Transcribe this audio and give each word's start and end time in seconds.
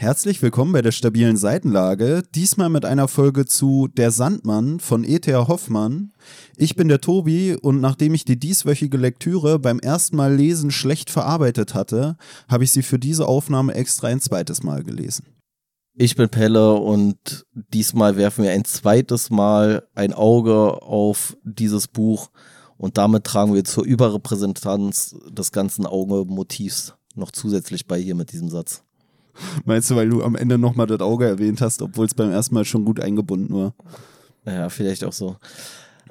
Herzlich 0.00 0.40
willkommen 0.40 0.72
bei 0.72 0.80
der 0.80 0.92
stabilen 0.92 1.36
Seitenlage. 1.36 2.22
Diesmal 2.34 2.70
mit 2.70 2.86
einer 2.86 3.06
Folge 3.06 3.44
zu 3.44 3.86
Der 3.86 4.10
Sandmann 4.10 4.80
von 4.80 5.04
E.T.A. 5.04 5.46
Hoffmann. 5.46 6.14
Ich 6.56 6.74
bin 6.74 6.88
der 6.88 7.02
Tobi 7.02 7.54
und 7.54 7.82
nachdem 7.82 8.14
ich 8.14 8.24
die 8.24 8.38
dieswöchige 8.38 8.96
Lektüre 8.96 9.58
beim 9.58 9.78
ersten 9.78 10.16
Mal 10.16 10.34
lesen 10.34 10.70
schlecht 10.70 11.10
verarbeitet 11.10 11.74
hatte, 11.74 12.16
habe 12.48 12.64
ich 12.64 12.72
sie 12.72 12.80
für 12.80 12.98
diese 12.98 13.28
Aufnahme 13.28 13.74
extra 13.74 14.06
ein 14.06 14.22
zweites 14.22 14.62
Mal 14.62 14.84
gelesen. 14.84 15.26
Ich 15.94 16.16
bin 16.16 16.30
Pelle 16.30 16.76
und 16.76 17.44
diesmal 17.52 18.16
werfen 18.16 18.44
wir 18.44 18.52
ein 18.52 18.64
zweites 18.64 19.28
Mal 19.28 19.86
ein 19.94 20.14
Auge 20.14 20.80
auf 20.80 21.36
dieses 21.44 21.88
Buch 21.88 22.30
und 22.78 22.96
damit 22.96 23.24
tragen 23.24 23.52
wir 23.52 23.64
zur 23.64 23.84
Überrepräsentanz 23.84 25.14
des 25.28 25.52
ganzen 25.52 25.84
Augemotivs 25.84 26.94
noch 27.14 27.32
zusätzlich 27.32 27.86
bei 27.86 28.00
hier 28.00 28.14
mit 28.14 28.32
diesem 28.32 28.48
Satz. 28.48 28.82
Meinst 29.64 29.90
du, 29.90 29.96
weil 29.96 30.08
du 30.08 30.22
am 30.22 30.36
Ende 30.36 30.58
nochmal 30.58 30.86
das 30.86 31.00
Auge 31.00 31.26
erwähnt 31.26 31.60
hast, 31.60 31.82
obwohl 31.82 32.06
es 32.06 32.14
beim 32.14 32.30
ersten 32.30 32.54
Mal 32.54 32.64
schon 32.64 32.84
gut 32.84 33.00
eingebunden 33.00 33.54
war? 33.54 33.74
Ja, 34.44 34.68
vielleicht 34.68 35.04
auch 35.04 35.12
so. 35.12 35.36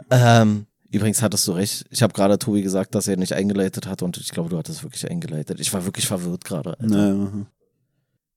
Ähm, 0.09 0.65
übrigens 0.91 1.21
hattest 1.21 1.47
du 1.47 1.51
recht. 1.53 1.85
Ich 1.89 2.01
habe 2.01 2.13
gerade 2.13 2.39
Tobi 2.39 2.61
gesagt, 2.61 2.95
dass 2.95 3.07
er 3.07 3.17
nicht 3.17 3.33
eingeleitet 3.33 3.87
hat 3.87 4.01
und 4.01 4.17
ich 4.17 4.29
glaube, 4.29 4.49
du 4.49 4.57
hattest 4.57 4.83
wirklich 4.83 5.09
eingeleitet. 5.09 5.59
Ich 5.59 5.73
war 5.73 5.85
wirklich 5.85 6.07
verwirrt 6.07 6.45
gerade. 6.45 6.77
Naja. 6.79 7.29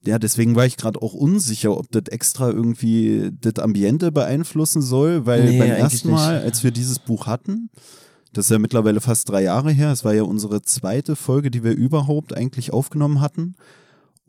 Ja, 0.04 0.18
deswegen 0.18 0.56
war 0.56 0.66
ich 0.66 0.76
gerade 0.76 1.00
auch 1.00 1.14
unsicher, 1.14 1.76
ob 1.78 1.90
das 1.92 2.04
extra 2.08 2.50
irgendwie 2.50 3.30
das 3.40 3.62
Ambiente 3.62 4.10
beeinflussen 4.10 4.82
soll, 4.82 5.26
weil 5.26 5.44
Nee, 5.44 5.58
beim 5.58 5.70
ersten 5.70 6.10
Mal, 6.10 6.40
als 6.40 6.64
wir 6.64 6.72
dieses 6.72 6.98
Buch 6.98 7.26
hatten, 7.26 7.70
das 8.32 8.46
ist 8.46 8.50
ja 8.50 8.58
mittlerweile 8.58 9.00
fast 9.00 9.28
drei 9.28 9.44
Jahre 9.44 9.70
her, 9.70 9.92
es 9.92 10.04
war 10.04 10.12
ja 10.12 10.24
unsere 10.24 10.62
zweite 10.62 11.14
Folge, 11.14 11.52
die 11.52 11.62
wir 11.62 11.72
überhaupt 11.72 12.36
eigentlich 12.36 12.72
aufgenommen 12.72 13.20
hatten. 13.20 13.54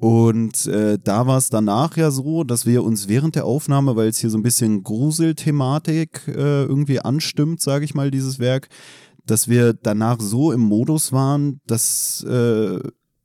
Und 0.03 0.65
äh, 0.65 0.99
da 1.01 1.27
war 1.27 1.37
es 1.37 1.49
danach 1.49 1.95
ja 1.95 2.11
so, 2.11 2.43
dass 2.43 2.65
wir 2.65 2.83
uns 2.83 3.07
während 3.07 3.35
der 3.35 3.45
Aufnahme, 3.45 3.95
weil 3.95 4.09
es 4.09 4.17
hier 4.17 4.29
so 4.29 4.37
ein 4.37 4.43
bisschen 4.43 4.83
Gruselthematik 4.83 6.23
äh, 6.27 6.63
irgendwie 6.63 6.99
anstimmt, 6.99 7.61
sage 7.61 7.85
ich 7.85 7.95
mal, 7.95 8.11
dieses 8.11 8.37
Werk, 8.37 8.67
dass 9.25 9.47
wir 9.47 9.71
danach 9.71 10.19
so 10.19 10.51
im 10.51 10.59
Modus 10.59 11.13
waren, 11.13 11.61
dass 11.67 12.21
äh, 12.27 12.73
ja, 12.73 12.81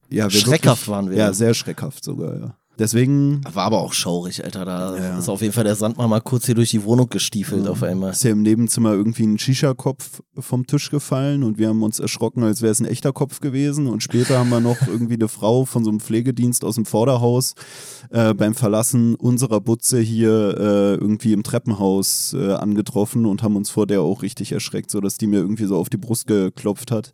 wir 0.08 0.30
Schreckhaft 0.30 0.82
wirklich, 0.82 0.88
waren 0.88 1.10
wir. 1.10 1.16
Ja, 1.16 1.32
sehr 1.32 1.52
schreckhaft 1.52 2.04
sogar, 2.04 2.38
ja. 2.38 2.56
Deswegen 2.78 3.40
War 3.52 3.64
aber 3.64 3.80
auch 3.80 3.92
schaurig, 3.92 4.44
Alter. 4.44 4.64
Da 4.64 4.96
Ja. 4.96 5.18
ist 5.18 5.28
auf 5.28 5.40
jeden 5.42 5.52
Fall 5.52 5.64
der 5.64 5.74
Sandmann 5.74 6.08
mal 6.08 6.20
kurz 6.20 6.46
hier 6.46 6.54
durch 6.54 6.70
die 6.70 6.84
Wohnung 6.84 7.08
gestiefelt 7.08 7.64
Ja. 7.64 7.70
auf 7.72 7.82
einmal. 7.82 8.12
ist 8.12 8.22
ja 8.24 8.30
im 8.30 8.42
Nebenzimmer 8.42 8.92
irgendwie 8.92 9.24
ein 9.26 9.38
Shisha-Kopf 9.38 10.22
vom 10.38 10.66
Tisch 10.66 10.90
gefallen 10.90 11.42
und 11.42 11.58
wir 11.58 11.68
haben 11.68 11.82
uns 11.82 11.98
erschrocken, 11.98 12.42
als 12.44 12.62
wäre 12.62 12.70
es 12.72 12.80
ein 12.80 12.86
echter 12.86 13.12
Kopf 13.12 13.40
gewesen. 13.40 13.86
Und 13.88 14.02
später 14.02 14.38
haben 14.38 14.50
wir 14.50 14.60
noch 14.60 14.76
irgendwie 14.86 15.14
eine 15.14 15.28
Frau 15.28 15.64
von 15.64 15.84
so 15.84 15.90
einem 15.90 16.00
Pflegedienst 16.00 16.64
aus 16.64 16.76
dem 16.76 16.84
Vorderhaus 16.86 17.54
äh, 18.10 18.32
beim 18.34 18.54
Verlassen 18.54 19.14
unserer 19.16 19.60
Butze 19.60 19.98
hier 20.00 20.56
äh, 20.58 20.94
irgendwie 20.94 21.32
im 21.32 21.42
Treppenhaus 21.42 22.34
äh, 22.38 22.52
angetroffen 22.54 23.26
und 23.26 23.42
haben 23.42 23.56
uns 23.56 23.70
vor 23.70 23.86
der 23.86 24.02
auch 24.02 24.22
richtig 24.22 24.52
erschreckt, 24.52 24.90
sodass 24.90 25.18
die 25.18 25.26
mir 25.26 25.38
irgendwie 25.40 25.64
so 25.66 25.76
auf 25.76 25.88
die 25.88 25.96
Brust 25.96 26.26
geklopft 26.26 26.90
hat 26.90 27.10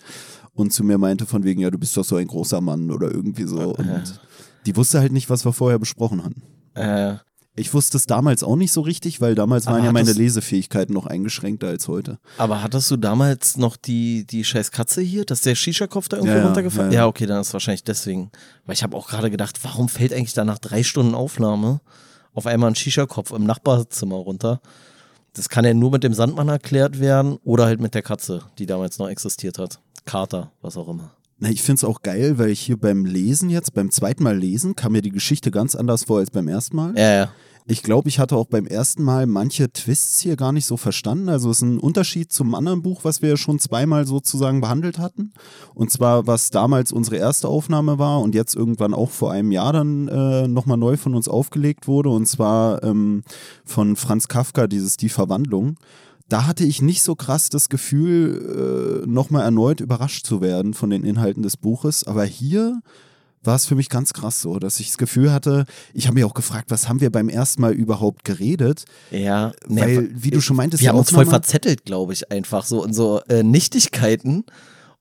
und 0.53 0.73
zu 0.73 0.85
mir 0.85 0.99
meinte 0.99 1.27
von 1.27 1.43
wegen, 1.45 1.61
ja, 1.61 1.71
du 1.71 1.79
bist 1.79 1.97
doch 1.97 2.05
so 2.05 2.17
ein 2.17 2.27
großer 2.27 2.61
Mann 2.61 2.91
oder 2.91 3.11
irgendwie 3.11 3.45
so. 3.45 3.75
Und 3.75 4.21
die 4.67 4.77
wusste 4.77 5.01
halt 5.01 5.13
nicht, 5.13 5.31
was 5.31 5.45
wir 5.45 5.53
vorher 5.53 5.79
besprochen 5.79 6.23
hatten. 6.25 6.43
Äh, 6.75 7.17
Ich 7.57 7.73
wusste 7.73 7.97
es 7.97 8.07
damals 8.07 8.43
auch 8.43 8.57
nicht 8.57 8.73
so 8.73 8.81
richtig, 8.81 9.21
weil 9.21 9.35
damals 9.37 9.67
waren 9.67 9.85
ja 9.85 9.93
meine 9.93 10.13
Lesefähigkeiten 10.13 10.93
noch 10.93 11.07
eingeschränkter 11.07 11.69
als 11.69 11.87
heute. 11.87 12.19
aber 12.37 12.63
hattest 12.63 12.91
du 12.91 12.97
damals 12.97 13.57
noch 13.57 13.77
die, 13.77 14.27
die 14.27 14.43
scheiß 14.43 14.73
Katze 14.73 15.03
hier, 15.03 15.25
dass 15.25 15.43
der 15.43 15.55
Shisha-Kopf 15.55 16.09
da 16.09 16.17
irgendwo 16.17 16.37
Ja, 16.37 16.45
runtergefallen 16.47 16.91
ja, 16.91 16.97
ja, 16.99 17.03
ja. 17.05 17.07
okay, 17.07 17.27
dann 17.27 17.41
ist 17.41 17.49
es 17.49 17.53
wahrscheinlich 17.53 17.85
deswegen. 17.85 18.31
Weil 18.67 18.75
ich 18.75 18.83
habe 18.83 18.97
auch 18.97 19.07
gerade 19.09 19.31
gedacht, 19.31 19.61
warum 19.63 19.89
fällt 19.89 20.13
eigentlich 20.13 20.33
da 20.35 20.45
nach 20.45 20.59
drei 20.59 20.83
Stunden 20.83 21.15
Aufnahme 21.15 21.81
auf 22.33 22.47
einmal 22.47 22.71
ein 22.71 22.75
Shisha-Kopf 22.75 23.31
im 23.31 23.45
Nachbarzimmer 23.45 24.17
runter? 24.17 24.61
Das 25.35 25.49
kann 25.49 25.65
ja 25.65 25.75
nur 25.75 25.91
mit 25.93 26.03
dem 26.05 26.15
Sandmann 26.15 26.49
erklärt 26.49 26.99
werden 27.01 27.39
oder 27.45 27.67
halt 27.67 27.81
mit 27.81 27.95
der 27.95 28.03
Katze, 28.03 28.43
die 28.59 28.67
damals 28.67 28.99
noch 28.99 29.09
existiert 29.09 29.59
hat. 29.59 29.79
Kater, 30.07 30.51
was 30.61 30.77
auch 30.77 30.89
immer. 30.89 31.11
Na, 31.45 31.51
ich 31.51 31.61
finde 31.61 31.81
es 31.81 31.85
auch 31.85 32.01
geil, 32.01 32.39
weil 32.39 32.49
ich 32.49 32.61
hier 32.61 32.79
beim 32.79 33.05
Lesen 33.05 33.51
jetzt, 33.51 33.75
beim 33.75 33.91
zweiten 33.91 34.23
Mal 34.23 34.35
lesen, 34.35 34.77
kam 34.77 34.93
mir 34.93 35.03
die 35.03 35.11
Geschichte 35.11 35.51
ganz 35.51 35.75
anders 35.75 36.05
vor 36.05 36.21
als 36.21 36.31
beim 36.31 36.49
ersten 36.49 36.75
Mal. 36.75 36.95
Ja, 36.97 37.15
ja. 37.15 37.33
Ich 37.67 37.83
glaube, 37.83 38.09
ich 38.09 38.19
hatte 38.19 38.35
auch 38.37 38.47
beim 38.47 38.67
ersten 38.67 39.03
Mal 39.03 39.27
manche 39.27 39.71
Twists 39.71 40.21
hier 40.21 40.37
gar 40.37 40.53
nicht 40.53 40.65
so 40.65 40.79
verstanden. 40.79 41.29
Also 41.29 41.51
es 41.51 41.59
ist 41.59 41.63
ein 41.63 41.79
Unterschied 41.79 42.33
zum 42.33 42.55
anderen 42.55 42.81
Buch, 42.81 43.05
was 43.05 43.21
wir 43.21 43.29
ja 43.29 43.37
schon 43.37 43.59
zweimal 43.59 44.07
sozusagen 44.07 44.63
behandelt 44.63 44.99
hatten. 44.99 45.35
Und 45.75 45.91
zwar, 45.91 46.27
was 46.27 46.49
damals 46.49 46.93
unsere 46.93 47.17
erste 47.17 47.49
Aufnahme 47.49 47.99
war 47.99 48.23
und 48.23 48.35
jetzt 48.35 48.57
irgendwann 48.57 48.95
auch 48.95 49.11
vor 49.11 49.31
einem 49.31 49.53
Jahr 49.53 49.75
dann 49.75 50.09
äh, 50.09 50.49
nochmal 50.49 50.79
neu 50.79 50.97
von 50.97 51.15
uns 51.15 51.29
aufgelegt 51.29 51.87
wurde. 51.87 52.09
Und 52.09 52.25
zwar 52.25 52.83
ähm, 52.83 53.23
von 53.67 53.97
Franz 53.97 54.29
Kafka, 54.29 54.67
dieses 54.67 54.97
Die 54.97 55.11
Verwandlung. 55.11 55.77
Da 56.29 56.47
hatte 56.47 56.65
ich 56.65 56.81
nicht 56.81 57.03
so 57.03 57.15
krass 57.15 57.51
das 57.51 57.69
Gefühl, 57.69 59.03
äh, 59.05 59.07
nochmal 59.07 59.43
erneut 59.43 59.81
überrascht 59.81 60.27
zu 60.27 60.41
werden 60.41 60.75
von 60.75 60.91
den 60.91 61.05
Inhalten 61.05 61.43
des 61.43 61.57
Buches. 61.57 62.05
Aber 62.05 62.25
hier 62.25 62.81
war 63.43 63.57
es 63.57 63.67
für 63.67 63.75
mich 63.75 63.89
ganz 63.89 64.13
krass 64.13 64.41
so, 64.41 64.59
dass 64.59 64.81
ich 64.81 64.89
das 64.89 64.99
Gefühl 64.99 65.33
hatte, 65.33 65.67
ich 65.93 66.07
habe 66.07 66.15
mich 66.15 66.25
auch 66.25 66.35
gefragt, 66.35 66.71
was 66.71 66.89
haben 66.89 67.01
wir 67.01 67.11
beim 67.11 67.29
ersten 67.29 67.61
Mal 67.61 67.73
überhaupt 67.73 68.25
geredet? 68.25 68.85
Ja, 69.11 69.53
Weil, 69.67 70.03
ne, 70.03 70.11
wie 70.15 70.31
du 70.31 70.41
schon 70.41 70.57
meintest, 70.57 70.83
wir 70.83 70.89
haben 70.89 70.99
uns 70.99 71.11
voll 71.11 71.27
verzettelt, 71.27 71.85
glaube 71.85 72.13
ich, 72.15 72.31
einfach 72.33 72.65
so 72.65 72.85
in 72.85 72.95
so 72.95 73.21
äh, 73.29 73.43
Nichtigkeiten. 73.43 74.45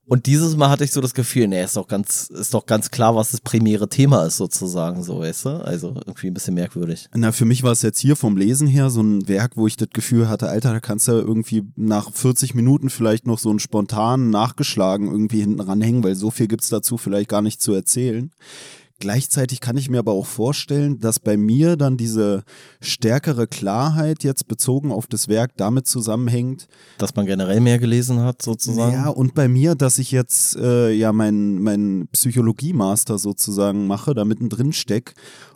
Und 0.06 0.26
dieses 0.26 0.58
Mal 0.58 0.70
hatte 0.70 0.84
ich 0.84 0.92
so 0.92 1.00
das 1.00 1.14
Gefühl, 1.14 1.48
nee, 1.48 1.64
ist 1.64 1.78
doch 1.78 1.88
ganz, 1.88 2.30
ist 2.30 2.54
doch 2.54 2.66
ganz 2.66 2.92
klar, 2.92 3.16
was 3.16 3.32
das 3.32 3.40
primäre 3.40 3.88
Thema 3.88 4.26
ist, 4.26 4.36
sozusagen, 4.36 5.02
so, 5.02 5.20
weißt 5.20 5.46
du? 5.46 5.50
Also 5.64 5.96
irgendwie 6.06 6.28
ein 6.28 6.34
bisschen 6.34 6.56
merkwürdig. 6.56 7.08
Na, 7.16 7.32
für 7.32 7.46
mich 7.46 7.64
war 7.64 7.72
es 7.72 7.82
jetzt 7.84 8.00
hier 8.00 8.18
vom 8.18 8.36
Lesen 8.36 8.68
her 8.68 8.90
so 8.90 9.02
ein 9.02 9.28
Werk, 9.30 9.56
wo 9.56 9.66
ich 9.66 9.78
das 9.78 9.90
Gefühl 9.94 10.28
hatte, 10.28 10.50
Alter, 10.50 10.74
da 10.74 10.80
kannst 10.82 11.08
du 11.08 11.14
irgendwie 11.14 11.64
nach 11.78 12.12
40 12.12 12.54
Minuten 12.54 12.90
vielleicht 12.90 13.28
noch 13.28 13.40
so 13.40 13.50
einen 13.50 13.60
spontanen 13.60 14.30
Nachgeschlagen 14.30 15.10
irgendwie 15.10 15.40
hinten 15.40 15.62
ranhängen, 15.62 16.04
weil 16.04 16.16
so 16.16 16.32
viel 16.32 16.48
gibt's 16.48 16.70
dazu 16.70 16.98
vielleicht 16.98 17.30
gar 17.30 17.42
nicht 17.42 17.62
zu 17.62 17.74
erzählen. 17.74 18.32
Gleichzeitig 19.04 19.60
kann 19.60 19.76
ich 19.76 19.90
mir 19.90 20.00
aber 20.00 20.14
auch 20.14 20.26
vorstellen, 20.26 20.98
dass 20.98 21.20
bei 21.20 21.36
mir 21.36 21.76
dann 21.76 21.98
diese 21.98 22.44
stärkere 22.80 23.48
Klarheit 23.48 24.24
jetzt 24.24 24.48
bezogen 24.48 24.94
auf 24.94 25.08
das 25.08 25.28
Werk 25.28 25.58
damit 25.58 25.88
zusammenhängt, 25.88 26.70
Dass 27.00 27.14
man 27.14 27.26
generell 27.26 27.60
mehr 27.60 27.80
gelesen 27.80 28.22
hat, 28.22 28.42
sozusagen. 28.42 28.94
Ja, 28.94 29.10
und 29.10 29.36
bei 29.36 29.50
mir, 29.50 29.76
dass 29.76 29.98
ich 29.98 30.12
jetzt 30.12 30.56
äh, 30.56 30.94
ja 30.94 31.12
meinen 31.12 31.62
mein 31.62 32.08
Psychologie-Master 32.14 33.18
sozusagen 33.18 33.88
mache, 33.88 34.14
da 34.14 34.24
mittendrin 34.24 34.72
steck 34.72 35.16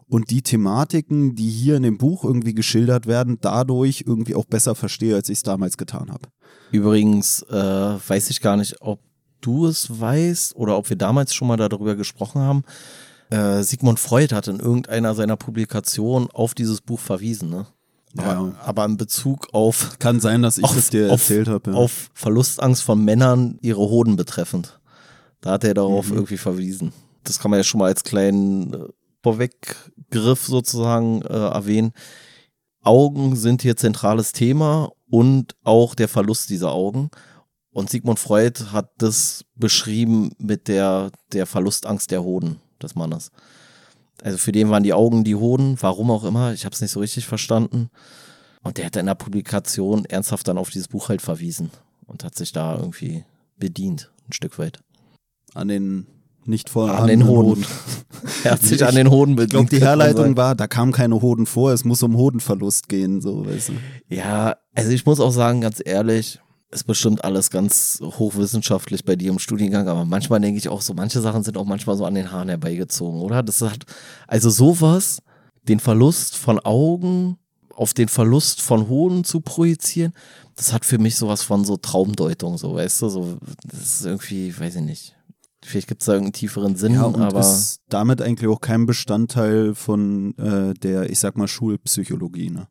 und 0.09 0.29
die 0.29 0.41
Thematiken, 0.41 1.33
die 1.33 1.49
hier 1.49 1.77
in 1.77 1.83
dem 1.83 1.97
Buch 1.97 2.25
irgendwie 2.25 2.53
geschildert 2.53 3.07
werden, 3.07 3.37
dadurch 3.39 4.03
irgendwie 4.05 4.35
auch 4.35 4.43
besser 4.43 4.75
verstehe, 4.75 5.15
als 5.15 5.29
ich 5.29 5.37
es 5.37 5.43
damals 5.43 5.77
getan 5.77 6.11
habe. 6.11 6.27
Übrigens 6.73 7.43
äh, 7.43 7.53
weiß 7.53 8.29
ich 8.29 8.41
gar 8.41 8.57
nicht, 8.57 8.81
ob 8.81 8.99
du 9.39 9.67
es 9.67 10.01
weißt 10.01 10.57
oder 10.57 10.77
ob 10.77 10.89
wir 10.89 10.97
damals 10.97 11.33
schon 11.33 11.47
mal 11.47 11.55
darüber 11.55 11.95
gesprochen 11.95 12.41
haben. 12.41 12.63
Äh, 13.29 13.61
Sigmund 13.63 13.99
Freud 13.99 14.33
hat 14.33 14.47
in 14.47 14.59
irgendeiner 14.59 15.13
seiner 15.15 15.35
Publikationen 15.37 16.29
auf 16.31 16.53
dieses 16.53 16.81
Buch 16.81 16.99
verwiesen, 16.99 17.49
ne? 17.49 17.65
Aber, 18.17 18.27
Ja. 18.33 18.51
aber 18.63 18.85
in 18.85 18.97
Bezug 18.97 19.53
auf 19.53 19.99
Kann 19.99 20.19
sein, 20.19 20.41
dass 20.41 20.57
ich 20.57 20.63
auf, 20.63 20.73
das 20.75 20.89
dir 20.89 21.09
erzählt 21.09 21.47
habe. 21.47 21.71
Ja. 21.71 21.77
auf 21.77 22.09
Verlustangst 22.13 22.81
von 22.83 23.03
Männern 23.03 23.57
ihre 23.61 23.81
Hoden 23.81 24.15
betreffend. 24.15 24.79
Da 25.41 25.51
hat 25.51 25.63
er 25.65 25.73
darauf 25.73 26.09
Mhm. 26.09 26.15
irgendwie 26.15 26.37
verwiesen. 26.37 26.93
Das 27.23 27.37
kann 27.39 27.51
man 27.51 27.59
ja 27.59 27.63
schon 27.63 27.79
mal 27.79 27.87
als 27.87 28.03
kleinen 28.03 28.73
äh, 28.73 28.87
Vorweggriff 29.21 30.45
sozusagen 30.45 31.21
äh, 31.23 31.33
erwähnen. 31.33 31.91
Augen 32.81 33.35
sind 33.35 33.61
hier 33.61 33.75
zentrales 33.75 34.31
Thema 34.31 34.89
und 35.09 35.55
auch 35.63 35.93
der 35.95 36.07
Verlust 36.07 36.49
dieser 36.49 36.71
Augen. 36.71 37.09
Und 37.71 37.89
Sigmund 37.89 38.17
Freud 38.19 38.63
hat 38.71 38.89
das 38.97 39.43
beschrieben 39.55 40.31
mit 40.39 40.67
der, 40.67 41.11
der 41.33 41.45
Verlustangst 41.45 42.09
der 42.11 42.23
Hoden 42.23 42.59
des 42.81 42.95
Mannes. 42.95 43.31
Also 44.23 44.37
für 44.37 44.51
den 44.51 44.69
waren 44.69 44.83
die 44.83 44.93
Augen 44.93 45.23
die 45.23 45.35
Hoden, 45.35 45.77
warum 45.79 46.09
auch 46.11 46.23
immer, 46.23 46.53
ich 46.53 46.65
habe 46.65 46.73
es 46.73 46.81
nicht 46.81 46.91
so 46.91 46.99
richtig 46.99 47.27
verstanden. 47.27 47.89
Und 48.63 48.77
der 48.77 48.87
hat 48.87 48.95
in 48.95 49.05
der 49.05 49.15
Publikation 49.15 50.05
ernsthaft 50.05 50.47
dann 50.47 50.57
auf 50.57 50.69
dieses 50.69 50.87
Buch 50.87 51.09
halt 51.09 51.21
verwiesen 51.21 51.71
und 52.05 52.23
hat 52.23 52.35
sich 52.35 52.51
da 52.51 52.75
irgendwie 52.77 53.23
bedient, 53.57 54.11
ein 54.27 54.33
Stück 54.33 54.57
weit. 54.59 54.79
An 55.53 55.67
den 55.67 56.07
nicht 56.45 56.69
voll 56.69 56.89
An 56.89 57.07
den 57.07 57.27
Hoden. 57.27 57.65
Er 58.43 58.51
hat 58.51 58.63
sich 58.63 58.83
an 58.85 58.95
den 58.95 59.09
Hoden 59.09 59.31
Ich 59.31 59.35
bedient. 59.37 59.51
glaube, 59.51 59.69
die 59.69 59.81
Herleitung 59.81 60.37
war, 60.37 60.55
da 60.55 60.67
kamen 60.67 60.91
keine 60.91 61.21
Hoden 61.21 61.45
vor, 61.45 61.71
es 61.71 61.83
muss 61.83 62.01
um 62.01 62.15
Hodenverlust 62.15 62.89
gehen, 62.89 63.21
so, 63.21 63.45
weißt 63.45 63.69
du. 63.69 63.73
Ja, 64.09 64.55
also 64.73 64.91
ich 64.91 65.05
muss 65.05 65.19
auch 65.19 65.31
sagen, 65.31 65.61
ganz 65.61 65.81
ehrlich, 65.83 66.39
ist 66.69 66.85
bestimmt 66.85 67.23
alles 67.23 67.49
ganz 67.49 67.99
hochwissenschaftlich 68.01 69.05
bei 69.05 69.15
dir 69.15 69.31
im 69.31 69.39
Studiengang, 69.39 69.87
aber 69.87 70.05
manchmal 70.05 70.41
denke 70.41 70.57
ich 70.57 70.69
auch 70.69 70.81
so, 70.81 70.93
manche 70.93 71.21
Sachen 71.21 71.43
sind 71.43 71.57
auch 71.57 71.65
manchmal 71.65 71.95
so 71.95 72.05
an 72.05 72.15
den 72.15 72.31
Haaren 72.31 72.49
herbeigezogen, 72.49 73.21
oder? 73.21 73.41
Das 73.41 73.61
hat, 73.61 73.85
also 74.27 74.49
sowas, 74.49 75.21
den 75.63 75.79
Verlust 75.79 76.35
von 76.35 76.59
Augen 76.59 77.37
auf 77.73 77.93
den 77.93 78.07
Verlust 78.07 78.61
von 78.61 78.89
Hoden 78.89 79.23
zu 79.23 79.39
projizieren, 79.39 80.13
das 80.55 80.73
hat 80.73 80.83
für 80.83 80.97
mich 80.97 81.15
sowas 81.15 81.43
von 81.43 81.63
so 81.63 81.77
Traumdeutung, 81.77 82.57
so, 82.57 82.75
weißt 82.75 83.03
du, 83.03 83.09
so, 83.09 83.37
das 83.63 83.81
ist 83.81 84.05
irgendwie, 84.05 84.57
weiß 84.57 84.77
ich 84.77 84.81
nicht. 84.81 85.15
Vielleicht 85.63 85.87
gibt 85.87 86.01
es 86.01 86.05
da 86.05 86.13
irgendeinen 86.13 86.33
tieferen 86.33 86.75
Sinn, 86.75 86.93
ja, 86.93 87.03
und 87.03 87.21
aber. 87.21 87.39
ist 87.39 87.81
damit 87.89 88.21
eigentlich 88.21 88.49
auch 88.49 88.61
kein 88.61 88.85
Bestandteil 88.85 89.75
von 89.75 90.35
äh, 90.37 90.73
der, 90.73 91.09
ich 91.09 91.19
sag 91.19 91.37
mal, 91.37 91.47
Schulpsychologie, 91.47 92.49
ne? 92.49 92.67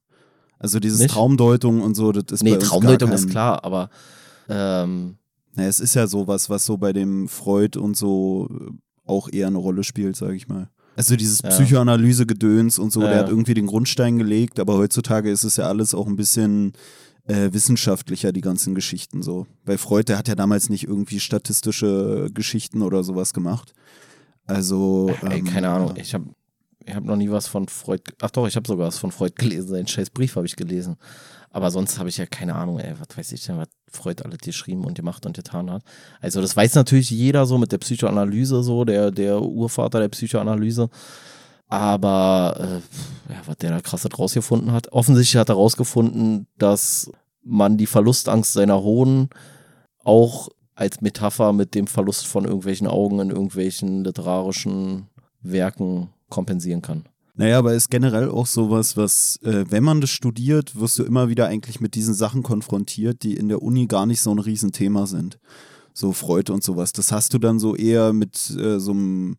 Also 0.59 0.81
dieses 0.81 1.01
Nicht? 1.01 1.11
Traumdeutung 1.13 1.83
und 1.83 1.95
so, 1.95 2.13
das 2.13 2.25
ist 2.31 2.43
nee, 2.43 2.57
Traumdeutung 2.57 3.11
gar 3.11 3.19
kein, 3.19 3.27
ist 3.27 3.31
klar, 3.31 3.65
aber 3.65 3.91
ähm, 4.49 5.17
Naja, 5.55 5.69
es 5.69 5.81
ist 5.81 5.95
ja 5.95 6.07
sowas, 6.07 6.49
was 6.51 6.65
so 6.65 6.77
bei 6.79 6.93
dem 6.93 7.29
Freud 7.29 7.79
und 7.79 7.97
so 7.97 8.49
auch 9.05 9.29
eher 9.31 9.47
eine 9.49 9.59
Rolle 9.59 9.85
spielt, 9.85 10.17
sage 10.17 10.35
ich 10.35 10.49
mal. 10.49 10.69
Also 10.97 11.15
dieses 11.17 11.43
Ja. 11.43 11.51
Psychoanalyse-Gedöns 11.51 12.79
und 12.79 12.91
so, 12.93 13.03
Ja, 13.03 13.09
der 13.09 13.19
hat 13.21 13.29
irgendwie 13.29 13.55
den 13.55 13.67
Grundstein 13.67 14.17
gelegt, 14.19 14.59
aber 14.59 14.75
heutzutage 14.75 15.31
ist 15.31 15.45
es 15.45 15.57
ja 15.57 15.69
alles 15.69 15.95
auch 15.95 16.07
ein 16.07 16.17
bisschen 16.17 16.73
äh, 17.27 17.53
wissenschaftlicher, 17.53 18.33
die 18.33 18.41
ganzen 18.41 18.75
Geschichten 18.75 19.23
so. 19.23 19.47
Bei 19.65 19.77
Freud, 19.79 20.05
der 20.09 20.17
hat 20.17 20.29
ja 20.29 20.35
damals 20.35 20.71
nicht 20.71 20.85
irgendwie 20.85 21.21
statistische 21.21 22.29
Geschichten 22.33 22.83
oder 22.83 23.05
sowas 23.05 23.35
gemacht. 23.35 23.75
Also, 24.47 25.11
ey, 25.23 25.41
ähm, 25.41 25.45
keine 25.45 25.69
Ahnung, 25.69 25.95
ich 25.97 26.15
habe 26.15 26.27
ich 26.87 26.95
hab 26.95 27.05
noch 27.05 27.17
nie 27.17 27.31
was 27.31 27.49
von 27.49 27.67
Freud. 27.69 28.03
Ach 28.21 28.31
doch, 28.31 28.47
ich 28.47 28.55
habe 28.55 28.67
sogar 28.67 28.87
was 28.87 28.99
von 28.99 29.11
Freud 29.11 29.35
gelesen. 29.37 29.69
Seinen 29.69 29.89
scheiß 29.89 30.11
Brief 30.11 30.37
habe 30.37 30.47
ich 30.47 30.55
gelesen. 30.55 30.97
Aber 31.51 31.71
sonst 31.71 31.99
habe 31.99 32.09
ich 32.09 32.17
ja 32.17 32.27
keine 32.27 32.55
Ahnung, 32.55 32.79
ey, 32.79 32.95
was 32.99 33.17
weiß 33.17 33.33
ich 33.33 33.45
denn, 33.45 33.59
was 33.59 33.69
Freud 33.91 34.23
alles 34.23 34.39
geschrieben 34.39 34.85
und 34.85 34.95
gemacht 34.95 35.27
und 35.27 35.35
getan 35.35 35.71
hat. 35.71 35.83
Also, 36.21 36.41
das 36.41 36.57
weiß 36.57 36.75
natürlich 36.75 37.11
jeder 37.11 37.45
so 37.47 37.59
mit 37.59 37.73
der 37.73 37.79
Psychoanalyse, 37.79 38.63
so, 38.63 38.85
der, 38.85 39.11
der 39.11 39.41
Urvater 39.43 39.99
der 39.99 40.09
Psychoanalyse. 40.09 40.89
Aber 41.67 42.57
äh, 42.61 43.33
ja, 43.33 43.41
was 43.47 43.57
der 43.57 43.71
da 43.71 43.81
krasses 43.81 44.17
rausgefunden 44.17 44.71
hat. 44.71 44.93
Offensichtlich 44.93 45.41
hat 45.41 45.49
er 45.49 45.57
rausgefunden, 45.57 46.47
dass 46.57 47.11
man 47.43 47.77
die 47.77 47.87
Verlustangst 47.87 48.53
seiner 48.53 48.83
Hoden 48.83 49.31
auch 50.05 50.51
als 50.77 51.01
Metapher 51.01 51.53
mit 51.53 51.75
dem 51.75 51.89
Verlust 51.89 52.27
von 52.27 52.45
irgendwelchen 52.45 52.87
Augen 52.87 53.19
in 53.19 53.31
irgendwelchen 53.31 54.05
literarischen 54.05 55.09
Werken 55.41 56.11
kompensieren 56.29 56.83
kann. 56.83 57.05
Naja, 57.39 57.59
aber 57.59 57.75
ist 57.75 57.91
generell 57.91 58.31
auch 58.31 58.47
sowas, 58.47 58.97
was, 58.97 59.39
äh, 59.43 59.67
wenn 59.69 59.85
man 59.85 60.01
das 60.01 60.09
studiert, 60.09 60.81
wirst 60.81 60.99
du 60.99 61.05
immer 61.05 61.29
wieder 61.29 61.47
eigentlich 61.49 61.81
mit 61.81 61.95
diesen 61.95 62.15
Sachen 62.15 62.43
konfrontiert, 62.43 63.23
die 63.23 63.35
in 63.35 63.49
der 63.49 63.63
Uni 63.63 63.87
gar 63.87 64.07
nicht 64.07 64.23
so 64.23 64.31
ein 64.31 64.39
Riesenthema 64.39 65.07
sind. 65.07 65.39
So 65.93 66.13
Freud 66.13 66.51
und 66.51 66.65
sowas. 66.65 66.93
Das 66.93 67.13
hast 67.13 67.35
du 67.35 67.39
dann 67.39 67.59
so 67.59 67.77
eher 67.77 68.15
mit 68.15 68.51
äh, 68.59 68.81
so 68.81 68.93
einem, 68.93 69.37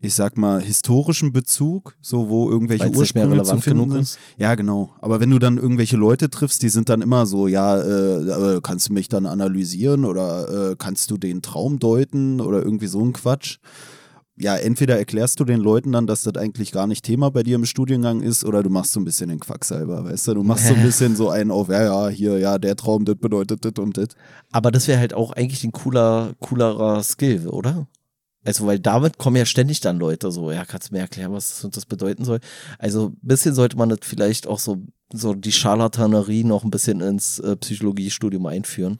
ich 0.00 0.14
sag 0.14 0.38
mal, 0.38 0.62
historischen 0.62 1.32
Bezug, 1.32 1.96
so 2.00 2.30
wo 2.30 2.48
irgendwelche 2.48 2.86
Weil's 2.86 2.96
Ursprünge 2.96 3.42
zu 3.42 3.58
finden 3.58 3.80
genug 3.80 3.92
sind. 3.92 4.02
ist. 4.02 4.18
Ja, 4.38 4.54
genau. 4.54 4.94
Aber 5.00 5.20
wenn 5.20 5.30
du 5.30 5.38
dann 5.38 5.58
irgendwelche 5.58 5.98
Leute 5.98 6.30
triffst, 6.30 6.62
die 6.62 6.70
sind 6.70 6.88
dann 6.88 7.02
immer 7.02 7.26
so, 7.26 7.46
ja, 7.46 7.76
äh, 7.76 8.56
äh, 8.56 8.60
kannst 8.62 8.88
du 8.88 8.94
mich 8.94 9.08
dann 9.08 9.26
analysieren 9.26 10.06
oder 10.06 10.70
äh, 10.70 10.76
kannst 10.78 11.10
du 11.10 11.18
den 11.18 11.42
Traum 11.42 11.78
deuten 11.78 12.40
oder 12.40 12.62
irgendwie 12.62 12.86
so 12.86 13.04
ein 13.04 13.12
Quatsch. 13.12 13.58
Ja, 14.36 14.56
entweder 14.56 14.98
erklärst 14.98 15.38
du 15.38 15.44
den 15.44 15.60
Leuten 15.60 15.92
dann, 15.92 16.08
dass 16.08 16.22
das 16.22 16.34
eigentlich 16.36 16.72
gar 16.72 16.88
nicht 16.88 17.04
Thema 17.04 17.30
bei 17.30 17.44
dir 17.44 17.54
im 17.54 17.66
Studiengang 17.66 18.20
ist, 18.20 18.44
oder 18.44 18.64
du 18.64 18.70
machst 18.70 18.92
so 18.92 18.98
ein 18.98 19.04
bisschen 19.04 19.28
den 19.28 19.38
Quacksalber, 19.38 20.04
weißt 20.04 20.26
du? 20.28 20.34
Du 20.34 20.42
machst 20.42 20.66
so 20.66 20.74
ein 20.74 20.82
bisschen 20.84 21.14
so 21.14 21.30
einen 21.30 21.52
auf, 21.52 21.68
ja, 21.68 21.84
ja, 21.84 22.08
hier, 22.08 22.38
ja, 22.38 22.58
der 22.58 22.74
Traum, 22.74 23.04
das 23.04 23.14
bedeutet 23.16 23.64
das 23.64 23.72
und 23.78 23.96
das. 23.96 24.08
Aber 24.50 24.72
das 24.72 24.88
wäre 24.88 24.98
halt 24.98 25.14
auch 25.14 25.30
eigentlich 25.32 25.62
ein 25.62 25.70
cooler, 25.70 26.32
coolerer 26.40 27.02
Skill, 27.04 27.46
oder? 27.46 27.86
Also, 28.44 28.66
weil 28.66 28.78
damit 28.80 29.18
kommen 29.18 29.36
ja 29.36 29.46
ständig 29.46 29.80
dann 29.80 29.98
Leute 29.98 30.30
so, 30.32 30.50
ja, 30.50 30.64
kannst 30.64 30.90
du 30.90 30.94
mir 30.94 31.00
erklären, 31.00 31.32
was 31.32 31.48
das 31.48 31.64
und 31.64 31.76
das 31.76 31.86
bedeuten 31.86 32.24
soll? 32.24 32.40
Also, 32.78 33.06
ein 33.06 33.18
bisschen 33.22 33.54
sollte 33.54 33.76
man 33.76 33.88
das 33.88 34.00
vielleicht 34.02 34.48
auch 34.48 34.58
so, 34.58 34.82
so 35.12 35.34
die 35.34 35.52
Scharlatanerie 35.52 36.44
noch 36.44 36.64
ein 36.64 36.70
bisschen 36.70 37.00
ins 37.00 37.38
äh, 37.38 37.56
Psychologiestudium 37.56 38.44
einführen. 38.46 38.98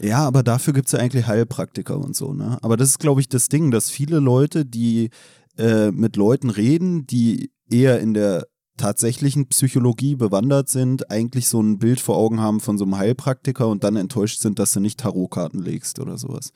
Ja, 0.00 0.26
aber 0.26 0.42
dafür 0.42 0.72
gibt 0.72 0.86
es 0.86 0.92
ja 0.92 0.98
eigentlich 0.98 1.26
Heilpraktiker 1.26 1.98
und 1.98 2.14
so, 2.14 2.32
ne? 2.32 2.58
Aber 2.62 2.76
das 2.76 2.90
ist, 2.90 2.98
glaube 2.98 3.20
ich, 3.20 3.28
das 3.28 3.48
Ding, 3.48 3.70
dass 3.70 3.90
viele 3.90 4.20
Leute, 4.20 4.64
die 4.64 5.10
äh, 5.56 5.90
mit 5.90 6.16
Leuten 6.16 6.50
reden, 6.50 7.06
die 7.06 7.50
eher 7.68 8.00
in 8.00 8.14
der 8.14 8.46
tatsächlichen 8.76 9.48
Psychologie 9.48 10.14
bewandert 10.14 10.68
sind, 10.68 11.10
eigentlich 11.10 11.48
so 11.48 11.60
ein 11.60 11.78
Bild 11.78 12.00
vor 12.00 12.16
Augen 12.16 12.40
haben 12.40 12.60
von 12.60 12.78
so 12.78 12.84
einem 12.84 12.96
Heilpraktiker 12.96 13.66
und 13.68 13.84
dann 13.84 13.96
enttäuscht 13.96 14.40
sind, 14.40 14.58
dass 14.58 14.72
du 14.72 14.80
nicht 14.80 15.00
Tarotkarten 15.00 15.60
legst 15.60 15.98
oder 15.98 16.16
sowas. 16.16 16.52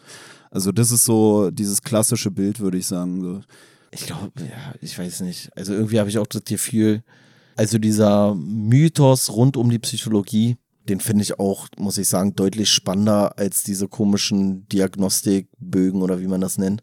Also 0.50 0.72
das 0.72 0.92
ist 0.92 1.04
so 1.04 1.50
dieses 1.50 1.82
klassische 1.82 2.30
Bild, 2.30 2.60
würde 2.60 2.78
ich 2.78 2.86
sagen. 2.86 3.20
So. 3.20 3.40
Ich 3.90 4.06
glaube, 4.06 4.30
ja, 4.38 4.74
ich 4.80 4.98
weiß 4.98 5.20
nicht. 5.22 5.50
Also 5.56 5.74
irgendwie 5.74 5.98
habe 5.98 6.08
ich 6.08 6.18
auch 6.18 6.26
das 6.26 6.44
Gefühl, 6.44 7.02
also 7.56 7.78
dieser 7.78 8.34
Mythos 8.34 9.30
rund 9.30 9.56
um 9.56 9.68
die 9.68 9.78
Psychologie, 9.78 10.56
den 10.88 11.00
finde 11.00 11.22
ich 11.22 11.38
auch, 11.38 11.68
muss 11.78 11.98
ich 11.98 12.08
sagen, 12.08 12.34
deutlich 12.34 12.70
spannender 12.70 13.38
als 13.38 13.62
diese 13.62 13.88
komischen 13.88 14.68
Diagnostikbögen 14.68 16.02
oder 16.02 16.20
wie 16.20 16.26
man 16.26 16.40
das 16.40 16.58
nennt. 16.58 16.82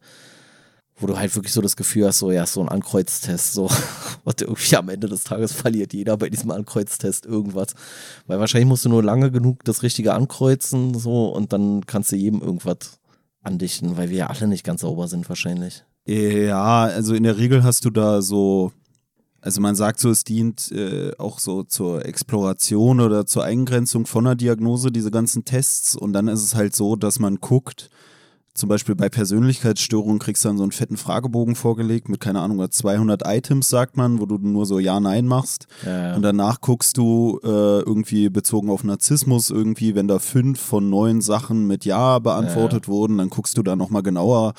Wo 0.95 1.07
du 1.07 1.17
halt 1.17 1.33
wirklich 1.35 1.53
so 1.53 1.61
das 1.61 1.77
Gefühl 1.77 2.07
hast, 2.07 2.19
so 2.19 2.31
ja, 2.31 2.45
so 2.45 2.61
ein 2.61 2.67
Ankreuztest, 2.69 3.53
so. 3.53 3.69
Und 4.25 4.41
irgendwie 4.41 4.75
am 4.75 4.89
Ende 4.89 5.07
des 5.07 5.23
Tages 5.23 5.53
verliert 5.53 5.93
jeder 5.93 6.17
bei 6.17 6.29
diesem 6.29 6.51
Ankreuztest 6.51 7.25
irgendwas. 7.25 7.73
Weil 8.27 8.39
wahrscheinlich 8.39 8.67
musst 8.67 8.83
du 8.83 8.89
nur 8.89 9.03
lange 9.03 9.31
genug 9.31 9.63
das 9.63 9.81
Richtige 9.81 10.13
ankreuzen, 10.13 10.93
so, 10.97 11.27
und 11.27 11.53
dann 11.53 11.85
kannst 11.85 12.11
du 12.11 12.17
jedem 12.17 12.41
irgendwas 12.41 12.99
andichten, 13.41 13.95
weil 13.95 14.09
wir 14.09 14.17
ja 14.17 14.27
alle 14.27 14.47
nicht 14.47 14.65
ganz 14.65 14.81
sauber 14.81 15.07
sind, 15.07 15.29
wahrscheinlich. 15.29 15.83
Ja, 16.05 16.83
also 16.83 17.13
in 17.13 17.23
der 17.23 17.37
Regel 17.37 17.63
hast 17.63 17.85
du 17.85 17.89
da 17.89 18.21
so, 18.21 18.71
also 19.41 19.61
man 19.61 19.75
sagt 19.75 19.99
so, 19.99 20.09
es 20.09 20.23
dient 20.23 20.71
äh, 20.71 21.11
auch 21.17 21.39
so 21.39 21.63
zur 21.63 22.05
Exploration 22.05 22.99
oder 22.99 23.25
zur 23.25 23.43
Eingrenzung 23.43 24.05
von 24.05 24.25
einer 24.25 24.35
Diagnose, 24.35 24.91
diese 24.91 25.11
ganzen 25.11 25.45
Tests. 25.45 25.95
Und 25.95 26.13
dann 26.13 26.27
ist 26.27 26.43
es 26.43 26.55
halt 26.55 26.75
so, 26.75 26.95
dass 26.95 27.19
man 27.19 27.37
guckt, 27.37 27.89
zum 28.53 28.67
Beispiel 28.67 28.95
bei 28.95 29.07
Persönlichkeitsstörungen 29.07 30.19
kriegst 30.19 30.43
du 30.43 30.49
dann 30.49 30.57
so 30.57 30.63
einen 30.63 30.73
fetten 30.73 30.97
Fragebogen 30.97 31.55
vorgelegt 31.55 32.09
mit, 32.09 32.19
keine 32.19 32.41
Ahnung, 32.41 32.57
was, 32.57 32.71
200 32.71 33.21
Items, 33.25 33.69
sagt 33.69 33.95
man, 33.95 34.19
wo 34.19 34.25
du 34.25 34.37
nur 34.37 34.65
so 34.65 34.79
Ja, 34.79 34.99
Nein 34.99 35.27
machst. 35.27 35.67
Ja, 35.85 36.09
ja. 36.09 36.15
Und 36.15 36.23
danach 36.23 36.59
guckst 36.59 36.97
du 36.97 37.39
äh, 37.43 37.47
irgendwie 37.47 38.29
bezogen 38.29 38.69
auf 38.69 38.83
Narzissmus 38.83 39.49
irgendwie, 39.49 39.95
wenn 39.95 40.07
da 40.07 40.19
fünf 40.19 40.59
von 40.59 40.89
neun 40.89 41.21
Sachen 41.21 41.67
mit 41.67 41.85
Ja 41.85 42.19
beantwortet 42.19 42.87
wurden, 42.89 43.19
dann 43.19 43.29
guckst 43.29 43.57
du 43.57 43.63
da 43.63 43.77
nochmal 43.77 44.03
genauer 44.03 44.53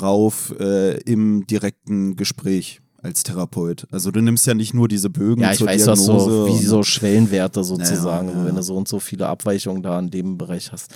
rauf 0.00 0.54
äh, 0.58 0.98
im 1.02 1.46
direkten 1.46 2.16
Gespräch 2.16 2.81
als 3.02 3.22
Therapeut. 3.24 3.86
Also 3.90 4.10
du 4.10 4.20
nimmst 4.20 4.46
ja 4.46 4.54
nicht 4.54 4.74
nur 4.74 4.88
diese 4.88 5.10
Bögen 5.10 5.42
Ja, 5.42 5.52
ich 5.52 5.58
zur 5.58 5.66
weiß 5.66 5.86
was 5.88 6.04
Diagnose. 6.04 6.30
so, 6.30 6.46
wie 6.46 6.64
so 6.64 6.82
Schwellenwerte 6.82 7.64
sozusagen, 7.64 8.28
Ja, 8.28 8.34
ja, 8.36 8.44
wenn 8.46 8.54
du 8.54 8.62
so 8.62 8.76
und 8.76 8.88
so 8.88 9.00
viele 9.00 9.26
Abweichungen 9.26 9.82
da 9.82 9.98
in 9.98 10.10
dem 10.10 10.38
Bereich 10.38 10.70
hast. 10.72 10.92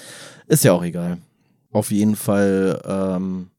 Ist 0.46 0.64
ja 0.64 0.72
auch 0.72 0.84
egal. 0.84 1.18
Auf 1.72 1.90
jeden 1.90 2.16
Fall 2.16 2.80
ähm, 2.86 3.50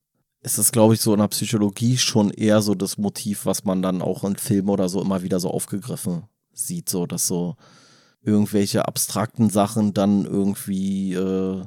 ist 0.42 0.58
es, 0.58 0.72
glaube 0.72 0.94
ich, 0.94 1.02
so 1.02 1.14
in 1.14 1.20
der 1.20 1.28
Psychologie 1.28 1.98
schon 1.98 2.32
eher 2.32 2.62
so 2.62 2.74
das 2.74 2.98
Motiv, 2.98 3.46
was 3.46 3.66
man 3.66 3.82
dann 3.82 4.02
auch 4.02 4.24
in 4.24 4.38
Filmen 4.38 4.70
oder 4.70 4.88
so 4.90 5.02
immer 5.02 5.22
wieder 5.22 5.40
so 5.40 5.52
aufgegriffen 5.52 6.24
sieht, 6.54 6.90
so 6.90 7.06
dass 7.06 7.28
so 7.28 7.56
irgendwelche 8.24 8.88
abstrakten 8.88 9.50
Sachen 9.50 9.94
dann 9.94 10.26
irgendwie 10.26 11.14
äh, 11.14 11.64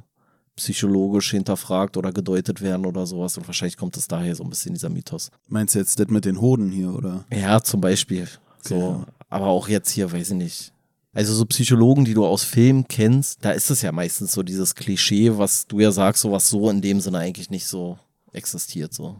psychologisch 0.56 1.30
hinterfragt 1.30 1.96
oder 1.96 2.12
gedeutet 2.12 2.60
werden 2.60 2.86
oder 2.86 3.06
sowas. 3.06 3.36
Und 3.36 3.46
wahrscheinlich 3.46 3.76
kommt 3.76 3.96
es 3.96 4.08
daher 4.08 4.34
so 4.34 4.44
ein 4.44 4.50
bisschen 4.50 4.74
dieser 4.74 4.90
Mythos. 4.90 5.30
Meinst 5.48 5.74
du 5.74 5.78
jetzt 5.78 5.98
das 5.98 6.08
mit 6.08 6.24
den 6.24 6.40
Hoden 6.40 6.70
hier, 6.70 6.94
oder? 6.94 7.24
Ja, 7.32 7.62
zum 7.62 7.80
Beispiel. 7.80 8.28
So. 8.62 8.78
Ja. 8.78 9.06
Aber 9.28 9.46
auch 9.46 9.68
jetzt 9.68 9.90
hier, 9.90 10.10
weiß 10.12 10.30
ich 10.30 10.36
nicht. 10.36 10.72
Also 11.12 11.34
so 11.34 11.44
Psychologen, 11.46 12.04
die 12.04 12.14
du 12.14 12.24
aus 12.24 12.44
Filmen 12.44 12.86
kennst, 12.86 13.44
da 13.44 13.50
ist 13.50 13.70
es 13.70 13.82
ja 13.82 13.90
meistens 13.90 14.32
so 14.32 14.42
dieses 14.42 14.74
Klischee, 14.76 15.36
was 15.36 15.66
du 15.66 15.80
ja 15.80 15.90
sagst, 15.90 16.22
so 16.22 16.30
was 16.30 16.48
so 16.48 16.70
in 16.70 16.82
dem 16.82 17.00
Sinne 17.00 17.18
eigentlich 17.18 17.50
nicht 17.50 17.66
so 17.66 17.98
existiert. 18.32 18.94
So. 18.94 19.16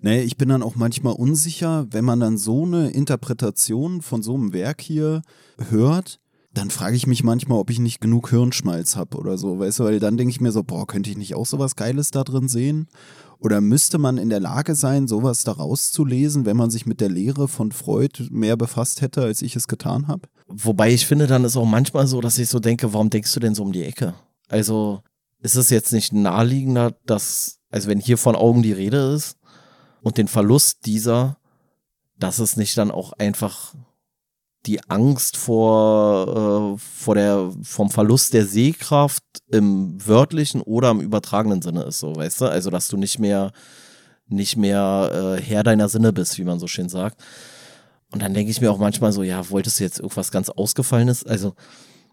Nee, 0.00 0.22
ich 0.22 0.36
bin 0.36 0.48
dann 0.48 0.62
auch 0.62 0.74
manchmal 0.74 1.14
unsicher, 1.14 1.86
wenn 1.90 2.04
man 2.04 2.20
dann 2.20 2.38
so 2.38 2.64
eine 2.64 2.90
Interpretation 2.90 4.02
von 4.02 4.22
so 4.22 4.34
einem 4.34 4.52
Werk 4.52 4.80
hier 4.80 5.22
hört, 5.70 6.18
dann 6.56 6.70
frage 6.70 6.96
ich 6.96 7.06
mich 7.06 7.22
manchmal, 7.22 7.58
ob 7.58 7.68
ich 7.68 7.78
nicht 7.78 8.00
genug 8.00 8.30
Hirnschmalz 8.30 8.96
habe 8.96 9.18
oder 9.18 9.36
so, 9.36 9.58
weißt 9.58 9.80
du, 9.80 9.84
weil 9.84 10.00
dann 10.00 10.16
denke 10.16 10.30
ich 10.30 10.40
mir 10.40 10.52
so, 10.52 10.62
boah, 10.62 10.86
könnte 10.86 11.10
ich 11.10 11.18
nicht 11.18 11.34
auch 11.34 11.44
sowas 11.44 11.76
Geiles 11.76 12.12
da 12.12 12.24
drin 12.24 12.48
sehen? 12.48 12.88
Oder 13.38 13.60
müsste 13.60 13.98
man 13.98 14.16
in 14.16 14.30
der 14.30 14.40
Lage 14.40 14.74
sein, 14.74 15.06
sowas 15.06 15.44
da 15.44 15.52
rauszulesen, 15.52 16.46
wenn 16.46 16.56
man 16.56 16.70
sich 16.70 16.86
mit 16.86 17.02
der 17.02 17.10
Lehre 17.10 17.48
von 17.48 17.72
Freud 17.72 18.28
mehr 18.30 18.56
befasst 18.56 19.02
hätte, 19.02 19.20
als 19.22 19.42
ich 19.42 19.54
es 19.54 19.68
getan 19.68 20.08
habe? 20.08 20.22
Wobei 20.46 20.94
ich 20.94 21.06
finde, 21.06 21.26
dann 21.26 21.44
ist 21.44 21.58
auch 21.58 21.66
manchmal 21.66 22.06
so, 22.06 22.22
dass 22.22 22.38
ich 22.38 22.48
so 22.48 22.58
denke, 22.58 22.94
warum 22.94 23.10
denkst 23.10 23.34
du 23.34 23.40
denn 23.40 23.54
so 23.54 23.62
um 23.62 23.72
die 23.72 23.84
Ecke? 23.84 24.14
Also 24.48 25.02
ist 25.42 25.56
es 25.56 25.68
jetzt 25.68 25.92
nicht 25.92 26.14
naheliegender, 26.14 26.96
dass, 27.04 27.58
also 27.70 27.90
wenn 27.90 28.00
hier 28.00 28.16
von 28.16 28.34
Augen 28.34 28.62
die 28.62 28.72
Rede 28.72 29.12
ist 29.12 29.36
und 30.00 30.16
den 30.16 30.28
Verlust 30.28 30.86
dieser, 30.86 31.36
dass 32.18 32.38
es 32.38 32.56
nicht 32.56 32.78
dann 32.78 32.90
auch 32.90 33.12
einfach 33.12 33.74
die 34.66 34.80
Angst 34.88 35.36
vor, 35.36 36.76
äh, 36.76 36.78
vor 36.78 37.14
der, 37.14 37.50
vom 37.62 37.90
Verlust 37.90 38.34
der 38.34 38.46
Sehkraft 38.46 39.22
im 39.50 39.96
wörtlichen 40.04 40.60
oder 40.60 40.90
im 40.90 41.00
übertragenen 41.00 41.62
Sinne 41.62 41.84
ist, 41.84 42.00
so, 42.00 42.16
weißt 42.16 42.40
du? 42.40 42.44
Also, 42.46 42.70
dass 42.70 42.88
du 42.88 42.96
nicht 42.96 43.18
mehr, 43.18 43.52
nicht 44.28 44.56
mehr 44.56 45.36
äh, 45.38 45.42
Herr 45.42 45.62
deiner 45.62 45.88
Sinne 45.88 46.12
bist, 46.12 46.38
wie 46.38 46.44
man 46.44 46.58
so 46.58 46.66
schön 46.66 46.88
sagt. 46.88 47.22
Und 48.12 48.22
dann 48.22 48.34
denke 48.34 48.50
ich 48.50 48.60
mir 48.60 48.70
auch 48.70 48.78
manchmal 48.78 49.12
so, 49.12 49.22
ja, 49.22 49.48
wolltest 49.50 49.80
du 49.80 49.84
jetzt 49.84 49.98
irgendwas 49.98 50.30
ganz 50.30 50.48
Ausgefallenes? 50.48 51.24
Also, 51.24 51.54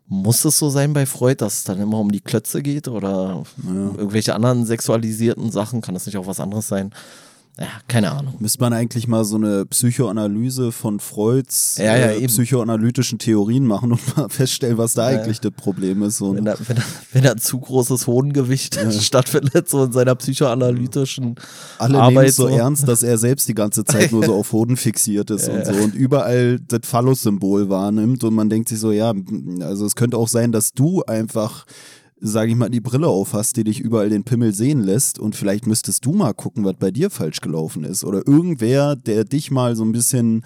Muss 0.08 0.44
es 0.46 0.60
so 0.60 0.70
sein 0.70 0.94
bei 0.94 1.06
Freud, 1.06 1.38
dass 1.42 1.60
es 1.60 1.64
dann 1.64 1.80
immer 1.80 2.00
um 2.00 2.12
die 2.12 2.20
Klötze 2.22 2.62
geht 2.62 2.88
oder 2.88 3.44
ja. 3.64 3.74
irgendwelche 3.98 4.36
anderen 4.36 4.66
sexualisierten 4.66 5.50
Sachen? 5.50 5.82
Kann 5.82 5.94
das 5.94 6.06
nicht 6.06 6.18
auch 6.18 6.28
was 6.28 6.42
anderes 6.42 6.68
sein? 6.68 6.94
Ja, 7.60 7.68
keine 7.88 8.12
Ahnung. 8.12 8.34
Müsste 8.40 8.60
man 8.62 8.74
eigentlich 8.74 9.08
mal 9.08 9.24
so 9.24 9.36
eine 9.36 9.68
Psychoanalyse 9.68 10.72
von 10.72 11.00
Freuds 11.00 11.76
ja, 11.78 11.96
ja, 11.96 12.08
äh, 12.08 12.26
psychoanalytischen 12.26 13.20
Theorien 13.20 13.68
machen 13.68 13.92
und 13.92 14.18
mal 14.18 14.28
feststellen, 14.30 14.80
was 14.80 14.96
da 14.96 15.06
eigentlich 15.06 15.40
das 15.40 15.52
Problem 15.52 16.02
ist. 16.02 16.18
So. 16.18 16.36
Wenn, 16.36 16.48
er, 16.48 16.58
wenn, 16.68 16.78
er, 16.78 16.84
wenn 17.12 17.26
er 17.26 17.38
zu 17.38 17.60
großes 17.60 18.08
Hodengewicht 18.08 18.80
stattfindet, 19.00 19.70
so 19.70 19.84
in 19.84 19.92
seiner 19.92 20.16
psychoanalytischen 20.16 21.36
Alle 21.78 22.00
Arbeit. 22.00 22.14
nehmen 22.14 22.26
es 22.26 22.36
so, 22.38 22.48
ernst, 22.48 22.88
dass 22.88 23.04
er 23.04 23.20
selbst 23.20 23.48
die 23.48 23.54
ganze 23.54 23.86
Zeit 23.86 24.12
nur 24.12 24.26
so 24.26 24.34
auf 24.40 24.52
Hoden 24.52 24.76
fixiert 24.76 25.30
ist 25.30 25.48
und 25.48 25.64
so 25.64 25.74
und 25.74 25.94
überall 25.94 26.60
das 26.60 26.82
Phallus-Symbol 26.86 27.70
wahrnimmt 27.70 28.24
und 28.24 28.34
man 28.34 28.50
denkt 28.50 28.70
sich 28.70 28.80
so, 28.80 28.92
ja, 28.92 29.14
also 29.62 29.86
es 29.86 29.96
könnte 29.96 30.18
auch 30.18 30.28
sein, 30.28 30.52
dass 30.52 30.74
du 30.74 31.04
einfach 31.04 31.66
sage 32.26 32.52
ich 32.52 32.58
mal, 32.58 32.70
die 32.70 32.80
Brille 32.80 33.08
auf 33.08 33.34
hast, 33.34 33.58
die 33.58 33.66
dich 33.66 33.82
überall 33.82 34.10
den 34.10 34.24
Pimmel 34.24 34.54
sehen 34.54 34.80
lässt 34.80 35.20
und 35.20 35.36
vielleicht 35.36 35.68
müsstest 35.68 36.06
du 36.06 36.14
mal 36.14 36.34
gucken, 36.34 36.64
was 36.64 36.78
bei 36.78 36.90
dir 36.90 37.10
falsch 37.10 37.42
gelaufen 37.42 37.84
ist. 37.84 38.06
Oder 38.06 38.26
irgendwer, 38.26 38.96
der 38.96 39.26
dich 39.26 39.52
mal 39.52 39.76
so 39.76 39.84
ein 39.84 39.92
bisschen 39.92 40.46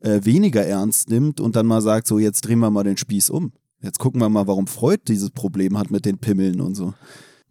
äh, 0.00 0.20
weniger 0.22 0.64
ernst 0.64 1.10
nimmt 1.10 1.40
und 1.40 1.56
dann 1.56 1.66
mal 1.66 1.82
sagt, 1.82 2.06
so 2.06 2.20
jetzt 2.20 2.42
drehen 2.42 2.60
wir 2.60 2.70
mal 2.70 2.84
den 2.84 2.96
Spieß 2.96 3.30
um. 3.30 3.52
Jetzt 3.82 3.98
gucken 3.98 4.20
wir 4.20 4.28
mal, 4.28 4.46
warum 4.46 4.68
Freud 4.68 5.02
dieses 5.08 5.30
Problem 5.30 5.76
hat 5.76 5.90
mit 5.90 6.04
den 6.04 6.18
Pimmeln 6.18 6.60
und 6.60 6.76
so 6.76 6.94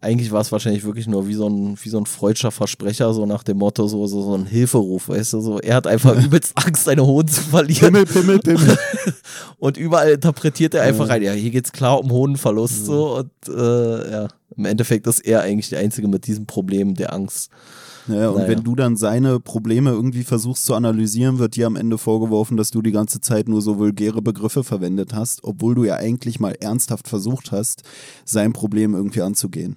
eigentlich 0.00 0.30
war 0.30 0.40
es 0.40 0.52
wahrscheinlich 0.52 0.84
wirklich 0.84 1.06
nur 1.06 1.26
wie 1.26 1.34
so 1.34 1.48
ein, 1.48 1.76
wie 1.82 1.88
so 1.88 1.98
ein 1.98 2.06
freudscher 2.06 2.50
Versprecher, 2.50 3.12
so 3.14 3.24
nach 3.24 3.42
dem 3.42 3.58
Motto, 3.58 3.88
so, 3.88 4.06
so, 4.06 4.22
so 4.22 4.34
ein 4.34 4.46
Hilferuf, 4.46 5.08
weißt 5.08 5.32
du, 5.32 5.40
so. 5.40 5.58
Er 5.58 5.76
hat 5.76 5.86
einfach 5.86 6.14
übelst 6.24 6.52
Angst, 6.54 6.84
seine 6.84 7.06
Hoden 7.06 7.28
zu 7.28 7.40
verlieren. 7.40 7.92
Pimmel, 7.92 8.06
Pimmel, 8.06 8.38
Pimmel. 8.40 8.78
und 9.58 9.76
überall 9.76 10.10
interpretiert 10.10 10.74
er 10.74 10.82
einfach 10.82 11.06
ja. 11.06 11.14
rein, 11.14 11.22
ja, 11.22 11.32
hier 11.32 11.50
geht's 11.50 11.72
klar 11.72 11.98
um 11.98 12.10
Hodenverlust, 12.10 12.82
mhm. 12.82 12.86
so, 12.86 13.16
und, 13.16 13.30
äh, 13.48 14.10
ja. 14.12 14.28
Im 14.56 14.64
Endeffekt 14.64 15.06
ist 15.06 15.20
er 15.20 15.42
eigentlich 15.42 15.68
der 15.68 15.80
Einzige 15.80 16.08
mit 16.08 16.26
diesem 16.26 16.46
Problem 16.46 16.94
der 16.94 17.12
Angst. 17.12 17.50
Ja, 18.08 18.30
und 18.30 18.36
naja. 18.36 18.48
wenn 18.48 18.62
du 18.62 18.74
dann 18.74 18.96
seine 18.96 19.40
Probleme 19.40 19.90
irgendwie 19.90 20.22
versuchst 20.22 20.64
zu 20.64 20.74
analysieren, 20.74 21.38
wird 21.38 21.56
dir 21.56 21.66
am 21.66 21.76
Ende 21.76 21.98
vorgeworfen, 21.98 22.56
dass 22.56 22.70
du 22.70 22.82
die 22.82 22.92
ganze 22.92 23.20
Zeit 23.20 23.48
nur 23.48 23.62
so 23.62 23.78
vulgäre 23.78 24.22
Begriffe 24.22 24.64
verwendet 24.64 25.12
hast, 25.12 25.42
obwohl 25.44 25.74
du 25.74 25.84
ja 25.84 25.96
eigentlich 25.96 26.38
mal 26.38 26.52
ernsthaft 26.60 27.08
versucht 27.08 27.52
hast, 27.52 27.82
sein 28.24 28.52
Problem 28.52 28.94
irgendwie 28.94 29.22
anzugehen. 29.22 29.76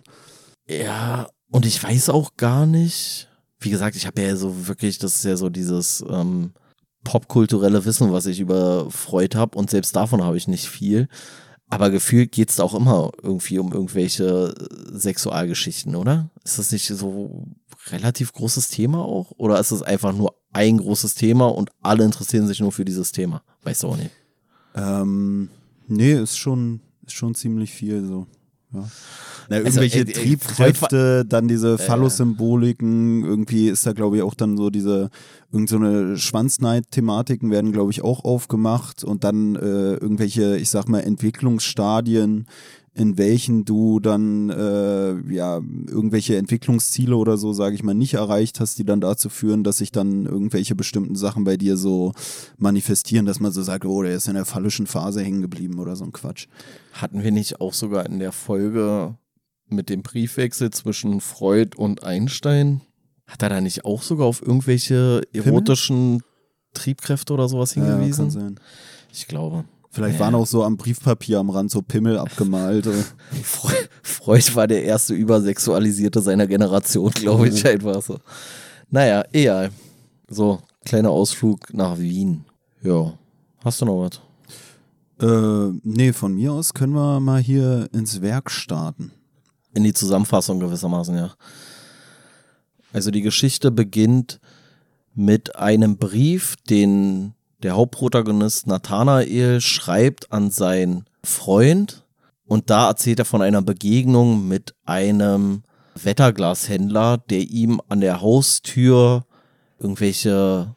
Ja, 0.67 1.27
und 1.51 1.65
ich 1.65 1.83
weiß 1.83 2.09
auch 2.09 2.37
gar 2.37 2.65
nicht, 2.65 3.27
wie 3.59 3.71
gesagt, 3.71 3.95
ich 3.95 4.05
habe 4.05 4.21
ja 4.21 4.35
so 4.35 4.67
wirklich, 4.67 4.99
das 4.99 5.15
ist 5.15 5.25
ja 5.25 5.35
so 5.35 5.49
dieses 5.49 6.03
ähm, 6.07 6.51
popkulturelle 7.03 7.85
Wissen, 7.85 8.11
was 8.11 8.25
ich 8.25 8.39
über 8.39 8.89
Freud 8.91 9.35
habe 9.35 9.57
und 9.57 9.69
selbst 9.69 9.95
davon 9.95 10.23
habe 10.23 10.37
ich 10.37 10.47
nicht 10.47 10.69
viel. 10.69 11.07
Aber 11.71 11.91
gefühlt 11.91 12.31
geht 12.31 12.49
es 12.49 12.59
auch 12.59 12.73
immer 12.73 13.11
irgendwie 13.21 13.59
um 13.59 13.71
irgendwelche 13.71 14.55
Sexualgeschichten, 14.91 15.95
oder? 15.95 16.31
Ist 16.43 16.57
das 16.57 16.71
nicht 16.71 16.87
so 16.87 17.45
relativ 17.91 18.33
großes 18.33 18.69
Thema 18.69 18.99
auch? 18.99 19.31
Oder 19.37 19.59
ist 19.59 19.71
es 19.71 19.81
einfach 19.81 20.13
nur 20.13 20.35
ein 20.51 20.77
großes 20.77 21.15
Thema 21.15 21.47
und 21.47 21.71
alle 21.81 22.03
interessieren 22.03 22.47
sich 22.47 22.59
nur 22.59 22.71
für 22.71 22.85
dieses 22.85 23.11
Thema? 23.11 23.43
Weißt 23.63 23.83
du 23.83 23.89
auch 23.89 23.97
nicht. 23.97 24.11
Ähm, 24.75 25.49
nee, 25.87 26.13
ist 26.13 26.37
schon, 26.37 26.81
ist 27.05 27.13
schon 27.13 27.35
ziemlich 27.35 27.71
viel 27.71 28.05
so. 28.05 28.27
Ja. 28.71 28.87
Na, 29.49 29.57
also, 29.57 29.81
irgendwelche 29.81 29.99
also, 29.99 30.11
äh, 30.11 30.13
Triebkräfte, 30.13 31.25
dann 31.25 31.47
diese 31.47 31.79
Phallus-Symboliken, 31.79 33.25
irgendwie 33.25 33.67
ist 33.67 33.85
da, 33.85 33.93
glaube 33.93 34.17
ich, 34.17 34.21
auch 34.21 34.35
dann 34.35 34.57
so 34.57 34.69
diese, 34.69 35.09
irgendeine 35.51 36.11
so 36.11 36.17
Schwanzneid-Thematiken 36.17 37.49
werden, 37.49 37.71
glaube 37.71 37.91
ich, 37.91 38.03
auch 38.03 38.23
aufgemacht 38.23 39.03
und 39.03 39.23
dann 39.23 39.55
äh, 39.55 39.93
irgendwelche, 39.95 40.57
ich 40.57 40.69
sag 40.69 40.87
mal, 40.87 40.99
Entwicklungsstadien, 40.99 42.45
in 42.93 43.17
welchen 43.17 43.65
du 43.65 43.99
dann 43.99 44.49
äh, 44.49 45.33
ja 45.33 45.57
irgendwelche 45.87 46.37
Entwicklungsziele 46.37 47.15
oder 47.15 47.37
so, 47.37 47.53
sage 47.53 47.75
ich 47.75 47.83
mal, 47.83 47.93
nicht 47.93 48.15
erreicht 48.15 48.59
hast, 48.59 48.77
die 48.79 48.85
dann 48.85 49.01
dazu 49.01 49.29
führen, 49.29 49.63
dass 49.63 49.77
sich 49.77 49.91
dann 49.91 50.25
irgendwelche 50.25 50.75
bestimmten 50.75 51.15
Sachen 51.15 51.43
bei 51.43 51.57
dir 51.57 51.77
so 51.77 52.13
manifestieren, 52.57 53.25
dass 53.25 53.39
man 53.39 53.51
so 53.51 53.61
sagt, 53.61 53.85
oh, 53.85 54.01
der 54.01 54.15
ist 54.15 54.27
in 54.27 54.33
der 54.33 54.45
phallischen 54.45 54.87
Phase 54.87 55.21
hängen 55.21 55.41
geblieben 55.41 55.79
oder 55.79 55.95
so 55.95 56.03
ein 56.03 56.11
Quatsch. 56.11 56.47
Hatten 56.93 57.23
wir 57.23 57.31
nicht 57.31 57.61
auch 57.61 57.73
sogar 57.73 58.05
in 58.05 58.19
der 58.19 58.31
Folge 58.31 59.15
mit 59.67 59.89
dem 59.89 60.01
Briefwechsel 60.01 60.71
zwischen 60.71 61.21
Freud 61.21 61.77
und 61.77 62.03
Einstein, 62.03 62.81
hat 63.27 63.43
er 63.43 63.49
da 63.49 63.61
nicht 63.61 63.85
auch 63.85 64.01
sogar 64.01 64.25
auf 64.25 64.41
irgendwelche 64.41 65.21
erotischen 65.31 66.17
Pimmel? 66.17 66.23
Triebkräfte 66.73 67.33
oder 67.33 67.47
sowas 67.47 67.73
hingewiesen? 67.73 68.29
Ja, 68.29 68.33
kann 68.33 68.55
sein. 68.55 68.59
Ich 69.11 69.27
glaube. 69.27 69.65
Vielleicht 69.91 70.19
waren 70.19 70.35
auch 70.35 70.45
so 70.45 70.63
am 70.63 70.77
Briefpapier 70.77 71.39
am 71.39 71.49
Rand 71.49 71.71
so 71.71 71.81
Pimmel 71.81 72.19
abgemalt. 72.19 72.87
Freud 74.03 74.55
war 74.55 74.67
der 74.67 74.83
erste 74.83 75.15
Übersexualisierte 75.15 76.21
seiner 76.21 76.45
Generation, 76.45 77.11
glaube 77.11 77.49
ich, 77.49 77.65
einfach 77.65 78.01
so. 78.01 78.19
Naja, 78.91 79.23
egal. 79.31 79.71
So, 80.27 80.59
kleiner 80.85 81.09
Ausflug 81.09 81.73
nach 81.73 81.97
Wien. 81.97 82.45
Ja. 82.83 83.13
Hast 83.63 83.81
du 83.81 83.85
noch 83.85 84.01
was? 84.01 84.21
Äh, 85.21 85.79
nee, 85.83 86.13
von 86.13 86.35
mir 86.35 86.53
aus 86.53 86.73
können 86.73 86.93
wir 86.93 87.19
mal 87.19 87.41
hier 87.41 87.89
ins 87.91 88.21
Werk 88.21 88.51
starten 88.51 89.11
in 89.73 89.83
die 89.83 89.93
Zusammenfassung 89.93 90.59
gewissermaßen, 90.59 91.15
ja. 91.15 91.33
Also 92.91 93.11
die 93.11 93.21
Geschichte 93.21 93.71
beginnt 93.71 94.39
mit 95.13 95.55
einem 95.55 95.97
Brief, 95.97 96.55
den 96.69 97.33
der 97.63 97.75
Hauptprotagonist 97.75 98.67
Nathanael 98.67 99.61
schreibt 99.61 100.31
an 100.31 100.51
seinen 100.51 101.05
Freund 101.23 102.05
und 102.45 102.69
da 102.69 102.87
erzählt 102.87 103.19
er 103.19 103.25
von 103.25 103.41
einer 103.41 103.61
Begegnung 103.61 104.47
mit 104.47 104.73
einem 104.85 105.63
Wetterglashändler, 105.95 107.17
der 107.17 107.41
ihm 107.41 107.81
an 107.89 108.01
der 108.01 108.21
Haustür 108.21 109.25
irgendwelche, 109.79 110.75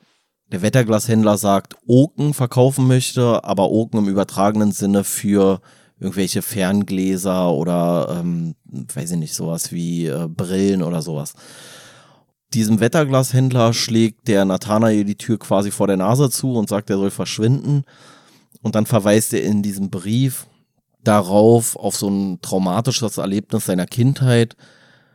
der 0.50 0.62
Wetterglashändler 0.62 1.38
sagt, 1.38 1.76
Oken 1.86 2.34
verkaufen 2.34 2.86
möchte, 2.86 3.44
aber 3.44 3.70
Oken 3.70 3.98
im 3.98 4.08
übertragenen 4.08 4.72
Sinne 4.72 5.04
für 5.04 5.60
irgendwelche 6.00 6.42
Ferngläser 6.42 7.52
oder, 7.52 8.16
ähm, 8.18 8.56
weiß 8.64 9.12
ich 9.12 9.18
nicht, 9.18 9.34
sowas 9.34 9.70
wie 9.72 10.06
äh, 10.06 10.28
Brillen 10.28 10.82
oder 10.82 11.00
sowas. 11.00 11.34
Diesem 12.54 12.80
Wetterglashändler 12.80 13.72
schlägt 13.72 14.28
der 14.28 14.44
Nathanael 14.44 15.04
die 15.04 15.16
Tür 15.16 15.38
quasi 15.38 15.70
vor 15.70 15.86
der 15.86 15.96
Nase 15.96 16.28
zu 16.28 16.54
und 16.54 16.68
sagt, 16.68 16.90
er 16.90 16.98
soll 16.98 17.10
verschwinden. 17.10 17.84
Und 18.60 18.74
dann 18.74 18.86
verweist 18.86 19.32
er 19.32 19.42
in 19.42 19.62
diesem 19.62 19.90
Brief 19.90 20.46
darauf, 21.02 21.76
auf 21.76 21.96
so 21.96 22.08
ein 22.08 22.40
traumatisches 22.42 23.16
Erlebnis 23.16 23.66
seiner 23.66 23.86
Kindheit, 23.86 24.56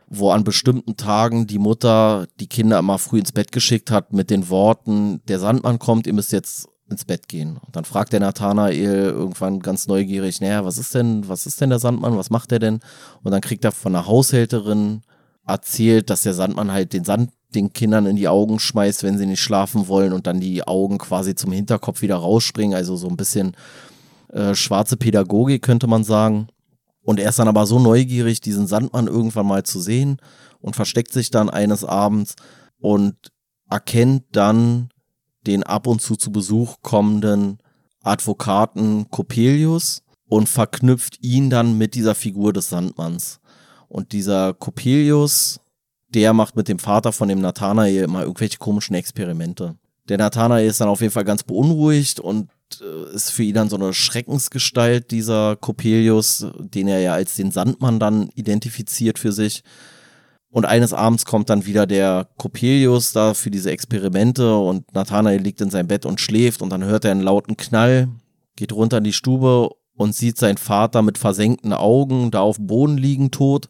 wo 0.08 0.30
an 0.30 0.44
bestimmten 0.44 0.96
Tagen 0.96 1.46
die 1.46 1.58
Mutter 1.58 2.26
die 2.40 2.46
Kinder 2.48 2.78
immer 2.78 2.98
früh 2.98 3.20
ins 3.20 3.32
Bett 3.32 3.52
geschickt 3.52 3.90
hat 3.90 4.12
mit 4.12 4.30
den 4.30 4.48
Worten, 4.48 5.20
der 5.28 5.38
Sandmann 5.38 5.78
kommt, 5.78 6.06
ihr 6.06 6.14
müsst 6.14 6.32
jetzt 6.32 6.68
ins 6.90 7.04
Bett 7.04 7.28
gehen. 7.28 7.58
Und 7.58 7.76
dann 7.76 7.84
fragt 7.84 8.12
der 8.12 8.20
Nathanael 8.20 9.10
irgendwann 9.10 9.60
ganz 9.60 9.86
neugierig, 9.86 10.40
naja, 10.40 10.64
was 10.64 10.78
ist 10.78 10.94
denn, 10.94 11.28
was 11.28 11.46
ist 11.46 11.60
denn 11.60 11.70
der 11.70 11.78
Sandmann, 11.78 12.16
was 12.16 12.30
macht 12.30 12.50
der 12.50 12.58
denn? 12.58 12.80
Und 13.22 13.32
dann 13.32 13.42
kriegt 13.42 13.64
er 13.64 13.72
von 13.72 13.94
einer 13.94 14.06
Haushälterin 14.06 15.02
erzählt, 15.48 16.10
dass 16.10 16.22
der 16.22 16.34
Sandmann 16.34 16.72
halt 16.72 16.92
den 16.92 17.04
Sand 17.04 17.30
den 17.54 17.72
Kindern 17.72 18.06
in 18.06 18.16
die 18.16 18.28
Augen 18.28 18.58
schmeißt, 18.58 19.02
wenn 19.02 19.16
sie 19.16 19.26
nicht 19.26 19.40
schlafen 19.40 19.88
wollen 19.88 20.12
und 20.12 20.26
dann 20.26 20.38
die 20.38 20.66
Augen 20.66 20.98
quasi 20.98 21.34
zum 21.34 21.50
Hinterkopf 21.52 22.02
wieder 22.02 22.16
rausspringen. 22.16 22.76
Also 22.76 22.96
so 22.96 23.08
ein 23.08 23.16
bisschen 23.16 23.56
äh, 24.28 24.54
schwarze 24.54 24.98
Pädagogik 24.98 25.62
könnte 25.62 25.86
man 25.86 26.04
sagen. 26.04 26.48
Und 27.02 27.18
er 27.18 27.30
ist 27.30 27.38
dann 27.38 27.48
aber 27.48 27.64
so 27.66 27.78
neugierig, 27.78 28.42
diesen 28.42 28.66
Sandmann 28.66 29.06
irgendwann 29.06 29.46
mal 29.46 29.62
zu 29.62 29.80
sehen 29.80 30.18
und 30.60 30.76
versteckt 30.76 31.12
sich 31.12 31.30
dann 31.30 31.48
eines 31.48 31.84
Abends 31.84 32.34
und 32.78 33.14
erkennt 33.70 34.24
dann 34.32 34.90
den 35.46 35.62
ab 35.62 35.86
und 35.86 36.02
zu 36.02 36.16
zu 36.16 36.30
Besuch 36.30 36.76
kommenden 36.82 37.58
Advokaten 38.02 39.10
Coppelius 39.10 40.02
und 40.28 40.48
verknüpft 40.48 41.24
ihn 41.24 41.48
dann 41.48 41.78
mit 41.78 41.94
dieser 41.94 42.14
Figur 42.14 42.52
des 42.52 42.68
Sandmanns. 42.68 43.40
Und 43.88 44.12
dieser 44.12 44.54
Coppelius, 44.54 45.60
der 46.08 46.32
macht 46.32 46.56
mit 46.56 46.68
dem 46.68 46.78
Vater 46.78 47.12
von 47.12 47.28
dem 47.28 47.40
Nathanael 47.40 48.04
immer 48.04 48.22
irgendwelche 48.22 48.58
komischen 48.58 48.94
Experimente. 48.94 49.76
Der 50.08 50.18
Nathanael 50.18 50.66
ist 50.66 50.80
dann 50.80 50.88
auf 50.88 51.00
jeden 51.00 51.12
Fall 51.12 51.24
ganz 51.24 51.42
beunruhigt 51.42 52.20
und 52.20 52.48
äh, 52.80 53.14
ist 53.14 53.30
für 53.30 53.42
ihn 53.42 53.54
dann 53.54 53.68
so 53.68 53.76
eine 53.76 53.92
Schreckensgestalt, 53.92 55.10
dieser 55.10 55.56
Coppelius, 55.56 56.46
den 56.58 56.88
er 56.88 57.00
ja 57.00 57.12
als 57.12 57.36
den 57.36 57.50
Sandmann 57.50 57.98
dann 57.98 58.30
identifiziert 58.34 59.18
für 59.18 59.32
sich. 59.32 59.62
Und 60.50 60.64
eines 60.64 60.94
Abends 60.94 61.26
kommt 61.26 61.50
dann 61.50 61.66
wieder 61.66 61.86
der 61.86 62.28
Coppelius 62.38 63.12
da 63.12 63.34
für 63.34 63.50
diese 63.50 63.70
Experimente 63.70 64.56
und 64.56 64.94
Nathanael 64.94 65.40
liegt 65.40 65.60
in 65.60 65.70
seinem 65.70 65.88
Bett 65.88 66.06
und 66.06 66.20
schläft 66.20 66.62
und 66.62 66.70
dann 66.70 66.84
hört 66.84 67.04
er 67.04 67.10
einen 67.10 67.20
lauten 67.20 67.58
Knall, 67.58 68.08
geht 68.56 68.72
runter 68.72 68.98
in 68.98 69.04
die 69.04 69.12
Stube 69.12 69.70
und 69.98 70.14
sieht 70.14 70.38
seinen 70.38 70.56
Vater 70.56 71.02
mit 71.02 71.18
versenkten 71.18 71.72
Augen 71.72 72.30
da 72.30 72.40
auf 72.40 72.56
dem 72.56 72.68
Boden 72.68 72.96
liegen 72.96 73.30
tot. 73.30 73.68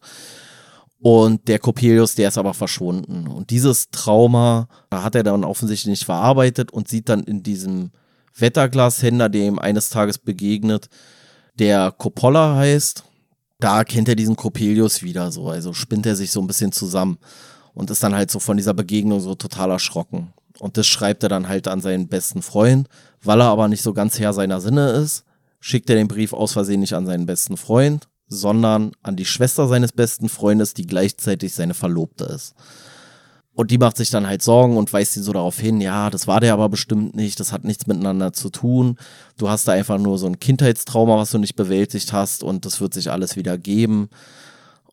Und 1.01 1.49
der 1.49 1.59
Coppelius, 1.59 2.15
der 2.15 2.29
ist 2.29 2.39
aber 2.39 2.55
verschwunden. 2.55 3.27
Und 3.27 3.51
dieses 3.51 3.91
Trauma, 3.91 4.69
hat 4.93 5.15
er 5.15 5.23
dann 5.23 5.45
offensichtlich 5.45 5.91
nicht 5.91 6.05
verarbeitet 6.05 6.71
und 6.71 6.89
sieht 6.89 7.09
dann 7.09 7.25
in 7.25 7.43
diesem 7.43 7.91
Wetterglashändler, 8.37 9.29
der 9.29 9.47
ihm 9.47 9.59
eines 9.59 9.89
Tages 9.89 10.19
begegnet, 10.19 10.89
der 11.59 11.93
Coppola 11.93 12.57
heißt. 12.57 13.05
Da 13.59 13.85
kennt 13.85 14.09
er 14.09 14.15
diesen 14.15 14.37
Coppelius 14.37 15.03
wieder 15.03 15.33
so, 15.33 15.49
also 15.49 15.73
spinnt 15.73 16.07
er 16.07 16.15
sich 16.15 16.31
so 16.31 16.41
ein 16.41 16.47
bisschen 16.47 16.71
zusammen 16.71 17.19
und 17.75 17.91
ist 17.91 18.03
dann 18.03 18.15
halt 18.15 18.31
so 18.31 18.39
von 18.39 18.57
dieser 18.57 18.75
Begegnung 18.75 19.21
so 19.21 19.35
total 19.35 19.71
erschrocken. 19.71 20.33
Und 20.61 20.77
das 20.77 20.87
schreibt 20.87 21.23
er 21.23 21.29
dann 21.29 21.49
halt 21.49 21.69
an 21.69 21.81
seinen 21.81 22.09
besten 22.09 22.43
Freund, 22.43 22.89
weil 23.23 23.41
er 23.41 23.49
aber 23.49 23.67
nicht 23.67 23.83
so 23.83 23.93
ganz 23.93 24.19
Herr 24.19 24.33
seiner 24.33 24.61
Sinne 24.61 24.91
ist, 24.91 25.25
schickt 25.61 25.91
er 25.91 25.97
den 25.97 26.09
Brief 26.09 26.33
aus 26.33 26.53
Versehen 26.53 26.81
nicht 26.81 26.95
an 26.95 27.07
seinen 27.07 27.27
besten 27.27 27.57
Freund, 27.57 28.09
sondern 28.27 28.93
an 29.03 29.17
die 29.17 29.25
Schwester 29.25 29.67
seines 29.69 29.93
besten 29.93 30.29
Freundes, 30.29 30.75
die 30.75 30.87
gleichzeitig 30.87 31.55
seine 31.55 31.75
Verlobte 31.75 32.25
ist. 32.25 32.55
Und 33.59 33.73
die 33.73 33.79
macht 33.79 33.97
sich 33.97 34.11
dann 34.11 34.29
halt 34.29 34.41
Sorgen 34.41 34.77
und 34.77 34.93
weist 34.93 35.17
ihn 35.17 35.25
so 35.25 35.33
darauf 35.33 35.59
hin, 35.59 35.81
ja, 35.81 36.11
das 36.11 36.29
war 36.29 36.39
der 36.39 36.53
aber 36.53 36.69
bestimmt 36.69 37.17
nicht, 37.17 37.41
das 37.41 37.51
hat 37.51 37.65
nichts 37.65 37.89
miteinander 37.89 38.33
zu 38.33 38.51
tun. 38.51 38.97
Du 39.37 39.49
hast 39.49 39.67
da 39.67 39.73
einfach 39.73 39.99
nur 39.99 40.17
so 40.17 40.27
ein 40.27 40.39
Kindheitstrauma, 40.39 41.17
was 41.17 41.33
du 41.33 41.39
nicht 41.39 41.57
bewältigt 41.57 42.13
hast 42.13 42.45
und 42.45 42.65
das 42.65 42.81
wird 42.81 42.95
sich 42.95 43.11
alles 43.11 43.35
wieder 43.35 43.59
geben. 43.59 44.11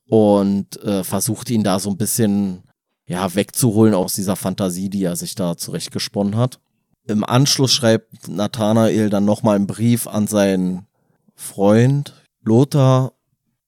Und 0.07 0.81
äh, 0.83 1.03
versucht 1.03 1.51
ihn 1.51 1.63
da 1.63 1.79
so 1.79 1.91
ein 1.91 1.97
bisschen 1.97 2.63
ja, 3.05 3.35
wegzuholen 3.35 3.93
aus 3.93 4.15
dieser 4.15 4.35
Fantasie, 4.35 4.89
die 4.89 5.03
er 5.03 5.15
sich 5.15 5.35
da 5.35 5.57
zurechtgesponnen 5.57 6.35
hat. 6.35 6.59
Im 7.07 7.23
Anschluss 7.23 7.73
schreibt 7.73 8.27
Nathanael 8.27 9.09
dann 9.09 9.25
nochmal 9.25 9.55
einen 9.55 9.67
Brief 9.67 10.07
an 10.07 10.27
seinen 10.27 10.87
Freund 11.35 12.13
Lothar 12.43 13.13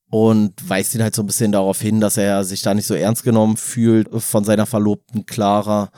und 0.10 0.54
weist 0.68 0.96
ihn 0.96 1.04
halt 1.04 1.16
so 1.16 1.22
ein 1.22 1.28
bisschen 1.28 1.52
darauf 1.52 1.80
hin, 1.82 2.00
dass 2.00 2.18
er 2.18 2.44
sich 2.44 2.62
da 2.62 2.74
nicht 2.74 2.88
so 2.88 2.94
ernst 2.94 3.24
genommen 3.24 3.58
fühlt 3.58 4.10
von 4.12 4.44
seiner 4.44 4.66
Verlobten 4.66 5.26
Clara 5.26 5.92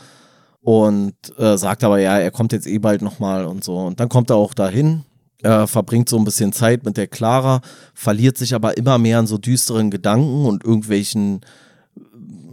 und 0.61 1.15
äh, 1.37 1.57
sagt 1.57 1.83
aber 1.83 1.99
ja, 1.99 2.17
er 2.17 2.31
kommt 2.31 2.51
jetzt 2.51 2.67
eh 2.67 2.79
bald 2.79 3.01
nochmal 3.01 3.45
und 3.45 3.63
so. 3.63 3.77
Und 3.77 3.99
dann 3.99 4.09
kommt 4.09 4.29
er 4.29 4.35
auch 4.35 4.53
dahin, 4.53 5.05
äh, 5.43 5.67
verbringt 5.67 6.09
so 6.09 6.17
ein 6.17 6.25
bisschen 6.25 6.51
Zeit 6.51 6.83
mit 6.83 6.97
der 6.97 7.07
Clara, 7.07 7.61
verliert 7.93 8.37
sich 8.37 8.55
aber 8.55 8.77
immer 8.77 8.97
mehr 8.97 9.19
in 9.19 9.27
so 9.27 9.37
düsteren 9.37 9.91
Gedanken 9.91 10.45
und 10.45 10.63
irgendwelchen 10.63 11.41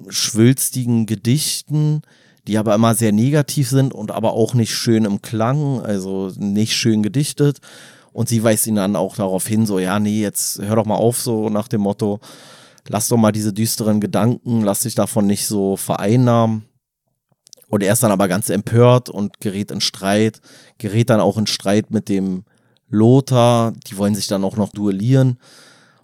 schwülstigen 0.09 1.07
Gedichten, 1.07 2.03
die 2.47 2.59
aber 2.59 2.75
immer 2.75 2.95
sehr 2.95 3.13
negativ 3.13 3.69
sind 3.69 3.93
und 3.93 4.11
aber 4.11 4.33
auch 4.33 4.55
nicht 4.55 4.75
schön 4.75 5.05
im 5.05 5.23
Klang, 5.23 5.81
also 5.81 6.33
nicht 6.37 6.75
schön 6.75 7.03
gedichtet. 7.03 7.59
Und 8.13 8.29
sie 8.29 8.43
weist 8.43 8.67
ihn 8.67 8.77
dann 8.77 8.97
auch 8.97 9.17
darauf 9.17 9.47
hin, 9.47 9.67
so, 9.67 9.79
ja, 9.79 9.99
nee, 9.99 10.23
jetzt 10.23 10.61
hör 10.63 10.77
doch 10.77 10.87
mal 10.87 10.95
auf, 10.95 11.21
so 11.21 11.51
nach 11.51 11.69
dem 11.69 11.83
Motto, 11.83 12.21
lass 12.89 13.09
doch 13.09 13.19
mal 13.19 13.33
diese 13.33 13.53
düsteren 13.53 14.01
Gedanken, 14.01 14.63
lass 14.63 14.81
dich 14.81 14.95
davon 14.95 15.27
nicht 15.27 15.47
so 15.47 15.77
vereinnahmen. 15.77 16.65
Und 17.69 17.83
er 17.83 17.93
ist 17.93 18.03
dann 18.03 18.13
aber 18.13 18.29
ganz 18.29 18.49
empört 18.49 19.11
und 19.11 19.41
gerät 19.41 19.71
in 19.71 19.81
Streit, 19.81 20.41
gerät 20.79 21.11
dann 21.11 21.21
auch 21.21 21.37
in 21.37 21.47
Streit 21.47 21.91
mit 21.91 22.09
dem 22.09 22.45
Lothar, 22.89 23.73
die 23.87 23.99
wollen 23.99 24.15
sich 24.15 24.29
dann 24.29 24.45
auch 24.45 24.57
noch 24.57 24.71
duellieren. 24.71 25.39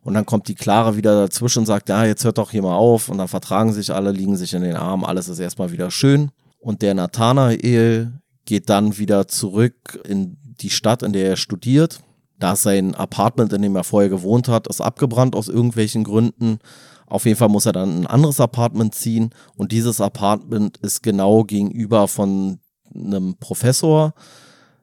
Und 0.02 0.14
dann 0.14 0.26
kommt 0.26 0.48
die 0.48 0.54
Clara 0.54 0.96
wieder 0.96 1.20
dazwischen 1.20 1.60
und 1.60 1.66
sagt, 1.66 1.88
ja, 1.88 2.04
jetzt 2.04 2.24
hört 2.24 2.38
doch 2.38 2.50
hier 2.50 2.62
mal 2.62 2.76
auf. 2.76 3.08
Und 3.08 3.18
dann 3.18 3.28
vertragen 3.28 3.72
sich 3.72 3.92
alle, 3.92 4.10
liegen 4.10 4.36
sich 4.36 4.52
in 4.52 4.62
den 4.62 4.76
Armen, 4.76 5.04
alles 5.04 5.28
ist 5.28 5.38
erstmal 5.38 5.70
wieder 5.70 5.90
schön. 5.90 6.30
Und 6.58 6.82
der 6.82 6.94
Nathanael 6.94 8.12
geht 8.44 8.68
dann 8.68 8.98
wieder 8.98 9.28
zurück 9.28 10.00
in 10.06 10.36
die 10.60 10.70
Stadt, 10.70 11.02
in 11.02 11.12
der 11.12 11.28
er 11.30 11.36
studiert. 11.36 12.00
Da 12.38 12.56
sein 12.56 12.94
Apartment, 12.94 13.52
in 13.52 13.62
dem 13.62 13.76
er 13.76 13.84
vorher 13.84 14.10
gewohnt 14.10 14.48
hat, 14.48 14.66
ist 14.66 14.80
abgebrannt 14.80 15.36
aus 15.36 15.48
irgendwelchen 15.48 16.02
Gründen. 16.02 16.58
Auf 17.06 17.24
jeden 17.24 17.38
Fall 17.38 17.48
muss 17.48 17.66
er 17.66 17.72
dann 17.72 18.00
ein 18.00 18.06
anderes 18.06 18.40
Apartment 18.40 18.94
ziehen. 18.94 19.30
Und 19.56 19.70
dieses 19.70 20.00
Apartment 20.00 20.78
ist 20.78 21.02
genau 21.02 21.44
gegenüber 21.44 22.08
von 22.08 22.58
einem 22.94 23.36
Professor, 23.38 24.14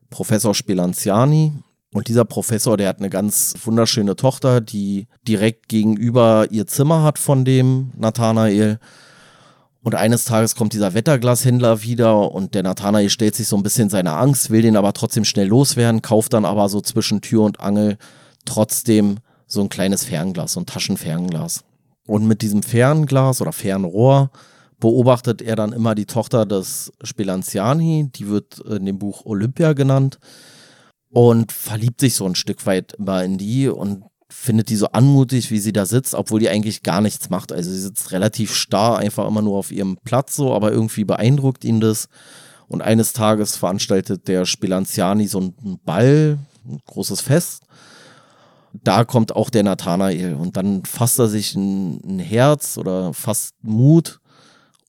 Professor 0.09 0.55
Spelanziani. 0.55 1.53
Und 1.91 2.07
dieser 2.07 2.25
Professor, 2.25 2.77
der 2.77 2.87
hat 2.87 2.99
eine 2.99 3.09
ganz 3.09 3.55
wunderschöne 3.63 4.15
Tochter, 4.15 4.61
die 4.61 5.07
direkt 5.27 5.69
gegenüber 5.69 6.47
ihr 6.51 6.67
Zimmer 6.67 7.01
hat 7.01 7.17
von 7.17 7.45
dem 7.45 7.91
Nathanael. 7.97 8.79
Und 9.81 9.95
eines 9.95 10.25
Tages 10.25 10.55
kommt 10.55 10.73
dieser 10.73 10.93
Wetterglashändler 10.93 11.81
wieder 11.81 12.31
und 12.31 12.53
der 12.53 12.63
Nathanael 12.63 13.09
stellt 13.09 13.35
sich 13.35 13.47
so 13.47 13.55
ein 13.55 13.63
bisschen 13.63 13.89
seiner 13.89 14.17
Angst, 14.17 14.51
will 14.51 14.61
den 14.61 14.75
aber 14.75 14.93
trotzdem 14.93 15.25
schnell 15.25 15.47
loswerden, 15.47 16.03
kauft 16.03 16.33
dann 16.33 16.45
aber 16.45 16.69
so 16.69 16.81
zwischen 16.81 17.21
Tür 17.21 17.43
und 17.43 17.59
Angel 17.59 17.97
trotzdem 18.45 19.17
so 19.47 19.61
ein 19.61 19.69
kleines 19.69 20.03
Fernglas, 20.03 20.53
so 20.53 20.59
ein 20.59 20.67
Taschenfernglas. 20.67 21.63
Und 22.05 22.27
mit 22.27 22.43
diesem 22.43 22.61
Fernglas 22.61 23.41
oder 23.41 23.51
Fernrohr 23.51 24.29
beobachtet 24.79 25.41
er 25.41 25.55
dann 25.55 25.73
immer 25.73 25.95
die 25.95 26.05
Tochter 26.05 26.45
des 26.45 26.91
Spelanziani, 27.03 28.11
die 28.13 28.27
wird 28.27 28.59
in 28.59 28.85
dem 28.85 28.99
Buch 28.99 29.25
Olympia 29.25 29.73
genannt 29.73 30.19
und 31.11 31.51
verliebt 31.51 31.99
sich 31.99 32.15
so 32.15 32.25
ein 32.25 32.35
Stück 32.35 32.65
weit 32.65 32.93
immer 32.93 33.23
in 33.23 33.37
die 33.37 33.67
und 33.67 34.03
findet 34.29 34.69
die 34.69 34.75
so 34.75 34.87
anmutig, 34.87 35.49
wie 35.49 35.59
sie 35.59 35.73
da 35.73 35.85
sitzt, 35.85 36.13
obwohl 36.13 36.39
die 36.39 36.49
eigentlich 36.49 36.83
gar 36.83 37.01
nichts 37.01 37.29
macht. 37.29 37.51
Also 37.51 37.71
sie 37.71 37.79
sitzt 37.79 38.11
relativ 38.11 38.53
starr, 38.53 38.97
einfach 38.99 39.27
immer 39.27 39.41
nur 39.41 39.57
auf 39.57 39.71
ihrem 39.71 39.97
Platz 40.03 40.35
so, 40.35 40.53
aber 40.53 40.71
irgendwie 40.71 41.03
beeindruckt 41.03 41.65
ihn 41.65 41.81
das. 41.81 42.09
Und 42.67 42.83
eines 42.83 43.13
Tages 43.13 43.57
veranstaltet 43.57 44.27
der 44.27 44.45
Spelanziani 44.45 45.27
so 45.27 45.39
einen 45.39 45.79
Ball, 45.83 46.37
ein 46.67 46.79
großes 46.85 47.21
Fest. 47.21 47.63
Da 48.71 49.03
kommt 49.03 49.35
auch 49.35 49.49
der 49.49 49.63
Nathanael 49.63 50.35
und 50.35 50.55
dann 50.55 50.85
fasst 50.85 51.17
er 51.17 51.27
sich 51.27 51.55
ein, 51.55 51.99
ein 52.05 52.19
Herz 52.19 52.77
oder 52.77 53.15
fasst 53.15 53.55
Mut 53.63 54.19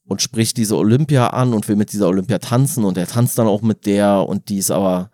und 0.06 0.20
spricht 0.20 0.58
diese 0.58 0.76
Olympia 0.76 1.28
an 1.28 1.54
und 1.54 1.66
will 1.66 1.76
mit 1.76 1.94
dieser 1.94 2.08
Olympia 2.08 2.38
tanzen 2.38 2.84
und 2.84 2.98
er 2.98 3.06
tanzt 3.06 3.38
dann 3.38 3.46
auch 3.46 3.62
mit 3.62 3.86
der 3.86 4.28
und 4.28 4.50
die 4.50 4.58
ist 4.58 4.70
aber 4.70 5.10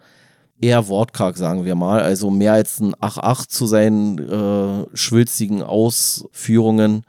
eher 0.60 0.88
wortkarg, 0.88 1.36
sagen 1.36 1.64
wir 1.64 1.74
mal. 1.74 2.00
Also 2.00 2.30
mehr 2.30 2.54
als 2.54 2.80
ein 2.80 2.94
Ach-Ach 3.00 3.46
zu 3.46 3.66
seinen 3.66 4.18
äh, 4.18 4.86
schwülstigen 4.96 5.62
Ausführungen 5.62 7.04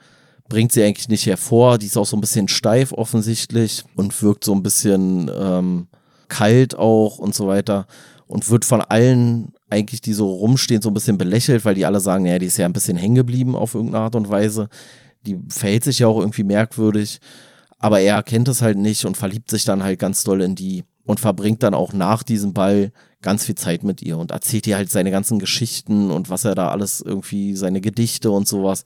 bringt 0.49 0.71
sie 0.71 0.83
eigentlich 0.83 1.09
nicht 1.09 1.25
hervor. 1.25 1.77
Die 1.77 1.87
ist 1.87 1.97
auch 1.97 2.05
so 2.05 2.17
ein 2.17 2.21
bisschen 2.21 2.47
steif 2.47 2.91
offensichtlich 2.93 3.83
und 3.95 4.21
wirkt 4.21 4.43
so 4.43 4.53
ein 4.53 4.63
bisschen 4.63 5.29
ähm, 5.37 5.87
kalt 6.27 6.75
auch 6.75 7.17
und 7.19 7.35
so 7.35 7.47
weiter. 7.47 7.87
Und 8.27 8.49
wird 8.49 8.65
von 8.65 8.81
allen 8.81 9.53
eigentlich, 9.69 10.01
die 10.01 10.13
so 10.13 10.29
rumstehen, 10.29 10.81
so 10.81 10.89
ein 10.89 10.93
bisschen 10.93 11.17
belächelt, 11.17 11.63
weil 11.63 11.75
die 11.75 11.85
alle 11.85 12.01
sagen, 12.01 12.25
ja, 12.25 12.39
die 12.39 12.45
ist 12.45 12.57
ja 12.57 12.65
ein 12.65 12.73
bisschen 12.73 12.97
hängen 12.97 13.15
geblieben 13.15 13.55
auf 13.55 13.73
irgendeine 13.73 14.03
Art 14.03 14.15
und 14.15 14.29
Weise. 14.29 14.67
Die 15.25 15.39
verhält 15.49 15.85
sich 15.85 15.99
ja 15.99 16.07
auch 16.07 16.19
irgendwie 16.19 16.43
merkwürdig. 16.43 17.19
Aber 17.79 17.99
er 17.99 18.15
erkennt 18.15 18.47
es 18.47 18.61
halt 18.61 18.77
nicht 18.77 19.05
und 19.05 19.17
verliebt 19.17 19.49
sich 19.49 19.63
dann 19.63 19.83
halt 19.83 19.99
ganz 19.99 20.23
doll 20.23 20.41
in 20.41 20.55
die 20.55 20.83
und 21.05 21.19
verbringt 21.19 21.63
dann 21.63 21.73
auch 21.73 21.93
nach 21.93 22.23
diesem 22.23 22.53
Ball 22.53 22.91
ganz 23.21 23.45
viel 23.45 23.55
Zeit 23.55 23.83
mit 23.83 24.01
ihr 24.01 24.17
und 24.17 24.31
erzählt 24.31 24.67
ihr 24.67 24.77
halt 24.77 24.91
seine 24.91 25.11
ganzen 25.11 25.39
Geschichten 25.39 26.11
und 26.11 26.29
was 26.29 26.45
er 26.45 26.55
da 26.55 26.69
alles 26.69 27.01
irgendwie, 27.01 27.55
seine 27.55 27.81
Gedichte 27.81 28.31
und 28.31 28.47
sowas. 28.47 28.83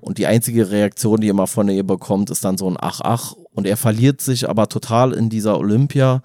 Und 0.00 0.18
die 0.18 0.26
einzige 0.26 0.70
Reaktion, 0.70 1.20
die 1.20 1.28
er 1.28 1.34
mal 1.34 1.46
von 1.46 1.68
ihr 1.68 1.84
bekommt, 1.84 2.30
ist 2.30 2.44
dann 2.44 2.56
so 2.56 2.70
ein 2.70 2.76
Ach, 2.80 3.00
ach. 3.02 3.34
Und 3.52 3.66
er 3.66 3.76
verliert 3.76 4.20
sich 4.20 4.48
aber 4.48 4.68
total 4.68 5.12
in 5.12 5.28
dieser 5.28 5.58
Olympia 5.58 6.22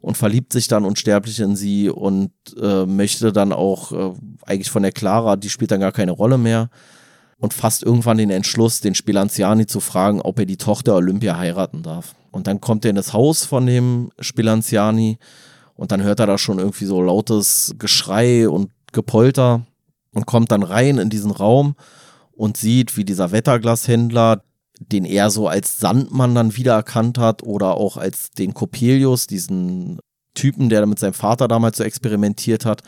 und 0.00 0.16
verliebt 0.16 0.52
sich 0.52 0.68
dann 0.68 0.84
unsterblich 0.84 1.40
in 1.40 1.56
sie 1.56 1.88
und 1.88 2.32
äh, 2.60 2.84
möchte 2.84 3.32
dann 3.32 3.52
auch 3.52 3.92
äh, 3.92 4.12
eigentlich 4.44 4.70
von 4.70 4.82
der 4.82 4.92
Clara, 4.92 5.36
die 5.36 5.48
spielt 5.48 5.70
dann 5.70 5.80
gar 5.80 5.92
keine 5.92 6.10
Rolle 6.10 6.36
mehr 6.36 6.68
und 7.38 7.54
fasst 7.54 7.82
irgendwann 7.82 8.18
den 8.18 8.30
Entschluss, 8.30 8.80
den 8.80 8.94
Spelanziani 8.94 9.66
zu 9.66 9.80
fragen, 9.80 10.20
ob 10.20 10.38
er 10.38 10.46
die 10.46 10.56
Tochter 10.56 10.96
Olympia 10.96 11.38
heiraten 11.38 11.82
darf. 11.82 12.14
Und 12.30 12.48
dann 12.48 12.60
kommt 12.60 12.84
er 12.84 12.90
in 12.90 12.96
das 12.96 13.12
Haus 13.12 13.44
von 13.44 13.66
dem 13.66 14.10
Spelanziani 14.18 15.18
und 15.74 15.92
dann 15.92 16.02
hört 16.02 16.20
er 16.20 16.26
da 16.26 16.38
schon 16.38 16.58
irgendwie 16.58 16.84
so 16.84 17.02
lautes 17.02 17.74
Geschrei 17.78 18.48
und 18.48 18.70
Gepolter 18.92 19.66
und 20.12 20.26
kommt 20.26 20.52
dann 20.52 20.62
rein 20.62 20.98
in 20.98 21.10
diesen 21.10 21.30
Raum 21.30 21.74
und 22.32 22.56
sieht, 22.56 22.96
wie 22.96 23.04
dieser 23.04 23.32
Wetterglashändler, 23.32 24.42
den 24.78 25.04
er 25.04 25.30
so 25.30 25.48
als 25.48 25.78
Sandmann 25.78 26.34
dann 26.34 26.56
wiedererkannt 26.56 27.18
hat 27.18 27.42
oder 27.42 27.74
auch 27.76 27.96
als 27.96 28.30
den 28.32 28.54
Coppelius, 28.54 29.26
diesen 29.26 29.98
Typen, 30.34 30.68
der 30.68 30.84
mit 30.86 30.98
seinem 30.98 31.14
Vater 31.14 31.48
damals 31.48 31.76
so 31.76 31.84
experimentiert 31.84 32.64
hat, 32.64 32.82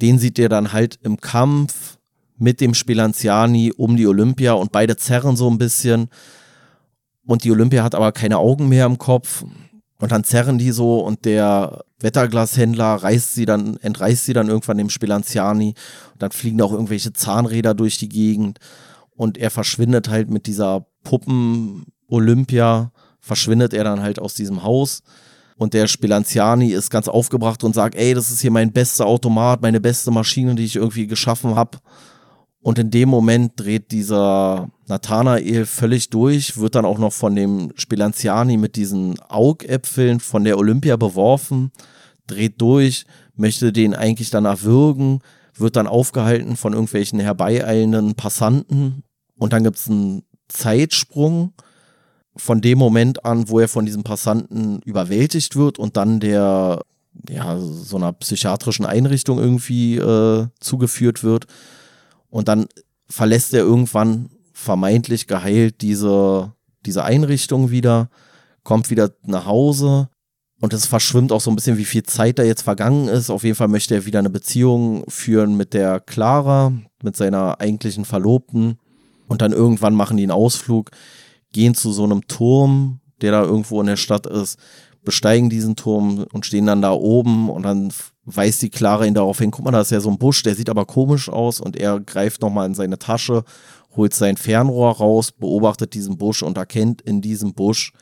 den 0.00 0.18
sieht 0.18 0.38
er 0.38 0.48
dann 0.48 0.72
halt 0.72 0.98
im 1.02 1.20
Kampf 1.20 1.98
mit 2.38 2.60
dem 2.60 2.74
Spelanziani 2.74 3.72
um 3.76 3.96
die 3.96 4.06
Olympia 4.06 4.52
und 4.52 4.72
beide 4.72 4.96
zerren 4.96 5.36
so 5.36 5.48
ein 5.48 5.58
bisschen 5.58 6.08
und 7.26 7.44
die 7.44 7.50
Olympia 7.50 7.82
hat 7.82 7.94
aber 7.94 8.12
keine 8.12 8.38
Augen 8.38 8.68
mehr 8.68 8.86
im 8.86 8.98
Kopf. 8.98 9.44
Und 9.98 10.12
dann 10.12 10.24
zerren 10.24 10.58
die 10.58 10.72
so 10.72 11.00
und 11.00 11.24
der 11.24 11.84
Wetterglashändler 12.00 12.96
reißt 12.96 13.34
sie 13.34 13.46
dann, 13.46 13.78
entreißt 13.78 14.26
sie 14.26 14.34
dann 14.34 14.48
irgendwann 14.48 14.78
dem 14.78 14.90
Spelanziani. 14.90 15.74
Und 16.12 16.22
dann 16.22 16.32
fliegen 16.32 16.60
auch 16.60 16.72
irgendwelche 16.72 17.12
Zahnräder 17.12 17.74
durch 17.74 17.96
die 17.96 18.08
Gegend. 18.08 18.58
Und 19.16 19.38
er 19.38 19.50
verschwindet 19.50 20.08
halt 20.08 20.30
mit 20.30 20.46
dieser 20.46 20.86
Puppen 21.02 21.86
Olympia, 22.08 22.92
verschwindet 23.20 23.72
er 23.72 23.84
dann 23.84 24.02
halt 24.02 24.18
aus 24.18 24.34
diesem 24.34 24.62
Haus. 24.62 25.02
Und 25.56 25.72
der 25.72 25.86
Spelanziani 25.86 26.72
ist 26.72 26.90
ganz 26.90 27.08
aufgebracht 27.08 27.64
und 27.64 27.74
sagt, 27.74 27.94
ey, 27.94 28.12
das 28.12 28.30
ist 28.30 28.40
hier 28.40 28.50
mein 28.50 28.72
bester 28.72 29.06
Automat, 29.06 29.62
meine 29.62 29.80
beste 29.80 30.10
Maschine, 30.10 30.54
die 30.54 30.64
ich 30.64 30.76
irgendwie 30.76 31.06
geschaffen 31.06 31.54
habe. 31.54 31.78
Und 32.66 32.80
in 32.80 32.90
dem 32.90 33.08
Moment 33.08 33.52
dreht 33.54 33.92
dieser 33.92 34.68
Nathanael 34.88 35.66
völlig 35.66 36.10
durch, 36.10 36.56
wird 36.56 36.74
dann 36.74 36.84
auch 36.84 36.98
noch 36.98 37.12
von 37.12 37.36
dem 37.36 37.70
Spelanziani 37.76 38.56
mit 38.56 38.74
diesen 38.74 39.20
Augäpfeln 39.20 40.18
von 40.18 40.42
der 40.42 40.58
Olympia 40.58 40.96
beworfen, 40.96 41.70
dreht 42.26 42.60
durch, 42.60 43.04
möchte 43.36 43.72
den 43.72 43.94
eigentlich 43.94 44.30
dann 44.30 44.46
erwürgen, 44.46 45.20
wird 45.54 45.76
dann 45.76 45.86
aufgehalten 45.86 46.56
von 46.56 46.72
irgendwelchen 46.72 47.20
herbeieilenden 47.20 48.16
Passanten. 48.16 49.04
Und 49.38 49.52
dann 49.52 49.62
gibt 49.62 49.76
es 49.76 49.88
einen 49.88 50.24
Zeitsprung 50.48 51.52
von 52.34 52.60
dem 52.62 52.78
Moment 52.78 53.24
an, 53.24 53.48
wo 53.48 53.60
er 53.60 53.68
von 53.68 53.86
diesem 53.86 54.02
Passanten 54.02 54.80
überwältigt 54.84 55.54
wird 55.54 55.78
und 55.78 55.96
dann 55.96 56.18
der 56.18 56.82
ja 57.28 57.60
so 57.60 57.96
einer 57.96 58.12
psychiatrischen 58.12 58.86
Einrichtung 58.86 59.38
irgendwie 59.38 59.98
äh, 59.98 60.48
zugeführt 60.58 61.22
wird 61.22 61.46
und 62.36 62.48
dann 62.48 62.66
verlässt 63.08 63.54
er 63.54 63.60
irgendwann 63.60 64.28
vermeintlich 64.52 65.26
geheilt 65.26 65.80
diese 65.80 66.52
diese 66.84 67.02
Einrichtung 67.02 67.70
wieder, 67.70 68.10
kommt 68.62 68.90
wieder 68.90 69.10
nach 69.24 69.46
Hause 69.46 70.10
und 70.60 70.74
es 70.74 70.84
verschwimmt 70.84 71.32
auch 71.32 71.40
so 71.40 71.50
ein 71.50 71.56
bisschen, 71.56 71.78
wie 71.78 71.86
viel 71.86 72.02
Zeit 72.02 72.38
da 72.38 72.42
jetzt 72.42 72.62
vergangen 72.62 73.08
ist. 73.08 73.30
Auf 73.30 73.42
jeden 73.42 73.56
Fall 73.56 73.68
möchte 73.68 73.94
er 73.94 74.06
wieder 74.06 74.18
eine 74.18 74.30
Beziehung 74.30 75.04
führen 75.08 75.56
mit 75.56 75.72
der 75.72 75.98
Clara, 75.98 76.72
mit 77.02 77.16
seiner 77.16 77.58
eigentlichen 77.58 78.04
Verlobten. 78.04 78.78
Und 79.28 79.42
dann 79.42 79.52
irgendwann 79.52 79.94
machen 79.94 80.18
die 80.18 80.22
einen 80.22 80.30
Ausflug, 80.30 80.90
gehen 81.52 81.74
zu 81.74 81.90
so 81.90 82.04
einem 82.04 82.26
Turm, 82.28 83.00
der 83.22 83.32
da 83.32 83.42
irgendwo 83.42 83.80
in 83.80 83.86
der 83.86 83.96
Stadt 83.96 84.26
ist, 84.26 84.58
besteigen 85.04 85.48
diesen 85.48 85.74
Turm 85.74 86.26
und 86.32 86.44
stehen 86.44 86.66
dann 86.66 86.82
da 86.82 86.92
oben 86.92 87.48
und 87.48 87.62
dann 87.62 87.92
weist 88.26 88.60
die 88.62 88.70
Clara 88.70 89.06
ihn 89.06 89.14
darauf 89.14 89.38
hin, 89.38 89.50
guck 89.50 89.64
mal, 89.64 89.70
da 89.70 89.80
ist 89.80 89.92
ja 89.92 90.00
so 90.00 90.10
ein 90.10 90.18
Busch, 90.18 90.42
der 90.42 90.54
sieht 90.54 90.68
aber 90.68 90.84
komisch 90.84 91.28
aus 91.28 91.60
und 91.60 91.76
er 91.76 92.00
greift 92.00 92.42
nochmal 92.42 92.66
in 92.66 92.74
seine 92.74 92.98
Tasche, 92.98 93.44
holt 93.94 94.12
sein 94.12 94.36
Fernrohr 94.36 94.96
raus, 94.96 95.32
beobachtet 95.32 95.94
diesen 95.94 96.18
Busch 96.18 96.42
und 96.42 96.58
erkennt 96.58 97.00
in 97.00 97.22
diesem 97.22 97.54
Busch 97.54 97.92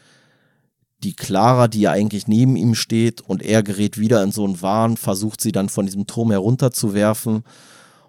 die 1.02 1.14
Clara, 1.14 1.68
die 1.68 1.82
ja 1.82 1.92
eigentlich 1.92 2.26
neben 2.26 2.56
ihm 2.56 2.74
steht 2.74 3.20
und 3.20 3.42
er 3.42 3.62
gerät 3.62 3.98
wieder 3.98 4.22
in 4.22 4.32
so 4.32 4.44
einen 4.44 4.62
Wahn, 4.62 4.96
versucht 4.96 5.42
sie 5.42 5.52
dann 5.52 5.68
von 5.68 5.84
diesem 5.84 6.06
Turm 6.06 6.30
herunterzuwerfen 6.30 7.44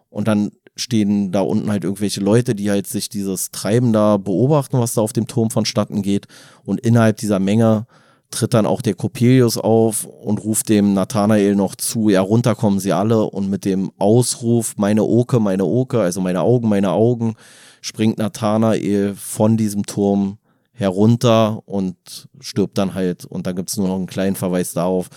und 0.09 0.27
dann 0.27 0.51
stehen 0.77 1.31
da 1.31 1.41
unten 1.41 1.71
halt 1.71 1.83
irgendwelche 1.83 2.21
Leute, 2.21 2.55
die 2.55 2.69
halt 2.69 2.87
sich 2.87 3.09
dieses 3.09 3.51
Treiben 3.51 3.93
da 3.93 4.17
beobachten, 4.17 4.79
was 4.79 4.93
da 4.93 5.01
auf 5.01 5.13
dem 5.13 5.27
Turm 5.27 5.49
vonstatten 5.49 6.01
geht. 6.01 6.27
Und 6.65 6.81
innerhalb 6.81 7.17
dieser 7.17 7.39
Menge 7.39 7.87
tritt 8.35 8.53
dann 8.53 8.65
auch 8.65 8.81
der 8.81 8.93
Coppelius 8.93 9.57
auf 9.57 10.05
und 10.05 10.43
ruft 10.43 10.69
dem 10.69 10.93
Nathanael 10.93 11.55
noch 11.55 11.75
zu, 11.75 12.09
ja, 12.09 12.21
runter 12.21 12.53
kommen 12.55 12.79
sie 12.79 12.93
alle. 12.93 13.23
Und 13.23 13.49
mit 13.49 13.65
dem 13.65 13.91
Ausruf, 13.97 14.75
meine 14.77 15.03
Oke, 15.03 15.39
meine 15.39 15.65
Oke, 15.65 16.01
also 16.01 16.21
meine 16.21 16.41
Augen, 16.41 16.69
meine 16.69 16.91
Augen, 16.91 17.35
springt 17.81 18.17
Nathanael 18.17 19.15
von 19.15 19.57
diesem 19.57 19.85
Turm 19.85 20.37
herunter 20.73 21.61
und 21.65 21.95
stirbt 22.39 22.77
dann 22.77 22.93
halt. 22.93 23.25
Und 23.25 23.47
dann 23.47 23.55
gibt 23.55 23.69
es 23.69 23.77
nur 23.77 23.87
noch 23.87 23.95
einen 23.95 24.07
kleinen 24.07 24.35
Verweis 24.35 24.73
darauf, 24.73 25.09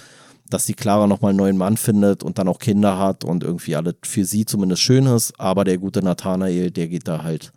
dass 0.49 0.65
die 0.65 0.75
Clara 0.75 1.07
nochmal 1.07 1.31
einen 1.31 1.39
neuen 1.39 1.57
Mann 1.59 1.77
findet 1.77 2.23
und 2.23 2.39
dann 2.39 2.49
auch 2.49 2.59
Kinder 2.59 2.99
hat 2.99 3.25
und 3.25 3.43
irgendwie 3.43 3.77
alles 3.77 3.97
für 4.03 4.25
sie 4.25 4.45
zumindest 4.47 4.83
schön 4.83 5.07
ist. 5.07 5.39
Aber 5.39 5.65
der 5.65 5.79
gute 5.79 6.03
Nathanael, 6.03 6.71
der 6.71 6.89
geht 6.89 7.09
da 7.09 7.23
halt 7.23 7.53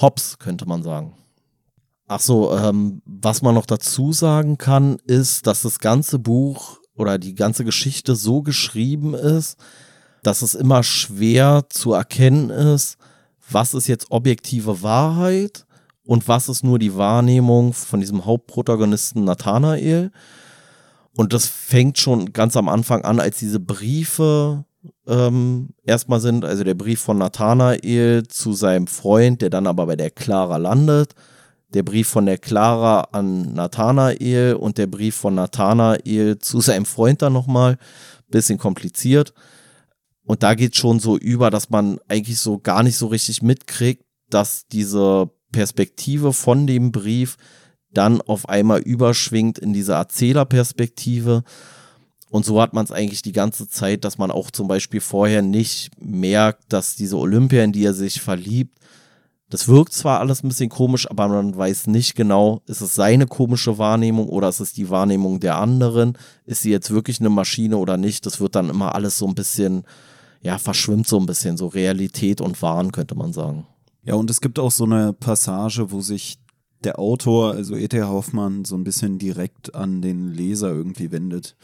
hops, 0.00 0.38
könnte 0.38 0.66
man 0.66 0.82
sagen. 0.82 1.12
Ach 2.08 2.20
so, 2.20 2.56
ähm, 2.56 3.02
was 3.04 3.42
man 3.42 3.54
noch 3.54 3.66
dazu 3.66 4.12
sagen 4.12 4.58
kann, 4.58 4.98
ist, 5.06 5.46
dass 5.46 5.62
das 5.62 5.80
ganze 5.80 6.18
Buch 6.18 6.78
oder 6.94 7.18
die 7.18 7.34
ganze 7.34 7.64
Geschichte 7.64 8.14
so 8.14 8.42
geschrieben 8.42 9.14
ist, 9.14 9.58
dass 10.22 10.42
es 10.42 10.54
immer 10.54 10.82
schwer 10.82 11.64
zu 11.68 11.92
erkennen 11.92 12.50
ist, 12.50 12.96
was 13.50 13.74
ist 13.74 13.88
jetzt 13.88 14.10
objektive 14.10 14.82
Wahrheit 14.82 15.66
und 16.04 16.28
was 16.28 16.48
ist 16.48 16.64
nur 16.64 16.78
die 16.78 16.96
Wahrnehmung 16.96 17.72
von 17.72 18.00
diesem 18.00 18.24
Hauptprotagonisten 18.24 19.24
Nathanael. 19.24 20.12
Und 21.16 21.32
das 21.32 21.46
fängt 21.46 21.98
schon 21.98 22.32
ganz 22.32 22.56
am 22.56 22.68
Anfang 22.68 23.04
an, 23.04 23.18
als 23.18 23.38
diese 23.38 23.58
Briefe 23.58 24.64
ähm, 25.08 25.70
erstmal 25.82 26.20
sind. 26.20 26.44
Also 26.44 26.62
der 26.62 26.74
Brief 26.74 27.00
von 27.00 27.18
Nathanael 27.18 28.26
zu 28.28 28.52
seinem 28.52 28.86
Freund, 28.86 29.42
der 29.42 29.50
dann 29.50 29.66
aber 29.66 29.86
bei 29.86 29.96
der 29.96 30.10
Clara 30.10 30.56
landet. 30.56 31.14
Der 31.76 31.82
Brief 31.82 32.08
von 32.08 32.24
der 32.24 32.38
Clara 32.38 33.02
an 33.12 33.52
Nathanael 33.52 34.54
und 34.54 34.78
der 34.78 34.86
Brief 34.86 35.14
von 35.14 35.34
Nathanael 35.34 36.38
zu 36.38 36.62
seinem 36.62 36.86
Freund 36.86 37.20
dann 37.20 37.34
nochmal. 37.34 37.76
Bisschen 38.30 38.56
kompliziert. 38.56 39.34
Und 40.24 40.42
da 40.42 40.54
geht 40.54 40.74
schon 40.74 41.00
so 41.00 41.18
über, 41.18 41.50
dass 41.50 41.68
man 41.68 41.98
eigentlich 42.08 42.38
so 42.38 42.56
gar 42.56 42.82
nicht 42.82 42.96
so 42.96 43.08
richtig 43.08 43.42
mitkriegt, 43.42 44.06
dass 44.30 44.66
diese 44.68 45.28
Perspektive 45.52 46.32
von 46.32 46.66
dem 46.66 46.92
Brief 46.92 47.36
dann 47.90 48.22
auf 48.22 48.48
einmal 48.48 48.80
überschwingt 48.80 49.58
in 49.58 49.74
diese 49.74 49.92
Erzählerperspektive. 49.92 51.44
Und 52.30 52.46
so 52.46 52.58
hat 52.58 52.72
man 52.72 52.86
es 52.86 52.90
eigentlich 52.90 53.20
die 53.20 53.32
ganze 53.32 53.68
Zeit, 53.68 54.04
dass 54.04 54.16
man 54.16 54.30
auch 54.30 54.50
zum 54.50 54.66
Beispiel 54.66 55.02
vorher 55.02 55.42
nicht 55.42 55.90
merkt, 56.00 56.72
dass 56.72 56.96
diese 56.96 57.18
Olympia, 57.18 57.62
in 57.62 57.72
die 57.72 57.84
er 57.84 57.92
sich 57.92 58.22
verliebt, 58.22 58.78
das 59.48 59.68
wirkt 59.68 59.92
zwar 59.92 60.20
alles 60.20 60.42
ein 60.42 60.48
bisschen 60.48 60.68
komisch, 60.68 61.08
aber 61.08 61.28
man 61.28 61.56
weiß 61.56 61.86
nicht 61.86 62.16
genau, 62.16 62.62
ist 62.66 62.80
es 62.80 62.94
seine 62.94 63.26
komische 63.26 63.78
Wahrnehmung 63.78 64.28
oder 64.28 64.48
ist 64.48 64.60
es 64.60 64.72
die 64.72 64.90
Wahrnehmung 64.90 65.38
der 65.38 65.56
anderen? 65.56 66.18
Ist 66.44 66.62
sie 66.62 66.70
jetzt 66.70 66.90
wirklich 66.90 67.20
eine 67.20 67.30
Maschine 67.30 67.76
oder 67.76 67.96
nicht? 67.96 68.26
Das 68.26 68.40
wird 68.40 68.56
dann 68.56 68.70
immer 68.70 68.94
alles 68.94 69.18
so 69.18 69.26
ein 69.26 69.36
bisschen, 69.36 69.84
ja, 70.40 70.58
verschwimmt 70.58 71.06
so 71.06 71.18
ein 71.20 71.26
bisschen, 71.26 71.56
so 71.56 71.68
Realität 71.68 72.40
und 72.40 72.60
Wahn, 72.60 72.90
könnte 72.90 73.14
man 73.14 73.32
sagen. 73.32 73.66
Ja, 74.02 74.14
und 74.14 74.30
es 74.30 74.40
gibt 74.40 74.58
auch 74.58 74.72
so 74.72 74.84
eine 74.84 75.12
Passage, 75.12 75.92
wo 75.92 76.00
sich 76.00 76.38
der 76.82 76.98
Autor, 76.98 77.52
also 77.52 77.76
E.T. 77.76 78.02
Hoffmann, 78.02 78.64
so 78.64 78.76
ein 78.76 78.84
bisschen 78.84 79.18
direkt 79.18 79.74
an 79.74 80.02
den 80.02 80.32
Leser 80.32 80.68
irgendwie 80.68 81.12
wendet 81.12 81.56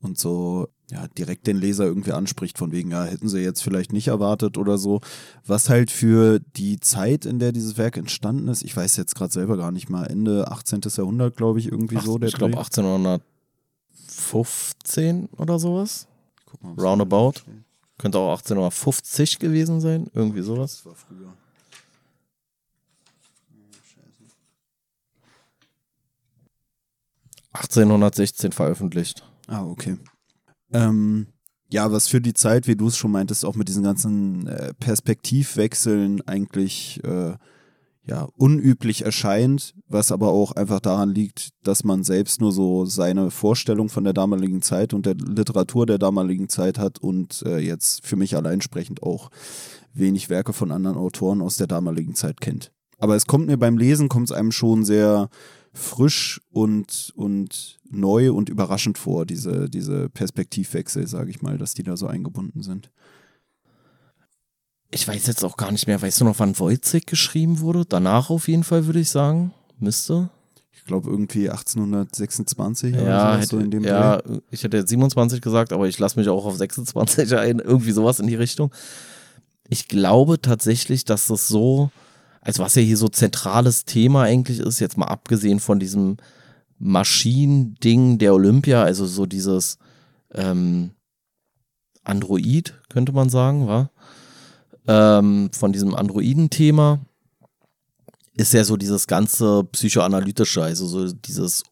und 0.00 0.18
so 0.18 0.68
ja, 0.90 1.06
direkt 1.08 1.46
den 1.46 1.56
Leser 1.56 1.84
irgendwie 1.84 2.12
anspricht, 2.12 2.58
von 2.58 2.72
wegen, 2.72 2.90
ja, 2.90 3.04
hätten 3.04 3.28
sie 3.28 3.40
jetzt 3.40 3.62
vielleicht 3.62 3.92
nicht 3.92 4.08
erwartet 4.08 4.58
oder 4.58 4.76
so. 4.76 5.00
Was 5.46 5.70
halt 5.70 5.90
für 5.90 6.40
die 6.56 6.78
Zeit, 6.80 7.24
in 7.24 7.38
der 7.38 7.52
dieses 7.52 7.78
Werk 7.78 7.96
entstanden 7.96 8.48
ist, 8.48 8.62
ich 8.62 8.76
weiß 8.76 8.96
jetzt 8.96 9.14
gerade 9.14 9.32
selber 9.32 9.56
gar 9.56 9.72
nicht 9.72 9.88
mal, 9.88 10.04
Ende 10.04 10.50
18. 10.50 10.82
Jahrhundert, 10.84 11.36
glaube 11.36 11.58
ich, 11.58 11.70
irgendwie 11.70 11.96
Ach, 11.96 12.04
so. 12.04 12.20
Ich 12.20 12.34
glaube 12.34 12.58
1815 12.58 15.28
oder 15.38 15.58
sowas. 15.58 16.06
Mal, 16.60 16.74
Roundabout. 16.74 17.40
Könnte 17.96 18.18
auch 18.18 18.32
1850 18.32 19.38
gewesen 19.38 19.80
sein, 19.80 20.10
irgendwie 20.14 20.42
sowas. 20.42 20.76
Das 20.76 20.86
war 20.86 20.94
früher. 20.94 21.32
1816 27.54 28.52
veröffentlicht. 28.52 29.24
Ah, 29.46 29.64
okay. 29.64 29.96
Ähm, 30.74 31.28
ja, 31.70 31.90
was 31.90 32.08
für 32.08 32.20
die 32.20 32.34
Zeit, 32.34 32.66
wie 32.66 32.76
du 32.76 32.88
es 32.88 32.96
schon 32.96 33.12
meintest, 33.12 33.44
auch 33.44 33.56
mit 33.56 33.68
diesen 33.68 33.82
ganzen 33.82 34.46
äh, 34.46 34.74
Perspektivwechseln 34.74 36.20
eigentlich 36.26 37.02
äh, 37.04 37.34
ja, 38.06 38.28
unüblich 38.36 39.04
erscheint, 39.04 39.74
was 39.88 40.12
aber 40.12 40.28
auch 40.28 40.52
einfach 40.52 40.80
daran 40.80 41.14
liegt, 41.14 41.50
dass 41.62 41.84
man 41.84 42.04
selbst 42.04 42.40
nur 42.40 42.52
so 42.52 42.84
seine 42.84 43.30
Vorstellung 43.30 43.88
von 43.88 44.04
der 44.04 44.12
damaligen 44.12 44.60
Zeit 44.60 44.92
und 44.92 45.06
der 45.06 45.14
Literatur 45.14 45.86
der 45.86 45.98
damaligen 45.98 46.50
Zeit 46.50 46.78
hat 46.78 46.98
und 46.98 47.42
äh, 47.46 47.58
jetzt 47.58 48.06
für 48.06 48.16
mich 48.16 48.36
allein 48.36 48.60
sprechend 48.60 49.02
auch 49.02 49.30
wenig 49.94 50.28
Werke 50.28 50.52
von 50.52 50.70
anderen 50.70 50.98
Autoren 50.98 51.40
aus 51.40 51.56
der 51.56 51.66
damaligen 51.66 52.14
Zeit 52.14 52.40
kennt. 52.40 52.72
Aber 52.98 53.16
es 53.16 53.26
kommt 53.26 53.46
mir 53.46 53.56
beim 53.56 53.78
Lesen, 53.78 54.08
kommt 54.08 54.30
es 54.30 54.36
einem 54.36 54.52
schon 54.52 54.84
sehr 54.84 55.28
frisch 55.74 56.40
und, 56.50 57.12
und 57.16 57.78
neu 57.90 58.32
und 58.32 58.48
überraschend 58.48 58.96
vor, 58.96 59.26
diese, 59.26 59.68
diese 59.68 60.08
Perspektivwechsel, 60.08 61.06
sage 61.06 61.30
ich 61.30 61.42
mal, 61.42 61.58
dass 61.58 61.74
die 61.74 61.82
da 61.82 61.96
so 61.96 62.06
eingebunden 62.06 62.62
sind. 62.62 62.90
Ich 64.90 65.06
weiß 65.08 65.26
jetzt 65.26 65.44
auch 65.44 65.56
gar 65.56 65.72
nicht 65.72 65.88
mehr, 65.88 66.00
weißt 66.00 66.20
du 66.20 66.24
noch, 66.24 66.38
wann 66.38 66.56
Wojcik 66.58 67.08
geschrieben 67.08 67.58
wurde? 67.58 67.84
Danach 67.84 68.30
auf 68.30 68.46
jeden 68.46 68.62
Fall, 68.62 68.86
würde 68.86 69.00
ich 69.00 69.10
sagen. 69.10 69.52
Müsste. 69.80 70.30
Ich 70.70 70.84
glaube 70.84 71.10
irgendwie 71.10 71.50
1826 71.50 72.94
ja, 72.94 73.02
oder 73.02 73.38
hätte, 73.38 73.46
so 73.48 73.58
in 73.58 73.70
dem 73.72 73.82
Ja, 73.82 74.18
Dreh. 74.18 74.38
ich 74.50 74.62
hätte 74.62 74.86
27 74.86 75.40
gesagt, 75.40 75.72
aber 75.72 75.88
ich 75.88 75.98
lasse 75.98 76.18
mich 76.18 76.28
auch 76.28 76.46
auf 76.46 76.56
26 76.56 77.36
ein, 77.36 77.58
irgendwie 77.58 77.90
sowas 77.90 78.20
in 78.20 78.28
die 78.28 78.36
Richtung. 78.36 78.72
Ich 79.68 79.88
glaube 79.88 80.40
tatsächlich, 80.40 81.04
dass 81.04 81.26
das 81.26 81.48
so 81.48 81.90
also 82.44 82.62
was 82.62 82.74
ja 82.74 82.82
hier 82.82 82.96
so 82.96 83.08
zentrales 83.08 83.86
Thema 83.86 84.22
eigentlich 84.22 84.60
ist, 84.60 84.78
jetzt 84.78 84.98
mal 84.98 85.06
abgesehen 85.06 85.60
von 85.60 85.80
diesem 85.80 86.18
Maschinending 86.78 88.18
der 88.18 88.34
Olympia, 88.34 88.84
also 88.84 89.06
so 89.06 89.24
dieses 89.24 89.78
ähm, 90.34 90.90
Android, 92.02 92.74
könnte 92.90 93.12
man 93.12 93.30
sagen, 93.30 93.66
war. 93.66 93.90
Ähm, 94.86 95.50
von 95.52 95.72
diesem 95.72 95.94
Androiden-Thema 95.94 97.00
ist 98.34 98.52
ja 98.52 98.62
so 98.64 98.76
dieses 98.76 99.06
ganze 99.06 99.64
psychoanalytische, 99.64 100.62
also 100.62 100.86
so 100.86 101.12
dieses 101.12 101.62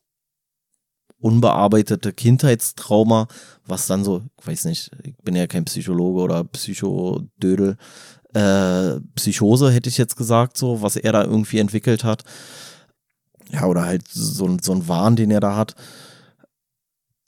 unbearbeitete 1.19 2.15
Kindheitstrauma, 2.15 3.29
was 3.67 3.87
dann 3.87 4.05
so, 4.05 4.23
ich 4.41 4.47
weiß 4.47 4.65
nicht, 4.65 4.91
ich 5.03 5.17
bin 5.19 5.37
ja 5.37 5.47
kein 5.47 5.67
Psychologe 5.67 6.21
oder 6.21 6.45
Psychodödel, 6.45 7.77
äh, 8.35 9.01
Psychose, 9.15 9.71
hätte 9.71 9.89
ich 9.89 9.99
jetzt 9.99 10.17
gesagt, 10.17 10.57
so, 10.57 10.83
was 10.83 10.97
er 10.97 11.13
da 11.13 11.25
irgendwie 11.25 11.59
entwickelt 11.59 12.05
hat. 12.05 12.25
Ja, 13.51 13.67
oder 13.67 13.85
halt 13.85 14.09
so, 14.09 14.57
so 14.61 14.73
ein 14.73 14.89
Wahn, 14.89 15.17
den 15.17 15.31
er 15.31 15.41
da 15.41 15.57
hat. 15.57 15.75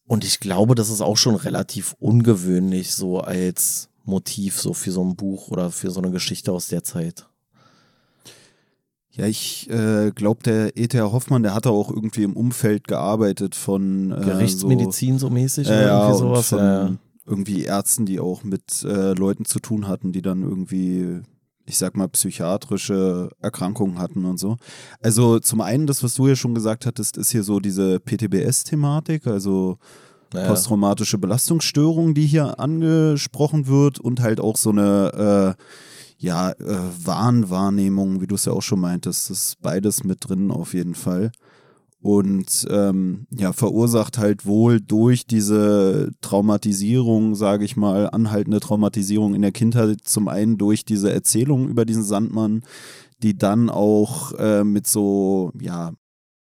Und 0.06 0.24
ich 0.24 0.40
glaube, 0.40 0.74
das 0.74 0.90
ist 0.90 1.00
auch 1.00 1.16
schon 1.16 1.34
relativ 1.34 1.94
ungewöhnlich, 1.98 2.94
so 2.94 3.20
als 3.20 3.88
Motiv 4.04 4.60
so 4.60 4.74
für 4.74 4.92
so 4.92 5.02
ein 5.02 5.16
Buch 5.16 5.48
oder 5.48 5.70
für 5.70 5.90
so 5.90 6.00
eine 6.00 6.10
Geschichte 6.10 6.52
aus 6.52 6.66
der 6.68 6.84
Zeit. 6.84 7.26
Ja, 9.10 9.26
ich 9.26 9.70
äh, 9.70 10.10
glaube, 10.10 10.42
der 10.42 10.76
E.T.R. 10.76 11.12
Hoffmann, 11.12 11.44
der 11.44 11.54
hat 11.54 11.66
auch 11.68 11.88
irgendwie 11.88 12.24
im 12.24 12.34
Umfeld 12.34 12.88
gearbeitet 12.88 13.54
von 13.54 14.10
äh, 14.10 14.16
Gerichtsmedizin 14.24 15.18
so, 15.18 15.28
so 15.28 15.32
mäßig 15.32 15.68
äh, 15.68 15.70
oder 15.70 16.00
irgendwie 16.00 16.18
sowas. 16.18 16.48
Von 16.48 16.58
ja. 16.58 16.90
Irgendwie 17.26 17.64
Ärzten, 17.64 18.06
die 18.06 18.20
auch 18.20 18.44
mit 18.44 18.82
äh, 18.84 19.12
Leuten 19.12 19.44
zu 19.44 19.58
tun 19.60 19.88
hatten, 19.88 20.12
die 20.12 20.22
dann 20.22 20.42
irgendwie, 20.42 21.20
ich 21.64 21.78
sag 21.78 21.96
mal, 21.96 22.08
psychiatrische 22.08 23.30
Erkrankungen 23.40 23.98
hatten 23.98 24.24
und 24.24 24.38
so. 24.38 24.56
Also 25.00 25.38
zum 25.38 25.60
einen, 25.60 25.86
das, 25.86 26.02
was 26.02 26.14
du 26.14 26.28
ja 26.28 26.36
schon 26.36 26.54
gesagt 26.54 26.86
hattest, 26.86 27.16
ist 27.16 27.30
hier 27.30 27.42
so 27.42 27.60
diese 27.60 27.98
PTBS-Thematik, 28.00 29.26
also 29.26 29.78
ja. 30.34 30.46
posttraumatische 30.48 31.18
Belastungsstörung, 31.18 32.14
die 32.14 32.26
hier 32.26 32.58
angesprochen 32.58 33.66
wird 33.66 33.98
und 33.98 34.20
halt 34.20 34.40
auch 34.40 34.56
so 34.56 34.70
eine 34.70 35.56
äh, 35.56 35.62
ja, 36.18 36.52
äh, 36.52 36.78
Wahnwahrnehmung, 37.04 38.20
wie 38.20 38.26
du 38.26 38.34
es 38.34 38.44
ja 38.44 38.52
auch 38.52 38.62
schon 38.62 38.80
meintest, 38.80 39.30
ist 39.30 39.60
beides 39.60 40.04
mit 40.04 40.28
drin 40.28 40.50
auf 40.50 40.74
jeden 40.74 40.94
Fall. 40.94 41.32
Und 42.04 42.66
ähm, 42.68 43.26
ja, 43.30 43.54
verursacht 43.54 44.18
halt 44.18 44.44
wohl 44.44 44.78
durch 44.78 45.26
diese 45.26 46.10
Traumatisierung, 46.20 47.34
sage 47.34 47.64
ich 47.64 47.78
mal, 47.78 48.10
anhaltende 48.10 48.60
Traumatisierung 48.60 49.34
in 49.34 49.40
der 49.40 49.52
Kindheit, 49.52 50.00
zum 50.04 50.28
einen 50.28 50.58
durch 50.58 50.84
diese 50.84 51.10
Erzählung 51.10 51.66
über 51.66 51.86
diesen 51.86 52.02
Sandmann, 52.02 52.60
die 53.22 53.38
dann 53.38 53.70
auch 53.70 54.32
äh, 54.32 54.64
mit 54.64 54.86
so, 54.86 55.50
ja, 55.58 55.92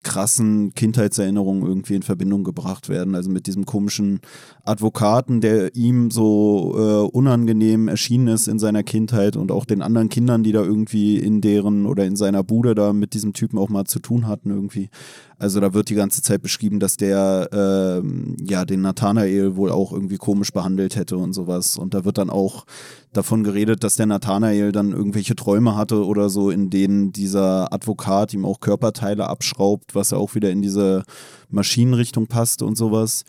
krassen 0.07 0.73
Kindheitserinnerungen 0.73 1.66
irgendwie 1.66 1.97
in 1.97 2.03
Verbindung 2.03 2.45
gebracht 2.45 2.88
werden. 2.88 3.16
Also 3.16 3.29
mit 3.29 3.49
diesem 3.49 3.66
komischen 3.66 4.21
Advokaten, 4.62 5.40
der 5.40 5.75
ihm 5.75 6.12
so 6.12 6.75
äh, 6.77 7.11
unangenehm 7.11 7.88
erschienen 7.88 8.29
ist 8.29 8.47
in 8.47 8.61
seiner 8.61 8.85
Kindheit 8.85 9.37
und 9.37 9.51
auch 9.51 9.64
den 9.64 9.83
anderen 9.83 10.09
Kindern, 10.09 10.45
die 10.45 10.53
da 10.53 10.62
irgendwie 10.62 11.19
in 11.19 11.40
deren 11.40 11.87
oder 11.87 12.05
in 12.05 12.14
seiner 12.14 12.45
Bude 12.45 12.77
da 12.77 12.92
mit 12.92 13.14
diesem 13.14 13.33
Typen 13.33 13.59
auch 13.59 13.69
mal 13.69 13.85
zu 13.85 13.99
tun 13.99 14.29
hatten 14.29 14.51
irgendwie. 14.51 14.90
Also 15.38 15.61
da 15.61 15.75
wird 15.75 15.90
die 15.90 15.94
ganze 15.94 16.22
Zeit 16.22 16.40
beschrieben, 16.40 16.81
dass 16.81 16.96
der 16.96 17.49
ähm, 17.53 18.37
ja 18.40 18.64
den 18.64 18.81
Nathanael 18.81 19.57
wohl 19.57 19.70
auch 19.70 19.92
irgendwie 19.92 20.16
komisch 20.16 20.51
behandelt 20.51 20.96
hätte 20.96 21.18
und 21.18 21.35
sowas. 21.35 21.77
Und 21.77 21.92
da 21.92 22.07
wird 22.07 22.16
dann 22.16 22.31
auch 22.31 22.64
davon 23.12 23.44
geredet, 23.44 23.85
dass 23.85 23.96
der 23.96 24.07
Nathanael 24.07 24.72
dann 24.72 24.92
irgendwelche 24.92 25.37
Träume 25.37 25.77
hatte 25.77 26.07
oder 26.07 26.31
so, 26.31 26.51
in 26.51 26.70
denen 26.70 27.12
dieser 27.12 27.72
Advokat 27.72 28.33
ihm 28.33 28.46
auch 28.46 28.61
Körperteile 28.61 29.29
abschraubt, 29.29 29.94
was 29.94 30.11
ja 30.11 30.18
auch 30.18 30.35
wieder 30.35 30.51
in 30.51 30.62
diese 30.62 31.03
Maschinenrichtung 31.51 32.29
passt 32.29 32.62
und 32.62 32.77
sowas. 32.77 33.25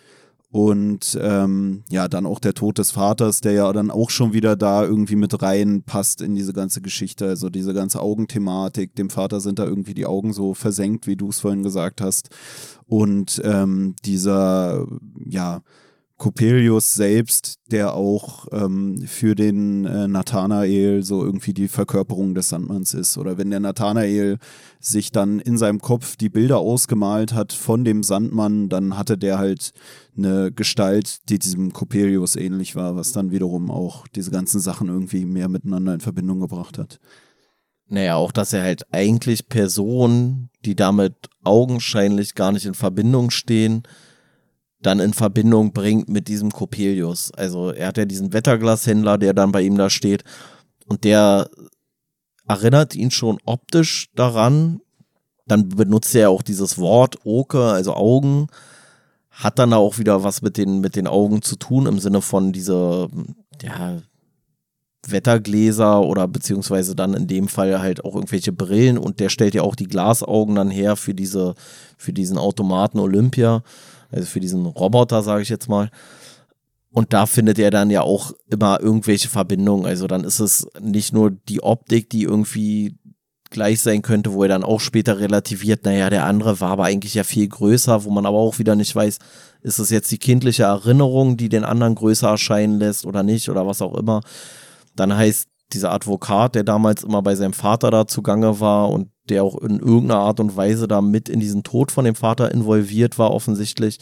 Und 0.50 1.20
ähm, 1.22 1.84
ja, 1.90 2.08
dann 2.08 2.26
auch 2.26 2.40
der 2.40 2.54
Tod 2.54 2.78
des 2.78 2.92
Vaters, 2.92 3.42
der 3.42 3.52
ja 3.52 3.74
dann 3.74 3.92
auch 3.92 4.10
schon 4.10 4.32
wieder 4.32 4.56
da 4.56 4.84
irgendwie 4.84 5.18
mit 5.18 5.42
reinpasst 5.42 6.22
in 6.22 6.36
diese 6.36 6.54
ganze 6.54 6.82
Geschichte. 6.82 7.28
Also 7.28 7.50
diese 7.50 7.74
ganze 7.74 8.02
Augenthematik. 8.02 8.96
Dem 8.96 9.10
Vater 9.10 9.42
sind 9.42 9.60
da 9.60 9.66
irgendwie 9.66 9.94
die 9.94 10.06
Augen 10.06 10.32
so 10.32 10.54
versenkt, 10.54 11.06
wie 11.06 11.18
du 11.18 11.30
es 11.30 11.40
vorhin 11.40 11.64
gesagt 11.64 12.00
hast. 12.00 12.30
Und 12.86 13.42
ähm, 13.44 13.96
dieser, 14.06 14.88
ja, 15.26 15.62
Coppelius 16.18 16.96
selbst, 16.96 17.60
der 17.68 17.94
auch 17.94 18.48
ähm, 18.52 19.04
für 19.06 19.36
den 19.36 19.86
äh, 19.86 20.08
Nathanael 20.08 21.04
so 21.04 21.24
irgendwie 21.24 21.54
die 21.54 21.68
Verkörperung 21.68 22.34
des 22.34 22.50
Sandmanns 22.50 22.96
ist. 22.96 23.20
Oder 23.20 23.38
wenn 23.38 23.52
der 23.52 23.60
Nathanael 23.60 24.40
sich 24.80 25.12
dann 25.12 25.40
in 25.40 25.60
seinem 25.60 25.80
Kopf 25.80 26.16
die 26.16 26.30
Bilder 26.30 26.58
ausgemalt 26.58 27.34
hat 27.34 27.54
von 27.54 27.86
dem 27.86 28.02
Sandmann, 28.02 28.68
dann 28.68 28.98
hatte 28.98 29.18
der 29.18 29.38
halt 29.38 29.74
eine 30.18 30.52
Gestalt, 30.52 31.30
die 31.30 31.38
diesem 31.38 31.72
Coppelius 31.72 32.36
ähnlich 32.36 32.76
war, 32.76 32.96
was 32.96 33.12
dann 33.12 33.30
wiederum 33.30 33.70
auch 33.70 34.08
diese 34.08 34.32
ganzen 34.32 34.60
Sachen 34.60 34.88
irgendwie 34.88 35.26
mehr 35.26 35.50
miteinander 35.50 35.94
in 35.94 36.00
Verbindung 36.00 36.40
gebracht 36.40 36.80
hat. 36.80 37.00
Naja, 37.90 38.16
auch 38.16 38.32
dass 38.32 38.54
er 38.54 38.64
halt 38.64 38.92
eigentlich 38.92 39.50
Personen, 39.50 40.50
die 40.66 40.76
damit 40.76 41.14
augenscheinlich 41.44 42.34
gar 42.34 42.52
nicht 42.52 42.66
in 42.66 42.74
Verbindung 42.74 43.30
stehen, 43.30 43.84
dann 44.82 45.00
in 45.00 45.14
Verbindung 45.14 45.74
bringt 45.74 46.08
mit 46.08 46.28
diesem 46.28 46.52
Coppelius. 46.52 47.32
Also 47.34 47.72
er 47.72 47.88
hat 47.88 47.98
ja 47.98 48.06
diesen 48.06 48.34
Wetterglashändler, 48.34 49.18
der 49.18 49.34
dann 49.34 49.52
bei 49.52 49.62
ihm 49.62 49.78
da 49.78 49.90
steht 49.90 50.24
und 50.88 51.04
der 51.04 51.50
erinnert 52.48 52.96
ihn 52.96 53.12
schon 53.12 53.40
optisch 53.46 54.10
daran. 54.16 54.80
Dann 55.46 55.70
benutzt 55.70 56.14
er 56.16 56.30
auch 56.30 56.42
dieses 56.42 56.78
Wort 56.78 57.18
Oke, 57.24 57.64
also 57.64 57.94
Augen, 57.94 58.48
hat 59.32 59.60
dann 59.60 59.74
auch 59.74 59.98
wieder 59.98 60.24
was 60.24 60.42
mit 60.42 60.58
den, 60.58 60.82
mit 60.82 60.96
den 60.96 61.08
Augen 61.08 61.42
zu 61.42 61.56
tun 61.56 61.86
im 61.86 62.00
Sinne 62.00 62.22
von 62.22 62.52
diese, 62.52 63.08
ja, 63.62 64.02
Wettergläser 65.06 66.02
oder 66.02 66.28
beziehungsweise 66.28 66.96
dann 66.96 67.14
in 67.14 67.28
dem 67.28 67.48
Fall 67.48 67.80
halt 67.80 68.04
auch 68.04 68.16
irgendwelche 68.16 68.52
Brillen 68.52 68.98
und 68.98 69.20
der 69.20 69.30
stellt 69.30 69.54
ja 69.54 69.62
auch 69.62 69.76
die 69.76 69.88
Glasaugen 69.88 70.56
dann 70.56 70.70
her 70.70 70.96
für 70.96 71.14
diese, 71.14 71.56
für 71.98 72.14
diesen 72.14 72.38
Automaten 72.38 73.00
Olympia 73.00 73.64
also 74.12 74.26
für 74.26 74.40
diesen 74.40 74.66
Roboter, 74.66 75.22
sage 75.24 75.42
ich 75.42 75.50
jetzt 75.50 75.70
mal. 75.70 75.90
Und 76.92 77.14
da 77.14 77.26
findet 77.26 77.60
er 77.60 77.70
dann 77.70 77.90
ja 77.90 78.02
auch 78.02 78.32
immer 78.50 78.80
irgendwelche 78.82 79.30
Verbindungen. 79.30 79.86
Also 79.86 80.08
dann 80.08 80.24
ist 80.24 80.40
es 80.40 80.68
nicht 80.80 81.14
nur 81.14 81.32
die 81.32 81.62
Optik, 81.62 82.10
die 82.10 82.24
irgendwie 82.24 82.98
gleich 83.50 83.82
sein 83.82 84.02
könnte, 84.02 84.34
wo 84.34 84.44
er 84.44 84.50
dann 84.50 84.64
auch 84.64 84.80
später 84.80 85.20
relativiert, 85.20 85.86
naja, 85.86 86.10
der 86.10 86.26
andere 86.26 86.60
war 86.60 86.72
aber 86.72 86.86
eigentlich 86.86 87.14
ja 87.14 87.24
viel 87.24 87.48
größer, 87.48 88.04
wo 88.04 88.10
man 88.10 88.26
aber 88.26 88.38
auch 88.38 88.60
wieder 88.60 88.76
nicht 88.76 88.94
weiß, 88.96 89.20
ist 89.62 89.80
es 89.80 89.90
jetzt 89.90 90.12
die 90.12 90.18
kindliche 90.18 90.64
Erinnerung, 90.64 91.38
die 91.38 91.50
den 91.50 91.64
anderen 91.64 91.96
größer 91.96 92.30
erscheinen 92.30 92.80
lässt 92.80 93.06
oder 93.06 93.24
nicht 93.24 93.50
oder 93.50 93.66
was 93.66 93.82
auch 93.82 93.96
immer. 93.96 94.22
Dann 94.96 95.16
heißt 95.16 95.48
dieser 95.74 95.92
Advokat, 95.92 96.56
der 96.56 96.64
damals 96.64 97.04
immer 97.04 97.22
bei 97.22 97.36
seinem 97.36 97.54
Vater 97.54 97.92
da 97.92 98.08
zugange 98.08 98.60
war 98.60 98.90
und 98.90 99.10
der 99.30 99.44
auch 99.44 99.58
in 99.62 99.80
irgendeiner 99.80 100.22
Art 100.22 100.40
und 100.40 100.56
Weise 100.56 100.88
da 100.88 101.02
mit 101.02 101.30
in 101.30 101.40
diesen 101.40 101.64
Tod 101.64 101.92
von 101.92 102.06
dem 102.06 102.16
Vater 102.16 102.52
involviert 102.52 103.20
war, 103.20 103.32
offensichtlich. 103.32 104.00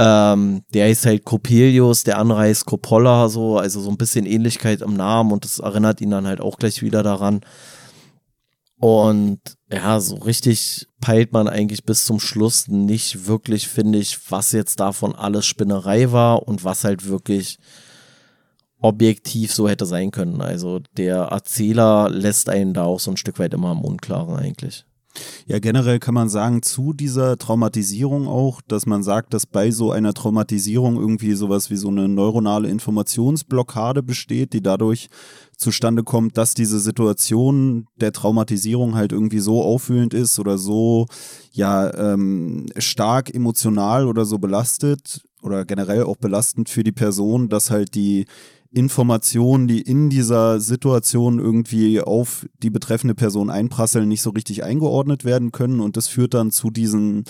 Ähm, 0.00 0.62
der 0.74 0.90
ist 0.90 1.06
halt 1.06 1.24
Coppelius, 1.24 2.02
der 2.02 2.18
andere 2.18 2.40
heißt 2.40 2.66
Coppola, 2.66 3.28
so, 3.28 3.58
also 3.58 3.80
so 3.80 3.90
ein 3.90 3.96
bisschen 3.96 4.26
Ähnlichkeit 4.26 4.82
im 4.82 4.94
Namen 4.94 5.30
und 5.30 5.44
das 5.44 5.60
erinnert 5.60 6.00
ihn 6.00 6.10
dann 6.10 6.26
halt 6.26 6.40
auch 6.40 6.58
gleich 6.58 6.82
wieder 6.82 7.04
daran. 7.04 7.40
Und 8.80 9.38
ja, 9.72 10.00
so 10.00 10.16
richtig 10.16 10.88
peilt 11.00 11.32
man 11.32 11.48
eigentlich 11.48 11.84
bis 11.84 12.04
zum 12.04 12.18
Schluss 12.18 12.66
nicht 12.66 13.26
wirklich, 13.26 13.68
finde 13.68 13.98
ich, 13.98 14.30
was 14.30 14.50
jetzt 14.50 14.80
davon 14.80 15.14
alles 15.14 15.46
Spinnerei 15.46 16.10
war 16.10 16.46
und 16.48 16.64
was 16.64 16.82
halt 16.82 17.06
wirklich 17.06 17.58
objektiv 18.84 19.52
so 19.52 19.66
hätte 19.66 19.86
sein 19.86 20.10
können. 20.10 20.42
Also 20.42 20.80
der 20.98 21.16
Erzähler 21.16 22.10
lässt 22.10 22.50
einen 22.50 22.74
da 22.74 22.84
auch 22.84 23.00
so 23.00 23.10
ein 23.10 23.16
Stück 23.16 23.38
weit 23.38 23.54
immer 23.54 23.72
im 23.72 23.80
Unklaren 23.80 24.36
eigentlich. 24.36 24.84
Ja, 25.46 25.58
generell 25.58 26.00
kann 26.00 26.12
man 26.14 26.28
sagen, 26.28 26.62
zu 26.62 26.92
dieser 26.92 27.38
Traumatisierung 27.38 28.26
auch, 28.26 28.60
dass 28.66 28.84
man 28.84 29.02
sagt, 29.02 29.32
dass 29.32 29.46
bei 29.46 29.70
so 29.70 29.92
einer 29.92 30.12
Traumatisierung 30.12 30.96
irgendwie 30.96 31.34
sowas 31.34 31.70
wie 31.70 31.76
so 31.76 31.88
eine 31.88 32.08
neuronale 32.08 32.68
Informationsblockade 32.68 34.02
besteht, 34.02 34.52
die 34.52 34.62
dadurch 34.62 35.08
zustande 35.56 36.02
kommt, 36.02 36.36
dass 36.36 36.54
diese 36.54 36.80
Situation 36.80 37.86
der 37.96 38.12
Traumatisierung 38.12 38.96
halt 38.96 39.12
irgendwie 39.12 39.38
so 39.38 39.62
auffühlend 39.62 40.12
ist 40.12 40.38
oder 40.40 40.58
so 40.58 41.06
ja 41.52 41.94
ähm, 41.94 42.66
stark 42.76 43.32
emotional 43.32 44.08
oder 44.08 44.24
so 44.24 44.38
belastet 44.38 45.22
oder 45.42 45.64
generell 45.64 46.02
auch 46.02 46.16
belastend 46.16 46.68
für 46.68 46.82
die 46.82 46.92
Person, 46.92 47.48
dass 47.48 47.70
halt 47.70 47.94
die 47.94 48.26
Informationen, 48.74 49.68
die 49.68 49.80
in 49.80 50.10
dieser 50.10 50.60
Situation 50.60 51.38
irgendwie 51.38 52.00
auf 52.00 52.46
die 52.62 52.70
betreffende 52.70 53.14
Person 53.14 53.48
einprasseln, 53.48 54.08
nicht 54.08 54.22
so 54.22 54.30
richtig 54.30 54.64
eingeordnet 54.64 55.24
werden 55.24 55.52
können. 55.52 55.80
Und 55.80 55.96
das 55.96 56.08
führt 56.08 56.34
dann 56.34 56.50
zu 56.50 56.70
diesen, 56.70 57.24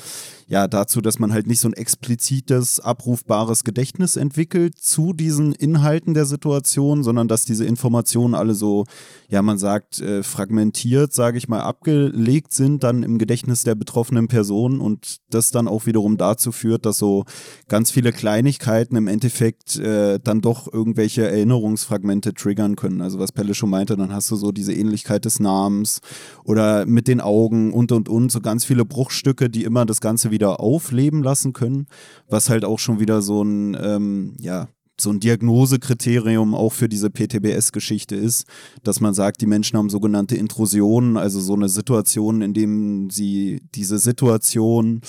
ja, 0.46 0.68
dazu, 0.68 1.00
dass 1.00 1.18
man 1.18 1.32
halt 1.32 1.46
nicht 1.46 1.60
so 1.60 1.68
ein 1.68 1.72
explizites, 1.72 2.80
abrufbares 2.80 3.64
Gedächtnis 3.64 4.16
entwickelt 4.16 4.78
zu 4.78 5.12
diesen 5.12 5.52
Inhalten 5.52 6.14
der 6.14 6.26
Situation, 6.26 7.02
sondern 7.02 7.28
dass 7.28 7.44
diese 7.44 7.64
Informationen 7.64 8.34
alle 8.34 8.54
so, 8.54 8.84
ja, 9.28 9.42
man 9.42 9.58
sagt, 9.58 10.00
äh, 10.00 10.22
fragmentiert, 10.22 11.12
sage 11.12 11.38
ich 11.38 11.48
mal, 11.48 11.60
abgelegt 11.60 12.52
sind 12.52 12.84
dann 12.84 13.02
im 13.02 13.18
Gedächtnis 13.18 13.64
der 13.64 13.74
betroffenen 13.74 14.28
Person 14.28 14.80
und 14.80 15.18
das 15.30 15.50
dann 15.50 15.68
auch 15.68 15.86
wiederum 15.86 16.16
dazu 16.16 16.52
führt, 16.52 16.86
dass 16.86 16.98
so 16.98 17.24
ganz 17.68 17.90
viele 17.90 18.12
Kleinigkeiten 18.12 18.96
im 18.96 19.08
Endeffekt 19.08 19.76
äh, 19.76 20.18
dann 20.22 20.40
doch 20.40 20.72
irgendwelche 20.72 21.28
Erinnerungsfragmente 21.28 22.34
triggern 22.34 22.76
können. 22.76 23.00
Also 23.00 23.18
was 23.18 23.32
Pelle 23.32 23.54
schon 23.54 23.70
meinte, 23.70 23.96
dann 23.96 24.12
hast 24.12 24.30
du 24.30 24.36
so 24.36 24.52
diese 24.52 24.74
Ähnlichkeit 24.74 25.24
des 25.24 25.40
Namens 25.40 26.00
oder 26.44 26.86
mit 26.86 27.08
den 27.08 27.20
Augen 27.20 27.72
und 27.72 27.92
und 27.92 28.08
und, 28.08 28.30
so 28.30 28.40
ganz 28.40 28.64
viele 28.64 28.84
Bruchstücke, 28.84 29.48
die 29.48 29.64
immer 29.64 29.86
das 29.86 30.00
Ganze 30.00 30.30
wieder 30.34 30.60
aufleben 30.60 31.22
lassen 31.22 31.52
können, 31.52 31.86
was 32.28 32.50
halt 32.50 32.64
auch 32.64 32.78
schon 32.78 33.00
wieder 33.00 33.22
so 33.22 33.42
ein, 33.42 33.76
ähm, 33.80 34.34
ja, 34.40 34.68
so 35.00 35.10
ein 35.10 35.20
Diagnosekriterium 35.20 36.54
auch 36.54 36.72
für 36.72 36.88
diese 36.88 37.10
PTBS-Geschichte 37.10 38.14
ist, 38.14 38.46
dass 38.82 39.00
man 39.00 39.14
sagt, 39.14 39.40
die 39.40 39.46
Menschen 39.46 39.78
haben 39.78 39.90
sogenannte 39.90 40.36
Intrusionen, 40.36 41.16
also 41.16 41.40
so 41.40 41.54
eine 41.54 41.68
Situation, 41.68 42.42
in 42.42 42.54
dem 42.54 43.10
sie 43.10 43.62
diese 43.74 43.98
Situation 43.98 45.00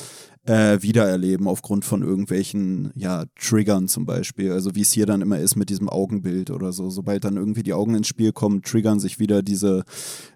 äh, 0.46 0.82
wiedererleben 0.82 1.48
aufgrund 1.48 1.86
von 1.86 2.04
irgendwelchen 2.04 2.92
ja, 2.96 3.26
Triggern 3.40 3.88
zum 3.88 4.06
Beispiel. 4.06 4.52
Also 4.52 4.76
wie 4.76 4.82
es 4.82 4.92
hier 4.92 5.06
dann 5.06 5.22
immer 5.22 5.40
ist 5.40 5.56
mit 5.56 5.70
diesem 5.70 5.90
Augenbild 5.90 6.52
oder 6.52 6.72
so. 6.72 6.90
Sobald 6.90 7.24
dann 7.24 7.38
irgendwie 7.38 7.64
die 7.64 7.74
Augen 7.74 7.96
ins 7.96 8.08
Spiel 8.08 8.32
kommen, 8.32 8.62
triggern 8.62 9.00
sich 9.00 9.20
wieder 9.20 9.42
diese 9.42 9.84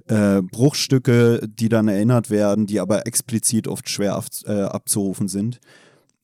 äh, 0.08 0.41
Bruchstücke, 0.41 1.48
die 1.48 1.69
dann 1.69 1.88
erinnert 1.88 2.30
werden, 2.30 2.65
die 2.65 2.80
aber 2.80 3.06
explizit 3.06 3.67
oft 3.67 3.88
schwer 3.89 4.15
ab, 4.15 4.26
äh, 4.45 4.62
abzurufen 4.62 5.28
sind. 5.28 5.60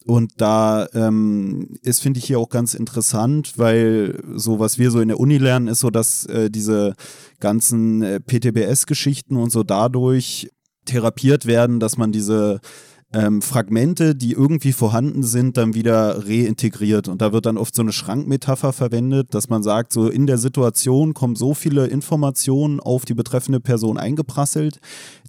Und 0.08 0.34
da 0.38 0.88
ähm, 0.94 1.78
ist, 1.82 2.02
finde 2.02 2.20
ich, 2.20 2.26
hier 2.26 2.40
auch 2.40 2.50
ganz 2.50 2.76
interessant, 2.76 3.54
weil 3.58 4.22
so, 4.36 4.60
was 4.60 4.78
wir 4.78 4.92
so 4.92 5.00
in 5.00 5.08
der 5.08 5.20
Uni 5.20 5.40
lernen, 5.40 5.68
ist 5.68 5.80
so, 5.80 5.90
dass 5.90 6.28
äh, 6.28 6.52
diese 6.52 6.94
ganzen 7.40 8.04
äh, 8.04 8.20
PTBS-Geschichten 8.20 9.36
und 9.36 9.52
so 9.52 9.64
dadurch 9.64 10.50
therapiert 10.86 11.48
werden, 11.48 11.80
dass 11.80 11.98
man 11.98 12.12
diese 12.12 12.62
ähm, 13.16 13.42
Fragmente, 13.42 14.14
die 14.14 14.34
irgendwie 14.34 14.74
vorhanden 14.74 15.24
sind, 15.24 15.56
dann 15.56 15.74
wieder 15.74 16.28
reintegriert. 16.28 17.08
Und 17.08 17.22
da 17.22 17.32
wird 17.32 17.46
dann 17.46 17.58
oft 17.58 17.74
so 17.74 17.82
eine 17.82 17.94
Schrankmetapher 17.94 18.74
verwendet, 18.74 19.34
dass 19.34 19.48
man 19.48 19.64
sagt, 19.64 19.94
so 19.94 20.10
in 20.10 20.28
der 20.28 20.38
Situation 20.38 21.14
kommen 21.14 21.38
so 21.38 21.54
viele 21.54 21.88
Informationen 21.88 22.82
auf 22.82 23.06
die 23.06 23.14
betreffende 23.14 23.62
Person 23.62 23.98
eingeprasselt, 23.98 24.82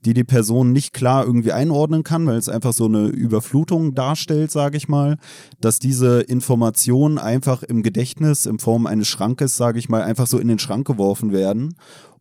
die 0.05 0.14
die 0.14 0.25
Person 0.25 0.72
nicht 0.72 0.94
klar 0.94 1.25
irgendwie 1.25 1.53
einordnen 1.53 2.03
kann, 2.03 2.27
weil 2.27 2.38
es 2.38 2.49
einfach 2.49 2.72
so 2.72 2.87
eine 2.87 3.07
Überflutung 3.07 3.94
darstellt, 3.94 4.51
sage 4.51 4.77
ich 4.77 4.88
mal, 4.88 5.16
dass 5.61 5.79
diese 5.79 6.22
Informationen 6.22 7.18
einfach 7.18 7.62
im 7.62 7.85
Gedächtnis 7.85 8.46
in 8.46 8.59
Form 8.59 8.87
eines 8.87 9.07
Schrankes, 9.07 9.57
sage 9.57 9.79
ich 9.79 9.88
mal, 9.88 10.03
einfach 10.03 10.27
so 10.27 10.38
in 10.38 10.49
den 10.49 10.59
Schrank 10.59 10.88
geworfen 10.88 11.31
werden 11.31 11.77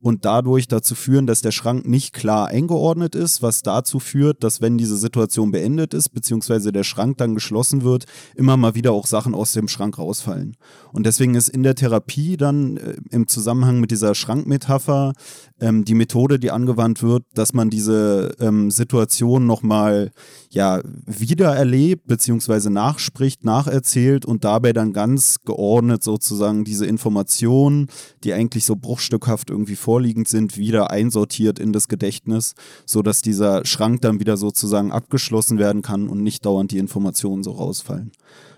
und 0.05 0.23
dadurch 0.23 0.67
dazu 0.67 0.93
führen, 0.93 1.25
dass 1.25 1.41
der 1.41 1.49
Schrank 1.49 1.87
nicht 1.87 2.13
klar 2.13 2.49
eingeordnet 2.49 3.15
ist, 3.15 3.41
was 3.41 3.63
dazu 3.63 3.99
führt, 3.99 4.43
dass 4.43 4.61
wenn 4.61 4.77
diese 4.77 4.97
Situation 4.97 5.49
beendet 5.49 5.95
ist, 5.95 6.09
beziehungsweise 6.09 6.71
der 6.71 6.83
Schrank 6.83 7.17
dann 7.17 7.33
geschlossen 7.33 7.81
wird, 7.81 8.05
immer 8.35 8.55
mal 8.55 8.75
wieder 8.75 8.91
auch 8.91 9.07
Sachen 9.07 9.33
aus 9.33 9.53
dem 9.53 9.67
Schrank 9.67 9.97
rausfallen. 9.97 10.57
Und 10.93 11.07
deswegen 11.07 11.33
ist 11.33 11.49
in 11.49 11.63
der 11.63 11.73
Therapie 11.73 12.37
dann 12.37 12.77
äh, 12.77 12.97
im 13.09 13.27
Zusammenhang 13.27 13.79
mit 13.79 13.89
dieser 13.89 14.13
Schrankmetapher 14.13 15.13
ähm, 15.59 15.85
die 15.85 15.95
Methode, 15.95 16.37
die 16.37 16.51
angewandt 16.51 17.01
wird, 17.01 17.23
dass 17.33 17.53
man 17.53 17.71
diese 17.71 18.35
ähm, 18.39 18.69
Situation 18.69 19.47
nochmal 19.47 20.11
ja, 20.55 20.81
wiedererlebt, 21.05 22.07
beziehungsweise 22.07 22.69
nachspricht, 22.69 23.43
nacherzählt 23.43 24.25
und 24.25 24.45
dabei 24.45 24.71
dann 24.71 24.93
ganz 24.93 25.41
geordnet 25.43 26.01
sozusagen 26.01 26.63
diese 26.63 26.85
Informationen, 26.85 27.87
die 28.23 28.31
eigentlich 28.31 28.63
so 28.63 28.77
bruchstückhaft 28.77 29.49
irgendwie 29.49 29.75
vorliegend 29.75 30.29
sind, 30.29 30.57
wieder 30.57 30.91
einsortiert 30.91 31.59
in 31.59 31.73
das 31.73 31.89
Gedächtnis, 31.89 32.55
sodass 32.85 33.21
dieser 33.21 33.65
Schrank 33.65 34.01
dann 34.01 34.21
wieder 34.21 34.37
sozusagen 34.37 34.93
abgeschlossen 34.93 35.59
werden 35.59 35.81
kann 35.81 36.07
und 36.07 36.23
nicht 36.23 36.45
dauernd 36.45 36.71
die 36.71 36.77
Informationen 36.77 37.43
so 37.43 37.51
rausfallen. 37.51 38.13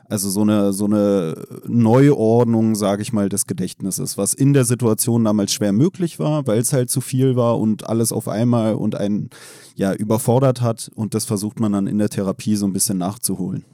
Also 0.09 0.29
so 0.29 0.41
eine, 0.41 0.71
so 0.71 0.85
eine 0.85 1.35
Neuordnung, 1.67 2.75
sage 2.75 3.01
ich 3.01 3.11
mal, 3.11 3.27
des 3.27 3.45
Gedächtnisses, 3.45 4.17
was 4.17 4.33
in 4.33 4.53
der 4.53 4.63
Situation 4.63 5.25
damals 5.25 5.51
schwer 5.51 5.73
möglich 5.73 6.17
war, 6.17 6.47
weil 6.47 6.59
es 6.59 6.71
halt 6.71 6.89
zu 6.89 7.01
viel 7.01 7.35
war 7.35 7.59
und 7.59 7.89
alles 7.89 8.13
auf 8.13 8.27
einmal 8.27 8.75
und 8.75 8.95
einen 8.95 9.29
ja 9.75 9.93
überfordert 9.93 10.61
hat. 10.61 10.89
Und 10.95 11.13
das 11.13 11.25
versucht 11.25 11.59
man 11.59 11.73
dann 11.73 11.87
in 11.87 11.97
der 11.97 12.09
Therapie 12.09 12.55
so 12.55 12.65
ein 12.65 12.73
bisschen 12.73 12.97
nachzuholen. 12.97 13.65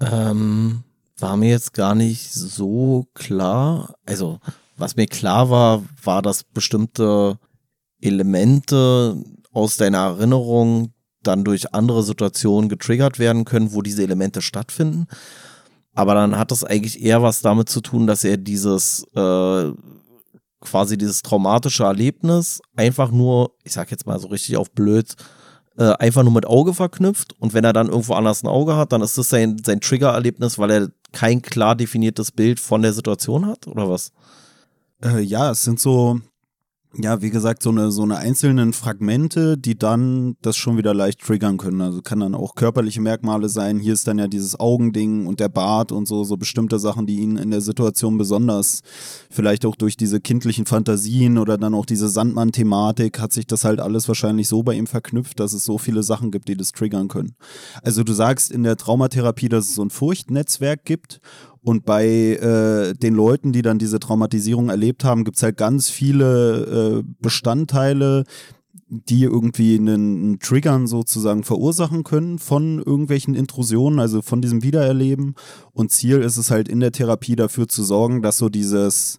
Ähm, 0.00 0.84
war 1.18 1.36
mir 1.36 1.50
jetzt 1.50 1.72
gar 1.72 1.94
nicht 1.94 2.32
so 2.32 3.06
klar. 3.14 3.94
Also, 4.06 4.38
was 4.76 4.96
mir 4.96 5.06
klar 5.06 5.50
war, 5.50 5.82
war, 6.02 6.22
dass 6.22 6.44
bestimmte 6.44 7.38
Elemente 8.00 9.16
aus 9.52 9.76
deiner 9.76 9.98
Erinnerung 9.98 10.92
dann 11.22 11.44
durch 11.44 11.74
andere 11.74 12.02
Situationen 12.02 12.68
getriggert 12.68 13.18
werden 13.18 13.44
können, 13.44 13.72
wo 13.72 13.82
diese 13.82 14.02
Elemente 14.02 14.40
stattfinden. 14.40 15.06
Aber 15.98 16.14
dann 16.14 16.38
hat 16.38 16.52
das 16.52 16.62
eigentlich 16.62 17.02
eher 17.02 17.24
was 17.24 17.40
damit 17.40 17.68
zu 17.68 17.80
tun, 17.80 18.06
dass 18.06 18.22
er 18.22 18.36
dieses 18.36 19.02
äh, 19.16 19.72
quasi 20.60 20.96
dieses 20.96 21.22
traumatische 21.22 21.82
Erlebnis 21.82 22.60
einfach 22.76 23.10
nur, 23.10 23.50
ich 23.64 23.72
sag 23.72 23.90
jetzt 23.90 24.06
mal 24.06 24.20
so 24.20 24.28
richtig 24.28 24.56
auf 24.56 24.70
blöd, 24.70 25.16
äh, 25.76 25.94
einfach 25.94 26.22
nur 26.22 26.32
mit 26.32 26.46
Auge 26.46 26.72
verknüpft. 26.72 27.34
Und 27.40 27.52
wenn 27.52 27.64
er 27.64 27.72
dann 27.72 27.88
irgendwo 27.88 28.14
anders 28.14 28.44
ein 28.44 28.46
Auge 28.46 28.76
hat, 28.76 28.92
dann 28.92 29.02
ist 29.02 29.18
das 29.18 29.28
sein, 29.28 29.60
sein 29.64 29.80
Trigger-Erlebnis, 29.80 30.56
weil 30.56 30.70
er 30.70 30.88
kein 31.10 31.42
klar 31.42 31.74
definiertes 31.74 32.30
Bild 32.30 32.60
von 32.60 32.82
der 32.82 32.92
Situation 32.92 33.44
hat, 33.46 33.66
oder 33.66 33.90
was? 33.90 34.12
Äh, 35.02 35.18
ja, 35.22 35.50
es 35.50 35.64
sind 35.64 35.80
so, 35.80 36.20
ja, 37.02 37.22
wie 37.22 37.30
gesagt, 37.30 37.62
so 37.62 37.70
eine, 37.70 37.90
so 37.92 38.02
eine 38.02 38.18
einzelnen 38.18 38.72
Fragmente, 38.72 39.56
die 39.56 39.78
dann 39.78 40.36
das 40.42 40.56
schon 40.56 40.76
wieder 40.76 40.94
leicht 40.94 41.20
triggern 41.20 41.56
können. 41.56 41.80
Also 41.80 42.02
kann 42.02 42.20
dann 42.20 42.34
auch 42.34 42.54
körperliche 42.54 43.00
Merkmale 43.00 43.48
sein. 43.48 43.78
Hier 43.78 43.92
ist 43.92 44.08
dann 44.08 44.18
ja 44.18 44.26
dieses 44.26 44.58
Augending 44.58 45.26
und 45.26 45.38
der 45.38 45.48
Bart 45.48 45.92
und 45.92 46.06
so, 46.06 46.24
so 46.24 46.36
bestimmte 46.36 46.78
Sachen, 46.78 47.06
die 47.06 47.20
ihn 47.20 47.36
in 47.36 47.50
der 47.50 47.60
Situation 47.60 48.18
besonders, 48.18 48.80
vielleicht 49.30 49.64
auch 49.64 49.76
durch 49.76 49.96
diese 49.96 50.20
kindlichen 50.20 50.66
Fantasien 50.66 51.38
oder 51.38 51.56
dann 51.56 51.74
auch 51.74 51.86
diese 51.86 52.08
Sandmann-Thematik, 52.08 53.20
hat 53.20 53.32
sich 53.32 53.46
das 53.46 53.64
halt 53.64 53.80
alles 53.80 54.08
wahrscheinlich 54.08 54.48
so 54.48 54.62
bei 54.62 54.74
ihm 54.74 54.86
verknüpft, 54.86 55.38
dass 55.38 55.52
es 55.52 55.64
so 55.64 55.78
viele 55.78 56.02
Sachen 56.02 56.30
gibt, 56.30 56.48
die 56.48 56.56
das 56.56 56.72
triggern 56.72 57.08
können. 57.08 57.36
Also 57.82 58.02
du 58.02 58.12
sagst 58.12 58.50
in 58.50 58.64
der 58.64 58.76
Traumatherapie, 58.76 59.48
dass 59.48 59.66
es 59.66 59.74
so 59.76 59.82
ein 59.82 59.90
Furchtnetzwerk 59.90 60.84
gibt 60.84 61.20
und 61.68 61.84
bei 61.84 62.06
äh, 62.06 62.94
den 62.94 63.12
Leuten, 63.12 63.52
die 63.52 63.60
dann 63.60 63.78
diese 63.78 64.00
Traumatisierung 64.00 64.70
erlebt 64.70 65.04
haben, 65.04 65.24
gibt 65.24 65.36
es 65.36 65.42
halt 65.42 65.58
ganz 65.58 65.90
viele 65.90 67.02
äh, 67.02 67.12
Bestandteile, 67.20 68.24
die 68.88 69.24
irgendwie 69.24 69.76
einen, 69.76 69.88
einen 69.88 70.38
Triggern 70.38 70.86
sozusagen 70.86 71.44
verursachen 71.44 72.04
können 72.04 72.38
von 72.38 72.78
irgendwelchen 72.78 73.34
Intrusionen, 73.34 73.98
also 73.98 74.22
von 74.22 74.40
diesem 74.40 74.62
Wiedererleben. 74.62 75.34
Und 75.74 75.92
Ziel 75.92 76.22
ist 76.22 76.38
es 76.38 76.50
halt 76.50 76.70
in 76.70 76.80
der 76.80 76.92
Therapie 76.92 77.36
dafür 77.36 77.68
zu 77.68 77.82
sorgen, 77.82 78.22
dass 78.22 78.38
so 78.38 78.48
dieses 78.48 79.18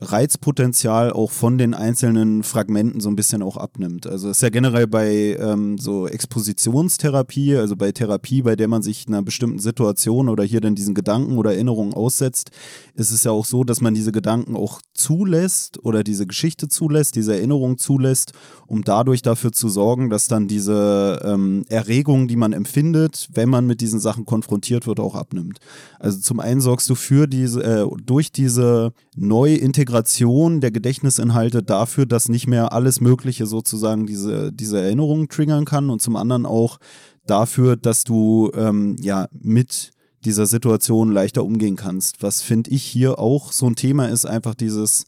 Reizpotenzial 0.00 1.12
auch 1.12 1.30
von 1.30 1.56
den 1.56 1.72
einzelnen 1.72 2.42
Fragmenten 2.42 3.00
so 3.00 3.08
ein 3.08 3.16
bisschen 3.16 3.42
auch 3.42 3.56
abnimmt. 3.56 4.06
Also 4.06 4.28
ist 4.28 4.42
ja 4.42 4.48
generell 4.48 4.86
bei 4.86 5.36
ähm, 5.38 5.78
so 5.78 6.08
Expositionstherapie, 6.08 7.56
also 7.56 7.76
bei 7.76 7.92
Therapie, 7.92 8.42
bei 8.42 8.56
der 8.56 8.66
man 8.66 8.82
sich 8.82 9.06
einer 9.06 9.22
bestimmten 9.22 9.60
Situation 9.60 10.28
oder 10.28 10.42
hier 10.42 10.60
dann 10.60 10.74
diesen 10.74 10.94
Gedanken 10.94 11.38
oder 11.38 11.54
Erinnerungen 11.54 11.94
aussetzt, 11.94 12.50
ist 12.94 13.12
es 13.12 13.24
ja 13.24 13.30
auch 13.30 13.44
so, 13.44 13.62
dass 13.62 13.80
man 13.80 13.94
diese 13.94 14.10
Gedanken 14.10 14.56
auch 14.56 14.80
zulässt 14.94 15.84
oder 15.84 16.02
diese 16.02 16.26
Geschichte 16.26 16.68
zulässt, 16.68 17.14
diese 17.14 17.34
Erinnerung 17.34 17.78
zulässt, 17.78 18.32
um 18.66 18.82
dadurch 18.82 19.22
dafür 19.22 19.52
zu 19.52 19.68
sorgen, 19.68 20.10
dass 20.10 20.26
dann 20.26 20.48
diese 20.48 21.20
ähm, 21.24 21.64
Erregung, 21.68 22.26
die 22.26 22.36
man 22.36 22.52
empfindet, 22.52 23.28
wenn 23.32 23.48
man 23.48 23.66
mit 23.66 23.80
diesen 23.80 24.00
Sachen 24.00 24.24
konfrontiert 24.24 24.88
wird, 24.88 24.98
auch 24.98 25.14
abnimmt. 25.14 25.58
Also 26.00 26.18
zum 26.18 26.40
einen 26.40 26.60
sorgst 26.60 26.90
du 26.90 26.96
für 26.96 27.28
diese, 27.28 27.62
äh, 27.62 27.86
durch 28.04 28.32
diese 28.32 28.92
neue 29.16 29.56
Integration 29.84 30.62
der 30.62 30.70
Gedächtnisinhalte 30.70 31.62
dafür, 31.62 32.06
dass 32.06 32.30
nicht 32.30 32.46
mehr 32.46 32.72
alles 32.72 33.02
Mögliche 33.02 33.44
sozusagen 33.44 34.06
diese, 34.06 34.50
diese 34.50 34.80
Erinnerungen 34.80 35.28
triggern 35.28 35.66
kann 35.66 35.90
und 35.90 36.00
zum 36.00 36.16
anderen 36.16 36.46
auch 36.46 36.78
dafür, 37.26 37.76
dass 37.76 38.02
du 38.02 38.50
ähm, 38.54 38.96
ja 39.02 39.28
mit 39.30 39.90
dieser 40.24 40.46
Situation 40.46 41.12
leichter 41.12 41.44
umgehen 41.44 41.76
kannst. 41.76 42.22
Was 42.22 42.40
finde 42.40 42.70
ich 42.70 42.82
hier 42.82 43.18
auch 43.18 43.52
so 43.52 43.66
ein 43.66 43.76
Thema 43.76 44.06
ist, 44.06 44.24
einfach 44.24 44.54
dieses 44.54 45.04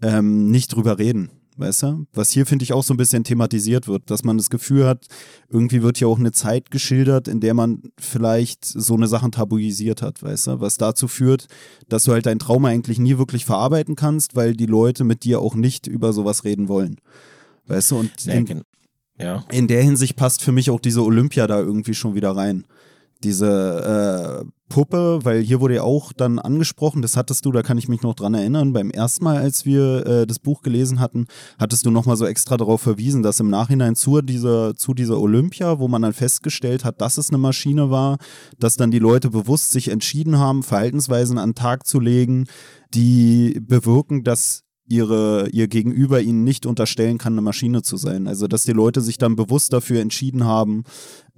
ähm, 0.00 0.52
nicht 0.52 0.68
drüber 0.72 1.00
reden. 1.00 1.30
Weißt 1.56 1.82
du? 1.82 2.06
Was 2.14 2.30
hier, 2.30 2.46
finde 2.46 2.62
ich, 2.62 2.72
auch 2.72 2.82
so 2.82 2.94
ein 2.94 2.96
bisschen 2.96 3.24
thematisiert 3.24 3.86
wird, 3.86 4.10
dass 4.10 4.24
man 4.24 4.38
das 4.38 4.48
Gefühl 4.48 4.86
hat, 4.86 5.06
irgendwie 5.48 5.82
wird 5.82 5.98
hier 5.98 6.08
auch 6.08 6.18
eine 6.18 6.32
Zeit 6.32 6.70
geschildert, 6.70 7.28
in 7.28 7.40
der 7.40 7.52
man 7.52 7.82
vielleicht 7.98 8.64
so 8.64 8.94
eine 8.94 9.06
Sachen 9.06 9.32
tabuisiert 9.32 10.00
hat, 10.00 10.22
weißt 10.22 10.46
du? 10.46 10.60
Was 10.60 10.78
dazu 10.78 11.08
führt, 11.08 11.48
dass 11.88 12.04
du 12.04 12.12
halt 12.12 12.26
dein 12.26 12.38
Trauma 12.38 12.68
eigentlich 12.68 12.98
nie 12.98 13.18
wirklich 13.18 13.44
verarbeiten 13.44 13.96
kannst, 13.96 14.34
weil 14.34 14.54
die 14.54 14.66
Leute 14.66 15.04
mit 15.04 15.24
dir 15.24 15.40
auch 15.40 15.54
nicht 15.54 15.86
über 15.86 16.12
sowas 16.12 16.44
reden 16.44 16.68
wollen. 16.68 16.96
Weißt 17.66 17.90
du? 17.90 17.98
Und 17.98 18.26
in, 18.26 18.62
ja. 19.18 19.44
in 19.50 19.68
der 19.68 19.82
Hinsicht 19.82 20.16
passt 20.16 20.42
für 20.42 20.52
mich 20.52 20.70
auch 20.70 20.80
diese 20.80 21.04
Olympia 21.04 21.46
da 21.46 21.58
irgendwie 21.58 21.94
schon 21.94 22.14
wieder 22.14 22.30
rein 22.34 22.64
diese 23.24 24.42
äh, 24.44 24.50
Puppe, 24.68 25.20
weil 25.22 25.42
hier 25.42 25.60
wurde 25.60 25.74
ja 25.74 25.82
auch 25.82 26.12
dann 26.14 26.38
angesprochen, 26.38 27.02
das 27.02 27.16
hattest 27.16 27.44
du, 27.44 27.52
da 27.52 27.62
kann 27.62 27.76
ich 27.76 27.88
mich 27.88 28.00
noch 28.00 28.14
dran 28.14 28.32
erinnern, 28.32 28.72
beim 28.72 28.90
ersten 28.90 29.24
Mal, 29.24 29.36
als 29.36 29.66
wir 29.66 30.06
äh, 30.06 30.26
das 30.26 30.38
Buch 30.38 30.62
gelesen 30.62 30.98
hatten, 30.98 31.26
hattest 31.58 31.84
du 31.84 31.90
nochmal 31.90 32.16
so 32.16 32.24
extra 32.24 32.56
darauf 32.56 32.80
verwiesen, 32.80 33.22
dass 33.22 33.38
im 33.38 33.50
Nachhinein 33.50 33.96
zu 33.96 34.22
dieser, 34.22 34.74
zu 34.74 34.94
dieser 34.94 35.20
Olympia, 35.20 35.78
wo 35.78 35.88
man 35.88 36.02
dann 36.02 36.14
festgestellt 36.14 36.84
hat, 36.84 37.02
dass 37.02 37.18
es 37.18 37.28
eine 37.28 37.38
Maschine 37.38 37.90
war, 37.90 38.16
dass 38.58 38.76
dann 38.76 38.90
die 38.90 38.98
Leute 38.98 39.28
bewusst 39.28 39.72
sich 39.72 39.88
entschieden 39.88 40.38
haben, 40.38 40.62
Verhaltensweisen 40.62 41.36
an 41.36 41.50
den 41.50 41.54
Tag 41.54 41.86
zu 41.86 42.00
legen, 42.00 42.46
die 42.94 43.60
bewirken, 43.60 44.24
dass 44.24 44.62
ihre, 44.86 45.48
ihr 45.50 45.68
Gegenüber 45.68 46.20
ihnen 46.20 46.44
nicht 46.44 46.66
unterstellen 46.66 47.18
kann, 47.18 47.34
eine 47.34 47.42
Maschine 47.42 47.82
zu 47.82 47.96
sein. 47.96 48.26
Also, 48.26 48.46
dass 48.46 48.64
die 48.64 48.72
Leute 48.72 49.00
sich 49.00 49.18
dann 49.18 49.36
bewusst 49.36 49.72
dafür 49.72 50.00
entschieden 50.00 50.44
haben, 50.44 50.84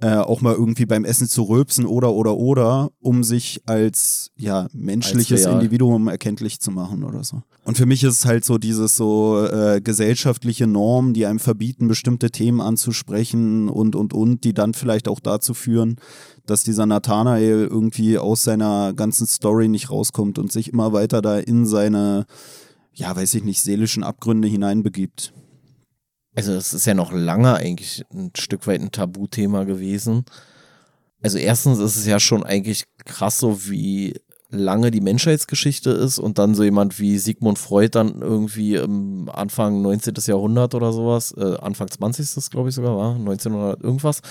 äh, 0.01 0.15
auch 0.15 0.41
mal 0.41 0.53
irgendwie 0.53 0.85
beim 0.85 1.05
Essen 1.05 1.27
zu 1.27 1.43
rülpsen 1.43 1.85
oder 1.85 2.11
oder 2.11 2.35
oder, 2.35 2.89
um 2.99 3.23
sich 3.23 3.61
als 3.65 4.31
ja 4.35 4.67
menschliches 4.73 5.45
als 5.45 5.55
Individuum 5.55 6.07
erkenntlich 6.07 6.59
zu 6.59 6.71
machen 6.71 7.03
oder 7.03 7.23
so. 7.23 7.43
Und 7.63 7.77
für 7.77 7.85
mich 7.85 8.03
ist 8.03 8.13
es 8.13 8.25
halt 8.25 8.43
so 8.43 8.57
dieses 8.57 8.95
so 8.95 9.45
äh, 9.45 9.79
gesellschaftliche 9.81 10.67
Normen, 10.67 11.13
die 11.13 11.25
einem 11.25 11.39
verbieten, 11.39 11.87
bestimmte 11.87 12.29
Themen 12.29 12.61
anzusprechen 12.61 13.69
und 13.69 13.95
und 13.95 14.13
und, 14.13 14.43
die 14.43 14.53
dann 14.53 14.73
vielleicht 14.73 15.07
auch 15.07 15.19
dazu 15.19 15.53
führen, 15.53 15.95
dass 16.45 16.63
dieser 16.63 16.85
Nathanael 16.85 17.67
irgendwie 17.69 18.17
aus 18.17 18.43
seiner 18.43 18.93
ganzen 18.93 19.27
Story 19.27 19.67
nicht 19.67 19.89
rauskommt 19.89 20.37
und 20.39 20.51
sich 20.51 20.71
immer 20.73 20.93
weiter 20.93 21.21
da 21.21 21.39
in 21.39 21.65
seine, 21.65 22.25
ja, 22.95 23.15
weiß 23.15 23.35
ich 23.35 23.43
nicht, 23.43 23.61
seelischen 23.61 24.03
Abgründe 24.03 24.47
hineinbegibt. 24.47 25.33
Also 26.33 26.53
es 26.53 26.73
ist 26.73 26.85
ja 26.85 26.93
noch 26.93 27.11
lange 27.13 27.55
eigentlich 27.55 28.03
ein 28.13 28.31
Stück 28.37 28.67
weit 28.67 28.81
ein 28.81 28.91
Tabuthema 28.91 29.63
gewesen. 29.63 30.25
Also 31.21 31.37
erstens 31.37 31.79
ist 31.79 31.95
es 31.95 32.05
ja 32.05 32.19
schon 32.19 32.43
eigentlich 32.43 32.85
krass 33.05 33.39
so, 33.39 33.69
wie 33.69 34.15
lange 34.49 34.91
die 34.91 35.01
Menschheitsgeschichte 35.01 35.89
ist 35.89 36.19
und 36.19 36.37
dann 36.37 36.55
so 36.55 36.63
jemand 36.63 36.99
wie 36.99 37.17
Sigmund 37.17 37.59
Freud 37.59 37.89
dann 37.91 38.21
irgendwie 38.21 38.75
im 38.75 39.29
Anfang 39.29 39.81
19. 39.81 40.13
Jahrhundert 40.27 40.75
oder 40.75 40.93
sowas, 40.93 41.33
äh, 41.37 41.57
Anfang 41.57 41.89
20. 41.89 42.49
glaube 42.49 42.69
ich 42.69 42.75
sogar, 42.75 42.95
war 42.95 43.15
1900 43.15 43.81
irgendwas, 43.81 44.21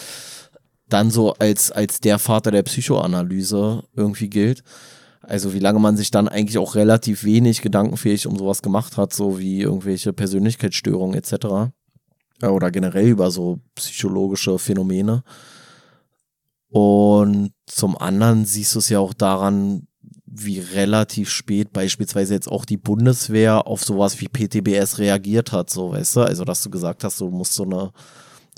dann 0.89 1.11
so 1.11 1.35
als, 1.35 1.71
als 1.73 2.01
der 2.01 2.19
Vater 2.19 2.51
der 2.51 2.63
Psychoanalyse 2.63 3.83
irgendwie 3.95 4.29
gilt. 4.29 4.63
Also 5.29 5.55
wie 5.55 5.59
lange 5.59 5.79
man 5.79 5.97
sich 5.97 6.11
dann 6.11 6.29
eigentlich 6.29 6.59
auch 6.59 6.75
relativ 6.75 7.25
wenig 7.25 7.63
gedankenfähig 7.63 8.27
um 8.27 8.37
sowas 8.37 8.63
gemacht 8.63 8.97
hat, 8.97 9.13
so 9.13 9.39
wie 9.39 9.61
irgendwelche 9.61 10.13
Persönlichkeitsstörungen 10.13 11.17
etc. 11.17 11.73
Oder 12.43 12.71
generell 12.71 13.09
über 13.09 13.31
so 13.31 13.61
psychologische 13.75 14.59
Phänomene. 14.59 15.23
Und 16.69 17.53
zum 17.67 17.97
anderen 17.97 18.45
siehst 18.45 18.75
du 18.75 18.81
es 18.81 18.89
ja 18.89 18.99
auch 18.99 19.15
daran, 19.15 19.87
wie 20.27 20.59
relativ 20.59 21.31
spät 21.31 21.73
beispielsweise 21.73 22.35
jetzt 22.35 22.51
auch 22.51 22.65
die 22.65 22.77
Bundeswehr 22.77 23.67
auf 23.69 23.85
sowas 23.85 24.21
wie 24.21 24.29
PTBS 24.29 24.99
reagiert 24.99 25.53
hat, 25.53 25.71
so 25.71 25.93
weißt 25.93 26.17
du, 26.17 26.21
also 26.23 26.45
dass 26.45 26.63
du 26.63 26.71
gesagt 26.71 27.05
hast, 27.05 27.21
du 27.21 27.31
musst 27.31 27.55
so 27.55 27.63
eine 27.63 27.93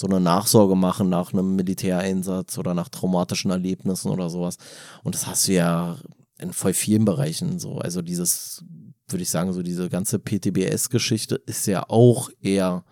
so 0.00 0.06
eine 0.06 0.20
Nachsorge 0.20 0.76
machen 0.76 1.08
nach 1.08 1.32
einem 1.32 1.56
Militäreinsatz 1.56 2.58
oder 2.58 2.74
nach 2.74 2.88
traumatischen 2.88 3.50
Erlebnissen 3.50 4.10
oder 4.10 4.28
sowas. 4.28 4.58
Und 5.02 5.14
das 5.14 5.26
hast 5.26 5.48
du 5.48 5.52
ja 5.52 5.96
in 6.38 6.52
voll 6.52 6.74
vielen 6.74 7.04
Bereichen 7.04 7.58
so. 7.58 7.78
Also 7.78 8.02
dieses, 8.02 8.64
würde 9.08 9.22
ich 9.22 9.30
sagen, 9.30 9.52
so 9.52 9.62
diese 9.62 9.88
ganze 9.88 10.18
PTBS-Geschichte 10.18 11.36
ist 11.46 11.66
ja 11.66 11.84
auch 11.88 12.30
eher 12.40 12.84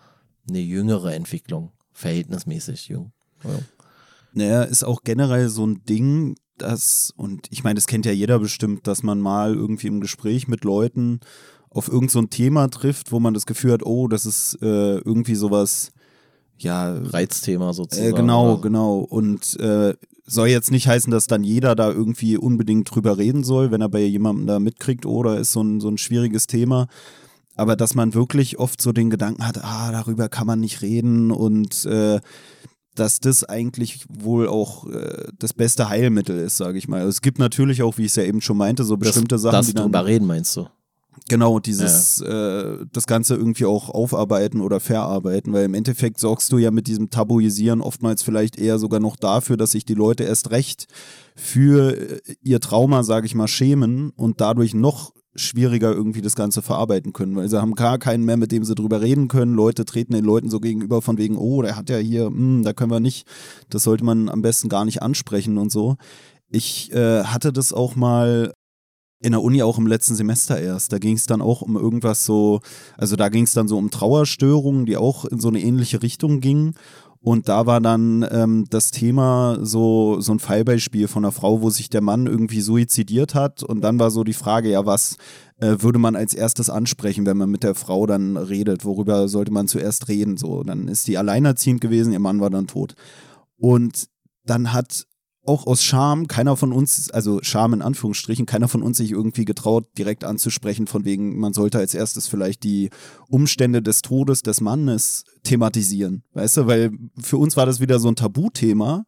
eine 0.47 0.59
jüngere 0.59 1.13
Entwicklung, 1.13 1.71
verhältnismäßig 1.91 2.87
jung. 2.87 3.11
Ja. 3.43 3.59
Naja, 4.33 4.63
ist 4.63 4.83
auch 4.83 5.03
generell 5.03 5.49
so 5.49 5.65
ein 5.65 5.83
Ding, 5.85 6.35
das, 6.57 7.13
und 7.15 7.47
ich 7.51 7.63
meine, 7.63 7.75
das 7.75 7.87
kennt 7.87 8.05
ja 8.05 8.11
jeder 8.11 8.39
bestimmt, 8.39 8.87
dass 8.87 9.03
man 9.03 9.19
mal 9.19 9.53
irgendwie 9.53 9.87
im 9.87 10.01
Gespräch 10.01 10.47
mit 10.47 10.63
Leuten 10.63 11.19
auf 11.69 11.87
irgendein 11.87 12.09
so 12.09 12.21
Thema 12.23 12.69
trifft, 12.69 13.11
wo 13.11 13.19
man 13.19 13.33
das 13.33 13.45
Gefühl 13.45 13.73
hat, 13.73 13.85
oh, 13.85 14.07
das 14.07 14.25
ist 14.25 14.57
äh, 14.61 14.97
irgendwie 14.97 15.35
sowas 15.35 15.91
ja, 16.57 16.93
Reizthema 16.93 17.73
sozusagen. 17.73 18.09
Äh, 18.09 18.13
genau, 18.13 18.53
oder? 18.53 18.61
genau. 18.61 18.99
Und 18.99 19.59
äh, 19.59 19.93
soll 20.25 20.47
jetzt 20.47 20.71
nicht 20.71 20.87
heißen, 20.87 21.11
dass 21.11 21.27
dann 21.27 21.43
jeder 21.43 21.75
da 21.75 21.91
irgendwie 21.91 22.37
unbedingt 22.37 22.93
drüber 22.93 23.17
reden 23.17 23.43
soll, 23.43 23.71
wenn 23.71 23.81
er 23.81 23.89
bei 23.89 24.01
jemandem 24.01 24.47
da 24.47 24.59
mitkriegt, 24.59 25.05
oder 25.05 25.37
ist 25.37 25.51
so 25.51 25.61
ein, 25.61 25.79
so 25.79 25.89
ein 25.89 25.97
schwieriges 25.97 26.47
Thema. 26.47 26.87
Aber 27.55 27.75
dass 27.75 27.95
man 27.95 28.13
wirklich 28.13 28.59
oft 28.59 28.81
so 28.81 28.91
den 28.91 29.09
Gedanken 29.09 29.47
hat, 29.47 29.63
ah, 29.63 29.91
darüber 29.91 30.27
kann 30.27 30.47
man 30.47 30.59
nicht 30.59 30.81
reden 30.81 31.31
und 31.31 31.85
äh, 31.85 32.19
dass 32.95 33.19
das 33.19 33.43
eigentlich 33.43 34.05
wohl 34.09 34.47
auch 34.47 34.87
äh, 34.87 35.27
das 35.37 35.53
beste 35.53 35.89
Heilmittel 35.89 36.37
ist, 36.37 36.57
sage 36.57 36.77
ich 36.77 36.87
mal. 36.87 36.99
Also 36.99 37.09
es 37.09 37.21
gibt 37.21 37.39
natürlich 37.39 37.83
auch, 37.83 37.97
wie 37.97 38.03
ich 38.03 38.11
es 38.11 38.15
ja 38.15 38.23
eben 38.23 38.41
schon 38.41 38.57
meinte, 38.57 38.83
so 38.83 38.97
bestimmte 38.97 39.35
das, 39.35 39.41
Sachen, 39.43 39.53
das 39.53 39.67
die 39.67 39.73
drüber 39.73 40.05
reden, 40.05 40.25
meinst 40.25 40.55
du? 40.57 40.67
Genau, 41.29 41.59
dieses, 41.59 42.19
ja. 42.19 42.73
äh, 42.73 42.85
das 42.91 43.07
Ganze 43.07 43.35
irgendwie 43.35 43.65
auch 43.65 43.89
aufarbeiten 43.89 44.61
oder 44.61 44.79
verarbeiten, 44.79 45.53
weil 45.53 45.65
im 45.65 45.73
Endeffekt 45.73 46.19
sorgst 46.19 46.51
du 46.51 46.57
ja 46.57 46.71
mit 46.71 46.87
diesem 46.87 47.09
Tabuisieren 47.09 47.81
oftmals 47.81 48.21
vielleicht 48.21 48.59
eher 48.59 48.77
sogar 48.77 48.99
noch 48.99 49.15
dafür, 49.15 49.57
dass 49.57 49.71
sich 49.71 49.85
die 49.85 49.93
Leute 49.93 50.23
erst 50.23 50.51
recht 50.51 50.87
für 51.35 51.97
äh, 51.97 52.35
ihr 52.41 52.59
Trauma, 52.59 53.03
sage 53.03 53.25
ich 53.25 53.35
mal, 53.35 53.47
schämen 53.47 54.11
und 54.11 54.41
dadurch 54.41 54.73
noch 54.73 55.13
schwieriger 55.35 55.91
irgendwie 55.91 56.21
das 56.21 56.35
Ganze 56.35 56.61
verarbeiten 56.61 57.11
können, 57.11 57.35
weil 57.35 57.49
sie 57.49 57.61
haben 57.61 57.75
gar 57.75 57.97
keinen 57.97 58.23
mehr, 58.23 58.37
mit 58.37 58.51
dem 58.51 58.63
sie 58.63 58.73
drüber 58.73 59.01
reden 59.01 59.27
können. 59.27 59.53
Leute 59.53 59.83
treten 59.83 60.13
den 60.13 60.23
Leuten 60.23 60.49
so 60.49 60.59
gegenüber 60.59 61.01
von 61.01 61.17
wegen, 61.17 61.37
oh, 61.37 61.61
der 61.61 61.75
hat 61.75 61.89
ja 61.89 61.97
hier, 61.97 62.29
mh, 62.29 62.37
hm, 62.37 62.63
da 62.63 62.73
können 62.73 62.91
wir 62.91 63.01
nicht, 63.01 63.27
das 63.69 63.83
sollte 63.83 64.05
man 64.05 64.29
am 64.29 64.41
besten 64.41 64.69
gar 64.69 64.85
nicht 64.85 65.01
ansprechen 65.01 65.57
und 65.57 65.71
so. 65.71 65.97
Ich 66.49 66.93
äh, 66.93 67.23
hatte 67.23 67.51
das 67.51 67.73
auch 67.73 67.95
mal 67.95 68.53
in 69.21 69.31
der 69.31 69.41
Uni 69.41 69.63
auch 69.63 69.77
im 69.77 69.87
letzten 69.87 70.15
Semester 70.15 70.59
erst. 70.59 70.91
Da 70.91 70.99
ging 70.99 71.15
es 71.15 71.25
dann 71.25 71.41
auch 71.41 71.61
um 71.61 71.75
irgendwas 71.75 72.25
so, 72.25 72.59
also 72.97 73.15
da 73.15 73.29
ging 73.29 73.43
es 73.43 73.53
dann 73.53 73.67
so 73.67 73.77
um 73.77 73.89
Trauerstörungen, 73.89 74.85
die 74.85 74.97
auch 74.97 75.25
in 75.25 75.39
so 75.39 75.47
eine 75.47 75.61
ähnliche 75.61 76.03
Richtung 76.03 76.41
gingen. 76.41 76.75
Und 77.25 77.49
da 77.49 77.65
war 77.65 77.81
dann 77.81 78.23
ähm, 78.29 78.65
das 78.69 78.91
Thema 78.91 79.57
so, 79.59 80.21
so 80.21 80.31
ein 80.31 80.37
Fallbeispiel 80.37 81.07
von 81.07 81.25
einer 81.25 81.31
Frau, 81.31 81.63
wo 81.63 81.71
sich 81.71 81.89
der 81.89 82.01
Mann 82.01 82.27
irgendwie 82.27 82.61
suizidiert 82.61 83.33
hat. 83.33 83.63
Und 83.63 83.81
dann 83.81 83.97
war 83.97 84.11
so 84.11 84.23
die 84.23 84.33
Frage, 84.33 84.69
ja, 84.69 84.85
was 84.85 85.17
äh, 85.57 85.77
würde 85.79 85.97
man 85.97 86.15
als 86.15 86.35
erstes 86.35 86.69
ansprechen, 86.69 87.25
wenn 87.25 87.37
man 87.37 87.49
mit 87.49 87.63
der 87.63 87.73
Frau 87.73 88.05
dann 88.05 88.37
redet? 88.37 88.85
Worüber 88.85 89.27
sollte 89.27 89.51
man 89.51 89.67
zuerst 89.67 90.07
reden? 90.07 90.37
So, 90.37 90.61
dann 90.61 90.87
ist 90.87 91.07
die 91.07 91.17
alleinerziehend 91.17 91.81
gewesen, 91.81 92.13
ihr 92.13 92.19
Mann 92.19 92.41
war 92.41 92.51
dann 92.51 92.67
tot. 92.67 92.93
Und 93.57 94.07
dann 94.45 94.71
hat 94.71 95.07
auch 95.45 95.67
aus 95.67 95.83
Scham, 95.83 96.27
keiner 96.27 96.55
von 96.57 96.71
uns, 96.71 97.09
also 97.11 97.39
Scham 97.41 97.73
in 97.73 97.81
Anführungsstrichen, 97.81 98.45
keiner 98.45 98.67
von 98.67 98.81
uns 98.81 98.97
sich 98.97 99.11
irgendwie 99.11 99.45
getraut, 99.45 99.87
direkt 99.97 100.23
anzusprechen, 100.23 100.87
von 100.87 101.05
wegen, 101.05 101.39
man 101.39 101.53
sollte 101.53 101.77
als 101.79 101.93
erstes 101.93 102.27
vielleicht 102.27 102.63
die 102.63 102.89
Umstände 103.27 103.81
des 103.81 104.01
Todes 104.01 104.41
des 104.41 104.61
Mannes 104.61 105.25
thematisieren. 105.43 106.23
Weißt 106.33 106.57
du, 106.57 106.67
weil 106.67 106.91
für 107.21 107.37
uns 107.37 107.57
war 107.57 107.65
das 107.65 107.79
wieder 107.79 107.99
so 107.99 108.07
ein 108.07 108.15
Tabuthema. 108.15 109.05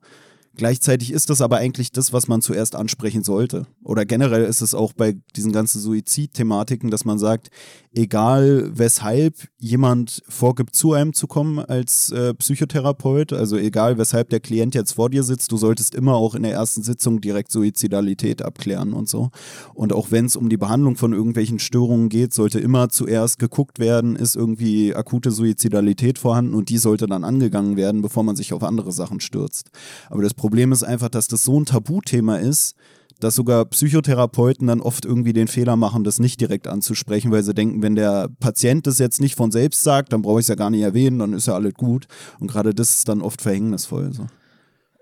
Gleichzeitig 0.57 1.13
ist 1.13 1.29
das 1.29 1.41
aber 1.41 1.57
eigentlich 1.57 1.91
das, 1.91 2.13
was 2.13 2.27
man 2.27 2.41
zuerst 2.41 2.75
ansprechen 2.75 3.23
sollte. 3.23 3.67
Oder 3.83 4.05
generell 4.05 4.43
ist 4.43 4.61
es 4.61 4.73
auch 4.73 4.91
bei 4.91 5.15
diesen 5.35 5.51
ganzen 5.51 5.79
Suizid-Thematiken, 5.79 6.89
dass 6.89 7.05
man 7.05 7.19
sagt, 7.19 7.51
egal 7.93 8.71
weshalb 8.73 9.35
jemand 9.59 10.23
vorgibt, 10.27 10.75
zu 10.75 10.93
einem 10.93 11.13
zu 11.13 11.27
kommen 11.27 11.59
als 11.59 12.11
äh, 12.11 12.33
Psychotherapeut, 12.33 13.33
also 13.33 13.55
egal 13.55 13.99
weshalb 13.99 14.29
der 14.31 14.39
Klient 14.39 14.73
jetzt 14.73 14.93
vor 14.93 15.11
dir 15.11 15.21
sitzt, 15.21 15.51
du 15.51 15.57
solltest 15.57 15.93
immer 15.93 16.15
auch 16.15 16.33
in 16.33 16.41
der 16.41 16.53
ersten 16.53 16.81
Sitzung 16.81 17.21
direkt 17.21 17.51
Suizidalität 17.51 18.41
abklären 18.41 18.93
und 18.93 19.07
so. 19.07 19.29
Und 19.75 19.93
auch 19.93 20.09
wenn 20.09 20.25
es 20.25 20.35
um 20.35 20.49
die 20.49 20.57
Behandlung 20.57 20.95
von 20.95 21.13
irgendwelchen 21.13 21.59
Störungen 21.59 22.09
geht, 22.09 22.33
sollte 22.33 22.59
immer 22.59 22.89
zuerst 22.89 23.37
geguckt 23.37 23.77
werden, 23.77 24.15
ist 24.15 24.35
irgendwie 24.35 24.95
akute 24.95 25.29
Suizidalität 25.29 26.17
vorhanden 26.17 26.55
und 26.55 26.69
die 26.69 26.79
sollte 26.79 27.05
dann 27.05 27.23
angegangen 27.23 27.77
werden, 27.77 28.01
bevor 28.01 28.23
man 28.23 28.35
sich 28.35 28.53
auf 28.53 28.63
andere 28.63 28.91
Sachen 28.91 29.19
stürzt. 29.19 29.69
Aber 30.09 30.23
das 30.23 30.33
Problem 30.33 30.46
ist 30.53 30.83
einfach, 30.83 31.09
dass 31.09 31.27
das 31.27 31.43
so 31.43 31.59
ein 31.59 31.65
Tabuthema 31.65 32.37
ist, 32.37 32.75
dass 33.19 33.35
sogar 33.35 33.65
Psychotherapeuten 33.65 34.67
dann 34.67 34.81
oft 34.81 35.05
irgendwie 35.05 35.33
den 35.33 35.47
Fehler 35.47 35.75
machen, 35.75 36.03
das 36.03 36.19
nicht 36.19 36.39
direkt 36.39 36.67
anzusprechen, 36.67 37.31
weil 37.31 37.43
sie 37.43 37.53
denken, 37.53 37.81
wenn 37.81 37.95
der 37.95 38.29
Patient 38.39 38.85
das 38.85 38.99
jetzt 38.99 39.21
nicht 39.21 39.35
von 39.35 39.51
selbst 39.51 39.83
sagt, 39.83 40.13
dann 40.13 40.21
brauche 40.21 40.39
ich 40.39 40.43
es 40.43 40.49
ja 40.49 40.55
gar 40.55 40.69
nicht 40.69 40.81
erwähnen, 40.81 41.19
dann 41.19 41.33
ist 41.33 41.47
ja 41.47 41.55
alles 41.55 41.73
gut. 41.73 42.07
Und 42.39 42.47
gerade 42.47 42.73
das 42.73 42.91
ist 42.91 43.09
dann 43.09 43.21
oft 43.21 43.41
verhängnisvoll. 43.41 44.13
So. 44.13 44.27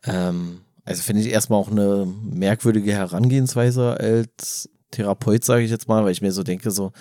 Ähm, 0.06 0.62
also 0.86 1.02
finde 1.02 1.24
ich 1.24 1.30
erstmal 1.30 1.60
auch 1.60 1.72
eine 1.72 2.08
merkwürdige 2.24 2.94
Herangehensweise 2.94 4.00
als 4.00 4.70
Therapeut, 4.92 5.44
sage 5.44 5.64
ich 5.64 5.72
jetzt 5.72 5.88
mal, 5.88 6.06
weil 6.06 6.12
ich 6.12 6.22
mir 6.22 6.32
so 6.32 6.44
denke, 6.44 6.72
so, 6.72 6.94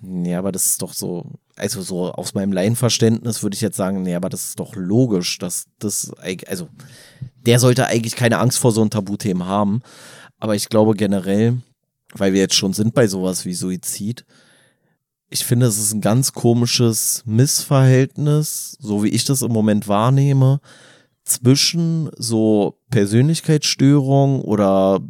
ja, 0.00 0.38
aber 0.38 0.50
das 0.50 0.66
ist 0.66 0.82
doch 0.82 0.94
so, 0.94 1.26
also 1.56 1.82
so 1.82 2.12
aus 2.12 2.34
meinem 2.34 2.52
Laienverständnis 2.52 3.42
würde 3.42 3.54
ich 3.54 3.60
jetzt 3.60 3.76
sagen, 3.76 4.02
nee, 4.02 4.14
aber 4.14 4.28
das 4.28 4.48
ist 4.48 4.60
doch 4.60 4.74
logisch, 4.74 5.38
dass 5.38 5.66
das, 5.78 6.12
also 6.46 6.68
der 7.46 7.58
sollte 7.58 7.86
eigentlich 7.86 8.16
keine 8.16 8.38
Angst 8.38 8.58
vor 8.58 8.72
so 8.72 8.80
einem 8.80 8.90
Tabuthema 8.90 9.46
haben. 9.46 9.82
Aber 10.38 10.54
ich 10.54 10.68
glaube 10.68 10.94
generell, 10.94 11.58
weil 12.14 12.32
wir 12.32 12.40
jetzt 12.40 12.54
schon 12.54 12.72
sind 12.72 12.94
bei 12.94 13.06
sowas 13.06 13.44
wie 13.44 13.54
Suizid, 13.54 14.24
ich 15.28 15.46
finde, 15.46 15.66
es 15.66 15.78
ist 15.78 15.94
ein 15.94 16.02
ganz 16.02 16.32
komisches 16.32 17.22
Missverhältnis, 17.24 18.76
so 18.80 19.02
wie 19.02 19.08
ich 19.08 19.24
das 19.24 19.40
im 19.40 19.50
Moment 19.50 19.88
wahrnehme, 19.88 20.60
zwischen 21.24 22.10
so 22.18 22.78
Persönlichkeitsstörungen 22.90 24.42
oder 24.42 25.00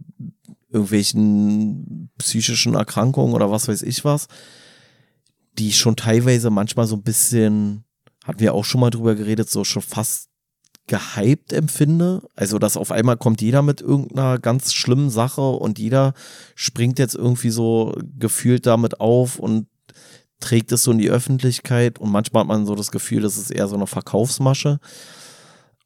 irgendwelchen 0.71 2.11
psychischen 2.19 2.75
Erkrankungen 2.75 3.35
oder 3.35 3.51
was 3.51 3.67
weiß 3.67 3.83
ich 3.83 4.05
was, 4.05 4.29
die 5.59 5.73
schon 5.73 5.97
teilweise 5.97 6.51
manchmal 6.51 6.87
so 6.87 6.97
ein 6.97 7.03
bisschen, 7.03 7.85
hatten 8.25 8.41
wir 8.41 8.55
auch 8.55 8.65
schon 8.65 8.81
mal 8.81 8.91
drüber 8.91 9.15
geredet, 9.15 9.51
so 9.51 9.65
schon 9.65 9.83
fast 9.83 10.29
gehypt 10.87 11.53
empfinde. 11.53 12.23
Also, 12.35 12.59
dass 12.59 12.77
auf 12.77 12.91
einmal 12.91 13.17
kommt 13.17 13.41
jeder 13.41 13.63
mit 13.63 13.81
irgendeiner 13.81 14.39
ganz 14.39 14.73
schlimmen 14.73 15.11
Sache 15.11 15.43
und 15.43 15.79
jeder 15.79 16.15
springt 16.55 16.99
jetzt 16.99 17.15
irgendwie 17.15 17.51
so 17.51 17.95
gefühlt 18.19 18.67
damit 18.67 19.01
auf 19.01 19.39
und 19.39 19.67
trägt 20.41 20.73
es 20.73 20.83
so 20.83 20.91
in 20.91 20.99
die 20.99 21.11
Öffentlichkeit 21.11 21.99
und 21.99 22.11
manchmal 22.11 22.41
hat 22.41 22.49
man 22.49 22.67
so 22.67 22.75
das 22.75 22.91
Gefühl, 22.91 23.23
das 23.23 23.37
ist 23.37 23.51
eher 23.51 23.69
so 23.69 23.77
eine 23.77 23.87
Verkaufsmasche. 23.87 24.81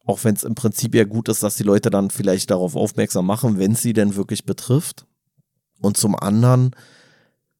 Auch 0.06 0.24
wenn 0.24 0.34
es 0.34 0.44
im 0.44 0.54
Prinzip 0.54 0.94
ja 0.94 1.04
gut 1.04 1.28
ist, 1.28 1.42
dass 1.42 1.56
die 1.56 1.64
Leute 1.64 1.90
dann 1.90 2.10
vielleicht 2.10 2.50
darauf 2.50 2.74
aufmerksam 2.74 3.26
machen, 3.26 3.58
wenn 3.58 3.72
es 3.72 3.82
sie 3.82 3.92
denn 3.92 4.16
wirklich 4.16 4.46
betrifft. 4.46 5.04
Und 5.80 5.96
zum 5.96 6.16
anderen, 6.16 6.70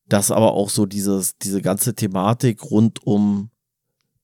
dass 0.08 0.30
aber 0.30 0.52
auch 0.52 0.70
so 0.70 0.86
dieses, 0.86 1.36
diese 1.38 1.62
ganze 1.62 1.94
Thematik 1.94 2.62
rund 2.70 3.06
um 3.06 3.50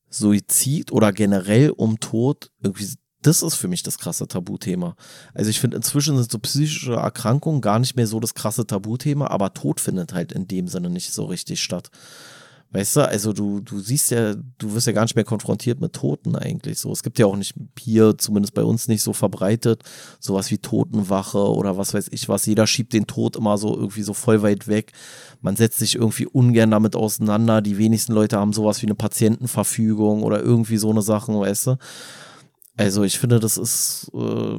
Suizid 0.09 0.93
oder 0.93 1.13
generell 1.13 1.71
um 1.71 1.99
Tod 1.99 2.51
irgendwie 2.63 2.87
das 3.23 3.43
ist 3.43 3.55
für 3.55 3.69
mich 3.69 3.83
das 3.83 3.99
krasse 3.99 4.27
Tabuthema. 4.27 4.97
Also 5.33 5.49
ich 5.49 5.61
finde, 5.61 5.77
inzwischen 5.77 6.17
sind 6.17 6.31
so 6.31 6.39
psychische 6.41 6.95
Erkrankungen 6.95 7.61
gar 7.61 7.79
nicht 7.79 7.97
mehr 7.97 8.07
so 8.07 8.21
das 8.21 8.35
krasse 8.35 8.67
Tabuthema, 8.67 9.29
aber 9.29 9.55
Tod 9.55 9.81
findet 9.81 10.13
halt 10.13 10.33
in 10.33 10.49
dem 10.49 10.69
Sinne 10.69 10.91
nicht 10.91 11.13
so 11.13 11.25
richtig 11.25 11.63
statt. 11.63 11.91
Weißt 12.73 12.97
du, 12.97 13.07
also 13.07 13.35
du, 13.35 13.61
du 13.61 13.81
siehst 13.81 14.11
ja, 14.11 14.35
du 14.35 14.75
wirst 14.75 14.87
ja 14.87 14.95
gar 14.95 15.03
nicht 15.03 15.15
mehr 15.15 15.25
konfrontiert 15.25 15.81
mit 15.81 15.93
Toten 15.93 16.37
eigentlich 16.37 16.79
so. 16.79 16.91
Es 16.91 17.03
gibt 17.03 17.19
ja 17.19 17.27
auch 17.27 17.37
nicht 17.37 17.55
hier, 17.79 18.17
zumindest 18.17 18.55
bei 18.55 18.65
uns 18.65 18.89
nicht 18.89 19.03
so 19.03 19.13
verbreitet, 19.13 19.83
sowas 20.21 20.51
wie 20.51 20.57
Totenwache 20.57 21.39
oder 21.39 21.77
was 21.77 21.93
weiß 21.93 22.09
ich 22.13 22.31
was. 22.31 22.47
Jeder 22.47 22.67
schiebt 22.67 22.95
den 22.95 23.07
Tod 23.07 23.37
immer 23.37 23.59
so 23.59 23.77
irgendwie 23.77 24.03
so 24.03 24.15
voll 24.15 24.43
weit 24.43 24.69
weg. 24.69 24.93
Man 25.43 25.57
setzt 25.57 25.81
sich 25.81 25.97
irgendwie 25.97 26.27
ungern 26.27 26.71
damit 26.71 26.97
auseinander. 26.97 27.61
Die 27.61 27.77
wenigsten 27.77 28.15
Leute 28.15 28.39
haben 28.39 28.55
sowas 28.55 28.81
wie 28.81 28.87
eine 28.87 28.95
Patientenverfügung 28.95 30.23
oder 30.23 30.41
irgendwie 30.41 30.79
so 30.79 30.91
eine 30.91 31.03
Sachen, 31.03 31.39
weißt 31.39 31.67
du. 31.67 31.77
Also 32.79 33.03
ich 33.05 33.19
finde, 33.19 33.39
das 33.39 33.59
ist, 33.59 34.11
äh, 34.15 34.59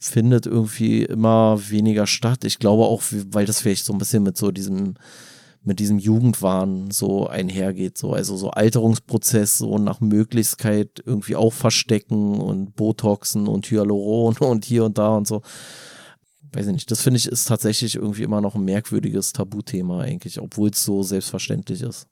findet 0.00 0.46
irgendwie 0.46 1.04
immer 1.04 1.60
weniger 1.70 2.08
statt. 2.08 2.44
Ich 2.44 2.58
glaube 2.58 2.84
auch, 2.84 3.02
weil 3.30 3.46
das 3.46 3.60
vielleicht 3.60 3.84
so 3.84 3.92
ein 3.92 3.98
bisschen 3.98 4.22
mit 4.22 4.36
so 4.36 4.50
diesem, 4.50 4.94
mit 5.62 5.78
diesem 5.78 5.98
Jugendwahn 5.98 6.90
so 6.90 7.26
einhergeht. 7.26 7.98
So, 7.98 8.12
also 8.12 8.36
so 8.36 8.50
Alterungsprozess, 8.50 9.58
so 9.58 9.78
nach 9.78 10.00
Möglichkeit 10.00 11.02
irgendwie 11.04 11.36
auch 11.36 11.52
verstecken 11.52 12.40
und 12.40 12.74
Botoxen 12.76 13.46
und 13.46 13.66
Hyaluron 13.70 14.36
und 14.40 14.64
hier 14.64 14.84
und 14.84 14.98
da 14.98 15.16
und 15.16 15.26
so. 15.26 15.42
Weiß 16.52 16.66
ich 16.66 16.72
nicht, 16.72 16.90
das 16.90 17.02
finde 17.02 17.18
ich 17.18 17.26
ist 17.28 17.46
tatsächlich 17.46 17.94
irgendwie 17.94 18.24
immer 18.24 18.40
noch 18.40 18.56
ein 18.56 18.64
merkwürdiges 18.64 19.32
Tabuthema 19.32 20.00
eigentlich, 20.00 20.40
obwohl 20.40 20.70
es 20.70 20.84
so 20.84 21.02
selbstverständlich 21.02 21.82
ist. 21.82 22.08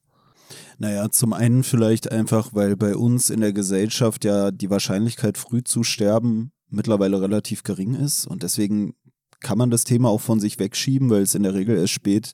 Naja, 0.78 1.10
zum 1.10 1.32
einen 1.32 1.64
vielleicht 1.64 2.12
einfach, 2.12 2.50
weil 2.52 2.76
bei 2.76 2.94
uns 2.94 3.30
in 3.30 3.40
der 3.40 3.52
Gesellschaft 3.52 4.24
ja 4.24 4.50
die 4.50 4.70
Wahrscheinlichkeit, 4.70 5.36
früh 5.36 5.64
zu 5.64 5.82
sterben, 5.82 6.52
mittlerweile 6.70 7.20
relativ 7.20 7.64
gering 7.64 7.94
ist. 7.94 8.26
Und 8.26 8.42
deswegen 8.44 8.94
kann 9.40 9.58
man 9.58 9.70
das 9.70 9.84
Thema 9.84 10.08
auch 10.08 10.20
von 10.20 10.38
sich 10.38 10.58
wegschieben, 10.58 11.10
weil 11.10 11.22
es 11.22 11.34
in 11.34 11.42
der 11.42 11.54
Regel 11.54 11.76
erst 11.76 11.92
spät 11.92 12.32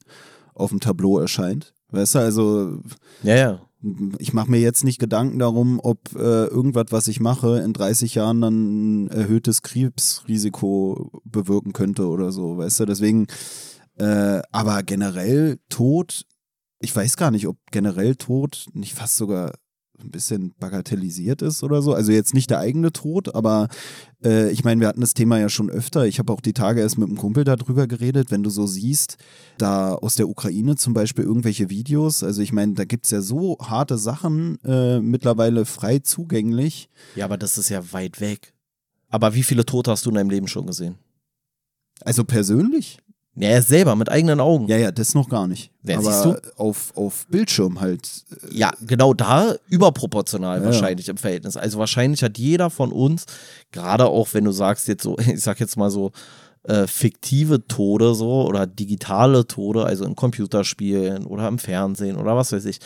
auf 0.55 0.71
dem 0.71 0.81
Tableau 0.81 1.19
erscheint. 1.19 1.75
Weißt 1.91 2.15
du, 2.15 2.19
also. 2.19 2.79
Ja, 3.23 3.37
ja. 3.37 3.61
Ich 4.19 4.33
mache 4.33 4.51
mir 4.51 4.61
jetzt 4.61 4.83
nicht 4.83 4.99
Gedanken 4.99 5.39
darum, 5.39 5.79
ob 5.83 6.15
äh, 6.15 6.47
irgendwas, 6.47 6.87
was 6.89 7.07
ich 7.07 7.21
mache, 7.21 7.59
in 7.59 7.75
30 7.75 8.15
Jahren 8.15 8.41
dann 8.41 9.05
ein 9.05 9.09
erhöhtes 9.09 9.61
Krebsrisiko 9.61 11.21
bewirken 11.25 11.75
könnte 11.75 12.09
oder 12.09 12.33
so, 12.33 12.57
weißt 12.57 12.81
du? 12.81 12.85
Deswegen, 12.87 13.27
äh, 13.99 14.41
aber 14.53 14.83
generell 14.83 15.59
Tod 15.69 16.25
ich 16.85 16.95
weiß 16.95 17.17
gar 17.17 17.31
nicht, 17.31 17.47
ob 17.49 17.57
generell 17.71 18.15
Tod 18.15 18.67
nicht 18.75 18.95
fast 18.95 19.17
sogar 19.17 19.53
ein 19.99 20.11
bisschen 20.11 20.55
bagatellisiert 20.59 21.41
ist 21.41 21.63
oder 21.63 21.81
so. 21.83 21.95
Also 21.95 22.13
jetzt 22.13 22.35
nicht 22.35 22.51
der 22.51 22.59
eigene 22.59 22.93
Tod, 22.93 23.35
aber 23.35 23.69
äh, 24.25 24.51
ich 24.51 24.65
meine, 24.65 24.81
wir 24.81 24.89
hatten 24.89 25.01
das 25.01 25.15
Thema 25.15 25.39
ja 25.39 25.49
schon 25.49 25.71
öfter. 25.71 26.07
Ich 26.07 26.19
habe 26.19 26.33
auch 26.33 26.41
die 26.41 26.53
Tage 26.53 26.81
erst 26.81 26.99
mit 26.99 27.09
einem 27.09 27.19
Kumpel 27.19 27.45
darüber 27.45 27.87
geredet, 27.87 28.31
wenn 28.31 28.43
du 28.43 28.51
so 28.51 28.67
siehst, 28.67 29.19
da 29.59 29.95
aus 29.95 30.17
der 30.17 30.29
Ukraine 30.29 30.77
zum 30.77 30.95
Beispiel 30.95 31.25
irgendwelche 31.25 31.71
Videos. 31.71 32.23
Also 32.23 32.43
ich 32.43 32.53
meine, 32.53 32.75
da 32.75 32.85
gibt 32.85 33.05
es 33.05 33.11
ja 33.11 33.21
so 33.21 33.59
harte 33.61 33.99
Sachen 33.99 34.59
äh, 34.65 35.01
mittlerweile 35.01 35.65
frei 35.65 35.99
zugänglich. 35.99 36.89
Ja, 37.15 37.27
aber 37.27 37.37
das 37.37 37.59
ist 37.59 37.69
ja 37.69 37.93
weit 37.93 38.21
weg. 38.21 38.55
Aber 39.09 39.35
wie 39.35 39.43
viele 39.43 39.65
Tote 39.65 39.91
hast 39.91 40.07
du 40.07 40.11
in 40.11 40.17
deinem 40.17 40.31
Leben 40.31 40.49
schon 40.49 40.67
gesehen? 40.67 40.97
Also 42.01 42.25
persönlich? 42.25 42.99
Ja, 43.37 43.49
er 43.49 43.63
selber 43.63 43.97
mit 43.97 44.11
eigenen 44.11 44.39
Augen. 44.39 44.69
Ja, 44.69 44.77
ja, 44.77 44.93
das 44.93 45.15
noch 45.15 45.29
gar 45.29 45.49
nicht. 45.49 45.71
Wer 45.83 45.99
Aber 45.99 46.13
siehst 46.13 46.25
du? 46.25 46.41
Auf, 46.57 46.97
auf 46.97 47.27
Bildschirm 47.29 47.81
halt. 47.81 48.25
Äh, 48.31 48.57
ja, 48.57 48.73
genau 48.87 49.13
da 49.13 49.55
überproportional 49.69 50.61
ja, 50.61 50.65
wahrscheinlich 50.65 51.09
im 51.09 51.17
Verhältnis. 51.17 51.57
Also 51.57 51.79
wahrscheinlich 51.79 52.23
hat 52.23 52.39
jeder 52.39 52.71
von 52.71 52.93
uns, 52.93 53.25
gerade 53.73 54.07
auch 54.07 54.29
wenn 54.33 54.45
du 54.45 54.53
sagst 54.53 54.87
jetzt 54.87 55.03
so, 55.03 55.19
ich 55.19 55.41
sag 55.41 55.59
jetzt 55.59 55.77
mal 55.77 55.91
so, 55.91 56.13
äh, 56.65 56.87
fiktive 56.87 57.67
Tode 57.67 58.15
so 58.15 58.47
oder 58.47 58.67
digitale 58.67 59.47
Tode, 59.47 59.85
also 59.85 60.05
in 60.05 60.17
Computerspielen 60.17 61.27
oder 61.27 61.47
im 61.49 61.59
Fernsehen 61.59 62.17
oder 62.17 62.37
was 62.37 62.53
weiß 62.53 62.65
ich, 62.65 62.79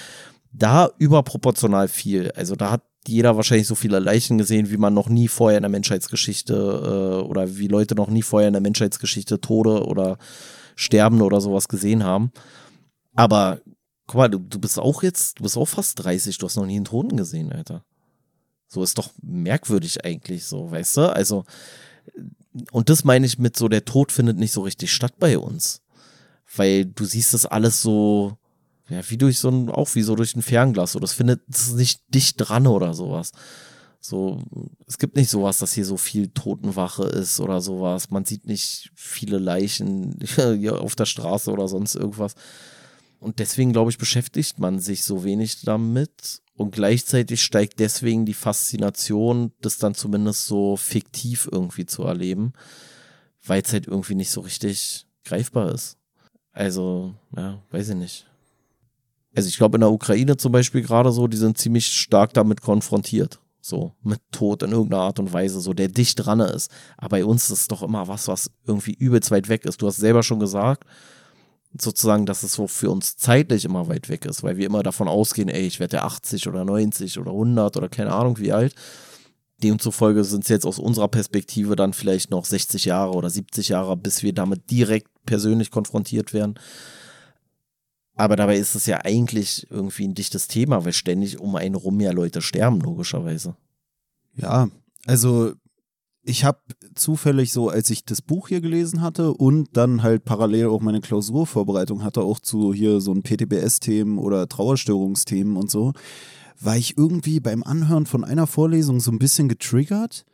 da 0.53 0.91
überproportional 0.99 1.89
viel. 1.89 2.31
Also 2.33 2.57
da 2.57 2.71
hat 2.71 2.83
jeder 3.07 3.37
wahrscheinlich 3.37 3.67
so 3.67 3.75
viele 3.75 3.99
Leichen 3.99 4.39
gesehen, 4.39 4.71
wie 4.71 4.77
man 4.77 4.95
noch 4.95 5.09
nie 5.09 5.29
vorher 5.29 5.59
in 5.59 5.63
der 5.63 5.71
Menschheitsgeschichte 5.71 6.55
äh, 6.55 7.27
oder 7.27 7.57
wie 7.57 7.69
Leute 7.69 7.95
noch 7.95 8.09
nie 8.09 8.23
vorher 8.23 8.49
in 8.49 8.55
der 8.55 8.63
Menschheitsgeschichte 8.63 9.41
Tode 9.41 9.87
oder 9.87 10.19
Sterben 10.77 11.23
oder 11.23 11.41
sowas 11.41 11.69
gesehen 11.69 12.05
haben. 12.05 12.33
Aber 13.15 13.61
guck 14.07 14.17
mal, 14.17 14.29
du, 14.29 14.39
du 14.39 14.59
bist 14.59 14.79
auch 14.79 15.03
jetzt, 15.03 15.39
du 15.39 15.43
bist 15.43 15.57
auch 15.57 15.67
fast 15.67 16.03
30, 16.05 16.39
du 16.39 16.47
hast 16.47 16.57
noch 16.57 16.67
nie 16.67 16.77
einen 16.77 16.85
Toten 16.85 17.17
gesehen, 17.17 17.53
Alter. 17.53 17.85
So 18.69 18.83
ist 18.83 18.99
doch 18.99 19.11
merkwürdig 19.23 20.05
eigentlich 20.05 20.45
so, 20.45 20.71
weißt 20.71 20.99
du? 20.99 21.13
Also, 21.13 21.45
und 22.71 22.91
das 22.91 23.05
meine 23.05 23.27
ich 23.27 23.39
mit 23.39 23.57
so, 23.57 23.69
der 23.69 23.85
Tod 23.85 24.13
findet 24.13 24.39
nicht 24.39 24.53
so 24.53 24.63
richtig 24.63 24.93
statt 24.93 25.15
bei 25.19 25.39
uns. 25.39 25.83
Weil 26.55 26.87
du 26.87 27.05
siehst 27.05 27.35
das 27.35 27.47
alles 27.47 27.83
so, 27.83 28.37
ja, 28.89 29.01
wie 29.11 29.19
durch 29.19 29.39
so 29.39 29.51
ein, 29.51 29.69
auch 29.69 29.95
wie 29.95 30.03
so 30.03 30.17
durch 30.17 30.35
ein 30.35 30.43
Fernglas. 30.43 30.93
So, 30.93 30.99
das 30.99 31.13
findet, 31.13 31.43
das 31.47 31.69
ist 31.69 31.77
nicht 31.77 32.03
dicht 32.15 32.37
dran 32.39 32.67
oder 32.67 32.95
sowas. 32.95 33.33
So, 34.01 34.43
es 34.87 34.99
gibt 34.99 35.17
nicht 35.17 35.29
sowas, 35.29 35.59
dass 35.59 35.75
hier 35.75 35.85
so 35.85 35.97
viel 35.97 36.29
Totenwache 36.29 37.05
ist 37.05 37.41
oder 37.41 37.61
sowas. 37.61 38.11
Man 38.11 38.25
sieht 38.25 38.47
nicht 38.47 38.91
viele 38.95 39.39
Leichen 39.39 40.19
auf 40.71 40.95
der 40.95 41.05
Straße 41.05 41.51
oder 41.51 41.69
sonst 41.69 41.97
irgendwas. 41.97 42.35
Und 43.19 43.41
deswegen, 43.41 43.73
glaube 43.73 43.91
ich, 43.91 43.99
beschäftigt 43.99 44.59
man 44.59 44.79
sich 44.79 45.05
so 45.05 45.25
wenig 45.25 45.63
damit. 45.63 46.41
Und 46.55 46.71
gleichzeitig 46.71 47.43
steigt 47.43 47.81
deswegen 47.81 48.25
die 48.25 48.35
Faszination, 48.35 49.53
das 49.61 49.79
dann 49.79 49.95
zumindest 49.95 50.47
so 50.47 50.77
fiktiv 50.77 51.49
irgendwie 51.51 51.87
zu 51.87 52.05
erleben, 52.05 52.53
weil 53.45 53.63
es 53.63 53.73
halt 53.73 53.87
irgendwie 53.87 54.15
nicht 54.15 54.31
so 54.31 54.41
richtig 54.41 55.07
greifbar 55.25 55.73
ist. 55.73 55.99
Also, 56.53 57.15
ja, 57.37 57.63
weiß 57.71 57.91
ich 57.91 57.97
nicht 57.97 58.29
also 59.39 59.49
ich 59.49 59.57
glaube 59.57 59.77
in 59.77 59.83
der 59.83 59.93
Ukraine 59.93 60.37
zum 60.37 60.51
Beispiel 60.51 60.83
gerade 60.83 61.13
so, 61.13 61.29
die 61.29 61.37
sind 61.37 61.59
ziemlich 61.59 61.87
stark 61.87 62.35
damit 62.35 62.61
konfrontiert. 62.61 63.39
So, 63.61 63.93
mit 64.03 64.21
Tod 64.33 64.65
in 64.65 64.73
irgendeiner 64.73 65.03
Art 65.03 65.21
und 65.21 65.33
Weise, 65.33 65.61
so 65.61 65.75
der 65.75 65.87
dicht 65.87 66.25
dran 66.25 66.41
ist. 66.41 66.73
Aber 66.97 67.11
bei 67.11 67.25
uns 67.25 67.45
ist 67.45 67.61
es 67.61 67.69
doch 67.69 67.83
immer 67.85 68.09
was, 68.09 68.27
was 68.27 68.51
irgendwie 68.67 68.95
übelst 68.95 69.31
weit 69.31 69.49
weg 69.49 69.65
ist. 69.65 69.81
Du 69.81 69.87
hast 69.87 69.99
selber 69.99 70.25
schon 70.25 70.41
gesagt, 70.41 70.85
sozusagen, 71.81 72.27
dass 72.27 72.43
es 72.43 72.55
so 72.55 72.67
für 72.67 72.91
uns 72.91 73.17
zeitlich 73.17 73.65
immer 73.65 73.87
weit 73.87 74.09
weg 74.09 74.25
ist, 74.25 74.43
weil 74.43 74.57
wir 74.57 74.67
immer 74.67 74.83
davon 74.83 75.07
ausgehen, 75.07 75.49
ey, 75.49 75.67
ich 75.67 75.79
werde 75.79 75.99
ja 75.99 76.03
80 76.03 76.49
oder 76.49 76.65
90 76.65 77.21
oder 77.21 77.31
100 77.31 77.77
oder 77.77 77.89
keine 77.89 78.13
Ahnung 78.13 78.39
wie 78.39 78.53
alt. 78.53 78.75
Demzufolge 79.63 80.25
sind 80.25 80.43
es 80.43 80.49
jetzt 80.49 80.67
aus 80.67 80.81
unserer 80.81 81.09
Perspektive 81.09 81.77
dann 81.77 81.93
vielleicht 81.93 82.33
noch 82.33 82.45
60 82.45 82.87
Jahre 82.87 83.13
oder 83.13 83.31
70 83.31 83.69
Jahre, 83.69 83.97
bis 83.97 84.25
wir 84.25 84.33
damit 84.33 84.69
direkt 84.71 85.11
persönlich 85.27 85.71
konfrontiert 85.71 86.33
werden. 86.33 86.59
Aber 88.19 88.35
dabei 88.35 88.59
ist 88.59 88.75
es 88.75 88.87
ja 88.87 88.99
eigentlich 89.05 89.69
irgendwie 89.71 90.05
ein 90.05 90.15
dichtes 90.15 90.49
Thema, 90.49 90.85
weil 90.85 90.93
ständig 90.93 91.39
um 91.39 91.55
einen 91.55 91.77
rum 91.77 92.01
ja 92.01 92.11
Leute 92.11 92.43
sterben, 92.43 92.81
logischerweise. 92.81 93.55
Ja, 94.35 94.69
also 95.07 95.53
ich 96.25 96.45
habe 96.45 96.59
zufällig 96.97 97.53
so, 97.53 97.69
als 97.69 97.91
ich 97.91 98.05
das 98.05 98.21
Buch 98.21 98.49
hier 98.49 98.61
gelesen 98.61 99.03
hatte 99.03 99.33
und 99.33 99.69
dann 99.77 100.03
halt 100.03 100.25
parallel 100.25 100.67
auch 100.67 100.81
meine 100.81 101.01
Klausurvorbereitung 101.01 102.03
hatte, 102.03 102.23
auch 102.23 102.41
zu 102.41 102.75
hier 102.75 103.01
so 103.01 103.13
ein 103.13 103.23
PTBS-Themen 103.23 104.19
oder 104.19 104.49
Trauerstörungsthemen 104.49 105.57
und 105.57 105.71
so, 105.71 105.93
war 106.61 106.77
ich 106.77 106.99
irgendwie 106.99 107.39
beim 107.39 107.63
Anhören 107.63 108.05
von 108.05 108.25
einer 108.25 108.49
Vorlesung 108.49 108.99
so 108.99 109.13
ein 109.13 109.21
bisschen 109.21 109.49
getriggert 109.49 110.27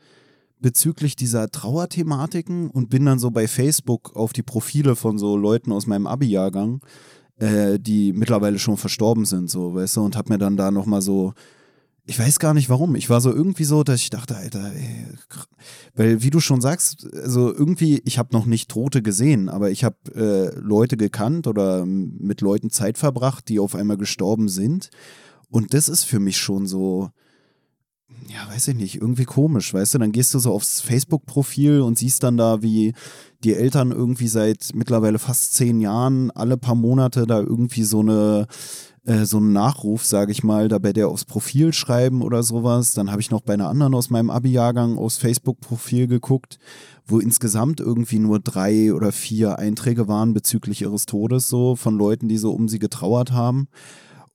bezüglich 0.58 1.16
dieser 1.16 1.50
Trauerthematiken 1.50 2.70
und 2.70 2.88
bin 2.88 3.04
dann 3.04 3.18
so 3.18 3.30
bei 3.30 3.46
Facebook 3.46 4.16
auf 4.16 4.32
die 4.32 4.42
Profile 4.42 4.96
von 4.96 5.18
so 5.18 5.36
Leuten 5.36 5.70
aus 5.70 5.86
meinem 5.86 6.06
Abi-Jahrgang 6.06 6.80
äh, 7.38 7.78
die 7.78 8.12
mittlerweile 8.12 8.58
schon 8.58 8.76
verstorben 8.76 9.24
sind, 9.24 9.50
so, 9.50 9.74
weißt 9.74 9.96
du, 9.96 10.02
und 10.02 10.16
hab 10.16 10.28
mir 10.28 10.38
dann 10.38 10.56
da 10.56 10.70
nochmal 10.70 11.02
so, 11.02 11.34
ich 12.06 12.18
weiß 12.18 12.38
gar 12.38 12.52
nicht 12.52 12.68
warum. 12.68 12.96
Ich 12.96 13.08
war 13.08 13.20
so 13.20 13.32
irgendwie 13.32 13.64
so, 13.64 13.82
dass 13.82 14.00
ich 14.00 14.10
dachte, 14.10 14.36
Alter, 14.36 14.72
ey, 14.74 15.06
weil 15.94 16.22
wie 16.22 16.30
du 16.30 16.40
schon 16.40 16.60
sagst, 16.60 17.06
also 17.14 17.52
irgendwie, 17.54 18.02
ich 18.04 18.18
habe 18.18 18.28
noch 18.32 18.44
nicht 18.44 18.70
Tote 18.70 19.00
gesehen, 19.00 19.48
aber 19.48 19.70
ich 19.70 19.84
habe 19.84 19.96
äh, 20.14 20.58
Leute 20.58 20.96
gekannt 20.96 21.46
oder 21.46 21.86
mit 21.86 22.42
Leuten 22.42 22.70
Zeit 22.70 22.98
verbracht, 22.98 23.48
die 23.48 23.58
auf 23.58 23.74
einmal 23.74 23.96
gestorben 23.96 24.48
sind. 24.48 24.90
Und 25.48 25.72
das 25.72 25.88
ist 25.88 26.04
für 26.04 26.20
mich 26.20 26.36
schon 26.36 26.66
so, 26.66 27.10
ja, 28.28 28.52
weiß 28.52 28.68
ich 28.68 28.74
nicht, 28.74 29.00
irgendwie 29.00 29.24
komisch, 29.24 29.72
weißt 29.72 29.94
du? 29.94 29.98
Dann 29.98 30.12
gehst 30.12 30.34
du 30.34 30.38
so 30.38 30.52
aufs 30.52 30.80
Facebook-Profil 30.80 31.80
und 31.80 31.98
siehst 31.98 32.22
dann 32.22 32.36
da, 32.36 32.62
wie 32.62 32.94
die 33.44 33.54
Eltern 33.54 33.92
irgendwie 33.92 34.28
seit 34.28 34.70
mittlerweile 34.74 35.18
fast 35.18 35.54
zehn 35.54 35.80
Jahren 35.80 36.30
alle 36.30 36.56
paar 36.56 36.74
Monate 36.74 37.26
da 37.26 37.40
irgendwie 37.40 37.84
so 37.84 38.00
eine 38.00 38.46
äh, 39.04 39.26
so 39.26 39.36
einen 39.36 39.52
Nachruf, 39.52 40.04
sage 40.04 40.32
ich 40.32 40.42
mal, 40.42 40.68
da 40.68 40.78
bei 40.78 40.92
der 40.92 41.08
aufs 41.08 41.26
Profil 41.26 41.72
schreiben 41.72 42.22
oder 42.22 42.42
sowas. 42.42 42.94
Dann 42.94 43.10
habe 43.10 43.20
ich 43.20 43.30
noch 43.30 43.42
bei 43.42 43.54
einer 43.54 43.68
anderen 43.68 43.94
aus 43.94 44.10
meinem 44.10 44.30
Abi-Jahrgang 44.30 44.96
aufs 44.96 45.18
Facebook-Profil 45.18 46.06
geguckt, 46.06 46.58
wo 47.06 47.18
insgesamt 47.18 47.80
irgendwie 47.80 48.18
nur 48.18 48.40
drei 48.40 48.94
oder 48.94 49.12
vier 49.12 49.58
Einträge 49.58 50.08
waren 50.08 50.32
bezüglich 50.32 50.82
ihres 50.82 51.06
Todes, 51.06 51.48
so 51.48 51.76
von 51.76 51.96
Leuten, 51.96 52.28
die 52.28 52.38
so 52.38 52.52
um 52.52 52.68
sie 52.68 52.78
getrauert 52.78 53.32
haben. 53.32 53.68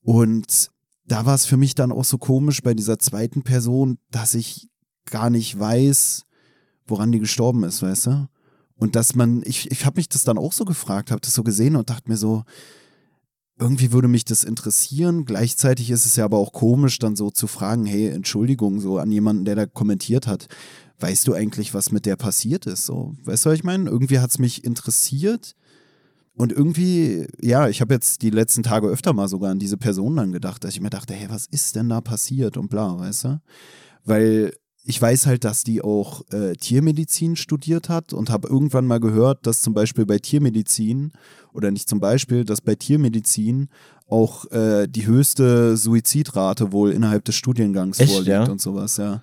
Und 0.04 0.70
da 1.12 1.26
war 1.26 1.36
es 1.36 1.46
für 1.46 1.58
mich 1.58 1.76
dann 1.76 1.92
auch 1.92 2.06
so 2.06 2.18
komisch 2.18 2.62
bei 2.62 2.74
dieser 2.74 3.00
zweiten 3.00 3.42
Person, 3.44 3.98
dass 4.12 4.36
ich 4.36 4.70
gar 5.06 5.30
nicht 5.30 5.60
weiß, 5.60 6.24
woran 6.88 7.12
die 7.12 7.20
gestorben 7.20 7.64
ist, 7.64 7.82
weißt 7.82 8.08
du? 8.08 8.30
Und 8.76 8.96
dass 8.96 9.16
man, 9.16 9.42
ich, 9.46 9.70
ich 9.72 9.86
habe 9.86 10.00
mich 10.00 10.08
das 10.08 10.24
dann 10.24 10.38
auch 10.38 10.54
so 10.54 10.66
gefragt, 10.66 11.12
habe 11.12 11.22
das 11.22 11.34
so 11.34 11.44
gesehen 11.44 11.76
und 11.76 11.90
dachte 11.90 12.10
mir 12.10 12.18
so, 12.18 12.44
irgendwie 13.60 13.92
würde 13.92 14.08
mich 14.08 14.24
das 14.24 14.46
interessieren. 14.46 15.26
Gleichzeitig 15.26 15.90
ist 15.90 16.06
es 16.06 16.16
ja 16.16 16.24
aber 16.24 16.38
auch 16.38 16.54
komisch, 16.54 16.98
dann 16.98 17.18
so 17.18 17.30
zu 17.30 17.48
fragen, 17.48 17.86
hey, 17.86 18.08
Entschuldigung, 18.08 18.80
so 18.80 18.98
an 19.00 19.12
jemanden, 19.12 19.44
der 19.44 19.56
da 19.56 19.66
kommentiert 19.66 20.28
hat. 20.28 20.48
Weißt 21.00 21.28
du 21.28 21.34
eigentlich, 21.34 21.74
was 21.74 21.92
mit 21.92 22.06
der 22.06 22.16
passiert 22.16 22.66
ist? 22.68 22.86
So, 22.86 23.16
weißt 23.26 23.46
du, 23.46 23.50
was 23.50 23.58
ich 23.58 23.64
meine? 23.66 23.90
Irgendwie 23.90 24.20
hat 24.20 24.32
es 24.32 24.40
mich 24.40 24.64
interessiert. 24.64 25.56
Und 26.40 26.54
irgendwie, 26.54 27.28
ja, 27.42 27.68
ich 27.68 27.82
habe 27.82 27.94
jetzt 27.94 28.22
die 28.22 28.30
letzten 28.30 28.64
Tage 28.64 28.88
öfter 28.88 29.12
mal 29.12 29.28
sogar 29.28 29.52
an 29.52 29.60
diese 29.60 29.76
Person 29.76 30.16
dann 30.16 30.32
gedacht, 30.32 30.64
dass 30.64 30.72
ich 30.72 30.80
mir 30.80 30.90
dachte, 30.90 31.14
hey, 31.14 31.30
was 31.30 31.48
ist 31.48 31.76
denn 31.76 31.90
da 31.90 32.00
passiert 32.00 32.56
und 32.56 32.70
bla, 32.70 32.98
weißt 32.98 33.26
du? 33.26 33.42
Weil 34.06 34.54
ich 34.86 35.02
weiß 35.02 35.26
halt, 35.26 35.44
dass 35.44 35.66
die 35.66 35.82
auch 35.82 36.22
äh, 36.32 36.54
Tiermedizin 36.54 37.36
studiert 37.36 37.90
hat 37.90 38.14
und 38.14 38.30
habe 38.30 38.48
irgendwann 38.48 38.88
mal 38.88 39.02
gehört, 39.02 39.46
dass 39.48 39.60
zum 39.60 39.74
Beispiel 39.74 40.06
bei 40.06 40.18
Tiermedizin 40.18 41.12
oder 41.52 41.72
nicht 41.72 41.90
zum 41.90 42.00
Beispiel, 42.00 42.46
dass 42.46 42.62
bei 42.62 42.76
Tiermedizin 42.76 43.68
auch 44.08 44.50
äh, 44.50 44.88
die 44.88 45.08
höchste 45.08 45.76
Suizidrate 45.76 46.72
wohl 46.72 46.92
innerhalb 46.92 47.26
des 47.26 47.36
Studiengangs 47.36 48.00
Echt, 48.00 48.14
vorliegt 48.14 48.30
ja? 48.30 48.50
und 48.50 48.62
sowas, 48.62 48.96
ja. 48.96 49.22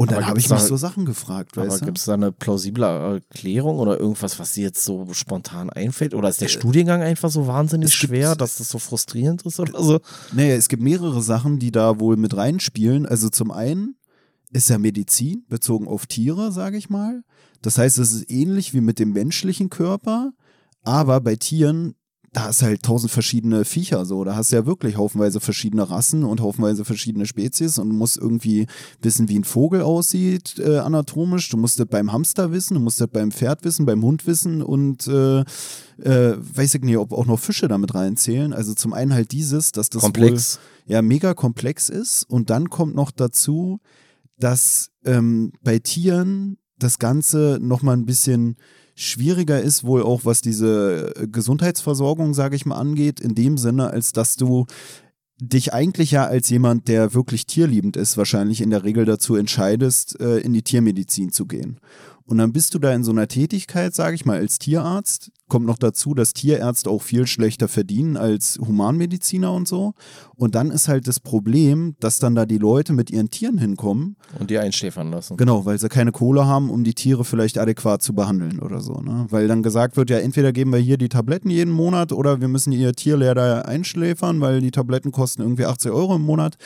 Und 0.00 0.10
dann 0.12 0.26
habe 0.26 0.38
ich 0.38 0.48
mich 0.48 0.58
da- 0.58 0.64
so 0.66 0.76
Sachen 0.76 1.04
gefragt, 1.04 1.58
Aber 1.58 1.66
weißt 1.68 1.82
du? 1.82 1.84
gibt 1.86 1.98
es 1.98 2.04
da 2.06 2.14
eine 2.14 2.32
plausible 2.32 2.84
Erklärung 2.84 3.78
oder 3.78 4.00
irgendwas, 4.00 4.38
was 4.38 4.54
dir 4.54 4.64
jetzt 4.64 4.82
so 4.84 5.06
spontan 5.12 5.68
einfällt? 5.70 6.14
Oder 6.14 6.28
ist 6.30 6.40
der 6.40 6.46
Äh, 6.48 6.52
Studiengang 6.52 7.02
einfach 7.02 7.30
so 7.30 7.46
wahnsinnig 7.46 7.92
schwer, 7.92 8.34
dass 8.34 8.56
das 8.56 8.70
so 8.70 8.78
frustrierend 8.78 9.42
ist 9.42 9.60
oder 9.60 9.82
so? 9.82 10.00
Naja, 10.32 10.54
es 10.54 10.68
gibt 10.68 10.82
mehrere 10.82 11.20
Sachen, 11.22 11.58
die 11.58 11.70
da 11.70 12.00
wohl 12.00 12.16
mit 12.16 12.36
reinspielen. 12.36 13.04
Also 13.06 13.28
zum 13.28 13.50
einen 13.50 13.96
ist 14.52 14.70
ja 14.70 14.78
Medizin 14.78 15.44
bezogen 15.48 15.86
auf 15.86 16.06
Tiere, 16.06 16.50
sage 16.50 16.76
ich 16.78 16.88
mal. 16.90 17.22
Das 17.62 17.76
heißt, 17.78 17.98
es 17.98 18.12
ist 18.12 18.30
ähnlich 18.30 18.72
wie 18.72 18.80
mit 18.80 18.98
dem 18.98 19.12
menschlichen 19.12 19.68
Körper, 19.70 20.32
aber 20.82 21.20
bei 21.20 21.36
Tieren, 21.36 21.94
da 22.32 22.48
ist 22.48 22.62
halt 22.62 22.84
tausend 22.84 23.10
verschiedene 23.10 23.64
Viecher 23.64 24.04
so. 24.04 24.22
Da 24.22 24.36
hast 24.36 24.52
du 24.52 24.56
ja 24.56 24.64
wirklich 24.64 24.96
haufenweise 24.96 25.40
verschiedene 25.40 25.90
Rassen 25.90 26.22
und 26.22 26.40
haufenweise 26.40 26.84
verschiedene 26.84 27.26
Spezies 27.26 27.78
und 27.78 27.88
du 27.88 27.94
musst 27.94 28.18
irgendwie 28.18 28.66
wissen, 29.02 29.28
wie 29.28 29.38
ein 29.38 29.44
Vogel 29.44 29.82
aussieht 29.82 30.58
äh, 30.58 30.78
anatomisch. 30.78 31.48
Du 31.48 31.56
musst 31.56 31.80
das 31.80 31.88
beim 31.88 32.12
Hamster 32.12 32.52
wissen, 32.52 32.74
du 32.74 32.80
musst 32.80 33.00
das 33.00 33.08
beim 33.08 33.32
Pferd 33.32 33.64
wissen, 33.64 33.84
beim 33.84 34.02
Hund 34.02 34.28
wissen 34.28 34.62
und 34.62 35.08
äh, 35.08 35.40
äh, 35.40 36.36
weiß 36.38 36.76
ich 36.76 36.82
nicht, 36.82 36.98
ob 36.98 37.12
auch 37.12 37.26
noch 37.26 37.40
Fische 37.40 37.66
damit 37.66 37.94
reinzählen. 37.96 38.52
Also 38.52 38.74
zum 38.74 38.92
einen 38.92 39.12
halt 39.12 39.32
dieses, 39.32 39.72
dass 39.72 39.90
das 39.90 40.02
Komplex. 40.02 40.58
wohl 40.86 40.94
ja 40.94 41.02
mega 41.02 41.34
komplex 41.34 41.88
ist 41.88 42.22
und 42.24 42.48
dann 42.50 42.70
kommt 42.70 42.94
noch 42.94 43.10
dazu, 43.10 43.80
dass 44.38 44.90
ähm, 45.04 45.52
bei 45.62 45.80
Tieren 45.80 46.58
das 46.78 46.98
Ganze 47.00 47.58
nochmal 47.60 47.96
ein 47.96 48.06
bisschen 48.06 48.56
schwieriger 49.00 49.60
ist, 49.60 49.84
wohl 49.84 50.02
auch 50.02 50.24
was 50.24 50.40
diese 50.40 51.14
äh, 51.16 51.26
Gesundheitsversorgung, 51.26 52.34
sage 52.34 52.56
ich 52.56 52.66
mal, 52.66 52.76
angeht, 52.76 53.20
in 53.20 53.34
dem 53.34 53.58
Sinne, 53.58 53.90
als 53.90 54.12
dass 54.12 54.36
du 54.36 54.66
dich 55.40 55.72
eigentlich 55.72 56.10
ja 56.10 56.26
als 56.26 56.50
jemand, 56.50 56.86
der 56.88 57.14
wirklich 57.14 57.46
tierliebend 57.46 57.96
ist, 57.96 58.16
wahrscheinlich 58.18 58.60
in 58.60 58.70
der 58.70 58.84
Regel 58.84 59.06
dazu 59.06 59.36
entscheidest, 59.36 60.20
äh, 60.20 60.38
in 60.38 60.52
die 60.52 60.62
Tiermedizin 60.62 61.32
zu 61.32 61.46
gehen. 61.46 61.80
Und 62.24 62.38
dann 62.38 62.52
bist 62.52 62.74
du 62.74 62.78
da 62.78 62.92
in 62.92 63.02
so 63.02 63.10
einer 63.10 63.26
Tätigkeit, 63.26 63.94
sage 63.94 64.14
ich 64.14 64.24
mal, 64.24 64.38
als 64.38 64.58
Tierarzt. 64.58 65.32
Kommt 65.50 65.66
noch 65.66 65.76
dazu, 65.76 66.14
dass 66.14 66.32
Tierärzte 66.32 66.88
auch 66.88 67.02
viel 67.02 67.26
schlechter 67.26 67.68
verdienen 67.68 68.16
als 68.16 68.58
Humanmediziner 68.58 69.52
und 69.52 69.68
so. 69.68 69.92
Und 70.36 70.54
dann 70.54 70.70
ist 70.70 70.88
halt 70.88 71.06
das 71.06 71.20
Problem, 71.20 71.96
dass 72.00 72.18
dann 72.18 72.34
da 72.34 72.46
die 72.46 72.56
Leute 72.56 72.94
mit 72.94 73.10
ihren 73.10 73.28
Tieren 73.28 73.58
hinkommen. 73.58 74.16
Und 74.38 74.48
die 74.48 74.58
einschläfern 74.58 75.10
lassen. 75.10 75.36
Genau, 75.36 75.66
weil 75.66 75.78
sie 75.78 75.90
keine 75.90 76.12
Kohle 76.12 76.46
haben, 76.46 76.70
um 76.70 76.84
die 76.84 76.94
Tiere 76.94 77.24
vielleicht 77.24 77.58
adäquat 77.58 78.02
zu 78.02 78.14
behandeln 78.14 78.60
oder 78.60 78.80
so. 78.80 78.94
Ne? 78.94 79.26
Weil 79.28 79.48
dann 79.48 79.62
gesagt 79.62 79.98
wird, 79.98 80.08
ja, 80.08 80.18
entweder 80.18 80.52
geben 80.52 80.72
wir 80.72 80.78
hier 80.78 80.96
die 80.96 81.10
Tabletten 81.10 81.50
jeden 81.50 81.72
Monat 81.72 82.12
oder 82.12 82.40
wir 82.40 82.48
müssen 82.48 82.72
ihr 82.72 82.94
Tier 82.94 83.18
leider 83.18 83.66
einschläfern, 83.66 84.40
weil 84.40 84.60
die 84.60 84.70
Tabletten 84.70 85.12
kosten 85.12 85.42
irgendwie 85.42 85.66
80 85.66 85.90
Euro 85.90 86.16
im 86.16 86.22
Monat. 86.22 86.56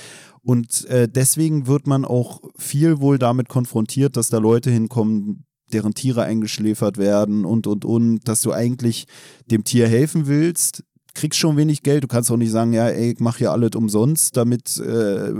Und 0.44 0.84
äh, 0.90 1.08
deswegen 1.08 1.66
wird 1.66 1.86
man 1.86 2.04
auch 2.04 2.42
viel 2.58 3.00
wohl 3.00 3.18
damit 3.18 3.48
konfrontiert, 3.48 4.16
dass 4.16 4.28
da 4.28 4.38
Leute 4.38 4.70
hinkommen, 4.70 5.46
deren 5.72 5.94
Tiere 5.94 6.22
eingeschläfert 6.22 6.98
werden 6.98 7.44
und, 7.44 7.66
und, 7.66 7.84
und, 7.84 8.20
dass 8.28 8.42
du 8.42 8.52
eigentlich 8.52 9.06
dem 9.50 9.64
Tier 9.64 9.88
helfen 9.88 10.26
willst, 10.26 10.84
kriegst 11.14 11.38
schon 11.38 11.56
wenig 11.56 11.82
Geld. 11.82 12.04
Du 12.04 12.08
kannst 12.08 12.30
auch 12.30 12.36
nicht 12.36 12.50
sagen, 12.50 12.72
ja, 12.72 12.88
ey, 12.88 13.12
ich 13.12 13.20
mach 13.20 13.38
hier 13.38 13.52
alles 13.52 13.70
umsonst, 13.74 14.36
damit, 14.36 14.76
äh, 14.78 15.32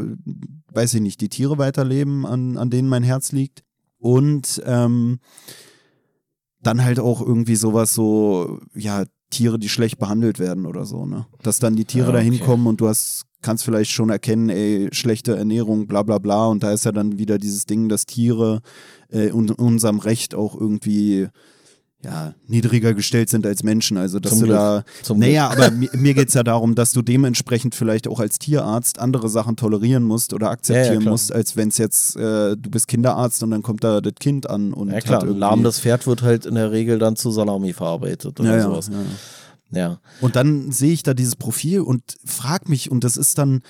weiß 0.73 0.95
ich 0.95 1.01
nicht, 1.01 1.21
die 1.21 1.29
Tiere 1.29 1.59
weiterleben, 1.59 2.25
an, 2.27 2.57
an 2.57 2.71
denen 2.71 2.89
mein 2.89 3.03
Herz 3.03 3.33
liegt. 3.33 3.63
Und 3.99 4.63
ähm, 4.67 5.19
dann 6.61 6.85
halt 6.85 7.01
auch 7.01 7.21
irgendwie 7.21 7.57
sowas 7.57 7.95
so, 7.95 8.61
ja, 8.75 9.05
Tiere, 9.31 9.59
die 9.59 9.69
schlecht 9.69 9.99
behandelt 9.99 10.39
werden 10.39 10.67
oder 10.67 10.85
so, 10.85 11.07
ne? 11.07 11.27
Dass 11.43 11.59
dann 11.59 11.75
die 11.75 11.85
Tiere 11.85 12.07
Ja, 12.07 12.13
da 12.13 12.19
okay. 12.19 12.31
hinkommen 12.31 12.67
und 12.67 12.81
du 12.81 12.89
hast, 12.89 13.25
kannst 13.45 13.65
vielleicht 13.65 13.91
schon 13.91 14.11
erkennen, 14.11 14.49
ey, 14.49 14.89
schlechte 14.91 15.37
Ernährung, 15.37 15.87
bla 15.87 16.03
bla 16.03 16.19
bla. 16.19 16.47
Und 16.47 16.63
da 16.63 16.73
ist 16.73 16.85
ja 16.85 16.93
dann 16.93 17.19
wieder 17.19 17.39
dieses 17.39 17.67
Ding, 17.67 17.89
dass 17.89 18.07
Tiere 18.07 18.61
äh, 19.13 19.29
in 19.29 19.51
unserem 19.51 20.01
Recht 20.01 20.35
auch 20.35 20.59
irgendwie 20.59 21.29
ja, 22.05 22.35
niedriger 22.47 22.93
gestellt 22.95 23.31
sind 23.31 23.47
als 23.47 23.63
Menschen. 23.63 23.97
Also, 23.97 24.21
dass 24.21 24.33
Zum 24.33 24.41
du 24.41 24.47
Glück. 24.47 24.57
da. 24.57 24.85
Zum 25.03 25.19
naja, 25.19 25.49
aber 25.49 25.71
mir, 25.71 25.89
mir 25.93 26.15
geht 26.15 26.29
es 26.29 26.35
ja 26.35 26.43
darum, 26.43 26.75
dass 26.75 26.93
du 26.93 27.03
dementsprechend 27.03 27.75
vielleicht 27.75 28.09
auch 28.09 28.21
als 28.21 28.39
Tierarzt 28.39 28.99
andere 28.99 29.29
Sachen 29.29 29.57
tolerieren 29.57 30.05
musst 30.05 30.35
oder 30.35 30.51
akzeptieren 30.51 31.01
klar. 31.01 31.13
musst, 31.13 31.33
als 31.33 31.57
wenn 31.57 31.69
es 31.69 31.79
jetzt, 31.79 32.17
äh, 32.17 32.57
du 32.57 32.71
bist 32.71 32.89
Kinderarzt 32.89 33.43
und 33.43 33.51
dann 33.51 33.63
kommt 33.63 33.85
da 33.85 34.01
das 34.01 34.15
Kind 34.21 34.49
an 34.49 34.75
und 34.75 34.91
Ja 34.91 35.01
klar, 35.01 35.23
ein 35.23 35.39
lahmendes 35.39 35.81
Pferd 35.81 36.07
wird 36.07 36.23
halt 36.23 36.47
in 36.47 36.55
der 36.57 36.73
Regel 36.73 36.99
dann 36.99 37.17
zu 37.17 37.31
Salami 37.31 37.73
verarbeitet 37.73 38.39
oder 38.39 38.51
ja, 38.51 38.57
ja, 38.57 38.63
sowas. 38.65 38.89
ja. 38.89 38.99
Ja. 38.99 39.05
Und 40.21 40.37
dann 40.37 40.71
sehe 40.73 40.93
ich 40.93 41.03
da 41.03 41.15
dieses 41.15 41.37
Profil 41.37 41.81
und 41.81 42.17
frag 42.25 42.69
mich, 42.69 42.91
und 42.91 43.05
das 43.05 43.17
ist 43.17 43.39
dann, 43.39 43.63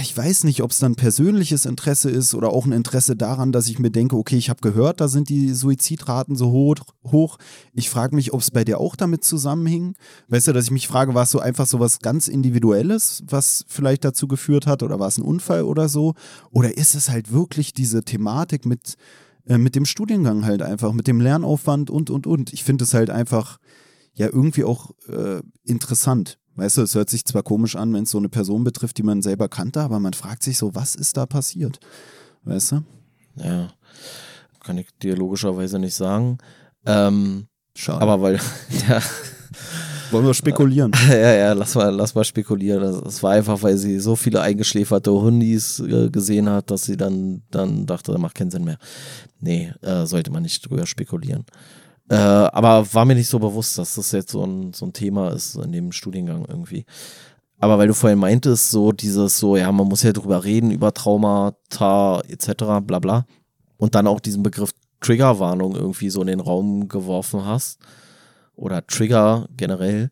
ich 0.00 0.16
weiß 0.16 0.44
nicht, 0.44 0.62
ob 0.62 0.72
es 0.72 0.80
dann 0.80 0.96
persönliches 0.96 1.64
Interesse 1.64 2.10
ist 2.10 2.34
oder 2.34 2.50
auch 2.50 2.66
ein 2.66 2.72
Interesse 2.72 3.14
daran, 3.14 3.52
dass 3.52 3.68
ich 3.68 3.78
mir 3.78 3.90
denke, 3.90 4.16
okay, 4.16 4.36
ich 4.36 4.50
habe 4.50 4.60
gehört, 4.60 5.00
da 5.00 5.06
sind 5.06 5.28
die 5.28 5.54
Suizidraten 5.54 6.34
so 6.34 6.50
hoch. 6.50 6.74
hoch. 7.04 7.38
Ich 7.72 7.88
frage 7.88 8.16
mich, 8.16 8.32
ob 8.32 8.40
es 8.40 8.50
bei 8.50 8.64
dir 8.64 8.80
auch 8.80 8.96
damit 8.96 9.22
zusammenhing. 9.22 9.94
Weißt 10.26 10.48
du, 10.48 10.52
dass 10.52 10.64
ich 10.64 10.70
mich 10.72 10.88
frage, 10.88 11.14
war 11.14 11.22
es 11.22 11.30
so 11.30 11.38
einfach 11.38 11.66
so 11.66 11.78
was 11.78 12.00
ganz 12.00 12.26
Individuelles, 12.26 13.22
was 13.28 13.64
vielleicht 13.68 14.04
dazu 14.04 14.26
geführt 14.26 14.66
hat 14.66 14.82
oder 14.82 14.98
war 14.98 15.06
es 15.06 15.18
ein 15.18 15.24
Unfall 15.24 15.62
oder 15.62 15.88
so? 15.88 16.14
Oder 16.50 16.76
ist 16.76 16.96
es 16.96 17.08
halt 17.08 17.32
wirklich 17.32 17.72
diese 17.72 18.02
Thematik 18.02 18.66
mit, 18.66 18.96
äh, 19.46 19.56
mit 19.56 19.76
dem 19.76 19.84
Studiengang 19.84 20.44
halt 20.44 20.62
einfach, 20.62 20.92
mit 20.92 21.06
dem 21.06 21.20
Lernaufwand 21.20 21.90
und, 21.90 22.10
und, 22.10 22.26
und. 22.26 22.52
Ich 22.52 22.64
finde 22.64 22.82
es 22.82 22.92
halt 22.92 23.10
einfach 23.10 23.58
ja 24.16 24.26
irgendwie 24.26 24.64
auch 24.64 24.90
äh, 25.08 25.40
interessant. 25.64 26.38
Weißt 26.56 26.78
du, 26.78 26.82
es 26.82 26.94
hört 26.94 27.10
sich 27.10 27.24
zwar 27.24 27.42
komisch 27.42 27.76
an, 27.76 27.92
wenn 27.92 28.04
es 28.04 28.10
so 28.10 28.18
eine 28.18 28.30
Person 28.30 28.64
betrifft, 28.64 28.96
die 28.96 29.02
man 29.02 29.20
selber 29.20 29.48
kannte, 29.48 29.80
aber 29.82 30.00
man 30.00 30.14
fragt 30.14 30.42
sich 30.42 30.56
so, 30.56 30.74
was 30.74 30.94
ist 30.94 31.16
da 31.16 31.26
passiert? 31.26 31.78
Weißt 32.44 32.72
du? 32.72 32.82
Ja. 33.36 33.68
Kann 34.64 34.78
ich 34.78 34.88
dir 35.02 35.16
logischerweise 35.16 35.78
nicht 35.78 35.94
sagen. 35.94 36.38
Ähm, 36.86 37.48
Schade. 37.74 38.00
aber 38.00 38.22
weil, 38.22 38.36
ja, 38.88 39.02
wollen 40.10 40.24
wir 40.24 40.34
spekulieren? 40.34 40.92
ja, 41.10 41.34
ja, 41.34 41.52
lass 41.52 41.74
mal, 41.74 41.94
lass 41.94 42.14
mal 42.14 42.24
spekulieren. 42.24 42.80
Das, 42.80 43.00
das 43.02 43.22
war 43.22 43.32
einfach, 43.32 43.62
weil 43.62 43.76
sie 43.76 43.98
so 43.98 44.16
viele 44.16 44.40
eingeschläferte 44.40 45.12
Hundis 45.12 45.80
äh, 45.80 46.08
gesehen 46.08 46.48
hat, 46.48 46.70
dass 46.70 46.84
sie 46.84 46.96
dann, 46.96 47.42
dann 47.50 47.84
dachte, 47.84 48.12
das 48.12 48.20
macht 48.20 48.34
keinen 48.34 48.50
Sinn 48.50 48.64
mehr. 48.64 48.78
Nee, 49.40 49.72
äh, 49.82 50.06
sollte 50.06 50.30
man 50.30 50.42
nicht 50.42 50.68
drüber 50.68 50.86
spekulieren. 50.86 51.44
Äh, 52.08 52.14
aber 52.14 52.92
war 52.94 53.04
mir 53.04 53.14
nicht 53.14 53.28
so 53.28 53.38
bewusst, 53.38 53.78
dass 53.78 53.96
das 53.96 54.12
jetzt 54.12 54.30
so 54.30 54.44
ein, 54.44 54.72
so 54.72 54.86
ein 54.86 54.92
Thema 54.92 55.32
ist 55.32 55.56
in 55.56 55.72
dem 55.72 55.92
Studiengang 55.92 56.44
irgendwie. 56.46 56.84
Aber 57.58 57.78
weil 57.78 57.88
du 57.88 57.94
vorhin 57.94 58.18
meintest, 58.18 58.70
so 58.70 58.92
dieses 58.92 59.38
so, 59.38 59.56
ja, 59.56 59.72
man 59.72 59.88
muss 59.88 60.02
ja 60.02 60.12
drüber 60.12 60.44
reden, 60.44 60.70
über 60.70 60.92
Traumata 60.92 62.20
etc., 62.28 62.52
bla 62.82 62.98
bla. 62.98 63.26
Und 63.76 63.94
dann 63.94 64.06
auch 64.06 64.20
diesen 64.20 64.42
Begriff 64.42 64.72
Triggerwarnung 65.00 65.74
irgendwie 65.74 66.10
so 66.10 66.20
in 66.20 66.26
den 66.26 66.40
Raum 66.40 66.88
geworfen 66.88 67.44
hast. 67.44 67.78
Oder 68.54 68.86
Trigger 68.86 69.48
generell. 69.56 70.10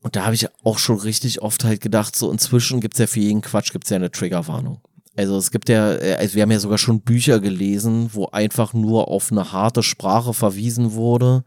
Und 0.00 0.16
da 0.16 0.24
habe 0.24 0.34
ich 0.34 0.48
auch 0.62 0.78
schon 0.78 0.98
richtig 0.98 1.42
oft 1.42 1.64
halt 1.64 1.80
gedacht, 1.80 2.14
so 2.14 2.30
inzwischen 2.30 2.80
gibt 2.80 2.94
es 2.94 3.00
ja 3.00 3.06
für 3.06 3.20
jeden 3.20 3.40
Quatsch 3.40 3.72
gibt's 3.72 3.90
ja 3.90 3.96
eine 3.96 4.10
Triggerwarnung. 4.10 4.80
Also 5.16 5.38
es 5.38 5.50
gibt 5.50 5.68
ja, 5.68 5.94
äh, 5.94 6.14
also 6.14 6.34
wir 6.34 6.42
haben 6.42 6.50
ja 6.50 6.60
sogar 6.60 6.78
schon 6.78 7.00
Bücher 7.00 7.40
gelesen, 7.40 8.10
wo 8.12 8.26
einfach 8.26 8.74
nur 8.74 9.08
auf 9.08 9.32
eine 9.32 9.52
harte 9.52 9.82
Sprache 9.82 10.34
verwiesen 10.34 10.92
wurde 10.92 11.44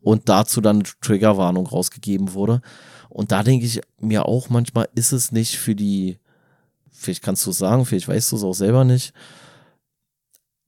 und 0.00 0.28
dazu 0.28 0.60
dann 0.60 0.76
eine 0.76 0.88
Triggerwarnung 1.00 1.66
rausgegeben 1.66 2.34
wurde. 2.34 2.60
Und 3.08 3.32
da 3.32 3.42
denke 3.42 3.66
ich 3.66 3.80
mir 4.00 4.26
auch 4.26 4.48
manchmal, 4.48 4.88
ist 4.94 5.12
es 5.12 5.32
nicht 5.32 5.56
für 5.56 5.74
die, 5.74 6.18
vielleicht 6.92 7.22
kannst 7.22 7.44
du 7.46 7.50
es 7.50 7.58
sagen, 7.58 7.84
vielleicht 7.84 8.08
weißt 8.08 8.32
du 8.32 8.36
es 8.36 8.44
auch 8.44 8.54
selber 8.54 8.84
nicht. 8.84 9.12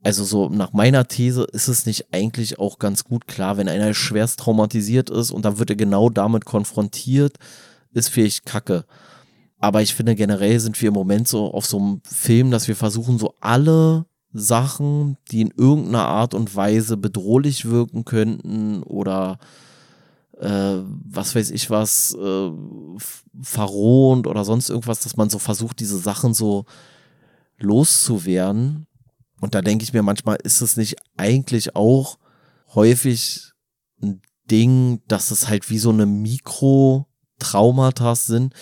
Also 0.03 0.23
so 0.25 0.49
nach 0.49 0.73
meiner 0.73 1.09
These 1.09 1.45
ist 1.53 1.69
es 1.69 1.87
nicht 1.87 2.13
eigentlich 2.13 2.59
auch 2.59 2.79
ganz 2.79 3.03
gut 3.03 3.27
klar, 3.27 3.57
wenn 3.57 3.69
einer 3.69 3.93
schwerst 3.95 4.39
traumatisiert 4.39 5.11
ist 5.11 5.33
und 5.33 5.45
dann 5.45 5.59
wird 5.59 5.71
er 5.71 5.77
genau 5.77 6.11
damit 6.11 6.45
konfrontiert, 6.45 7.39
ist 7.93 8.11
vielleicht 8.11 8.47
kacke. 8.47 8.85
Aber 9.59 9.83
ich 9.83 9.95
finde 9.95 10.15
generell 10.15 10.61
sind 10.61 10.81
wir 10.81 10.89
im 10.89 10.95
Moment 10.95 11.29
so 11.29 11.53
auf 11.53 11.67
so 11.67 11.79
einem 11.79 12.01
Film, 12.05 12.51
dass 12.51 12.69
wir 12.69 12.77
versuchen, 12.77 13.19
so 13.19 13.35
alle 13.41 14.07
Sachen, 14.33 15.17
die 15.31 15.41
in 15.41 15.53
irgendeiner 15.57 16.07
Art 16.07 16.35
und 16.35 16.55
Weise 16.55 16.97
bedrohlich 16.97 17.65
wirken 17.65 18.05
könnten 18.05 18.83
oder 18.83 19.39
äh, 20.39 20.77
was 21.05 21.35
weiß 21.35 21.51
ich 21.51 21.71
was, 21.71 22.15
äh, 22.15 22.51
verrohend 23.41 24.27
oder 24.27 24.45
sonst 24.45 24.69
irgendwas, 24.69 25.01
dass 25.01 25.17
man 25.17 25.31
so 25.31 25.39
versucht, 25.39 25.81
diese 25.81 25.97
Sachen 25.99 26.35
so 26.35 26.67
loszuwerden. 27.59 28.87
Und 29.41 29.55
da 29.55 29.63
denke 29.63 29.85
ich 29.85 29.95
mir 29.95 30.03
manchmal, 30.03 30.37
ist 30.43 30.61
es 30.61 30.77
nicht 30.77 30.97
eigentlich 31.17 31.75
auch 31.75 32.19
häufig 32.75 33.53
ein 34.03 34.21
Ding, 34.51 35.01
dass 35.09 35.31
es 35.31 35.49
halt 35.49 35.71
wie 35.71 35.79
so 35.79 35.89
eine 35.91 36.07
Mikro-Traumata 36.07 38.15
sind, 38.15 38.53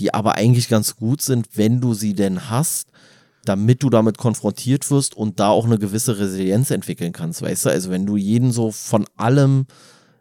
die 0.00 0.14
aber 0.14 0.34
eigentlich 0.34 0.68
ganz 0.68 0.96
gut 0.96 1.22
sind, 1.22 1.48
wenn 1.54 1.80
du 1.80 1.94
sie 1.94 2.14
denn 2.14 2.50
hast, 2.50 2.90
damit 3.44 3.82
du 3.82 3.90
damit 3.90 4.18
konfrontiert 4.18 4.90
wirst 4.90 5.16
und 5.16 5.40
da 5.40 5.48
auch 5.48 5.64
eine 5.64 5.78
gewisse 5.78 6.18
Resilienz 6.18 6.70
entwickeln 6.70 7.12
kannst, 7.12 7.42
weißt 7.42 7.66
du? 7.66 7.70
Also 7.70 7.90
wenn 7.90 8.06
du 8.06 8.16
jeden 8.16 8.52
so 8.52 8.70
von 8.70 9.06
allem 9.16 9.66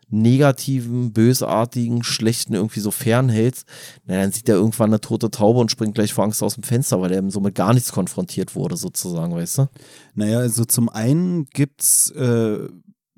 negativen, 0.09 1.11
bösartigen, 1.11 2.03
schlechten 2.03 2.53
irgendwie 2.53 2.79
so 2.79 2.91
fernhältst, 2.91 3.67
na, 4.05 4.15
dann 4.15 4.31
sieht 4.31 4.47
er 4.47 4.55
irgendwann 4.55 4.89
eine 4.89 5.01
tote 5.01 5.29
Taube 5.29 5.59
und 5.59 5.69
springt 5.69 5.95
gleich 5.95 6.13
vor 6.13 6.23
Angst 6.23 6.41
aus 6.41 6.55
dem 6.55 6.63
Fenster, 6.63 7.01
weil 7.01 7.11
er 7.11 7.17
eben 7.17 7.29
somit 7.29 7.55
gar 7.55 7.73
nichts 7.73 7.91
konfrontiert 7.91 8.55
wurde, 8.55 8.77
sozusagen, 8.77 9.35
weißt 9.35 9.57
du? 9.59 9.69
Naja, 10.15 10.39
also 10.39 10.63
zum 10.63 10.87
einen 10.87 11.45
gibt's 11.47 12.09
äh, 12.11 12.69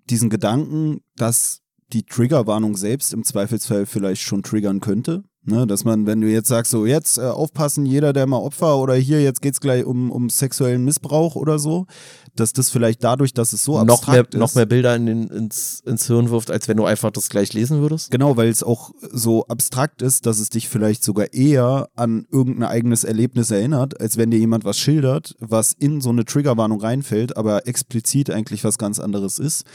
diesen 0.10 0.32
Gedanken, 0.32 1.02
dass 1.16 1.62
die 1.94 2.04
Triggerwarnung 2.04 2.76
selbst 2.76 3.14
im 3.14 3.24
Zweifelsfall 3.24 3.86
vielleicht 3.86 4.22
schon 4.22 4.44
triggern 4.44 4.80
könnte. 4.80 5.24
Ne, 5.50 5.66
dass 5.66 5.84
man, 5.84 6.06
wenn 6.06 6.22
du 6.22 6.28
jetzt 6.28 6.48
sagst, 6.48 6.72
so 6.72 6.86
jetzt 6.86 7.18
äh, 7.18 7.22
aufpassen, 7.22 7.84
jeder, 7.84 8.14
der 8.14 8.28
mal 8.28 8.38
Opfer 8.38 8.78
oder 8.78 8.94
hier, 8.94 9.24
jetzt 9.24 9.42
geht's 9.42 9.60
gleich 9.60 9.84
um, 9.84 10.12
um 10.12 10.30
sexuellen 10.30 10.86
Missbrauch 10.86 11.36
oder 11.36 11.58
so, 11.58 11.88
dass 12.36 12.54
das 12.54 12.70
vielleicht 12.70 13.04
dadurch, 13.04 13.34
dass 13.34 13.52
es 13.52 13.64
so 13.64 13.74
noch 13.74 13.86
mehr, 13.86 13.94
abstrakt 13.96 14.36
ist. 14.36 14.40
noch 14.40 14.54
mehr 14.54 14.68
Bilder 14.68 14.96
in 14.96 15.08
den, 15.08 15.28
ins, 15.28 15.82
ins 15.86 16.06
Hirn 16.06 16.30
wirft, 16.30 16.52
als 16.52 16.68
wenn 16.68 16.78
du 16.78 16.86
einfach 16.86 17.10
das 17.10 17.30
gleich 17.30 17.54
lesen 17.54 17.82
würdest? 17.82 18.12
Genau, 18.12 18.38
weil 18.38 18.50
es 18.50 18.62
auch 18.62 18.92
so 19.12 19.48
abstrakt 19.48 20.04
ist, 20.04 20.28
dass 20.28 20.38
es 20.38 20.50
dich 20.50 20.70
vielleicht 20.70 21.04
sogar 21.04 21.34
eher 21.34 21.90
an 21.96 22.28
irgendein 22.32 22.70
eigenes 22.70 23.04
Erlebnis 23.04 23.50
erinnert, 23.50 24.00
als 24.00 24.18
wenn 24.18 24.30
dir 24.30 24.38
jemand 24.38 24.66
was 24.66 24.78
schildert, 24.78 25.36
was 25.40 25.74
in 25.74 26.00
so 26.00 26.10
eine 26.10 26.26
Triggerwarnung 26.26 26.80
reinfällt, 26.80 27.38
aber 27.38 27.68
explizit 27.68 28.30
eigentlich 28.30 28.64
was 28.64 28.78
ganz 28.78 29.00
anderes 29.00 29.40
ist. 29.40 29.66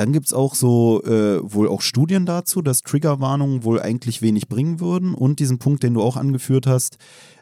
Dann 0.00 0.14
gibt's 0.14 0.32
auch 0.32 0.54
so 0.54 1.02
äh, 1.04 1.40
wohl 1.42 1.68
auch 1.68 1.82
Studien 1.82 2.24
dazu, 2.24 2.62
dass 2.62 2.80
Triggerwarnungen 2.80 3.64
wohl 3.64 3.82
eigentlich 3.82 4.22
wenig 4.22 4.48
bringen 4.48 4.80
würden. 4.80 5.12
Und 5.12 5.40
diesen 5.40 5.58
Punkt, 5.58 5.82
den 5.82 5.92
du 5.92 6.00
auch 6.00 6.16
angeführt 6.16 6.66
hast, 6.66 6.96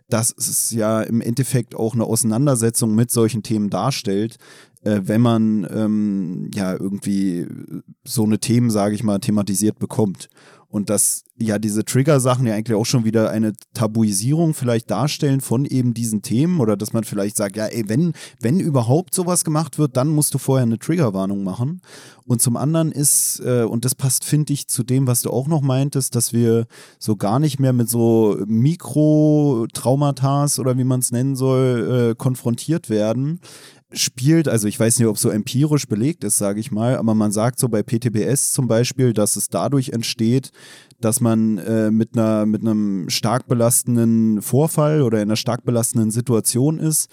dass 0.09 0.35
es 0.37 0.73
ja 0.73 1.03
im 1.03 1.21
Endeffekt 1.21 1.77
auch 1.77 1.95
eine 1.95 2.03
Auseinandersetzung 2.03 2.97
mit 2.97 3.13
solchen 3.13 3.45
Themen 3.45 3.71
darstellt, 3.71 4.39
äh, 4.83 5.03
wenn 5.05 5.21
man 5.21 5.69
ähm, 5.73 6.51
ja 6.53 6.73
irgendwie 6.73 7.47
so 8.03 8.25
eine 8.25 8.41
Themen, 8.41 8.71
sage 8.71 8.97
ich 8.97 9.05
mal, 9.05 9.21
thematisiert 9.21 9.79
bekommt. 9.79 10.29
Und 10.71 10.91
dass 10.91 11.25
ja 11.39 11.59
diese 11.59 11.83
Trigger-Sachen 11.83 12.47
ja 12.47 12.55
eigentlich 12.55 12.77
auch 12.77 12.85
schon 12.85 13.05
wieder 13.05 13.31
eine 13.31 13.55
Tabuisierung 13.73 14.53
vielleicht 14.53 14.91
darstellen 14.91 15.41
von 15.41 15.65
eben 15.65 15.95
diesen 15.95 16.21
Themen 16.21 16.61
oder 16.61 16.77
dass 16.77 16.93
man 16.93 17.05
vielleicht 17.05 17.39
sagt, 17.39 17.57
ja, 17.57 17.67
ey, 17.67 17.89
wenn, 17.89 18.13
wenn 18.41 18.61
überhaupt 18.61 19.15
sowas 19.15 19.45
gemacht 19.45 19.79
wird, 19.79 19.97
dann 19.97 20.09
musst 20.09 20.35
du 20.35 20.39
vorher 20.39 20.65
eine 20.65 20.79
Triggerwarnung 20.79 21.43
machen. 21.43 21.81
Und 22.27 22.43
zum 22.43 22.59
anderen 22.59 22.93
ist, 22.93 23.41
äh, 23.41 23.63
und 23.63 23.87
das 23.87 23.95
passt, 23.95 24.25
finde 24.25 24.53
ich, 24.53 24.69
zu 24.69 24.83
dem, 24.83 25.07
was 25.07 25.23
du 25.23 25.31
auch 25.31 25.49
noch 25.49 25.63
meintest, 25.63 26.15
dass 26.15 26.35
wir 26.35 26.67
so 26.99 27.17
gar 27.17 27.39
nicht 27.39 27.59
mehr 27.59 27.73
mit 27.73 27.89
so 27.89 28.37
Mikro-Traumata 28.47 30.49
oder 30.59 30.77
wie 30.77 30.85
man 30.85 31.01
es 31.01 31.11
nennen 31.11 31.37
soll, 31.37 32.11
äh, 32.11 32.15
konfrontiert 32.15 32.91
werden, 32.91 33.41
spielt, 33.93 34.49
also 34.49 34.69
ich 34.69 34.79
weiß 34.79 34.99
nicht, 34.99 35.09
ob 35.09 35.17
es 35.17 35.23
so 35.23 35.31
empirisch 35.31 35.87
belegt 35.87 36.23
ist, 36.25 36.37
sage 36.37 36.61
ich 36.61 36.71
mal, 36.71 36.97
aber 36.97 37.15
man 37.15 37.33
sagt 37.33 37.59
so 37.59 37.69
bei 37.69 37.83
PTBS 37.83 38.53
zum 38.53 38.69
Beispiel, 38.69 39.13
dass 39.13 39.37
es 39.37 39.49
dadurch 39.49 39.91
entsteht, 39.91 40.51
dass 41.01 41.21
man 41.21 41.59
äh, 41.59 41.91
mit 41.91 42.17
einer 42.17 42.45
mit 42.45 42.61
einem 42.61 43.09
stark 43.09 43.47
belastenden 43.47 44.43
Vorfall 44.43 45.03
oder 45.03 45.19
in 45.19 45.29
einer 45.29 45.37
stark 45.37 45.65
belastenden 45.65 46.11
Situation 46.11 46.79
ist, 46.79 47.09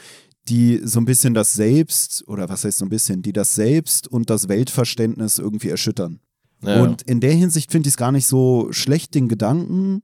die 0.50 0.82
so 0.84 1.00
ein 1.00 1.06
bisschen 1.06 1.34
das 1.34 1.54
Selbst 1.54 2.28
oder 2.28 2.50
was 2.50 2.66
heißt 2.66 2.80
so 2.80 2.86
ein 2.86 2.90
bisschen, 2.90 3.22
die 3.22 3.34
das 3.34 3.56
Selbst 3.56 4.08
und 4.08 4.30
das 4.30 4.50
Weltverständnis 4.50 5.40
irgendwie 5.40 5.70
erschüttern. 5.70 6.20
Ja. 6.62 6.82
Und 6.84 7.04
in 7.04 7.20
der 7.20 7.34
Hinsicht 7.34 7.72
finde 7.72 7.88
ich 7.88 7.94
es 7.94 7.98
gar 7.98 8.12
nicht 8.12 8.28
so 8.28 8.68
schlecht, 8.72 9.16
den 9.16 9.28
Gedanken, 9.28 10.04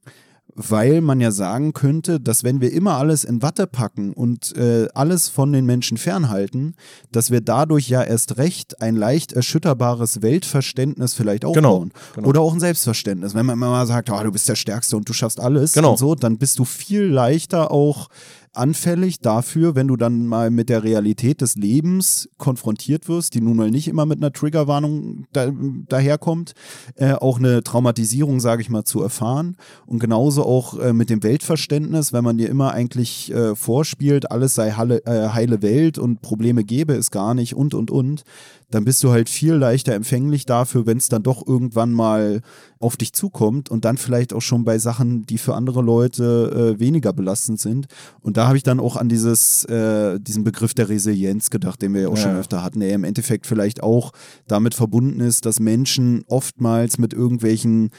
weil 0.56 1.02
man 1.02 1.22
ja 1.22 1.32
sagen 1.32 1.74
könnte, 1.74 2.20
dass 2.20 2.43
wenn 2.43 2.62
wir 2.62 2.72
immer 2.72 2.95
alles 2.97 3.24
in 3.24 3.41
Watte 3.41 3.68
packen 3.68 4.14
und 4.14 4.56
äh, 4.58 4.88
alles 4.93 5.30
von 5.30 5.52
den 5.54 5.66
Menschen 5.66 5.97
fernhalten, 5.97 6.76
dass 7.12 7.32
wir 7.32 7.41
dadurch 7.41 7.89
ja 7.89 8.04
erst 8.04 8.38
recht 8.38 8.82
ein 8.82 8.95
leicht 8.95 9.34
erschütterbares 9.34 10.22
Weltverständnis 10.22 11.14
vielleicht 11.14 11.45
aufbauen. 11.45 11.91
genau. 12.16 12.28
Oder 12.28 12.41
auch 12.41 12.54
ein 12.54 12.60
Selbstverständnis. 12.60 13.34
Wenn 13.36 13.45
man 13.45 13.54
immer 13.54 13.70
mal 13.70 13.88
sagt, 13.88 14.10
oh, 14.10 14.24
du 14.24 14.32
bist 14.32 14.47
der 14.49 14.56
Stärkste 14.56 14.97
und 14.97 15.08
du 15.08 15.14
schaffst 15.14 15.39
alles 15.39 15.74
Genau. 15.74 15.91
und 15.91 15.97
so, 15.97 16.16
dann 16.16 16.38
bist 16.38 16.60
du 16.60 16.66
viel 16.66 17.04
leichter 17.04 17.72
auch 17.72 18.10
anfällig 18.54 19.20
dafür, 19.20 19.76
wenn 19.76 19.88
du 19.88 19.95
dann 19.95 20.26
mal 20.28 20.49
mit 20.49 20.70
der 20.70 20.84
Realität 20.84 21.41
des 21.41 21.56
Lebens 21.56 22.30
konfrontiert 22.38 23.08
wirst, 23.08 23.34
die 23.34 23.41
nun 23.41 23.56
mal 23.56 23.72
nicht 23.72 23.88
immer 23.88 24.06
mit 24.06 24.20
einer 24.20 24.34
Triggerwarnung 24.34 25.26
da, 25.32 25.52
daherkommt, 25.88 26.54
äh, 26.95 27.14
auch 27.14 27.39
eine 27.39 27.64
Traumatisierung, 27.64 28.39
sage 28.39 28.62
ich 28.62 28.70
mal, 28.70 28.84
zu 28.84 29.02
erfahren. 29.02 29.56
Und 29.86 29.99
genauso 29.99 30.45
auch 30.45 30.78
äh, 30.80 30.93
mit 30.93 31.10
dem 31.10 31.24
Weltverständnis, 31.24 32.12
wenn 32.14 32.24
man 32.24 32.38
dir 32.38 32.49
immer 32.49 32.74
eigentlich 32.74 33.32
äh, 33.32 33.56
vorspielt, 33.56 34.32
alles 34.32 34.56
sei 34.56 34.72
halle, 34.72 35.06
äh, 35.06 35.30
heile 35.30 35.62
Welt 35.62 35.97
und 35.97 36.22
Probleme 36.22 36.64
gäbe 36.64 36.93
es 36.93 37.12
gar 37.12 37.34
nicht 37.34 37.56
und, 37.56 37.74
und, 37.74 37.89
und, 37.89 38.24
dann 38.72 38.86
bist 38.86 39.03
du 39.03 39.11
halt 39.11 39.30
viel 39.30 39.53
leichter 39.53 39.93
empfänglich 39.93 40.45
dafür, 40.45 40.86
wenn 40.86 40.97
es 40.97 41.09
dann 41.09 41.24
doch 41.24 41.45
irgendwann 41.45 41.91
mal 41.91 42.41
auf 42.80 42.97
dich 42.97 43.13
zukommt 43.13 43.69
und 43.69 43.86
dann 43.86 43.97
vielleicht 43.97 44.34
auch 44.34 44.41
schon 44.41 44.63
bei 44.65 44.80
Sachen, 44.80 45.26
die 45.26 45.38
für 45.38 45.53
andere 45.53 45.82
Leute 45.82 46.74
äh, 46.76 46.80
weniger 46.80 47.13
belastend 47.13 47.59
sind. 47.59 47.86
Und 48.22 48.38
da 48.38 48.47
habe 48.47 48.57
ich 48.57 48.63
dann 48.63 48.80
auch 48.80 48.95
an 48.95 49.09
dieses, 49.09 49.65
äh, 49.65 50.19
diesen 50.19 50.43
Begriff 50.43 50.74
der 50.74 50.89
Resilienz 50.89 51.49
gedacht, 51.49 51.82
den 51.82 51.93
wir 51.93 52.01
ja 52.01 52.07
auch 52.07 52.17
Ja. 52.17 52.24
schon 52.24 52.36
öfter 52.38 52.63
hatten, 52.63 52.80
der 52.80 52.93
im 52.95 53.03
Endeffekt 53.03 53.45
vielleicht 53.45 53.84
auch 53.84 54.11
damit 54.47 54.74
verbunden 54.74 55.19
ist, 55.19 55.45
dass 55.45 55.59
Menschen 55.59 56.24
oftmals 56.28 56.97
mit 56.97 57.13
irgendwelchen 57.13 57.91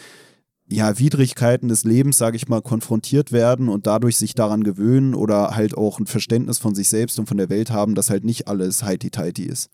ja, 0.73 0.99
Widrigkeiten 0.99 1.69
des 1.69 1.85
Lebens, 1.85 2.19
sage 2.19 2.37
ich 2.37 2.49
mal, 2.49 2.63
konfrontiert 2.63 3.33
werden 3.33 3.69
und 3.69 3.87
dadurch 3.87 4.17
sich 4.17 4.35
daran 4.35 4.65
gewöhnen 4.65 5.15
oder 5.15 5.55
halt 5.55 5.77
auch 5.77 5.99
ein 5.99 6.07
Verständnis 6.07 6.59
von 6.59 6.75
sich 6.75 6.89
selbst 6.89 7.19
und 7.19 7.27
von 7.27 7.37
der 7.37 7.51
Welt 7.51 7.71
haben, 7.71 7.95
dass 7.95 8.11
halt 8.11 8.25
nicht 8.25 8.49
alles 8.49 8.83
heiti-teiti 8.83 9.45
ist. 9.45 9.71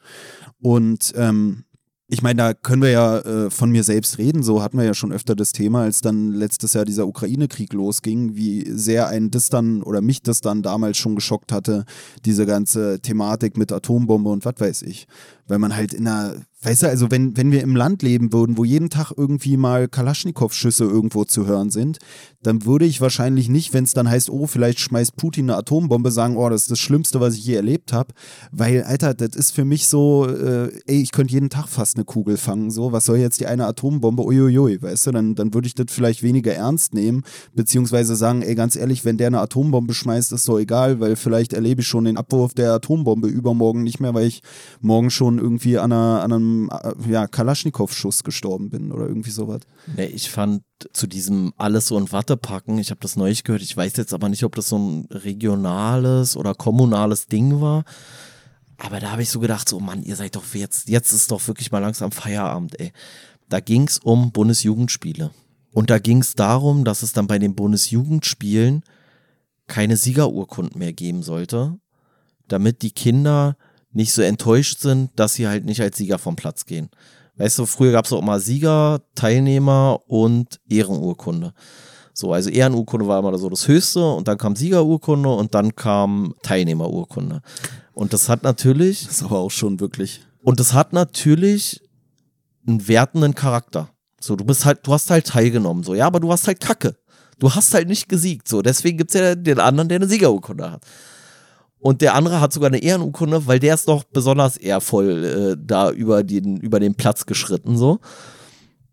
Und 0.61 1.13
ähm, 1.17 1.65
ich 2.11 2.23
meine, 2.23 2.39
da 2.39 2.55
können 2.55 2.81
wir 2.81 2.91
ja 2.91 3.19
äh, 3.19 3.51
von 3.51 3.71
mir 3.71 3.85
selbst 3.85 4.17
reden, 4.17 4.43
so 4.43 4.63
hatten 4.63 4.79
wir 4.79 4.85
ja 4.87 4.95
schon 4.95 5.13
öfter 5.13 5.37
das 5.37 5.53
Thema, 5.53 5.83
als 5.83 6.01
dann 6.01 6.33
letztes 6.33 6.73
Jahr 6.73 6.87
dieser 6.87 7.07
Ukraine-Krieg 7.07 7.75
losging, 7.75 8.35
wie 8.35 8.65
sehr 8.71 9.09
ein 9.09 9.31
das 9.31 9.51
dann 9.51 9.83
oder 9.83 10.01
mich 10.01 10.23
das 10.23 10.41
dann 10.41 10.63
damals 10.63 10.97
schon 10.97 11.15
geschockt 11.15 11.53
hatte, 11.53 11.85
diese 12.25 12.47
ganze 12.47 13.01
Thematik 13.01 13.59
mit 13.59 13.73
Atombombe 13.73 14.31
und 14.31 14.47
was 14.47 14.55
weiß 14.57 14.83
ich. 14.83 15.07
Weil 15.47 15.59
man 15.59 15.77
halt 15.77 15.93
in 15.93 16.09
einer, 16.09 16.35
weißt 16.63 16.83
du, 16.83 16.89
also 16.89 17.11
wenn, 17.11 17.37
wenn 17.37 17.53
wir 17.53 17.63
im 17.63 17.77
Land 17.77 18.03
leben 18.03 18.33
würden, 18.33 18.59
wo 18.59 18.65
jeden 18.65 18.91
Tag 18.91 19.13
irgendwie 19.17 19.57
mal 19.57 19.89
Kalaschnikow-Schüsse 19.89 20.85
irgendwo 20.85 21.25
zu 21.25 21.47
hören 21.47 21.71
sind, 21.71 21.99
dann 22.43 22.65
würde 22.65 22.85
ich 22.85 23.01
wahrscheinlich 23.01 23.49
nicht, 23.49 23.75
wenn 23.75 23.85
es 23.85 23.95
dann 23.95 24.09
heißt, 24.09 24.31
oh, 24.31 24.47
vielleicht 24.47 24.79
schmeißt 24.79 25.17
Putin 25.17 25.51
eine 25.51 25.59
Atombombe, 25.59 26.11
sagen, 26.11 26.37
oh, 26.37 26.49
das 26.49 26.63
ist 26.63 26.71
das 26.71 26.79
Schlimmste, 26.79 27.21
was 27.21 27.35
ich 27.35 27.45
je 27.45 27.55
erlebt 27.55 27.93
habe. 27.93 28.15
Weil, 28.53 28.85
Alter, 28.85 29.15
das 29.15 29.35
ist 29.35 29.51
für 29.51 29.65
mich 29.65 29.89
so, 29.89 30.27
äh, 30.27 30.71
ey, 30.87 31.03
ich 31.03 31.11
könnte 31.11 31.33
jeden 31.33 31.51
Tag 31.51 31.69
fast 31.69 31.97
eine 31.97 32.05
Kugel 32.05 32.37
fangen, 32.37 32.71
so, 32.71 32.93
was 32.93 33.07
soll 33.07 33.19
jetzt 33.19 33.41
die 33.41 33.47
eine 33.47 33.67
Atombombe, 33.67 34.23
uiuiui, 34.23 34.81
weißt 34.81 35.09
du, 35.09 35.11
dann, 35.11 35.35
dann 35.35 35.53
würde 35.53 35.67
ich 35.67 35.75
das 35.75 35.87
vielleicht 35.91 36.23
weniger 36.23 36.55
ernst 36.55 36.95
nehmen, 36.95 37.25
beziehungsweise 37.55 38.15
sagen, 38.15 38.43
ey, 38.43 38.55
ganz 38.55 38.77
ehrlich, 38.77 39.05
wenn 39.05 39.17
der 39.17 39.29
eine 39.29 39.41
Atombombe 39.41 39.95
schmeißt, 39.95 40.33
ist 40.33 40.49
doch 40.49 40.59
egal, 40.59 41.01
weil 41.01 41.17
vielleicht 41.17 41.53
erlebe 41.53 41.81
ich 41.81 41.89
schon 41.89 42.05
den 42.05 42.17
Abwurf 42.17 42.55
der 42.55 42.73
Atombombe 42.73 43.29
übermorgen 43.29 43.83
nicht 43.83 43.99
mehr, 43.99 44.15
weil 44.15 44.27
ich 44.27 44.43
morgen 44.81 45.11
schon 45.11 45.39
irgendwie 45.39 45.79
an, 45.79 45.93
einer, 45.93 46.23
an 46.23 46.33
einem 46.33 46.71
äh, 46.71 47.11
ja, 47.11 47.27
Kalaschnikow-Schuss 47.27 48.23
gestorben 48.23 48.71
bin 48.71 48.93
oder 48.93 49.07
irgendwie 49.07 49.31
sowas. 49.31 49.61
Nee, 49.97 50.07
ich 50.07 50.31
fand 50.31 50.63
zu 50.93 51.07
diesem 51.07 51.53
alles 51.57 51.89
so 51.89 51.99
in 51.99 52.13
Watte 52.13 52.37
packen, 52.37 52.79
ich 52.79 52.91
habe 52.91 53.01
das 53.01 53.17
neulich 53.17 53.45
gehört, 53.45 53.63
ich 53.63 53.77
weiß 53.77 53.97
jetzt 53.97 54.15
aber 54.15 54.29
nicht, 54.29 54.45
ob 54.45 54.55
das 54.55 54.69
so 54.69 54.79
ein 54.79 55.09
regionales 55.11 56.37
oder 56.37 56.55
kommunales 56.55 57.27
Ding 57.27 57.61
war. 57.61 57.85
Aber 58.77 59.01
da 59.01 59.11
habe 59.11 59.23
ich 59.23 59.31
so 59.31 59.41
gedacht, 59.41 59.69
so 59.69 59.81
Mann, 59.81 60.03
ihr 60.03 60.17
seid 60.17 60.37
doch 60.37 60.55
jetzt, 60.55 60.89
jetzt 60.89 61.13
ist 61.13 61.31
doch 61.31 61.47
wirklich 61.49 61.73
mal 61.73 61.81
langsam 61.81 62.13
Feierabend, 62.13 62.79
ey. 62.81 62.93
Da 63.49 63.61
ging 63.61 63.89
es 63.89 63.99
um 63.99 64.31
Bundesjugendspiele. 64.31 65.31
Und 65.73 65.91
da 65.91 65.99
ging 65.99 66.21
es 66.21 66.35
darum, 66.35 66.85
dass 66.85 67.03
es 67.03 67.13
dann 67.13 67.27
bei 67.27 67.39
den 67.39 67.55
Bundesjugendspielen 67.55 68.83
keine 69.67 69.97
Siegerurkunden 69.97 70.79
mehr 70.79 70.93
geben 70.93 71.23
sollte, 71.23 71.79
damit 72.47 72.83
die 72.83 72.91
Kinder 72.91 73.57
nicht 73.93 74.13
so 74.13 74.23
enttäuscht 74.23 74.81
sind, 74.81 75.11
dass 75.17 75.35
sie 75.35 75.49
halt 75.49 75.65
nicht 75.65 75.81
als 75.81 75.97
Sieger 75.97 76.19
vom 76.19 76.37
Platz 76.37 76.67
gehen. 76.67 76.89
Weißt 77.39 77.59
du, 77.59 77.67
früher 77.67 77.93
gab 77.93 78.05
es 78.05 78.13
auch 78.13 78.21
immer 78.21 78.41
Sieger, 78.41 79.01
Teilnehmer 79.15 80.01
und 80.07 80.61
Ehrenurkunde. 80.69 81.55
So, 82.13 82.33
also 82.33 82.51
Ehrenurkunde 82.51 83.07
war 83.07 83.21
immer 83.21 83.39
so 83.39 83.49
das 83.49 83.69
Höchste 83.69 84.05
und 84.05 84.27
dann 84.27 84.39
kam 84.39 84.57
Siegerurkunde 84.57 85.29
und 85.29 85.55
dann 85.55 85.77
kam 85.77 86.35
Teilnehmerurkunde. 86.43 87.43
Und 87.93 88.13
das 88.13 88.29
hat 88.29 88.43
natürlich. 88.43 89.07
Das 89.07 89.19
ist 89.19 89.23
aber 89.23 89.39
auch 89.39 89.53
schon 89.53 89.79
wirklich. 89.79 90.21
Und 90.43 90.59
das 90.59 90.73
hat 90.73 90.93
natürlich 90.93 91.81
einen 92.67 92.89
wertenden 92.89 93.37
Charakter. 93.37 93.89
So, 94.21 94.35
du 94.35 94.45
bist 94.45 94.65
halt, 94.65 94.85
du 94.85 94.93
hast 94.93 95.11
halt 95.11 95.29
teilgenommen, 95.29 95.85
so, 95.85 95.95
ja, 95.95 96.07
aber 96.07 96.19
du 96.19 96.31
hast 96.33 96.49
halt 96.49 96.59
Kacke. 96.59 96.97
Du 97.39 97.55
hast 97.55 97.73
halt 97.73 97.87
nicht 97.87 98.09
gesiegt, 98.09 98.49
so. 98.49 98.63
Deswegen 98.63 98.99
gibt's 98.99 99.15
ja 99.15 99.37
den 99.37 99.61
anderen, 99.61 99.89
der 99.89 99.97
eine 99.97 100.09
Siegerurkunde 100.09 100.73
hat. 100.73 100.83
Und 101.81 102.03
der 102.03 102.15
andere 102.15 102.41
hat 102.41 102.53
sogar 102.53 102.69
eine 102.69 102.83
Ehrenurkunde, 102.83 103.47
weil 103.47 103.61
der 103.61 103.75
ist 103.75 103.87
noch 103.87 104.05
besonders 104.05 104.57
ehrvoll 104.57 105.25
äh, 105.25 105.63
da 105.65 105.91
über 105.91 106.25
den, 106.25 106.57
über 106.57 106.81
den 106.81 106.95
Platz 106.95 107.27
geschritten, 107.27 107.77
so. 107.77 108.01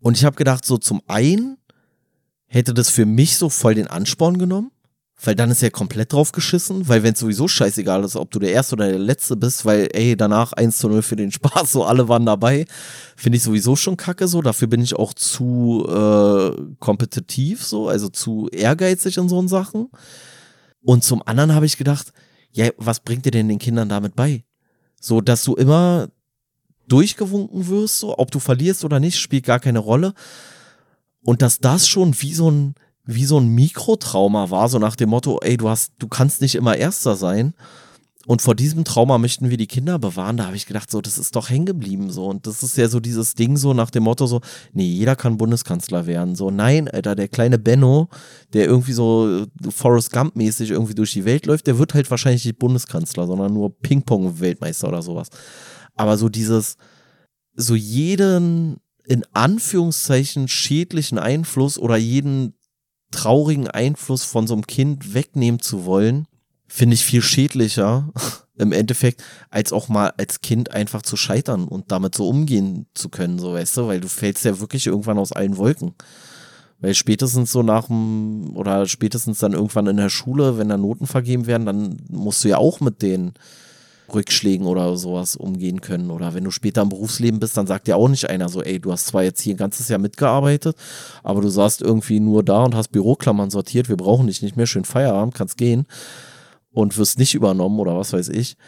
Und 0.00 0.16
ich 0.16 0.24
habe 0.24 0.36
gedacht, 0.36 0.64
so 0.64 0.78
zum 0.78 1.02
einen 1.08 1.56
hätte 2.46 2.74
das 2.74 2.90
für 2.90 3.06
mich 3.06 3.36
so 3.38 3.48
voll 3.48 3.74
den 3.74 3.88
Ansporn 3.88 4.38
genommen, 4.38 4.70
weil 5.20 5.34
dann 5.34 5.50
ist 5.50 5.62
er 5.62 5.70
komplett 5.70 6.12
drauf 6.12 6.30
geschissen, 6.30 6.88
weil 6.88 7.02
wenn 7.02 7.14
es 7.14 7.20
sowieso 7.20 7.48
scheißegal 7.48 8.04
ist, 8.04 8.14
ob 8.14 8.30
du 8.30 8.38
der 8.38 8.52
Erste 8.52 8.76
oder 8.76 8.88
der 8.88 8.98
Letzte 8.98 9.34
bist, 9.34 9.64
weil 9.64 9.88
ey, 9.92 10.16
danach 10.16 10.52
1 10.52 10.78
zu 10.78 10.88
0 10.88 11.02
für 11.02 11.16
den 11.16 11.32
Spaß, 11.32 11.72
so 11.72 11.84
alle 11.84 12.08
waren 12.08 12.26
dabei, 12.26 12.66
finde 13.16 13.36
ich 13.38 13.42
sowieso 13.42 13.74
schon 13.74 13.96
kacke 13.96 14.28
so, 14.28 14.42
dafür 14.42 14.68
bin 14.68 14.82
ich 14.82 14.94
auch 14.94 15.12
zu 15.12 15.86
äh, 15.88 16.74
kompetitiv 16.78 17.64
so, 17.64 17.88
also 17.88 18.08
zu 18.08 18.48
ehrgeizig 18.52 19.16
in 19.16 19.28
so 19.28 19.46
Sachen. 19.48 19.88
Und 20.82 21.02
zum 21.02 21.26
anderen 21.26 21.52
habe 21.52 21.66
ich 21.66 21.78
gedacht, 21.78 22.12
ja, 22.56 22.70
was 22.78 23.00
bringt 23.00 23.24
dir 23.26 23.30
denn 23.30 23.48
den 23.48 23.58
Kindern 23.58 23.88
damit 23.88 24.16
bei? 24.16 24.44
So, 25.00 25.20
dass 25.20 25.44
du 25.44 25.54
immer 25.54 26.08
durchgewunken 26.88 27.68
wirst, 27.68 27.98
so, 27.98 28.18
ob 28.18 28.30
du 28.30 28.38
verlierst 28.38 28.84
oder 28.84 28.98
nicht, 28.98 29.18
spielt 29.18 29.44
gar 29.44 29.60
keine 29.60 29.78
Rolle. 29.78 30.14
Und 31.22 31.42
dass 31.42 31.58
das 31.58 31.86
schon 31.86 32.20
wie 32.20 32.34
so 32.34 32.50
ein 32.50 32.74
wie 33.06 33.24
so 33.24 33.38
ein 33.38 33.48
Mikrotrauma 33.48 34.50
war, 34.50 34.68
so 34.68 34.80
nach 34.80 34.96
dem 34.96 35.10
Motto, 35.10 35.38
ey, 35.40 35.56
du 35.56 35.68
hast, 35.68 35.92
du 35.98 36.08
kannst 36.08 36.40
nicht 36.40 36.56
immer 36.56 36.76
Erster 36.76 37.14
sein. 37.14 37.54
Und 38.26 38.42
vor 38.42 38.56
diesem 38.56 38.82
Trauma 38.82 39.18
möchten 39.18 39.50
wir 39.50 39.56
die 39.56 39.68
Kinder 39.68 40.00
bewahren. 40.00 40.36
Da 40.36 40.46
habe 40.46 40.56
ich 40.56 40.66
gedacht, 40.66 40.90
so, 40.90 41.00
das 41.00 41.16
ist 41.16 41.36
doch 41.36 41.48
hängen 41.48 41.64
geblieben. 41.64 42.10
So. 42.10 42.26
Und 42.26 42.48
das 42.48 42.64
ist 42.64 42.76
ja 42.76 42.88
so 42.88 42.98
dieses 42.98 43.34
Ding, 43.34 43.56
so 43.56 43.72
nach 43.72 43.90
dem 43.90 44.02
Motto, 44.02 44.26
so, 44.26 44.40
nee, 44.72 44.88
jeder 44.88 45.14
kann 45.14 45.36
Bundeskanzler 45.36 46.06
werden. 46.06 46.34
So, 46.34 46.50
nein, 46.50 46.88
Alter, 46.88 47.14
der 47.14 47.28
kleine 47.28 47.56
Benno, 47.56 48.08
der 48.52 48.66
irgendwie 48.66 48.94
so 48.94 49.42
äh, 49.42 49.70
Forrest 49.70 50.12
Gump-mäßig 50.12 50.70
irgendwie 50.70 50.96
durch 50.96 51.12
die 51.12 51.24
Welt 51.24 51.46
läuft, 51.46 51.68
der 51.68 51.78
wird 51.78 51.94
halt 51.94 52.10
wahrscheinlich 52.10 52.44
nicht 52.44 52.58
Bundeskanzler, 52.58 53.28
sondern 53.28 53.52
nur 53.52 53.78
Ping-Pong-Weltmeister 53.78 54.88
oder 54.88 55.02
sowas. 55.02 55.28
Aber 55.94 56.18
so 56.18 56.28
dieses, 56.28 56.76
so 57.54 57.76
jeden 57.76 58.78
in 59.04 59.24
Anführungszeichen 59.34 60.48
schädlichen 60.48 61.20
Einfluss 61.20 61.78
oder 61.78 61.96
jeden 61.96 62.54
traurigen 63.12 63.68
Einfluss 63.68 64.24
von 64.24 64.48
so 64.48 64.54
einem 64.54 64.66
Kind 64.66 65.14
wegnehmen 65.14 65.60
zu 65.60 65.84
wollen, 65.84 66.26
finde 66.68 66.94
ich 66.94 67.04
viel 67.04 67.22
schädlicher 67.22 68.12
im 68.58 68.72
Endeffekt, 68.72 69.22
als 69.50 69.72
auch 69.72 69.88
mal 69.88 70.12
als 70.16 70.40
Kind 70.40 70.70
einfach 70.70 71.02
zu 71.02 71.16
scheitern 71.16 71.68
und 71.68 71.92
damit 71.92 72.14
so 72.14 72.28
umgehen 72.28 72.86
zu 72.94 73.08
können, 73.08 73.38
so 73.38 73.52
weißt 73.52 73.76
du, 73.76 73.86
weil 73.86 74.00
du 74.00 74.08
fällst 74.08 74.44
ja 74.44 74.60
wirklich 74.60 74.86
irgendwann 74.86 75.18
aus 75.18 75.32
allen 75.32 75.56
Wolken. 75.56 75.94
Weil 76.80 76.94
spätestens 76.94 77.52
so 77.52 77.62
nach 77.62 77.86
dem, 77.86 78.54
oder 78.54 78.86
spätestens 78.86 79.38
dann 79.38 79.54
irgendwann 79.54 79.86
in 79.86 79.96
der 79.96 80.10
Schule, 80.10 80.58
wenn 80.58 80.68
da 80.68 80.76
Noten 80.76 81.06
vergeben 81.06 81.46
werden, 81.46 81.66
dann 81.66 81.96
musst 82.10 82.44
du 82.44 82.48
ja 82.48 82.58
auch 82.58 82.80
mit 82.80 83.00
den 83.00 83.32
Rückschlägen 84.12 84.66
oder 84.66 84.96
sowas 84.96 85.36
umgehen 85.36 85.80
können. 85.80 86.10
Oder 86.10 86.34
wenn 86.34 86.44
du 86.44 86.50
später 86.50 86.82
im 86.82 86.90
Berufsleben 86.90 87.40
bist, 87.40 87.56
dann 87.56 87.66
sagt 87.66 87.86
dir 87.86 87.96
auch 87.96 88.08
nicht 88.08 88.28
einer 88.28 88.50
so, 88.50 88.62
ey, 88.62 88.78
du 88.78 88.92
hast 88.92 89.06
zwar 89.06 89.22
jetzt 89.22 89.40
hier 89.40 89.54
ein 89.54 89.58
ganzes 89.58 89.88
Jahr 89.88 89.98
mitgearbeitet, 89.98 90.76
aber 91.22 91.40
du 91.40 91.48
saßt 91.48 91.80
irgendwie 91.80 92.20
nur 92.20 92.44
da 92.44 92.64
und 92.64 92.74
hast 92.74 92.88
Büroklammern 92.88 93.50
sortiert, 93.50 93.88
wir 93.88 93.96
brauchen 93.96 94.26
dich 94.26 94.42
nicht 94.42 94.56
mehr, 94.56 94.66
schön 94.66 94.84
Feierabend, 94.84 95.34
kannst 95.34 95.56
gehen 95.56 95.86
und 96.76 96.98
wirst 96.98 97.18
nicht 97.18 97.34
übernommen 97.34 97.80
oder 97.80 97.96
was 97.96 98.12
weiß 98.12 98.28
ich. 98.28 98.58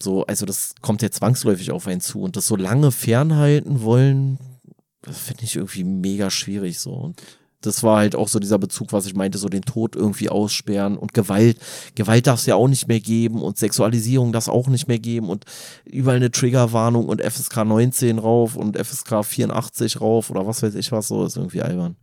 So, 0.00 0.24
also 0.24 0.46
das 0.46 0.74
kommt 0.80 1.02
ja 1.02 1.10
zwangsläufig 1.10 1.72
auf 1.72 1.86
einen 1.86 2.00
zu 2.00 2.22
und 2.22 2.36
das 2.36 2.46
so 2.46 2.56
lange 2.56 2.90
fernhalten 2.90 3.82
wollen, 3.82 4.38
finde 5.02 5.44
ich 5.44 5.56
irgendwie 5.56 5.84
mega 5.84 6.30
schwierig 6.30 6.78
so. 6.78 6.94
Und 6.94 7.22
das 7.60 7.82
war 7.82 7.98
halt 7.98 8.16
auch 8.16 8.28
so 8.28 8.38
dieser 8.38 8.58
Bezug, 8.58 8.94
was 8.94 9.04
ich 9.04 9.14
meinte, 9.14 9.36
so 9.36 9.50
den 9.50 9.60
Tod 9.60 9.94
irgendwie 9.94 10.30
aussperren 10.30 10.96
und 10.96 11.12
Gewalt. 11.12 11.58
Gewalt 11.94 12.26
darf 12.26 12.40
es 12.40 12.46
ja 12.46 12.54
auch 12.54 12.68
nicht 12.68 12.88
mehr 12.88 13.00
geben 13.00 13.42
und 13.42 13.58
Sexualisierung 13.58 14.32
darf 14.32 14.44
es 14.44 14.48
auch 14.48 14.68
nicht 14.68 14.88
mehr 14.88 14.98
geben 14.98 15.28
und 15.28 15.44
überall 15.84 16.16
eine 16.16 16.30
Triggerwarnung 16.30 17.06
und 17.06 17.22
FSK 17.22 17.66
19 17.66 18.18
rauf 18.18 18.56
und 18.56 18.78
FSK 18.78 19.22
84 19.22 20.00
rauf 20.00 20.30
oder 20.30 20.46
was 20.46 20.62
weiß 20.62 20.74
ich 20.76 20.92
was, 20.92 21.08
so 21.08 21.26
ist 21.26 21.36
irgendwie 21.36 21.60
albern. 21.60 21.96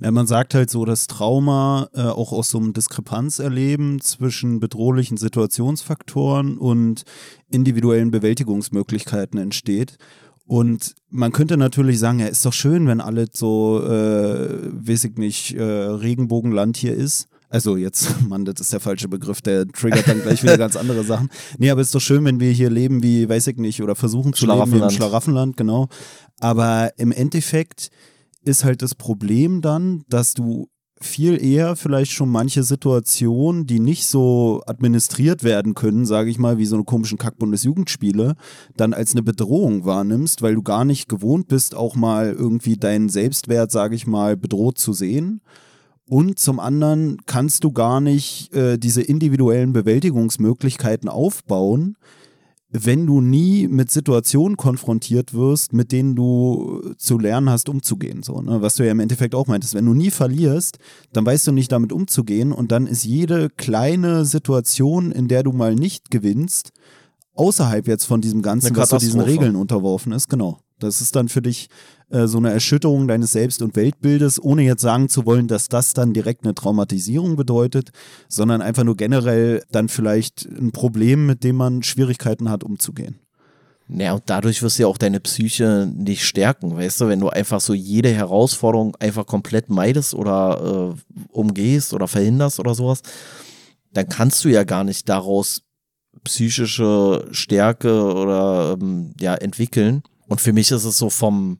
Ja, 0.00 0.10
man 0.10 0.26
sagt 0.26 0.54
halt 0.54 0.70
so, 0.70 0.84
dass 0.84 1.06
Trauma 1.06 1.88
äh, 1.94 2.02
auch 2.02 2.32
aus 2.32 2.50
so 2.50 2.58
einem 2.58 2.72
Diskrepanzerleben 2.72 4.00
zwischen 4.00 4.60
bedrohlichen 4.60 5.16
Situationsfaktoren 5.16 6.58
und 6.58 7.04
individuellen 7.50 8.10
Bewältigungsmöglichkeiten 8.10 9.38
entsteht. 9.38 9.96
Und 10.46 10.94
man 11.08 11.32
könnte 11.32 11.56
natürlich 11.56 11.98
sagen, 11.98 12.20
ja, 12.20 12.26
ist 12.26 12.44
doch 12.44 12.52
schön, 12.52 12.86
wenn 12.86 13.00
alles 13.00 13.30
so, 13.32 13.82
äh, 13.82 14.48
weiß 14.72 15.04
ich 15.04 15.16
nicht, 15.16 15.54
äh, 15.54 15.62
Regenbogenland 15.62 16.76
hier 16.76 16.94
ist. 16.94 17.28
Also 17.48 17.76
jetzt, 17.76 18.20
Mann, 18.28 18.44
das 18.44 18.60
ist 18.60 18.72
der 18.72 18.80
falsche 18.80 19.08
Begriff, 19.08 19.40
der 19.40 19.66
triggert 19.68 20.08
dann 20.08 20.20
gleich 20.20 20.42
wieder 20.42 20.58
ganz 20.58 20.76
andere 20.76 21.04
Sachen. 21.04 21.30
Nee, 21.56 21.70
aber 21.70 21.80
ist 21.80 21.94
doch 21.94 22.00
schön, 22.00 22.24
wenn 22.24 22.40
wir 22.40 22.50
hier 22.50 22.68
leben 22.68 23.02
wie, 23.02 23.28
weiß 23.28 23.46
ich 23.46 23.56
nicht, 23.56 23.82
oder 23.82 23.94
versuchen 23.94 24.32
zu 24.32 24.46
leben 24.46 24.72
wie 24.72 24.78
im 24.78 24.90
Schlaraffenland, 24.90 25.56
genau. 25.56 25.88
Aber 26.40 26.90
im 26.98 27.12
Endeffekt 27.12 27.90
ist 28.44 28.64
halt 28.64 28.82
das 28.82 28.94
Problem 28.94 29.60
dann, 29.60 30.04
dass 30.08 30.34
du 30.34 30.68
viel 31.00 31.42
eher 31.42 31.76
vielleicht 31.76 32.12
schon 32.12 32.30
manche 32.30 32.62
Situationen, 32.62 33.66
die 33.66 33.80
nicht 33.80 34.06
so 34.06 34.62
administriert 34.66 35.42
werden 35.42 35.74
können, 35.74 36.06
sage 36.06 36.30
ich 36.30 36.38
mal, 36.38 36.56
wie 36.58 36.66
so 36.66 36.76
eine 36.76 36.84
komischen 36.84 37.18
Kackbundesjugendspiele, 37.18 38.36
dann 38.76 38.94
als 38.94 39.12
eine 39.12 39.22
Bedrohung 39.22 39.84
wahrnimmst, 39.84 40.40
weil 40.42 40.54
du 40.54 40.62
gar 40.62 40.84
nicht 40.84 41.08
gewohnt 41.08 41.48
bist, 41.48 41.74
auch 41.74 41.96
mal 41.96 42.32
irgendwie 42.32 42.76
deinen 42.76 43.08
Selbstwert, 43.08 43.70
sage 43.70 43.96
ich 43.96 44.06
mal, 44.06 44.36
bedroht 44.36 44.78
zu 44.78 44.92
sehen. 44.92 45.40
Und 46.08 46.38
zum 46.38 46.60
anderen 46.60 47.18
kannst 47.26 47.64
du 47.64 47.72
gar 47.72 48.00
nicht 48.00 48.54
äh, 48.54 48.78
diese 48.78 49.02
individuellen 49.02 49.72
Bewältigungsmöglichkeiten 49.72 51.08
aufbauen, 51.08 51.96
wenn 52.76 53.06
du 53.06 53.20
nie 53.20 53.68
mit 53.68 53.92
Situationen 53.92 54.56
konfrontiert 54.56 55.32
wirst, 55.32 55.72
mit 55.72 55.92
denen 55.92 56.16
du 56.16 56.92
zu 56.98 57.18
lernen 57.18 57.48
hast, 57.48 57.68
umzugehen. 57.68 58.24
So, 58.24 58.42
ne? 58.42 58.62
Was 58.62 58.74
du 58.74 58.84
ja 58.84 58.90
im 58.90 58.98
Endeffekt 58.98 59.36
auch 59.36 59.46
meintest. 59.46 59.74
Wenn 59.74 59.86
du 59.86 59.94
nie 59.94 60.10
verlierst, 60.10 60.78
dann 61.12 61.24
weißt 61.24 61.46
du 61.46 61.52
nicht 61.52 61.70
damit 61.70 61.92
umzugehen 61.92 62.50
und 62.50 62.72
dann 62.72 62.88
ist 62.88 63.04
jede 63.04 63.48
kleine 63.48 64.24
Situation, 64.24 65.12
in 65.12 65.28
der 65.28 65.44
du 65.44 65.52
mal 65.52 65.76
nicht 65.76 66.10
gewinnst, 66.10 66.72
außerhalb 67.34 67.86
jetzt 67.86 68.06
von 68.06 68.20
diesem 68.20 68.42
Ganzen, 68.42 68.74
was 68.74 68.88
so 68.88 68.98
diesen 68.98 69.20
Regeln 69.20 69.54
unterworfen 69.54 70.10
ist, 70.10 70.28
genau. 70.28 70.58
Das 70.78 71.00
ist 71.00 71.14
dann 71.16 71.28
für 71.28 71.42
dich 71.42 71.68
äh, 72.10 72.26
so 72.26 72.38
eine 72.38 72.50
Erschütterung 72.50 73.08
deines 73.08 73.32
Selbst- 73.32 73.62
und 73.62 73.76
Weltbildes, 73.76 74.42
ohne 74.42 74.62
jetzt 74.62 74.82
sagen 74.82 75.08
zu 75.08 75.24
wollen, 75.24 75.48
dass 75.48 75.68
das 75.68 75.94
dann 75.94 76.12
direkt 76.12 76.44
eine 76.44 76.54
Traumatisierung 76.54 77.36
bedeutet, 77.36 77.90
sondern 78.28 78.62
einfach 78.62 78.84
nur 78.84 78.96
generell 78.96 79.62
dann 79.70 79.88
vielleicht 79.88 80.46
ein 80.46 80.72
Problem, 80.72 81.26
mit 81.26 81.44
dem 81.44 81.56
man 81.56 81.82
Schwierigkeiten 81.82 82.50
hat, 82.50 82.64
umzugehen. 82.64 83.20
Ja, 83.88 84.14
und 84.14 84.22
dadurch 84.26 84.62
wirst 84.62 84.78
du 84.78 84.84
ja 84.84 84.88
auch 84.88 84.96
deine 84.96 85.20
Psyche 85.20 85.90
nicht 85.94 86.24
stärken, 86.24 86.74
weißt 86.74 87.02
du, 87.02 87.08
wenn 87.08 87.20
du 87.20 87.28
einfach 87.28 87.60
so 87.60 87.74
jede 87.74 88.10
Herausforderung 88.10 88.96
einfach 88.96 89.26
komplett 89.26 89.68
meidest 89.68 90.14
oder 90.14 90.94
äh, 90.96 91.16
umgehst 91.32 91.92
oder 91.92 92.08
verhinderst 92.08 92.60
oder 92.60 92.74
sowas, 92.74 93.02
dann 93.92 94.08
kannst 94.08 94.42
du 94.44 94.48
ja 94.48 94.64
gar 94.64 94.84
nicht 94.84 95.08
daraus 95.08 95.62
psychische 96.24 97.28
Stärke 97.32 98.02
oder 98.14 98.78
ähm, 98.80 99.12
ja 99.20 99.34
entwickeln. 99.34 100.02
Und 100.28 100.40
für 100.40 100.52
mich 100.52 100.70
ist 100.70 100.84
es 100.84 100.98
so 100.98 101.10
vom 101.10 101.58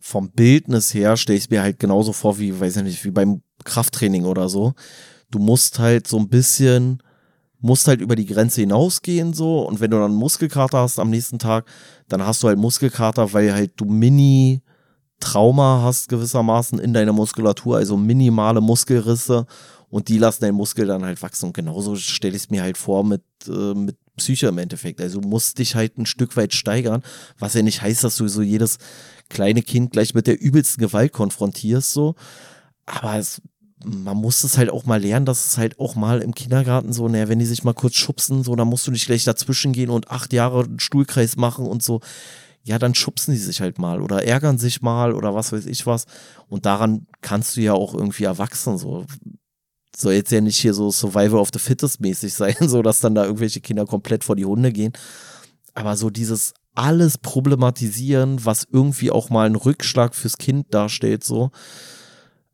vom 0.00 0.30
Bildnis 0.30 0.94
her 0.94 1.16
stelle 1.16 1.38
ich 1.38 1.50
mir 1.50 1.62
halt 1.62 1.78
genauso 1.78 2.12
vor 2.12 2.38
wie, 2.38 2.58
weiß 2.58 2.76
ich 2.76 2.82
nicht, 2.82 3.04
wie 3.04 3.10
beim 3.10 3.42
Krafttraining 3.64 4.24
oder 4.24 4.48
so. 4.48 4.74
Du 5.30 5.38
musst 5.38 5.78
halt 5.78 6.06
so 6.06 6.18
ein 6.18 6.28
bisschen, 6.28 7.02
musst 7.60 7.88
halt 7.88 8.00
über 8.00 8.16
die 8.16 8.26
Grenze 8.26 8.60
hinausgehen 8.60 9.34
so 9.34 9.66
und 9.66 9.80
wenn 9.80 9.90
du 9.90 9.98
dann 9.98 10.14
Muskelkater 10.14 10.78
hast 10.78 10.98
am 10.98 11.10
nächsten 11.10 11.38
Tag, 11.38 11.66
dann 12.08 12.24
hast 12.24 12.42
du 12.42 12.48
halt 12.48 12.58
Muskelkater, 12.58 13.32
weil 13.32 13.52
halt 13.52 13.72
du 13.76 13.84
Mini 13.84 14.62
Trauma 15.20 15.82
hast 15.82 16.08
gewissermaßen 16.08 16.78
in 16.78 16.92
deiner 16.92 17.12
Muskulatur, 17.12 17.76
also 17.76 17.96
minimale 17.96 18.60
Muskelrisse 18.60 19.46
und 19.90 20.08
die 20.08 20.18
lassen 20.18 20.42
deinen 20.42 20.54
Muskel 20.54 20.86
dann 20.86 21.04
halt 21.04 21.22
wachsen 21.22 21.46
und 21.46 21.54
genauso 21.54 21.96
stelle 21.96 22.36
ich 22.36 22.44
es 22.44 22.50
mir 22.50 22.62
halt 22.62 22.78
vor 22.78 23.04
mit, 23.04 23.22
äh, 23.46 23.74
mit 23.74 23.96
Psyche 24.16 24.48
im 24.48 24.58
Endeffekt. 24.58 25.00
Also 25.00 25.20
du 25.20 25.28
musst 25.28 25.58
dich 25.58 25.74
halt 25.74 25.96
ein 25.98 26.06
Stück 26.06 26.36
weit 26.36 26.54
steigern, 26.54 27.02
was 27.38 27.54
ja 27.54 27.62
nicht 27.62 27.82
heißt, 27.82 28.04
dass 28.04 28.16
du 28.16 28.28
so 28.28 28.42
jedes 28.42 28.78
kleine 29.28 29.62
Kind 29.62 29.92
gleich 29.92 30.14
mit 30.14 30.26
der 30.26 30.40
übelsten 30.40 30.80
Gewalt 30.80 31.12
konfrontierst, 31.12 31.92
so. 31.92 32.14
aber 32.86 33.18
es, 33.18 33.40
man 33.84 34.16
muss 34.16 34.42
es 34.44 34.58
halt 34.58 34.70
auch 34.70 34.86
mal 34.86 35.00
lernen, 35.00 35.26
dass 35.26 35.46
es 35.46 35.58
halt 35.58 35.78
auch 35.78 35.94
mal 35.94 36.20
im 36.20 36.34
Kindergarten 36.34 36.92
so, 36.92 37.08
naja, 37.08 37.28
wenn 37.28 37.38
die 37.38 37.46
sich 37.46 37.64
mal 37.64 37.74
kurz 37.74 37.94
schubsen, 37.94 38.42
so, 38.42 38.56
dann 38.56 38.68
musst 38.68 38.86
du 38.86 38.90
nicht 38.90 39.06
gleich 39.06 39.24
dazwischen 39.24 39.72
gehen 39.72 39.90
und 39.90 40.10
acht 40.10 40.32
Jahre 40.32 40.64
einen 40.64 40.80
Stuhlkreis 40.80 41.36
machen 41.36 41.66
und 41.66 41.82
so. 41.82 42.00
Ja, 42.64 42.78
dann 42.78 42.94
schubsen 42.94 43.32
die 43.32 43.40
sich 43.40 43.60
halt 43.60 43.78
mal 43.78 44.02
oder 44.02 44.24
ärgern 44.24 44.58
sich 44.58 44.82
mal 44.82 45.14
oder 45.14 45.34
was 45.34 45.52
weiß 45.52 45.66
ich 45.66 45.86
was. 45.86 46.06
Und 46.48 46.66
daran 46.66 47.06
kannst 47.22 47.56
du 47.56 47.60
ja 47.60 47.72
auch 47.72 47.94
irgendwie 47.94 48.24
erwachsen, 48.24 48.78
so. 48.78 49.06
Soll 49.98 50.14
jetzt 50.14 50.30
ja 50.30 50.40
nicht 50.40 50.58
hier 50.58 50.74
so 50.74 50.90
Survival 50.90 51.40
of 51.40 51.50
the 51.52 51.58
Fittest 51.58 52.00
mäßig 52.00 52.32
sein, 52.32 52.54
so 52.60 52.82
dass 52.82 53.00
dann 53.00 53.14
da 53.14 53.24
irgendwelche 53.24 53.60
Kinder 53.60 53.84
komplett 53.84 54.24
vor 54.24 54.36
die 54.36 54.44
Hunde 54.44 54.72
gehen. 54.72 54.92
Aber 55.74 55.96
so 55.96 56.10
dieses 56.10 56.54
alles 56.74 57.18
problematisieren, 57.18 58.44
was 58.44 58.66
irgendwie 58.70 59.10
auch 59.10 59.30
mal 59.30 59.46
einen 59.46 59.56
Rückschlag 59.56 60.14
fürs 60.14 60.38
Kind 60.38 60.72
darstellt, 60.72 61.24
so, 61.24 61.50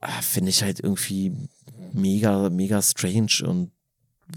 ah, 0.01 0.23
finde 0.23 0.51
ich 0.51 0.63
halt 0.63 0.81
irgendwie 0.81 1.33
mega, 1.93 2.49
mega 2.49 2.81
strange 2.81 3.45
und 3.47 3.71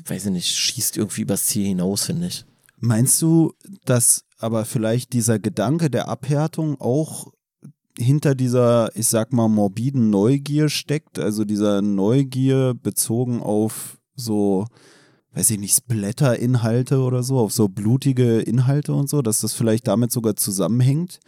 weiß 0.05 0.25
ich 0.25 0.31
nicht, 0.31 0.55
schießt 0.55 0.97
irgendwie 0.97 1.21
übers 1.21 1.45
Ziel 1.45 1.65
hinaus, 1.67 2.03
finde 2.05 2.27
ich. 2.27 2.45
Meinst 2.79 3.21
du, 3.21 3.53
dass 3.85 4.25
aber 4.37 4.65
vielleicht 4.65 5.13
dieser 5.13 5.39
Gedanke 5.39 5.89
der 5.89 6.09
Abhärtung 6.09 6.79
auch 6.79 7.31
hinter 7.97 8.35
dieser, 8.35 8.95
ich 8.95 9.07
sag 9.07 9.33
mal, 9.33 9.47
morbiden 9.47 10.09
Neugier 10.09 10.69
steckt? 10.69 11.19
Also 11.19 11.45
dieser 11.45 11.81
Neugier 11.81 12.73
bezogen 12.81 13.41
auf 13.41 13.97
so 14.15 14.65
weiß 15.37 15.51
ich 15.51 15.59
nicht, 15.59 15.75
Splatter-Inhalte 15.75 16.99
oder 16.99 17.21
so, 17.21 17.37
auf 17.37 17.53
so 17.53 17.67
blutige 17.67 18.39
Inhalte 18.39 18.93
und 18.93 19.07
so, 19.07 19.21
dass 19.21 19.41
das 19.41 19.53
vielleicht 19.53 19.87
damit 19.87 20.11
sogar 20.11 20.35
zusammenhängt, 20.35 21.19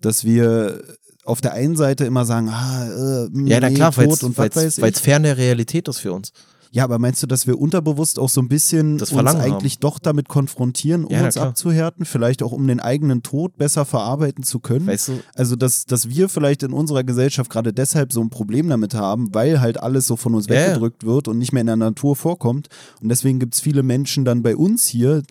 dass 0.00 0.24
wir 0.24 0.84
auf 1.24 1.40
der 1.40 1.52
einen 1.52 1.76
Seite 1.76 2.04
immer 2.04 2.24
sagen, 2.24 2.48
ah, 2.48 2.86
äh, 2.86 3.28
ja, 3.48 3.60
na 3.60 3.70
klar, 3.70 3.96
weil 3.96 4.08
es 4.08 5.00
fern 5.00 5.24
der 5.24 5.36
Realität 5.36 5.88
ist 5.88 5.98
für 5.98 6.12
uns. 6.12 6.32
Ja, 6.72 6.84
aber 6.84 7.00
meinst 7.00 7.20
du, 7.22 7.26
dass 7.26 7.48
wir 7.48 7.58
unterbewusst 7.58 8.18
auch 8.20 8.28
so 8.28 8.40
ein 8.40 8.48
bisschen 8.48 8.96
das 8.98 9.10
uns 9.10 9.34
eigentlich 9.34 9.74
haben. 9.74 9.80
doch 9.80 9.98
damit 9.98 10.28
konfrontieren, 10.28 11.04
um 11.04 11.12
Ja, 11.12 11.24
uns 11.24 11.34
klar. 11.34 11.48
abzuhärten, 11.48 12.04
vielleicht 12.04 12.44
auch 12.44 12.52
um 12.52 12.66
den 12.68 12.78
eigenen 12.78 13.24
Tod 13.24 13.56
besser 13.58 13.84
verarbeiten 13.84 14.44
zu 14.44 14.60
können? 14.60 14.86
Weißt 14.86 15.08
du, 15.08 15.20
Also, 15.34 15.56
dass, 15.56 15.84
dass 15.86 16.08
wir 16.08 16.28
vielleicht 16.28 16.62
in 16.62 16.72
unserer 16.72 17.02
Gesellschaft 17.02 17.50
gerade 17.50 17.72
deshalb 17.72 18.12
so 18.12 18.20
ein 18.20 18.30
Problem 18.30 18.68
damit 18.68 18.94
haben, 18.94 19.34
weil 19.34 19.60
halt 19.60 19.80
alles 19.82 20.06
so 20.06 20.14
von 20.16 20.34
uns 20.34 20.46
Ja, 20.46 20.54
weggedrückt 20.54 21.04
wird 21.04 21.26
und 21.26 21.38
nicht 21.38 21.52
mehr 21.52 21.62
in 21.62 21.66
der 21.66 21.76
Natur 21.76 22.14
vorkommt. 22.14 22.68
Und 23.02 23.08
deswegen 23.08 23.40
gibt 23.40 23.54
es 23.54 23.60
viele 23.60 23.82
Menschen 23.82 24.24
dann 24.24 24.42
bei 24.42 24.54
uns 24.54 24.86
hier, 24.86 25.22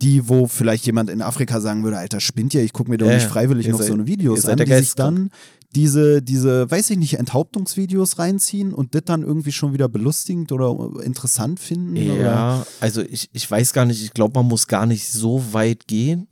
die, 0.00 0.28
wo 0.28 0.46
vielleicht 0.46 0.86
jemand 0.86 1.10
in 1.10 1.20
Afrika 1.22 1.60
sagen 1.60 1.82
würde, 1.84 1.98
Alter, 1.98 2.20
spinnt 2.20 2.54
ja, 2.54 2.60
ich 2.60 2.72
gucke 2.72 2.88
mir 2.88 2.98
doch 2.98 3.08
nicht 3.08 3.26
freiwillig 3.26 3.66
Ihr 3.66 3.72
noch 3.72 3.78
seid- 3.80 3.88
so 3.88 3.94
eine 3.94 4.04
ihr 4.04 4.06
Videos 4.06 4.44
an, 4.46 4.56
die 4.56 4.72
sich 4.72 4.94
dann 4.94 5.30
diese, 5.74 6.22
diese, 6.22 6.70
weiß 6.70 6.90
ich 6.90 6.98
nicht, 6.98 7.18
Enthauptungsvideos 7.18 8.18
reinziehen 8.18 8.72
und 8.72 8.94
das 8.94 9.02
dann 9.04 9.22
irgendwie 9.22 9.52
schon 9.52 9.72
wieder 9.72 9.88
belustigend 9.88 10.50
oder 10.52 10.76
interessant 11.02 11.60
finden? 11.60 12.10
Oder? 12.10 12.22
Ja, 12.22 12.66
also 12.80 13.02
ich, 13.02 13.28
ich 13.32 13.50
weiß 13.50 13.72
gar 13.72 13.84
nicht, 13.84 14.02
ich 14.02 14.14
glaube, 14.14 14.38
man 14.38 14.48
muss 14.48 14.66
gar 14.66 14.86
nicht 14.86 15.08
so 15.10 15.52
weit 15.52 15.86
gehen. 15.86 16.28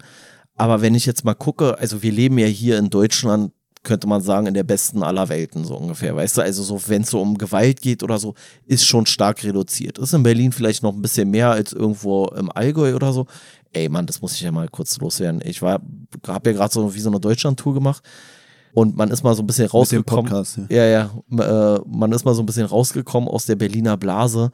Aber 0.54 0.80
wenn 0.80 0.94
ich 0.94 1.04
jetzt 1.04 1.24
mal 1.24 1.34
gucke, 1.34 1.78
also 1.78 2.02
wir 2.02 2.12
leben 2.12 2.38
ja 2.38 2.46
hier 2.46 2.78
in 2.78 2.88
Deutschland, 2.88 3.52
könnte 3.82 4.08
man 4.08 4.20
sagen, 4.20 4.46
in 4.46 4.54
der 4.54 4.64
besten 4.64 5.02
aller 5.02 5.28
Welten, 5.28 5.64
so 5.64 5.76
ungefähr. 5.76 6.16
Weißt 6.16 6.38
du, 6.38 6.42
also 6.42 6.62
so, 6.62 6.80
wenn 6.88 7.02
es 7.02 7.10
so 7.10 7.20
um 7.20 7.38
Gewalt 7.38 7.80
geht 7.80 8.02
oder 8.02 8.18
so, 8.18 8.34
ist 8.64 8.84
schon 8.84 9.06
stark 9.06 9.44
reduziert. 9.44 9.98
Ist 9.98 10.12
in 10.12 10.24
Berlin 10.24 10.50
vielleicht 10.50 10.82
noch 10.82 10.92
ein 10.92 11.02
bisschen 11.02 11.30
mehr 11.30 11.50
als 11.50 11.72
irgendwo 11.72 12.26
im 12.28 12.50
Allgäu 12.50 12.96
oder 12.96 13.12
so. 13.12 13.26
Ey, 13.72 13.88
Mann, 13.88 14.06
das 14.06 14.20
muss 14.20 14.34
ich 14.34 14.40
ja 14.40 14.50
mal 14.50 14.68
kurz 14.68 14.98
loswerden. 14.98 15.40
Ich 15.44 15.62
war, 15.62 15.80
habe 16.26 16.50
ja 16.50 16.56
gerade 16.56 16.72
so 16.74 16.94
wie 16.94 17.00
so 17.00 17.10
eine 17.10 17.20
Deutschland-Tour 17.20 17.74
gemacht. 17.74 18.02
Und 18.76 18.94
man 18.94 19.10
ist 19.10 19.22
mal 19.22 19.34
so 19.34 19.42
ein 19.42 19.46
bisschen 19.46 19.68
rausgekommen. 19.68 20.26
Podcast, 20.26 20.58
ja. 20.68 20.84
Ja, 20.84 21.10
ja. 21.30 21.76
Äh, 21.76 21.80
man 21.86 22.12
ist 22.12 22.26
mal 22.26 22.34
so 22.34 22.42
ein 22.42 22.46
bisschen 22.46 22.66
rausgekommen 22.66 23.26
aus 23.26 23.46
der 23.46 23.56
Berliner 23.56 23.96
Blase. 23.96 24.50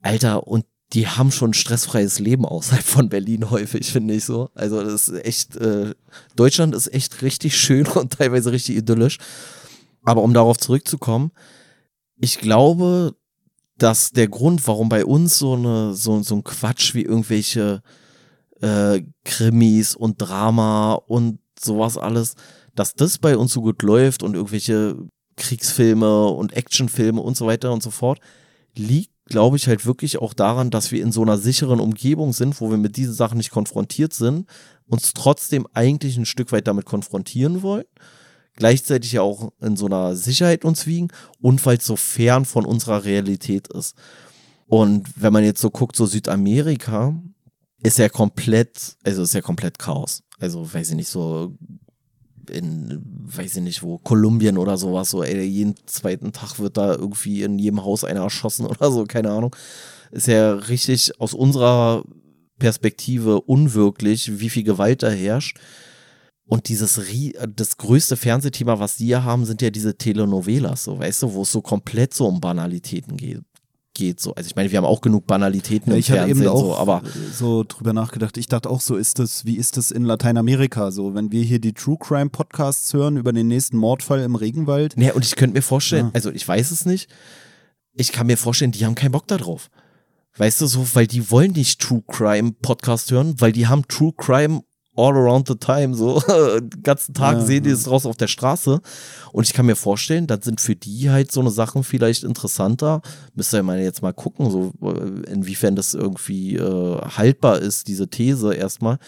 Alter, 0.00 0.46
und 0.46 0.64
die 0.92 1.08
haben 1.08 1.32
schon 1.32 1.50
ein 1.50 1.54
stressfreies 1.54 2.20
Leben 2.20 2.44
außerhalb 2.44 2.84
von 2.84 3.08
Berlin 3.08 3.50
häufig, 3.50 3.90
finde 3.90 4.14
ich 4.14 4.24
so. 4.24 4.48
Also 4.54 4.80
das 4.80 5.08
ist 5.08 5.24
echt, 5.24 5.56
äh, 5.56 5.92
Deutschland 6.36 6.72
ist 6.72 6.94
echt 6.94 7.20
richtig 7.22 7.56
schön 7.56 7.86
und 7.96 8.12
teilweise 8.12 8.52
richtig 8.52 8.76
idyllisch. 8.76 9.18
Aber 10.04 10.22
um 10.22 10.32
darauf 10.34 10.56
zurückzukommen, 10.56 11.32
ich 12.16 12.38
glaube, 12.38 13.16
dass 13.76 14.12
der 14.12 14.28
Grund, 14.28 14.68
warum 14.68 14.88
bei 14.88 15.04
uns 15.04 15.36
so 15.36 15.54
eine, 15.54 15.94
so, 15.94 16.22
so 16.22 16.36
ein 16.36 16.44
Quatsch 16.44 16.94
wie 16.94 17.02
irgendwelche 17.02 17.82
äh, 18.60 19.02
Krimis 19.24 19.96
und 19.96 20.22
Drama 20.22 20.92
und 20.92 21.40
sowas 21.58 21.98
alles, 21.98 22.36
dass 22.78 22.94
das 22.94 23.18
bei 23.18 23.36
uns 23.36 23.52
so 23.52 23.60
gut 23.60 23.82
läuft 23.82 24.22
und 24.22 24.34
irgendwelche 24.34 24.96
Kriegsfilme 25.36 26.26
und 26.26 26.52
Actionfilme 26.52 27.20
und 27.20 27.36
so 27.36 27.46
weiter 27.46 27.72
und 27.72 27.82
so 27.82 27.90
fort, 27.90 28.20
liegt, 28.76 29.12
glaube 29.26 29.56
ich, 29.56 29.66
halt 29.66 29.86
wirklich 29.86 30.18
auch 30.18 30.34
daran, 30.34 30.70
dass 30.70 30.92
wir 30.92 31.02
in 31.02 31.12
so 31.12 31.22
einer 31.22 31.38
sicheren 31.38 31.80
Umgebung 31.80 32.32
sind, 32.32 32.60
wo 32.60 32.70
wir 32.70 32.76
mit 32.76 32.96
diesen 32.96 33.14
Sachen 33.14 33.38
nicht 33.38 33.50
konfrontiert 33.50 34.12
sind, 34.12 34.48
uns 34.86 35.12
trotzdem 35.12 35.66
eigentlich 35.72 36.16
ein 36.16 36.26
Stück 36.26 36.52
weit 36.52 36.66
damit 36.66 36.86
konfrontieren 36.86 37.62
wollen, 37.62 37.84
gleichzeitig 38.54 39.12
ja 39.12 39.22
auch 39.22 39.52
in 39.60 39.76
so 39.76 39.86
einer 39.86 40.14
Sicherheit 40.16 40.64
uns 40.64 40.86
wiegen 40.86 41.08
und 41.40 41.64
weil 41.66 41.78
es 41.78 41.86
so 41.86 41.96
fern 41.96 42.44
von 42.44 42.64
unserer 42.64 43.04
Realität 43.04 43.68
ist. 43.68 43.96
Und 44.66 45.08
wenn 45.16 45.32
man 45.32 45.44
jetzt 45.44 45.60
so 45.60 45.70
guckt, 45.70 45.96
so 45.96 46.06
Südamerika, 46.06 47.20
ist 47.82 47.98
ja 47.98 48.08
komplett, 48.08 48.96
also 49.04 49.22
ist 49.22 49.34
ja 49.34 49.40
komplett 49.40 49.78
Chaos. 49.78 50.22
Also 50.38 50.72
weiß 50.72 50.90
ich 50.90 50.96
nicht, 50.96 51.08
so 51.08 51.56
in, 52.50 53.02
weiß 53.02 53.56
ich 53.56 53.62
nicht 53.62 53.82
wo, 53.82 53.98
Kolumbien 53.98 54.58
oder 54.58 54.76
sowas, 54.76 55.10
so, 55.10 55.22
ey, 55.22 55.42
jeden 55.42 55.74
zweiten 55.86 56.32
Tag 56.32 56.58
wird 56.58 56.76
da 56.76 56.94
irgendwie 56.94 57.42
in 57.42 57.58
jedem 57.58 57.84
Haus 57.84 58.04
einer 58.04 58.22
erschossen 58.22 58.66
oder 58.66 58.90
so, 58.90 59.04
keine 59.04 59.30
Ahnung. 59.30 59.54
Ist 60.10 60.26
ja 60.26 60.54
richtig 60.54 61.20
aus 61.20 61.34
unserer 61.34 62.04
Perspektive 62.58 63.40
unwirklich, 63.42 64.40
wie 64.40 64.50
viel 64.50 64.64
Gewalt 64.64 65.02
da 65.02 65.10
herrscht. 65.10 65.58
Und 66.46 66.68
dieses, 66.68 66.98
das 67.54 67.76
größte 67.76 68.16
Fernsehthema, 68.16 68.78
was 68.78 68.96
die 68.96 69.08
ja 69.08 69.22
haben, 69.22 69.44
sind 69.44 69.60
ja 69.60 69.68
diese 69.68 69.96
Telenovelas, 69.96 70.84
so, 70.84 70.98
weißt 70.98 71.24
du, 71.24 71.34
wo 71.34 71.42
es 71.42 71.52
so 71.52 71.60
komplett 71.60 72.14
so 72.14 72.26
um 72.26 72.40
Banalitäten 72.40 73.18
geht. 73.18 73.42
Geht 73.98 74.20
so. 74.20 74.34
Also 74.34 74.46
ich 74.48 74.56
meine, 74.56 74.70
wir 74.70 74.78
haben 74.78 74.84
auch 74.86 75.02
genug 75.02 75.26
Banalitäten 75.26 75.90
Ja, 75.90 75.96
im 75.96 76.00
ich 76.00 76.10
hatte 76.10 76.20
Fernsehen, 76.20 76.42
eben 76.44 76.50
auch 76.50 76.60
so, 76.60 76.76
aber 76.76 77.02
so 77.34 77.64
drüber 77.64 77.92
nachgedacht. 77.92 78.38
Ich 78.38 78.46
dachte 78.48 78.70
auch 78.70 78.80
so, 78.80 78.96
ist 78.96 79.18
das, 79.18 79.44
wie 79.44 79.56
ist 79.56 79.76
das 79.76 79.90
in 79.90 80.04
Lateinamerika 80.04 80.90
so? 80.90 81.14
Wenn 81.14 81.30
wir 81.32 81.42
hier 81.42 81.58
die 81.58 81.74
True 81.74 81.98
Crime 82.00 82.30
Podcasts 82.30 82.94
hören 82.94 83.16
über 83.18 83.32
den 83.32 83.48
nächsten 83.48 83.76
Mordfall 83.76 84.20
im 84.20 84.34
Regenwald. 84.36 84.94
Nee, 84.96 85.12
und 85.12 85.24
ich 85.24 85.36
könnte 85.36 85.54
mir 85.58 85.62
vorstellen, 85.62 86.06
Ja. 86.06 86.10
also 86.14 86.30
ich 86.30 86.46
weiß 86.48 86.70
es 86.70 86.86
nicht, 86.86 87.10
ich 87.92 88.12
kann 88.12 88.26
mir 88.28 88.36
vorstellen, 88.38 88.72
die 88.72 88.86
haben 88.86 88.94
keinen 88.94 89.12
Bock 89.12 89.26
da 89.26 89.36
drauf. 89.36 89.68
Weißt 90.36 90.60
du, 90.60 90.66
so, 90.66 90.86
weil 90.94 91.08
die 91.08 91.30
wollen 91.32 91.52
nicht 91.52 91.80
True 91.80 92.02
Crime 92.06 92.52
Podcast 92.62 93.10
hören, 93.10 93.34
weil 93.38 93.50
die 93.52 93.66
haben 93.66 93.86
True 93.88 94.12
Crime 94.16 94.62
all 94.98 95.16
around 95.16 95.46
the 95.46 95.54
time, 95.54 95.94
so, 95.94 96.20
den 96.60 96.82
ganzen 96.82 97.14
Tag 97.14 97.38
Ja, 97.38 97.44
sehen 97.44 97.64
die 97.64 97.70
es 97.70 97.88
raus 97.88 98.04
auf 98.04 98.16
der 98.16 98.26
Straße. 98.26 98.80
Und 99.32 99.44
ich 99.44 99.52
kann 99.52 99.66
mir 99.66 99.76
vorstellen, 99.76 100.26
dann 100.26 100.42
sind 100.42 100.60
für 100.60 100.74
die 100.74 101.08
halt 101.10 101.30
so 101.30 101.40
eine 101.40 101.50
Sachen 101.50 101.84
vielleicht 101.84 102.24
interessanter. 102.24 103.00
Müsst 103.34 103.54
ihr 103.54 103.62
mal 103.62 103.80
jetzt 103.80 104.02
mal 104.02 104.12
gucken, 104.12 104.50
so, 104.50 104.72
äh, 104.82 105.30
inwiefern 105.30 105.76
das 105.76 105.94
irgendwie 105.94 106.56
äh, 106.56 107.00
haltbar 107.16 107.60
ist, 107.60 107.86
diese 107.86 108.08
These 108.08 108.54
erstmal. 108.54 108.98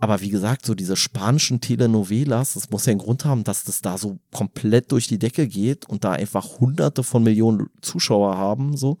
Aber 0.00 0.20
wie 0.20 0.30
gesagt, 0.30 0.66
so 0.66 0.74
diese 0.74 0.96
spanischen 0.96 1.60
Telenovelas, 1.60 2.54
das 2.54 2.68
muss 2.70 2.84
ja 2.84 2.90
einen 2.90 3.00
Grund 3.00 3.24
haben, 3.24 3.44
dass 3.44 3.64
das 3.64 3.80
da 3.80 3.96
so 3.96 4.18
komplett 4.32 4.90
durch 4.90 5.06
die 5.06 5.18
Decke 5.18 5.46
geht 5.46 5.88
und 5.88 6.04
da 6.04 6.12
einfach 6.12 6.58
hunderte 6.58 7.04
von 7.04 7.22
Millionen 7.22 7.68
Zuschauer 7.80 8.36
haben, 8.36 8.76
so. 8.76 8.98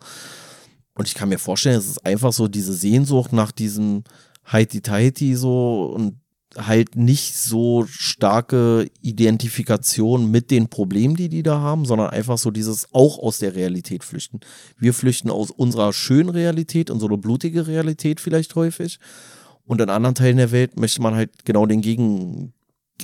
Und 0.96 1.08
ich 1.08 1.14
kann 1.14 1.28
mir 1.28 1.38
vorstellen, 1.38 1.76
es 1.76 1.88
ist 1.88 2.06
einfach 2.06 2.32
so 2.32 2.46
diese 2.46 2.72
Sehnsucht 2.72 3.32
nach 3.32 3.50
diesem 3.50 4.04
Heiti-Teiti 4.50 5.34
so 5.36 5.84
und 5.94 6.16
halt 6.56 6.94
nicht 6.96 7.34
so 7.36 7.84
starke 7.88 8.88
Identifikation 9.02 10.30
mit 10.30 10.50
den 10.50 10.68
Problemen, 10.68 11.16
die 11.16 11.28
die 11.28 11.42
da 11.42 11.58
haben, 11.58 11.84
sondern 11.84 12.10
einfach 12.10 12.38
so 12.38 12.50
dieses 12.52 12.86
auch 12.94 13.18
aus 13.18 13.38
der 13.38 13.56
Realität 13.56 14.04
flüchten. 14.04 14.40
Wir 14.78 14.94
flüchten 14.94 15.30
aus 15.30 15.50
unserer 15.50 15.92
schönen 15.92 16.28
Realität 16.28 16.90
eine 17.08 17.18
blutige 17.18 17.66
Realität 17.66 18.20
vielleicht 18.20 18.54
häufig. 18.54 19.00
Und 19.66 19.80
in 19.80 19.90
anderen 19.90 20.14
Teilen 20.14 20.36
der 20.36 20.52
Welt 20.52 20.78
möchte 20.78 21.02
man 21.02 21.14
halt 21.14 21.44
genau 21.44 21.66
den 21.66 21.80
gegen, 21.80 22.32
ge- 22.36 22.52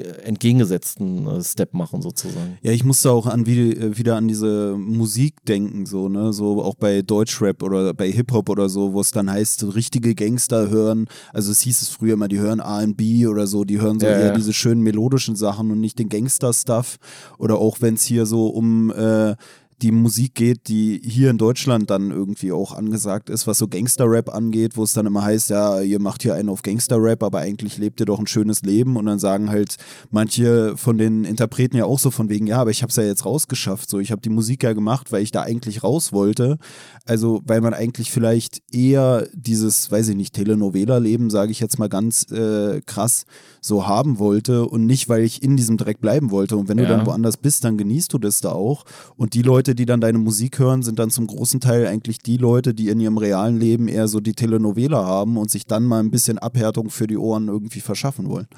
entgegengesetzten 0.02 1.26
äh, 1.26 1.42
Step 1.42 1.74
machen 1.74 2.02
sozusagen. 2.02 2.58
Ja, 2.62 2.72
ich 2.72 2.84
musste 2.84 3.10
auch 3.10 3.26
an 3.26 3.46
wie, 3.46 3.72
äh, 3.72 3.96
wieder 3.96 4.16
an 4.16 4.28
diese 4.28 4.76
Musik 4.78 5.44
denken, 5.46 5.86
so, 5.86 6.08
ne, 6.08 6.32
so 6.32 6.62
auch 6.62 6.74
bei 6.74 7.02
Deutschrap 7.02 7.62
oder 7.62 7.94
bei 7.94 8.10
Hip-Hop 8.10 8.48
oder 8.48 8.68
so, 8.68 8.92
wo 8.92 9.00
es 9.00 9.10
dann 9.10 9.30
heißt, 9.30 9.74
richtige 9.74 10.14
Gangster 10.14 10.70
hören, 10.70 11.06
also 11.32 11.52
es 11.52 11.60
hieß 11.60 11.82
es 11.82 11.88
früher 11.88 12.14
immer, 12.14 12.28
die 12.28 12.38
hören 12.38 12.60
R&B 12.60 13.26
oder 13.26 13.46
so, 13.46 13.64
die 13.64 13.80
hören 13.80 14.00
so 14.00 14.06
Ja, 14.06 14.12
eher 14.12 14.26
ja. 14.28 14.34
diese 14.34 14.52
schönen 14.52 14.82
melodischen 14.82 15.36
Sachen 15.36 15.70
und 15.70 15.80
nicht 15.80 15.98
den 15.98 16.08
Gangster-Stuff 16.08 16.98
oder 17.38 17.58
auch 17.58 17.80
wenn 17.80 17.94
es 17.94 18.04
hier 18.04 18.26
so 18.26 18.48
um 18.48 18.90
äh, 18.90 19.34
die 19.82 19.92
Musik 19.92 20.34
geht, 20.34 20.68
die 20.68 21.00
hier 21.02 21.30
in 21.30 21.38
Deutschland 21.38 21.90
dann 21.90 22.10
irgendwie 22.10 22.52
auch 22.52 22.72
angesagt 22.72 23.30
ist, 23.30 23.46
was 23.46 23.58
so 23.58 23.66
Gangster-Rap 23.66 24.28
angeht, 24.28 24.76
wo 24.76 24.82
es 24.82 24.92
dann 24.92 25.06
immer 25.06 25.22
heißt, 25.22 25.50
ja, 25.50 25.80
ihr 25.80 26.00
macht 26.00 26.22
hier 26.22 26.34
einen 26.34 26.48
auf 26.48 26.62
Gangster-Rap, 26.62 27.22
aber 27.22 27.38
eigentlich 27.38 27.78
lebt 27.78 28.00
ihr 28.00 28.06
doch 28.06 28.18
ein 28.18 28.26
schönes 28.26 28.62
Leben. 28.62 28.96
Und 28.96 29.06
dann 29.06 29.18
sagen 29.18 29.50
halt 29.50 29.76
manche 30.10 30.76
von 30.76 30.98
den 30.98 31.24
Interpreten 31.24 31.76
ja 31.76 31.86
auch 31.86 31.98
so 31.98 32.10
von 32.10 32.28
wegen, 32.28 32.46
ja, 32.46 32.60
aber 32.60 32.70
ich 32.70 32.82
habe 32.82 32.90
es 32.90 32.96
ja 32.96 33.04
jetzt 33.04 33.24
rausgeschafft, 33.24 33.88
so 33.88 33.98
ich 33.98 34.12
habe 34.12 34.20
die 34.20 34.30
Musik 34.30 34.62
ja 34.62 34.72
gemacht, 34.72 35.12
weil 35.12 35.22
ich 35.22 35.30
da 35.30 35.42
eigentlich 35.42 35.82
raus 35.82 36.12
wollte, 36.12 36.58
also 37.06 37.40
weil 37.44 37.60
man 37.60 37.74
eigentlich 37.74 38.10
vielleicht 38.10 38.62
eher 38.72 39.28
dieses, 39.32 39.90
weiß 39.90 40.08
ich 40.08 40.16
nicht, 40.16 40.34
Telenovela-Leben, 40.34 41.30
sage 41.30 41.52
ich 41.52 41.60
jetzt 41.60 41.78
mal 41.78 41.88
ganz 41.88 42.30
äh, 42.30 42.82
krass, 42.84 43.24
so 43.60 43.86
haben 43.86 44.18
wollte 44.18 44.66
und 44.66 44.86
nicht, 44.86 45.08
weil 45.08 45.22
ich 45.22 45.42
in 45.42 45.56
diesem 45.56 45.76
Dreck 45.76 46.00
bleiben 46.00 46.30
wollte 46.30 46.56
und 46.56 46.68
wenn 46.68 46.78
ja. 46.78 46.84
du 46.84 46.90
dann 46.90 47.06
woanders 47.06 47.36
bist, 47.36 47.64
dann 47.64 47.76
genießt 47.76 48.12
du 48.12 48.18
das 48.18 48.40
da 48.40 48.52
auch 48.52 48.84
und 49.16 49.34
die 49.34 49.42
Leute, 49.42 49.74
die 49.74 49.86
dann 49.86 50.00
deine 50.00 50.18
Musik 50.18 50.58
hören, 50.58 50.82
sind 50.82 50.98
dann 50.98 51.10
zum 51.10 51.26
großen 51.26 51.60
Teil 51.60 51.86
eigentlich 51.86 52.18
die 52.18 52.36
Leute, 52.36 52.74
die 52.74 52.88
in 52.88 53.00
ihrem 53.00 53.18
realen 53.18 53.58
Leben 53.58 53.88
eher 53.88 54.08
so 54.08 54.20
die 54.20 54.34
Telenovela 54.34 55.04
haben 55.04 55.36
und 55.36 55.50
sich 55.50 55.66
dann 55.66 55.84
mal 55.84 56.00
ein 56.00 56.10
bisschen 56.10 56.38
Abhärtung 56.38 56.90
für 56.90 57.06
die 57.06 57.18
Ohren 57.18 57.48
irgendwie 57.48 57.80
verschaffen 57.80 58.28
wollen. 58.28 58.48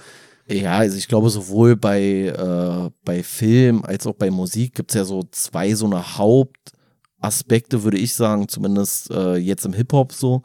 Ja, 0.49 0.79
also 0.79 0.97
ich 0.97 1.09
glaube, 1.09 1.31
sowohl 1.31 1.77
bei, 1.77 2.03
äh, 2.03 2.91
bei 3.05 3.23
Film 3.23 3.85
als 3.85 4.07
auch 4.07 4.15
bei 4.15 4.31
Musik 4.31 4.75
gibt 4.75 4.91
es 4.91 4.97
ja 4.97 5.05
so 5.05 5.23
zwei 5.31 5.75
so 5.75 5.87
eine 5.87 6.19
Hauptaspekte, 6.19 7.85
würde 7.85 7.99
ich 7.99 8.15
sagen, 8.15 8.49
zumindest 8.49 9.11
äh, 9.11 9.37
jetzt 9.37 9.65
im 9.65 9.73
Hip-Hop 9.73 10.13
so, 10.13 10.43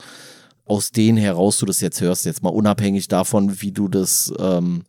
aus 0.67 0.91
denen 0.91 1.17
heraus 1.17 1.57
du 1.57 1.65
das 1.65 1.81
jetzt 1.81 2.01
hörst, 2.01 2.25
jetzt 2.25 2.43
mal 2.43 2.49
unabhängig 2.49 3.07
davon, 3.07 3.61
wie 3.61 3.71
du 3.71 3.87
das 3.87 4.33
ähm, 4.39 4.83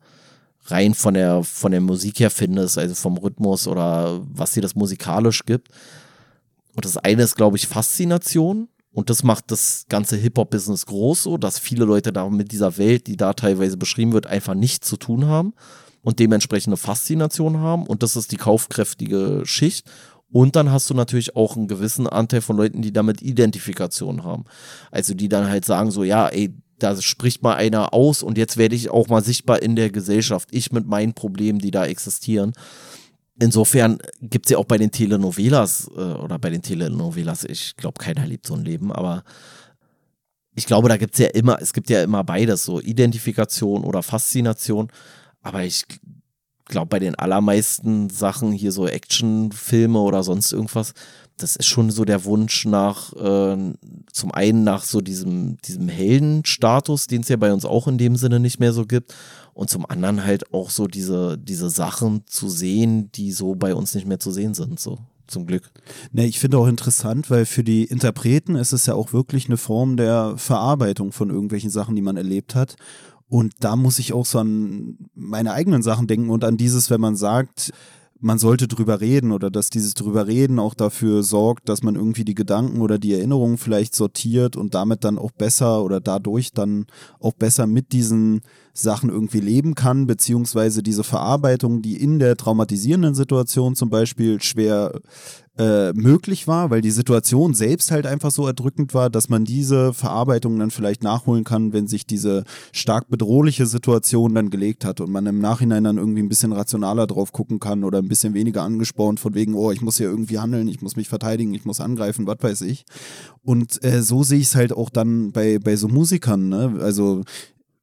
rein 0.67 0.95
von 0.95 1.15
der, 1.15 1.45
von 1.45 1.73
der 1.73 1.81
Musik 1.81 2.21
her 2.21 2.31
findest, 2.31 2.79
also 2.79 2.95
vom 2.95 3.17
Rhythmus 3.17 3.67
oder 3.67 4.21
was 4.33 4.53
dir 4.53 4.63
das 4.63 4.75
musikalisch 4.75 5.45
gibt. 5.45 5.69
Und 6.75 6.85
das 6.85 6.97
eine 6.97 7.23
ist, 7.23 7.37
glaube 7.37 7.57
ich, 7.57 7.67
Faszination. 7.67 8.69
Und 8.93 9.11
das 9.11 9.23
macht 9.23 9.51
das 9.51 9.85
ganze 9.89 10.17
Hip-Hop-Business 10.17 10.87
groß, 10.87 11.25
so 11.25 11.39
dass 11.39 11.59
viele 11.59 11.85
Leute 11.85 12.13
da 12.13 12.29
mit 12.29 12.53
dieser 12.53 12.79
Welt, 12.79 13.07
die 13.07 13.17
da 13.17 13.33
teilweise 13.33 13.77
beschrieben 13.77 14.13
wird, 14.13 14.27
einfach 14.27 14.55
nichts 14.55 14.89
zu 14.89 14.97
tun 14.97 15.27
haben 15.27 15.55
und 16.03 16.19
dementsprechend 16.19 16.69
eine 16.69 16.79
Faszination 16.79 17.59
haben. 17.59 17.87
Und 17.87 18.03
das 18.03 18.17
ist 18.17 18.33
die 18.33 18.37
kaufkräftige 18.37 19.43
Schicht. 19.45 19.89
Und 20.31 20.57
dann 20.57 20.71
hast 20.71 20.91
du 20.91 20.95
natürlich 20.95 21.37
auch 21.37 21.57
einen 21.57 21.69
gewissen 21.69 22.07
Anteil 22.07 22.43
von 22.43 22.57
Leuten, 22.57 22.83
die 22.83 22.93
damit 22.93 23.23
Identifikation 23.23 24.25
haben. 24.25 24.45
Also 24.91 25.15
die 25.15 25.29
dann 25.29 25.49
halt 25.49 25.65
sagen 25.65 25.91
so, 25.91 26.05
ja, 26.05 26.29
ey, 26.29 26.55
da 26.79 27.01
spricht 27.01 27.43
mal 27.43 27.55
einer 27.55 27.93
aus 27.93 28.23
und 28.23 28.39
jetzt 28.39 28.57
werde 28.57 28.77
ich 28.77 28.91
auch 28.91 29.09
mal 29.09 29.25
sichtbar 29.25 29.63
in 29.63 29.75
der 29.75 29.91
Gesellschaft. 29.91 30.49
Ich 30.53 30.71
mit 30.71 30.87
meinen 30.87 31.15
Problemen, 31.15 31.59
die 31.59 31.71
da 31.71 31.87
existieren. 31.87 32.53
Insofern 33.41 33.99
gibt 34.21 34.47
es 34.47 34.51
ja 34.51 34.59
auch 34.59 34.65
bei 34.65 34.79
den 34.79 34.91
Telenovelas 34.91 35.91
äh, 35.97 36.01
oder 36.01 36.39
bei 36.39 36.51
den 36.51 36.63
Telenovelas, 36.63 37.45
ich 37.45 37.77
glaube, 37.77 37.99
keiner 37.99 38.27
liebt 38.27 38.47
so 38.47 38.55
ein 38.55 38.65
Leben, 38.65 38.93
aber 38.93 39.23
ich 40.57 40.67
glaube, 40.67 40.89
da 40.89 40.97
gibt 40.97 41.15
es 41.15 41.21
ja 41.21 41.29
immer, 41.29 41.61
es 41.63 41.73
gibt 41.73 41.89
ja 41.89 42.03
immer 42.03 42.25
beides, 42.25 42.65
so 42.65 42.81
Identifikation 42.81 43.85
oder 43.85 44.03
Faszination. 44.03 44.89
Aber 45.41 45.63
ich 45.63 45.85
glaube, 46.69 46.89
bei 46.89 46.99
den 46.99 47.15
allermeisten 47.15 48.11
Sachen, 48.11 48.53
hier 48.53 48.73
so 48.73 48.87
Actionfilme 48.87 49.99
oder 49.99 50.23
sonst 50.23 50.53
irgendwas, 50.53 50.95
das 51.39 51.57
ist 51.57 51.67
schon 51.67 51.91
so 51.91 52.05
der 52.05 52.25
Wunsch 52.25 52.67
nach, 52.67 53.13
äh, 53.15 53.75
zum 54.13 54.33
einen 54.33 54.65
nach 54.65 54.85
so 54.85 55.01
diesem, 55.01 55.57
diesem 55.59 55.89
Heldenstatus, 55.89 57.07
den 57.07 57.23
es 57.23 57.29
ja 57.29 57.37
bei 57.37 57.53
uns 57.53 57.65
auch 57.65 57.89
in 57.89 57.99
dem 57.99 58.17
Sinne 58.17 58.41
nicht 58.41 58.61
mehr 58.61 58.73
so 58.73 58.85
gibt. 58.85 59.15
Und 59.55 59.71
zum 59.71 59.87
anderen 59.87 60.25
halt 60.25 60.53
auch 60.55 60.71
so 60.71 60.87
diese, 60.87 61.37
diese 61.37 61.71
Sachen 61.71 62.23
zu 62.27 62.49
sehen, 62.49 63.11
die 63.13 63.33
so 63.33 63.55
bei 63.55 63.75
uns 63.75 63.95
nicht 63.95 64.07
mehr 64.07 64.21
zu 64.21 64.31
sehen 64.31 64.55
sind, 64.55 64.79
so 64.79 64.99
zum 65.27 65.47
Glück. 65.47 65.71
Ne, 66.13 66.27
ich 66.27 66.39
finde 66.39 66.59
auch 66.59 66.67
interessant, 66.67 67.31
weil 67.31 67.45
für 67.45 67.65
die 67.65 67.85
Interpreten 67.85 68.57
ist 68.57 68.73
es 68.73 68.87
ja 68.87 68.95
auch 68.95 69.13
wirklich 69.13 69.47
eine 69.47 69.57
Form 69.57 69.97
der 69.97 70.35
Verarbeitung 70.37 71.13
von 71.13 71.31
irgendwelchen 71.31 71.71
Sachen, 71.71 71.97
die 71.97 72.03
man 72.03 72.17
erlebt 72.17 72.55
hat. 72.55 72.77
Und 73.29 73.53
da 73.61 73.77
muss 73.77 73.99
ich 73.99 74.13
auch 74.13 74.27
so 74.27 74.39
an 74.39 74.97
meine 75.15 75.53
eigenen 75.53 75.83
Sachen 75.83 76.07
denken 76.07 76.31
und 76.31 76.45
an 76.45 76.57
dieses, 76.57 76.91
wenn 76.91 77.01
man 77.01 77.17
sagt, 77.17 77.73
man 78.21 78.39
sollte 78.39 78.67
drüber 78.67 79.01
reden 79.01 79.31
oder 79.31 79.51
dass 79.51 79.71
dieses 79.71 79.95
drüber 79.95 80.27
reden 80.27 80.59
auch 80.59 80.75
dafür 80.75 81.23
sorgt, 81.23 81.69
dass 81.69 81.83
man 81.83 81.95
irgendwie 81.95 82.25
die 82.25 82.35
Gedanken 82.35 82.81
oder 82.81 82.99
die 82.99 83.15
Erinnerungen 83.15 83.59
vielleicht 83.59 83.95
sortiert 83.95 84.57
und 84.57 84.75
damit 84.75 85.05
dann 85.05 85.19
auch 85.19 85.31
besser 85.31 85.85
oder 85.85 86.01
dadurch 86.01 86.53
dann 86.53 86.87
auch 87.21 87.35
besser 87.35 87.67
mit 87.67 87.93
diesen 87.93 88.41
Sachen 88.81 89.11
irgendwie 89.11 89.41
leben 89.41 89.75
kann, 89.75 90.07
beziehungsweise 90.07 90.83
diese 90.83 91.05
Verarbeitung, 91.05 91.83
die 91.83 91.97
in 91.97 92.19
der 92.19 92.37
traumatisierenden 92.37 93.15
Situation 93.15 93.75
zum 93.75 93.91
Beispiel 93.91 94.41
schwer 94.41 94.93
äh, 95.59 95.93
möglich 95.93 96.47
war, 96.47 96.71
weil 96.71 96.81
die 96.81 96.93
Situation 96.93 97.53
selbst 97.53 97.91
halt 97.91 98.07
einfach 98.07 98.31
so 98.31 98.47
erdrückend 98.47 98.95
war, 98.95 99.11
dass 99.11 99.29
man 99.29 99.45
diese 99.45 99.93
Verarbeitung 99.93 100.57
dann 100.59 100.71
vielleicht 100.71 101.03
nachholen 101.03 101.43
kann, 101.43 101.73
wenn 101.73 101.89
sich 101.89 102.07
diese 102.07 102.45
stark 102.73 103.09
bedrohliche 103.09 103.67
Situation 103.67 104.35
dann 104.35 104.51
gelegt 104.51 104.85
hat 104.85 105.01
und 105.01 105.11
man 105.11 105.27
im 105.27 105.41
Nachhinein 105.41 105.83
dann 105.83 105.99
irgendwie 105.99 106.23
ein 106.23 106.29
bisschen 106.29 106.53
rationaler 106.53 107.09
drauf 107.09 107.33
gucken 107.33 107.59
kann 107.59 107.83
oder 107.83 107.99
ein 107.99 108.09
bisschen 108.09 108.35
weniger 108.35 108.63
angespornt 108.63 109.19
von 109.19 109.35
wegen, 109.35 109.55
oh, 109.55 109.73
ich 109.73 109.81
muss 109.81 109.97
hier 109.97 110.07
irgendwie 110.07 110.39
handeln, 110.39 110.69
ich 110.69 110.81
muss 110.81 110.95
mich 110.95 111.09
verteidigen, 111.09 111.53
ich 111.55 111.65
muss 111.65 111.81
angreifen, 111.81 112.29
was 112.29 112.39
weiß 112.41 112.61
ich. 112.61 112.85
Und 113.43 113.83
äh, 113.83 114.03
so 114.03 114.23
sehe 114.23 114.39
ich 114.39 114.47
es 114.47 114.55
halt 114.55 114.73
auch 114.73 114.91
dann 114.91 115.33
bei, 115.33 115.59
bei 115.59 115.75
so 115.75 115.89
Musikern, 115.89 116.49
ne? 116.49 116.79
Also 116.81 117.23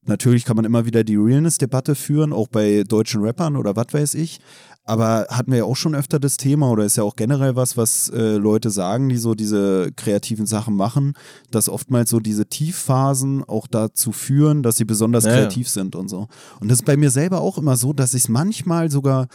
Natürlich 0.05 0.45
kann 0.45 0.55
man 0.55 0.65
immer 0.65 0.85
wieder 0.85 1.03
die 1.03 1.15
Realness-Debatte 1.15 1.95
führen, 1.95 2.31
auch 2.33 2.47
bei 2.47 2.83
deutschen 2.83 3.21
Rappern 3.21 3.55
oder 3.55 3.75
was 3.75 3.87
weiß 3.91 4.13
ich. 4.15 4.39
Aber 4.87 5.25
hatten 5.29 5.51
wir 5.51 5.59
ja 5.59 5.63
auch 5.63 5.75
schon 5.75 5.95
öfter 5.95 6.19
das 6.19 6.37
Thema 6.37 6.69
oder 6.69 6.85
ist 6.85 6.95
ja 6.95 7.03
auch 7.03 7.15
generell 7.15 7.55
was, 7.55 7.75
was 7.75 8.09
äh, 8.09 8.35
Leute 8.35 8.69
sagen, 8.69 9.09
die 9.09 9.17
so 9.17 9.33
diese 9.33 9.91
kreativen 9.95 10.45
Sachen 10.45 10.75
machen, 10.75 11.13
dass 11.49 11.69
oftmals 11.69 12.11
so 12.11 12.19
diese 12.19 12.45
Tiefphasen 12.45 13.43
auch 13.43 13.65
dazu 13.65 14.11
führen, 14.11 14.61
dass 14.61 14.77
sie 14.77 14.85
besonders 14.85 15.25
ja, 15.25 15.31
kreativ 15.31 15.65
ja. 15.67 15.73
sind 15.73 15.95
und 15.95 16.07
so. 16.07 16.27
Und 16.59 16.69
das 16.69 16.79
ist 16.79 16.85
bei 16.85 16.97
mir 16.97 17.09
selber 17.09 17.41
auch 17.41 17.57
immer 17.57 17.77
so, 17.77 17.93
dass 17.93 18.13
ich 18.13 18.23
es 18.23 18.29
manchmal 18.29 18.91
sogar 18.91 19.27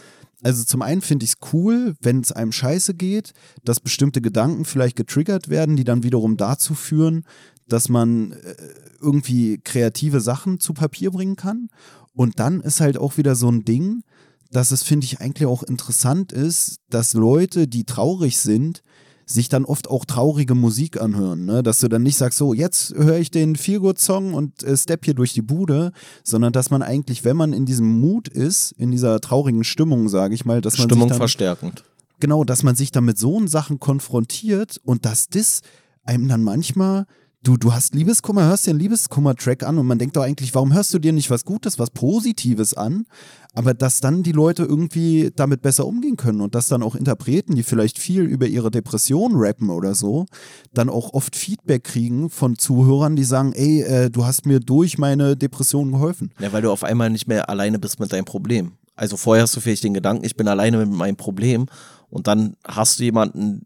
also 0.43 0.63
zum 0.63 0.81
einen 0.81 1.01
finde 1.01 1.23
ich 1.23 1.33
es 1.33 1.53
cool, 1.53 1.93
wenn 2.01 2.21
es 2.21 2.31
einem 2.31 2.51
scheiße 2.51 2.95
geht, 2.95 3.33
dass 3.63 3.79
bestimmte 3.79 4.21
Gedanken 4.21 4.65
vielleicht 4.65 4.95
getriggert 4.95 5.49
werden, 5.49 5.75
die 5.75 5.83
dann 5.83 6.01
wiederum 6.01 6.35
dazu 6.35 6.73
führen, 6.73 7.25
dass 7.67 7.89
man 7.89 8.31
äh, 8.31 8.55
irgendwie 9.01 9.59
kreative 9.63 10.21
Sachen 10.21 10.59
zu 10.59 10.73
Papier 10.73 11.11
bringen 11.11 11.35
kann. 11.35 11.69
Und 12.13 12.39
dann 12.39 12.61
ist 12.61 12.81
halt 12.81 12.97
auch 12.97 13.17
wieder 13.17 13.35
so 13.35 13.49
ein 13.49 13.63
Ding, 13.63 14.03
dass 14.51 14.71
es, 14.71 14.83
finde 14.83 15.05
ich, 15.05 15.21
eigentlich 15.21 15.47
auch 15.47 15.63
interessant 15.63 16.31
ist, 16.31 16.79
dass 16.89 17.13
Leute, 17.13 17.67
die 17.67 17.85
traurig 17.85 18.37
sind, 18.37 18.83
sich 19.25 19.49
dann 19.49 19.65
oft 19.65 19.89
auch 19.89 20.05
traurige 20.05 20.55
Musik 20.55 20.99
anhören, 20.99 21.45
ne? 21.45 21.63
dass 21.63 21.79
du 21.79 21.87
dann 21.87 22.03
nicht 22.03 22.17
sagst, 22.17 22.37
so 22.37 22.53
jetzt 22.53 22.93
höre 22.95 23.17
ich 23.17 23.31
den 23.31 23.55
Feelgood-Song 23.55 24.33
und 24.33 24.63
äh, 24.63 24.75
step 24.75 25.05
hier 25.05 25.13
durch 25.13 25.33
die 25.33 25.41
Bude, 25.41 25.91
sondern 26.23 26.51
dass 26.51 26.69
man 26.69 26.81
eigentlich, 26.81 27.23
wenn 27.23 27.37
man 27.37 27.53
in 27.53 27.65
diesem 27.65 27.87
Mut 27.99 28.27
ist, 28.27 28.73
in 28.73 28.91
dieser 28.91 29.21
traurigen 29.21 29.63
Stimmung, 29.63 30.09
sage 30.09 30.35
ich 30.35 30.43
mal, 30.43 30.59
dass 30.59 30.77
man 30.77 30.89
Stimmung 30.89 31.07
sich 31.07 31.11
dann, 31.11 31.17
verstärkend. 31.17 31.83
Genau, 32.19 32.43
dass 32.43 32.63
man 32.63 32.75
sich 32.75 32.91
dann 32.91 33.05
mit 33.05 33.17
so 33.17 33.45
Sachen 33.47 33.79
konfrontiert 33.79 34.79
und 34.83 35.05
dass 35.05 35.27
das 35.27 35.61
einem 36.03 36.27
dann 36.27 36.43
manchmal 36.43 37.05
du, 37.43 37.57
du 37.57 37.73
hast 37.73 37.95
Liebeskummer, 37.95 38.45
hörst 38.45 38.67
dir 38.67 38.71
einen 38.71 38.79
Liebeskummer-Track 38.79 39.63
an 39.63 39.77
und 39.77 39.87
man 39.87 39.97
denkt 39.97 40.15
doch 40.15 40.23
eigentlich, 40.23 40.53
warum 40.53 40.73
hörst 40.73 40.93
du 40.93 40.99
dir 40.99 41.11
nicht 41.11 41.29
was 41.29 41.45
Gutes, 41.45 41.79
was 41.79 41.89
Positives 41.89 42.73
an? 42.73 43.05
Aber 43.53 43.73
dass 43.73 43.99
dann 43.99 44.23
die 44.23 44.31
Leute 44.31 44.63
irgendwie 44.63 45.31
damit 45.35 45.61
besser 45.61 45.85
umgehen 45.85 46.15
können 46.15 46.41
und 46.41 46.55
dass 46.55 46.67
dann 46.67 46.83
auch 46.83 46.95
Interpreten, 46.95 47.55
die 47.55 47.63
vielleicht 47.63 47.99
viel 47.99 48.21
über 48.21 48.47
ihre 48.47 48.71
Depression 48.71 49.33
rappen 49.35 49.69
oder 49.69 49.93
so, 49.95 50.25
dann 50.73 50.89
auch 50.89 51.13
oft 51.13 51.35
Feedback 51.35 51.83
kriegen 51.83 52.29
von 52.29 52.57
Zuhörern, 52.57 53.15
die 53.15 53.25
sagen, 53.25 53.53
ey, 53.53 53.81
äh, 53.81 54.09
du 54.09 54.25
hast 54.25 54.45
mir 54.45 54.59
durch 54.59 54.97
meine 54.97 55.35
Depression 55.35 55.91
geholfen. 55.91 56.31
Ja, 56.39 56.53
weil 56.53 56.61
du 56.61 56.71
auf 56.71 56.83
einmal 56.83 57.09
nicht 57.09 57.27
mehr 57.27 57.49
alleine 57.49 57.79
bist 57.79 57.99
mit 57.99 58.13
deinem 58.13 58.25
Problem. 58.25 58.73
Also 58.95 59.17
vorher 59.17 59.43
hast 59.43 59.55
du 59.55 59.61
vielleicht 59.61 59.83
den 59.83 59.93
Gedanken, 59.93 60.25
ich 60.25 60.35
bin 60.35 60.47
alleine 60.47 60.77
mit 60.77 60.91
meinem 60.91 61.15
Problem 61.15 61.65
und 62.09 62.27
dann 62.27 62.55
hast 62.65 62.99
du 62.99 63.03
jemanden, 63.03 63.65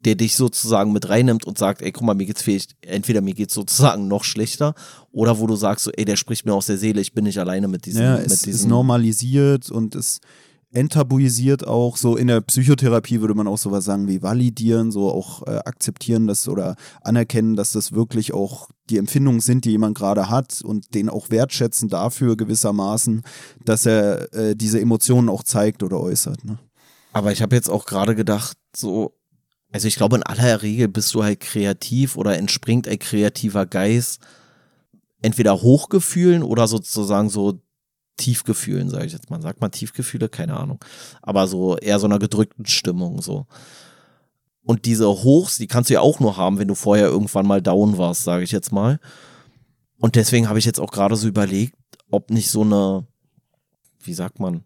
der 0.00 0.14
dich 0.14 0.36
sozusagen 0.36 0.92
mit 0.92 1.08
reinnimmt 1.08 1.44
und 1.44 1.58
sagt, 1.58 1.82
ey, 1.82 1.90
guck 1.90 2.04
mal, 2.04 2.14
mir 2.14 2.26
geht's 2.26 2.42
vielleicht, 2.42 2.76
entweder 2.82 3.20
mir 3.20 3.34
geht's 3.34 3.54
sozusagen 3.54 4.08
noch 4.08 4.24
schlechter 4.24 4.74
oder 5.10 5.38
wo 5.38 5.46
du 5.46 5.56
sagst, 5.56 5.84
so, 5.84 5.90
ey, 5.92 6.04
der 6.04 6.16
spricht 6.16 6.46
mir 6.46 6.54
aus 6.54 6.66
der 6.66 6.78
Seele, 6.78 7.00
ich 7.00 7.14
bin 7.14 7.24
nicht 7.24 7.38
alleine 7.38 7.68
mit 7.68 7.86
diesem. 7.86 8.02
Ja, 8.02 8.16
es 8.18 8.30
mit 8.30 8.46
diesem 8.46 8.50
ist 8.52 8.66
normalisiert 8.66 9.70
und 9.70 9.94
es 9.94 10.20
enttabuisiert 10.72 11.66
auch 11.66 11.96
so 11.96 12.16
in 12.16 12.26
der 12.26 12.40
Psychotherapie 12.42 13.20
würde 13.20 13.34
man 13.34 13.46
auch 13.46 13.56
sowas 13.56 13.84
sagen 13.84 14.08
wie 14.08 14.22
validieren, 14.22 14.90
so 14.90 15.10
auch 15.10 15.46
äh, 15.46 15.58
akzeptieren 15.64 16.26
das 16.26 16.48
oder 16.48 16.76
anerkennen, 17.02 17.56
dass 17.56 17.72
das 17.72 17.92
wirklich 17.92 18.34
auch 18.34 18.68
die 18.90 18.98
Empfindungen 18.98 19.40
sind, 19.40 19.64
die 19.64 19.70
jemand 19.70 19.96
gerade 19.96 20.28
hat 20.28 20.60
und 20.62 20.94
den 20.94 21.08
auch 21.08 21.30
wertschätzen 21.30 21.88
dafür 21.88 22.36
gewissermaßen, 22.36 23.22
dass 23.64 23.86
er 23.86 24.32
äh, 24.34 24.56
diese 24.56 24.80
Emotionen 24.80 25.28
auch 25.28 25.44
zeigt 25.44 25.82
oder 25.82 26.00
äußert. 26.00 26.44
Ne? 26.44 26.58
Aber 27.12 27.32
ich 27.32 27.40
habe 27.40 27.56
jetzt 27.56 27.70
auch 27.70 27.86
gerade 27.86 28.14
gedacht, 28.14 28.58
so 28.74 29.14
also 29.72 29.88
ich 29.88 29.96
glaube, 29.96 30.16
in 30.16 30.22
aller 30.22 30.62
Regel 30.62 30.88
bist 30.88 31.12
du 31.14 31.22
halt 31.22 31.40
kreativ 31.40 32.16
oder 32.16 32.36
entspringt 32.36 32.88
ein 32.88 32.98
kreativer 32.98 33.66
Geist 33.66 34.20
entweder 35.22 35.60
Hochgefühlen 35.60 36.42
oder 36.42 36.68
sozusagen 36.68 37.28
so 37.30 37.60
Tiefgefühlen, 38.16 38.88
sage 38.88 39.06
ich 39.06 39.12
jetzt 39.12 39.28
mal. 39.28 39.42
Sagt 39.42 39.60
man 39.60 39.70
Tiefgefühle? 39.70 40.28
Keine 40.28 40.56
Ahnung. 40.56 40.78
Aber 41.20 41.46
so 41.46 41.76
eher 41.76 41.98
so 41.98 42.06
einer 42.06 42.18
gedrückten 42.18 42.64
Stimmung 42.66 43.20
so. 43.20 43.46
Und 44.62 44.84
diese 44.84 45.08
Hochs, 45.08 45.58
die 45.58 45.66
kannst 45.66 45.90
du 45.90 45.94
ja 45.94 46.00
auch 46.00 46.18
nur 46.18 46.36
haben, 46.36 46.58
wenn 46.58 46.68
du 46.68 46.74
vorher 46.74 47.06
irgendwann 47.06 47.46
mal 47.46 47.60
down 47.60 47.98
warst, 47.98 48.24
sage 48.24 48.44
ich 48.44 48.52
jetzt 48.52 48.72
mal. 48.72 48.98
Und 49.98 50.16
deswegen 50.16 50.48
habe 50.48 50.58
ich 50.58 50.64
jetzt 50.64 50.80
auch 50.80 50.90
gerade 50.90 51.16
so 51.16 51.28
überlegt, 51.28 51.74
ob 52.10 52.30
nicht 52.30 52.50
so 52.50 52.62
eine, 52.62 53.06
wie 54.02 54.14
sagt 54.14 54.40
man, 54.40 54.64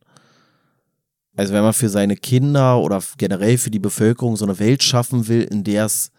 also 1.37 1.53
wenn 1.53 1.63
man 1.63 1.73
für 1.73 1.89
seine 1.89 2.17
Kinder 2.17 2.79
oder 2.81 3.03
generell 3.17 3.59
für 3.59 3.71
die 3.71 3.79
Bevölkerung 3.79 4.37
so 4.37 4.45
eine 4.45 4.59
Welt 4.59 4.83
schaffen 4.83 5.29
will, 5.29 5.43
in 5.43 5.65
der 5.65 5.87
es 5.87 6.11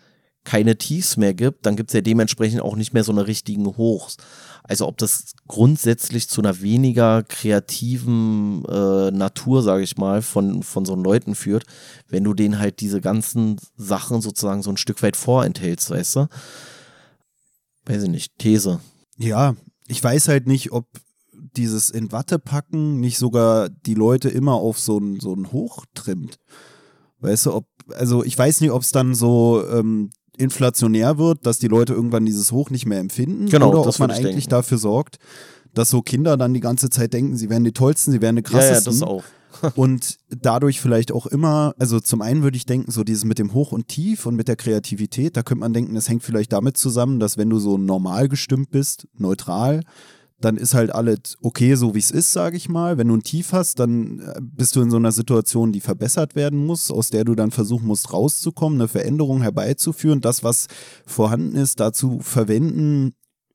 keine 0.44 0.78
Tiefs 0.78 1.18
mehr 1.18 1.34
gibt, 1.34 1.66
dann 1.66 1.76
gibt 1.76 1.92
es 1.92 1.94
ja 1.94 2.02
dementsprechend 2.02 2.62
auch 2.62 2.76
nicht 2.76 2.94
mehr 2.94 3.04
so 3.04 3.12
eine 3.12 3.28
richtigen 3.28 3.66
Hochs. 3.66 4.18
Also 4.64 4.88
ob 4.88 4.98
das 4.98 5.34
grundsätzlich 5.48 6.30
zu 6.30 6.42
einer 6.42 6.62
weniger 6.62 7.24
kreativen 7.24 8.66
äh, 8.66 9.12
Natur, 9.12 9.62
sage 9.62 9.84
ich 9.84 9.98
mal, 9.98 10.22
von, 10.22 10.64
von 10.64 10.86
so 10.86 10.96
Leuten 10.96 11.36
führt, 11.36 11.66
wenn 12.08 12.24
du 12.24 12.34
denen 12.34 12.58
halt 12.58 12.80
diese 12.80 13.02
ganzen 13.02 13.58
Sachen 13.76 14.22
sozusagen 14.22 14.64
so 14.64 14.72
ein 14.72 14.78
Stück 14.78 15.04
weit 15.04 15.18
vorenthältst, 15.18 15.90
weißt 15.92 16.16
du? 16.16 16.28
Weiß 17.86 18.04
ich 18.04 18.10
nicht, 18.10 18.38
These. 18.40 18.80
Ja, 19.18 19.56
ich 19.88 20.04
weiß 20.04 20.28
halt 20.28 20.48
nicht, 20.48 20.72
ob 20.72 20.88
dieses 21.58 21.90
in 21.90 22.12
Watte 22.12 22.40
packen 22.40 23.00
nicht 23.00 23.18
sogar 23.18 23.70
die 23.70 23.94
Leute 23.94 24.30
immer 24.30 24.54
auf 24.54 24.80
so 24.80 24.98
ein, 25.00 25.20
so 25.20 25.34
ein 25.34 25.52
Hoch 25.52 25.86
trimmt. 25.94 26.38
Weißt 27.20 27.46
du, 27.48 27.54
ob, 27.54 27.66
also 27.94 28.24
ich 28.24 28.38
weiß 28.38 28.62
nicht, 28.62 28.72
ob 28.72 28.82
es 28.82 28.92
dann 28.92 29.14
so 29.14 29.64
ähm, 29.72 30.10
inflationär 30.38 31.18
wird, 31.18 31.46
dass 31.46 31.60
die 31.60 31.68
Leute 31.68 31.94
irgendwann 31.94 32.26
dieses 32.26 32.52
Hoch 32.52 32.70
nicht 32.70 32.86
mehr 32.86 33.00
empfinden. 33.00 33.48
Genau, 33.48 33.70
oder 33.70 33.88
ob 33.88 34.00
man 34.00 34.12
eigentlich 34.12 34.46
denken. 34.46 34.50
dafür 34.50 34.78
sorgt, 34.78 35.18
dass 35.74 35.90
so 35.90 36.02
Kinder 36.02 36.38
dann 36.38 36.54
die 36.54 36.60
ganze 36.60 36.90
Zeit 36.90 37.14
denken, 37.14 37.36
sie 37.38 37.50
wären 37.50 37.64
die 37.64 37.72
tollsten, 37.74 38.12
sie 38.12 38.22
wären 38.22 38.36
die 38.36 38.44
Ja, 38.44 38.50
ja, 38.50 38.58
krassesten. 38.60 39.00
das 39.00 39.04
auch. 39.04 39.24
und 39.76 40.18
dadurch 40.30 40.80
vielleicht 40.80 41.12
auch 41.12 41.26
immer, 41.26 41.74
also 41.78 42.00
zum 42.00 42.22
einen 42.22 42.42
würde 42.42 42.56
ich 42.58 42.66
denken, 42.66 42.90
so 42.90 43.04
dieses 43.04 43.26
mit 43.26 43.38
dem 43.38 43.54
Hoch 43.54 43.74
und 43.74 43.88
Tief 43.90 44.26
und 44.26 44.36
mit 44.36 44.48
der 44.48 44.56
Kreativität, 44.56 45.36
da 45.36 45.44
könnte 45.44 45.60
man 45.60 45.74
denken, 45.74 45.94
das 45.94 46.08
hängt 46.10 46.24
vielleicht 46.24 46.54
damit 46.54 46.78
zusammen, 46.78 47.20
dass 47.20 47.38
wenn 47.38 47.50
du 47.50 47.60
so 47.60 47.78
normal 47.78 48.30
gestimmt 48.30 48.72
bist, 48.72 49.08
neutral, 49.18 49.82
dann 50.42 50.58
ist 50.58 50.74
halt 50.74 50.94
alles 50.94 51.38
okay, 51.42 51.76
so 51.76 51.96
wie 51.96 52.00
es 52.00 52.12
ist, 52.12 52.32
sage 52.32 52.58
ich 52.58 52.70
mal. 52.70 52.98
Wenn 52.98 53.08
du 53.08 53.16
ein 53.16 53.24
Tief 53.24 53.54
hast, 53.54 53.80
dann 53.80 54.20
äh, 54.20 54.40
bist 54.42 54.76
du 54.76 54.82
in 54.82 54.92
so 54.92 54.98
einer 54.98 55.12
Situation, 55.12 55.72
die 55.72 55.80
verbessert 55.80 56.36
werden 56.36 56.66
muss, 56.66 56.92
aus 56.92 57.10
der 57.10 57.24
du 57.24 57.36
dann 57.36 57.52
versuchen 57.52 57.88
musst, 57.88 58.12
rauszukommen, 58.12 58.80
eine 58.80 58.88
Veränderung 58.88 59.42
herbeizuführen, 59.42 60.22
das, 60.22 60.44
was 60.44 60.68
vorhanden 61.06 61.56
ist, 61.56 61.80
dazu 61.80 62.20
verwenden, 62.20 63.14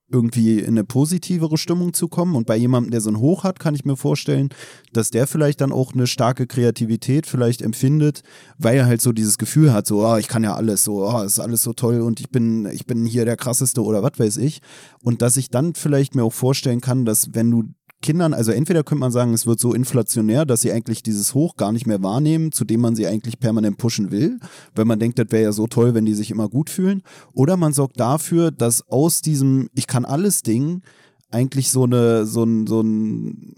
irgendwie 0.09 0.61
in 0.61 0.69
eine 0.69 0.85
positivere 0.85 1.59
Stimmung 1.59 1.93
zu 1.93 2.09
kommen. 2.09 2.37
Und 2.37 2.47
bei 2.47 2.57
jemandem, 2.57 2.91
der 2.91 3.01
so 3.01 3.11
ein 3.11 3.19
Hoch 3.19 3.45
hat, 3.45 3.59
kann 3.59 3.75
ich 3.75 3.85
mir 3.85 3.97
vorstellen, 3.97 4.51
dass 4.93 5.11
der 5.11 5.27
vielleicht 5.27 5.61
dann 5.61 5.73
auch 5.73 5.95
eine 5.95 6.07
starke 6.07 6.47
Kreativität 6.47 7.27
vielleicht 7.27 7.61
empfindet, 7.63 8.23
weil 8.59 8.77
er 8.77 8.87
halt 8.87 9.01
so 9.01 9.13
dieses 9.13 9.39
Gefühl 9.39 9.73
hat, 9.73 9.87
so, 9.87 10.07
oh, 10.07 10.17
ich 10.17 10.29
kann 10.29 10.45
ja 10.45 10.55
alles, 10.55 10.85
so, 10.85 11.07
oh, 11.07 11.23
ist 11.23 11.41
alles 11.41 11.63
so 11.63 11.73
toll 11.73 12.01
und 12.01 12.21
ich 12.21 12.31
bin, 12.31 12.67
ich 12.67 12.87
bin 12.87 13.05
hier 13.05 13.25
der 13.25 13.37
krasseste 13.37 13.83
oder 13.83 14.03
was 14.03 14.19
weiß 14.19 14.37
ich. 14.39 14.61
Und 15.03 15.23
dass 15.23 15.37
ich 15.37 15.51
dann 15.51 15.75
vielleicht 15.75 16.15
mir 16.15 16.25
auch 16.25 16.33
vorstellen 16.33 16.81
kann, 16.81 17.05
dass 17.05 17.35
wenn 17.35 17.51
du 17.51 17.65
Kindern, 18.03 18.35
also 18.35 18.53
entweder 18.53 18.85
könnte 18.85 19.01
man 19.01 19.11
sagen, 19.11 19.33
es 19.33 19.47
wird 19.47 19.59
so 19.59 19.73
inflationär, 19.73 20.45
dass 20.45 20.61
sie 20.61 20.71
eigentlich 20.71 21.03
dieses 21.03 21.35
Hoch 21.35 21.57
gar 21.57 21.73
nicht 21.73 21.87
mehr 21.87 22.03
wahrnehmen, 22.03 22.53
zu 22.53 22.65
dem 22.65 22.81
man 22.81 22.95
sie 22.95 23.07
eigentlich 23.07 23.41
permanent 23.41 23.79
pushen 23.79 24.11
will, 24.11 24.39
weil 24.75 24.85
man 24.85 24.99
denkt, 24.99 25.19
das 25.19 25.29
wäre 25.31 25.45
ja 25.45 25.53
so 25.53 25.67
toll, 25.67 25.95
wenn 25.95 26.05
die 26.05 26.15
sich 26.15 26.31
immer 26.31 26.49
gut 26.49 26.71
fühlen. 26.71 27.03
Oder 27.33 27.57
man 27.57 27.73
sorgt 27.73 27.99
dafür, 27.99 28.51
dass 28.51 28.87
aus 28.89 29.23
diesem 29.23 29.71
Ich 29.75 29.87
kann 29.87 30.05
alles 30.05 30.43
Ding 30.43 30.83
eigentlich 31.31 31.71
so 31.71 31.85
eine, 31.85 32.27
so 32.27 32.45
ein, 32.45 32.67
so 32.67 32.83
ein, 32.83 33.57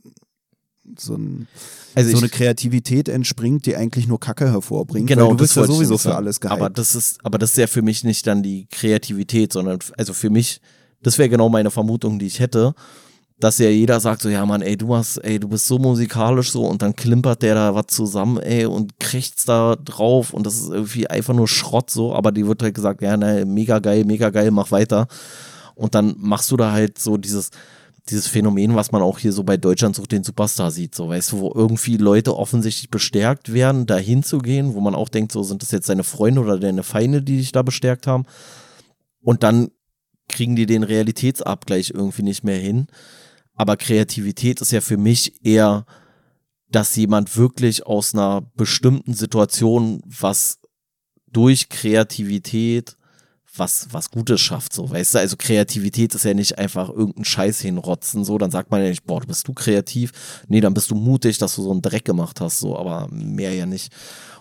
so, 0.97 1.15
ein, 1.17 1.49
Also 1.95 2.13
so 2.13 2.19
eine 2.19 2.29
Kreativität 2.29 3.09
entspringt, 3.09 3.67
die 3.67 3.77
eigentlich 3.77 4.07
nur 4.07 4.21
Kacke 4.21 4.51
hervorbringt. 4.51 5.09
Genau, 5.09 5.31
du 5.31 5.37
das 5.37 5.55
bist 5.55 5.57
ja 5.57 5.67
sowieso 5.67 5.99
für 5.99 6.15
alles 6.15 6.41
gehypt. 6.41 6.59
Aber 6.59 6.71
das 6.71 6.95
ist, 6.95 7.19
aber 7.25 7.39
das 7.39 7.51
ist 7.51 7.59
ja 7.59 7.67
für 7.67 7.83
mich 7.83 8.05
nicht 8.05 8.27
dann 8.27 8.43
die 8.43 8.67
Kreativität, 8.71 9.53
sondern 9.53 9.81
also 9.97 10.13
für 10.13 10.31
mich, 10.31 10.61
das 11.03 11.19
wäre 11.19 11.29
genau 11.29 11.49
meine 11.49 11.71
Vermutung, 11.71 12.19
die 12.19 12.27
ich 12.27 12.41
hätte, 12.41 12.75
dass 13.41 13.59
ja 13.59 13.69
jeder 13.69 14.01
sagt 14.01 14.23
so, 14.23 14.29
ja 14.29 14.45
Mann, 14.45 14.63
ey, 14.63 14.77
du 14.77 14.89
machst, 14.89 15.23
ey, 15.25 15.39
du 15.39 15.49
bist 15.49 15.67
so 15.67 15.79
musikalisch 15.79 16.51
so 16.51 16.65
und 16.65 16.83
dann 16.83 16.97
klimpert 16.97 17.43
der 17.43 17.55
da 17.55 17.75
was 17.75 17.87
zusammen, 17.89 18.39
ey, 18.39 18.67
und 18.67 18.99
krächzt 18.99 19.49
da 19.49 19.77
drauf 19.77 20.33
und 20.33 20.45
das 20.45 20.57
ist 20.57 20.71
irgendwie 20.71 21.07
einfach 21.09 21.35
nur 21.35 21.47
Schrott 21.47 21.91
so, 21.91 22.15
aber 22.15 22.33
die 22.33 22.47
wird 22.47 22.63
halt 22.63 22.75
gesagt, 22.75 23.01
ja, 23.01 23.17
ne, 23.17 23.45
mega 23.47 23.79
geil, 23.79 24.05
mega 24.05 24.31
geil, 24.31 24.51
mach 24.51 24.71
weiter. 24.73 25.07
Und 25.77 25.95
dann 25.95 26.17
machst 26.19 26.51
du 26.51 26.57
da 26.57 26.73
halt 26.73 26.99
so 26.99 27.17
dieses, 27.17 27.51
dieses 28.11 28.27
Phänomen, 28.27 28.75
was 28.75 28.91
man 28.91 29.03
auch 29.03 29.21
hier 29.21 29.33
so 29.33 29.45
bei 29.45 29.57
Deutschland 29.57 29.95
sucht 29.95 30.11
den 30.11 30.25
Superstar 30.25 30.73
sieht, 30.73 30.97
so 30.97 31.09
weißt 31.09 31.33
du, 31.33 31.41
wo 31.41 31.53
irgendwie 31.55 31.97
Leute 31.97 32.37
offensichtlich 32.37 32.91
bestärkt 32.91 33.53
werden, 33.53 33.87
da 33.87 33.97
hinzugehen, 33.97 34.75
wo 34.75 34.81
man 34.81 34.97
auch 34.97 35.09
denkt, 35.09 35.31
so 35.31 35.45
sind 35.45 35.63
das 35.63 35.71
jetzt 35.71 35.89
deine 35.89 36.03
Freunde 36.05 36.41
oder 36.41 36.59
deine 36.59 36.83
Feinde, 36.83 37.23
die 37.23 37.37
dich 37.37 37.53
da 37.53 37.63
bestärkt 37.63 38.09
haben. 38.09 38.25
Und 39.23 39.45
dann 39.45 39.69
kriegen 40.29 40.57
die 40.57 40.67
den 40.67 40.83
Realitätsabgleich 40.83 41.93
irgendwie 41.95 42.23
nicht 42.23 42.45
mehr 42.45 42.59
hin. 42.59 42.89
Aber 43.59 43.77
Kreativität 43.77 44.61
ist 44.61 44.73
ja 44.73 44.81
für 44.81 44.97
mich 44.97 45.45
eher, 45.45 45.85
dass 46.71 46.97
jemand 46.97 47.37
wirklich 47.37 47.85
aus 47.85 48.15
einer 48.15 48.43
bestimmten 48.57 49.15
Situation 49.15 50.01
was 50.07 50.61
durch 51.27 51.69
Kreativität 51.69 52.97
was, 53.57 53.89
was 53.91 54.11
Gutes 54.11 54.41
schafft, 54.41 54.73
so, 54.73 54.89
weißt 54.89 55.15
du, 55.15 55.19
also 55.19 55.37
Kreativität 55.37 56.15
ist 56.15 56.25
ja 56.25 56.33
nicht 56.33 56.59
einfach 56.59 56.91
irgendein 56.91 57.25
Scheiß 57.25 57.61
hinrotzen, 57.61 58.25
so, 58.25 58.39
dann 58.39 58.53
sagt 58.53 58.71
man 58.71 58.83
ja 58.83 58.89
nicht, 58.89 59.05
boah, 59.05 59.21
bist 59.21 59.49
du 59.49 59.53
kreativ, 59.53 60.13
nee, 60.47 60.61
dann 60.61 60.75
bist 60.75 60.91
du 60.91 60.95
mutig, 60.95 61.39
dass 61.39 61.57
du 61.57 61.63
so 61.63 61.73
einen 61.73 61.83
Dreck 61.83 62.05
gemacht 62.05 62.41
hast, 62.41 62.61
so, 62.61 62.79
aber 62.79 63.09
mehr 63.11 63.53
ja 63.55 63.67
nicht. 63.67 63.93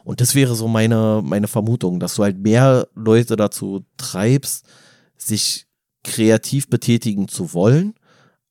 Und 0.03 0.21
das 0.21 0.35
wäre 0.35 0.55
so 0.55 0.67
meine, 0.67 1.21
meine 1.23 1.47
Vermutung, 1.47 1.99
dass 1.99 2.15
du 2.15 2.23
halt 2.23 2.37
mehr 2.37 2.87
Leute 2.93 3.35
dazu 3.35 3.85
treibst, 3.97 4.65
sich 5.15 5.65
kreativ 6.03 6.69
betätigen 6.69 7.27
zu 7.27 7.53
wollen, 7.53 7.95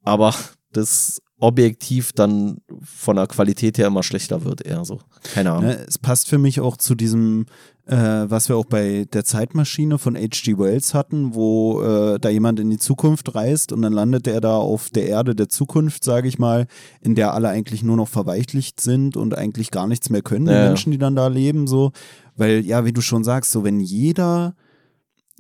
aber 0.02 0.34
das 0.77 1.20
objektiv 1.39 2.12
dann 2.12 2.59
von 2.82 3.16
der 3.16 3.27
Qualität 3.27 3.77
her 3.77 3.89
immer 3.89 4.03
schlechter 4.03 4.44
wird, 4.44 4.65
eher 4.65 4.85
so. 4.85 5.01
Keine 5.35 5.53
Ahnung. 5.53 5.66
Ne, 5.66 5.85
es 5.86 5.98
passt 5.98 6.28
für 6.28 6.39
mich 6.39 6.61
auch 6.61 6.78
zu 6.78 6.94
diesem, 6.94 7.44
äh, 7.85 7.94
was 7.94 8.48
wir 8.48 8.57
auch 8.57 8.65
bei 8.65 9.05
der 9.12 9.23
Zeitmaschine 9.24 9.98
von 9.98 10.16
H.G. 10.16 10.57
Wells 10.59 10.94
hatten, 10.94 11.35
wo 11.35 11.82
äh, 11.82 12.19
da 12.19 12.31
jemand 12.31 12.59
in 12.59 12.70
die 12.70 12.78
Zukunft 12.78 13.35
reist 13.35 13.73
und 13.73 13.82
dann 13.82 13.93
landet 13.93 14.27
er 14.27 14.40
da 14.40 14.57
auf 14.57 14.89
der 14.89 15.09
Erde 15.09 15.35
der 15.35 15.51
Zukunft, 15.51 16.05
sage 16.05 16.27
ich 16.27 16.39
mal, 16.39 16.66
in 17.03 17.15
der 17.15 17.35
alle 17.35 17.51
eigentlich 17.51 17.82
nur 17.82 17.97
noch 17.97 18.09
verweichlicht 18.09 18.81
sind 18.81 19.19
und 19.19 19.36
eigentlich 19.36 19.70
gar 19.70 19.86
nichts 19.86 20.09
mehr 20.09 20.23
können, 20.23 20.47
die 20.47 20.53
Ja. 20.53 20.65
Menschen, 20.69 20.90
die 20.90 20.98
dann 20.98 21.16
da 21.16 21.27
leben, 21.28 21.66
so. 21.66 21.93
Weil, 22.35 22.65
ja, 22.65 22.86
wie 22.86 22.93
du 22.94 23.03
schon 23.03 23.24
sagst, 23.24 23.51
so 23.53 23.62
wenn 23.62 23.81
jeder 23.81 24.55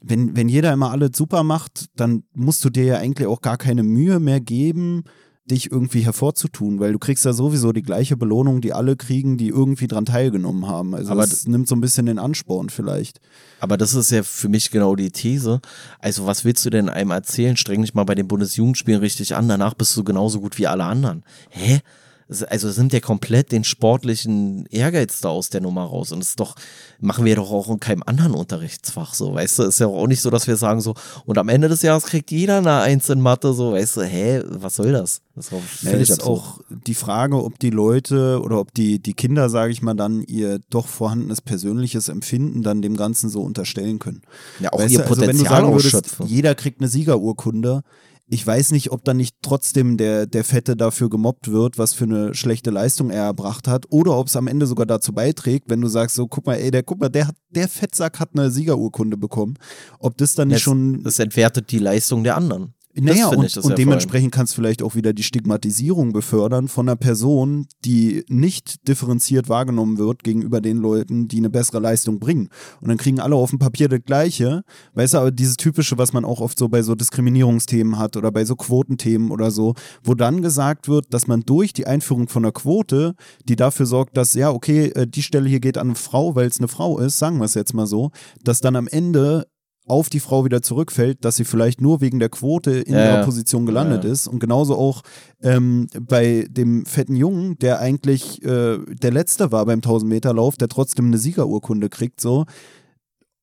wenn, 0.02 0.36
wenn 0.36 0.48
jeder 0.48 0.72
immer 0.72 0.90
alles 0.90 1.12
super 1.16 1.42
macht, 1.42 1.86
dann 1.96 2.24
musst 2.34 2.64
du 2.64 2.70
dir 2.70 2.84
ja 2.84 2.96
eigentlich 2.98 3.26
auch 3.26 3.40
gar 3.40 3.56
keine 3.56 3.82
Mühe 3.82 4.20
mehr 4.20 4.40
geben, 4.40 5.04
dich 5.50 5.70
irgendwie 5.70 6.00
hervorzutun, 6.00 6.80
weil 6.80 6.92
du 6.92 6.98
kriegst 6.98 7.24
ja 7.24 7.32
sowieso 7.32 7.72
die 7.72 7.82
gleiche 7.82 8.16
Belohnung, 8.16 8.60
die 8.60 8.72
alle 8.72 8.96
kriegen, 8.96 9.38
die 9.38 9.48
irgendwie 9.48 9.86
dran 9.86 10.04
teilgenommen 10.04 10.66
haben. 10.66 10.94
Also 10.94 11.12
Aber 11.12 11.22
das 11.22 11.46
nimmt 11.46 11.68
so 11.68 11.74
ein 11.74 11.80
bisschen 11.80 12.06
den 12.06 12.18
Ansporn 12.18 12.68
vielleicht. 12.68 13.20
Aber 13.60 13.76
das 13.76 13.94
ist 13.94 14.10
ja 14.10 14.22
für 14.22 14.48
mich 14.48 14.70
genau 14.70 14.96
die 14.96 15.10
These. 15.10 15.60
Also, 15.98 16.26
was 16.26 16.44
willst 16.44 16.64
du 16.64 16.70
denn 16.70 16.88
einem 16.88 17.10
erzählen? 17.10 17.56
Streng 17.56 17.82
dich 17.82 17.94
mal 17.94 18.04
bei 18.04 18.14
den 18.14 18.28
Bundesjugendspielen 18.28 19.00
richtig 19.00 19.34
an, 19.34 19.48
danach 19.48 19.74
bist 19.74 19.96
du 19.96 20.04
genauso 20.04 20.40
gut 20.40 20.58
wie 20.58 20.66
alle 20.66 20.84
anderen. 20.84 21.24
Hä? 21.50 21.80
Also 22.28 22.68
nimmt 22.80 22.92
ja 22.92 22.98
komplett 22.98 23.52
den 23.52 23.62
sportlichen 23.62 24.66
Ehrgeiz 24.66 25.20
da 25.20 25.28
aus 25.28 25.48
der 25.48 25.60
Nummer 25.60 25.84
raus. 25.84 26.10
Und 26.10 26.18
das 26.18 26.30
ist 26.30 26.40
doch, 26.40 26.56
machen 26.98 27.24
wir 27.24 27.36
doch 27.36 27.52
auch 27.52 27.68
in 27.68 27.78
keinem 27.78 28.02
anderen 28.04 28.34
Unterrichtsfach 28.34 29.14
so, 29.14 29.34
weißt 29.34 29.60
du? 29.60 29.62
Ist 29.64 29.78
ja 29.78 29.86
auch 29.86 30.08
nicht 30.08 30.20
so, 30.20 30.30
dass 30.30 30.48
wir 30.48 30.56
sagen 30.56 30.80
so, 30.80 30.94
und 31.24 31.38
am 31.38 31.48
Ende 31.48 31.68
des 31.68 31.82
Jahres 31.82 32.04
kriegt 32.04 32.32
jeder 32.32 32.58
eine 32.58 32.80
Eins 32.80 33.08
in 33.10 33.20
Mathe, 33.20 33.52
so, 33.52 33.72
weißt 33.72 33.98
du, 33.98 34.02
hä, 34.02 34.42
was 34.48 34.76
soll 34.76 34.90
das? 34.90 35.22
Das 35.36 35.46
ist 35.46 35.52
auch 35.52 35.62
Ja, 35.82 35.90
ist 35.92 36.24
auch 36.24 36.60
die 36.68 36.94
Frage, 36.94 37.42
ob 37.42 37.58
die 37.60 37.70
Leute 37.70 38.40
oder 38.42 38.58
ob 38.58 38.74
die, 38.74 38.98
die 38.98 39.14
Kinder, 39.14 39.48
sage 39.48 39.70
ich 39.70 39.82
mal, 39.82 39.94
dann 39.94 40.22
ihr 40.22 40.58
doch 40.70 40.88
vorhandenes 40.88 41.40
persönliches 41.40 42.08
Empfinden 42.08 42.62
dann 42.62 42.82
dem 42.82 42.96
Ganzen 42.96 43.30
so 43.30 43.42
unterstellen 43.42 43.98
können. 44.00 44.22
Ja, 44.58 44.72
auch 44.72 44.80
Weißt 44.80 44.92
ihr 44.92 44.98
du, 45.00 45.04
also 45.04 45.20
wenn 45.20 45.28
du 45.28 45.44
Potenzial 45.44 45.60
sagen 45.62 45.72
würdest, 45.72 45.94
ausschöpfen. 45.94 46.26
jeder 46.26 46.54
kriegt 46.54 46.80
eine 46.80 46.88
Siegerurkunde, 46.88 47.82
ich 48.28 48.44
weiß 48.46 48.72
nicht, 48.72 48.90
ob 48.90 49.04
dann 49.04 49.16
nicht 49.18 49.36
trotzdem 49.42 49.96
der, 49.96 50.26
der 50.26 50.42
Fette 50.44 50.76
dafür 50.76 51.08
gemobbt 51.08 51.50
wird, 51.52 51.78
was 51.78 51.92
für 51.94 52.04
eine 52.04 52.34
schlechte 52.34 52.70
Leistung 52.70 53.10
er 53.10 53.22
erbracht 53.24 53.68
hat, 53.68 53.86
oder 53.90 54.16
ob 54.18 54.26
es 54.26 54.36
am 54.36 54.46
Ende 54.48 54.66
sogar 54.66 54.86
dazu 54.86 55.12
beiträgt, 55.12 55.70
wenn 55.70 55.80
du 55.80 55.88
sagst, 55.88 56.16
so, 56.16 56.26
guck 56.26 56.46
mal, 56.46 56.54
ey, 56.54 56.70
der, 56.70 56.82
guck 56.82 57.00
mal, 57.00 57.08
der, 57.08 57.28
hat, 57.28 57.36
der 57.50 57.68
Fettsack 57.68 58.18
hat 58.18 58.30
eine 58.34 58.50
Siegerurkunde 58.50 59.16
bekommen. 59.16 59.54
Ob 59.98 60.16
das 60.16 60.34
dann 60.34 60.48
nicht 60.48 60.56
Es- 60.58 60.62
schon 60.62 61.02
Das 61.04 61.18
entwertet 61.18 61.70
die 61.70 61.78
Leistung 61.78 62.24
der 62.24 62.36
anderen. 62.36 62.74
Naja, 62.98 63.28
und, 63.28 63.56
und 63.58 63.78
dementsprechend 63.78 64.32
kannst 64.32 64.52
du 64.52 64.56
vielleicht 64.56 64.82
auch 64.82 64.94
wieder 64.94 65.12
die 65.12 65.22
Stigmatisierung 65.22 66.12
befördern 66.12 66.68
von 66.68 66.88
einer 66.88 66.96
Person, 66.96 67.66
die 67.84 68.24
nicht 68.28 68.88
differenziert 68.88 69.48
wahrgenommen 69.48 69.98
wird 69.98 70.24
gegenüber 70.24 70.60
den 70.60 70.78
Leuten, 70.78 71.28
die 71.28 71.38
eine 71.38 71.50
bessere 71.50 71.78
Leistung 71.78 72.18
bringen. 72.18 72.48
Und 72.80 72.88
dann 72.88 72.96
kriegen 72.96 73.20
alle 73.20 73.36
auf 73.36 73.50
dem 73.50 73.58
Papier 73.58 73.88
das 73.88 74.00
Gleiche. 74.04 74.62
Weißt 74.94 75.14
du, 75.14 75.18
aber 75.18 75.30
dieses 75.30 75.56
Typische, 75.56 75.98
was 75.98 76.12
man 76.12 76.24
auch 76.24 76.40
oft 76.40 76.58
so 76.58 76.68
bei 76.68 76.82
so 76.82 76.94
Diskriminierungsthemen 76.94 77.98
hat 77.98 78.16
oder 78.16 78.32
bei 78.32 78.44
so 78.44 78.56
Quotenthemen 78.56 79.30
oder 79.30 79.50
so, 79.50 79.74
wo 80.02 80.14
dann 80.14 80.40
gesagt 80.40 80.88
wird, 80.88 81.12
dass 81.12 81.26
man 81.26 81.42
durch 81.42 81.72
die 81.72 81.86
Einführung 81.86 82.28
von 82.28 82.44
einer 82.44 82.52
Quote, 82.52 83.14
die 83.48 83.56
dafür 83.56 83.86
sorgt, 83.86 84.16
dass, 84.16 84.34
ja, 84.34 84.50
okay, 84.50 84.86
äh, 84.94 85.06
die 85.06 85.22
Stelle 85.22 85.48
hier 85.48 85.60
geht 85.60 85.76
an 85.76 85.88
eine 85.88 85.96
Frau, 85.96 86.34
weil 86.34 86.46
es 86.46 86.58
eine 86.58 86.68
Frau 86.68 86.98
ist, 86.98 87.18
sagen 87.18 87.38
wir 87.38 87.44
es 87.44 87.54
jetzt 87.54 87.74
mal 87.74 87.86
so, 87.86 88.10
dass 88.42 88.60
dann 88.60 88.76
am 88.76 88.88
Ende 88.88 89.46
auf 89.86 90.08
die 90.08 90.20
Frau 90.20 90.44
wieder 90.44 90.62
zurückfällt, 90.62 91.24
dass 91.24 91.36
sie 91.36 91.44
vielleicht 91.44 91.80
nur 91.80 92.00
wegen 92.00 92.18
der 92.18 92.28
Quote 92.28 92.72
in 92.72 92.94
Ja, 92.94 93.14
ihrer. 93.14 93.24
Position 93.24 93.66
gelandet 93.66 94.04
ja. 94.04 94.10
ist. 94.10 94.26
Und 94.26 94.40
genauso 94.40 94.76
auch 94.76 95.02
ähm, 95.42 95.86
bei 96.00 96.46
dem 96.50 96.84
fetten 96.84 97.14
Jungen, 97.14 97.58
der 97.58 97.78
eigentlich 97.78 98.42
äh, 98.44 98.78
der 98.78 99.12
Letzte 99.12 99.52
war 99.52 99.64
beim 99.64 99.80
1000-Meter-Lauf, 99.80 100.56
der 100.56 100.68
trotzdem 100.68 101.06
eine 101.06 101.18
Siegerurkunde 101.18 101.88
kriegt, 101.88 102.20
so. 102.20 102.44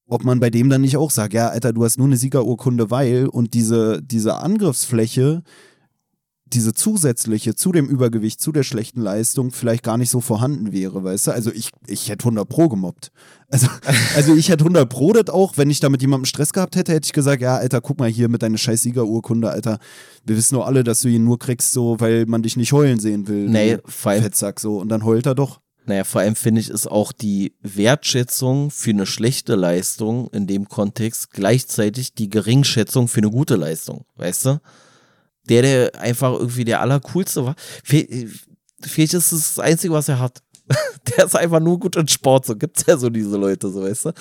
Ob 0.06 0.26
man 0.26 0.42
bei 0.42 0.50
dem 0.50 0.70
dann 0.70 0.82
nicht 0.82 0.98
auch 0.98 1.12
sagt, 1.12 1.34
ja, 1.34 1.48
Alter, 1.48 1.72
du 1.72 1.86
hast 1.86 1.98
nur 1.98 2.08
eine 2.08 2.18
Siegerurkunde, 2.18 2.92
weil 2.92 3.28
und 3.28 3.54
diese, 3.54 4.02
diese 4.04 4.36
Angriffsfläche, 4.36 5.44
diese 6.54 6.74
zusätzliche 6.74 7.56
zu 7.56 7.72
dem 7.72 7.88
Übergewicht, 7.88 8.40
zu 8.40 8.52
der 8.52 8.64
schlechten 8.64 9.02
Leistung 9.02 9.52
vielleicht 9.52 9.84
gar 9.84 9.98
nicht 9.98 10.10
so 10.10 10.22
vorhanden 10.22 10.72
wäre, 10.72 11.04
weißt 11.04 11.28
du? 11.28 11.32
Also 11.32 11.52
ich, 11.52 11.72
ich 11.88 12.10
hätte 12.10 12.26
100 12.26 12.48
Pro 12.48 12.70
gemobbt. 12.70 13.12
Also, 13.50 13.68
also 14.16 14.36
ich 14.36 14.50
hätte 14.50 14.64
100 14.64 14.90
Pro 14.90 15.14
das 15.14 15.30
auch, 15.34 15.58
wenn 15.58 15.70
ich 15.70 15.80
da 15.80 15.90
mit 15.90 16.02
jemandem 16.02 16.26
Stress 16.26 16.54
gehabt 16.54 16.76
hätte, 16.76 16.94
hätte 16.94 17.06
ich 17.06 17.14
gesagt, 17.14 17.42
ja, 17.42 17.58
Alter, 17.58 17.82
guck 17.82 18.00
mal 18.00 18.10
hier 18.10 18.30
mit 18.30 18.42
deiner 18.42 18.58
scheiß 18.58 18.82
Siegerurkunde, 18.82 19.50
Alter. 19.50 19.80
Wir 20.26 20.38
wissen 20.38 20.56
doch 20.56 20.66
alle, 20.66 20.84
dass 20.84 21.02
du 21.02 21.10
ihn 21.10 21.24
nur 21.24 21.40
kriegst, 21.40 21.72
so, 21.72 22.00
weil 22.00 22.26
man 22.26 22.44
dich 22.44 22.58
nicht 22.58 22.74
heulen 22.74 23.00
sehen 23.00 23.28
will. 23.28 23.50
Nee, 23.50 23.78
vor 23.86 24.12
allem, 24.12 24.24
Fettsack, 24.24 24.60
so. 24.60 24.78
Und 24.78 24.90
dann 24.90 25.06
heult 25.06 25.26
er 25.26 25.36
doch. 25.36 25.60
naja, 25.86 26.04
vor 26.04 26.22
allem 26.22 26.36
finde 26.36 26.62
ich, 26.62 26.70
ist 26.70 26.88
auch 26.88 27.12
die 27.12 27.56
Wertschätzung 27.62 28.72
für 28.72 28.92
eine 28.92 29.06
schlechte 29.06 29.56
Leistung 29.56 30.30
in 30.32 30.48
dem 30.48 30.70
Kontext 30.70 31.32
gleichzeitig 31.32 32.14
die 32.14 32.30
Geringschätzung 32.30 33.08
für 33.08 33.20
eine 33.20 33.32
gute 33.32 33.56
Leistung, 33.56 34.06
weißt 34.16 34.46
du? 34.46 34.60
Der, 35.50 35.62
der 35.62 36.00
einfach 36.00 36.34
irgendwie 36.34 36.66
der 36.66 36.82
Allercoolste 36.82 37.46
war. 37.46 37.56
Vielleicht 37.84 39.14
ist 39.14 39.32
es 39.32 39.56
das 39.56 39.60
Einzige, 39.60 39.94
was 39.94 40.10
er 40.10 40.20
hat. 40.20 40.42
Der 41.18 41.26
ist 41.26 41.36
einfach 41.36 41.60
nur 41.60 41.80
gut 41.80 41.96
in 41.98 42.08
Sport, 42.08 42.46
so 42.46 42.56
gibt's 42.56 42.86
ja 42.88 42.98
so 42.98 43.10
diese 43.10 43.38
Leute, 43.38 43.70
so 43.70 43.84
weißt 43.84 44.06
du. 44.06 44.14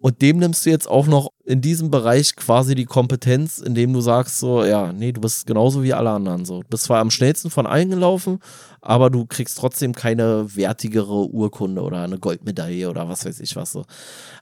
Und 0.00 0.22
dem 0.22 0.38
nimmst 0.38 0.64
du 0.64 0.70
jetzt 0.70 0.88
auch 0.88 1.08
noch 1.08 1.32
in 1.44 1.60
diesem 1.60 1.90
Bereich 1.90 2.36
quasi 2.36 2.76
die 2.76 2.84
Kompetenz, 2.84 3.58
indem 3.58 3.92
du 3.92 4.00
sagst 4.00 4.38
so, 4.38 4.62
ja, 4.64 4.92
nee, 4.92 5.10
du 5.10 5.20
bist 5.20 5.44
genauso 5.44 5.82
wie 5.82 5.92
alle 5.92 6.10
anderen 6.10 6.44
so. 6.44 6.62
Du 6.62 6.68
bist 6.68 6.84
zwar 6.84 7.00
am 7.00 7.10
schnellsten 7.10 7.50
von 7.50 7.66
allen 7.66 7.90
gelaufen, 7.90 8.38
aber 8.80 9.10
du 9.10 9.26
kriegst 9.26 9.58
trotzdem 9.58 9.92
keine 9.92 10.54
wertigere 10.54 11.28
Urkunde 11.28 11.82
oder 11.82 12.02
eine 12.02 12.18
Goldmedaille 12.18 12.88
oder 12.88 13.08
was 13.08 13.24
weiß 13.24 13.40
ich 13.40 13.56
was 13.56 13.72
so. 13.72 13.86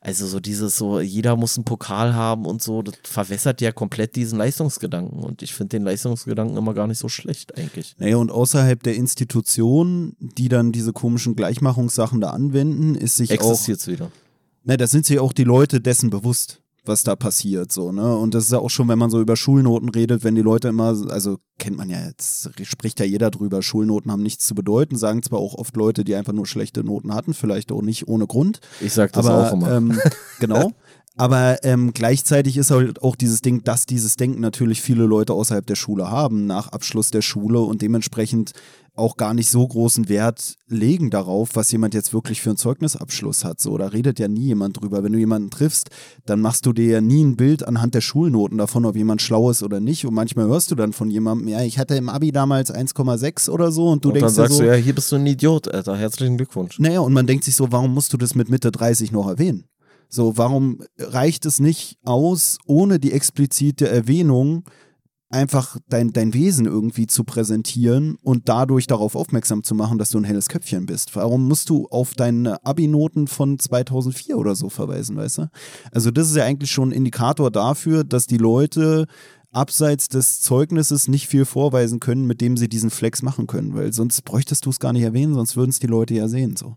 Also 0.02 0.26
so 0.26 0.40
dieses 0.40 0.76
so, 0.76 1.00
jeder 1.00 1.36
muss 1.36 1.56
einen 1.56 1.64
Pokal 1.64 2.14
haben 2.14 2.44
und 2.44 2.60
so, 2.60 2.82
das 2.82 2.96
verwässert 3.04 3.62
ja 3.62 3.72
komplett 3.72 4.14
diesen 4.14 4.38
Leistungsgedanken. 4.38 5.20
Und 5.20 5.40
ich 5.40 5.54
finde 5.54 5.78
den 5.78 5.84
Leistungsgedanken 5.84 6.58
immer 6.58 6.74
gar 6.74 6.86
nicht 6.86 6.98
so 6.98 7.08
schlecht 7.08 7.56
eigentlich. 7.56 7.94
Naja, 7.98 8.18
und 8.18 8.30
außerhalb 8.30 8.82
der 8.82 8.94
Institutionen, 8.94 10.16
die 10.20 10.50
dann 10.50 10.72
diese 10.72 10.92
komischen 10.92 11.34
Gleichmachungssachen 11.34 12.20
da 12.20 12.30
anwenden, 12.30 12.94
ist 12.94 13.16
sich 13.16 13.30
auch 13.30 13.52
Existiert's 13.52 13.86
wieder. 13.86 14.10
Na, 14.66 14.76
da 14.76 14.88
sind 14.88 15.06
sich 15.06 15.20
auch 15.20 15.32
die 15.32 15.44
Leute 15.44 15.80
dessen 15.80 16.10
bewusst, 16.10 16.60
was 16.84 17.04
da 17.04 17.14
passiert, 17.14 17.70
so, 17.70 17.92
ne? 17.92 18.16
Und 18.16 18.34
das 18.34 18.44
ist 18.44 18.52
ja 18.52 18.58
auch 18.58 18.68
schon, 18.68 18.88
wenn 18.88 18.98
man 18.98 19.10
so 19.10 19.20
über 19.20 19.36
Schulnoten 19.36 19.88
redet, 19.88 20.24
wenn 20.24 20.34
die 20.34 20.42
Leute 20.42 20.68
immer, 20.68 20.88
also 21.08 21.38
kennt 21.58 21.76
man 21.76 21.88
ja 21.88 22.04
jetzt, 22.04 22.50
spricht 22.64 22.98
ja 22.98 23.06
jeder 23.06 23.30
drüber, 23.30 23.62
Schulnoten 23.62 24.10
haben 24.10 24.24
nichts 24.24 24.44
zu 24.44 24.56
bedeuten, 24.56 24.96
sagen 24.96 25.22
zwar 25.22 25.38
auch 25.38 25.54
oft 25.54 25.76
Leute, 25.76 26.02
die 26.02 26.16
einfach 26.16 26.32
nur 26.32 26.46
schlechte 26.46 26.82
Noten 26.82 27.14
hatten, 27.14 27.32
vielleicht 27.32 27.70
auch 27.70 27.82
nicht 27.82 28.08
ohne 28.08 28.26
Grund. 28.26 28.60
Ich 28.80 28.92
sag 28.92 29.12
das 29.12 29.26
aber, 29.26 29.48
auch 29.48 29.52
immer. 29.52 29.70
Ähm, 29.72 30.00
genau. 30.40 30.72
Aber 31.16 31.64
ähm, 31.64 31.92
gleichzeitig 31.94 32.56
ist 32.56 32.70
halt 32.70 33.02
auch 33.02 33.16
dieses 33.16 33.40
Ding, 33.40 33.62
dass 33.64 33.86
dieses 33.86 34.16
Denken 34.16 34.40
natürlich 34.40 34.82
viele 34.82 35.06
Leute 35.06 35.32
außerhalb 35.32 35.66
der 35.66 35.76
Schule 35.76 36.10
haben, 36.10 36.46
nach 36.46 36.68
Abschluss 36.68 37.10
der 37.10 37.22
Schule 37.22 37.60
und 37.60 37.82
dementsprechend 37.82 38.52
auch 38.96 39.16
gar 39.16 39.34
nicht 39.34 39.50
so 39.50 39.66
großen 39.66 40.08
Wert 40.08 40.56
legen 40.68 41.10
darauf, 41.10 41.50
was 41.54 41.70
jemand 41.70 41.94
jetzt 41.94 42.12
wirklich 42.12 42.40
für 42.40 42.50
einen 42.50 42.56
Zeugnisabschluss 42.56 43.44
hat. 43.44 43.60
So, 43.60 43.76
da 43.76 43.88
redet 43.88 44.18
ja 44.18 44.28
nie 44.28 44.46
jemand 44.46 44.80
drüber. 44.80 45.02
Wenn 45.02 45.12
du 45.12 45.18
jemanden 45.18 45.50
triffst, 45.50 45.90
dann 46.24 46.40
machst 46.40 46.66
du 46.66 46.72
dir 46.72 46.86
ja 46.86 47.00
nie 47.00 47.22
ein 47.22 47.36
Bild 47.36 47.66
anhand 47.66 47.94
der 47.94 48.00
Schulnoten 48.00 48.58
davon, 48.58 48.84
ob 48.84 48.96
jemand 48.96 49.22
schlau 49.22 49.50
ist 49.50 49.62
oder 49.62 49.80
nicht. 49.80 50.06
Und 50.06 50.14
manchmal 50.14 50.46
hörst 50.46 50.70
du 50.70 50.74
dann 50.74 50.92
von 50.92 51.10
jemandem, 51.10 51.48
ja, 51.48 51.62
ich 51.62 51.78
hatte 51.78 51.94
im 51.94 52.08
Abi 52.08 52.32
damals 52.32 52.74
1,6 52.74 53.50
oder 53.50 53.70
so 53.70 53.88
und 53.90 54.04
du 54.04 54.08
und 54.08 54.14
denkst 54.14 54.34
dann 54.34 54.44
dir 54.44 54.48
sagst 54.48 54.56
so, 54.56 54.62
du, 54.62 54.68
ja, 54.68 54.74
hier 54.74 54.94
bist 54.94 55.12
du 55.12 55.16
ein 55.16 55.26
Idiot, 55.26 55.68
Alter. 55.68 55.96
Herzlichen 55.96 56.36
Glückwunsch. 56.36 56.78
naja, 56.78 57.00
und 57.00 57.12
man 57.12 57.26
denkt 57.26 57.44
sich 57.44 57.56
so, 57.56 57.70
warum 57.72 57.94
musst 57.94 58.12
du 58.12 58.16
das 58.16 58.34
mit 58.34 58.48
Mitte 58.48 58.72
30 58.72 59.12
noch 59.12 59.28
erwähnen? 59.28 59.64
So, 60.08 60.36
warum 60.36 60.82
reicht 60.98 61.46
es 61.46 61.58
nicht 61.58 61.98
aus, 62.04 62.58
ohne 62.66 62.98
die 63.00 63.12
explizite 63.12 63.88
Erwähnung 63.88 64.64
einfach 65.28 65.78
dein, 65.88 66.12
dein 66.12 66.34
Wesen 66.34 66.66
irgendwie 66.66 67.06
zu 67.06 67.24
präsentieren 67.24 68.16
und 68.22 68.48
dadurch 68.48 68.86
darauf 68.86 69.16
aufmerksam 69.16 69.62
zu 69.62 69.74
machen, 69.74 69.98
dass 69.98 70.10
du 70.10 70.18
ein 70.18 70.24
helles 70.24 70.48
Köpfchen 70.48 70.86
bist? 70.86 71.16
Warum 71.16 71.48
musst 71.48 71.68
du 71.68 71.86
auf 71.88 72.14
deine 72.14 72.64
Abi-Noten 72.64 73.26
von 73.26 73.58
2004 73.58 74.38
oder 74.38 74.54
so 74.54 74.68
verweisen, 74.68 75.16
weißt 75.16 75.38
du? 75.38 75.50
Also 75.92 76.10
das 76.10 76.28
ist 76.28 76.36
ja 76.36 76.44
eigentlich 76.44 76.70
schon 76.70 76.90
ein 76.90 76.92
Indikator 76.92 77.50
dafür, 77.50 78.04
dass 78.04 78.26
die 78.26 78.38
Leute 78.38 79.06
abseits 79.52 80.08
des 80.08 80.40
Zeugnisses 80.42 81.08
nicht 81.08 81.28
viel 81.28 81.44
vorweisen 81.44 81.98
können, 81.98 82.26
mit 82.26 82.40
dem 82.40 82.56
sie 82.56 82.68
diesen 82.68 82.90
Flex 82.90 83.22
machen 83.22 83.46
können, 83.46 83.74
weil 83.74 83.92
sonst 83.92 84.22
bräuchtest 84.22 84.66
du 84.66 84.70
es 84.70 84.80
gar 84.80 84.92
nicht 84.92 85.02
erwähnen, 85.02 85.34
sonst 85.34 85.56
würden 85.56 85.70
es 85.70 85.78
die 85.78 85.86
Leute 85.86 86.14
ja 86.14 86.28
sehen, 86.28 86.56
so. 86.56 86.76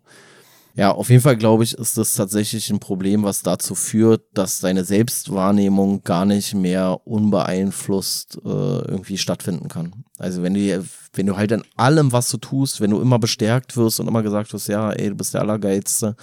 Ja, 0.75 0.91
auf 0.91 1.09
jeden 1.09 1.21
Fall 1.21 1.35
glaube 1.35 1.63
ich, 1.63 1.73
ist 1.73 1.97
das 1.97 2.13
tatsächlich 2.13 2.69
ein 2.69 2.79
Problem, 2.79 3.23
was 3.23 3.41
dazu 3.41 3.75
führt, 3.75 4.21
dass 4.33 4.59
deine 4.59 4.85
Selbstwahrnehmung 4.85 6.03
gar 6.03 6.25
nicht 6.25 6.53
mehr 6.53 7.01
unbeeinflusst 7.05 8.39
äh, 8.45 8.47
irgendwie 8.47 9.17
stattfinden 9.17 9.67
kann. 9.67 10.05
Also 10.17 10.41
wenn 10.43 10.53
du, 10.53 10.85
wenn 11.13 11.25
du 11.25 11.35
halt 11.35 11.51
in 11.51 11.63
allem, 11.75 12.11
was 12.11 12.29
du 12.29 12.37
tust, 12.37 12.81
wenn 12.81 12.91
du 12.91 13.01
immer 13.01 13.19
bestärkt 13.19 13.75
wirst 13.75 13.99
und 13.99 14.07
immer 14.07 14.23
gesagt 14.23 14.53
wirst, 14.53 14.69
ja, 14.69 14.91
ey, 14.91 15.09
du 15.09 15.15
bist 15.15 15.33
der 15.33 15.41
Allergeilste, 15.41 16.15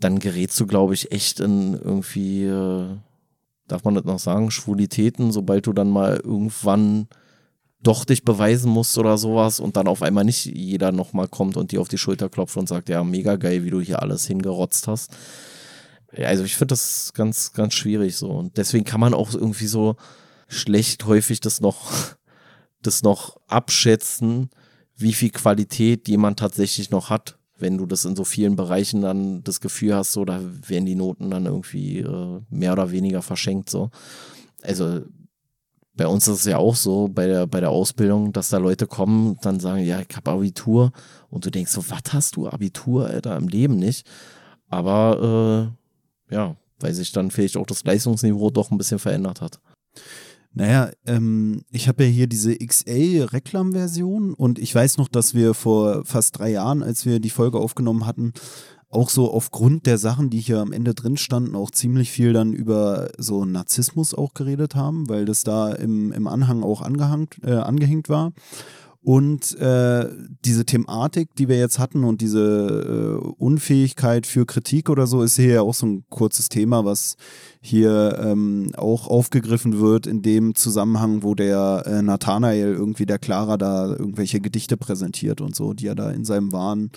dann 0.00 0.18
gerätst 0.18 0.58
du, 0.58 0.66
glaube 0.66 0.94
ich, 0.94 1.12
echt 1.12 1.40
in 1.40 1.74
irgendwie, 1.74 2.44
äh, 2.44 2.86
darf 3.68 3.84
man 3.84 3.94
das 3.94 4.04
noch 4.04 4.18
sagen, 4.18 4.50
Schwulitäten, 4.50 5.30
sobald 5.30 5.66
du 5.66 5.72
dann 5.72 5.90
mal 5.90 6.16
irgendwann 6.16 7.08
doch 7.82 8.04
dich 8.04 8.24
beweisen 8.24 8.70
musst 8.70 8.98
oder 8.98 9.16
sowas 9.16 9.58
und 9.58 9.76
dann 9.76 9.88
auf 9.88 10.02
einmal 10.02 10.24
nicht 10.24 10.44
jeder 10.44 10.92
nochmal 10.92 11.28
kommt 11.28 11.56
und 11.56 11.72
dir 11.72 11.80
auf 11.80 11.88
die 11.88 11.98
Schulter 11.98 12.28
klopft 12.28 12.56
und 12.56 12.68
sagt, 12.68 12.88
ja, 12.88 13.02
mega 13.02 13.36
geil, 13.36 13.64
wie 13.64 13.70
du 13.70 13.80
hier 13.80 14.02
alles 14.02 14.26
hingerotzt 14.26 14.86
hast. 14.86 15.16
Also 16.16 16.44
ich 16.44 16.56
finde 16.56 16.72
das 16.72 17.12
ganz, 17.14 17.52
ganz 17.52 17.74
schwierig 17.74 18.16
so. 18.16 18.30
Und 18.30 18.56
deswegen 18.56 18.84
kann 18.84 19.00
man 19.00 19.14
auch 19.14 19.32
irgendwie 19.32 19.66
so 19.66 19.96
schlecht 20.48 21.06
häufig 21.06 21.40
das 21.40 21.60
noch, 21.60 21.90
das 22.82 23.02
noch 23.02 23.36
abschätzen, 23.46 24.50
wie 24.96 25.14
viel 25.14 25.30
Qualität 25.30 26.08
jemand 26.08 26.38
tatsächlich 26.38 26.90
noch 26.90 27.08
hat, 27.08 27.38
wenn 27.56 27.78
du 27.78 27.86
das 27.86 28.04
in 28.04 28.16
so 28.16 28.24
vielen 28.24 28.56
Bereichen 28.56 29.00
dann 29.00 29.42
das 29.42 29.60
Gefühl 29.60 29.94
hast, 29.94 30.12
so, 30.12 30.24
da 30.26 30.40
werden 30.66 30.86
die 30.86 30.94
Noten 30.94 31.30
dann 31.30 31.46
irgendwie 31.46 32.00
äh, 32.00 32.40
mehr 32.50 32.72
oder 32.72 32.90
weniger 32.90 33.22
verschenkt, 33.22 33.70
so. 33.70 33.90
Also 34.62 35.02
bei 36.00 36.06
uns 36.06 36.26
ist 36.28 36.38
es 36.38 36.44
ja 36.46 36.56
auch 36.56 36.76
so, 36.76 37.08
bei 37.08 37.26
der, 37.26 37.46
bei 37.46 37.60
der 37.60 37.68
Ausbildung, 37.68 38.32
dass 38.32 38.48
da 38.48 38.56
Leute 38.56 38.86
kommen 38.86 39.36
dann 39.42 39.60
sagen, 39.60 39.84
ja, 39.84 40.00
ich 40.00 40.16
habe 40.16 40.30
Abitur. 40.30 40.92
Und 41.28 41.44
du 41.44 41.50
denkst 41.50 41.72
so, 41.72 41.84
was 41.90 42.14
hast 42.14 42.36
du 42.36 42.48
Abitur, 42.48 43.04
Alter, 43.04 43.36
im 43.36 43.48
Leben 43.48 43.76
nicht? 43.76 44.08
Aber 44.70 45.74
äh, 46.30 46.34
ja, 46.34 46.56
weil 46.78 46.94
sich 46.94 47.12
dann 47.12 47.30
vielleicht 47.30 47.58
auch 47.58 47.66
das 47.66 47.84
Leistungsniveau 47.84 48.48
doch 48.48 48.70
ein 48.70 48.78
bisschen 48.78 48.98
verändert 48.98 49.42
hat. 49.42 49.60
Naja, 50.54 50.90
ähm, 51.04 51.64
ich 51.70 51.86
habe 51.86 52.04
ja 52.04 52.08
hier 52.08 52.26
diese 52.28 52.56
XA-Reklam-Version 52.56 54.32
und 54.32 54.58
ich 54.58 54.74
weiß 54.74 54.96
noch, 54.96 55.08
dass 55.08 55.34
wir 55.34 55.52
vor 55.52 56.06
fast 56.06 56.38
drei 56.38 56.52
Jahren, 56.52 56.82
als 56.82 57.04
wir 57.04 57.20
die 57.20 57.28
Folge 57.28 57.58
aufgenommen 57.58 58.06
hatten, 58.06 58.32
auch 58.90 59.08
so 59.08 59.32
aufgrund 59.32 59.86
der 59.86 59.98
Sachen, 59.98 60.30
die 60.30 60.40
hier 60.40 60.58
am 60.58 60.72
Ende 60.72 60.94
drin 60.94 61.16
standen, 61.16 61.54
auch 61.54 61.70
ziemlich 61.70 62.10
viel 62.10 62.32
dann 62.32 62.52
über 62.52 63.10
so 63.18 63.44
Narzissmus 63.44 64.14
auch 64.14 64.34
geredet 64.34 64.74
haben, 64.74 65.08
weil 65.08 65.24
das 65.24 65.44
da 65.44 65.72
im, 65.72 66.10
im 66.12 66.26
Anhang 66.26 66.64
auch 66.64 66.82
angehangt, 66.82 67.38
äh, 67.44 67.52
angehängt 67.52 68.08
war. 68.08 68.32
Und 69.02 69.56
äh, 69.58 70.10
diese 70.44 70.66
Thematik, 70.66 71.34
die 71.36 71.48
wir 71.48 71.58
jetzt 71.58 71.78
hatten 71.78 72.04
und 72.04 72.20
diese 72.20 73.18
äh, 73.18 73.28
Unfähigkeit 73.38 74.26
für 74.26 74.44
Kritik 74.44 74.90
oder 74.90 75.06
so, 75.06 75.22
ist 75.22 75.36
hier 75.36 75.54
ja 75.54 75.62
auch 75.62 75.72
so 75.72 75.86
ein 75.86 76.04
kurzes 76.10 76.50
Thema, 76.50 76.84
was 76.84 77.16
hier 77.62 78.18
ähm, 78.22 78.72
auch 78.76 79.06
aufgegriffen 79.06 79.80
wird 79.80 80.06
in 80.06 80.20
dem 80.20 80.54
Zusammenhang, 80.54 81.22
wo 81.22 81.34
der 81.34 81.84
äh, 81.86 82.02
Nathanael 82.02 82.74
irgendwie 82.74 83.06
der 83.06 83.18
Clara 83.18 83.56
da 83.56 83.86
irgendwelche 83.86 84.40
Gedichte 84.40 84.76
präsentiert 84.76 85.40
und 85.40 85.56
so, 85.56 85.72
die 85.72 85.86
er 85.86 85.94
da 85.94 86.10
in 86.10 86.26
seinem 86.26 86.52
Wahn 86.52 86.90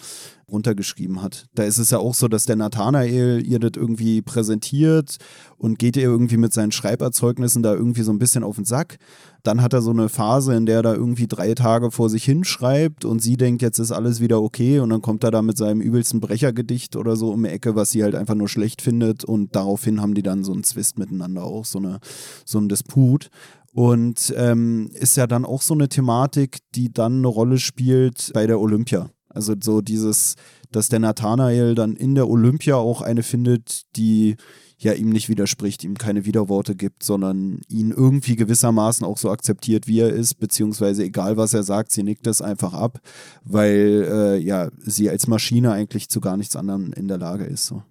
runtergeschrieben 0.50 1.22
hat. 1.22 1.48
Da 1.56 1.64
ist 1.64 1.78
es 1.78 1.90
ja 1.90 2.00
auch 2.00 2.14
so, 2.14 2.28
dass 2.28 2.46
der 2.46 2.56
Nathanael 2.58 3.42
ihr 3.46 3.60
das 3.60 3.72
irgendwie 3.76 4.22
präsentiert 4.22 5.18
und 5.58 5.80
geht 5.80 5.98
ihr 5.98 6.04
irgendwie 6.04 6.38
mit 6.38 6.54
seinen 6.54 6.72
Schreiberzeugnissen 6.72 7.64
da 7.64 7.74
irgendwie 7.74 8.04
so 8.04 8.12
ein 8.12 8.20
bisschen 8.20 8.44
auf 8.44 8.58
den 8.58 8.66
Sack. 8.66 8.98
Dann 9.44 9.62
hat 9.62 9.74
er 9.74 9.82
so 9.82 9.92
eine 9.92 10.10
Phase, 10.10 10.56
in 10.56 10.66
der 10.66 10.78
er 10.78 10.84
da 10.84 10.94
irgendwie 10.94 11.28
drei 11.28 11.54
Tage 11.54 11.92
vor 11.92 12.10
sich 12.10 12.24
hinschreibt 12.24 13.04
und 13.04 13.22
sie 13.22 13.36
denkt, 13.36 13.62
jetzt 13.62 13.80
ist 13.80 13.92
alles 13.92 14.22
wieder 14.22 14.42
okay 14.42 14.80
und 14.80 14.90
dann 14.90 15.02
kommt 15.02 15.24
er 15.24 15.32
da 15.32 15.42
mit 15.42 15.58
seinem 15.58 15.82
übelsten 15.82 16.22
Brechergedicht 16.22 16.96
oder 16.96 17.16
so 17.18 17.32
um 17.32 17.44
die 17.44 17.50
Ecke, 17.50 17.76
was 17.76 17.92
sie 17.92 18.04
halt 18.04 18.16
einfach 18.16 18.36
nur 18.36 18.48
schlecht 18.48 18.82
findet 18.82 19.26
und 19.26 19.56
daraufhin 19.56 20.02
haben 20.02 20.14
die 20.14 20.24
dann 20.24 20.44
so 20.44 20.54
einen 20.54 20.64
Zwist 20.64 20.98
miteinander 20.98 21.44
auch, 21.44 21.66
so, 21.66 21.80
eine, 21.80 22.00
so 22.46 22.58
ein 22.58 22.70
Disput. 22.70 23.30
Und 23.74 24.32
ähm, 24.38 24.92
ist 24.94 25.18
ja 25.18 25.26
dann 25.26 25.46
auch 25.46 25.64
so 25.64 25.74
eine 25.74 25.90
Thematik, 25.90 26.60
die 26.76 26.94
dann 26.94 27.18
eine 27.18 27.28
Rolle 27.28 27.58
spielt 27.58 28.32
bei 28.34 28.46
der 28.46 28.60
Olympia. 28.60 29.10
Also 29.30 29.56
so 29.60 29.82
dieses, 29.82 30.36
dass 30.72 30.90
der 30.90 31.00
Nathanael 31.00 31.76
dann 31.76 31.96
in 31.96 32.16
der 32.16 32.30
Olympia 32.30 32.76
auch 32.76 33.02
eine 33.02 33.24
findet, 33.24 33.84
die 33.96 34.36
ja 34.84 34.94
ihm 34.94 35.10
nicht 35.10 35.30
widerspricht, 35.30 35.84
ihm 35.84 35.98
keine 35.98 36.26
Widerworte 36.26 36.76
gibt, 36.76 37.04
sondern 37.04 37.62
ihn 37.68 37.92
irgendwie 37.92 38.36
gewissermaßen 38.36 39.06
auch 39.06 39.18
so 39.18 39.30
akzeptiert, 39.32 39.88
wie 39.88 40.00
er 40.00 40.10
ist, 40.10 40.36
beziehungsweise 40.36 41.04
egal 41.04 41.38
was 41.38 41.54
er 41.54 41.64
sagt, 41.64 41.92
sie 41.92 42.04
nickt 42.04 42.28
das 42.28 42.42
einfach 42.42 42.74
ab, 42.74 43.00
weil 43.44 44.08
äh, 44.10 44.38
ja 44.38 44.70
sie 44.80 45.10
als 45.10 45.28
Maschine 45.28 45.72
eigentlich 45.72 46.10
zu 46.10 46.22
gar 46.22 46.38
nichts 46.38 46.56
anderem 46.56 46.94
in 46.94 47.08
der 47.08 47.18
Lage 47.18 47.46
ist. 47.46 47.66
So. 47.66 47.84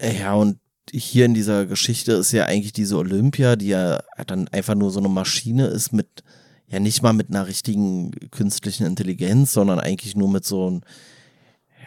Ja, 0.00 0.34
und 0.34 0.58
hier 0.90 1.26
in 1.26 1.34
dieser 1.34 1.66
Geschichte 1.66 2.12
ist 2.12 2.32
ja 2.32 2.46
eigentlich 2.46 2.72
diese 2.72 2.96
Olympia, 2.96 3.56
die 3.56 3.68
ja 3.68 4.00
dann 4.26 4.48
einfach 4.48 4.74
nur 4.74 4.90
so 4.90 5.00
eine 5.00 5.08
Maschine 5.08 5.66
ist 5.66 5.92
mit 5.92 6.24
ja 6.68 6.80
nicht 6.80 7.02
mal 7.02 7.12
mit 7.12 7.30
einer 7.30 7.46
richtigen 7.46 8.10
künstlichen 8.30 8.86
Intelligenz, 8.86 9.52
sondern 9.52 9.80
eigentlich 9.80 10.14
nur 10.14 10.30
mit 10.30 10.44
so 10.44 10.70
ein, 10.70 10.82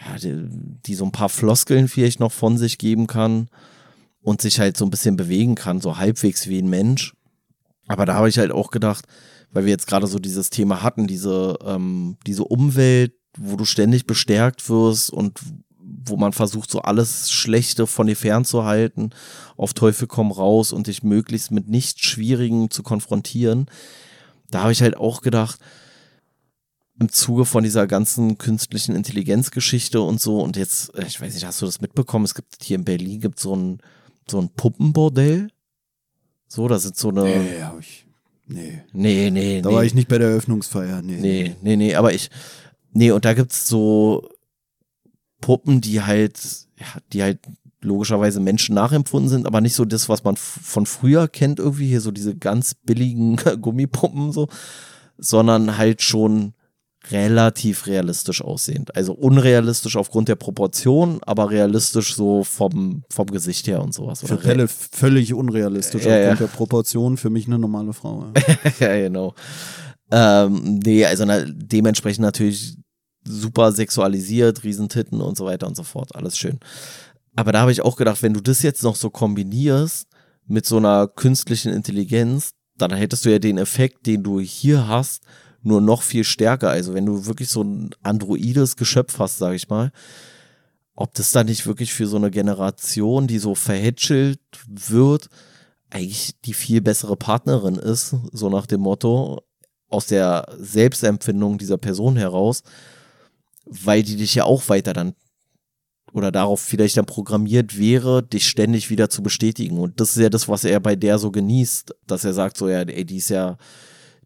ja, 0.03 0.18
die, 0.18 0.47
die 0.85 0.95
so 0.95 1.05
ein 1.05 1.11
paar 1.11 1.30
Floskeln 1.30 1.88
vielleicht 1.88 2.19
noch 2.19 2.31
von 2.31 2.57
sich 2.57 2.77
geben 2.80 3.05
kann 3.07 3.47
und 4.22 4.41
sich 4.41 4.60
halt 4.60 4.77
so 4.77 4.85
ein 4.85 4.91
bisschen 4.91 5.18
bewegen 5.18 5.56
kann, 5.56 5.81
so 5.81 5.98
halbwegs 5.98 6.48
wie 6.48 6.60
ein 6.60 6.69
Mensch. 6.69 7.14
Aber 7.88 8.06
da 8.06 8.15
habe 8.15 8.30
ich 8.30 8.38
halt 8.38 8.52
auch 8.52 8.72
gedacht, 8.72 9.06
weil 9.52 9.65
wir 9.65 9.72
jetzt 9.72 9.88
gerade 9.88 10.07
so 10.07 10.19
dieses 10.19 10.49
Thema 10.49 10.81
hatten, 10.81 11.07
diese, 11.07 11.57
ähm, 11.65 12.18
diese 12.26 12.45
Umwelt, 12.45 13.14
wo 13.38 13.56
du 13.56 13.65
ständig 13.65 14.06
bestärkt 14.06 14.69
wirst 14.69 15.11
und 15.11 15.39
wo 15.77 16.15
man 16.15 16.34
versucht, 16.34 16.72
so 16.72 16.81
alles 16.81 17.31
Schlechte 17.31 17.85
von 17.85 18.07
dir 18.07 18.15
fernzuhalten, 18.15 19.14
auf 19.57 19.73
Teufel 19.73 20.07
komm 20.07 20.31
raus 20.31 20.72
und 20.72 20.88
dich 20.88 21.03
möglichst 21.03 21.52
mit 21.52 21.68
nichts 21.68 22.02
Schwierigen 22.02 22.69
zu 22.69 22.84
konfrontieren 22.84 23.68
da 24.52 24.61
habe 24.61 24.72
ich 24.72 24.81
halt 24.81 24.98
auch 24.98 25.22
gedacht, 25.22 25.60
im 26.99 27.10
Zuge 27.10 27.45
von 27.45 27.64
dieser 27.64 27.88
ganzen 27.88 28.38
künstlichen 28.38 28.95
Intelligenzgeschichte 28.95 30.02
und 30.02 30.22
so, 30.22 30.39
und 30.41 30.56
jetzt, 30.56 30.93
äh, 30.95 31.06
ich 31.07 31.19
weiß 31.19 31.34
nicht, 31.34 31.45
hast 31.45 31.61
du 31.61 31.65
das 31.65 31.81
mitbekommen? 31.81 32.26
Es 32.26 32.35
gibt 32.35 32.61
hier 32.61 32.76
in 32.76 32.85
Berlin 32.85 33.22
gibt 33.22 33.39
so 33.39 33.56
ein, 33.56 33.81
so 34.31 34.39
ein 34.39 34.49
Puppenbordell. 34.49 35.49
So, 36.47 36.67
da 36.67 36.79
sind 36.79 36.97
so 36.97 37.09
eine. 37.09 37.23
Nee, 37.23 37.61
hab 37.61 37.79
ich. 37.79 38.05
Nee. 38.47 38.81
Nee, 38.91 39.31
nee, 39.31 39.61
Da 39.61 39.69
nee. 39.69 39.75
war 39.75 39.83
ich 39.83 39.93
nicht 39.93 40.09
bei 40.09 40.17
der 40.17 40.29
Eröffnungsfeier. 40.29 41.01
Nee. 41.01 41.17
Nee, 41.21 41.55
nee, 41.61 41.75
nee, 41.75 41.95
aber 41.95 42.13
ich. 42.13 42.29
Nee, 42.93 43.11
und 43.11 43.23
da 43.23 43.33
gibt's 43.33 43.67
so 43.67 44.27
Puppen, 45.39 45.79
die 45.79 46.01
halt, 46.01 46.37
ja, 46.77 46.85
die 47.13 47.23
halt 47.23 47.39
logischerweise 47.81 48.39
Menschen 48.39 48.75
nachempfunden 48.75 49.29
sind, 49.29 49.47
aber 49.47 49.61
nicht 49.61 49.73
so 49.75 49.85
das, 49.85 50.09
was 50.09 50.23
man 50.23 50.35
von 50.35 50.85
früher 50.85 51.27
kennt, 51.27 51.59
irgendwie 51.59 51.87
hier 51.87 52.01
so 52.01 52.11
diese 52.11 52.35
ganz 52.35 52.75
billigen 52.75 53.37
Gummipuppen 53.61 54.31
so, 54.31 54.49
sondern 55.17 55.77
halt 55.77 56.01
schon 56.01 56.53
relativ 57.10 57.88
realistisch 57.88 58.41
aussehend. 58.41 58.95
Also 58.95 59.14
unrealistisch 59.14 59.95
aufgrund 59.95 60.30
der 60.30 60.36
Proportion, 60.36 61.19
aber 61.26 61.49
realistisch 61.49 62.15
so 62.15 62.44
vom, 62.44 63.03
vom 63.10 63.28
Gesicht 63.28 63.68
her 63.68 63.82
und 63.82 63.94
sowas. 63.94 64.22
Für 64.22 64.38
Pelle 64.38 64.68
völlig 64.68 65.34
unrealistisch 65.34 66.06
ja, 66.06 66.11
aufgrund 66.11 66.40
ja. 66.40 66.48
der 66.48 66.53
Proportion. 66.53 67.18
Für 67.18 67.30
mich 67.30 67.48
eine 67.48 67.57
normale 67.57 67.94
Frau. 67.94 68.32
Ja, 68.36 68.69
ja 68.88 69.07
genau. 69.07 69.34
Ähm, 70.11 70.80
nee, 70.84 71.06
also 71.06 71.26
na, 71.26 71.44
dementsprechend 71.45 72.22
natürlich 72.22 72.78
super 73.23 73.72
sexualisiert, 73.72 74.64
Riesentitten 74.64 75.22
und 75.22 75.38
so 75.38 75.45
weiter 75.45 75.68
und 75.68 75.76
so 75.76 75.84
fort. 75.84 76.15
Alles 76.15 76.38
schön. 76.38 76.60
Aber 77.36 77.52
da 77.52 77.61
habe 77.61 77.72
ich 77.72 77.82
auch 77.82 77.95
gedacht, 77.95 78.22
wenn 78.22 78.34
du 78.34 78.41
das 78.41 78.61
jetzt 78.61 78.84
noch 78.84 78.95
so 78.95 79.10
kombinierst 79.10 80.07
mit 80.45 80.65
so 80.65 80.78
einer 80.78 81.07
künstlichen 81.07 81.72
Intelligenz, 81.72 82.52
dann 82.78 82.91
hättest 82.94 83.26
du 83.26 83.30
ja 83.30 83.40
den 83.40 83.57
Effekt, 83.57 84.06
den 84.06 84.23
du 84.23 84.40
hier 84.40 84.88
hast, 84.88 85.23
nur 85.61 85.81
noch 85.81 86.01
viel 86.01 86.23
stärker. 86.23 86.69
Also 86.69 86.93
wenn 86.93 87.05
du 87.05 87.25
wirklich 87.25 87.49
so 87.49 87.63
ein 87.63 87.91
androides 88.01 88.75
Geschöpf 88.75 89.19
hast, 89.19 89.38
sage 89.38 89.55
ich 89.55 89.69
mal, 89.69 89.91
ob 90.95 91.13
das 91.13 91.31
dann 91.31 91.47
nicht 91.47 91.65
wirklich 91.65 91.93
für 91.93 92.07
so 92.07 92.17
eine 92.17 92.31
Generation, 92.31 93.27
die 93.27 93.39
so 93.39 93.55
verhätschelt 93.55 94.39
wird, 94.67 95.29
eigentlich 95.89 96.39
die 96.45 96.53
viel 96.53 96.81
bessere 96.81 97.15
Partnerin 97.15 97.75
ist, 97.75 98.15
so 98.31 98.49
nach 98.49 98.65
dem 98.65 98.81
Motto, 98.81 99.41
aus 99.89 100.07
der 100.07 100.47
Selbstempfindung 100.57 101.57
dieser 101.57 101.77
Person 101.77 102.15
heraus, 102.15 102.63
weil 103.65 104.03
die 104.03 104.15
dich 104.15 104.35
ja 104.35 104.45
auch 104.45 104.69
weiter 104.69 104.93
dann 104.93 105.13
oder 106.13 106.31
darauf 106.31 106.59
vielleicht 106.59 106.97
dann 106.97 107.05
programmiert 107.05 107.77
wäre, 107.77 108.23
dich 108.23 108.47
ständig 108.47 108.89
wieder 108.89 109.09
zu 109.09 109.23
bestätigen. 109.23 109.77
Und 109.77 109.99
das 109.99 110.11
ist 110.11 110.21
ja 110.21 110.29
das, 110.29 110.47
was 110.47 110.63
er 110.63 110.79
bei 110.79 110.95
der 110.95 111.19
so 111.19 111.31
genießt, 111.31 111.95
dass 112.05 112.25
er 112.25 112.33
sagt 112.33 112.57
so, 112.57 112.67
ja, 112.67 112.81
ey, 112.81 113.05
die 113.05 113.17
ist 113.17 113.29
ja, 113.29 113.57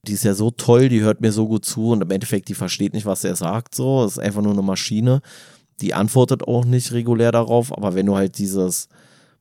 die 0.07 0.13
ist 0.13 0.23
ja 0.23 0.33
so 0.33 0.51
toll, 0.51 0.89
die 0.89 1.01
hört 1.01 1.21
mir 1.21 1.31
so 1.31 1.47
gut 1.47 1.65
zu 1.65 1.89
und 1.91 2.01
im 2.01 2.11
Endeffekt, 2.11 2.49
die 2.49 2.53
versteht 2.53 2.93
nicht, 2.93 3.05
was 3.05 3.23
er 3.23 3.35
sagt, 3.35 3.75
so, 3.75 4.03
das 4.03 4.13
ist 4.13 4.19
einfach 4.19 4.41
nur 4.41 4.53
eine 4.53 4.61
Maschine. 4.61 5.21
Die 5.81 5.93
antwortet 5.93 6.47
auch 6.47 6.65
nicht 6.65 6.91
regulär 6.91 7.31
darauf, 7.31 7.75
aber 7.75 7.95
wenn 7.95 8.05
du 8.05 8.15
halt 8.15 8.37
dieses 8.37 8.87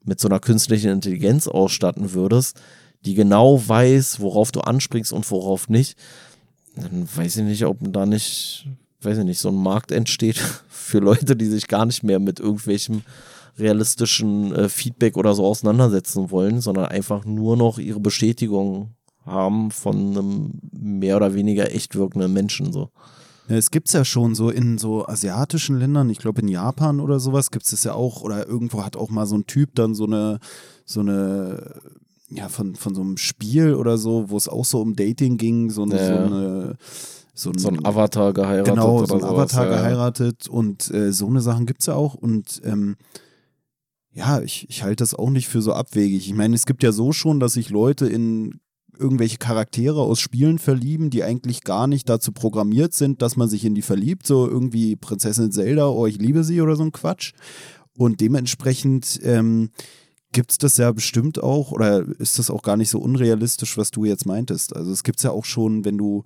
mit 0.04 0.20
so 0.20 0.28
einer 0.28 0.40
künstlichen 0.40 0.90
Intelligenz 0.90 1.46
ausstatten 1.48 2.12
würdest, 2.12 2.60
die 3.04 3.14
genau 3.14 3.62
weiß, 3.66 4.20
worauf 4.20 4.52
du 4.52 4.60
anspringst 4.60 5.12
und 5.12 5.30
worauf 5.30 5.68
nicht, 5.68 5.96
dann 6.76 7.08
weiß 7.14 7.36
ich 7.36 7.44
nicht, 7.44 7.64
ob 7.64 7.78
da 7.80 8.04
nicht 8.04 8.66
weiß 9.04 9.18
ich 9.18 9.24
nicht, 9.24 9.38
so 9.38 9.50
ein 9.50 9.56
Markt 9.56 9.92
entsteht 9.92 10.38
für 10.68 10.98
Leute, 10.98 11.36
die 11.36 11.46
sich 11.46 11.68
gar 11.68 11.86
nicht 11.86 12.02
mehr 12.02 12.18
mit 12.18 12.40
irgendwelchem 12.40 13.02
realistischen 13.58 14.54
äh, 14.54 14.68
Feedback 14.68 15.16
oder 15.16 15.34
so 15.34 15.44
auseinandersetzen 15.44 16.30
wollen, 16.30 16.60
sondern 16.60 16.86
einfach 16.86 17.24
nur 17.24 17.56
noch 17.56 17.78
ihre 17.78 18.00
Bestätigung 18.00 18.94
haben 19.24 19.70
von 19.70 19.96
einem 19.96 20.51
mehr 20.72 21.16
oder 21.16 21.34
weniger 21.34 21.74
echt 21.74 21.94
wirkenden 21.94 22.32
Menschen 22.32 22.72
so. 22.72 22.90
Es 23.46 23.70
gibt 23.70 23.88
es 23.88 23.92
ja 23.92 24.05
schon 24.05 24.34
so 24.34 24.48
in 24.48 24.78
so 24.78 25.06
asiatischen 25.06 25.78
Ländern, 25.78 26.09
ich 26.09 26.18
glaube 26.18 26.40
in 26.40 26.48
Japan 26.48 27.01
oder 27.01 27.20
sowas 27.20 27.51
gibt 27.51 27.70
es 27.70 27.84
ja 27.84 27.92
auch, 27.92 28.22
oder 28.22 28.46
irgendwo 28.46 28.84
hat 28.84 28.96
auch 28.96 29.10
mal 29.10 29.26
so 29.26 29.36
ein 29.36 29.46
Typ 29.46 29.74
dann 29.74 29.94
so 29.94 30.06
eine, 30.06 30.38
so 30.86 31.01
eine, 31.01 31.80
ja, 32.30 32.48
von, 32.48 32.74
von 32.74 32.94
so 32.94 33.02
einem 33.02 33.18
Spiel 33.18 33.74
oder 33.74 33.98
so, 33.98 34.30
wo 34.30 34.36
es 34.36 34.48
auch 34.48 34.64
so 34.64 34.80
um 34.80 34.96
Dating 34.96 35.36
ging, 35.36 35.68
so 35.70 35.82
eine, 35.82 35.96
Ja. 35.96 36.28
so 36.28 36.34
eine 36.34 36.76
so 37.36 37.51
ein, 37.51 37.59
So 37.59 37.68
ein 37.68 37.84
Avatar 37.84 38.32
geheiratet 38.32 38.74
genau, 38.74 38.98
oder 38.98 39.06
so 39.09 39.14
ein 39.14 39.20
sowas, 39.20 39.32
Avatar 39.55 39.64
ja. 39.64 39.76
geheiratet 39.76 40.48
und 40.48 40.88
äh, 40.94 41.12
so 41.12 41.26
eine 41.26 41.40
Sachen 41.40 41.66
gibt 41.66 41.80
es 41.80 41.86
ja 41.86 41.94
auch 41.94 42.14
und 42.14 42.62
ähm, 42.64 42.96
ja, 44.12 44.40
ich, 44.40 44.70
ich 44.70 44.84
halte 44.84 45.02
das 45.02 45.14
auch 45.14 45.30
nicht 45.30 45.48
für 45.48 45.60
so 45.60 45.72
abwegig. 45.72 46.28
Ich 46.28 46.34
meine, 46.34 46.55
es 46.55 46.66
gibt 46.66 46.84
ja 46.84 46.92
so 46.92 47.10
schon, 47.12 47.40
dass 47.40 47.55
sich 47.55 47.70
Leute 47.70 48.06
in 48.06 48.60
irgendwelche 48.98 49.38
Charaktere 49.38 50.00
aus 50.00 50.20
Spielen 50.20 50.58
verlieben, 50.58 51.10
die 51.10 51.24
eigentlich 51.24 51.62
gar 51.62 51.86
nicht 51.86 52.08
dazu 52.08 52.32
programmiert 52.32 52.94
sind, 52.94 53.22
dass 53.22 53.36
man 53.36 53.48
sich 53.48 53.64
in 53.64 53.74
die 53.74 53.82
verliebt, 53.82 54.26
so 54.26 54.48
irgendwie 54.48 54.96
Prinzessin 54.96 55.52
Zelda, 55.52 55.88
oh, 55.88 56.06
ich 56.06 56.18
liebe 56.18 56.44
sie 56.44 56.60
oder 56.60 56.76
so 56.76 56.84
ein 56.84 56.92
Quatsch. 56.92 57.32
Und 57.96 58.20
dementsprechend 58.20 59.20
ähm, 59.22 59.70
gibt 60.32 60.50
es 60.50 60.58
das 60.58 60.76
ja 60.76 60.92
bestimmt 60.92 61.42
auch, 61.42 61.72
oder 61.72 62.04
ist 62.18 62.38
das 62.38 62.50
auch 62.50 62.62
gar 62.62 62.76
nicht 62.76 62.90
so 62.90 62.98
unrealistisch, 62.98 63.78
was 63.78 63.90
du 63.90 64.04
jetzt 64.04 64.26
meintest? 64.26 64.76
Also 64.76 64.90
es 64.90 65.04
gibt 65.04 65.18
es 65.18 65.22
ja 65.22 65.30
auch 65.30 65.44
schon, 65.44 65.84
wenn 65.84 65.96
du 65.96 66.24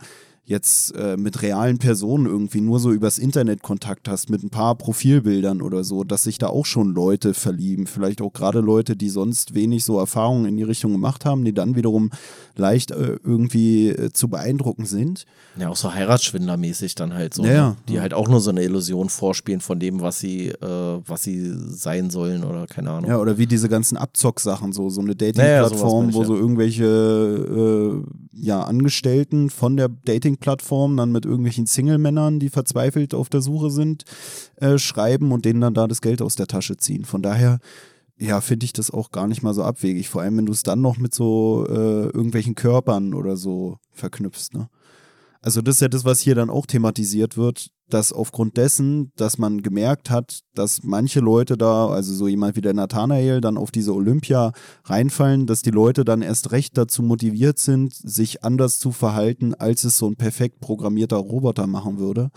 jetzt 0.49 0.95
äh, 0.97 1.19
mit 1.19 1.43
realen 1.43 1.77
Personen 1.77 2.25
irgendwie 2.25 2.63
nur 2.63 2.81
so 2.81 2.91
übers 2.91 3.19
Internet 3.19 3.63
Kontakt 3.63 4.09
hast, 4.09 4.31
mit 4.31 4.43
ein 4.43 4.49
paar 4.49 4.77
Profilbildern 4.77 5.61
oder 5.61 5.85
so, 5.85 6.05
dass 6.05 6.23
sich 6.23 6.39
da 6.39 6.47
auch 6.47 6.65
schon 6.65 6.95
Leute 6.95 7.35
verlieben. 7.35 7.87
Vielleicht 7.87 8.23
auch 8.23 8.33
gerade 8.33 8.61
Leute, 8.61 8.97
die 8.97 9.11
sonst 9.11 9.55
wenig 9.55 9.85
so 9.85 9.99
Erfahrungen 9.99 10.47
in 10.47 10.57
die 10.57 10.63
Richtung 10.63 10.93
gemacht 10.93 11.27
haben, 11.27 11.45
die 11.45 11.53
dann 11.53 11.77
wiederum 11.77 12.11
leicht 12.59 12.91
äh, 12.91 13.17
irgendwie 13.23 13.89
äh, 13.89 14.13
zu 14.13 14.29
beeindrucken 14.29 14.85
sind. 14.85 15.25
Ja, 15.57 15.69
auch 15.69 15.77
so 15.77 15.95
Heiratsschwindlermäßig 15.95 16.95
dann 16.95 17.15
halt 17.15 17.35
so. 17.35 17.45
Ja, 17.45 17.53
ja. 17.53 17.69
ne? 17.71 17.77
Die 17.89 18.01
halt 18.01 18.15
auch 18.15 18.29
nur 18.29 18.41
so 18.41 18.51
eine 18.51 18.63
Illusion 18.63 19.09
vorspielen 19.09 19.61
von 19.61 19.79
dem, 19.79 20.01
was 20.01 20.19
sie, 20.19 20.49
äh, 20.49 21.01
was 21.07 21.23
sie 21.23 21.53
sein 21.69 22.11
sollen 22.11 22.45
oder 22.45 22.67
keine 22.67 22.91
Ahnung. 22.91 23.11
Ja, 23.11 23.19
oder 23.19 23.39
wie 23.39 23.47
diese 23.47 23.69
ganzen 23.69 23.97
Abzock-Sachen, 23.97 24.73
so, 24.73 24.91
so 24.91 25.01
eine 25.01 25.13
Ja, 25.13 25.27
ja, 25.27 25.33
Dating-Plattform, 25.33 26.09
ich, 26.11 26.15
wo 26.15 26.21
ja. 26.23 26.27
so 26.27 26.37
irgendwelche 26.37 26.85
äh, 26.85 28.03
ja, 28.41 28.63
Angestellten 28.63 29.51
von 29.51 29.77
der 29.77 29.89
Dating-Plattform 29.89 30.97
dann 30.97 31.13
mit 31.13 31.25
irgendwelchen 31.25 31.67
Single-Männern, 31.67 32.39
die 32.39 32.51
verzweifelt 32.51 33.15
auf 33.15 33.29
der 33.29 33.41
Suche 33.41 33.71
sind, 33.71 34.05
äh, 34.57 34.79
schreiben 34.79 35.33
und 35.33 35.45
denen 35.45 35.61
dann 35.61 35.75
da 35.75 35.87
das 35.87 36.01
Geld 36.01 36.23
aus 36.23 36.37
der 36.37 36.47
Tasche 36.47 36.77
ziehen. 36.77 37.05
Von 37.05 37.23
daher, 37.23 37.59
ja, 38.19 38.41
finde 38.41 38.65
ich 38.65 38.73
das 38.73 38.91
auch 38.91 39.11
gar 39.11 39.29
nicht 39.29 39.43
mal 39.43 39.55
so 39.55 39.63
abwegig. 39.63 40.09
Vor 40.09 40.23
allem, 40.23 40.37
wenn 40.39 40.47
du 40.47 40.53
es 40.53 40.63
dann 40.63 40.81
noch 40.81 40.99
mit 40.99 41.15
so 41.15 41.67
äh, 41.69 42.07
irgendwelchen 42.07 42.55
Körpern 42.55 43.15
oder 43.15 43.37
so 43.37 43.79
verknüpfst, 43.93 44.55
ne? 44.55 44.69
Also 45.41 45.63
das 45.63 45.77
ist 45.77 45.81
ja 45.83 45.89
das, 45.89 46.05
was 46.05 46.19
hier 46.19 46.35
dann 46.35 46.51
auch 46.51 46.67
thematisiert 46.67 47.37
wird, 47.37 47.71
dass 47.89 48.13
aufgrund 48.13 48.57
dessen, 48.57 49.13
dass 49.15 49.39
man 49.39 49.63
gemerkt 49.63 50.11
hat, 50.11 50.41
dass 50.55 50.83
manche 50.83 51.21
Leute 51.21 51.57
da, 51.57 51.87
also 51.87 52.13
so 52.13 52.27
jemand 52.27 52.57
wie 52.57 52.61
der 52.61 52.75
Nathanael, 52.75 53.41
dann 53.41 53.57
auf 53.57 53.71
diese 53.71 53.95
Olympia 53.95 54.53
reinfallen, 54.85 55.47
dass 55.47 55.63
die 55.63 55.71
Leute 55.71 56.05
dann 56.05 56.23
erst 56.23 56.51
recht 56.51 56.77
dazu 56.77 57.03
motiviert 57.03 57.61
sind, 57.61 57.95
sich 57.95 58.43
anders 58.43 58.81
zu 58.81 58.91
verhalten, 58.91 59.55
als 59.55 59.85
es 59.85 59.97
so 59.97 60.09
ein 60.09 60.17
perfekt 60.17 60.61
programmierter 60.61 61.17
Roboter 61.17 61.69
machen 61.69 61.99
würde. 61.99 62.31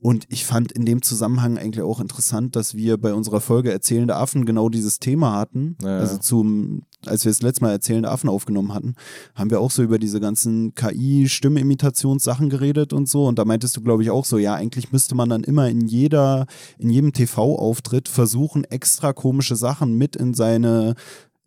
Und 0.00 0.26
ich 0.28 0.44
fand 0.44 0.70
in 0.70 0.84
dem 0.84 1.02
Zusammenhang 1.02 1.58
eigentlich 1.58 1.82
auch 1.82 2.00
interessant, 2.00 2.54
dass 2.54 2.76
wir 2.76 2.98
bei 2.98 3.12
unserer 3.12 3.40
Folge 3.40 3.72
Erzählende 3.72 4.14
Affen 4.14 4.46
genau 4.46 4.68
dieses 4.68 5.00
Thema 5.00 5.34
hatten. 5.34 5.76
Ja. 5.82 5.98
Also 5.98 6.18
zum, 6.18 6.82
als 7.04 7.24
wir 7.24 7.32
das 7.32 7.42
letzte 7.42 7.64
Mal 7.64 7.72
Erzählende 7.72 8.08
Affen 8.08 8.30
aufgenommen 8.30 8.72
hatten, 8.72 8.94
haben 9.34 9.50
wir 9.50 9.60
auch 9.60 9.72
so 9.72 9.82
über 9.82 9.98
diese 9.98 10.20
ganzen 10.20 10.72
KI-Stimmeimitations-Sachen 10.76 12.48
geredet 12.48 12.92
und 12.92 13.08
so. 13.08 13.26
Und 13.26 13.40
da 13.40 13.44
meintest 13.44 13.76
du, 13.76 13.80
glaube 13.80 14.04
ich, 14.04 14.10
auch 14.10 14.24
so, 14.24 14.38
ja, 14.38 14.54
eigentlich 14.54 14.92
müsste 14.92 15.16
man 15.16 15.28
dann 15.28 15.42
immer 15.42 15.68
in 15.68 15.80
jeder, 15.88 16.46
in 16.78 16.90
jedem 16.90 17.12
TV-Auftritt 17.12 18.08
versuchen, 18.08 18.62
extra 18.62 19.12
komische 19.12 19.56
Sachen 19.56 19.94
mit 19.94 20.14
in 20.14 20.32
seine 20.32 20.94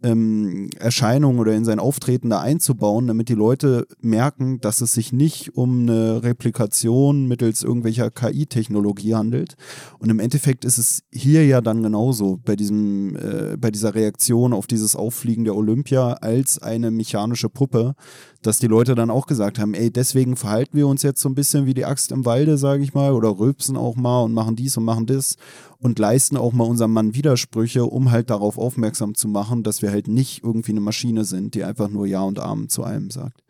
ähm, 0.04 0.70
Erscheinung 0.80 1.40
oder 1.40 1.54
in 1.54 1.66
sein 1.66 1.80
Auftreten 1.80 2.30
da 2.30 2.42
einzubauen, 2.42 3.08
damit 3.08 3.30
die 3.30 3.36
Leute 3.36 3.88
merken, 4.02 4.60
dass 4.62 4.82
es 4.82 4.94
sich 4.94 5.14
nicht 5.14 5.56
um 5.56 5.82
eine 5.82 6.24
Replikation 6.24 7.28
mittels 7.28 7.64
irgendwelcher 7.64 8.10
KI-Technologie 8.10 9.16
handelt. 9.16 9.56
Und 10.00 10.10
im 10.10 10.20
Endeffekt 10.20 10.66
ist 10.66 10.78
es 10.78 11.04
hier 11.12 11.46
ja 11.46 11.62
dann 11.62 11.84
genauso 11.84 12.40
bei 12.44 12.56
diesem, 12.56 13.16
äh, 13.16 13.58
bei 13.58 13.72
dieser 13.72 13.94
Reaktion 13.94 14.54
auf 14.54 14.68
dieses 14.68 14.96
Auffliegen 14.96 15.44
der 15.44 15.56
Olympia 15.56 16.14
als 16.14 16.62
eine 16.62 16.92
mechanische 16.92 17.50
Puppe, 17.50 17.96
dass 18.42 18.60
die 18.60 18.68
Leute 18.68 18.96
dann 18.96 19.12
auch 19.12 19.28
gesagt 19.28 19.60
haben, 19.60 19.74
ey, 19.74 19.92
deswegen 19.92 20.36
verhalten 20.36 20.78
wir 20.78 20.88
uns 20.88 21.04
jetzt 21.04 21.22
so 21.22 21.30
ein 21.30 21.36
bisschen 21.36 21.66
wie 21.68 21.76
die 21.76 21.86
Axt 21.86 22.12
im 22.12 22.26
Walde, 22.26 22.58
sage 22.58 22.84
ich 22.84 22.94
mal, 22.94 23.14
oder 23.14 23.38
rülpsen 23.38 23.78
auch 23.78 23.96
mal 23.96 24.24
und 24.24 24.34
machen 24.34 24.56
dies 24.56 24.78
und 24.78 24.84
machen 24.84 25.06
das 25.06 25.36
und 25.82 25.98
leisten 25.98 26.38
auch 26.38 26.54
mal 26.54 26.66
unserem 26.66 26.94
Mann 26.94 27.16
Widersprüche, 27.16 27.86
um 27.86 28.12
halt 28.12 28.30
darauf 28.30 28.58
aufmerksam 28.60 29.16
zu 29.16 29.28
machen, 29.28 29.64
dass 29.64 29.82
wir 29.82 29.90
halt 29.90 30.08
nicht 30.08 30.44
irgendwie 30.44 30.72
eine 30.72 30.80
Maschine 30.80 31.26
sind, 31.26 31.56
die 31.56 31.64
einfach 31.64 31.90
nur 31.90 32.06
Ja 32.06 32.22
und 32.22 32.40
Amen 32.40 32.70
zu 32.70 32.84
allem 32.84 33.10
sagt. 33.10 33.42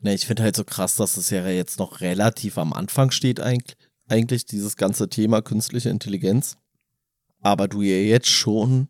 Ne, 0.00 0.14
ich 0.14 0.26
finde 0.26 0.42
halt 0.42 0.56
so 0.56 0.64
krass, 0.64 0.96
dass 0.96 1.16
es 1.16 1.30
ja 1.30 1.46
jetzt 1.46 1.78
noch 1.78 2.00
relativ 2.00 2.58
am 2.58 2.72
Anfang 2.72 3.12
steht 3.12 3.38
eigentlich, 3.38 3.76
eigentlich 4.08 4.46
dieses 4.46 4.76
ganze 4.76 5.08
Thema 5.08 5.42
künstliche 5.42 5.90
Intelligenz. 5.90 6.56
Aber 7.40 7.68
du 7.68 7.82
ja 7.82 7.96
jetzt 7.96 8.28
schon 8.28 8.88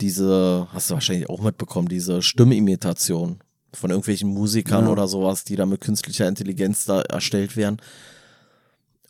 diese, 0.00 0.68
hast 0.72 0.90
du 0.90 0.94
wahrscheinlich 0.94 1.30
auch 1.30 1.40
mitbekommen, 1.40 1.88
diese 1.88 2.20
Stimmimitation 2.20 3.38
von 3.72 3.90
irgendwelchen 3.90 4.28
Musikern 4.28 4.84
ja. 4.84 4.90
oder 4.90 5.08
sowas, 5.08 5.44
die 5.44 5.56
da 5.56 5.64
mit 5.64 5.80
künstlicher 5.80 6.28
Intelligenz 6.28 6.84
da 6.84 7.00
erstellt 7.00 7.56
werden. 7.56 7.78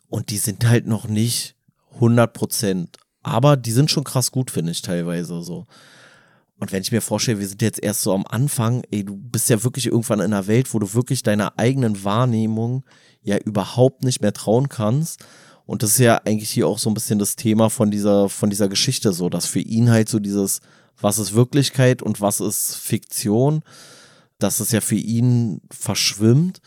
Und 0.07 0.29
die 0.29 0.37
sind 0.37 0.67
halt 0.67 0.87
noch 0.87 1.07
nicht 1.07 1.55
100% 1.99 2.87
aber 3.23 3.57
die 3.57 3.71
sind 3.71 3.91
schon 3.91 4.03
krass 4.03 4.31
gut, 4.31 4.51
finde 4.51 4.71
ich 4.71 4.81
teilweise 4.81 5.41
so. 5.41 5.67
Und 6.59 6.73
wenn 6.73 6.81
ich 6.81 6.91
mir 6.91 7.01
vorstelle, 7.01 7.39
wir 7.39 7.47
sind 7.47 7.61
jetzt 7.61 7.81
erst 7.81 8.01
so 8.01 8.13
am 8.13 8.25
Anfang, 8.27 8.83
ey, 8.91 9.03
du 9.05 9.15
bist 9.15 9.49
ja 9.49 9.63
wirklich 9.63 9.87
irgendwann 9.87 10.19
in 10.19 10.33
einer 10.33 10.47
Welt, 10.47 10.73
wo 10.73 10.79
du 10.79 10.93
wirklich 10.93 11.23
deiner 11.23 11.57
eigenen 11.57 12.03
Wahrnehmung 12.03 12.83
ja 13.21 13.37
überhaupt 13.37 14.03
nicht 14.03 14.21
mehr 14.21 14.33
trauen 14.33 14.67
kannst. 14.67 15.23
Und 15.65 15.83
das 15.83 15.91
ist 15.91 15.99
ja 15.99 16.21
eigentlich 16.25 16.49
hier 16.49 16.67
auch 16.67 16.79
so 16.79 16.89
ein 16.89 16.93
bisschen 16.93 17.19
das 17.19 17.35
Thema 17.35 17.69
von 17.69 17.91
dieser, 17.91 18.27
von 18.27 18.49
dieser 18.49 18.67
Geschichte 18.67 19.13
so, 19.13 19.29
dass 19.29 19.45
für 19.45 19.59
ihn 19.59 19.89
halt 19.89 20.09
so 20.09 20.19
dieses, 20.19 20.59
was 20.99 21.17
ist 21.17 21.33
Wirklichkeit 21.33 22.01
und 22.01 22.19
was 22.19 22.41
ist 22.41 22.75
Fiktion, 22.75 23.61
dass 24.37 24.59
es 24.59 24.71
ja 24.71 24.81
für 24.81 24.95
ihn 24.95 25.61
verschwimmt. 25.69 26.59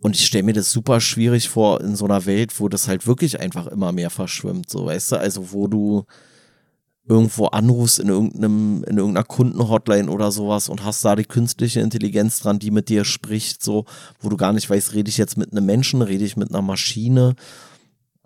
Und 0.00 0.16
ich 0.16 0.26
stelle 0.26 0.44
mir 0.44 0.54
das 0.54 0.72
super 0.72 1.00
schwierig 1.00 1.48
vor 1.48 1.80
in 1.82 1.94
so 1.94 2.06
einer 2.06 2.24
Welt, 2.24 2.58
wo 2.58 2.68
das 2.68 2.88
halt 2.88 3.06
wirklich 3.06 3.38
einfach 3.38 3.66
immer 3.66 3.92
mehr 3.92 4.10
verschwimmt, 4.10 4.70
so 4.70 4.86
weißt 4.86 5.12
du, 5.12 5.16
also 5.16 5.52
wo 5.52 5.66
du 5.66 6.04
irgendwo 7.06 7.46
anrufst 7.46 7.98
in 7.98 8.08
irgendeinem, 8.08 8.84
in 8.84 8.96
irgendeiner 8.96 9.24
Kundenhotline 9.24 10.08
oder 10.08 10.30
sowas 10.30 10.68
und 10.68 10.84
hast 10.84 11.04
da 11.04 11.16
die 11.16 11.24
künstliche 11.24 11.80
Intelligenz 11.80 12.38
dran, 12.40 12.60
die 12.60 12.70
mit 12.70 12.88
dir 12.88 13.04
spricht, 13.04 13.62
so, 13.62 13.84
wo 14.20 14.28
du 14.28 14.36
gar 14.36 14.52
nicht 14.52 14.70
weißt, 14.70 14.94
rede 14.94 15.10
ich 15.10 15.18
jetzt 15.18 15.36
mit 15.36 15.50
einem 15.50 15.66
Menschen, 15.66 16.02
rede 16.02 16.24
ich 16.24 16.36
mit 16.36 16.50
einer 16.50 16.62
Maschine 16.62 17.34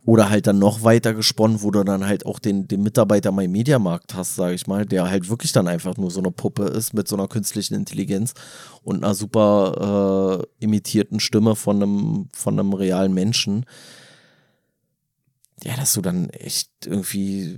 oder 0.07 0.29
halt 0.29 0.47
dann 0.47 0.59
noch 0.59 0.83
weiter 0.83 1.15
gesponnen, 1.15 1.63
wo 1.63 1.71
du 1.71 1.83
dann 1.83 2.07
halt 2.07 2.27
auch 2.27 2.39
den, 2.39 2.69
den 2.69 2.83
Mitarbeiter 2.83 3.33
mein 3.33 3.51
Mediamarkt 3.51 4.15
hast, 4.15 4.35
sage 4.37 4.55
ich 4.55 4.67
mal, 4.67 4.85
der 4.85 5.09
halt 5.09 5.31
wirklich 5.31 5.53
dann 5.53 5.67
einfach 5.67 5.97
nur 5.97 6.11
so 6.11 6.21
eine 6.21 6.31
Puppe 6.31 6.65
ist 6.65 6.93
mit 6.93 7.09
so 7.09 7.17
einer 7.17 7.27
künstlichen 7.27 7.75
Intelligenz 7.75 8.35
und 8.83 9.03
einer 9.03 9.15
super 9.15 10.45
äh, 10.61 10.65
imitierten 10.65 11.21
Stimme 11.21 11.57
von 11.57 11.83
einem, 11.83 12.29
von 12.35 12.59
einem 12.59 12.75
realen 12.75 13.15
Menschen. 13.15 13.65
Ja, 15.63 15.75
dass 15.77 15.95
du 15.95 16.03
dann 16.03 16.29
echt 16.31 16.71
irgendwie 16.85 17.57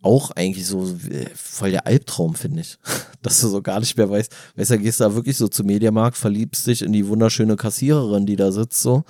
auch 0.00 0.30
eigentlich 0.30 0.66
so 0.66 0.84
äh, 1.10 1.26
voll 1.34 1.72
der 1.72 1.88
Albtraum, 1.88 2.36
finde 2.36 2.60
ich. 2.60 2.78
Dass 3.22 3.40
du 3.40 3.48
so 3.48 3.60
gar 3.62 3.80
nicht 3.80 3.96
mehr 3.96 4.08
weißt, 4.08 4.32
weißt 4.54 4.70
du, 4.70 4.78
gehst 4.78 5.00
da 5.00 5.12
wirklich 5.12 5.36
so 5.36 5.48
zum 5.48 5.66
Mediamarkt, 5.66 6.16
verliebst 6.16 6.68
dich 6.68 6.82
in 6.82 6.92
die 6.92 7.08
wunderschöne 7.08 7.56
Kassiererin, 7.56 8.24
die 8.24 8.36
da 8.36 8.52
sitzt, 8.52 8.80
so 8.80 9.02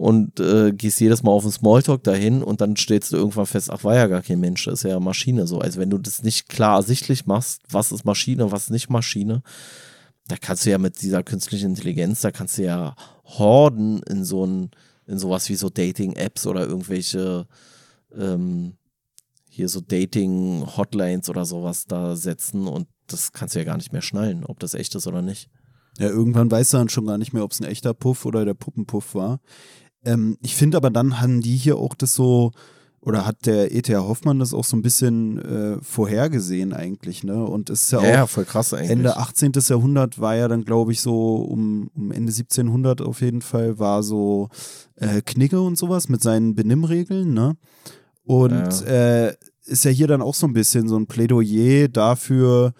und 0.00 0.40
äh, 0.40 0.72
gehst 0.72 0.98
jedes 0.98 1.22
Mal 1.22 1.30
auf 1.30 1.42
den 1.42 1.52
Smalltalk 1.52 2.02
dahin 2.04 2.42
und 2.42 2.62
dann 2.62 2.74
stellst 2.74 3.12
du 3.12 3.18
irgendwann 3.18 3.44
fest, 3.44 3.70
ach, 3.70 3.84
war 3.84 3.94
ja 3.94 4.06
gar 4.06 4.22
kein 4.22 4.40
Mensch, 4.40 4.66
ist 4.66 4.84
ja 4.84 4.98
Maschine 4.98 5.46
so. 5.46 5.58
Also 5.58 5.78
wenn 5.78 5.90
du 5.90 5.98
das 5.98 6.22
nicht 6.22 6.48
klar 6.48 6.76
ersichtlich 6.76 7.26
machst, 7.26 7.60
was 7.68 7.92
ist 7.92 8.06
Maschine, 8.06 8.50
was 8.50 8.70
nicht 8.70 8.88
Maschine, 8.88 9.42
da 10.26 10.36
kannst 10.40 10.64
du 10.64 10.70
ja 10.70 10.78
mit 10.78 11.02
dieser 11.02 11.22
künstlichen 11.22 11.70
Intelligenz, 11.70 12.22
da 12.22 12.30
kannst 12.30 12.56
du 12.56 12.62
ja 12.62 12.94
Horden 13.26 14.02
in 14.04 14.24
so 14.24 14.46
ein, 14.46 14.70
in 15.06 15.18
sowas 15.18 15.50
wie 15.50 15.56
so 15.56 15.68
Dating-Apps 15.68 16.46
oder 16.46 16.66
irgendwelche 16.66 17.46
ähm, 18.16 18.78
hier 19.50 19.68
so 19.68 19.82
Dating-Hotlines 19.82 21.28
oder 21.28 21.44
sowas 21.44 21.84
da 21.84 22.16
setzen 22.16 22.68
und 22.68 22.88
das 23.06 23.32
kannst 23.32 23.54
du 23.54 23.58
ja 23.58 23.66
gar 23.66 23.76
nicht 23.76 23.92
mehr 23.92 24.00
schnallen, 24.00 24.46
ob 24.46 24.60
das 24.60 24.72
echt 24.72 24.94
ist 24.94 25.06
oder 25.06 25.20
nicht. 25.20 25.50
Ja, 25.98 26.08
irgendwann 26.08 26.50
weiß 26.50 26.72
er 26.72 26.78
dann 26.78 26.88
schon 26.88 27.06
gar 27.06 27.18
nicht 27.18 27.34
mehr, 27.34 27.44
ob 27.44 27.52
es 27.52 27.60
ein 27.60 27.66
echter 27.66 27.92
Puff 27.92 28.24
oder 28.24 28.46
der 28.46 28.54
Puppenpuff 28.54 29.14
war. 29.14 29.40
Ähm, 30.04 30.36
ich 30.42 30.54
finde 30.54 30.76
aber 30.76 30.90
dann 30.90 31.20
haben 31.20 31.40
die 31.40 31.56
hier 31.56 31.76
auch 31.76 31.94
das 31.94 32.14
so, 32.14 32.52
oder 33.00 33.26
hat 33.26 33.46
der 33.46 33.72
E.T.A. 33.72 34.00
Hoffmann 34.00 34.38
das 34.38 34.52
auch 34.52 34.64
so 34.64 34.76
ein 34.76 34.82
bisschen 34.82 35.38
äh, 35.38 35.78
vorhergesehen 35.82 36.74
eigentlich, 36.74 37.24
ne? 37.24 37.44
Und 37.44 37.70
es 37.70 37.84
ist 37.84 37.92
ja, 37.92 38.04
ja 38.04 38.24
auch 38.24 38.28
voll 38.28 38.44
krass 38.44 38.74
eigentlich. 38.74 38.90
Ende 38.90 39.16
18. 39.16 39.52
Jahrhundert 39.68 40.20
war 40.20 40.36
ja 40.36 40.48
dann, 40.48 40.64
glaube 40.64 40.92
ich, 40.92 41.00
so 41.00 41.36
um, 41.36 41.90
um 41.94 42.10
Ende 42.10 42.32
1700 42.32 43.00
auf 43.00 43.22
jeden 43.22 43.40
Fall, 43.40 43.78
war 43.78 44.02
so 44.02 44.48
äh, 44.96 45.22
Knigge 45.22 45.60
und 45.60 45.78
sowas 45.78 46.08
mit 46.08 46.22
seinen 46.22 46.54
Benimmregeln, 46.54 47.32
ne? 47.32 47.56
Und 48.24 48.82
ja. 48.82 49.26
Äh, 49.26 49.34
ist 49.64 49.84
ja 49.84 49.90
hier 49.90 50.08
dann 50.08 50.22
auch 50.22 50.34
so 50.34 50.46
ein 50.46 50.52
bisschen 50.52 50.88
so 50.88 50.96
ein 50.96 51.06
Plädoyer 51.06 51.88
dafür, 51.88 52.74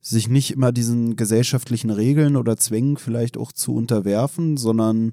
sich 0.00 0.28
nicht 0.28 0.52
immer 0.52 0.70
diesen 0.70 1.16
gesellschaftlichen 1.16 1.90
Regeln 1.90 2.36
oder 2.36 2.56
Zwängen 2.56 2.96
vielleicht 2.96 3.36
auch 3.36 3.52
zu 3.52 3.74
unterwerfen, 3.74 4.56
sondern 4.56 5.12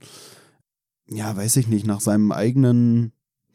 ja, 1.07 1.35
weiß 1.35 1.57
ich 1.57 1.67
nicht, 1.67 1.85
nach 1.85 1.99
seinem 1.99 2.31
eigenen 2.31 3.13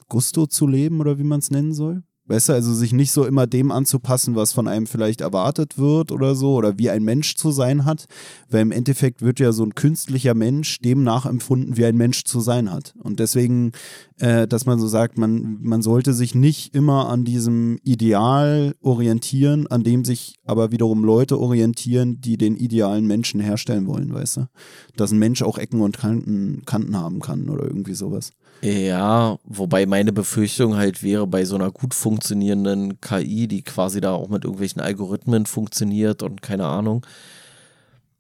Gusto 0.08 0.46
zu 0.46 0.66
leben 0.66 1.00
oder 1.00 1.18
wie 1.18 1.24
man 1.24 1.40
es 1.40 1.50
nennen 1.50 1.74
soll. 1.74 2.02
Weißt 2.28 2.50
du, 2.50 2.52
also 2.52 2.74
sich 2.74 2.92
nicht 2.92 3.10
so 3.10 3.24
immer 3.24 3.46
dem 3.46 3.70
anzupassen, 3.70 4.36
was 4.36 4.52
von 4.52 4.68
einem 4.68 4.86
vielleicht 4.86 5.22
erwartet 5.22 5.78
wird 5.78 6.12
oder 6.12 6.34
so, 6.34 6.55
oder 6.55 6.78
wie 6.78 6.90
ein 6.90 7.02
Mensch 7.02 7.36
zu 7.36 7.50
sein 7.50 7.86
hat, 7.86 8.05
weil 8.50 8.60
im 8.60 8.70
Endeffekt 8.70 9.22
wird 9.22 9.40
ja 9.40 9.52
so 9.52 9.64
ein 9.64 9.74
künstlicher 9.74 10.34
Mensch 10.34 10.78
dem 10.80 11.02
nachempfunden, 11.02 11.78
wie 11.78 11.86
ein 11.86 11.96
Mensch 11.96 12.24
zu 12.24 12.40
sein 12.40 12.70
hat. 12.70 12.94
Und 12.98 13.18
deswegen, 13.18 13.72
äh, 14.18 14.46
dass 14.46 14.66
man 14.66 14.78
so 14.78 14.86
sagt, 14.88 15.16
man, 15.16 15.56
man 15.62 15.80
sollte 15.80 16.12
sich 16.12 16.34
nicht 16.34 16.74
immer 16.74 17.09
an 17.09 17.24
diesem 17.24 17.78
Ideal 17.82 18.74
orientieren, 18.82 19.66
an 19.66 19.82
dem 19.82 20.05
sich 20.05 20.36
aber 20.44 20.70
wiederum 20.70 21.05
Leute 21.05 21.40
orientieren, 21.40 22.20
die 22.20 22.36
den 22.36 22.56
idealen 22.56 23.06
Menschen 23.06 23.40
herstellen 23.40 23.86
wollen, 23.86 24.12
weißt 24.12 24.36
du? 24.36 24.48
Dass 24.96 25.12
ein 25.12 25.18
Mensch 25.18 25.40
auch 25.40 25.56
Ecken 25.56 25.80
und 25.80 25.96
Kanten, 25.96 26.62
Kanten 26.66 26.96
haben 26.96 27.20
kann 27.20 27.48
oder 27.48 27.64
irgendwie 27.64 27.94
sowas. 27.94 28.32
Ja, 28.60 29.39
wobei 29.44 29.86
meine 29.86 30.12
Befürchtung 30.12 30.76
halt 30.76 31.02
wäre, 31.02 31.26
bei 31.28 31.44
so 31.44 31.55
einer 31.55 31.70
gut 31.70 31.94
funktionierenden 31.94 33.01
KI, 33.01 33.47
die 33.47 33.62
quasi 33.62 34.01
da 34.01 34.12
auch 34.12 34.28
mit 34.28 34.44
irgendwelchen 34.44 34.82
Algorithmen 34.82 35.47
funktioniert 35.47 36.24
und 36.24 36.43
keine 36.43 36.66
Ahnung, 36.66 37.06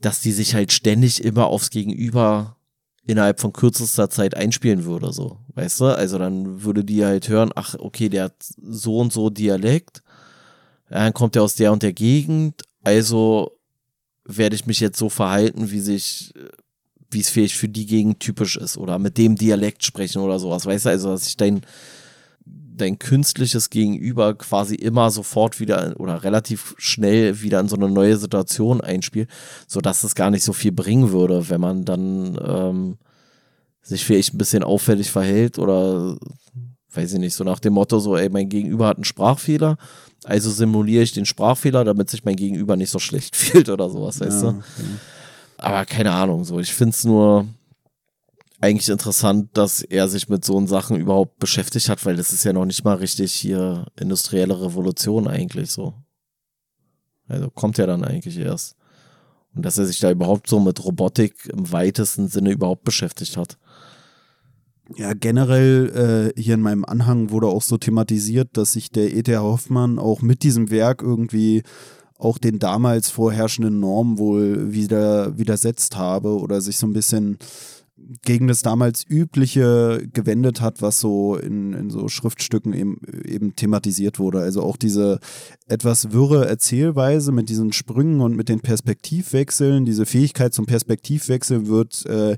dass 0.00 0.20
die 0.20 0.30
sich 0.30 0.54
halt 0.54 0.72
ständig 0.72 1.24
immer 1.24 1.46
aufs 1.48 1.70
Gegenüber 1.70 2.56
innerhalb 3.04 3.40
von 3.40 3.52
kürzester 3.52 4.10
Zeit 4.10 4.36
einspielen 4.36 4.84
würde, 4.84 5.12
so, 5.12 5.38
weißt 5.54 5.80
du? 5.80 5.84
Also 5.86 6.18
dann 6.18 6.62
würde 6.62 6.84
die 6.84 7.04
halt 7.04 7.28
hören, 7.28 7.50
ach, 7.54 7.74
okay, 7.78 8.08
der 8.08 8.24
hat 8.24 8.36
so 8.38 8.98
und 8.98 9.12
so 9.12 9.30
Dialekt, 9.30 10.02
dann 10.88 11.14
kommt 11.14 11.34
er 11.34 11.42
aus 11.42 11.56
der 11.56 11.72
und 11.72 11.82
der 11.82 11.94
Gegend, 11.94 12.62
also 12.84 13.58
werde 14.24 14.54
ich 14.54 14.66
mich 14.66 14.78
jetzt 14.78 14.98
so 14.98 15.08
verhalten, 15.08 15.70
wie 15.70 15.80
sich 15.80 16.32
wie 17.10 17.20
es 17.20 17.30
vielleicht 17.30 17.54
für 17.54 17.68
die 17.68 17.86
Gegend 17.86 18.20
typisch 18.20 18.56
ist 18.56 18.76
oder 18.76 18.98
mit 18.98 19.16
dem 19.18 19.36
Dialekt 19.36 19.84
sprechen 19.84 20.20
oder 20.20 20.38
sowas, 20.38 20.66
weißt 20.66 20.86
du, 20.86 20.90
also 20.90 21.10
dass 21.10 21.24
sich 21.24 21.36
dein, 21.36 21.62
dein 22.44 22.98
künstliches 22.98 23.70
Gegenüber 23.70 24.34
quasi 24.34 24.74
immer 24.74 25.10
sofort 25.10 25.58
wieder 25.58 25.94
oder 25.98 26.22
relativ 26.22 26.74
schnell 26.78 27.40
wieder 27.40 27.60
in 27.60 27.68
so 27.68 27.76
eine 27.76 27.88
neue 27.88 28.16
Situation 28.16 28.80
einspielt, 28.80 29.30
sodass 29.66 30.04
es 30.04 30.14
gar 30.14 30.30
nicht 30.30 30.44
so 30.44 30.52
viel 30.52 30.72
bringen 30.72 31.10
würde, 31.10 31.48
wenn 31.48 31.60
man 31.60 31.84
dann 31.84 32.38
ähm, 32.44 32.98
sich 33.82 34.04
vielleicht 34.04 34.34
ein 34.34 34.38
bisschen 34.38 34.62
auffällig 34.62 35.10
verhält 35.10 35.58
oder 35.58 36.18
weiß 36.92 37.14
ich 37.14 37.18
nicht, 37.20 37.34
so 37.34 37.44
nach 37.44 37.60
dem 37.60 37.74
Motto, 37.74 37.98
so, 38.00 38.16
ey, 38.16 38.28
mein 38.28 38.48
Gegenüber 38.48 38.86
hat 38.86 38.96
einen 38.96 39.04
Sprachfehler, 39.04 39.76
also 40.24 40.50
simuliere 40.50 41.02
ich 41.02 41.12
den 41.12 41.26
Sprachfehler, 41.26 41.84
damit 41.84 42.10
sich 42.10 42.24
mein 42.24 42.36
Gegenüber 42.36 42.76
nicht 42.76 42.90
so 42.90 42.98
schlecht 42.98 43.36
fühlt 43.36 43.68
oder 43.68 43.88
sowas, 43.88 44.20
weißt 44.20 44.42
ja, 44.42 44.52
du? 44.52 44.58
Okay. 44.58 44.88
Aber 45.58 45.84
keine 45.84 46.12
Ahnung, 46.12 46.44
so, 46.44 46.60
ich 46.60 46.72
finde 46.72 46.90
es 46.90 47.04
nur 47.04 47.46
eigentlich 48.60 48.88
interessant, 48.88 49.50
dass 49.56 49.82
er 49.82 50.08
sich 50.08 50.28
mit 50.28 50.44
so 50.44 50.64
Sachen 50.66 50.96
überhaupt 50.96 51.38
beschäftigt 51.38 51.88
hat, 51.88 52.04
weil 52.04 52.16
das 52.16 52.32
ist 52.32 52.44
ja 52.44 52.52
noch 52.52 52.64
nicht 52.64 52.84
mal 52.84 52.94
richtig 52.94 53.32
hier 53.32 53.86
industrielle 53.98 54.60
Revolution 54.60 55.28
eigentlich 55.28 55.70
so. 55.70 55.94
Also 57.28 57.50
kommt 57.50 57.78
ja 57.78 57.86
dann 57.86 58.04
eigentlich 58.04 58.38
erst. 58.38 58.76
Und 59.54 59.64
dass 59.64 59.78
er 59.78 59.86
sich 59.86 60.00
da 60.00 60.10
überhaupt 60.10 60.48
so 60.48 60.60
mit 60.60 60.84
Robotik 60.84 61.46
im 61.52 61.70
weitesten 61.72 62.28
Sinne 62.28 62.52
überhaupt 62.52 62.84
beschäftigt 62.84 63.36
hat. 63.36 63.58
Ja, 64.96 65.12
generell 65.12 66.32
äh, 66.36 66.40
hier 66.40 66.54
in 66.54 66.62
meinem 66.62 66.84
Anhang 66.84 67.30
wurde 67.30 67.48
auch 67.48 67.62
so 67.62 67.76
thematisiert, 67.76 68.56
dass 68.56 68.72
sich 68.72 68.90
der 68.90 69.12
E.T.H. 69.12 69.40
Hoffmann 69.40 69.98
auch 69.98 70.22
mit 70.22 70.42
diesem 70.42 70.70
Werk 70.70 71.02
irgendwie 71.02 71.62
auch 72.18 72.38
den 72.38 72.58
damals 72.58 73.10
vorherrschenden 73.10 73.80
Normen 73.80 74.18
wohl 74.18 74.72
wieder 74.72 75.38
widersetzt 75.38 75.96
habe 75.96 76.38
oder 76.38 76.60
sich 76.60 76.76
so 76.76 76.86
ein 76.86 76.92
bisschen 76.92 77.38
gegen 78.22 78.48
das 78.48 78.62
damals 78.62 79.04
übliche 79.08 80.08
gewendet 80.12 80.60
hat, 80.60 80.80
was 80.80 81.00
so 81.00 81.36
in, 81.36 81.72
in 81.72 81.90
so 81.90 82.08
Schriftstücken 82.08 82.72
eben, 82.72 83.00
eben 83.24 83.54
thematisiert 83.54 84.18
wurde. 84.18 84.40
Also 84.40 84.62
auch 84.62 84.76
diese 84.76 85.18
etwas 85.66 86.12
wirre 86.12 86.48
Erzählweise 86.48 87.32
mit 87.32 87.48
diesen 87.48 87.72
Sprüngen 87.72 88.20
und 88.20 88.34
mit 88.34 88.48
den 88.48 88.60
Perspektivwechseln, 88.60 89.84
diese 89.84 90.06
Fähigkeit 90.06 90.54
zum 90.54 90.66
Perspektivwechseln 90.66 91.68
wird 91.68 92.06
äh, 92.06 92.36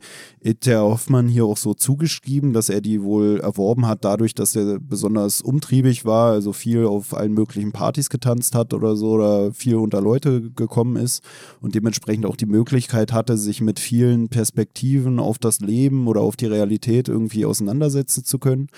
Hoffmann 0.66 1.28
hier 1.28 1.44
auch 1.44 1.56
so 1.56 1.74
zugeschrieben, 1.74 2.52
dass 2.52 2.68
er 2.68 2.80
die 2.80 3.02
wohl 3.02 3.40
erworben 3.40 3.86
hat 3.86 4.04
dadurch, 4.04 4.34
dass 4.34 4.56
er 4.56 4.78
besonders 4.80 5.40
umtriebig 5.40 6.04
war, 6.04 6.32
also 6.32 6.52
viel 6.52 6.84
auf 6.86 7.14
allen 7.16 7.32
möglichen 7.32 7.72
Partys 7.72 8.10
getanzt 8.10 8.54
hat 8.54 8.74
oder 8.74 8.96
so 8.96 9.12
oder 9.12 9.52
viel 9.52 9.76
unter 9.76 10.00
Leute 10.00 10.50
gekommen 10.50 10.96
ist 10.96 11.22
und 11.60 11.74
dementsprechend 11.74 12.26
auch 12.26 12.36
die 12.36 12.46
Möglichkeit 12.46 13.12
hatte, 13.12 13.36
sich 13.36 13.60
mit 13.60 13.78
vielen 13.78 14.28
Perspektiven 14.28 15.18
auf 15.18 15.38
das 15.38 15.49
Leben 15.58 16.06
oder 16.06 16.20
auf 16.20 16.36
die 16.36 16.46
Realität 16.46 17.08
irgendwie 17.08 17.44
auseinandersetzen 17.44 18.24
zu 18.24 18.38
können. 18.38 18.68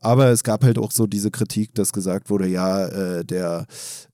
Aber 0.00 0.28
es 0.30 0.42
gab 0.42 0.64
halt 0.64 0.78
auch 0.78 0.90
so 0.90 1.06
diese 1.06 1.30
Kritik, 1.30 1.74
dass 1.74 1.92
gesagt 1.92 2.28
wurde, 2.28 2.48
ja, 2.48 2.86
äh, 2.86 3.24
der 3.24 3.66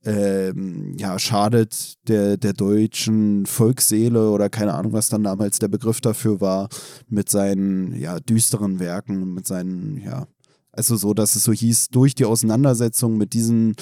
ähm, 0.05 0.95
ja, 0.99 1.19
schadet 1.19 1.95
der, 2.09 2.37
der 2.37 2.53
deutschen 2.53 3.47
Volksseele 3.47 4.31
oder 4.31 4.51
keine 4.51 4.75
Ahnung, 4.75 4.93
was 4.93 5.09
dann 5.09 5.25
damals 5.25 5.59
der 5.59 5.69
Begriff 5.69 6.01
dafür 6.01 6.41
war, 6.41 6.69
mit 7.09 7.31
seinen 7.31 7.95
ja, 7.95 8.21
düsteren 8.21 8.79
Werken, 8.79 9.33
mit 9.35 9.47
seinen, 9.47 9.97
ja, 9.97 10.27
also 10.73 10.97
so, 10.97 11.13
dass 11.13 11.37
es 11.37 11.45
so 11.45 11.53
hieß, 11.53 11.89
durch 11.89 12.15
die 12.15 12.25
Auseinandersetzung 12.25 13.19
mit 13.19 13.35
diesen 13.35 13.75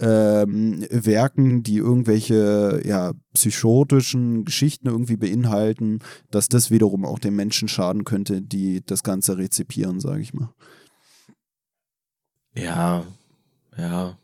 ähm, 0.00 0.84
Werken, 0.90 1.62
die 1.62 1.76
irgendwelche 1.76 2.82
ja, 2.84 3.12
psychotischen 3.32 4.44
Geschichten 4.44 4.88
irgendwie 4.88 5.16
beinhalten, 5.16 6.00
dass 6.30 6.48
das 6.48 6.70
wiederum 6.70 7.04
auch 7.04 7.20
den 7.20 7.36
Menschen 7.36 7.68
schaden 7.68 8.04
könnte, 8.04 8.42
die 8.42 8.84
das 8.84 9.04
Ganze 9.04 9.38
rezipieren, 9.38 10.00
sage 10.00 10.22
ich 10.22 10.34
mal. 10.34 10.52
Ja, 12.54 13.04
ja, 13.76 14.18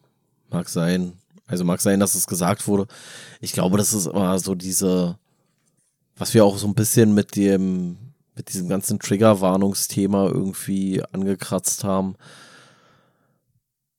mag 0.50 0.68
sein. 0.68 1.12
Also 1.46 1.64
mag 1.64 1.80
sein, 1.80 2.00
dass 2.00 2.14
es 2.14 2.26
gesagt 2.26 2.66
wurde. 2.66 2.86
Ich 3.40 3.52
glaube, 3.52 3.78
das 3.78 3.94
ist 3.94 4.06
immer 4.06 4.38
so 4.38 4.54
diese, 4.54 5.18
was 6.16 6.34
wir 6.34 6.44
auch 6.44 6.58
so 6.58 6.66
ein 6.66 6.74
bisschen 6.74 7.14
mit 7.14 7.36
dem, 7.36 7.96
mit 8.39 8.52
diesem 8.52 8.69
ganzen 8.69 8.98
Triggerwarnungsthema 8.98 10.28
irgendwie 10.28 11.02
angekratzt 11.12 11.85
haben, 11.85 12.15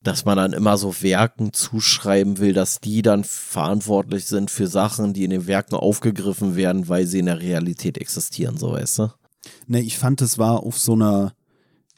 dass 0.02 0.24
man 0.24 0.38
dann 0.38 0.54
immer 0.54 0.78
so 0.78 1.02
Werken 1.02 1.52
zuschreiben 1.52 2.38
will, 2.38 2.54
dass 2.54 2.80
die 2.80 3.02
dann 3.02 3.22
verantwortlich 3.22 4.24
sind 4.24 4.50
für 4.50 4.66
Sachen, 4.66 5.12
die 5.12 5.24
in 5.24 5.30
den 5.30 5.46
Werken 5.46 5.74
aufgegriffen 5.74 6.56
werden, 6.56 6.88
weil 6.88 7.06
sie 7.06 7.18
in 7.18 7.26
der 7.26 7.40
Realität 7.40 7.98
existieren, 7.98 8.56
so 8.56 8.72
weißt 8.72 9.00
du? 9.00 9.12
Ne, 9.66 9.80
ich 9.80 9.98
fand, 9.98 10.22
es 10.22 10.38
war 10.38 10.62
auf 10.62 10.78
so 10.78 10.94
einer 10.94 11.34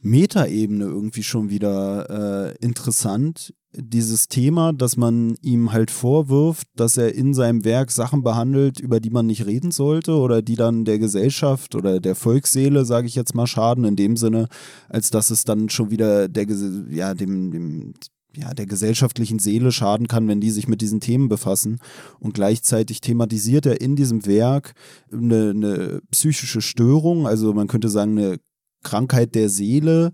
Metaebene 0.01 0.85
irgendwie 0.85 1.23
schon 1.23 1.49
wieder 1.49 2.51
äh, 2.51 2.57
interessant. 2.65 3.55
Dieses 3.75 4.29
Thema, 4.29 4.75
dass 4.75 4.99
man 4.99 5.35
ihm 5.41 5.73
halt 5.73 5.91
vorwirft, 5.91 6.69
dass 6.77 6.99
er 6.99 7.15
in 7.15 7.33
seinem 7.33 7.65
Werk 7.65 7.91
Sachen 7.91 8.23
behandelt, 8.23 8.81
über 8.81 9.01
die 9.01 9.09
man 9.09 9.27
nicht 9.27 9.47
reden 9.47 9.71
sollte 9.71 10.15
oder 10.17 10.43
die 10.43 10.57
dann 10.57 10.85
der 10.85 10.99
Gesellschaft 10.99 11.75
oder 11.75 11.99
der 11.99 12.15
Volksseele, 12.15 12.85
sage 12.85 13.07
ich 13.07 13.15
jetzt 13.15 13.35
mal, 13.35 13.47
schaden, 13.47 13.85
in 13.85 13.97
dem 13.97 14.19
Sinne, 14.19 14.49
als 14.91 15.11
dass 15.11 15.31
es 15.31 15.45
dann 15.45 15.71
schon 15.71 15.91
wieder 15.91 16.29
der, 16.29 16.47
ja, 16.91 17.15
dem, 17.15 17.51
dem, 17.51 17.95
ja, 18.37 18.55
der 18.55 18.67
gesellschaftlichen 18.67 19.39
Seele 19.39 19.73
schaden 19.73 20.07
kann, 20.07 20.29
wenn 20.29 20.41
die 20.41 20.51
sich 20.51 20.69
mit 20.69 20.81
diesen 20.81 21.01
Themen 21.01 21.29
befassen. 21.29 21.79
Und 22.19 22.35
gleichzeitig 22.35 23.01
thematisiert 23.01 23.67
er 23.67 23.81
in 23.81 23.97
diesem 23.97 24.27
Werk 24.27 24.75
eine, 25.13 25.51
eine 25.51 26.01
psychische 26.11 26.61
Störung, 26.61 27.27
also 27.27 27.53
man 27.53 27.69
könnte 27.69 27.89
sagen, 27.89 28.19
eine 28.19 28.39
Krankheit 28.83 29.35
der 29.35 29.49
Seele, 29.49 30.13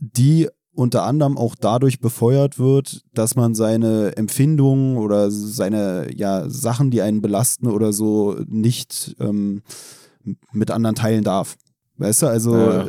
die 0.00 0.48
unter 0.78 1.02
anderem 1.02 1.36
auch 1.36 1.56
dadurch 1.56 1.98
befeuert 1.98 2.60
wird, 2.60 3.02
dass 3.12 3.34
man 3.34 3.56
seine 3.56 4.16
Empfindungen 4.16 4.96
oder 4.96 5.28
seine 5.28 6.06
ja, 6.14 6.48
Sachen, 6.48 6.92
die 6.92 7.02
einen 7.02 7.20
belasten 7.20 7.66
oder 7.66 7.92
so, 7.92 8.36
nicht 8.46 9.16
ähm, 9.18 9.62
mit 10.52 10.70
anderen 10.70 10.94
teilen 10.94 11.24
darf. 11.24 11.56
Weißt 11.96 12.22
du, 12.22 12.26
also 12.28 12.56
ja. 12.56 12.86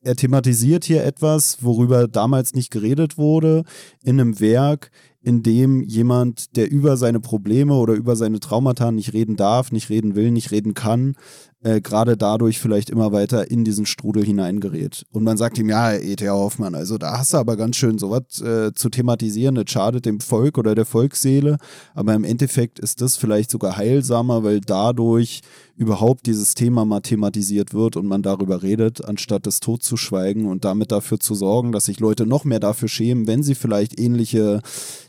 er 0.00 0.16
thematisiert 0.16 0.84
hier 0.86 1.04
etwas, 1.04 1.58
worüber 1.60 2.08
damals 2.08 2.54
nicht 2.54 2.70
geredet 2.70 3.18
wurde, 3.18 3.64
in 4.02 4.18
einem 4.18 4.40
Werk, 4.40 4.90
in 5.20 5.42
dem 5.42 5.82
jemand, 5.82 6.56
der 6.56 6.70
über 6.70 6.96
seine 6.96 7.20
Probleme 7.20 7.74
oder 7.74 7.92
über 7.92 8.16
seine 8.16 8.40
Traumata 8.40 8.92
nicht 8.92 9.12
reden 9.12 9.36
darf, 9.36 9.72
nicht 9.72 9.90
reden 9.90 10.14
will, 10.14 10.30
nicht 10.30 10.52
reden 10.52 10.72
kann, 10.72 11.16
äh, 11.64 11.80
gerade 11.80 12.16
dadurch 12.16 12.60
vielleicht 12.60 12.90
immer 12.90 13.10
weiter 13.10 13.50
in 13.50 13.64
diesen 13.64 13.86
Strudel 13.86 14.24
hineingerät. 14.24 15.04
Und 15.10 15.24
man 15.24 15.36
sagt 15.36 15.58
ihm, 15.58 15.70
ja, 15.70 15.94
E.T. 15.94 16.28
Hoffmann, 16.28 16.74
also 16.74 16.98
da 16.98 17.18
hast 17.18 17.32
du 17.32 17.38
aber 17.38 17.56
ganz 17.56 17.76
schön 17.76 17.98
sowas 17.98 18.40
äh, 18.40 18.72
zu 18.74 18.90
thematisieren, 18.90 19.54
das 19.54 19.70
schadet 19.70 20.04
dem 20.04 20.20
Volk 20.20 20.58
oder 20.58 20.74
der 20.74 20.84
Volksseele, 20.84 21.56
aber 21.94 22.14
im 22.14 22.24
Endeffekt 22.24 22.78
ist 22.78 23.00
das 23.00 23.16
vielleicht 23.16 23.50
sogar 23.50 23.76
heilsamer, 23.76 24.44
weil 24.44 24.60
dadurch 24.60 25.40
überhaupt 25.76 26.26
dieses 26.26 26.54
Thema 26.54 26.84
mal 26.84 27.00
thematisiert 27.00 27.74
wird 27.74 27.96
und 27.96 28.06
man 28.06 28.22
darüber 28.22 28.62
redet, 28.62 29.04
anstatt 29.04 29.46
es 29.46 29.58
totzuschweigen 29.60 30.46
und 30.46 30.64
damit 30.64 30.92
dafür 30.92 31.18
zu 31.18 31.34
sorgen, 31.34 31.72
dass 31.72 31.86
sich 31.86 31.98
Leute 31.98 32.26
noch 32.26 32.44
mehr 32.44 32.60
dafür 32.60 32.88
schämen, 32.88 33.26
wenn 33.26 33.42
sie 33.42 33.56
vielleicht 33.56 33.98
ähnliche, 33.98 34.60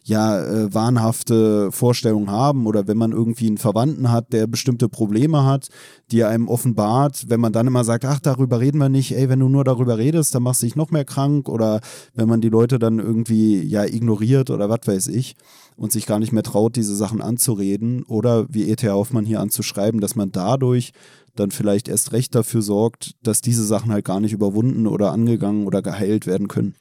ja, 0.03 0.43
äh, 0.43 0.73
wahnhafte 0.73 1.71
Vorstellungen 1.71 2.31
haben 2.31 2.65
oder 2.65 2.87
wenn 2.87 2.97
man 2.97 3.11
irgendwie 3.11 3.47
einen 3.47 3.57
Verwandten 3.57 4.11
hat, 4.11 4.33
der 4.33 4.47
bestimmte 4.47 4.89
Probleme 4.89 5.45
hat, 5.45 5.69
die 6.11 6.23
einem 6.23 6.47
offenbart, 6.47 7.25
wenn 7.29 7.39
man 7.39 7.53
dann 7.53 7.67
immer 7.67 7.83
sagt, 7.83 8.05
ach, 8.05 8.19
darüber 8.19 8.59
reden 8.59 8.79
wir 8.79 8.89
nicht, 8.89 9.15
ey, 9.15 9.29
wenn 9.29 9.39
du 9.39 9.49
nur 9.49 9.63
darüber 9.63 9.97
redest, 9.97 10.33
dann 10.33 10.43
machst 10.43 10.63
du 10.63 10.65
dich 10.65 10.75
noch 10.75 10.89
mehr 10.89 11.05
krank 11.05 11.47
oder 11.47 11.79
wenn 12.15 12.27
man 12.27 12.41
die 12.41 12.49
Leute 12.49 12.79
dann 12.79 12.97
irgendwie, 12.97 13.61
ja, 13.61 13.85
ignoriert 13.85 14.49
oder 14.49 14.67
was 14.69 14.81
weiß 14.85 15.07
ich 15.07 15.35
und 15.75 15.91
sich 15.91 16.05
gar 16.05 16.19
nicht 16.19 16.31
mehr 16.31 16.43
traut, 16.43 16.75
diese 16.75 16.95
Sachen 16.95 17.21
anzureden 17.21 18.03
oder 18.03 18.45
wie 18.49 18.69
E.T. 18.69 18.89
Hoffmann 18.89 19.25
hier 19.25 19.41
anzuschreiben, 19.41 20.01
dass 20.01 20.15
man 20.15 20.31
dadurch 20.31 20.91
dann 21.35 21.51
vielleicht 21.51 21.87
erst 21.87 22.13
recht 22.13 22.33
dafür 22.33 22.61
sorgt, 22.61 23.11
dass 23.23 23.41
diese 23.41 23.65
Sachen 23.65 23.91
halt 23.91 24.05
gar 24.05 24.19
nicht 24.19 24.33
überwunden 24.33 24.87
oder 24.87 25.11
angegangen 25.11 25.67
oder 25.67 25.81
geheilt 25.81 26.27
werden 26.27 26.47
können. 26.47 26.75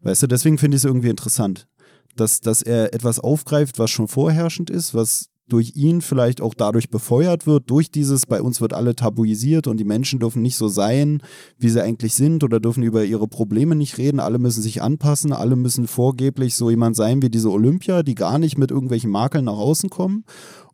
Weißt 0.00 0.22
du, 0.22 0.26
deswegen 0.26 0.58
finde 0.58 0.76
ich 0.76 0.80
es 0.80 0.86
irgendwie 0.86 1.10
interessant, 1.10 1.66
dass, 2.16 2.40
dass 2.40 2.62
er 2.62 2.94
etwas 2.94 3.20
aufgreift, 3.20 3.78
was 3.78 3.90
schon 3.90 4.08
vorherrschend 4.08 4.70
ist, 4.70 4.94
was 4.94 5.28
durch 5.48 5.76
ihn 5.76 6.00
vielleicht 6.00 6.40
auch 6.40 6.54
dadurch 6.54 6.90
befeuert 6.90 7.46
wird, 7.46 7.70
durch 7.70 7.90
dieses, 7.90 8.26
bei 8.26 8.40
uns 8.42 8.60
wird 8.60 8.72
alle 8.72 8.94
tabuisiert 8.94 9.66
und 9.66 9.78
die 9.78 9.84
Menschen 9.84 10.20
dürfen 10.20 10.42
nicht 10.42 10.56
so 10.56 10.68
sein, 10.68 11.22
wie 11.58 11.68
sie 11.68 11.82
eigentlich 11.82 12.14
sind 12.14 12.44
oder 12.44 12.60
dürfen 12.60 12.82
über 12.82 13.04
ihre 13.04 13.28
Probleme 13.28 13.74
nicht 13.74 13.98
reden, 13.98 14.20
alle 14.20 14.38
müssen 14.38 14.62
sich 14.62 14.82
anpassen, 14.82 15.32
alle 15.32 15.56
müssen 15.56 15.86
vorgeblich 15.86 16.54
so 16.54 16.70
jemand 16.70 16.96
sein 16.96 17.22
wie 17.22 17.30
diese 17.30 17.50
Olympia, 17.50 18.02
die 18.02 18.14
gar 18.14 18.38
nicht 18.38 18.58
mit 18.58 18.70
irgendwelchen 18.70 19.10
Makeln 19.10 19.46
nach 19.46 19.58
außen 19.58 19.90
kommen. 19.90 20.24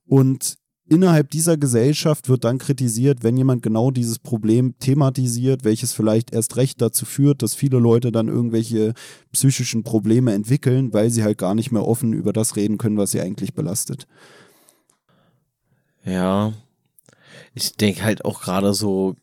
Und 0.06 0.56
innerhalb 0.86 1.30
dieser 1.30 1.56
Gesellschaft 1.56 2.28
wird 2.28 2.44
dann 2.44 2.58
kritisiert, 2.58 3.22
wenn 3.22 3.36
jemand 3.36 3.62
genau 3.62 3.90
dieses 3.90 4.18
Problem 4.18 4.74
thematisiert, 4.78 5.64
welches 5.64 5.92
vielleicht 5.92 6.32
erst 6.32 6.56
recht 6.56 6.80
dazu 6.80 7.06
führt, 7.06 7.42
dass 7.42 7.54
viele 7.54 7.78
Leute 7.78 8.12
dann 8.12 8.28
irgendwelche 8.28 8.92
psychischen 9.32 9.82
Probleme 9.82 10.32
entwickeln, 10.32 10.92
weil 10.92 11.10
sie 11.10 11.22
halt 11.22 11.38
gar 11.38 11.54
nicht 11.54 11.72
mehr 11.72 11.86
offen 11.86 12.12
über 12.12 12.32
das 12.32 12.56
reden 12.56 12.78
können, 12.78 12.98
was 12.98 13.12
sie 13.12 13.20
eigentlich 13.20 13.54
belastet. 13.54 14.06
Ja. 16.04 16.52
Ich 17.54 17.72
denke 17.76 18.02
halt 18.02 18.24
auch 18.24 18.42
gerade 18.42 18.74
so 18.74 19.16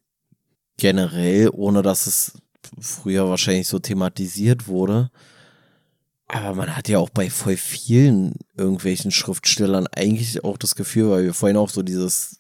generell, 0.78 1.50
ohne 1.52 1.82
dass 1.82 2.08
es 2.08 2.34
früher 2.80 3.30
wahrscheinlich 3.30 3.68
so 3.68 3.80
thematisiert 3.80 4.68
wurde. 4.68 5.12
Aber 6.28 6.56
man 6.56 6.76
hat 6.76 6.88
ja 6.88 6.98
auch 6.98 7.10
bei 7.10 7.30
voll 7.30 7.58
vielen 7.58 8.36
irgendwelchen 8.56 9.12
Schriftstellern 9.12 9.88
eigentlich 9.88 10.44
auch 10.46 10.58
das 10.58 10.76
Gefühl, 10.76 11.10
weil 11.10 11.24
wir 11.26 11.34
vorhin 11.34 11.58
auch 11.58 11.70
so 11.70 11.84
dieses 11.84 12.40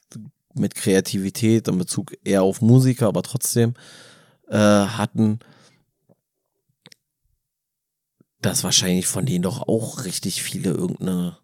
mit 0.53 0.75
Kreativität 0.75 1.67
in 1.67 1.77
Bezug 1.77 2.13
eher 2.23 2.43
auf 2.43 2.61
Musiker, 2.61 3.07
aber 3.07 3.21
trotzdem 3.21 3.73
äh, 4.47 4.57
hatten, 4.57 5.39
dass 8.41 8.63
wahrscheinlich 8.63 9.07
von 9.07 9.25
denen 9.25 9.43
doch 9.43 9.67
auch 9.67 10.05
richtig 10.05 10.41
viele 10.41 10.71
irgendeine 10.71 11.37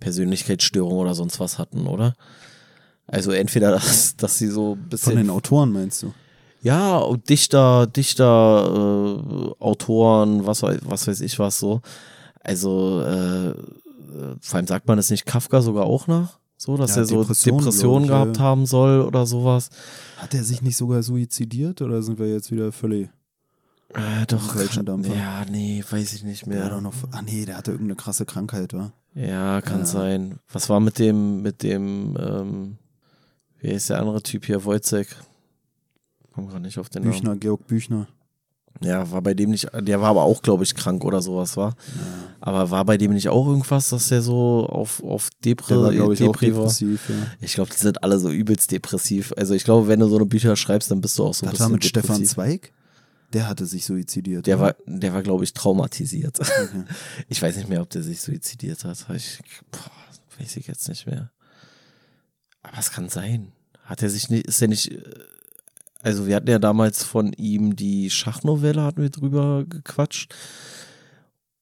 Persönlichkeitsstörung 0.00 0.94
oder 0.98 1.14
sonst 1.14 1.40
was 1.40 1.58
hatten, 1.58 1.86
oder? 1.86 2.14
Also 3.06 3.32
entweder, 3.32 3.70
dass, 3.72 4.16
dass 4.16 4.38
sie 4.38 4.48
so 4.48 4.74
ein 4.74 4.88
bisschen. 4.88 5.12
Von 5.12 5.22
den 5.22 5.30
Autoren 5.30 5.72
meinst 5.72 6.02
du? 6.02 6.12
Ja, 6.62 7.04
Dichter, 7.28 7.86
Dichter, 7.86 9.54
äh, 9.58 9.62
Autoren, 9.62 10.44
was, 10.46 10.62
was 10.62 11.06
weiß 11.06 11.20
ich 11.20 11.38
was 11.38 11.58
so. 11.58 11.80
Also, 12.40 13.02
äh, 13.02 13.54
vor 14.40 14.56
allem 14.56 14.66
sagt 14.66 14.88
man 14.88 14.98
es 14.98 15.10
nicht 15.10 15.24
Kafka 15.26 15.62
sogar 15.62 15.84
auch 15.84 16.06
nach? 16.06 16.38
So, 16.56 16.76
dass 16.76 16.96
Ja, 16.96 17.02
er 17.02 17.04
so 17.04 17.20
Depression, 17.20 17.58
Depressionen 17.58 18.04
ich, 18.04 18.10
gehabt 18.10 18.38
haben 18.40 18.66
soll 18.66 19.02
oder 19.02 19.26
sowas. 19.26 19.70
Hat 20.16 20.34
er 20.34 20.42
sich 20.42 20.60
nicht 20.60 20.76
sogar 20.76 21.04
suizidiert 21.04 21.80
oder 21.82 22.02
sind 22.02 22.18
wir 22.18 22.26
jetzt 22.26 22.50
wieder 22.50 22.72
völlig. 22.72 23.08
Äh, 23.94 24.26
doch. 24.26 24.54
falschen 24.54 24.84
Dampfer. 24.84 25.14
Ja, 25.14 25.44
nee, 25.50 25.82
weiß 25.88 26.12
ich 26.12 26.22
nicht 26.22 26.46
Der 26.46 26.64
hat 26.64 26.68
mehr. 26.70 26.76
auch 26.76 26.82
noch. 26.82 26.94
Ah, 27.12 27.22
nee, 27.22 27.44
der 27.46 27.56
hatte 27.56 27.70
irgendeine 27.72 27.96
krasse 27.96 28.26
Krankheit, 28.26 28.74
wa? 28.74 28.92
Ja, 29.14 29.60
kann 29.62 29.80
Ja. 29.80 29.86
sein. 29.86 30.38
Was 30.52 30.68
war 30.68 30.78
mit 30.80 30.98
dem, 30.98 31.40
mit 31.42 31.62
dem, 31.62 32.16
ähm, 32.20 32.76
wie 33.60 33.72
heißt 33.72 33.90
der 33.90 34.00
andere 34.00 34.22
Typ 34.22 34.44
hier, 34.44 34.64
Wojcek? 34.64 35.08
Komm 36.34 36.48
gerade 36.48 36.62
nicht 36.62 36.78
auf 36.78 36.88
den 36.90 37.02
Namen. 37.02 37.12
Büchner, 37.14 37.36
Georg 37.36 37.66
Büchner. 37.66 38.06
Ja, 38.80 39.10
war 39.10 39.22
bei 39.22 39.34
dem 39.34 39.50
nicht, 39.50 39.68
der 39.74 40.00
war 40.00 40.10
aber 40.10 40.22
auch, 40.22 40.40
glaube 40.40 40.62
ich, 40.62 40.72
krank 40.76 41.04
oder 41.04 41.20
sowas, 41.20 41.56
war. 41.56 41.74
Aber 42.40 42.70
war 42.70 42.84
bei 42.84 42.96
dem 42.96 43.12
nicht 43.12 43.28
auch 43.28 43.48
irgendwas, 43.48 43.88
dass 43.88 44.08
der 44.08 44.22
so 44.22 44.66
auf, 44.68 45.02
auf 45.02 45.30
Depre, 45.44 45.74
Der 45.74 45.82
war, 45.82 45.92
glaube 45.92 46.14
ich, 46.14 46.22
auch 46.22 46.26
Depri 46.26 46.54
war? 46.54 46.60
depressiv, 46.64 47.08
ja. 47.08 47.16
Ich 47.40 47.54
glaube, 47.54 47.70
die 47.74 47.78
sind 47.80 48.04
alle 48.04 48.20
so 48.20 48.30
übelst 48.30 48.70
depressiv. 48.70 49.32
Also 49.36 49.54
ich 49.54 49.64
glaube, 49.64 49.88
wenn 49.88 49.98
du 49.98 50.06
so 50.08 50.14
eine 50.16 50.26
Bücher 50.26 50.54
schreibst, 50.54 50.92
dann 50.92 51.00
bist 51.00 51.18
du 51.18 51.24
auch 51.24 51.34
so 51.34 51.46
ein 51.46 51.48
Was 51.48 51.52
bisschen 51.54 51.64
war 51.64 51.72
mit 51.72 51.84
Stefan 51.86 52.18
depressiv. 52.18 52.30
Zweig? 52.34 52.72
Der 53.32 53.46
hatte 53.46 53.66
sich 53.66 53.84
suizidiert. 53.84 54.46
Der 54.46 54.56
oder? 54.56 54.66
war, 54.66 54.76
der 54.86 55.12
war, 55.12 55.22
glaube 55.22 55.44
ich, 55.44 55.52
traumatisiert. 55.52 56.40
Okay. 56.40 56.84
Ich 57.28 57.42
weiß 57.42 57.56
nicht 57.56 57.68
mehr, 57.68 57.82
ob 57.82 57.90
der 57.90 58.02
sich 58.02 58.20
suizidiert 58.20 58.84
hat. 58.84 59.06
Ich, 59.14 59.40
boah, 59.70 59.90
weiß 60.38 60.56
ich 60.56 60.66
jetzt 60.66 60.88
nicht 60.88 61.06
mehr. 61.06 61.30
Aber 62.62 62.78
es 62.78 62.90
kann 62.90 63.08
sein. 63.08 63.52
Hat 63.84 64.02
er 64.02 64.10
sich 64.10 64.28
nicht, 64.30 64.46
ist 64.46 64.62
er 64.62 64.68
nicht, 64.68 64.92
äh, 64.92 65.02
also 66.02 66.26
wir 66.26 66.36
hatten 66.36 66.48
ja 66.50 66.58
damals 66.58 67.02
von 67.04 67.32
ihm 67.34 67.76
die 67.76 68.10
Schachnovelle, 68.10 68.82
hatten 68.82 69.02
wir 69.02 69.10
drüber 69.10 69.64
gequatscht. 69.64 70.34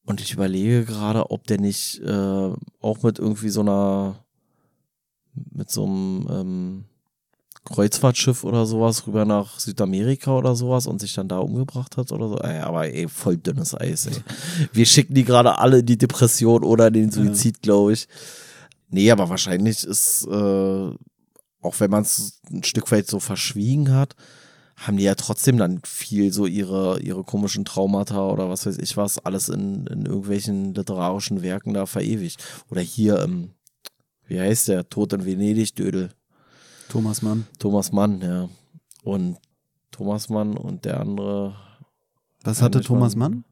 Und 0.05 0.21
ich 0.21 0.33
überlege 0.33 0.85
gerade, 0.85 1.31
ob 1.31 1.47
der 1.47 1.61
nicht 1.61 2.01
äh, 2.01 2.53
auch 2.81 3.03
mit 3.03 3.19
irgendwie 3.19 3.49
so 3.49 3.61
einer, 3.61 4.25
mit 5.35 5.71
so 5.71 5.85
einem 5.85 6.29
ähm, 6.31 6.85
Kreuzfahrtschiff 7.67 8.45
oder 8.45 8.65
sowas 8.65 9.07
rüber 9.07 9.25
nach 9.25 9.59
Südamerika 9.59 10.37
oder 10.37 10.55
sowas 10.55 10.87
und 10.87 11.01
sich 11.01 11.15
dann 11.15 11.29
da 11.29 11.39
umgebracht 11.39 11.97
hat 11.97 12.13
oder 12.13 12.29
so. 12.29 12.39
Ey, 12.39 12.61
aber 12.61 12.89
ey, 12.93 13.09
voll 13.09 13.37
dünnes 13.37 13.75
Eis, 13.75 14.07
ey. 14.07 14.17
Wir 14.73 14.87
schicken 14.87 15.15
die 15.15 15.25
gerade 15.25 15.59
alle 15.59 15.81
in 15.81 15.87
die 15.87 15.99
Depression 15.99 16.65
oder 16.65 16.89
in 16.89 16.95
den 16.95 17.11
Suizid, 17.11 17.63
glaube 17.63 17.93
ich. 17.93 18.09
Nee, 18.89 19.11
aber 19.11 19.29
wahrscheinlich 19.29 19.85
ist, 19.85 20.27
äh, 20.27 20.91
auch 21.61 21.81
wenn 21.81 21.91
man 21.91 22.03
es 22.03 22.41
ein 22.51 22.63
Stück 22.63 22.91
weit 22.93 23.09
so 23.09 23.21
verschwiegen 23.21 23.93
hat, 23.93 24.15
haben 24.77 24.99
die 24.99 25.05
ja 25.05 25.15
trotzdem 25.15 25.57
dann 25.57 25.81
viel 25.85 26.33
so 26.33 26.47
ihre, 26.47 27.01
ihre 27.01 27.25
komischen 27.25 27.65
Traumata 27.65 28.29
oder 28.29 28.49
was 28.51 28.67
weiß 28.67 28.79
ich 28.79 28.97
was, 28.97 29.19
alles 29.19 29.49
in, 29.49 29.87
in 29.87 30.05
irgendwelchen 30.05 30.75
literarischen 30.75 31.43
Werken 31.43 31.75
da 31.75 31.87
verewigt. 31.87 32.43
Oder 32.71 32.83
hier, 32.83 33.21
ähm, 33.23 33.51
wie 34.27 34.39
heißt 34.39 34.69
der? 34.69 34.89
Tod 34.89 35.13
in 35.15 35.25
Venedig, 35.25 35.75
Dödel. 35.75 36.11
Thomas 36.89 37.23
Mann. 37.23 37.47
Thomas 37.59 37.93
Mann, 37.93 38.21
ja. 38.21 38.49
Und 39.03 39.37
Thomas 39.91 40.29
Mann 40.29 40.57
und 40.57 40.85
der 40.85 41.01
andere. 41.01 41.55
Was 42.45 42.63
hatte 42.63 42.81
Thomas 42.81 43.17
Mann? 43.17 43.45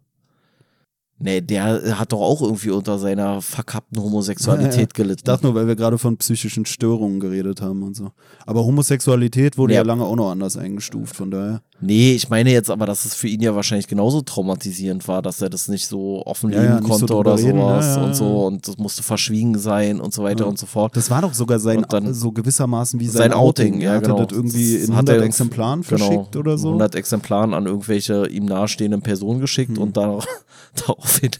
Nee, 1.19 1.41
der 1.41 1.97
hat 1.99 2.13
doch 2.13 2.21
auch 2.21 2.43
irgendwie 2.43 2.71
unter 2.71 2.99
seiner 2.99 3.41
verkappten 3.41 4.03
Homosexualität 4.03 4.75
Ja, 4.75 4.81
ja. 4.81 4.87
gelitten. 4.93 5.19
Ich 5.21 5.25
dachte 5.25 5.47
nur, 5.47 5.55
weil 5.55 5.67
wir 5.69 5.77
gerade 5.77 5.97
von 5.97 6.17
psychischen 6.17 6.67
Störungen 6.67 7.21
geredet 7.21 7.63
haben 7.63 7.83
und 7.85 7.95
so. 7.95 8.11
Aber 8.47 8.65
Homosexualität 8.65 9.57
wurde 9.57 9.75
Ja. 9.75 9.81
ja, 9.81 9.87
lange 9.87 10.05
auch 10.05 10.17
noch 10.17 10.31
anders 10.31 10.57
eingestuft, 10.57 11.15
von 11.15 11.31
daher. 11.31 11.63
Nee, 11.85 12.13
ich 12.15 12.29
meine 12.31 12.51
jetzt 12.51 12.71
aber, 12.71 12.87
dass 12.87 13.05
es 13.05 13.15
für 13.15 13.29
ihn 13.29 13.41
ja 13.41 13.55
wahrscheinlich 13.55 13.87
genauso 13.87 14.23
traumatisierend 14.23 15.07
war, 15.07 15.21
dass 15.23 15.41
er 15.43 15.51
das 15.51 15.69
nicht 15.69 15.87
so 15.87 16.25
offen 16.25 16.51
Ja, 16.53 16.65
ja, 16.65 16.79
so 16.83 16.89
konnte 16.89 17.07
drüber 17.07 17.19
oder 17.21 17.39
reden, 17.39 17.59
sowas 17.61 17.97
ja, 17.97 18.03
und 18.05 18.17
so 18.17 18.47
und 18.47 18.67
das 18.69 18.79
musste 18.79 19.03
verschwiegen 19.03 19.59
sein 19.59 20.01
und 20.01 20.15
so 20.15 20.23
weiter 20.23 20.47
und 20.47 20.59
so 20.59 20.67
fort. 20.67 20.97
Das 20.97 21.11
war 21.11 21.23
doch 21.23 21.35
sogar 21.35 21.59
sein, 21.59 21.85
dann- 21.89 22.15
so 22.15 22.33
gewissermaßen 22.33 22.99
wie 23.01 23.07
sein, 23.09 23.31
Sein 23.31 23.33
Outing, 23.33 23.81
ja, 23.81 23.91
Er 23.91 23.97
hatte 23.99 24.07
genau. 24.11 24.25
das 24.25 24.37
irgendwie 24.37 24.73
Das 24.79 24.83
in 24.89 24.97
hat 24.97 25.09
100 25.09 25.17
er- 25.19 25.23
Exemplaren 25.25 25.83
Genau, 25.83 26.05
verschickt 26.07 26.37
oder 26.37 26.59
so. 26.59 26.69
100 26.69 26.95
Exemplaren 26.95 27.55
an 27.55 27.67
irgendwelche 27.67 28.27
ihm 28.29 28.47
nahestehenden 28.47 29.03
Personen 29.03 29.41
geschickt 29.41 29.77
Hm. 29.77 29.83
und 29.83 29.97
dann 29.97 30.21
daraufhin 30.87 31.31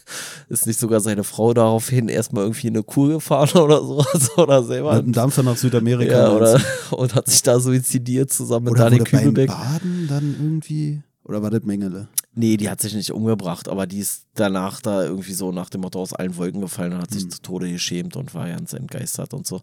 ist 0.49 0.67
nicht 0.67 0.79
sogar 0.79 1.01
seine 1.01 1.25
Frau 1.25 1.55
daraufhin 1.55 2.09
erstmal 2.09 2.45
irgendwie 2.45 2.69
in 2.69 2.75
eine 2.75 2.83
Kur 2.83 3.09
gefahren 3.09 3.59
oder 3.63 3.81
sowas 3.83 4.31
oder 4.37 4.63
selber. 4.63 4.95
Mit 4.95 5.05
einem 5.05 5.13
Dampfer 5.13 5.43
nach 5.43 5.57
Südamerika. 5.57 6.13
ja, 6.13 6.31
oder, 6.33 6.61
und 6.91 7.15
hat 7.15 7.29
sich 7.29 7.43
da 7.43 7.59
suizidiert 7.59 8.33
zusammen 8.33 8.65
mit 8.67 8.73
oder 8.75 8.85
Daniel 8.85 9.05
Kübelbeck. 9.05 9.49
Baden 9.49 10.07
dann 10.09 10.34
irgendwie. 10.35 11.03
Oder 11.25 11.43
war 11.43 11.51
das 11.51 11.63
Mengele? 11.63 12.09
Nee, 12.35 12.57
die 12.57 12.69
hat 12.69 12.81
sich 12.81 12.95
nicht 12.95 13.13
umgebracht, 13.13 13.69
aber 13.69 13.87
die 13.87 14.01
ist 14.01 14.27
danach 14.35 14.81
da 14.83 15.05
irgendwie 15.05 15.33
so 15.33 15.53
nach 15.53 15.71
dem 15.71 15.81
Motto 15.83 16.01
aus 16.01 16.13
allen 16.13 16.37
Wolken 16.37 16.61
gefallen 16.61 16.93
und 16.93 17.01
hat 17.01 17.13
sich 17.13 17.23
Hm. 17.23 17.31
zu 17.31 17.41
Tode 17.43 17.71
geschämt 17.71 18.17
und 18.17 18.35
war 18.35 18.49
ganz 18.49 18.73
entgeistert 18.73 19.33
und 19.33 19.47
so. 19.47 19.63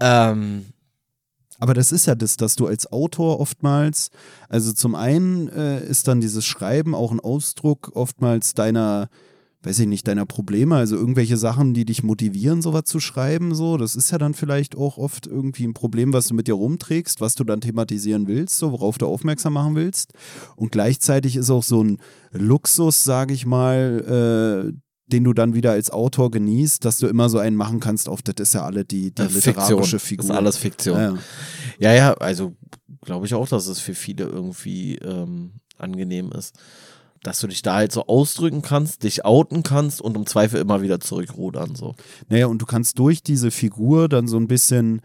Ähm, 0.00 0.66
Aber 1.58 1.72
das 1.72 1.90
ist 1.92 2.04
ja 2.04 2.14
das, 2.14 2.36
dass 2.36 2.54
du 2.56 2.66
als 2.66 2.92
Autor 2.92 3.40
oftmals, 3.40 4.10
also 4.50 4.74
zum 4.74 4.94
einen 4.94 5.48
äh, 5.48 5.82
ist 5.86 6.06
dann 6.06 6.20
dieses 6.20 6.44
Schreiben 6.44 6.94
auch 6.94 7.12
ein 7.12 7.20
Ausdruck 7.20 7.92
oftmals 7.94 8.52
deiner, 8.52 9.08
weiß 9.62 9.80
ich 9.80 9.86
nicht, 9.86 10.06
deiner 10.06 10.26
Probleme, 10.26 10.76
also 10.76 10.96
irgendwelche 10.96 11.36
Sachen, 11.36 11.74
die 11.74 11.84
dich 11.84 12.02
motivieren, 12.02 12.62
sowas 12.62 12.84
zu 12.84 13.00
schreiben, 13.00 13.54
so. 13.54 13.76
Das 13.76 13.96
ist 13.96 14.10
ja 14.10 14.18
dann 14.18 14.34
vielleicht 14.34 14.76
auch 14.76 14.96
oft 14.98 15.26
irgendwie 15.26 15.66
ein 15.66 15.74
Problem, 15.74 16.12
was 16.12 16.28
du 16.28 16.34
mit 16.34 16.46
dir 16.46 16.54
rumträgst, 16.54 17.20
was 17.20 17.34
du 17.34 17.44
dann 17.44 17.60
thematisieren 17.60 18.28
willst, 18.28 18.58
so, 18.58 18.72
worauf 18.72 18.98
du 18.98 19.06
aufmerksam 19.06 19.54
machen 19.54 19.74
willst. 19.74 20.12
Und 20.54 20.70
gleichzeitig 20.72 21.36
ist 21.36 21.50
auch 21.50 21.64
so 21.64 21.82
ein 21.82 21.98
Luxus, 22.30 23.02
sage 23.02 23.34
ich 23.34 23.44
mal, 23.44 24.72
äh, 24.72 24.72
den 25.06 25.24
du 25.24 25.32
dann 25.32 25.54
wieder 25.54 25.72
als 25.72 25.90
Autor 25.90 26.30
genießt, 26.30 26.84
dass 26.84 26.98
du 26.98 27.06
immer 27.06 27.28
so 27.28 27.38
einen 27.38 27.56
machen 27.56 27.80
kannst, 27.80 28.08
auf 28.08 28.22
das 28.22 28.34
ist 28.38 28.54
ja 28.54 28.64
alle 28.64 28.84
die, 28.84 29.14
die 29.14 29.22
literarische 29.22 29.98
Fiktion. 29.98 30.00
Figur. 30.00 30.24
Ist 30.24 30.30
alles 30.30 30.56
Fiktion. 30.56 30.96
Ja, 30.96 31.10
ja. 31.10 31.18
Ja, 31.78 31.94
ja, 31.94 32.14
also 32.14 32.54
glaube 33.02 33.26
ich 33.26 33.34
auch, 33.34 33.48
dass 33.48 33.66
es 33.68 33.78
für 33.78 33.94
viele 33.94 34.24
irgendwie 34.24 34.96
ähm, 34.96 35.52
angenehm 35.78 36.32
ist. 36.32 36.58
Dass 37.26 37.40
du 37.40 37.48
dich 37.48 37.62
da 37.62 37.74
halt 37.74 37.90
so 37.90 38.06
ausdrücken 38.06 38.62
kannst, 38.62 39.02
dich 39.02 39.24
outen 39.24 39.64
kannst 39.64 40.00
und 40.00 40.16
im 40.16 40.26
Zweifel 40.26 40.60
immer 40.60 40.80
wieder 40.80 41.00
zurückrudern. 41.00 41.74
So. 41.74 41.96
Naja, 42.28 42.46
und 42.46 42.62
du 42.62 42.66
kannst 42.66 43.00
durch 43.00 43.20
diese 43.22 43.50
Figur 43.50 44.08
dann 44.08 44.28
so 44.28 44.36
ein 44.36 44.46
bisschen 44.46 45.00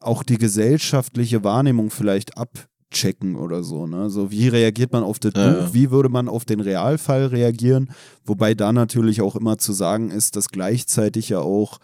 auch 0.00 0.22
die 0.22 0.38
gesellschaftliche 0.38 1.44
Wahrnehmung 1.44 1.90
vielleicht 1.90 2.38
abchecken 2.38 3.36
oder 3.36 3.62
so. 3.62 3.86
Ne? 3.86 4.08
So, 4.08 4.30
wie 4.30 4.48
reagiert 4.48 4.92
man 4.92 5.02
auf 5.02 5.18
das 5.18 5.34
Ja, 5.36 5.50
Buch? 5.52 5.60
ja. 5.64 5.74
Wie 5.74 5.90
würde 5.90 6.08
man 6.08 6.28
auf 6.28 6.46
den 6.46 6.60
Realfall 6.60 7.26
reagieren? 7.26 7.90
Wobei 8.24 8.54
da 8.54 8.72
natürlich 8.72 9.20
auch 9.20 9.36
immer 9.36 9.58
zu 9.58 9.74
sagen 9.74 10.10
ist, 10.10 10.36
dass 10.36 10.48
gleichzeitig 10.48 11.28
ja 11.28 11.40
auch 11.40 11.78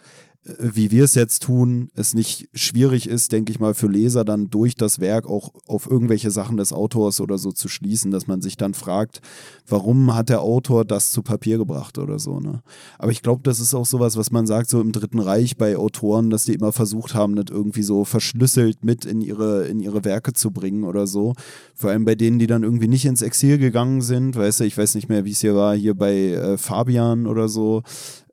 wie 0.45 0.91
wir 0.91 1.05
es 1.05 1.15
jetzt 1.15 1.43
tun, 1.43 1.89
es 1.95 2.13
nicht 2.13 2.49
schwierig 2.53 3.07
ist, 3.07 3.31
denke 3.31 3.51
ich 3.51 3.61
mal, 3.61 3.73
für 3.73 3.87
Leser 3.87 4.25
dann 4.25 4.49
durch 4.49 4.75
das 4.75 4.99
Werk 4.99 5.25
auch 5.25 5.53
auf 5.67 5.89
irgendwelche 5.89 6.31
Sachen 6.31 6.57
des 6.57 6.73
Autors 6.73 7.21
oder 7.21 7.37
so 7.37 7.53
zu 7.53 7.69
schließen, 7.69 8.11
dass 8.11 8.27
man 8.27 8.41
sich 8.41 8.57
dann 8.57 8.73
fragt, 8.73 9.21
warum 9.67 10.13
hat 10.13 10.27
der 10.27 10.41
Autor 10.41 10.83
das 10.83 11.11
zu 11.11 11.21
Papier 11.21 11.57
gebracht 11.57 11.97
oder 11.97 12.19
so. 12.19 12.41
Ne? 12.41 12.61
Aber 12.99 13.11
ich 13.11 13.21
glaube, 13.21 13.41
das 13.43 13.61
ist 13.61 13.73
auch 13.73 13.85
sowas, 13.85 14.17
was 14.17 14.31
man 14.31 14.45
sagt, 14.45 14.69
so 14.69 14.81
im 14.81 14.91
Dritten 14.91 15.19
Reich 15.19 15.55
bei 15.55 15.77
Autoren, 15.77 16.29
dass 16.29 16.43
die 16.43 16.55
immer 16.55 16.73
versucht 16.73 17.15
haben, 17.15 17.37
das 17.37 17.45
irgendwie 17.49 17.83
so 17.83 18.03
verschlüsselt 18.03 18.83
mit 18.83 19.05
in 19.05 19.21
ihre, 19.21 19.67
in 19.67 19.79
ihre 19.79 20.03
Werke 20.03 20.33
zu 20.33 20.51
bringen 20.51 20.83
oder 20.83 21.07
so. 21.07 21.35
Vor 21.73 21.91
allem 21.91 22.03
bei 22.03 22.15
denen, 22.15 22.39
die 22.39 22.47
dann 22.47 22.63
irgendwie 22.63 22.89
nicht 22.89 23.05
ins 23.05 23.21
Exil 23.21 23.59
gegangen 23.59 24.01
sind, 24.01 24.35
weißt 24.35 24.59
du, 24.59 24.65
ich 24.65 24.77
weiß 24.77 24.95
nicht 24.95 25.07
mehr, 25.07 25.23
wie 25.23 25.31
es 25.31 25.39
hier 25.39 25.55
war, 25.55 25.73
hier 25.73 25.93
bei 25.93 26.31
äh, 26.31 26.57
Fabian 26.57 27.27
oder 27.27 27.47
so, 27.47 27.83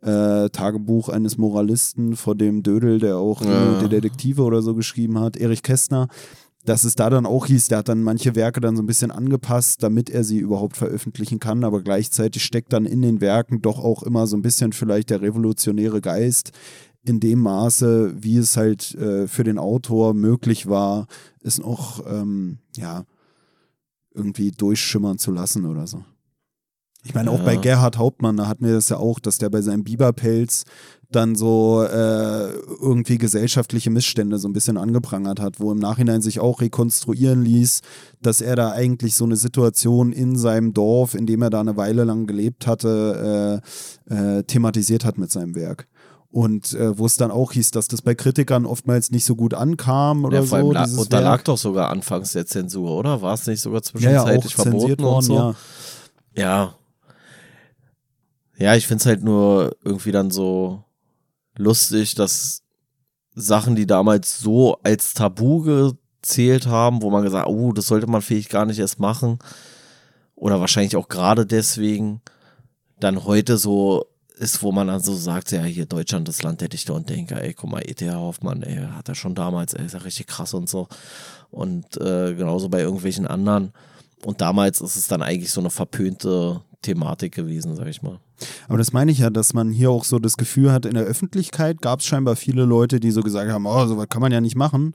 äh, 0.03 0.49
Tagebuch 0.51 1.09
eines 1.09 1.37
Moralisten 1.39 2.17
vor 2.17 2.35
dem 2.35 2.63
Dödel, 2.63 2.99
der 2.99 3.19
auch 3.19 3.43
Ja. 3.43 3.77
äh, 3.77 3.83
die 3.83 3.89
Detektive 3.89 4.43
oder 4.43 4.63
so 4.63 4.75
geschrieben 4.75 5.19
hat, 5.19 5.37
Erich 5.37 5.63
Kästner, 5.63 6.09
dass 6.65 6.85
es 6.85 6.95
da 6.95 7.09
dann 7.11 7.25
auch 7.27 7.47
hieß, 7.47 7.69
der 7.69 7.79
hat 7.79 7.89
dann 7.89 8.03
manche 8.03 8.35
Werke 8.35 8.61
dann 8.61 8.77
so 8.77 8.83
ein 8.83 8.87
bisschen 8.87 9.11
angepasst, 9.11 9.83
damit 9.83 10.11
er 10.11 10.25
sie 10.25 10.39
überhaupt 10.39 10.77
veröffentlichen 10.77 11.41
kann, 11.41 11.65
aber 11.65 11.83
gleichzeitig 11.83 12.45
steckt 12.45 12.73
dann 12.73 12.85
in 12.85 13.01
den 13.03 13.21
Werken 13.21 13.63
doch 13.63 13.79
auch 13.79 14.03
immer 14.03 14.27
so 14.27 14.37
ein 14.37 14.43
bisschen 14.43 14.73
vielleicht 14.73 15.11
der 15.11 15.23
revolutionäre 15.23 16.01
Geist 16.01 16.53
in 17.03 17.19
dem 17.19 17.41
Maße, 17.41 18.15
wie 18.23 18.37
es 18.37 18.59
halt 18.59 18.95
äh, 18.97 19.27
für 19.27 19.43
den 19.43 19.59
Autor 19.59 20.13
möglich 20.13 20.69
war, 20.69 21.07
es 21.43 21.59
noch 21.59 22.05
ähm, 22.07 22.59
ja 22.77 23.05
irgendwie 24.15 24.51
durchschimmern 24.51 25.17
zu 25.17 25.31
lassen 25.31 25.65
oder 25.65 25.87
so. 25.87 26.05
Ich 27.03 27.15
meine, 27.15 27.31
auch 27.31 27.39
ja. 27.39 27.45
bei 27.45 27.57
Gerhard 27.57 27.97
Hauptmann, 27.97 28.37
da 28.37 28.47
hatten 28.47 28.65
wir 28.65 28.75
das 28.75 28.91
ja 28.91 28.99
auch, 28.99 29.21
dass 29.21 29.39
der 29.39 29.49
bei 29.49 29.63
seinem 29.63 29.85
Biberpelz 29.85 30.65
dann 31.11 31.35
so 31.35 31.83
äh, 31.83 32.51
irgendwie 32.81 33.19
gesellschaftliche 33.19 33.91
Missstände 33.91 34.39
so 34.39 34.49
ein 34.49 34.53
bisschen 34.53 34.77
angeprangert 34.77 35.41
hat, 35.41 35.59
wo 35.59 35.73
im 35.73 35.79
Nachhinein 35.79 36.23
sich 36.23 36.39
auch 36.39 36.61
rekonstruieren 36.61 37.43
ließ, 37.43 37.81
dass 38.23 38.41
er 38.41 38.55
da 38.55 38.71
eigentlich 38.73 39.17
so 39.17 39.25
eine 39.25 39.37
Situation 39.37 40.13
in 40.13 40.37
seinem 40.37 40.73
Dorf, 40.73 41.15
in 41.15 41.27
dem 41.27 41.43
er 41.43 41.51
da 41.51 41.61
eine 41.61 41.77
Weile 41.77 42.05
lang 42.05 42.27
gelebt 42.27 42.67
hatte, 42.67 43.63
äh, 44.09 44.15
äh, 44.15 44.43
thematisiert 44.45 45.05
hat 45.05 45.19
mit 45.19 45.33
seinem 45.33 45.55
Werk. 45.57 45.89
Und 46.33 46.75
äh, 46.75 46.97
wo 46.97 47.07
es 47.07 47.17
dann 47.17 47.33
auch 47.33 47.51
hieß, 47.53 47.73
dass 47.73 47.89
das 47.89 48.03
bei 48.03 48.15
Kritikern 48.15 48.65
oftmals 48.65 49.11
nicht 49.11 49.25
so 49.25 49.35
gut 49.35 49.53
ankam 49.53 50.25
oder 50.25 50.43
ja, 50.43 50.47
so. 50.47 50.57
und 51.01 51.13
da 51.13 51.19
lag 51.19 51.43
doch 51.43 51.59
sogar 51.59 51.91
anfangs 51.91 52.33
der 52.33 52.47
Zensur, 52.47 52.97
oder? 52.97 53.21
War 53.21 53.35
es 53.35 53.49
nicht 53.49 53.61
sogar 53.61 53.83
zwischenzeitlich 53.83 54.53
ja, 54.57 54.65
ja, 54.65 54.71
verboten 54.71 55.03
worden, 55.03 55.17
und 55.17 55.23
so? 55.23 55.35
Ja. 55.35 55.55
ja. 56.37 56.75
Ja, 58.61 58.75
ich 58.75 58.87
finde 58.87 59.01
es 59.01 59.07
halt 59.07 59.25
nur 59.25 59.75
irgendwie 59.83 60.13
dann 60.13 60.31
so 60.31 60.85
lustig, 61.57 62.15
dass 62.15 62.63
Sachen, 63.35 63.75
die 63.75 63.87
damals 63.87 64.39
so 64.39 64.77
als 64.83 65.15
Tabu 65.15 65.63
gezählt 65.63 66.67
haben, 66.67 67.01
wo 67.01 67.09
man 67.09 67.23
gesagt, 67.23 67.49
oh, 67.49 67.73
das 67.73 67.87
sollte 67.87 68.07
man 68.07 68.21
vielleicht 68.21 68.51
gar 68.51 68.67
nicht 68.67 68.79
erst 68.79 69.01
machen, 69.01 69.39
oder 70.35 70.61
wahrscheinlich 70.61 70.97
auch 70.97 71.09
gerade 71.09 71.47
deswegen, 71.47 72.21
dann 72.99 73.25
heute 73.25 73.57
so 73.57 74.07
ist, 74.37 74.63
wo 74.63 74.73
man 74.73 74.89
dann 74.89 75.01
so 75.01 75.15
sagt, 75.15 75.53
ja, 75.53 75.63
hier 75.63 75.87
Deutschland, 75.87 76.29
das 76.29 76.43
Land 76.43 76.61
der 76.61 76.69
Dichter 76.69 76.95
und 76.95 77.09
Denker, 77.09 77.43
ey, 77.43 77.55
guck 77.55 77.71
mal, 77.71 77.83
E.T.H. 77.83 78.15
Hoffmann, 78.15 78.63
ey, 78.63 78.77
hat 78.77 79.09
er 79.09 79.15
schon 79.15 79.35
damals, 79.35 79.73
ey, 79.73 79.87
ist 79.87 79.95
ja 79.95 80.01
richtig 80.01 80.27
krass 80.27 80.53
und 80.53 80.69
so. 80.69 80.89
Und 81.51 81.97
äh, 81.99 82.35
genauso 82.35 82.69
bei 82.69 82.81
irgendwelchen 82.81 83.27
anderen. 83.27 83.73
Und 84.25 84.41
damals 84.41 84.81
ist 84.81 84.97
es 84.97 85.07
dann 85.09 85.23
eigentlich 85.23 85.51
so 85.51 85.61
eine 85.61 85.71
verpönte 85.71 86.63
Thematik 86.83 87.35
gewesen, 87.35 87.75
sag 87.77 87.89
ich 87.89 88.03
mal. 88.03 88.21
Aber 88.69 88.79
das 88.79 88.93
meine 88.93 89.13
ich 89.13 89.19
ja, 89.19 89.31
dass 89.31 89.53
man 89.53 89.71
hier 89.71 89.91
auch 89.91 90.05
so 90.05 90.19
das 90.19 90.37
Gefühl 90.37 90.73
hat, 90.73 90.87
in 90.87 90.95
der 90.95 91.05
Öffentlichkeit 91.05 91.83
gab 91.83 92.01
es 92.01 92.07
scheinbar 92.07 92.37
viele 92.37 92.65
Leute, 92.65 93.01
die 93.01 93.11
so 93.11 93.23
gesagt 93.23 93.51
haben, 93.51 93.67
oh, 93.67 93.87
sowas 93.87 94.09
kann 94.09 94.23
man 94.23 94.33
ja 94.33 94.41
nicht 94.41 94.57
machen. 94.57 94.95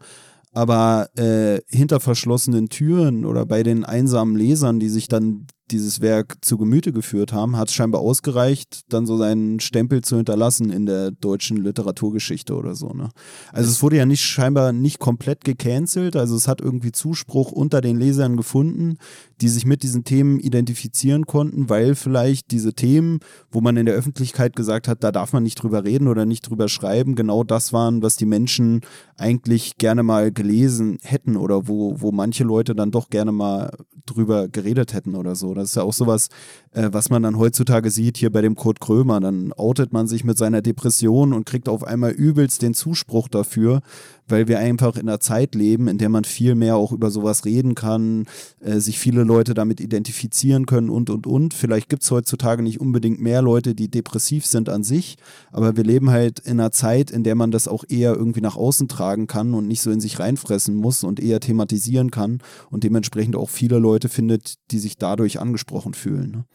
Aber 0.51 1.09
äh, 1.17 1.59
hinter 1.67 1.99
verschlossenen 1.99 2.69
Türen 2.69 3.25
oder 3.25 3.45
bei 3.45 3.61
den 3.61 3.83
einsamen 3.83 4.35
Lesern, 4.35 4.79
die 4.79 4.89
sich 4.89 5.07
dann 5.07 5.47
dieses 5.71 6.01
Werk 6.01 6.37
zu 6.41 6.57
Gemüte 6.57 6.93
geführt 6.93 7.33
haben, 7.33 7.57
hat 7.57 7.69
es 7.69 7.73
scheinbar 7.73 8.01
ausgereicht, 8.01 8.83
dann 8.89 9.05
so 9.05 9.17
seinen 9.17 9.59
Stempel 9.59 10.01
zu 10.01 10.17
hinterlassen 10.17 10.69
in 10.69 10.85
der 10.85 11.11
deutschen 11.11 11.57
Literaturgeschichte 11.57 12.55
oder 12.55 12.75
so. 12.75 12.89
Ne? 12.89 13.09
Also 13.51 13.71
es 13.71 13.81
wurde 13.81 13.97
ja 13.97 14.05
nicht 14.05 14.23
scheinbar 14.23 14.71
nicht 14.71 14.99
komplett 14.99 15.43
gecancelt, 15.43 16.15
also 16.15 16.35
es 16.35 16.47
hat 16.47 16.61
irgendwie 16.61 16.91
Zuspruch 16.91 17.51
unter 17.51 17.81
den 17.81 17.97
Lesern 17.97 18.37
gefunden, 18.37 18.97
die 19.41 19.49
sich 19.49 19.65
mit 19.65 19.83
diesen 19.83 20.03
Themen 20.03 20.39
identifizieren 20.39 21.25
konnten, 21.25 21.69
weil 21.69 21.95
vielleicht 21.95 22.51
diese 22.51 22.73
Themen, 22.73 23.19
wo 23.51 23.61
man 23.61 23.77
in 23.77 23.85
der 23.85 23.95
Öffentlichkeit 23.95 24.55
gesagt 24.55 24.87
hat, 24.87 25.03
da 25.03 25.11
darf 25.11 25.33
man 25.33 25.43
nicht 25.43 25.61
drüber 25.61 25.83
reden 25.83 26.07
oder 26.07 26.25
nicht 26.25 26.49
drüber 26.49 26.69
schreiben, 26.69 27.15
genau 27.15 27.43
das 27.43 27.73
waren, 27.73 28.01
was 28.01 28.15
die 28.15 28.25
Menschen 28.25 28.81
eigentlich 29.17 29.77
gerne 29.77 30.03
mal 30.03 30.31
gelesen 30.31 30.99
hätten 31.01 31.37
oder 31.37 31.67
wo, 31.67 31.99
wo 31.99 32.11
manche 32.11 32.43
Leute 32.43 32.75
dann 32.75 32.91
doch 32.91 33.09
gerne 33.09 33.31
mal 33.31 33.71
drüber 34.05 34.47
geredet 34.47 34.93
hätten 34.93 35.15
oder 35.15 35.35
Das 35.55 35.69
ist 35.69 35.75
ja 35.75 35.83
auch 35.83 35.93
sowas, 35.93 36.29
äh, 36.71 36.89
was 36.91 37.09
man 37.09 37.23
dann 37.23 37.37
heutzutage 37.37 37.89
sieht 37.89 38.17
hier 38.17 38.31
bei 38.31 38.41
dem 38.41 38.55
Kurt 38.55 38.79
Krömer. 38.79 39.19
Dann 39.19 39.53
outet 39.53 39.93
man 39.93 40.07
sich 40.07 40.23
mit 40.23 40.37
seiner 40.37 40.61
Depression 40.61 41.33
und 41.33 41.45
kriegt 41.45 41.69
auf 41.69 41.83
einmal 41.83 42.11
übelst 42.11 42.61
den 42.61 42.73
Zuspruch 42.73 43.27
dafür, 43.27 43.81
weil 44.27 44.47
wir 44.47 44.59
einfach 44.59 44.95
in 44.95 45.07
einer 45.07 45.19
Zeit 45.19 45.55
leben, 45.55 45.87
in 45.87 45.97
der 45.97 46.09
man 46.09 46.23
viel 46.23 46.55
mehr 46.55 46.75
auch 46.75 46.91
über 46.91 47.11
sowas 47.11 47.45
reden 47.45 47.75
kann, 47.75 48.25
äh, 48.59 48.79
sich 48.79 48.99
viele 48.99 49.23
Leute 49.23 49.53
damit 49.53 49.79
identifizieren 49.79 50.65
können 50.65 50.89
und, 50.89 51.09
und, 51.09 51.27
und. 51.27 51.53
Vielleicht 51.53 51.89
gibt 51.89 52.03
es 52.03 52.11
heutzutage 52.11 52.63
nicht 52.63 52.79
unbedingt 52.79 53.21
mehr 53.21 53.41
Leute, 53.41 53.75
die 53.75 53.89
depressiv 53.89 54.45
sind 54.45 54.69
an 54.69 54.83
sich, 54.83 55.17
aber 55.51 55.77
wir 55.77 55.83
leben 55.83 56.09
halt 56.09 56.39
in 56.39 56.59
einer 56.59 56.71
Zeit, 56.71 57.11
in 57.11 57.23
der 57.23 57.35
man 57.35 57.51
das 57.51 57.67
auch 57.67 57.83
eher 57.87 58.15
irgendwie 58.15 58.41
nach 58.41 58.55
außen 58.55 58.87
tragen 58.87 59.27
kann 59.27 59.53
und 59.53 59.67
nicht 59.67 59.81
so 59.81 59.91
in 59.91 59.99
sich 59.99 60.19
reinfressen 60.19 60.75
muss 60.75 61.03
und 61.03 61.19
eher 61.19 61.39
thematisieren 61.39 62.11
kann 62.11 62.39
und 62.69 62.83
dementsprechend 62.83 63.35
auch 63.35 63.49
viele 63.49 63.79
Leute 63.79 64.09
findet, 64.09 64.55
die 64.71 64.79
sich 64.79 64.97
dadurch 64.97 65.39
angesprochen 65.39 65.93
fühlen. 65.93 66.31
Ne? 66.31 66.45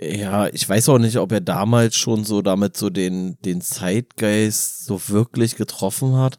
Ja, 0.00 0.46
ich 0.48 0.68
weiß 0.68 0.88
auch 0.90 0.98
nicht, 0.98 1.16
ob 1.18 1.32
er 1.32 1.40
damals 1.40 1.96
schon 1.96 2.24
so 2.24 2.40
damit 2.40 2.76
so 2.76 2.88
den, 2.88 3.36
den 3.44 3.60
Zeitgeist 3.60 4.84
so 4.84 5.08
wirklich 5.08 5.56
getroffen 5.56 6.16
hat. 6.16 6.38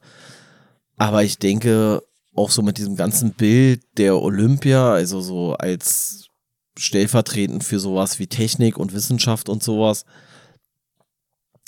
Aber 0.97 1.23
ich 1.23 1.39
denke, 1.39 2.01
auch 2.35 2.51
so 2.51 2.61
mit 2.61 2.77
diesem 2.77 2.95
ganzen 2.95 3.33
Bild 3.33 3.81
der 3.97 4.17
Olympia, 4.21 4.93
also 4.93 5.19
so 5.19 5.55
als 5.55 6.27
stellvertretend 6.77 7.65
für 7.65 7.79
sowas 7.79 8.19
wie 8.19 8.27
Technik 8.27 8.77
und 8.77 8.93
Wissenschaft 8.93 9.49
und 9.49 9.61
sowas, 9.61 10.05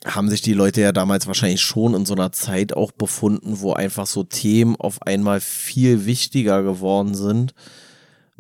haben 0.06 0.30
sich 0.30 0.42
die 0.42 0.54
Leute 0.54 0.82
ja 0.82 0.94
damals 0.94 1.28
wahrscheinlich 1.28 1.62
schon 1.62 1.94
in 1.94 2.06
so 2.06 2.14
einer 2.14 2.32
Zeit 2.32 2.74
auch 2.74 2.94
befunden, 2.94 3.60
wo 3.60 3.74
einfach 3.74 4.08
so 4.08 4.24
Themen 4.24 4.78
auf 4.78 5.02
einmal 5.02 5.42
viel 5.42 6.06
wichtiger 6.06 6.64
geworden 6.64 7.16
sind 7.16 7.54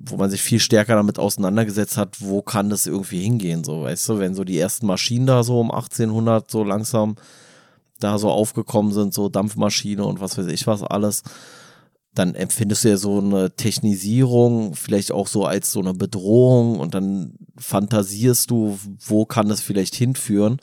wo 0.06 0.18
man 0.18 0.30
sich 0.30 0.42
viel 0.42 0.60
stärker 0.60 0.96
damit 0.96 1.20
auseinandergesetzt 1.20 1.98
hat, 1.98 2.22
wo 2.22 2.42
kann 2.42 2.70
das 2.70 2.88
irgendwie 2.88 3.22
hingehen, 3.22 3.64
so, 3.64 3.84
weißt 3.84 4.10
du, 4.10 4.20
wenn 4.20 4.36
so 4.36 4.44
die 4.44 4.60
ersten 4.60 4.86
Maschinen 4.86 5.26
da 5.26 5.44
so 5.44 5.60
um 5.60 5.72
1800 5.72 6.50
so 6.50 6.64
langsam 6.64 7.16
da 8.00 8.18
so 8.18 8.30
aufgekommen 8.30 8.92
sind, 8.92 9.14
so 9.14 9.30
Dampfmaschine 9.30 10.04
und 10.04 10.20
was 10.20 10.38
weiß 10.38 10.48
ich 10.48 10.68
was 10.68 10.84
alles, 10.84 11.24
dann 12.14 12.36
empfindest 12.36 12.84
du 12.84 12.90
ja 12.90 12.98
so 12.98 13.20
eine 13.20 13.56
Technisierung 13.56 14.76
vielleicht 14.76 15.12
auch 15.12 15.28
so 15.28 15.46
als 15.46 15.72
so 15.72 15.80
eine 15.80 15.94
Bedrohung 15.94 16.80
und 16.80 16.94
dann 16.94 17.36
fantasierst 17.58 18.50
du, 18.52 18.78
wo 19.00 19.26
kann 19.26 19.48
das 19.48 19.62
vielleicht 19.62 19.96
hinführen 19.96 20.58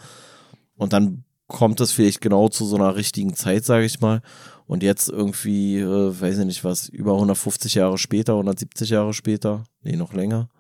und 0.77 0.93
dann 0.93 1.25
kommt 1.47 1.81
es 1.81 1.93
vielleicht 1.93 2.21
genau 2.21 2.49
zu 2.49 2.67
so 2.67 2.77
einer 2.77 2.95
richtigen 2.97 3.35
Zeit, 3.35 3.65
sage 3.65 3.87
ich 3.87 4.01
mal. 4.01 4.21
Und 4.69 4.83
jetzt 4.83 5.09
irgendwie, 5.09 5.79
äh, 5.79 6.21
weiß 6.21 6.39
ich 6.39 6.45
nicht 6.45 6.63
was, 6.63 6.91
über 6.91 7.15
150 7.15 7.75
Jahre 7.75 7.97
später, 7.97 8.35
170 8.35 8.91
Jahre 8.91 9.15
später, 9.15 9.65
nee, 9.83 9.97
noch 9.97 10.13
länger, 10.13 10.51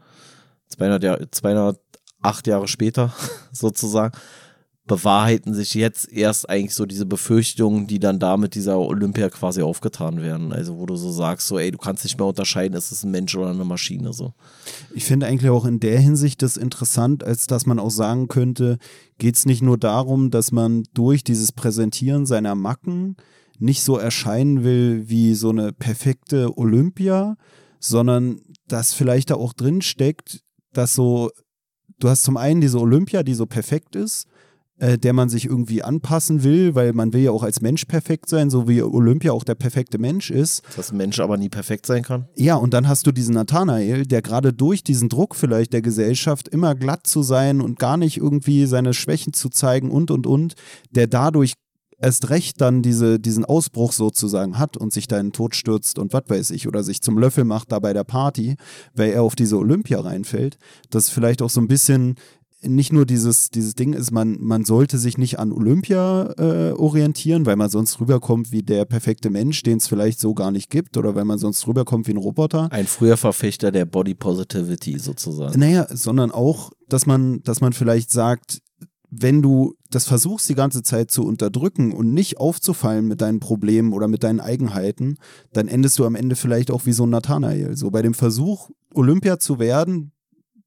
200 0.68 1.02
Jahre, 1.04 1.30
208 1.30 2.46
Jahre 2.46 2.68
später 2.68 3.12
sozusagen, 3.52 4.18
bewahrheiten 4.86 5.52
sich 5.52 5.74
jetzt 5.74 6.10
erst 6.10 6.48
eigentlich 6.48 6.74
so 6.74 6.86
diese 6.86 7.04
Befürchtungen, 7.04 7.86
die 7.86 7.98
dann 7.98 8.18
da 8.18 8.38
mit 8.38 8.54
dieser 8.54 8.78
Olympia 8.78 9.28
quasi 9.28 9.60
aufgetan 9.60 10.22
werden. 10.22 10.54
Also 10.54 10.78
wo 10.78 10.86
du 10.86 10.96
so 10.96 11.12
sagst, 11.12 11.46
so 11.46 11.58
ey, 11.58 11.70
du 11.70 11.76
kannst 11.76 12.02
nicht 12.04 12.18
mehr 12.18 12.26
unterscheiden, 12.26 12.78
ist 12.78 12.90
es 12.90 13.04
ein 13.04 13.10
Mensch 13.10 13.36
oder 13.36 13.50
eine 13.50 13.66
Maschine 13.66 14.14
so. 14.14 14.32
Ich 14.94 15.04
finde 15.04 15.26
eigentlich 15.26 15.50
auch 15.50 15.66
in 15.66 15.80
der 15.80 16.00
Hinsicht 16.00 16.40
das 16.40 16.56
interessant, 16.56 17.22
als 17.22 17.46
dass 17.46 17.66
man 17.66 17.78
auch 17.78 17.90
sagen 17.90 18.28
könnte, 18.28 18.78
geht 19.18 19.36
es 19.36 19.44
nicht 19.44 19.60
nur 19.60 19.76
darum, 19.76 20.30
dass 20.30 20.50
man 20.50 20.84
durch 20.94 21.22
dieses 21.22 21.52
Präsentieren 21.52 22.24
seiner 22.24 22.54
Macken 22.54 23.16
nicht 23.58 23.82
so 23.82 23.96
erscheinen 23.96 24.64
will 24.64 25.08
wie 25.08 25.34
so 25.34 25.50
eine 25.50 25.72
perfekte 25.72 26.56
Olympia, 26.56 27.36
sondern 27.80 28.40
dass 28.66 28.92
vielleicht 28.92 29.30
da 29.30 29.34
auch 29.34 29.52
drin 29.52 29.82
steckt, 29.82 30.42
dass 30.72 30.94
so, 30.94 31.30
du 31.98 32.08
hast 32.08 32.22
zum 32.22 32.36
einen 32.36 32.60
diese 32.60 32.80
Olympia, 32.80 33.22
die 33.22 33.34
so 33.34 33.46
perfekt 33.46 33.96
ist, 33.96 34.26
äh, 34.78 34.96
der 34.96 35.12
man 35.12 35.28
sich 35.28 35.46
irgendwie 35.46 35.82
anpassen 35.82 36.44
will, 36.44 36.74
weil 36.76 36.92
man 36.92 37.12
will 37.12 37.22
ja 37.22 37.30
auch 37.32 37.42
als 37.42 37.60
Mensch 37.60 37.84
perfekt 37.86 38.28
sein, 38.28 38.48
so 38.48 38.68
wie 38.68 38.80
Olympia 38.80 39.32
auch 39.32 39.42
der 39.42 39.56
perfekte 39.56 39.98
Mensch 39.98 40.30
ist. 40.30 40.62
Dass 40.76 40.92
ein 40.92 40.96
Mensch 40.96 41.18
aber 41.18 41.36
nie 41.36 41.48
perfekt 41.48 41.84
sein 41.84 42.04
kann. 42.04 42.28
Ja, 42.36 42.54
und 42.54 42.74
dann 42.74 42.86
hast 42.86 43.06
du 43.06 43.10
diesen 43.10 43.34
Nathanael, 43.34 44.06
der 44.06 44.22
gerade 44.22 44.52
durch 44.52 44.84
diesen 44.84 45.08
Druck 45.08 45.34
vielleicht 45.34 45.72
der 45.72 45.82
Gesellschaft 45.82 46.46
immer 46.46 46.76
glatt 46.76 47.08
zu 47.08 47.22
sein 47.22 47.60
und 47.60 47.80
gar 47.80 47.96
nicht 47.96 48.18
irgendwie 48.18 48.66
seine 48.66 48.94
Schwächen 48.94 49.32
zu 49.32 49.48
zeigen 49.48 49.90
und 49.90 50.12
und 50.12 50.28
und, 50.28 50.54
der 50.92 51.08
dadurch 51.08 51.54
erst 52.00 52.30
recht 52.30 52.60
dann 52.60 52.82
diese, 52.82 53.18
diesen 53.18 53.44
Ausbruch 53.44 53.92
sozusagen 53.92 54.58
hat 54.58 54.76
und 54.76 54.92
sich 54.92 55.08
da 55.08 55.18
in 55.18 55.26
den 55.26 55.32
Tod 55.32 55.54
stürzt 55.54 55.98
und 55.98 56.12
was 56.12 56.24
weiß 56.28 56.50
ich, 56.50 56.68
oder 56.68 56.82
sich 56.82 57.02
zum 57.02 57.18
Löffel 57.18 57.44
macht 57.44 57.72
da 57.72 57.78
bei 57.78 57.92
der 57.92 58.04
Party, 58.04 58.56
weil 58.94 59.10
er 59.10 59.22
auf 59.22 59.36
diese 59.36 59.58
Olympia 59.58 60.00
reinfällt, 60.00 60.58
dass 60.90 61.08
vielleicht 61.08 61.42
auch 61.42 61.50
so 61.50 61.60
ein 61.60 61.68
bisschen 61.68 62.16
nicht 62.60 62.92
nur 62.92 63.06
dieses, 63.06 63.50
dieses 63.50 63.74
Ding 63.74 63.92
ist, 63.92 64.10
man, 64.10 64.36
man 64.40 64.64
sollte 64.64 64.98
sich 64.98 65.16
nicht 65.16 65.38
an 65.38 65.52
Olympia 65.52 66.34
äh, 66.38 66.72
orientieren, 66.72 67.46
weil 67.46 67.56
man 67.56 67.70
sonst 67.70 68.00
rüberkommt 68.00 68.50
wie 68.50 68.62
der 68.62 68.84
perfekte 68.84 69.30
Mensch, 69.30 69.62
den 69.62 69.78
es 69.78 69.86
vielleicht 69.86 70.18
so 70.18 70.34
gar 70.34 70.50
nicht 70.50 70.68
gibt, 70.68 70.96
oder 70.96 71.14
weil 71.14 71.24
man 71.24 71.38
sonst 71.38 71.66
rüberkommt 71.68 72.08
wie 72.08 72.12
ein 72.12 72.16
Roboter. 72.16 72.70
Ein 72.72 72.86
früher 72.86 73.16
Verfechter 73.16 73.70
der 73.70 73.84
Body 73.84 74.14
Positivity 74.14 74.98
sozusagen. 74.98 75.58
Naja, 75.58 75.86
sondern 75.88 76.32
auch, 76.32 76.72
dass 76.88 77.06
man, 77.06 77.42
dass 77.44 77.60
man 77.60 77.72
vielleicht 77.72 78.10
sagt, 78.10 78.60
wenn 79.10 79.40
du 79.42 79.74
das 79.90 80.04
versuchst 80.04 80.48
die 80.48 80.54
ganze 80.54 80.82
Zeit 80.82 81.10
zu 81.10 81.24
unterdrücken 81.24 81.92
und 81.92 82.12
nicht 82.12 82.38
aufzufallen 82.38 83.06
mit 83.06 83.20
deinen 83.20 83.40
Problemen 83.40 83.92
oder 83.92 84.06
mit 84.06 84.22
deinen 84.22 84.40
Eigenheiten, 84.40 85.16
dann 85.52 85.68
endest 85.68 85.98
du 85.98 86.04
am 86.04 86.14
Ende 86.14 86.36
vielleicht 86.36 86.70
auch 86.70 86.84
wie 86.84 86.92
so 86.92 87.04
ein 87.04 87.10
Nathanael. 87.10 87.76
So 87.76 87.90
bei 87.90 88.02
dem 88.02 88.14
Versuch, 88.14 88.70
Olympia 88.94 89.38
zu 89.38 89.58
werden, 89.58 90.12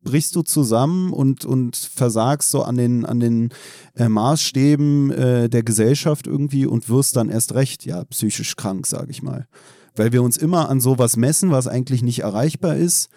brichst 0.04 0.36
du 0.36 0.42
zusammen 0.42 1.14
und, 1.14 1.46
und 1.46 1.76
versagst 1.76 2.50
so 2.50 2.64
an 2.64 2.78
den, 2.78 3.06
an 3.06 3.20
den 3.20 3.50
äh, 3.96 4.10
Maßstäben 4.10 5.12
äh, 5.12 5.50
der 5.50 5.62
Gesellschaft 5.62 6.26
irgendwie 6.26 6.66
und 6.66 6.90
wirst 6.90 7.16
dann 7.16 7.30
erst 7.30 7.54
recht, 7.54 7.86
ja, 7.86 8.04
psychisch 8.06 8.56
krank, 8.56 8.88
sag 8.88 9.10
ich 9.12 9.22
mal. 9.22 9.48
Weil 9.96 10.12
wir 10.12 10.24
uns 10.24 10.38
immer 10.38 10.70
an 10.70 10.80
sowas 10.80 11.18
messen, 11.18 11.52
was 11.52 11.68
eigentlich 11.68 12.02
nicht 12.02 12.20
erreichbar 12.20 12.78
ist 12.78 13.10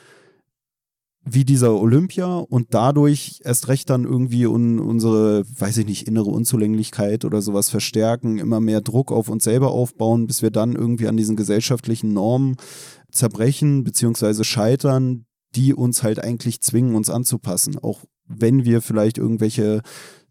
wie 1.25 1.45
dieser 1.45 1.75
Olympia 1.81 2.37
und 2.37 2.75
dadurch 2.75 3.41
erst 3.45 3.69
recht 3.69 3.89
dann 3.89 4.05
irgendwie 4.05 4.47
un, 4.47 4.79
unsere, 4.79 5.45
weiß 5.59 5.79
ich 5.79 5.87
nicht, 5.87 6.07
innere 6.07 6.29
Unzulänglichkeit 6.29 7.25
oder 7.25 7.41
sowas 7.41 7.71
verstärken, 7.71 8.39
immer 8.39 8.61
mehr 8.61 8.83
Druck 8.83 9.11
auf 9.11 9.29
uns 9.29 9.45
selber 9.45 9.71
aufbauen, 9.71 10.27
bis 10.27 10.43
wir 10.43 10.51
dann 10.51 10.75
irgendwie 10.75 11.09
an 11.09 11.17
diesen 11.17 11.37
gesellschaftlichen 11.37 12.13
Normen 12.13 12.57
zerbrechen 13.11 13.85
beziehungsweise 13.85 14.45
scheitern, 14.45 15.25
die 15.55 15.73
uns 15.73 16.03
halt 16.03 16.23
eigentlich 16.23 16.61
zwingen, 16.61 16.95
uns 16.95 17.09
anzupassen. 17.09 17.79
Auch 17.79 18.05
wenn 18.27 18.65
wir 18.65 18.83
vielleicht 18.83 19.17
irgendwelche 19.17 19.81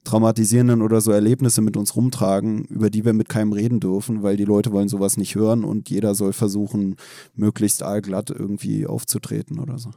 traumatisierenden 0.03 0.81
oder 0.81 1.01
so 1.01 1.11
Erlebnisse 1.11 1.61
mit 1.61 1.77
uns 1.77 1.95
rumtragen, 1.95 2.65
über 2.65 2.89
die 2.89 3.05
wir 3.05 3.13
mit 3.13 3.29
keinem 3.29 3.53
reden 3.53 3.79
dürfen, 3.79 4.21
weil 4.21 4.37
die 4.37 4.45
Leute 4.45 4.71
wollen 4.71 4.89
sowas 4.89 5.17
nicht 5.17 5.35
hören 5.35 5.63
und 5.63 5.89
jeder 5.89 6.13
soll 6.13 6.33
versuchen, 6.33 6.97
möglichst 7.33 7.83
allglatt 7.83 8.29
irgendwie 8.29 8.85
aufzutreten 8.85 9.59
oder 9.59 9.79
so. 9.79 9.91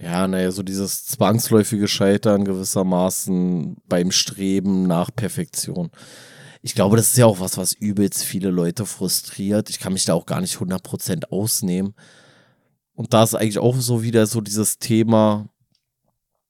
Ja, 0.00 0.28
naja, 0.28 0.52
so 0.52 0.62
dieses 0.62 1.06
zwangsläufige 1.06 1.88
Scheitern 1.88 2.44
gewissermaßen 2.44 3.78
beim 3.88 4.12
Streben 4.12 4.84
nach 4.86 5.10
Perfektion. 5.14 5.90
Ich 6.62 6.74
glaube, 6.74 6.96
das 6.96 7.08
ist 7.08 7.16
ja 7.16 7.26
auch 7.26 7.40
was, 7.40 7.56
was 7.56 7.72
übelst 7.72 8.22
viele 8.22 8.50
Leute 8.50 8.86
frustriert. 8.86 9.70
Ich 9.70 9.80
kann 9.80 9.92
mich 9.92 10.04
da 10.04 10.14
auch 10.14 10.26
gar 10.26 10.40
nicht 10.40 10.56
100% 10.56 11.26
ausnehmen. 11.30 11.94
Und 12.94 13.12
da 13.12 13.24
ist 13.24 13.34
eigentlich 13.34 13.58
auch 13.58 13.76
so 13.76 14.02
wieder 14.02 14.26
so 14.26 14.40
dieses 14.40 14.78
Thema, 14.78 15.48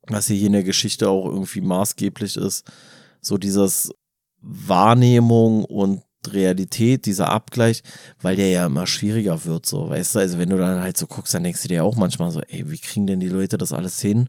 was 0.07 0.27
hier 0.27 0.47
in 0.47 0.53
der 0.53 0.65
Geschichte 0.65 1.09
auch 1.09 1.27
irgendwie 1.27 1.61
maßgeblich 1.61 2.37
ist, 2.37 2.71
so 3.21 3.39
dieses 3.39 3.93
Wahrnehmung 4.41 5.65
und 5.65 6.03
Realität, 6.33 7.07
dieser 7.07 7.31
Abgleich, 7.31 7.83
weil 8.21 8.37
der 8.37 8.51
ja 8.51 8.67
immer 8.67 8.87
schwieriger 8.87 9.45
wird, 9.45 9.67
so, 9.67 9.91
weißt 9.91 10.15
du, 10.15 10.19
also 10.21 10.39
wenn 10.39 10.51
du 10.51 10.59
dann 10.59 10.83
halt 10.83 10.97
so 10.97 11.07
guckst, 11.07 11.35
dann 11.35 11.45
denkst 11.45 11.63
du 11.63 11.69
dir 11.69 11.85
auch 11.85 11.97
manchmal 11.97 12.31
so, 12.31 12.41
ey, 12.41 12.71
wie 12.71 12.79
kriegen 12.79 13.07
denn 13.07 13.21
die 13.21 13.29
Leute 13.29 13.59
das 13.59 13.73
alles 13.73 14.01
hin? 14.01 14.29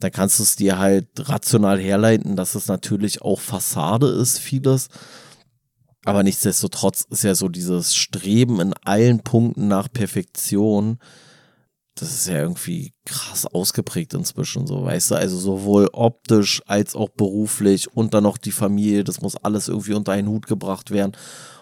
Dann 0.00 0.12
kannst 0.12 0.38
du 0.38 0.42
es 0.42 0.56
dir 0.56 0.78
halt 0.78 1.06
rational 1.16 1.78
herleiten, 1.78 2.36
dass 2.36 2.54
es 2.54 2.68
natürlich 2.68 3.22
auch 3.22 3.40
Fassade 3.40 4.08
ist, 4.08 4.38
vieles. 4.38 4.88
Aber 6.04 6.22
nichtsdestotrotz 6.22 7.06
ist 7.10 7.24
ja 7.24 7.34
so 7.34 7.48
dieses 7.48 7.94
Streben 7.96 8.60
in 8.60 8.74
allen 8.84 9.20
Punkten 9.20 9.68
nach 9.68 9.90
Perfektion, 9.90 10.98
das 11.96 12.12
ist 12.12 12.26
ja 12.28 12.40
irgendwie 12.40 12.92
krass 13.04 13.46
ausgeprägt 13.46 14.14
inzwischen, 14.14 14.66
so, 14.66 14.84
weißt 14.84 15.12
du, 15.12 15.14
also 15.14 15.38
sowohl 15.38 15.88
optisch 15.92 16.62
als 16.66 16.96
auch 16.96 17.10
beruflich 17.10 17.92
und 17.92 18.14
dann 18.14 18.24
noch 18.24 18.38
die 18.38 18.52
Familie, 18.52 19.04
das 19.04 19.20
muss 19.20 19.36
alles 19.36 19.68
irgendwie 19.68 19.94
unter 19.94 20.12
einen 20.12 20.28
Hut 20.28 20.46
gebracht 20.46 20.90
werden 20.90 21.12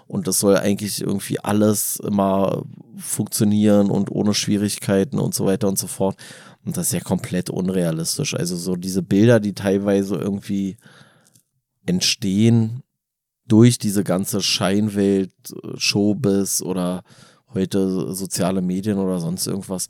und 0.06 0.26
das 0.26 0.40
soll 0.40 0.56
eigentlich 0.56 1.00
irgendwie 1.00 1.40
alles 1.40 1.96
immer 1.96 2.64
funktionieren 2.96 3.90
und 3.90 4.10
ohne 4.10 4.34
Schwierigkeiten 4.34 5.18
und 5.18 5.34
so 5.34 5.46
weiter 5.46 5.68
und 5.68 5.78
so 5.78 5.86
fort. 5.86 6.16
Und 6.64 6.76
das 6.76 6.88
ist 6.88 6.92
ja 6.92 7.00
komplett 7.00 7.48
unrealistisch. 7.48 8.34
Also 8.34 8.56
so 8.56 8.76
diese 8.76 9.02
Bilder, 9.02 9.40
die 9.40 9.54
teilweise 9.54 10.16
irgendwie 10.16 10.76
entstehen 11.86 12.82
durch 13.46 13.78
diese 13.78 14.04
ganze 14.04 14.42
Scheinwelt, 14.42 15.32
Showbiz 15.76 16.60
oder 16.60 17.04
heute 17.54 18.14
soziale 18.14 18.60
Medien 18.60 18.98
oder 18.98 19.18
sonst 19.18 19.46
irgendwas, 19.46 19.88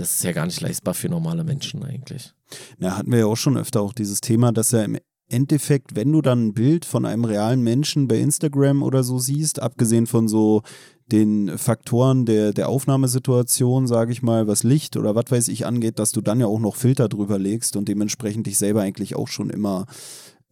das 0.00 0.16
ist 0.16 0.24
ja 0.24 0.32
gar 0.32 0.46
nicht 0.46 0.60
leistbar 0.60 0.94
für 0.94 1.08
normale 1.08 1.44
Menschen 1.44 1.82
eigentlich. 1.82 2.32
Ja, 2.78 2.96
hatten 2.96 3.12
wir 3.12 3.20
ja 3.20 3.26
auch 3.26 3.36
schon 3.36 3.56
öfter 3.56 3.82
auch 3.82 3.92
dieses 3.92 4.20
Thema, 4.20 4.52
dass 4.52 4.70
ja 4.70 4.82
im 4.82 4.98
Endeffekt, 5.28 5.94
wenn 5.94 6.10
du 6.10 6.22
dann 6.22 6.48
ein 6.48 6.54
Bild 6.54 6.84
von 6.84 7.04
einem 7.04 7.24
realen 7.24 7.62
Menschen 7.62 8.08
bei 8.08 8.18
Instagram 8.18 8.82
oder 8.82 9.04
so 9.04 9.18
siehst, 9.18 9.62
abgesehen 9.62 10.06
von 10.06 10.26
so 10.26 10.62
den 11.06 11.56
Faktoren 11.58 12.24
der, 12.24 12.52
der 12.52 12.68
Aufnahmesituation, 12.68 13.86
sage 13.86 14.12
ich 14.12 14.22
mal, 14.22 14.46
was 14.46 14.62
Licht 14.62 14.96
oder 14.96 15.14
was 15.14 15.26
weiß 15.28 15.48
ich 15.48 15.66
angeht, 15.66 15.98
dass 15.98 16.12
du 16.12 16.20
dann 16.20 16.40
ja 16.40 16.46
auch 16.46 16.60
noch 16.60 16.76
Filter 16.76 17.08
drüber 17.08 17.38
legst 17.38 17.76
und 17.76 17.88
dementsprechend 17.88 18.46
dich 18.46 18.58
selber 18.58 18.82
eigentlich 18.82 19.16
auch 19.16 19.28
schon 19.28 19.50
immer 19.50 19.86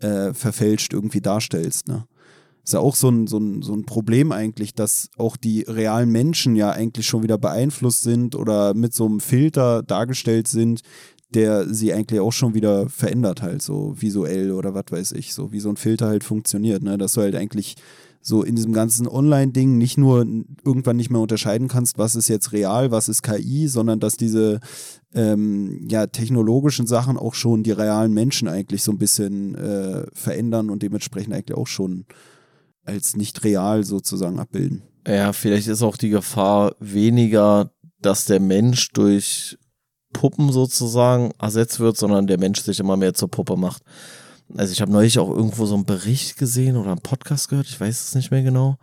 äh, 0.01 0.33
verfälscht 0.35 0.93
irgendwie 0.93 1.20
darstellst. 1.20 1.89
Ne? 1.89 2.05
Ist 2.69 2.74
ja 2.74 2.81
auch 2.81 2.97
so 2.97 3.09
ein, 3.09 3.27
so, 3.27 3.39
ein, 3.39 3.62
so 3.62 3.73
ein 3.73 3.86
Problem 3.86 4.31
eigentlich, 4.31 4.74
dass 4.74 5.09
auch 5.16 5.39
die 5.39 5.62
realen 5.62 6.11
Menschen 6.11 6.55
ja 6.55 6.70
eigentlich 6.70 7.07
schon 7.07 7.23
wieder 7.23 7.39
beeinflusst 7.39 8.03
sind 8.03 8.35
oder 8.35 8.74
mit 8.74 8.93
so 8.93 9.07
einem 9.07 9.20
Filter 9.20 9.82
dargestellt 9.82 10.49
sind, 10.49 10.82
der 11.31 11.73
sie 11.73 11.95
eigentlich 11.95 12.20
auch 12.20 12.32
schon 12.32 12.53
wieder 12.53 12.90
verändert 12.90 13.40
halt, 13.40 13.62
so 13.62 13.95
visuell 13.99 14.53
oder 14.53 14.74
was 14.74 14.85
weiß 14.90 15.12
ich, 15.12 15.32
so 15.32 15.51
wie 15.51 15.61
so 15.61 15.70
ein 15.70 15.78
Filter 15.78 16.09
halt 16.09 16.24
funktioniert, 16.24 16.82
ne? 16.82 16.99
dass 16.99 17.15
du 17.15 17.23
halt 17.23 17.36
eigentlich 17.36 17.77
so 18.20 18.43
in 18.43 18.55
diesem 18.55 18.74
ganzen 18.74 19.09
Online-Ding 19.09 19.78
nicht 19.78 19.97
nur 19.97 20.27
irgendwann 20.62 20.97
nicht 20.97 21.09
mehr 21.09 21.23
unterscheiden 21.23 21.69
kannst, 21.69 21.97
was 21.97 22.16
ist 22.16 22.28
jetzt 22.28 22.53
real, 22.53 22.90
was 22.90 23.09
ist 23.09 23.23
KI, 23.23 23.66
sondern 23.69 23.99
dass 23.99 24.19
diese 24.19 24.61
ähm, 25.15 25.86
ja, 25.89 26.07
technologischen 26.07 26.86
Sachen 26.86 27.16
auch 27.16 27.32
schon 27.32 27.62
die 27.62 27.73
realen 27.73 28.12
Menschen 28.12 28.47
eigentlich 28.47 28.82
so 28.82 28.93
ein 28.93 28.99
bisschen 28.99 29.55
äh, 29.55 30.05
verändern 30.12 30.69
und 30.69 30.82
dementsprechend 30.82 31.32
eigentlich 31.32 31.57
auch 31.57 31.66
schon 31.66 32.05
als 32.89 33.16
nicht 33.16 33.44
real 33.44 33.85
sozusagen 33.85 34.40
abbilden. 34.40 34.82
Ja, 35.06 35.32
vielleicht 35.32 35.69
ist 35.69 35.82
auch 35.82 35.97
die 35.97 36.10
Gefahr 36.10 36.74
weniger, 36.81 37.70
dass 38.01 38.24
der 38.24 38.40
Mensch 38.40 38.90
durch 38.93 39.56
Puppen 40.12 40.52
sozusagen 40.52 41.32
ersetzt 41.39 41.81
wird, 41.81 41.97
sondern 41.97 42.27
der 42.27 42.39
Mensch 42.39 42.60
sich 42.60 42.81
immer 42.81 42.97
mehr 42.97 43.15
zur 43.15 43.31
Puppe 43.31 43.56
macht. 43.56 43.82
Also 44.56 44.73
ich 44.73 44.81
habe 44.81 44.93
neulich 44.93 45.19
auch 45.19 45.28
irgendwo 45.28 45.66
so 45.66 45.74
einen 45.74 45.85
Bericht 45.85 46.39
gesehen 46.39 46.77
oder 46.77 46.90
einen 46.90 47.01
Podcast 47.01 47.48
gehört, 47.48 47.69
ich 47.69 47.78
weiß 47.78 48.09
es 48.09 48.15
nicht 48.15 48.31
mehr 48.31 48.43
genau, 48.43 48.78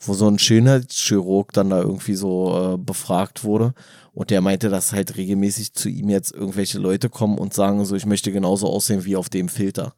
wo 0.00 0.14
so 0.14 0.28
ein 0.28 0.38
Schönheitschirurg 0.38 1.52
dann 1.52 1.70
da 1.70 1.80
irgendwie 1.82 2.14
so 2.14 2.74
äh, 2.74 2.78
befragt 2.78 3.42
wurde 3.42 3.74
und 4.12 4.30
der 4.30 4.40
meinte, 4.40 4.68
dass 4.68 4.92
halt 4.92 5.16
regelmäßig 5.16 5.74
zu 5.74 5.88
ihm 5.88 6.08
jetzt 6.08 6.32
irgendwelche 6.32 6.78
Leute 6.78 7.08
kommen 7.08 7.38
und 7.38 7.54
sagen 7.54 7.84
so, 7.84 7.96
ich 7.96 8.06
möchte 8.06 8.30
genauso 8.30 8.68
aussehen 8.68 9.04
wie 9.04 9.16
auf 9.16 9.28
dem 9.28 9.48
Filter. 9.48 9.94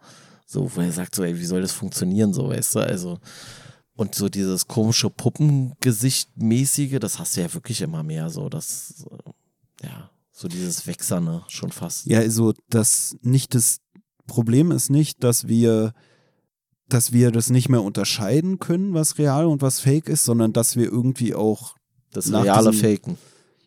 So, 0.53 0.69
wo 0.75 0.81
er 0.81 0.91
sagt 0.91 1.15
so, 1.15 1.23
ey, 1.23 1.39
wie 1.39 1.47
soll 1.47 1.61
das 1.61 1.71
funktionieren, 1.71 2.35
so, 2.35 2.49
weißt 2.49 2.75
du, 2.75 2.81
also 2.81 3.21
und 3.95 4.17
so 4.17 4.29
dieses 4.29 4.67
komische 4.67 5.09
Puppengesicht-mäßige, 5.09 6.99
das 6.99 7.21
hast 7.21 7.37
du 7.37 7.43
ja 7.43 7.55
wirklich 7.55 7.81
immer 7.83 8.03
mehr, 8.03 8.31
so, 8.31 8.49
das, 8.49 9.07
ja, 9.81 10.11
so 10.33 10.49
dieses 10.49 10.89
Wechserne 10.89 11.45
schon 11.47 11.71
fast. 11.71 12.07
Ja, 12.07 12.19
also 12.19 12.53
das 12.69 13.17
nicht 13.23 13.55
das 13.55 13.81
Problem 14.27 14.73
ist 14.73 14.91
nicht, 14.91 15.23
dass 15.23 15.47
wir 15.47 15.95
dass 16.89 17.13
wir 17.13 17.31
das 17.31 17.51
nicht 17.51 17.69
mehr 17.69 17.83
unterscheiden 17.85 18.59
können, 18.59 18.93
was 18.93 19.19
real 19.19 19.47
und 19.47 19.63
was 19.63 19.79
fake 19.79 20.09
ist, 20.09 20.25
sondern 20.25 20.53
dass 20.53 20.75
wir 20.75 20.87
irgendwie 20.87 21.37
auch 21.37 21.77
das 22.11 22.33
reale 22.33 22.73
diesem, 22.73 22.91
Faken. 22.91 23.19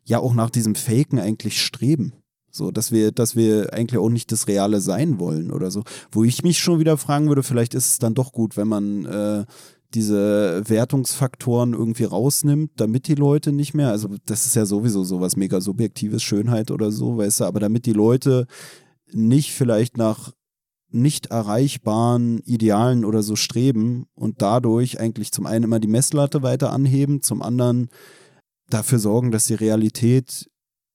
Ja, 0.03 0.19
auch 0.19 0.33
nach 0.33 0.49
diesem 0.49 0.75
Faken 0.75 1.17
eigentlich 1.17 1.61
streben. 1.61 2.11
So, 2.55 2.69
dass 2.69 2.91
wir, 2.91 3.11
dass 3.11 3.35
wir 3.35 3.73
eigentlich 3.73 3.99
auch 3.99 4.09
nicht 4.09 4.31
das 4.31 4.47
Reale 4.47 4.79
sein 4.79 5.19
wollen 5.19 5.51
oder 5.51 5.71
so. 5.71 5.83
Wo 6.11 6.23
ich 6.23 6.43
mich 6.43 6.59
schon 6.59 6.79
wieder 6.79 6.97
fragen 6.97 7.27
würde, 7.27 7.41
vielleicht 7.41 7.73
ist 7.73 7.87
es 7.87 7.97
dann 7.97 8.13
doch 8.13 8.31
gut, 8.31 8.57
wenn 8.57 8.67
man 8.67 9.05
äh, 9.05 9.45
diese 9.95 10.61
Wertungsfaktoren 10.67 11.73
irgendwie 11.73 12.03
rausnimmt, 12.03 12.71
damit 12.75 13.07
die 13.07 13.15
Leute 13.15 13.51
nicht 13.51 13.73
mehr, 13.73 13.89
also 13.89 14.09
das 14.25 14.45
ist 14.45 14.55
ja 14.55 14.67
sowieso 14.67 15.03
sowas 15.03 15.35
mega 15.35 15.61
subjektives, 15.61 16.21
Schönheit 16.21 16.69
oder 16.69 16.91
so, 16.91 17.17
weißt 17.17 17.39
du, 17.39 17.45
aber 17.45 17.59
damit 17.59 17.87
die 17.87 17.93
Leute 17.93 18.45
nicht 19.11 19.51
vielleicht 19.51 19.97
nach 19.97 20.31
nicht 20.89 21.27
erreichbaren 21.27 22.37
Idealen 22.39 23.03
oder 23.03 23.23
so 23.23 23.35
streben 23.35 24.05
und 24.13 24.43
dadurch 24.43 24.99
eigentlich 24.99 25.31
zum 25.31 25.47
einen 25.47 25.63
immer 25.63 25.79
die 25.79 25.87
Messlatte 25.87 26.43
weiter 26.43 26.71
anheben, 26.71 27.23
zum 27.23 27.41
anderen 27.41 27.89
dafür 28.69 28.99
sorgen, 28.99 29.31
dass 29.31 29.45
die 29.45 29.55
Realität 29.55 30.51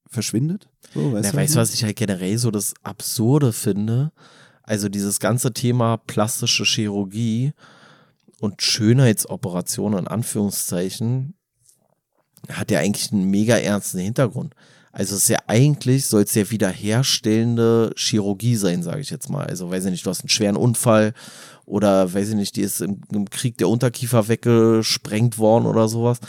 verschwindet. 0.09 0.67
So, 0.93 1.13
weißt, 1.13 1.33
Na, 1.33 1.39
weißt 1.39 1.55
du, 1.55 1.59
was 1.59 1.73
ich 1.73 1.83
halt 1.83 1.95
generell 1.95 2.37
so 2.37 2.51
das 2.51 2.73
Absurde 2.83 3.53
finde? 3.53 4.11
Also 4.63 4.89
dieses 4.89 5.19
ganze 5.19 5.53
Thema 5.53 5.97
plastische 5.97 6.63
Chirurgie 6.63 7.53
und 8.39 8.61
Schönheitsoperationen 8.61 9.99
in 9.99 10.07
Anführungszeichen 10.07 11.35
hat 12.51 12.71
ja 12.71 12.79
eigentlich 12.79 13.11
einen 13.11 13.29
mega 13.29 13.57
ernsten 13.57 13.99
Hintergrund. 13.99 14.55
Also 14.91 15.15
es 15.15 15.23
ist 15.23 15.29
ja 15.29 15.39
eigentlich, 15.47 16.05
soll 16.05 16.23
es 16.23 16.33
ja 16.33 16.49
wiederherstellende 16.49 17.93
Chirurgie 17.95 18.55
sein, 18.55 18.81
sage 18.81 19.01
ich 19.01 19.09
jetzt 19.09 19.29
mal. 19.29 19.45
Also 19.45 19.69
weiß 19.69 19.85
ich 19.85 19.91
nicht, 19.91 20.05
du 20.05 20.09
hast 20.09 20.21
einen 20.21 20.29
schweren 20.29 20.57
Unfall 20.57 21.13
oder 21.65 22.11
weiß 22.11 22.29
ich 22.29 22.35
nicht, 22.35 22.55
die 22.55 22.61
ist 22.61 22.81
im, 22.81 23.01
im 23.11 23.29
Krieg 23.29 23.57
der 23.57 23.69
Unterkiefer 23.69 24.27
weggesprengt 24.27 25.37
worden 25.37 25.67
oder 25.67 25.87
sowas. 25.87 26.19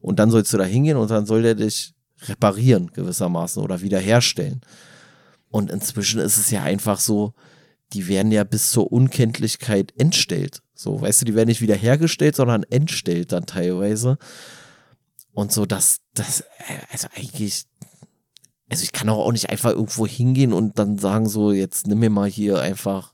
Und 0.00 0.18
dann 0.18 0.30
sollst 0.30 0.52
du 0.52 0.58
da 0.58 0.64
hingehen 0.64 0.96
und 0.96 1.10
dann 1.10 1.24
soll 1.26 1.42
der 1.42 1.54
dich 1.54 1.94
reparieren 2.28 2.90
gewissermaßen 2.92 3.62
oder 3.62 3.80
wiederherstellen. 3.80 4.60
Und 5.48 5.70
inzwischen 5.70 6.20
ist 6.20 6.36
es 6.36 6.50
ja 6.50 6.62
einfach 6.62 7.00
so, 7.00 7.34
die 7.92 8.06
werden 8.08 8.30
ja 8.30 8.44
bis 8.44 8.70
zur 8.70 8.92
Unkenntlichkeit 8.92 9.92
entstellt. 9.98 10.62
So, 10.74 11.00
weißt 11.00 11.20
du, 11.20 11.24
die 11.24 11.34
werden 11.34 11.48
nicht 11.48 11.60
wiederhergestellt, 11.60 12.36
sondern 12.36 12.62
entstellt 12.62 13.32
dann 13.32 13.46
teilweise. 13.46 14.16
Und 15.32 15.52
so, 15.52 15.66
dass 15.66 16.00
das, 16.14 16.44
also 16.90 17.08
eigentlich, 17.16 17.64
also 18.68 18.82
ich 18.82 18.92
kann 18.92 19.08
auch 19.08 19.32
nicht 19.32 19.50
einfach 19.50 19.70
irgendwo 19.70 20.06
hingehen 20.06 20.52
und 20.52 20.78
dann 20.78 20.98
sagen 20.98 21.28
so, 21.28 21.52
jetzt 21.52 21.86
nimm 21.86 21.98
mir 21.98 22.10
mal 22.10 22.28
hier 22.28 22.60
einfach 22.60 23.12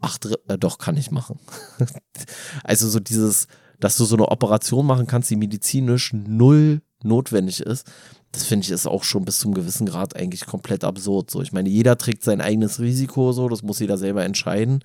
acht, 0.00 0.26
äh, 0.48 0.58
doch, 0.58 0.78
kann 0.78 0.96
ich 0.96 1.10
machen. 1.10 1.38
also 2.64 2.88
so 2.88 3.00
dieses, 3.00 3.46
dass 3.80 3.96
du 3.96 4.04
so 4.04 4.16
eine 4.16 4.28
Operation 4.28 4.86
machen 4.86 5.06
kannst, 5.06 5.30
die 5.30 5.36
medizinisch 5.36 6.12
null 6.12 6.82
notwendig 7.04 7.60
ist. 7.60 7.86
Das 8.32 8.44
finde 8.44 8.64
ich 8.64 8.70
ist 8.70 8.86
auch 8.86 9.04
schon 9.04 9.24
bis 9.24 9.38
zum 9.38 9.54
gewissen 9.54 9.86
Grad 9.86 10.16
eigentlich 10.16 10.46
komplett 10.46 10.82
absurd. 10.82 11.30
So, 11.30 11.40
ich 11.42 11.52
meine, 11.52 11.68
jeder 11.68 11.96
trägt 11.96 12.24
sein 12.24 12.40
eigenes 12.40 12.80
Risiko, 12.80 13.32
so, 13.32 13.48
das 13.48 13.62
muss 13.62 13.78
jeder 13.78 13.96
selber 13.96 14.24
entscheiden. 14.24 14.80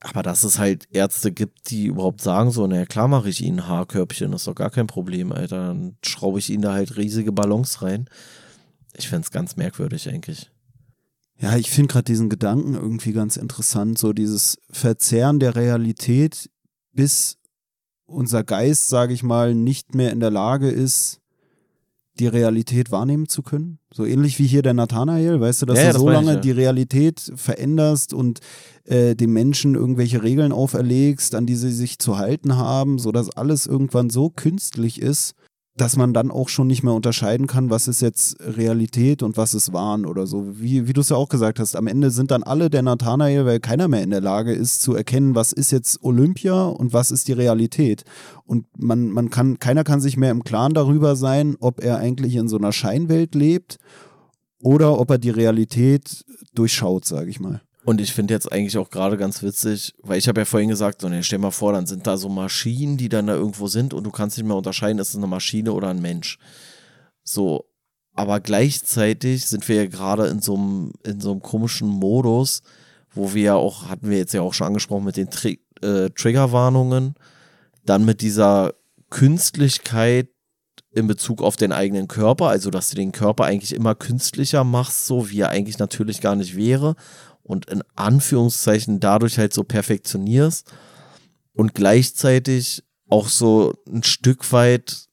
Aber 0.00 0.22
dass 0.22 0.44
es 0.44 0.58
halt 0.58 0.86
Ärzte 0.90 1.32
gibt, 1.32 1.70
die 1.70 1.86
überhaupt 1.86 2.20
sagen 2.20 2.50
so, 2.50 2.66
naja, 2.66 2.84
klar 2.84 3.08
mache 3.08 3.30
ich 3.30 3.42
ihnen 3.42 3.66
Haarkörbchen, 3.66 4.32
das 4.32 4.42
ist 4.42 4.46
doch 4.46 4.54
gar 4.54 4.70
kein 4.70 4.86
Problem, 4.86 5.32
Alter. 5.32 5.68
Dann 5.68 5.96
schraube 6.04 6.38
ich 6.38 6.50
ihnen 6.50 6.62
da 6.62 6.74
halt 6.74 6.96
riesige 6.96 7.32
Ballons 7.32 7.80
rein. 7.80 8.08
Ich 8.96 9.08
finde 9.08 9.22
es 9.24 9.30
ganz 9.30 9.56
merkwürdig 9.56 10.08
eigentlich. 10.08 10.50
Ja, 11.38 11.56
ich 11.56 11.70
finde 11.70 11.92
gerade 11.92 12.04
diesen 12.04 12.28
Gedanken 12.28 12.74
irgendwie 12.74 13.12
ganz 13.12 13.36
interessant, 13.36 13.98
so 13.98 14.12
dieses 14.12 14.58
Verzerren 14.70 15.40
der 15.40 15.56
Realität, 15.56 16.50
bis 16.92 17.38
unser 18.06 18.44
Geist, 18.44 18.88
sage 18.88 19.12
ich 19.14 19.22
mal, 19.22 19.54
nicht 19.54 19.94
mehr 19.94 20.12
in 20.12 20.20
der 20.20 20.30
Lage 20.30 20.68
ist, 20.68 21.20
die 22.18 22.28
Realität 22.28 22.92
wahrnehmen 22.92 23.28
zu 23.28 23.42
können. 23.42 23.78
So 23.92 24.04
ähnlich 24.04 24.38
wie 24.38 24.46
hier 24.46 24.62
der 24.62 24.74
Nathanael, 24.74 25.40
weißt 25.40 25.62
du, 25.62 25.66
dass 25.66 25.78
Ja, 25.78 25.86
du 25.86 25.92
das 25.94 25.98
so 26.00 26.04
meine 26.06 26.18
ich, 26.18 26.24
lange 26.24 26.36
ja. 26.36 26.40
die 26.40 26.50
Realität 26.52 27.32
veränderst 27.34 28.14
und 28.14 28.38
äh, 28.84 29.16
dem 29.16 29.32
Menschen 29.32 29.74
irgendwelche 29.74 30.22
Regeln 30.22 30.52
auferlegst, 30.52 31.34
an 31.34 31.46
die 31.46 31.56
sie 31.56 31.72
sich 31.72 31.98
zu 31.98 32.16
halten 32.16 32.56
haben, 32.56 32.98
sodass 32.98 33.30
alles 33.30 33.66
irgendwann 33.66 34.10
so 34.10 34.30
künstlich 34.30 35.02
ist, 35.02 35.34
dass 35.76 35.96
man 35.96 36.14
dann 36.14 36.30
auch 36.30 36.48
schon 36.48 36.68
nicht 36.68 36.84
mehr 36.84 36.92
unterscheiden 36.92 37.48
kann, 37.48 37.68
was 37.68 37.88
ist 37.88 38.00
jetzt 38.00 38.36
Realität 38.40 39.24
und 39.24 39.36
was 39.36 39.54
ist 39.54 39.72
Wahn 39.72 40.06
oder 40.06 40.24
so. 40.26 40.60
Wie, 40.60 40.86
wie 40.86 40.92
du 40.92 41.00
es 41.00 41.08
ja 41.08 41.16
auch 41.16 41.28
gesagt 41.28 41.58
hast, 41.58 41.74
am 41.74 41.88
Ende 41.88 42.10
sind 42.10 42.30
dann 42.30 42.44
alle 42.44 42.70
der 42.70 42.82
Nathanael, 42.82 43.44
weil 43.44 43.58
keiner 43.58 43.88
mehr 43.88 44.04
in 44.04 44.10
der 44.10 44.20
Lage 44.20 44.52
ist 44.52 44.82
zu 44.82 44.94
erkennen, 44.94 45.34
was 45.34 45.52
ist 45.52 45.72
jetzt 45.72 46.04
Olympia 46.04 46.66
und 46.66 46.92
was 46.92 47.10
ist 47.10 47.26
die 47.26 47.32
Realität. 47.32 48.04
Und 48.44 48.66
man, 48.78 49.10
man 49.10 49.30
kann, 49.30 49.58
keiner 49.58 49.82
kann 49.82 50.00
sich 50.00 50.16
mehr 50.16 50.30
im 50.30 50.44
Klaren 50.44 50.74
darüber 50.74 51.16
sein, 51.16 51.56
ob 51.58 51.82
er 51.82 51.98
eigentlich 51.98 52.36
in 52.36 52.46
so 52.46 52.56
einer 52.56 52.72
Scheinwelt 52.72 53.34
lebt 53.34 53.78
oder 54.62 55.00
ob 55.00 55.10
er 55.10 55.18
die 55.18 55.30
Realität 55.30 56.24
durchschaut, 56.54 57.04
sage 57.04 57.30
ich 57.30 57.40
mal. 57.40 57.62
Und 57.84 58.00
ich 58.00 58.12
finde 58.14 58.32
jetzt 58.32 58.50
eigentlich 58.50 58.78
auch 58.78 58.88
gerade 58.88 59.18
ganz 59.18 59.42
witzig, 59.42 59.94
weil 60.02 60.18
ich 60.18 60.26
habe 60.26 60.40
ja 60.40 60.44
vorhin 60.46 60.70
gesagt, 60.70 61.02
so, 61.02 61.08
ne, 61.08 61.22
stell 61.22 61.38
mal 61.38 61.50
vor, 61.50 61.72
dann 61.72 61.86
sind 61.86 62.06
da 62.06 62.16
so 62.16 62.30
Maschinen, 62.30 62.96
die 62.96 63.10
dann 63.10 63.26
da 63.26 63.34
irgendwo 63.34 63.66
sind 63.66 63.92
und 63.92 64.04
du 64.04 64.10
kannst 64.10 64.38
nicht 64.38 64.46
mehr 64.46 64.56
unterscheiden, 64.56 64.98
ist 64.98 65.10
es 65.10 65.16
eine 65.16 65.26
Maschine 65.26 65.72
oder 65.72 65.88
ein 65.88 66.00
Mensch. 66.00 66.38
So, 67.22 67.66
aber 68.14 68.40
gleichzeitig 68.40 69.46
sind 69.46 69.68
wir 69.68 69.76
ja 69.76 69.86
gerade 69.86 70.28
in 70.28 70.40
so 70.40 70.54
einem 70.54 70.92
in 71.04 71.20
so 71.20 71.32
einem 71.32 71.42
komischen 71.42 71.88
Modus, 71.88 72.62
wo 73.12 73.34
wir 73.34 73.42
ja 73.42 73.54
auch, 73.54 73.88
hatten 73.88 74.08
wir 74.08 74.16
jetzt 74.16 74.32
ja 74.32 74.40
auch 74.40 74.54
schon 74.54 74.68
angesprochen 74.68 75.04
mit 75.04 75.18
den 75.18 75.30
Tri 75.30 75.60
äh, 75.82 76.08
Triggerwarnungen, 76.08 77.14
dann 77.84 78.06
mit 78.06 78.22
dieser 78.22 78.72
Künstlichkeit 79.10 80.28
in 80.92 81.06
Bezug 81.06 81.42
auf 81.42 81.56
den 81.56 81.72
eigenen 81.72 82.08
Körper, 82.08 82.48
also 82.48 82.70
dass 82.70 82.88
du 82.88 82.96
den 82.96 83.12
Körper 83.12 83.44
eigentlich 83.44 83.74
immer 83.74 83.94
künstlicher 83.94 84.64
machst, 84.64 85.06
so 85.06 85.28
wie 85.28 85.40
er 85.40 85.50
eigentlich 85.50 85.78
natürlich 85.78 86.20
gar 86.20 86.36
nicht 86.36 86.56
wäre 86.56 86.96
und 87.44 87.66
in 87.66 87.82
Anführungszeichen 87.94 88.98
dadurch 89.00 89.38
halt 89.38 89.54
so 89.54 89.62
perfektionierst 89.62 90.72
und 91.52 91.74
gleichzeitig 91.74 92.82
auch 93.08 93.28
so 93.28 93.74
ein 93.86 94.02
Stück 94.02 94.50
weit 94.52 95.06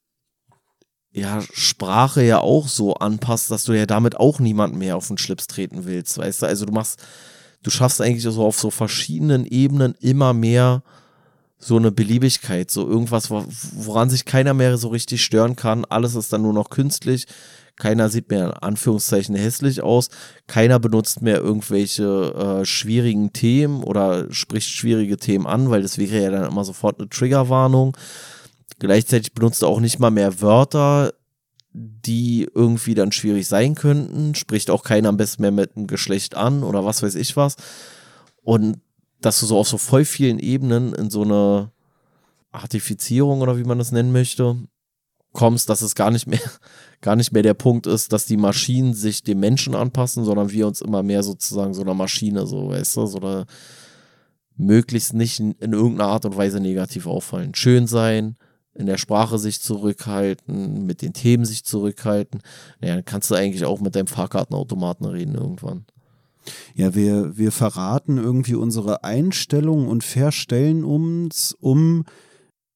ja 1.12 1.42
Sprache 1.54 2.24
ja 2.24 2.40
auch 2.40 2.68
so 2.68 2.94
anpasst, 2.96 3.52
dass 3.52 3.66
du 3.66 3.74
ja 3.74 3.86
damit 3.86 4.18
auch 4.18 4.40
niemanden 4.40 4.78
mehr 4.78 4.96
auf 4.96 5.08
den 5.08 5.18
Schlips 5.18 5.48
treten 5.48 5.86
willst, 5.86 6.18
weißt 6.18 6.42
du? 6.42 6.46
Also 6.46 6.66
du 6.66 6.72
machst, 6.72 7.04
du 7.64 7.70
schaffst 7.70 8.02
eigentlich 8.02 8.24
so 8.24 8.46
auf 8.46 8.58
so 8.58 8.72
verschiedenen 8.72 9.46
Ebenen 9.46 9.94
immer 10.00 10.34
mehr 10.34 10.84
so 11.58 11.78
eine 11.78 11.92
Beliebigkeit, 11.92 12.72
so 12.72 12.88
irgendwas, 12.88 13.30
wo- 13.30 13.46
woran 13.74 14.10
sich 14.10 14.26
keiner 14.26 14.54
mehr 14.54 14.78
so 14.78 14.88
richtig 14.88 15.24
stören 15.24 15.56
kann. 15.56 15.86
Alles 15.86 16.16
ist 16.16 16.34
dann 16.34 16.42
nur 16.42 16.54
noch 16.54 16.70
künstlich. 16.70 17.28
Keiner 17.82 18.10
sieht 18.10 18.30
mehr 18.30 18.46
in 18.46 18.52
Anführungszeichen 18.52 19.34
hässlich 19.34 19.82
aus. 19.82 20.10
Keiner 20.46 20.78
benutzt 20.78 21.24
mehr 21.24 21.38
irgendwelche 21.38 22.62
äh, 22.62 22.64
schwierigen 22.64 23.34
Themen 23.34 23.84
oder 23.84 24.32
spricht 24.32 24.70
schwierige 24.70 25.18
Themen 25.18 25.48
an, 25.48 25.72
weil 25.72 25.82
das 25.82 25.98
wäre 25.98 26.22
ja 26.22 26.30
dann 26.30 26.48
immer 26.48 26.64
sofort 26.64 27.00
eine 27.00 27.10
Triggerwarnung. 27.10 27.98
Gleichzeitig 28.78 29.34
benutzt 29.34 29.64
er 29.64 29.70
auch 29.70 29.80
nicht 29.80 29.98
mal 29.98 30.12
mehr 30.12 30.42
Wörter, 30.42 31.12
die 31.74 32.48
irgendwie 32.54 32.94
dann 32.94 33.12
schwierig 33.12 33.48
sein 33.48 33.74
könnten. 33.74 34.36
Spricht 34.36 34.70
auch 34.70 34.84
keiner 34.84 35.10
am 35.10 35.18
besten 35.18 35.42
mehr 35.42 35.52
mit 35.52 35.76
dem 35.76 35.88
Geschlecht 35.88 36.38
an 36.38 36.62
oder 36.62 36.86
was 36.86 37.02
weiß 37.02 37.16
ich 37.16 37.36
was. 37.36 37.56
Und 38.44 38.78
dass 39.22 39.40
du 39.40 39.48
so 39.48 39.58
auf 39.58 39.68
so 39.68 39.80
voll 39.80 40.06
vielen 40.06 40.38
Ebenen 40.38 40.94
in 40.94 41.10
so 41.10 41.24
eine 41.24 41.72
Artifizierung 42.52 43.42
oder 43.42 43.58
wie 43.58 43.64
man 43.64 43.80
das 43.80 43.92
nennen 43.92 44.12
möchte, 44.12 44.58
kommst, 45.34 45.70
dass 45.70 45.82
es 45.82 45.96
gar 45.96 46.12
nicht 46.12 46.28
mehr, 46.28 46.40
gar 47.02 47.16
nicht 47.16 47.32
mehr 47.32 47.44
der 47.44 47.54
Punkt 47.54 47.88
ist, 47.88 48.14
dass 48.14 48.26
die 48.26 48.38
Maschinen 48.38 48.94
sich 48.94 49.24
dem 49.24 49.40
Menschen 49.40 49.76
anpassen, 49.76 50.24
sondern 50.24 50.52
wir 50.52 50.68
uns 50.68 50.82
immer 50.82 51.04
mehr 51.04 51.24
sozusagen 51.24 51.74
so 51.74 51.82
einer 51.82 51.94
Maschine, 51.94 52.46
so, 52.46 52.70
weißt 52.70 52.98
du, 52.98 53.06
so 53.06 53.20
eine 53.20 53.46
möglichst 54.58 55.14
nicht 55.14 55.40
in, 55.40 55.54
in 55.54 55.74
irgendeiner 55.74 56.10
Art 56.10 56.26
und 56.26 56.38
Weise 56.38 56.60
negativ 56.60 57.08
auffallen. 57.08 57.56
Schön 57.56 57.88
sein, 57.88 58.36
in 58.74 58.86
der 58.86 58.98
Sprache 58.98 59.38
sich 59.38 59.62
zurückhalten, 59.62 60.86
mit 60.86 61.02
den 61.02 61.14
Themen 61.14 61.46
sich 61.46 61.66
zurückhalten. 61.66 62.42
Naja, 62.80 62.96
dann 62.96 63.06
kannst 63.06 63.30
du 63.32 63.36
eigentlich 63.36 63.66
auch 63.66 63.82
mit 63.82 63.96
deinem 63.96 64.08
Fahrkartenautomaten 64.08 65.06
reden 65.06 65.36
irgendwann. 65.36 65.86
Ja, 66.74 66.96
wir, 66.96 67.38
wir 67.38 67.52
verraten 67.52 68.18
irgendwie 68.18 68.56
unsere 68.56 69.04
Einstellung 69.04 69.88
und 69.88 70.04
verstellen 70.04 70.84
uns, 70.84 71.56
um 71.60 72.06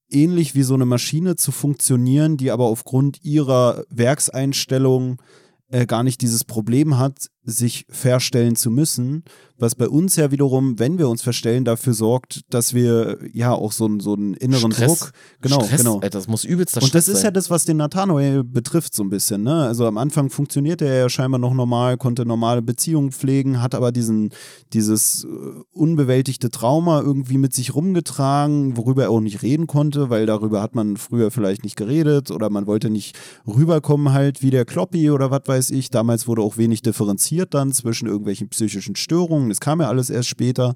ähnlich 0.09 0.55
wie 0.55 0.63
so 0.63 0.73
eine 0.73 0.85
Maschine 0.85 1.35
zu 1.35 1.51
funktionieren, 1.51 2.37
die 2.37 2.51
aber 2.51 2.65
aufgrund 2.65 3.23
ihrer 3.23 3.83
Werkseinstellung 3.89 5.21
äh, 5.69 5.85
gar 5.85 6.03
nicht 6.03 6.21
dieses 6.21 6.43
Problem 6.43 6.97
hat, 6.97 7.29
sich 7.45 7.85
verstellen 7.89 8.55
zu 8.55 8.71
müssen, 8.71 9.23
was 9.57 9.75
bei 9.75 9.87
uns 9.87 10.17
ja 10.17 10.31
wiederum, 10.31 10.79
wenn 10.79 10.97
wir 10.97 11.07
uns 11.07 11.21
verstellen, 11.21 11.63
dafür 11.63 11.93
sorgt, 11.93 12.41
dass 12.49 12.73
wir 12.73 13.19
ja 13.31 13.53
auch 13.53 13.71
so, 13.71 13.85
einen- 13.85 14.01
so 14.01 14.13
einen 14.13 14.33
inneren 14.33 14.71
Stress, 14.73 14.99
Druck, 14.99 15.11
genau, 15.41 15.61
Stress, 15.63 15.77
genau. 15.79 15.93
Alter, 15.95 16.09
das 16.09 16.27
muss 16.27 16.43
übelster 16.43 16.77
Und 16.81 16.83
das 16.83 16.89
Stress 16.89 17.07
ist 17.07 17.23
ja 17.23 17.27
sein. 17.27 17.33
das, 17.35 17.49
was 17.49 17.63
den 17.63 17.77
Nathanael 17.77 18.43
betrifft, 18.43 18.93
so 18.93 19.03
ein 19.03 19.09
bisschen. 19.09 19.43
Ne? 19.43 19.53
Also 19.63 19.85
am 19.85 19.97
Anfang 19.97 20.29
funktionierte 20.29 20.85
er 20.85 20.97
ja 20.97 21.09
scheinbar 21.09 21.39
noch 21.39 21.53
normal, 21.53 21.95
konnte 21.97 22.25
normale 22.25 22.61
Beziehungen 22.61 23.11
pflegen, 23.13 23.61
hat 23.61 23.75
aber 23.75 23.93
diesen, 23.93 24.31
dieses 24.73 25.23
äh, 25.23 25.27
unbewältigte 25.71 26.49
Trauma 26.51 26.99
irgendwie 27.01 27.37
mit 27.37 27.53
sich 27.53 27.73
rumgetragen, 27.75 28.75
worüber 28.75 29.03
er 29.03 29.11
auch 29.11 29.21
nicht 29.21 29.41
reden 29.41 29.67
konnte, 29.67 30.09
weil 30.09 30.25
darüber 30.25 30.61
hat 30.61 30.75
man 30.75 30.97
früher 30.97 31.31
vielleicht 31.31 31.63
nicht 31.63 31.77
geredet 31.77 32.29
oder 32.31 32.49
man 32.49 32.67
wollte 32.67 32.89
nicht 32.89 33.15
rüberkommen 33.47 34.11
halt 34.11 34.41
wie 34.41 34.49
der 34.49 34.65
Kloppi 34.65 35.11
oder 35.11 35.31
was 35.31 35.43
weiß 35.45 35.69
ich. 35.69 35.89
Damals 35.91 36.27
wurde 36.27 36.41
auch 36.41 36.57
wenig 36.57 36.81
differenziert 36.81 37.34
dann 37.43 37.73
zwischen 37.73 38.07
irgendwelchen 38.07 38.49
psychischen 38.49 38.95
Störungen. 38.95 39.49
Das 39.49 39.59
kam 39.59 39.81
ja 39.81 39.89
alles 39.89 40.09
erst 40.09 40.29
später. 40.29 40.75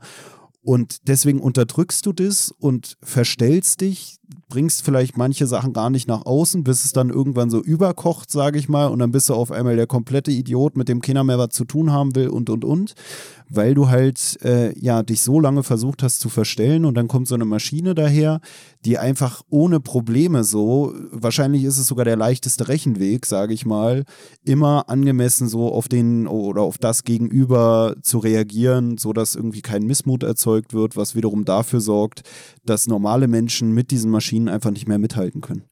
Und 0.62 1.08
deswegen 1.08 1.40
unterdrückst 1.40 2.06
du 2.06 2.14
das 2.14 2.52
und 2.52 2.98
verstellst 3.02 3.82
dich, 3.82 4.19
bringst 4.50 4.84
vielleicht 4.84 5.18
manche 5.18 5.48
Sachen 5.48 5.74
gar 5.74 5.90
nicht 5.90 6.08
nach 6.08 6.26
außen, 6.26 6.64
bis 6.64 6.86
es 6.86 6.92
dann 6.92 7.10
irgendwann 7.10 7.50
so 7.50 7.62
überkocht, 7.62 8.32
sage 8.32 8.58
ich 8.58 8.68
mal, 8.68 8.88
und 8.88 9.00
dann 9.00 9.12
bist 9.12 9.30
du 9.30 9.36
auf 9.36 9.52
einmal 9.52 9.76
der 9.76 9.88
komplette 9.88 10.32
Idiot, 10.32 10.76
mit 10.76 10.90
dem 10.90 11.02
keiner 11.02 11.24
mehr 11.24 11.38
was 11.38 11.50
zu 11.50 11.66
tun 11.66 11.92
haben 11.92 12.16
will 12.16 12.30
und 12.30 12.50
und 12.50 12.66
und, 12.66 12.96
weil 13.50 13.74
du 13.74 13.90
halt 13.90 14.40
äh, 14.44 14.78
ja 14.80 15.04
dich 15.04 15.22
so 15.22 15.40
lange 15.40 15.64
versucht 15.64 16.04
hast 16.04 16.20
zu 16.20 16.30
verstellen 16.30 16.86
und 16.86 16.96
dann 16.96 17.08
kommt 17.08 17.28
so 17.28 17.36
eine 17.36 17.46
Maschine 17.46 17.96
daher, 17.96 18.42
die 18.86 18.98
einfach 18.98 19.42
ohne 19.50 19.80
Probleme 19.80 20.44
so, 20.44 20.94
wahrscheinlich 21.12 21.64
ist 21.64 21.78
es 21.78 21.88
sogar 21.88 22.06
der 22.06 22.16
leichteste 22.16 22.68
Rechenweg, 22.68 23.26
sage 23.26 23.54
ich 23.54 23.66
mal, 23.66 24.04
immer 24.44 24.90
angemessen 24.90 25.48
so 25.48 25.72
auf 25.72 25.88
den 25.88 26.28
oder 26.28 26.62
auf 26.62 26.78
das 26.78 27.04
Gegenüber 27.04 27.96
zu 28.02 28.20
reagieren, 28.20 28.98
so 28.98 29.14
dass 29.14 29.36
irgendwie 29.36 29.62
kein 29.62 29.84
Missmut 29.84 30.24
erzeugt 30.24 30.74
wird, 30.74 30.96
was 30.96 31.16
wiederum 31.16 31.46
dafür 31.46 31.82
sorgt, 31.82 32.24
dass 32.66 32.88
normale 32.88 33.28
Menschen 33.28 33.74
mit 33.74 33.92
diesen 33.92 34.12
Maschinen 34.12 34.19
einfach 34.50 34.72
nicht 34.72 34.88
mehr 34.88 35.00
mithalten 35.00 35.42
können. 35.42 35.64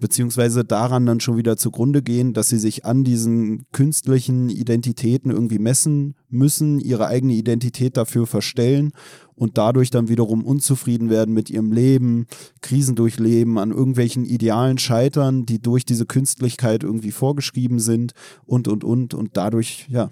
Beziehungsweise 0.00 0.64
daran 0.64 1.06
dann 1.06 1.20
schon 1.20 1.36
wieder 1.36 1.56
zugrunde 1.56 2.02
gehen, 2.02 2.32
dass 2.34 2.48
sie 2.48 2.58
sich 2.58 2.84
an 2.84 3.04
diesen 3.04 3.64
künstlichen 3.70 4.50
Identitäten 4.50 5.30
irgendwie 5.30 5.60
messen 5.60 6.16
müssen, 6.28 6.80
ihre 6.80 7.06
eigene 7.06 7.34
Identität 7.34 7.96
dafür 7.96 8.26
verstellen 8.26 8.92
und 9.36 9.56
dadurch 9.56 9.90
dann 9.90 10.08
wiederum 10.08 10.44
unzufrieden 10.44 11.10
werden 11.10 11.32
mit 11.32 11.48
ihrem 11.48 11.72
Leben, 11.72 12.26
Krisen 12.60 12.96
durchleben, 12.96 13.56
an 13.56 13.70
irgendwelchen 13.70 14.24
Idealen 14.24 14.78
scheitern, 14.78 15.46
die 15.46 15.60
durch 15.60 15.84
diese 15.84 16.06
Künstlichkeit 16.06 16.82
irgendwie 16.82 17.12
vorgeschrieben 17.12 17.78
sind 17.78 18.12
und, 18.44 18.66
und, 18.66 18.82
und 18.82 19.14
und 19.14 19.36
dadurch, 19.36 19.86
ja, 19.88 20.10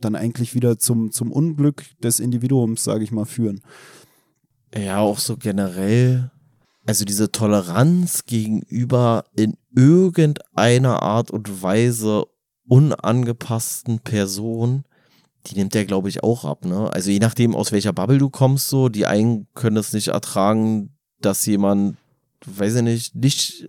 dann 0.00 0.14
eigentlich 0.14 0.54
wieder 0.54 0.78
zum, 0.78 1.10
zum 1.10 1.32
Unglück 1.32 1.84
des 2.02 2.20
Individuums, 2.20 2.84
sage 2.84 3.04
ich 3.04 3.12
mal, 3.12 3.24
führen. 3.24 3.60
Ja, 4.76 4.98
auch 4.98 5.18
so 5.18 5.36
generell. 5.36 6.30
Also 6.86 7.04
diese 7.04 7.30
Toleranz 7.30 8.24
gegenüber 8.26 9.24
in 9.36 9.56
irgendeiner 9.74 11.02
Art 11.02 11.30
und 11.30 11.62
Weise 11.62 12.24
unangepassten 12.66 14.00
Personen, 14.00 14.84
die 15.46 15.56
nimmt 15.56 15.74
der, 15.74 15.84
glaube 15.84 16.08
ich, 16.08 16.22
auch 16.22 16.44
ab, 16.44 16.64
ne? 16.64 16.92
Also 16.92 17.10
je 17.10 17.18
nachdem, 17.18 17.54
aus 17.54 17.72
welcher 17.72 17.92
Bubble 17.92 18.18
du 18.18 18.30
kommst, 18.30 18.68
so, 18.68 18.88
die 18.88 19.06
einen 19.06 19.46
können 19.54 19.76
es 19.76 19.92
nicht 19.92 20.08
ertragen, 20.08 20.96
dass 21.20 21.46
jemand, 21.46 21.96
weiß 22.46 22.76
ich 22.76 22.82
nicht, 22.82 23.14
nicht 23.14 23.66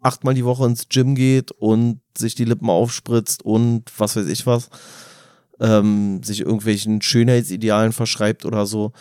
achtmal 0.00 0.34
die 0.34 0.44
Woche 0.44 0.66
ins 0.66 0.88
Gym 0.88 1.14
geht 1.14 1.52
und 1.52 2.00
sich 2.16 2.34
die 2.34 2.44
Lippen 2.44 2.70
aufspritzt 2.70 3.44
und 3.44 3.84
was 3.96 4.16
weiß 4.16 4.26
ich 4.26 4.46
was, 4.46 4.68
ähm, 5.60 6.22
sich 6.22 6.40
irgendwelchen 6.40 7.02
Schönheitsidealen 7.02 7.92
verschreibt 7.92 8.44
oder 8.44 8.66
so. 8.66 8.92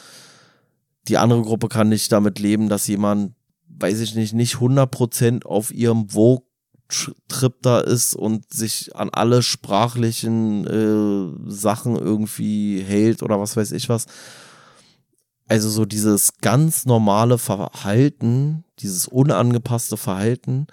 Die 1.08 1.18
andere 1.18 1.42
Gruppe 1.42 1.68
kann 1.68 1.90
nicht 1.90 2.12
damit 2.12 2.40
leben, 2.40 2.70
dass 2.70 2.88
jemand, 2.88 3.34
weiß 3.68 4.00
ich 4.00 4.16
nicht, 4.16 4.34
nicht 4.34 4.56
100% 4.56 5.46
auf 5.46 5.74
ihrem 5.74 6.10
Vogue-Trip 6.10 7.56
da 7.62 7.80
ist 7.80 8.16
und 8.16 8.54
sich 8.54 8.96
an 8.96 9.10
alle 9.12 9.42
sprachlichen 9.42 10.68
äh, 10.68 11.52
Sachen 11.52 11.96
irgendwie 11.96 12.82
hält 12.82 13.24
oder 13.24 13.40
was 13.40 13.58
weiß 13.58 13.72
ich 13.72 13.90
was. 13.90 14.06
Also 15.48 15.70
so 15.70 15.86
dieses 15.86 16.38
ganz 16.40 16.86
normale 16.86 17.38
Verhalten, 17.38 18.64
dieses 18.80 19.08
unangepasste 19.08 19.98
Verhalten, 19.98 20.68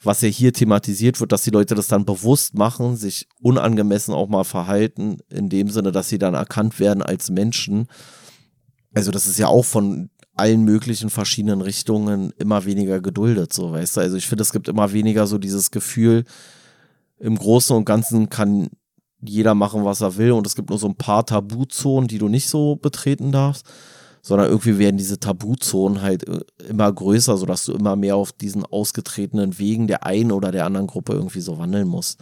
was 0.00 0.20
ja 0.20 0.28
hier 0.28 0.52
thematisiert 0.52 1.20
wird, 1.20 1.32
dass 1.32 1.42
die 1.42 1.50
Leute 1.50 1.74
das 1.74 1.88
dann 1.88 2.04
bewusst 2.04 2.54
machen, 2.54 2.96
sich 2.96 3.26
unangemessen 3.40 4.14
auch 4.14 4.28
mal 4.28 4.44
verhalten, 4.44 5.18
in 5.28 5.48
dem 5.48 5.70
Sinne, 5.70 5.92
dass 5.92 6.08
sie 6.08 6.18
dann 6.18 6.34
erkannt 6.34 6.80
werden 6.80 7.02
als 7.02 7.30
Menschen. 7.30 7.86
Also 8.94 9.10
das 9.10 9.26
ist 9.26 9.38
ja 9.38 9.48
auch 9.48 9.64
von 9.64 10.10
allen 10.34 10.64
möglichen 10.64 11.10
verschiedenen 11.10 11.60
Richtungen 11.60 12.32
immer 12.38 12.64
weniger 12.64 13.00
geduldet, 13.00 13.52
so 13.52 13.72
weißt 13.72 13.96
du. 13.96 14.00
Also 14.00 14.16
ich 14.16 14.26
finde, 14.26 14.42
es 14.42 14.52
gibt 14.52 14.68
immer 14.68 14.92
weniger 14.92 15.26
so 15.26 15.38
dieses 15.38 15.70
Gefühl, 15.70 16.24
im 17.18 17.36
Großen 17.36 17.76
und 17.76 17.84
Ganzen 17.84 18.28
kann 18.28 18.68
jeder 19.20 19.54
machen, 19.54 19.84
was 19.84 20.00
er 20.00 20.16
will 20.16 20.32
und 20.32 20.46
es 20.46 20.56
gibt 20.56 20.70
nur 20.70 20.78
so 20.78 20.88
ein 20.88 20.96
paar 20.96 21.24
Tabuzonen, 21.24 22.08
die 22.08 22.18
du 22.18 22.28
nicht 22.28 22.48
so 22.48 22.76
betreten 22.76 23.30
darfst 23.30 23.66
sondern 24.22 24.48
irgendwie 24.48 24.78
werden 24.78 24.96
diese 24.96 25.18
Tabuzonen 25.18 26.00
halt 26.00 26.26
äh, 26.28 26.40
immer 26.68 26.90
größer, 26.90 27.36
sodass 27.36 27.64
du 27.64 27.72
immer 27.72 27.96
mehr 27.96 28.16
auf 28.16 28.32
diesen 28.32 28.64
ausgetretenen 28.64 29.58
Wegen 29.58 29.88
der 29.88 30.06
einen 30.06 30.30
oder 30.30 30.52
der 30.52 30.64
anderen 30.64 30.86
Gruppe 30.86 31.12
irgendwie 31.12 31.40
so 31.40 31.58
wandeln 31.58 31.88
musst. 31.88 32.20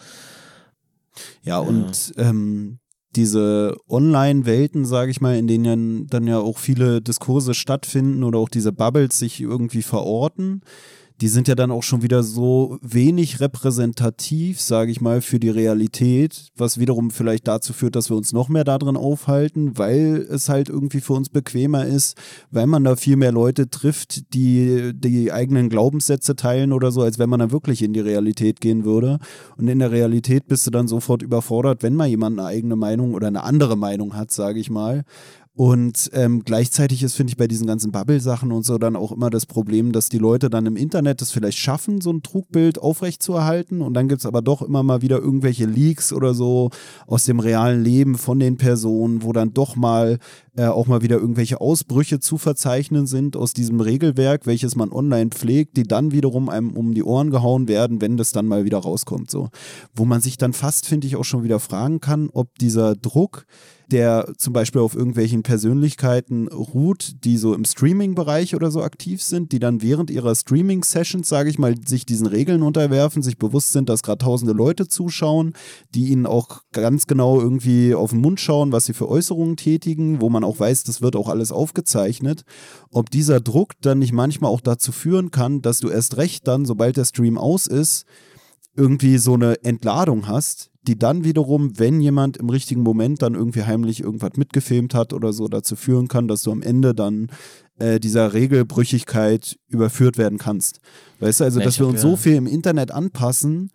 Ja, 1.42 1.58
und 1.58 2.14
Ähm, 2.16 2.78
diese 3.16 3.76
Online-Welten, 3.88 4.84
sage 4.84 5.10
ich 5.10 5.20
mal, 5.20 5.36
in 5.36 5.46
denen 5.46 6.06
dann 6.06 6.26
ja 6.26 6.38
auch 6.38 6.58
viele 6.58 7.00
Diskurse 7.00 7.54
stattfinden 7.54 8.22
oder 8.22 8.38
auch 8.38 8.48
diese 8.48 8.72
Bubbles 8.72 9.18
sich 9.18 9.40
irgendwie 9.40 9.82
verorten, 9.82 10.62
die 11.20 11.28
sind 11.28 11.48
ja 11.48 11.54
dann 11.54 11.70
auch 11.70 11.82
schon 11.82 12.02
wieder 12.02 12.22
so 12.22 12.78
wenig 12.80 13.40
repräsentativ, 13.40 14.60
sage 14.60 14.90
ich 14.90 15.00
mal, 15.00 15.20
für 15.20 15.38
die 15.38 15.50
Realität, 15.50 16.48
was 16.56 16.78
wiederum 16.78 17.10
vielleicht 17.10 17.46
dazu 17.46 17.72
führt, 17.72 17.94
dass 17.94 18.10
wir 18.10 18.16
uns 18.16 18.32
noch 18.32 18.48
mehr 18.48 18.64
darin 18.64 18.96
aufhalten, 18.96 19.76
weil 19.76 20.26
es 20.30 20.48
halt 20.48 20.70
irgendwie 20.70 21.00
für 21.00 21.12
uns 21.12 21.28
bequemer 21.28 21.84
ist, 21.84 22.16
weil 22.50 22.66
man 22.66 22.84
da 22.84 22.96
viel 22.96 23.16
mehr 23.16 23.32
Leute 23.32 23.68
trifft, 23.68 24.32
die 24.34 24.92
die 24.94 25.30
eigenen 25.30 25.68
Glaubenssätze 25.68 26.36
teilen 26.36 26.72
oder 26.72 26.90
so, 26.90 27.02
als 27.02 27.18
wenn 27.18 27.28
man 27.28 27.40
dann 27.40 27.52
wirklich 27.52 27.82
in 27.82 27.92
die 27.92 28.00
Realität 28.00 28.60
gehen 28.60 28.84
würde. 28.84 29.18
Und 29.56 29.68
in 29.68 29.78
der 29.78 29.90
Realität 29.90 30.48
bist 30.48 30.66
du 30.66 30.70
dann 30.70 30.88
sofort 30.88 31.22
überfordert, 31.22 31.82
wenn 31.82 31.96
mal 31.96 32.08
jemand 32.08 32.38
eine 32.38 32.48
eigene 32.48 32.76
Meinung 32.76 33.12
oder 33.12 33.26
eine 33.26 33.44
andere 33.44 33.76
Meinung 33.76 34.16
hat, 34.16 34.32
sage 34.32 34.58
ich 34.58 34.70
mal. 34.70 35.04
Und 35.60 36.08
ähm, 36.14 36.42
gleichzeitig 36.42 37.02
ist, 37.02 37.16
finde 37.16 37.32
ich, 37.32 37.36
bei 37.36 37.46
diesen 37.46 37.66
ganzen 37.66 37.92
Bubble-Sachen 37.92 38.50
und 38.50 38.64
so 38.64 38.78
dann 38.78 38.96
auch 38.96 39.12
immer 39.12 39.28
das 39.28 39.44
Problem, 39.44 39.92
dass 39.92 40.08
die 40.08 40.16
Leute 40.16 40.48
dann 40.48 40.64
im 40.64 40.74
Internet 40.74 41.20
es 41.20 41.32
vielleicht 41.32 41.58
schaffen, 41.58 42.00
so 42.00 42.10
ein 42.10 42.22
Trugbild 42.22 42.78
aufrechtzuerhalten. 42.78 43.82
Und 43.82 43.92
dann 43.92 44.08
gibt 44.08 44.20
es 44.20 44.26
aber 44.26 44.40
doch 44.40 44.62
immer 44.62 44.82
mal 44.82 45.02
wieder 45.02 45.18
irgendwelche 45.18 45.66
Leaks 45.66 46.14
oder 46.14 46.32
so 46.32 46.70
aus 47.06 47.26
dem 47.26 47.40
realen 47.40 47.84
Leben 47.84 48.16
von 48.16 48.40
den 48.40 48.56
Personen, 48.56 49.22
wo 49.22 49.34
dann 49.34 49.52
doch 49.52 49.76
mal 49.76 50.18
äh, 50.56 50.66
auch 50.66 50.86
mal 50.86 51.02
wieder 51.02 51.18
irgendwelche 51.18 51.60
Ausbrüche 51.60 52.20
zu 52.20 52.38
verzeichnen 52.38 53.06
sind 53.06 53.36
aus 53.36 53.52
diesem 53.52 53.80
Regelwerk, 53.80 54.46
welches 54.46 54.76
man 54.76 54.92
online 54.92 55.30
pflegt, 55.30 55.76
die 55.76 55.84
dann 55.84 56.12
wiederum 56.12 56.48
einem 56.48 56.70
um 56.70 56.94
die 56.94 57.04
Ohren 57.04 57.30
gehauen 57.30 57.68
werden, 57.68 58.00
wenn 58.00 58.16
das 58.16 58.32
dann 58.32 58.46
mal 58.46 58.64
wieder 58.64 58.78
rauskommt. 58.78 59.30
So. 59.30 59.48
Wo 59.94 60.04
man 60.04 60.20
sich 60.20 60.38
dann 60.38 60.52
fast, 60.52 60.86
finde 60.86 61.06
ich, 61.06 61.16
auch 61.16 61.24
schon 61.24 61.44
wieder 61.44 61.60
fragen 61.60 62.00
kann, 62.00 62.30
ob 62.32 62.58
dieser 62.58 62.96
Druck, 62.96 63.46
der 63.90 64.32
zum 64.38 64.52
Beispiel 64.52 64.80
auf 64.80 64.94
irgendwelchen 64.94 65.42
Persönlichkeiten 65.42 66.48
ruht, 66.48 67.24
die 67.24 67.36
so 67.36 67.54
im 67.54 67.64
Streaming-Bereich 67.64 68.54
oder 68.54 68.70
so 68.70 68.82
aktiv 68.82 69.22
sind, 69.22 69.52
die 69.52 69.58
dann 69.58 69.82
während 69.82 70.10
ihrer 70.10 70.34
Streaming-Sessions, 70.34 71.28
sage 71.28 71.50
ich 71.50 71.58
mal, 71.58 71.74
sich 71.84 72.06
diesen 72.06 72.26
Regeln 72.26 72.62
unterwerfen, 72.62 73.22
sich 73.22 73.38
bewusst 73.38 73.72
sind, 73.72 73.88
dass 73.88 74.02
gerade 74.02 74.24
tausende 74.24 74.52
Leute 74.52 74.86
zuschauen, 74.86 75.54
die 75.94 76.08
ihnen 76.08 76.26
auch 76.26 76.62
ganz 76.72 77.06
genau 77.06 77.40
irgendwie 77.40 77.94
auf 77.94 78.10
den 78.10 78.20
Mund 78.20 78.40
schauen, 78.40 78.72
was 78.72 78.86
sie 78.86 78.94
für 78.94 79.08
Äußerungen 79.08 79.56
tätigen, 79.56 80.20
wo 80.20 80.30
man 80.30 80.39
auch 80.44 80.60
weiß, 80.60 80.84
das 80.84 81.02
wird 81.02 81.16
auch 81.16 81.28
alles 81.28 81.52
aufgezeichnet. 81.52 82.44
Ob 82.90 83.10
dieser 83.10 83.40
Druck 83.40 83.72
dann 83.80 83.98
nicht 83.98 84.12
manchmal 84.12 84.50
auch 84.50 84.60
dazu 84.60 84.92
führen 84.92 85.30
kann, 85.30 85.62
dass 85.62 85.80
du 85.80 85.88
erst 85.88 86.16
recht 86.16 86.46
dann, 86.46 86.64
sobald 86.64 86.96
der 86.96 87.04
Stream 87.04 87.38
aus 87.38 87.66
ist, 87.66 88.06
irgendwie 88.76 89.18
so 89.18 89.34
eine 89.34 89.62
Entladung 89.64 90.26
hast, 90.26 90.70
die 90.82 90.98
dann 90.98 91.24
wiederum, 91.24 91.78
wenn 91.78 92.00
jemand 92.00 92.38
im 92.38 92.48
richtigen 92.48 92.82
Moment 92.82 93.20
dann 93.22 93.34
irgendwie 93.34 93.64
heimlich 93.64 94.00
irgendwas 94.00 94.32
mitgefilmt 94.36 94.94
hat 94.94 95.12
oder 95.12 95.32
so, 95.32 95.48
dazu 95.48 95.76
führen 95.76 96.08
kann, 96.08 96.28
dass 96.28 96.42
du 96.42 96.52
am 96.52 96.62
Ende 96.62 96.94
dann 96.94 97.28
äh, 97.78 98.00
dieser 98.00 98.32
Regelbrüchigkeit 98.32 99.58
überführt 99.68 100.16
werden 100.16 100.38
kannst. 100.38 100.80
Weißt 101.18 101.40
du, 101.40 101.44
also, 101.44 101.60
dass 101.60 101.78
wir 101.78 101.86
uns 101.86 102.00
so 102.00 102.16
viel 102.16 102.34
im 102.34 102.46
Internet 102.46 102.92
anpassen, 102.92 103.70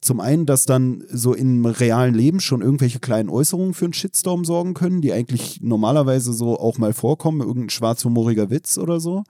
zum 0.00 0.20
einen, 0.20 0.46
dass 0.46 0.66
dann 0.66 1.04
so 1.10 1.34
im 1.34 1.64
realen 1.64 2.14
Leben 2.14 2.40
schon 2.40 2.62
irgendwelche 2.62 3.00
kleinen 3.00 3.28
Äußerungen 3.28 3.74
für 3.74 3.86
einen 3.86 3.94
Shitstorm 3.94 4.44
sorgen 4.44 4.74
können, 4.74 5.00
die 5.00 5.12
eigentlich 5.12 5.60
normalerweise 5.62 6.32
so 6.32 6.58
auch 6.58 6.78
mal 6.78 6.92
vorkommen, 6.92 7.40
irgendein 7.40 7.70
schwarzhumoriger 7.70 8.50
Witz 8.50 8.78
oder 8.78 9.00
so. 9.00 9.24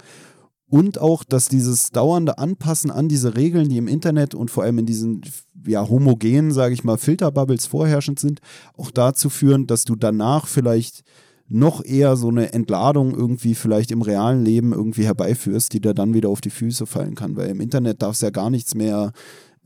Und 0.68 1.00
auch, 1.00 1.22
dass 1.22 1.48
dieses 1.48 1.90
dauernde 1.90 2.38
Anpassen 2.38 2.90
an 2.90 3.08
diese 3.08 3.36
Regeln, 3.36 3.68
die 3.68 3.78
im 3.78 3.86
Internet 3.86 4.34
und 4.34 4.50
vor 4.50 4.64
allem 4.64 4.78
in 4.78 4.86
diesen 4.86 5.22
ja, 5.64 5.88
homogenen, 5.88 6.50
sage 6.52 6.74
ich 6.74 6.82
mal, 6.82 6.98
Filterbubbles 6.98 7.66
vorherrschend 7.66 8.18
sind, 8.18 8.40
auch 8.76 8.90
dazu 8.90 9.30
führen, 9.30 9.66
dass 9.66 9.84
du 9.84 9.94
danach 9.94 10.46
vielleicht 10.46 11.04
noch 11.48 11.84
eher 11.84 12.16
so 12.16 12.28
eine 12.28 12.52
Entladung 12.52 13.14
irgendwie 13.14 13.54
vielleicht 13.54 13.92
im 13.92 14.02
realen 14.02 14.44
Leben 14.44 14.72
irgendwie 14.72 15.04
herbeiführst, 15.04 15.72
die 15.72 15.80
da 15.80 15.92
dann 15.92 16.14
wieder 16.14 16.28
auf 16.28 16.40
die 16.40 16.50
Füße 16.50 16.86
fallen 16.86 17.14
kann. 17.14 17.36
Weil 17.36 17.50
im 17.50 17.60
Internet 17.60 18.02
darfst 18.02 18.22
du 18.22 18.26
ja 18.26 18.30
gar 18.30 18.50
nichts 18.50 18.74
mehr 18.74 19.12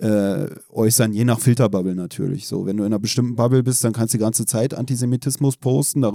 äh, 0.00 0.46
äußern, 0.70 1.12
je 1.12 1.24
nach 1.24 1.40
Filterbubble 1.40 1.94
natürlich. 1.94 2.46
So, 2.46 2.66
wenn 2.66 2.76
du 2.76 2.84
in 2.84 2.88
einer 2.88 2.98
bestimmten 2.98 3.36
Bubble 3.36 3.62
bist, 3.62 3.84
dann 3.84 3.92
kannst 3.92 4.14
du 4.14 4.18
die 4.18 4.24
ganze 4.24 4.46
Zeit 4.46 4.74
Antisemitismus 4.74 5.56
posten, 5.56 6.02
da 6.02 6.12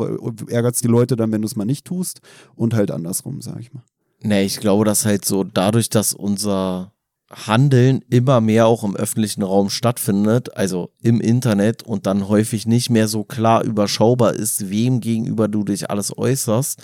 ärgert 0.49 0.75
es 0.75 0.81
die 0.81 0.87
Leute 0.87 1.15
dann, 1.15 1.31
wenn 1.31 1.41
du 1.41 1.47
es 1.47 1.55
mal 1.55 1.65
nicht 1.65 1.85
tust 1.85 2.21
und 2.55 2.73
halt 2.73 2.91
andersrum, 2.91 3.41
sag 3.41 3.59
ich 3.59 3.73
mal. 3.73 3.83
Nee, 4.21 4.43
ich 4.43 4.59
glaube, 4.59 4.85
dass 4.85 5.05
halt 5.05 5.23
so 5.23 5.43
dadurch, 5.43 5.89
dass 5.89 6.13
unser 6.13 6.93
Handeln 7.29 8.03
immer 8.09 8.41
mehr 8.41 8.67
auch 8.67 8.83
im 8.83 8.95
öffentlichen 8.95 9.43
Raum 9.43 9.69
stattfindet, 9.69 10.55
also 10.55 10.91
im 11.01 11.21
Internet 11.21 11.83
und 11.83 12.05
dann 12.07 12.27
häufig 12.27 12.65
nicht 12.65 12.89
mehr 12.89 13.07
so 13.07 13.23
klar 13.23 13.63
überschaubar 13.63 14.33
ist, 14.33 14.69
wem 14.69 14.99
gegenüber 14.99 15.47
du 15.47 15.63
dich 15.63 15.89
alles 15.89 16.15
äußerst, 16.17 16.81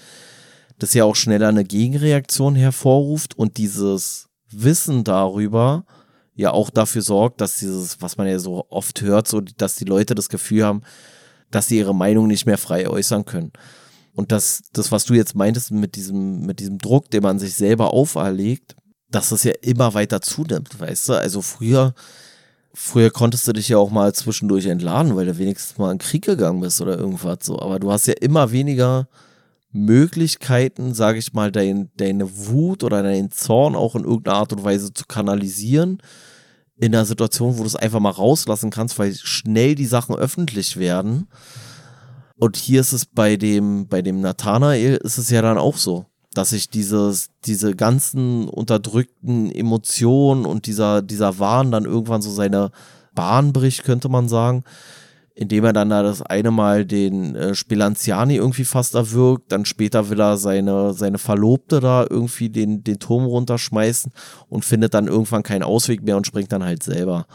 das 0.77 0.93
ja 0.93 1.05
auch 1.05 1.15
schneller 1.15 1.47
eine 1.47 1.63
Gegenreaktion 1.63 2.55
hervorruft 2.55 3.37
und 3.37 3.57
dieses 3.57 4.27
Wissen 4.51 5.03
darüber 5.03 5.85
ja 6.33 6.51
auch 6.51 6.69
dafür 6.69 7.01
sorgt, 7.01 7.41
dass 7.41 7.55
dieses, 7.55 8.01
was 8.01 8.17
man 8.17 8.27
ja 8.27 8.39
so 8.39 8.65
oft 8.69 9.01
hört, 9.01 9.27
so 9.27 9.41
dass 9.41 9.75
die 9.75 9.85
Leute 9.85 10.15
das 10.15 10.29
Gefühl 10.29 10.65
haben, 10.65 10.81
dass 11.51 11.67
sie 11.67 11.77
ihre 11.77 11.95
Meinung 11.95 12.27
nicht 12.27 12.45
mehr 12.45 12.57
frei 12.57 12.87
äußern 12.87 13.25
können. 13.25 13.51
Und 14.13 14.31
das, 14.31 14.63
das, 14.73 14.91
was 14.91 15.05
du 15.05 15.13
jetzt 15.13 15.35
meintest 15.35 15.71
mit 15.71 15.95
diesem, 15.95 16.45
mit 16.45 16.59
diesem 16.59 16.77
Druck, 16.77 17.09
den 17.11 17.23
man 17.23 17.39
sich 17.39 17.55
selber 17.55 17.93
auferlegt, 17.93 18.75
dass 19.09 19.29
das 19.29 19.43
ja 19.43 19.53
immer 19.61 19.93
weiter 19.93 20.21
zunimmt, 20.21 20.79
weißt 20.79 21.09
du? 21.09 21.13
Also 21.13 21.41
früher, 21.41 21.93
früher 22.73 23.09
konntest 23.09 23.47
du 23.47 23.53
dich 23.53 23.69
ja 23.69 23.77
auch 23.77 23.91
mal 23.91 24.13
zwischendurch 24.13 24.65
entladen, 24.65 25.15
weil 25.15 25.25
du 25.25 25.37
wenigstens 25.37 25.77
mal 25.77 25.91
in 25.91 25.97
den 25.97 26.05
Krieg 26.05 26.25
gegangen 26.25 26.61
bist 26.61 26.81
oder 26.81 26.97
irgendwas 26.97 27.39
so. 27.43 27.59
Aber 27.59 27.79
du 27.79 27.91
hast 27.91 28.07
ja 28.07 28.13
immer 28.19 28.51
weniger 28.51 29.07
Möglichkeiten, 29.72 30.93
sage 30.93 31.19
ich 31.19 31.34
mal, 31.34 31.52
dein, 31.52 31.89
deine 31.98 32.48
Wut 32.48 32.84
oder 32.84 33.03
deinen 33.03 33.31
Zorn 33.31 33.76
auch 33.76 33.95
in 33.95 34.03
irgendeiner 34.03 34.38
Art 34.38 34.53
und 34.53 34.64
Weise 34.64 34.93
zu 34.93 35.06
kanalisieren. 35.06 35.99
In 36.77 36.95
einer 36.95 37.06
Situation, 37.06 37.57
wo 37.57 37.61
du 37.61 37.68
es 37.68 37.76
einfach 37.76 37.99
mal 37.99 38.10
rauslassen 38.10 38.69
kannst, 38.72 38.98
weil 38.98 39.14
schnell 39.14 39.76
die 39.76 39.85
Sachen 39.85 40.15
öffentlich 40.15 40.77
werden. 40.77 41.27
Und 42.38 42.57
hier 42.57 42.81
ist 42.81 42.91
es 42.91 43.06
bei 43.06 43.38
dem, 43.38 43.88
bei 43.88 44.02
dem 44.02 44.19
Nathanael 44.19 44.98
ist 44.98 45.19
es 45.19 45.30
ja 45.30 45.43
dann 45.43 45.60
auch 45.60 45.77
so, 45.77 46.07
dass 46.34 46.49
sich 46.49 46.69
dieses, 46.69 47.30
diese 47.45 47.76
ganzen 47.76 48.49
unterdrückten 48.49 49.52
Emotionen 49.52 50.45
und 50.45 50.65
dieser, 50.65 51.03
dieser 51.03 51.38
Wahn 51.38 51.72
dann 51.72 51.85
irgendwann 51.85 52.23
so 52.23 52.31
seine 52.31 52.72
Bahn 53.14 53.53
bricht, 53.53 53.84
könnte 53.84 54.10
man 54.10 54.27
sagen. 54.27 54.64
Indem 55.33 55.63
er 55.63 55.73
dann 55.73 55.89
da 55.89 56.03
das 56.03 56.21
eine 56.21 56.51
Mal 56.51 56.85
den 56.85 57.35
äh, 57.35 57.55
Spelanziani 57.55 58.35
irgendwie 58.35 58.65
fast 58.65 58.95
erwürgt, 58.95 59.51
dann 59.51 59.65
später 59.65 60.09
will 60.09 60.19
er 60.19 60.37
seine, 60.37 60.93
seine 60.93 61.17
Verlobte 61.17 61.79
da 61.79 62.05
irgendwie 62.09 62.49
den, 62.49 62.83
den 62.83 62.99
Turm 62.99 63.25
runterschmeißen 63.25 64.11
und 64.49 64.65
findet 64.65 64.93
dann 64.93 65.07
irgendwann 65.07 65.43
keinen 65.43 65.63
Ausweg 65.63 66.03
mehr 66.03 66.17
und 66.17 66.27
springt 66.27 66.51
dann 66.51 66.65
halt 66.65 66.83
selber. 66.83 67.27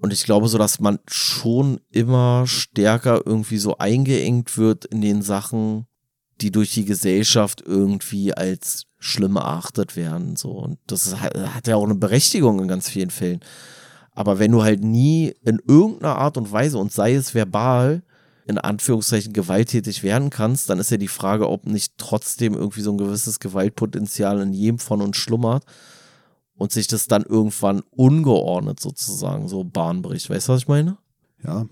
Und 0.00 0.12
ich 0.12 0.24
glaube 0.24 0.48
so, 0.48 0.58
dass 0.58 0.80
man 0.80 0.98
schon 1.06 1.78
immer 1.90 2.46
stärker 2.46 3.20
irgendwie 3.24 3.58
so 3.58 3.76
eingeengt 3.78 4.56
wird 4.56 4.86
in 4.86 5.02
den 5.02 5.20
Sachen, 5.22 5.86
die 6.40 6.50
durch 6.50 6.72
die 6.72 6.86
Gesellschaft 6.86 7.62
irgendwie 7.64 8.32
als 8.32 8.86
schlimm 8.98 9.36
erachtet 9.36 9.96
werden. 9.96 10.36
So. 10.36 10.50
Und 10.52 10.78
das 10.86 11.16
hat 11.20 11.66
ja 11.66 11.76
auch 11.76 11.84
eine 11.84 11.94
Berechtigung 11.94 12.60
in 12.60 12.68
ganz 12.68 12.88
vielen 12.88 13.10
Fällen. 13.10 13.40
Aber 14.20 14.38
wenn 14.38 14.52
du 14.52 14.62
halt 14.62 14.84
nie 14.84 15.32
in 15.46 15.62
irgendeiner 15.66 16.16
Art 16.16 16.36
und 16.36 16.52
Weise 16.52 16.76
und 16.76 16.92
sei 16.92 17.14
es 17.14 17.34
verbal 17.34 18.02
in 18.46 18.58
Anführungszeichen 18.58 19.32
gewalttätig 19.32 20.02
werden 20.02 20.28
kannst, 20.28 20.68
dann 20.68 20.78
ist 20.78 20.90
ja 20.90 20.98
die 20.98 21.08
Frage, 21.08 21.48
ob 21.48 21.64
nicht 21.64 21.94
trotzdem 21.96 22.52
irgendwie 22.52 22.82
so 22.82 22.90
ein 22.90 22.98
gewisses 22.98 23.40
Gewaltpotenzial 23.40 24.42
in 24.42 24.52
jedem 24.52 24.78
von 24.78 25.00
uns 25.00 25.16
schlummert 25.16 25.64
und 26.54 26.70
sich 26.70 26.86
das 26.86 27.06
dann 27.06 27.22
irgendwann 27.22 27.80
ungeordnet 27.92 28.78
sozusagen 28.78 29.48
so 29.48 29.64
Bahn 29.64 30.02
bricht. 30.02 30.28
Weißt 30.28 30.48
du, 30.48 30.52
was 30.52 30.60
ich 30.60 30.68
meine? 30.68 30.98
Ja, 31.42 31.64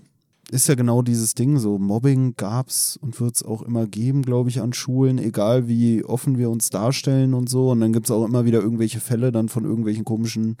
ist 0.51 0.67
ja 0.67 0.73
genau 0.73 1.03
dieses 1.03 1.35
Ding, 1.35 1.59
so 1.59 1.77
Mobbing 1.77 2.33
gab 2.35 2.69
es 2.69 2.97
und 2.97 3.21
wird 3.21 3.35
es 3.35 3.43
auch 3.43 3.61
immer 3.61 3.85
geben, 3.85 4.23
glaube 4.23 4.49
ich, 4.49 4.61
an 4.61 4.73
Schulen, 4.73 5.19
egal 5.19 5.67
wie 5.67 6.03
offen 6.03 6.39
wir 6.39 6.49
uns 6.49 6.71
darstellen 6.71 7.35
und 7.35 7.49
so. 7.49 7.69
Und 7.69 7.81
dann 7.81 7.93
gibt 7.93 8.07
es 8.07 8.11
auch 8.11 8.25
immer 8.25 8.45
wieder 8.45 8.59
irgendwelche 8.59 8.99
Fälle 8.99 9.31
dann 9.31 9.49
von 9.49 9.65
irgendwelchen 9.65 10.05
komischen 10.05 10.57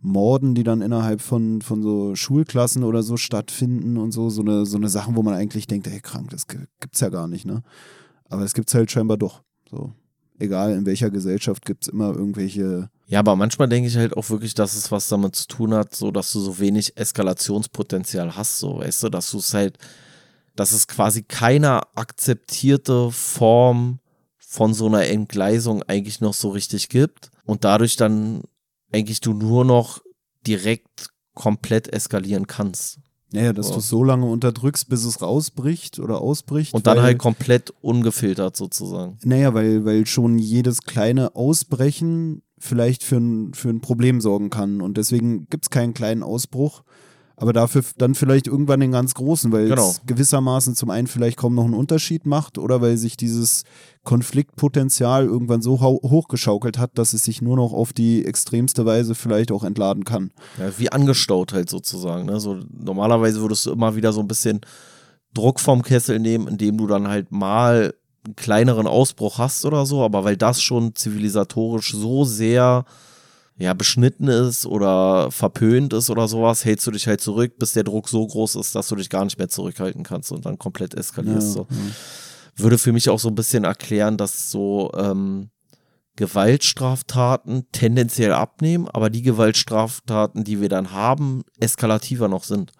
Morden, 0.00 0.54
die 0.54 0.62
dann 0.62 0.80
innerhalb 0.80 1.20
von, 1.20 1.62
von 1.62 1.82
so 1.82 2.14
Schulklassen 2.14 2.84
oder 2.84 3.02
so 3.02 3.16
stattfinden 3.16 3.96
und 3.96 4.12
so. 4.12 4.30
So 4.30 4.42
eine, 4.42 4.66
so 4.66 4.76
eine 4.76 4.88
Sachen, 4.88 5.16
wo 5.16 5.22
man 5.22 5.34
eigentlich 5.34 5.66
denkt, 5.66 5.86
ey, 5.86 6.00
krank, 6.00 6.30
das 6.30 6.46
gibt's 6.46 7.00
ja 7.00 7.08
gar 7.08 7.28
nicht, 7.28 7.44
ne? 7.44 7.62
Aber 8.28 8.42
es 8.42 8.54
gibt's 8.54 8.74
halt 8.74 8.90
scheinbar 8.90 9.16
doch. 9.16 9.42
So 9.68 9.92
egal 10.40 10.72
in 10.72 10.86
welcher 10.86 11.10
Gesellschaft, 11.10 11.64
gibt 11.64 11.84
es 11.84 11.88
immer 11.88 12.14
irgendwelche. 12.14 12.90
Ja, 13.06 13.20
aber 13.20 13.36
manchmal 13.36 13.68
denke 13.68 13.88
ich 13.88 13.96
halt 13.96 14.16
auch 14.16 14.30
wirklich, 14.30 14.54
dass 14.54 14.74
es 14.74 14.90
was 14.90 15.08
damit 15.08 15.36
zu 15.36 15.46
tun 15.46 15.74
hat, 15.74 15.94
so 15.94 16.10
dass 16.10 16.32
du 16.32 16.40
so 16.40 16.58
wenig 16.58 16.96
Eskalationspotenzial 16.96 18.36
hast, 18.36 18.58
so, 18.58 18.78
weißt 18.78 19.04
du, 19.04 19.08
dass 19.10 19.30
du 19.30 19.38
es 19.38 19.54
halt, 19.54 19.78
dass 20.56 20.72
es 20.72 20.86
quasi 20.86 21.22
keine 21.22 21.82
akzeptierte 21.96 23.10
Form 23.10 23.98
von 24.38 24.74
so 24.74 24.86
einer 24.86 25.06
Entgleisung 25.06 25.82
eigentlich 25.84 26.20
noch 26.20 26.34
so 26.34 26.50
richtig 26.50 26.88
gibt 26.88 27.30
und 27.44 27.64
dadurch 27.64 27.96
dann 27.96 28.42
eigentlich 28.92 29.20
du 29.20 29.32
nur 29.32 29.64
noch 29.64 30.02
direkt 30.46 31.08
komplett 31.34 31.92
eskalieren 31.92 32.46
kannst. 32.46 32.98
Naja, 33.32 33.52
dass 33.52 33.70
oh. 33.70 33.74
du 33.74 33.80
so 33.80 34.02
lange 34.02 34.26
unterdrückst, 34.26 34.88
bis 34.88 35.04
es 35.04 35.22
rausbricht 35.22 36.00
oder 36.00 36.20
ausbricht. 36.20 36.74
Und 36.74 36.86
dann 36.86 36.96
weil, 36.98 37.04
halt 37.04 37.18
komplett 37.18 37.72
ungefiltert 37.80 38.56
sozusagen. 38.56 39.18
Naja, 39.24 39.54
weil, 39.54 39.84
weil 39.84 40.06
schon 40.06 40.38
jedes 40.38 40.82
kleine 40.82 41.36
Ausbrechen 41.36 42.42
vielleicht 42.58 43.04
für 43.04 43.16
ein, 43.16 43.54
für 43.54 43.68
ein 43.68 43.80
Problem 43.80 44.20
sorgen 44.20 44.50
kann. 44.50 44.80
Und 44.80 44.96
deswegen 44.96 45.46
gibt 45.48 45.66
es 45.66 45.70
keinen 45.70 45.94
kleinen 45.94 46.22
Ausbruch, 46.24 46.82
aber 47.40 47.54
dafür 47.54 47.82
dann 47.96 48.14
vielleicht 48.14 48.46
irgendwann 48.46 48.80
den 48.80 48.92
ganz 48.92 49.14
großen, 49.14 49.50
weil 49.50 49.70
genau. 49.70 49.88
es 49.88 50.02
gewissermaßen 50.04 50.74
zum 50.74 50.90
einen 50.90 51.06
vielleicht 51.06 51.38
kaum 51.38 51.54
noch 51.54 51.64
einen 51.64 51.72
Unterschied 51.72 52.26
macht 52.26 52.58
oder 52.58 52.82
weil 52.82 52.98
sich 52.98 53.16
dieses 53.16 53.64
Konfliktpotenzial 54.04 55.24
irgendwann 55.24 55.62
so 55.62 55.80
hochgeschaukelt 55.80 56.76
hat, 56.76 56.98
dass 56.98 57.14
es 57.14 57.24
sich 57.24 57.40
nur 57.40 57.56
noch 57.56 57.72
auf 57.72 57.94
die 57.94 58.26
extremste 58.26 58.84
Weise 58.84 59.14
vielleicht 59.14 59.52
auch 59.52 59.64
entladen 59.64 60.04
kann. 60.04 60.32
Ja, 60.58 60.70
wie 60.76 60.92
angestaut 60.92 61.54
halt 61.54 61.70
sozusagen. 61.70 62.26
Ne? 62.26 62.40
So, 62.40 62.58
normalerweise 62.70 63.40
würdest 63.40 63.64
du 63.64 63.72
immer 63.72 63.96
wieder 63.96 64.12
so 64.12 64.20
ein 64.20 64.28
bisschen 64.28 64.60
Druck 65.32 65.60
vom 65.60 65.80
Kessel 65.82 66.18
nehmen, 66.18 66.46
indem 66.46 66.76
du 66.76 66.86
dann 66.86 67.08
halt 67.08 67.32
mal 67.32 67.94
einen 68.26 68.36
kleineren 68.36 68.86
Ausbruch 68.86 69.38
hast 69.38 69.64
oder 69.64 69.86
so, 69.86 70.04
aber 70.04 70.24
weil 70.24 70.36
das 70.36 70.60
schon 70.60 70.94
zivilisatorisch 70.94 71.92
so 71.92 72.26
sehr 72.26 72.84
ja, 73.60 73.74
beschnitten 73.74 74.28
ist 74.28 74.64
oder 74.64 75.30
verpönt 75.30 75.92
ist 75.92 76.08
oder 76.08 76.26
sowas, 76.28 76.64
hältst 76.64 76.86
du 76.86 76.92
dich 76.92 77.06
halt 77.06 77.20
zurück, 77.20 77.58
bis 77.58 77.74
der 77.74 77.84
Druck 77.84 78.08
so 78.08 78.26
groß 78.26 78.56
ist, 78.56 78.74
dass 78.74 78.88
du 78.88 78.96
dich 78.96 79.10
gar 79.10 79.22
nicht 79.24 79.36
mehr 79.36 79.50
zurückhalten 79.50 80.02
kannst 80.02 80.32
und 80.32 80.46
dann 80.46 80.58
komplett 80.58 80.94
eskalierst. 80.94 81.48
Ja, 81.48 81.52
so. 81.52 81.66
Ja. 81.68 81.76
Würde 82.56 82.78
für 82.78 82.92
mich 82.92 83.10
auch 83.10 83.18
so 83.18 83.28
ein 83.28 83.34
bisschen 83.34 83.64
erklären, 83.64 84.16
dass 84.16 84.50
so 84.50 84.90
ähm, 84.96 85.50
Gewaltstraftaten 86.16 87.66
tendenziell 87.70 88.32
abnehmen, 88.32 88.88
aber 88.88 89.10
die 89.10 89.22
Gewaltstraftaten, 89.22 90.42
die 90.42 90.62
wir 90.62 90.70
dann 90.70 90.92
haben, 90.92 91.42
eskalativer 91.58 92.28
noch 92.28 92.44
sind. 92.44 92.72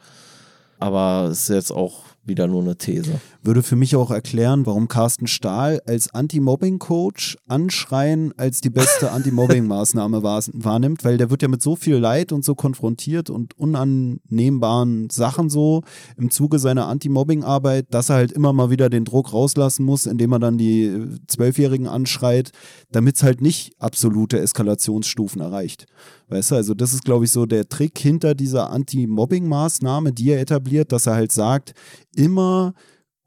Aber 0.79 1.29
es 1.31 1.43
ist 1.43 1.49
jetzt 1.51 1.73
auch 1.73 2.05
wieder 2.31 2.47
nur 2.47 2.63
eine 2.63 2.77
These. 2.77 3.21
Würde 3.43 3.63
für 3.63 3.77
mich 3.77 3.97
auch 3.97 4.11
erklären, 4.11 4.65
warum 4.65 4.89
Carsten 4.89 5.27
Stahl 5.27 5.83
als 5.87 6.15
Anti-Mobbing-Coach 6.15 7.37
Anschreien 7.49 8.33
als 8.39 8.61
die 8.61 8.71
beste 8.71 9.11
Anti-Mobbing-Maßnahme 9.13 10.23
wahrnimmt, 10.23 11.05
weil 11.05 11.19
der 11.19 11.31
wird 11.31 11.43
ja 11.43 11.49
mit 11.49 11.61
so 11.61 11.77
viel 11.77 11.97
Leid 11.97 12.33
und 12.33 12.45
so 12.45 12.55
konfrontiert 12.55 13.29
und 13.29 13.59
unannehmbaren 13.59 15.11
Sachen 15.11 15.51
so 15.51 15.83
im 16.17 16.31
Zuge 16.31 16.59
seiner 16.59 16.87
Anti-Mobbing-Arbeit, 16.87 17.87
dass 17.91 18.09
er 18.09 18.17
halt 18.17 18.33
immer 18.33 18.53
mal 18.53 18.71
wieder 18.71 18.89
den 18.89 19.05
Druck 19.05 19.33
rauslassen 19.33 19.85
muss, 19.85 20.07
indem 20.07 20.33
er 20.33 20.39
dann 20.39 20.57
die 20.57 21.09
Zwölfjährigen 21.27 21.89
anschreit, 21.89 22.53
damit 22.93 23.17
es 23.17 23.23
halt 23.23 23.41
nicht 23.41 23.73
absolute 23.79 24.39
Eskalationsstufen 24.39 25.41
erreicht. 25.41 25.87
Weißt 26.31 26.53
du, 26.53 26.55
also 26.55 26.75
das 26.75 26.93
ist, 26.93 27.05
glaube 27.05 27.25
ich, 27.25 27.33
so 27.33 27.45
der 27.45 27.69
Trick 27.69 27.99
hinter 27.99 28.35
dieser 28.35 28.71
Anti-Mobbing-Maßnahme, 28.71 30.13
die 30.13 30.31
er 30.31 30.41
etabliert, 30.41 30.93
dass 30.93 31.07
er 31.07 31.15
halt 31.15 31.33
sagt, 31.33 31.75
immer 32.15 32.73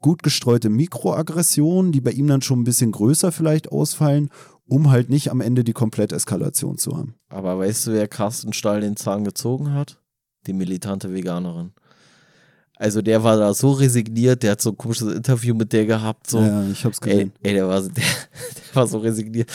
gut 0.00 0.22
gestreute 0.22 0.70
Mikroaggressionen, 0.70 1.92
die 1.92 2.00
bei 2.00 2.10
ihm 2.12 2.26
dann 2.26 2.42
schon 2.42 2.60
ein 2.60 2.64
bisschen 2.64 2.92
größer 2.92 3.30
vielleicht 3.30 3.70
ausfallen, 3.70 4.30
um 4.66 4.90
halt 4.90 5.10
nicht 5.10 5.30
am 5.30 5.40
Ende 5.40 5.64
die 5.64 5.72
Kompletteskalation 5.74 6.78
zu 6.78 6.96
haben. 6.96 7.14
Aber 7.28 7.58
weißt 7.58 7.86
du, 7.86 7.92
wer 7.92 8.08
Carsten 8.08 8.52
Stahl 8.52 8.80
den 8.80 8.96
Zahn 8.96 9.24
gezogen 9.24 9.72
hat? 9.72 10.00
Die 10.46 10.52
militante 10.54 11.12
Veganerin. 11.12 11.72
Also 12.76 13.02
der 13.02 13.22
war 13.22 13.36
da 13.36 13.54
so 13.54 13.72
resigniert, 13.72 14.42
der 14.42 14.52
hat 14.52 14.60
so 14.60 14.70
ein 14.70 14.76
komisches 14.76 15.14
Interview 15.14 15.54
mit 15.54 15.72
der 15.72 15.86
gehabt. 15.86 16.28
So. 16.28 16.40
Ja, 16.40 16.66
ich 16.68 16.84
hab's 16.84 17.00
gesehen. 17.00 17.32
Ey, 17.42 17.50
ey 17.50 17.54
der, 17.54 17.68
war, 17.68 17.80
der, 17.82 17.90
der, 17.92 18.74
war 18.74 18.86
so 18.86 18.98
resigniert. 18.98 19.50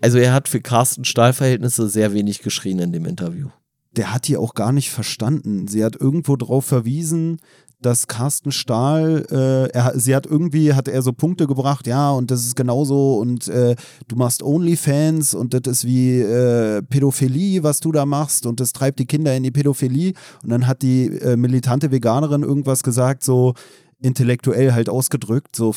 Also 0.00 0.18
er 0.18 0.34
hat 0.34 0.48
für 0.48 0.60
Carsten 0.60 1.04
Stahl-Verhältnisse 1.04 1.88
sehr 1.88 2.12
wenig 2.12 2.42
geschrien 2.42 2.78
in 2.78 2.92
dem 2.92 3.06
Interview. 3.06 3.48
Der 3.96 4.12
hat 4.12 4.28
die 4.28 4.36
auch 4.36 4.54
gar 4.54 4.72
nicht 4.72 4.90
verstanden. 4.90 5.68
Sie 5.68 5.82
hat 5.82 5.96
irgendwo 5.96 6.36
drauf 6.36 6.66
verwiesen, 6.66 7.40
dass 7.80 8.06
Carsten 8.06 8.52
Stahl, 8.52 9.26
äh, 9.30 9.70
er, 9.70 9.98
sie 9.98 10.14
hat 10.14 10.26
irgendwie, 10.26 10.74
hat 10.74 10.88
er 10.88 11.02
so 11.02 11.12
Punkte 11.12 11.46
gebracht, 11.46 11.86
ja, 11.86 12.10
und 12.10 12.30
das 12.30 12.44
ist 12.44 12.56
genauso 12.56 13.18
und 13.18 13.48
äh, 13.48 13.76
du 14.08 14.16
machst 14.16 14.42
Onlyfans 14.42 15.34
und 15.34 15.54
das 15.54 15.62
ist 15.66 15.84
wie 15.84 16.20
äh, 16.20 16.82
Pädophilie, 16.82 17.62
was 17.62 17.80
du 17.80 17.92
da 17.92 18.06
machst 18.06 18.46
und 18.46 18.60
das 18.60 18.72
treibt 18.72 18.98
die 18.98 19.06
Kinder 19.06 19.34
in 19.34 19.42
die 19.42 19.50
Pädophilie 19.50 20.12
und 20.42 20.50
dann 20.50 20.66
hat 20.66 20.82
die 20.82 21.06
äh, 21.06 21.36
militante 21.36 21.90
Veganerin 21.90 22.42
irgendwas 22.42 22.82
gesagt, 22.82 23.22
so 23.24 23.54
intellektuell 24.02 24.72
halt 24.72 24.88
ausgedrückt, 24.88 25.54
so 25.54 25.74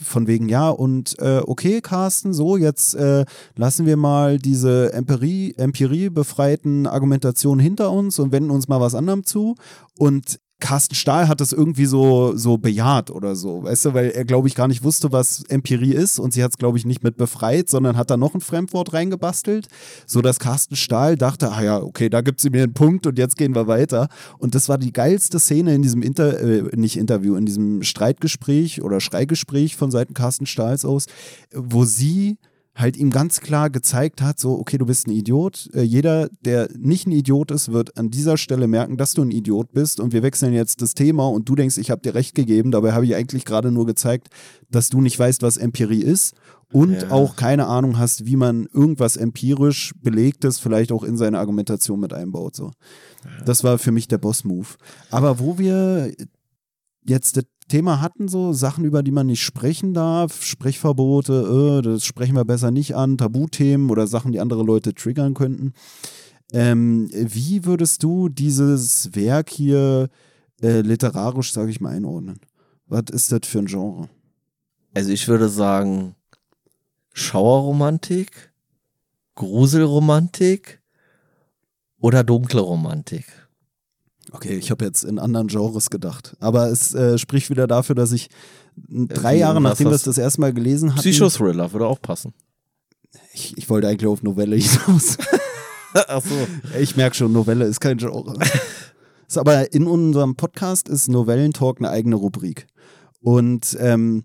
von 0.00 0.26
wegen, 0.26 0.48
ja, 0.48 0.70
und 0.70 1.16
äh, 1.18 1.40
okay, 1.44 1.80
Carsten, 1.80 2.32
so, 2.32 2.56
jetzt 2.56 2.94
äh, 2.94 3.24
lassen 3.56 3.86
wir 3.86 3.96
mal 3.96 4.38
diese 4.38 4.92
Empirie, 4.92 5.54
Empirie 5.56 6.08
befreiten 6.08 6.86
Argumentationen 6.86 7.60
hinter 7.60 7.90
uns 7.90 8.18
und 8.18 8.32
wenden 8.32 8.50
uns 8.50 8.68
mal 8.68 8.80
was 8.80 8.94
anderem 8.94 9.24
zu. 9.24 9.56
Und 9.98 10.40
Carsten 10.64 10.94
Stahl 10.94 11.28
hat 11.28 11.42
das 11.42 11.52
irgendwie 11.52 11.84
so, 11.84 12.34
so 12.36 12.56
bejaht 12.56 13.10
oder 13.10 13.36
so, 13.36 13.64
weißt 13.64 13.84
du, 13.84 13.94
weil 13.94 14.06
er, 14.12 14.24
glaube 14.24 14.48
ich, 14.48 14.54
gar 14.54 14.66
nicht 14.66 14.82
wusste, 14.82 15.12
was 15.12 15.44
Empirie 15.50 15.92
ist 15.92 16.18
und 16.18 16.32
sie 16.32 16.42
hat 16.42 16.52
es, 16.52 16.56
glaube 16.56 16.78
ich, 16.78 16.86
nicht 16.86 17.04
mit 17.04 17.18
befreit, 17.18 17.68
sondern 17.68 17.98
hat 17.98 18.08
da 18.08 18.16
noch 18.16 18.34
ein 18.34 18.40
Fremdwort 18.40 18.94
reingebastelt, 18.94 19.68
sodass 20.06 20.38
Carsten 20.38 20.74
Stahl 20.74 21.18
dachte, 21.18 21.52
ah 21.52 21.62
ja, 21.62 21.82
okay, 21.82 22.08
da 22.08 22.22
gibt 22.22 22.40
sie 22.40 22.48
mir 22.48 22.62
einen 22.62 22.72
Punkt 22.72 23.06
und 23.06 23.18
jetzt 23.18 23.36
gehen 23.36 23.54
wir 23.54 23.66
weiter. 23.66 24.08
Und 24.38 24.54
das 24.54 24.70
war 24.70 24.78
die 24.78 24.94
geilste 24.94 25.38
Szene 25.38 25.74
in 25.74 25.82
diesem 25.82 26.00
Inter, 26.00 26.40
äh, 26.40 26.62
nicht 26.74 26.96
Interview, 26.96 27.36
in 27.36 27.44
diesem 27.44 27.82
Streitgespräch 27.82 28.80
oder 28.80 29.02
Schreigespräch 29.02 29.76
von 29.76 29.90
Seiten 29.90 30.14
Carsten 30.14 30.46
Stahls 30.46 30.86
aus, 30.86 31.04
wo 31.52 31.84
sie 31.84 32.38
halt 32.74 32.96
ihm 32.96 33.10
ganz 33.10 33.40
klar 33.40 33.70
gezeigt 33.70 34.20
hat, 34.20 34.40
so, 34.40 34.58
okay, 34.58 34.78
du 34.78 34.86
bist 34.86 35.06
ein 35.06 35.12
Idiot. 35.12 35.70
Äh, 35.74 35.82
jeder, 35.82 36.28
der 36.44 36.68
nicht 36.76 37.06
ein 37.06 37.12
Idiot 37.12 37.50
ist, 37.50 37.72
wird 37.72 37.96
an 37.96 38.10
dieser 38.10 38.36
Stelle 38.36 38.66
merken, 38.66 38.96
dass 38.96 39.12
du 39.12 39.22
ein 39.22 39.30
Idiot 39.30 39.72
bist 39.72 40.00
und 40.00 40.12
wir 40.12 40.22
wechseln 40.22 40.52
jetzt 40.52 40.82
das 40.82 40.94
Thema 40.94 41.28
und 41.28 41.48
du 41.48 41.54
denkst, 41.54 41.78
ich 41.78 41.90
habe 41.90 42.02
dir 42.02 42.14
recht 42.14 42.34
gegeben. 42.34 42.72
Dabei 42.72 42.92
habe 42.92 43.04
ich 43.04 43.14
eigentlich 43.14 43.44
gerade 43.44 43.70
nur 43.70 43.86
gezeigt, 43.86 44.28
dass 44.70 44.88
du 44.88 45.00
nicht 45.00 45.18
weißt, 45.18 45.42
was 45.42 45.56
Empirie 45.56 46.02
ist 46.02 46.34
und 46.72 47.02
ja. 47.02 47.10
auch 47.10 47.36
keine 47.36 47.66
Ahnung 47.66 47.98
hast, 47.98 48.26
wie 48.26 48.36
man 48.36 48.66
irgendwas 48.72 49.16
empirisch 49.16 49.92
belegtes 50.02 50.58
vielleicht 50.58 50.90
auch 50.90 51.04
in 51.04 51.16
seine 51.16 51.38
Argumentation 51.38 52.00
mit 52.00 52.12
einbaut. 52.12 52.56
So. 52.56 52.72
Das 53.46 53.62
war 53.62 53.78
für 53.78 53.92
mich 53.92 54.08
der 54.08 54.18
Boss-Move. 54.18 54.66
Aber 55.10 55.38
wo 55.38 55.58
wir 55.58 56.12
jetzt 57.06 57.36
das 57.36 57.44
Thema 57.68 58.00
hatten, 58.00 58.28
so 58.28 58.52
Sachen, 58.52 58.84
über 58.84 59.02
die 59.02 59.10
man 59.10 59.26
nicht 59.26 59.42
sprechen 59.42 59.94
darf, 59.94 60.44
Sprechverbote, 60.44 61.80
äh, 61.80 61.82
das 61.82 62.04
sprechen 62.04 62.36
wir 62.36 62.44
besser 62.44 62.70
nicht 62.70 62.94
an, 62.94 63.16
Tabuthemen 63.16 63.90
oder 63.90 64.06
Sachen, 64.06 64.32
die 64.32 64.40
andere 64.40 64.62
Leute 64.62 64.94
triggern 64.94 65.34
könnten. 65.34 65.72
Ähm, 66.52 67.08
wie 67.12 67.64
würdest 67.64 68.02
du 68.02 68.28
dieses 68.28 69.14
Werk 69.14 69.50
hier 69.50 70.08
äh, 70.62 70.82
literarisch, 70.82 71.52
sage 71.52 71.70
ich 71.70 71.80
mal, 71.80 71.94
einordnen? 71.94 72.38
Was 72.86 73.04
ist 73.10 73.32
das 73.32 73.40
für 73.44 73.60
ein 73.60 73.66
Genre? 73.66 74.08
Also 74.94 75.10
ich 75.10 75.26
würde 75.26 75.48
sagen 75.48 76.14
Schauerromantik, 77.12 78.52
Gruselromantik 79.34 80.80
oder 81.98 82.22
dunkle 82.22 82.60
Romantik. 82.60 83.24
Okay, 84.34 84.56
ich 84.56 84.72
habe 84.72 84.84
jetzt 84.84 85.04
in 85.04 85.20
anderen 85.20 85.46
Genres 85.46 85.90
gedacht. 85.90 86.36
Aber 86.40 86.68
es 86.68 86.92
äh, 86.92 87.18
spricht 87.18 87.50
wieder 87.50 87.68
dafür, 87.68 87.94
dass 87.94 88.10
ich 88.10 88.28
drei 88.76 89.36
Jahre 89.36 89.60
nachdem 89.60 89.86
wir 89.86 89.94
es 89.94 90.02
das 90.02 90.18
erste 90.18 90.40
Mal 90.40 90.52
gelesen 90.52 90.90
hatten. 90.90 91.02
Psychothriller 91.02 91.72
würde 91.72 91.86
auch 91.86 92.02
passen. 92.02 92.34
Ich, 93.32 93.56
ich 93.56 93.70
wollte 93.70 93.86
eigentlich 93.86 94.08
auf 94.08 94.24
Novelle 94.24 94.56
hinaus. 94.56 95.18
Ach 95.94 96.20
so. 96.20 96.34
Ich 96.80 96.96
merke 96.96 97.14
schon, 97.14 97.32
Novelle 97.32 97.64
ist 97.64 97.78
kein 97.78 97.96
Genre. 97.96 98.36
ist 99.28 99.38
aber 99.38 99.72
in 99.72 99.86
unserem 99.86 100.34
Podcast 100.34 100.88
ist 100.88 101.08
Novellentalk 101.08 101.78
eine 101.78 101.90
eigene 101.90 102.16
Rubrik. 102.16 102.66
Und 103.20 103.76
ähm, 103.78 104.24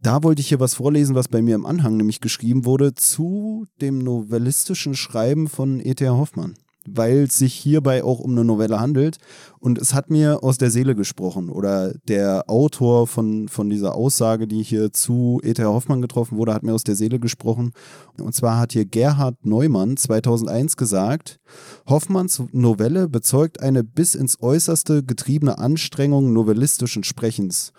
da 0.00 0.22
wollte 0.22 0.40
ich 0.40 0.48
hier 0.48 0.60
was 0.60 0.72
vorlesen, 0.72 1.14
was 1.14 1.28
bei 1.28 1.42
mir 1.42 1.54
im 1.54 1.66
Anhang 1.66 1.98
nämlich 1.98 2.22
geschrieben 2.22 2.64
wurde 2.64 2.94
zu 2.94 3.66
dem 3.82 3.98
novellistischen 3.98 4.94
Schreiben 4.94 5.48
von 5.48 5.80
E.T.A. 5.80 6.12
Hoffmann 6.12 6.54
weil 6.88 7.24
es 7.24 7.38
sich 7.38 7.54
hierbei 7.54 8.04
auch 8.04 8.20
um 8.20 8.32
eine 8.32 8.44
Novelle 8.44 8.80
handelt. 8.80 9.18
Und 9.58 9.78
es 9.78 9.94
hat 9.94 10.10
mir 10.10 10.42
aus 10.42 10.58
der 10.58 10.70
Seele 10.70 10.94
gesprochen. 10.94 11.48
Oder 11.48 11.94
der 12.06 12.44
Autor 12.48 13.06
von, 13.06 13.48
von 13.48 13.70
dieser 13.70 13.94
Aussage, 13.94 14.46
die 14.46 14.62
hier 14.62 14.92
zu 14.92 15.40
E.T.A. 15.42 15.66
Hoffmann 15.66 16.02
getroffen 16.02 16.36
wurde, 16.36 16.52
hat 16.52 16.62
mir 16.62 16.74
aus 16.74 16.84
der 16.84 16.96
Seele 16.96 17.18
gesprochen. 17.18 17.72
Und 18.20 18.34
zwar 18.34 18.58
hat 18.58 18.72
hier 18.72 18.84
Gerhard 18.84 19.46
Neumann 19.46 19.96
2001 19.96 20.76
gesagt, 20.76 21.40
Hoffmanns 21.88 22.42
Novelle 22.52 23.08
bezeugt 23.08 23.60
eine 23.60 23.84
bis 23.84 24.14
ins 24.14 24.42
Äußerste 24.42 25.02
getriebene 25.02 25.58
Anstrengung 25.58 26.32
novellistischen 26.32 27.04
Sprechens 27.04 27.72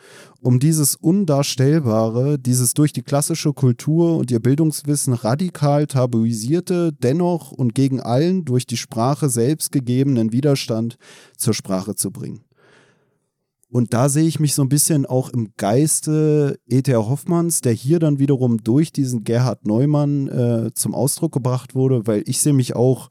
um 0.45 0.59
dieses 0.59 0.95
Undarstellbare, 0.95 2.37
dieses 2.37 2.75
durch 2.75 2.93
die 2.93 3.01
klassische 3.01 3.51
Kultur 3.51 4.15
und 4.15 4.29
ihr 4.29 4.39
Bildungswissen 4.39 5.13
radikal 5.13 5.87
tabuisierte, 5.87 6.93
dennoch 6.93 7.51
und 7.51 7.73
gegen 7.73 7.99
allen 7.99 8.45
durch 8.45 8.67
die 8.67 8.77
Sprache 8.77 9.27
selbst 9.27 9.71
gegebenen 9.71 10.31
Widerstand 10.31 10.97
zur 11.35 11.55
Sprache 11.55 11.95
zu 11.95 12.11
bringen. 12.11 12.41
Und 13.71 13.95
da 13.95 14.07
sehe 14.07 14.27
ich 14.27 14.39
mich 14.39 14.53
so 14.53 14.61
ein 14.61 14.69
bisschen 14.69 15.07
auch 15.07 15.29
im 15.29 15.49
Geiste 15.57 16.59
E.T.A. 16.67 16.97
Hoffmanns, 16.97 17.61
der 17.61 17.73
hier 17.73 17.97
dann 17.97 18.19
wiederum 18.19 18.63
durch 18.63 18.91
diesen 18.91 19.23
Gerhard 19.23 19.65
Neumann 19.65 20.27
äh, 20.27 20.69
zum 20.75 20.93
Ausdruck 20.93 21.33
gebracht 21.33 21.73
wurde, 21.73 22.05
weil 22.05 22.21
ich 22.27 22.39
sehe 22.39 22.53
mich 22.53 22.75
auch 22.75 23.09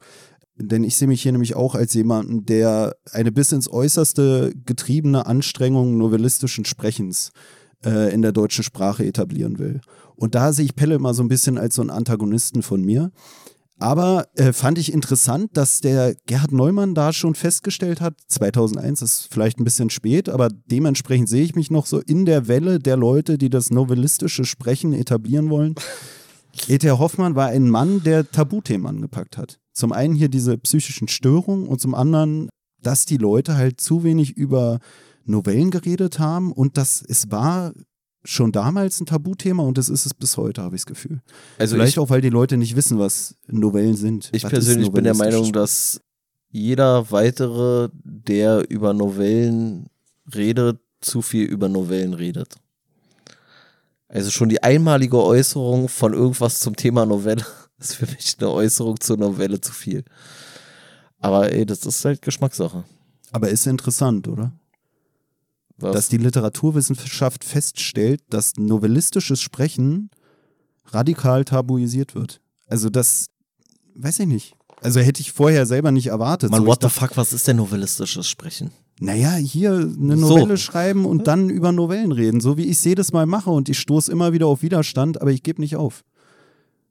denn 0.57 0.83
ich 0.83 0.95
sehe 0.95 1.07
mich 1.07 1.21
hier 1.21 1.31
nämlich 1.31 1.55
auch 1.55 1.75
als 1.75 1.93
jemanden, 1.93 2.45
der 2.45 2.95
eine 3.11 3.31
bis 3.31 3.51
ins 3.51 3.69
Äußerste 3.69 4.53
getriebene 4.65 5.25
Anstrengung 5.25 5.97
novellistischen 5.97 6.65
Sprechens 6.65 7.31
äh, 7.85 8.13
in 8.13 8.21
der 8.21 8.31
deutschen 8.31 8.63
Sprache 8.63 9.05
etablieren 9.05 9.59
will. 9.59 9.81
Und 10.15 10.35
da 10.35 10.53
sehe 10.53 10.65
ich 10.65 10.75
Pelle 10.75 10.95
immer 10.95 11.13
so 11.13 11.23
ein 11.23 11.27
bisschen 11.27 11.57
als 11.57 11.75
so 11.75 11.81
einen 11.81 11.89
Antagonisten 11.89 12.63
von 12.63 12.81
mir. 12.81 13.11
Aber 13.77 14.27
äh, 14.35 14.53
fand 14.53 14.77
ich 14.77 14.93
interessant, 14.93 15.57
dass 15.57 15.81
der 15.81 16.15
Gerhard 16.27 16.53
Neumann 16.53 16.95
da 16.95 17.11
schon 17.11 17.35
festgestellt 17.35 17.99
hat, 17.99 18.13
2001 18.29 19.01
ist 19.01 19.27
vielleicht 19.29 19.59
ein 19.59 19.65
bisschen 19.65 19.89
spät, 19.89 20.29
aber 20.29 20.47
dementsprechend 20.47 21.27
sehe 21.27 21.43
ich 21.43 21.55
mich 21.55 21.69
noch 21.69 21.85
so 21.85 21.99
in 21.99 22.25
der 22.25 22.47
Welle 22.47 22.79
der 22.79 22.95
Leute, 22.95 23.37
die 23.37 23.49
das 23.49 23.71
novellistische 23.71 24.45
Sprechen 24.45 24.93
etablieren 24.93 25.49
wollen. 25.49 25.75
E.T.A. 26.69 26.97
Hoffmann 26.97 27.35
war 27.35 27.47
ein 27.47 27.69
Mann, 27.69 28.01
der 28.03 28.31
Tabuthemen 28.31 28.87
angepackt 28.87 29.37
hat. 29.37 29.59
Zum 29.75 29.91
einen 29.91 30.15
hier 30.15 30.29
diese 30.29 30.57
psychischen 30.57 31.09
Störungen 31.09 31.67
und 31.67 31.81
zum 31.81 31.93
anderen, 31.93 32.47
dass 32.81 33.05
die 33.05 33.17
Leute 33.17 33.57
halt 33.57 33.81
zu 33.81 34.03
wenig 34.03 34.37
über 34.37 34.79
Novellen 35.25 35.69
geredet 35.69 36.17
haben 36.17 36.53
und 36.53 36.77
dass 36.77 37.03
es 37.05 37.29
war 37.29 37.73
schon 38.23 38.53
damals 38.53 39.01
ein 39.01 39.05
Tabuthema 39.05 39.63
und 39.63 39.77
das 39.77 39.89
ist 39.89 40.05
es 40.05 40.13
bis 40.13 40.37
heute, 40.37 40.63
habe 40.63 40.77
ich 40.77 40.83
das 40.83 40.85
Gefühl. 40.87 41.21
Also 41.59 41.75
Vielleicht 41.75 41.93
ich, 41.93 41.99
auch, 41.99 42.09
weil 42.09 42.21
die 42.21 42.29
Leute 42.29 42.55
nicht 42.55 42.77
wissen, 42.77 42.97
was 42.99 43.35
Novellen 43.47 43.97
sind. 43.97 44.29
Ich 44.31 44.47
persönlich 44.47 44.91
bin 44.91 45.03
der 45.03 45.13
Meinung, 45.13 45.51
dass 45.51 45.99
jeder 46.49 47.11
weitere, 47.11 47.89
der 47.93 48.69
über 48.71 48.93
Novellen 48.93 49.87
redet, 50.33 50.79
zu 51.01 51.21
viel 51.21 51.45
über 51.45 51.67
Novellen 51.67 52.13
redet. 52.13 52.55
Also 54.07 54.31
schon 54.31 54.47
die 54.47 54.63
einmalige 54.63 55.21
Äußerung 55.21 55.89
von 55.89 56.13
irgendwas 56.13 56.61
zum 56.61 56.77
Thema 56.77 57.05
Novelle 57.05 57.45
ist 57.79 57.95
für 57.95 58.05
mich 58.05 58.35
eine 58.39 58.49
Äußerung 58.49 58.99
zur 58.99 59.17
Novelle 59.17 59.59
zu 59.61 59.71
viel. 59.71 60.03
Aber 61.19 61.51
ey, 61.51 61.65
das 61.65 61.85
ist 61.85 62.03
halt 62.05 62.21
Geschmackssache. 62.21 62.83
Aber 63.31 63.49
ist 63.49 63.67
interessant, 63.67 64.27
oder? 64.27 64.53
Was? 65.77 65.93
Dass 65.93 66.07
die 66.07 66.17
Literaturwissenschaft 66.17 67.43
feststellt, 67.43 68.21
dass 68.29 68.53
novellistisches 68.57 69.41
Sprechen 69.41 70.09
radikal 70.85 71.43
tabuisiert 71.43 72.15
wird. 72.15 72.39
Also 72.67 72.89
das, 72.89 73.27
weiß 73.95 74.19
ich 74.19 74.27
nicht. 74.27 74.55
Also 74.81 74.99
hätte 74.99 75.21
ich 75.21 75.31
vorher 75.31 75.65
selber 75.65 75.91
nicht 75.91 76.07
erwartet. 76.07 76.51
Man, 76.51 76.61
so 76.61 76.67
what 76.67 76.81
the 76.81 76.89
fuck, 76.89 77.17
was 77.17 77.33
ist 77.33 77.47
denn 77.47 77.57
novellistisches 77.57 78.27
Sprechen? 78.27 78.71
Naja, 78.99 79.33
hier 79.35 79.73
eine 79.73 80.15
Novelle 80.15 80.57
so. 80.57 80.63
schreiben 80.63 81.05
und 81.05 81.27
dann 81.27 81.49
über 81.49 81.73
Novellen 81.73 82.13
reden, 82.13 82.39
so 82.39 82.55
wie 82.57 82.65
ich 82.65 82.77
es 82.77 82.83
jedes 82.85 83.11
Mal 83.11 83.25
mache 83.25 83.49
und 83.49 83.67
ich 83.67 83.79
stoße 83.79 84.09
immer 84.11 84.31
wieder 84.31 84.47
auf 84.47 84.61
Widerstand, 84.61 85.21
aber 85.21 85.31
ich 85.31 85.43
gebe 85.43 85.61
nicht 85.61 85.75
auf. 85.75 86.03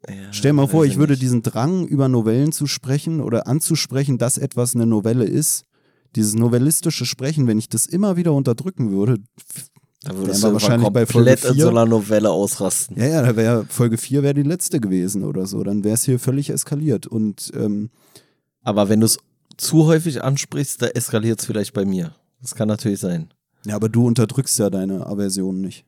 Ja, 0.08 0.32
Stell 0.32 0.52
mal 0.52 0.68
vor, 0.68 0.84
ich 0.84 0.96
würde 0.96 1.16
diesen 1.16 1.42
Drang, 1.42 1.86
über 1.86 2.08
Novellen 2.08 2.52
zu 2.52 2.66
sprechen 2.66 3.20
oder 3.20 3.46
anzusprechen, 3.46 4.18
dass 4.18 4.38
etwas 4.38 4.74
eine 4.74 4.86
Novelle 4.86 5.24
ist, 5.24 5.64
dieses 6.14 6.34
novellistische 6.34 7.06
Sprechen, 7.06 7.46
wenn 7.46 7.58
ich 7.58 7.68
das 7.68 7.86
immer 7.86 8.16
wieder 8.16 8.32
unterdrücken 8.32 8.90
würde, 8.90 9.18
dann 10.04 10.18
würdest 10.18 10.44
du 10.44 10.52
wahrscheinlich 10.52 10.88
bei 10.90 11.06
Folge 11.06 11.36
4 11.36 11.50
in 11.50 11.60
so 11.60 11.68
einer 11.70 11.86
Novelle 11.86 12.30
ausrasten. 12.30 12.98
Ja, 12.98 13.06
ja, 13.06 13.22
da 13.22 13.36
wäre 13.36 13.64
Folge 13.68 13.96
4 13.96 14.22
wäre 14.22 14.34
die 14.34 14.42
letzte 14.42 14.78
gewesen 14.78 15.24
oder 15.24 15.46
so. 15.46 15.62
Dann 15.64 15.82
wäre 15.82 15.94
es 15.94 16.04
hier 16.04 16.18
völlig 16.18 16.50
eskaliert. 16.50 17.06
Und 17.06 17.50
ähm, 17.56 17.88
aber 18.62 18.90
wenn 18.90 19.00
du 19.00 19.06
es 19.06 19.18
zu 19.56 19.86
häufig 19.86 20.22
ansprichst, 20.22 20.82
da 20.82 20.88
eskaliert 20.88 21.40
es 21.40 21.46
vielleicht 21.46 21.72
bei 21.72 21.86
mir. 21.86 22.14
Das 22.42 22.54
kann 22.54 22.68
natürlich 22.68 23.00
sein. 23.00 23.32
Ja, 23.64 23.76
aber 23.76 23.88
du 23.88 24.06
unterdrückst 24.06 24.58
ja 24.58 24.68
deine 24.68 25.06
Aversion 25.06 25.62
nicht. 25.62 25.86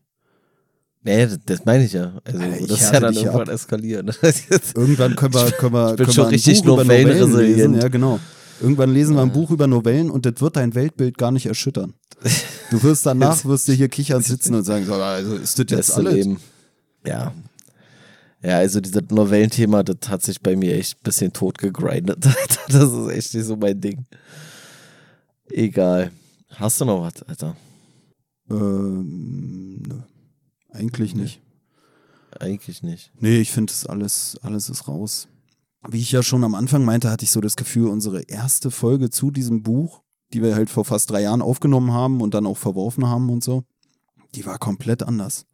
Nee, 1.07 1.29
das 1.47 1.65
meine 1.65 1.85
ich 1.85 1.93
ja. 1.93 2.13
Also, 2.25 2.41
ich 2.41 2.67
das 2.67 2.81
ist 2.81 2.93
ja 2.93 2.99
dann 2.99 3.15
irgendwann 3.15 3.43
ab. 3.43 3.55
eskalieren. 3.55 4.11
irgendwann 4.75 5.15
können 5.15 5.35
wir, 5.35 5.53
können 5.53 5.73
wir, 5.73 5.91
ich 5.91 5.97
bin 5.97 6.07
können 6.07 6.15
schon 6.15 6.27
richtig 6.27 6.65
Novellen, 6.65 7.19
Novellen 7.21 7.55
lesen. 7.55 7.75
Ja, 7.81 7.87
genau. 7.87 8.19
Irgendwann 8.61 8.93
lesen 8.93 9.15
wir 9.15 9.23
ein 9.23 9.31
Buch 9.33 9.53
über 9.53 9.69
Novellen 9.69 10.11
und 10.11 10.27
das 10.27 10.41
wird 10.41 10.57
dein 10.57 10.75
Weltbild 10.75 11.17
gar 11.17 11.31
nicht 11.31 11.47
erschüttern. 11.47 11.95
Du 12.69 12.83
wirst 12.83 13.07
danach, 13.07 13.45
wirst 13.45 13.69
du 13.69 13.73
hier 13.75 13.89
kichern 13.89 14.23
sitzen 14.23 14.53
und 14.57 14.65
sagen, 14.65 14.91
also 14.91 15.37
ist 15.37 15.57
das 15.57 15.67
jetzt 15.71 15.95
alles? 15.95 16.15
Leben. 16.15 16.41
Ja. 17.07 17.33
Ja, 18.43 18.59
also 18.59 18.81
dieses 18.81 19.03
Novellenthema, 19.09 19.85
das 19.85 20.09
hat 20.09 20.23
sich 20.25 20.41
bei 20.41 20.57
mir 20.57 20.75
echt 20.75 20.97
ein 20.99 21.05
bisschen 21.05 21.33
tot 21.33 21.59
gegrindet. 21.59 22.27
Das 22.69 22.93
ist 22.93 23.09
echt 23.11 23.35
nicht 23.35 23.45
so 23.45 23.55
mein 23.55 23.81
Ding. 23.81 24.05
Egal. 25.49 26.11
Hast 26.57 26.81
du 26.81 26.87
noch 26.87 27.03
was, 27.03 27.23
Alter? 27.23 27.57
Ähm, 28.51 29.81
nö. 29.87 29.95
Eigentlich 30.77 31.15
nicht. 31.15 31.41
Eigentlich 32.39 32.83
nicht. 32.83 33.13
Nee, 33.19 33.39
ich 33.39 33.51
finde, 33.51 33.73
alles, 33.89 34.37
alles 34.43 34.69
ist 34.69 34.89
raus. 34.89 35.29
Wie 35.89 36.01
ich 36.01 36.13
ja 36.13 36.23
schon 36.23 36.45
am 36.45 36.55
Anfang 36.55 36.85
meinte, 36.85 37.11
hatte 37.11 37.25
ich 37.25 37.31
so 37.31 37.41
das 37.41 37.57
Gefühl, 37.57 37.89
unsere 37.89 38.23
erste 38.23 38.71
Folge 38.71 39.11
zu 39.11 39.31
diesem 39.31 39.63
Buch, 39.63 40.03
die 40.33 40.43
wir 40.43 40.55
halt 40.55 40.69
vor 40.69 40.85
fast 40.85 41.11
drei 41.11 41.23
Jahren 41.23 41.43
aufgenommen 41.43 41.93
haben 41.93 42.21
und 42.21 42.35
dann 42.35 42.47
auch 42.47 42.59
verworfen 42.59 43.07
haben 43.07 43.31
und 43.31 43.45
so, 43.45 43.65
die 44.35 44.45
war 44.45 44.59
komplett 44.59 45.03
anders. 45.03 45.47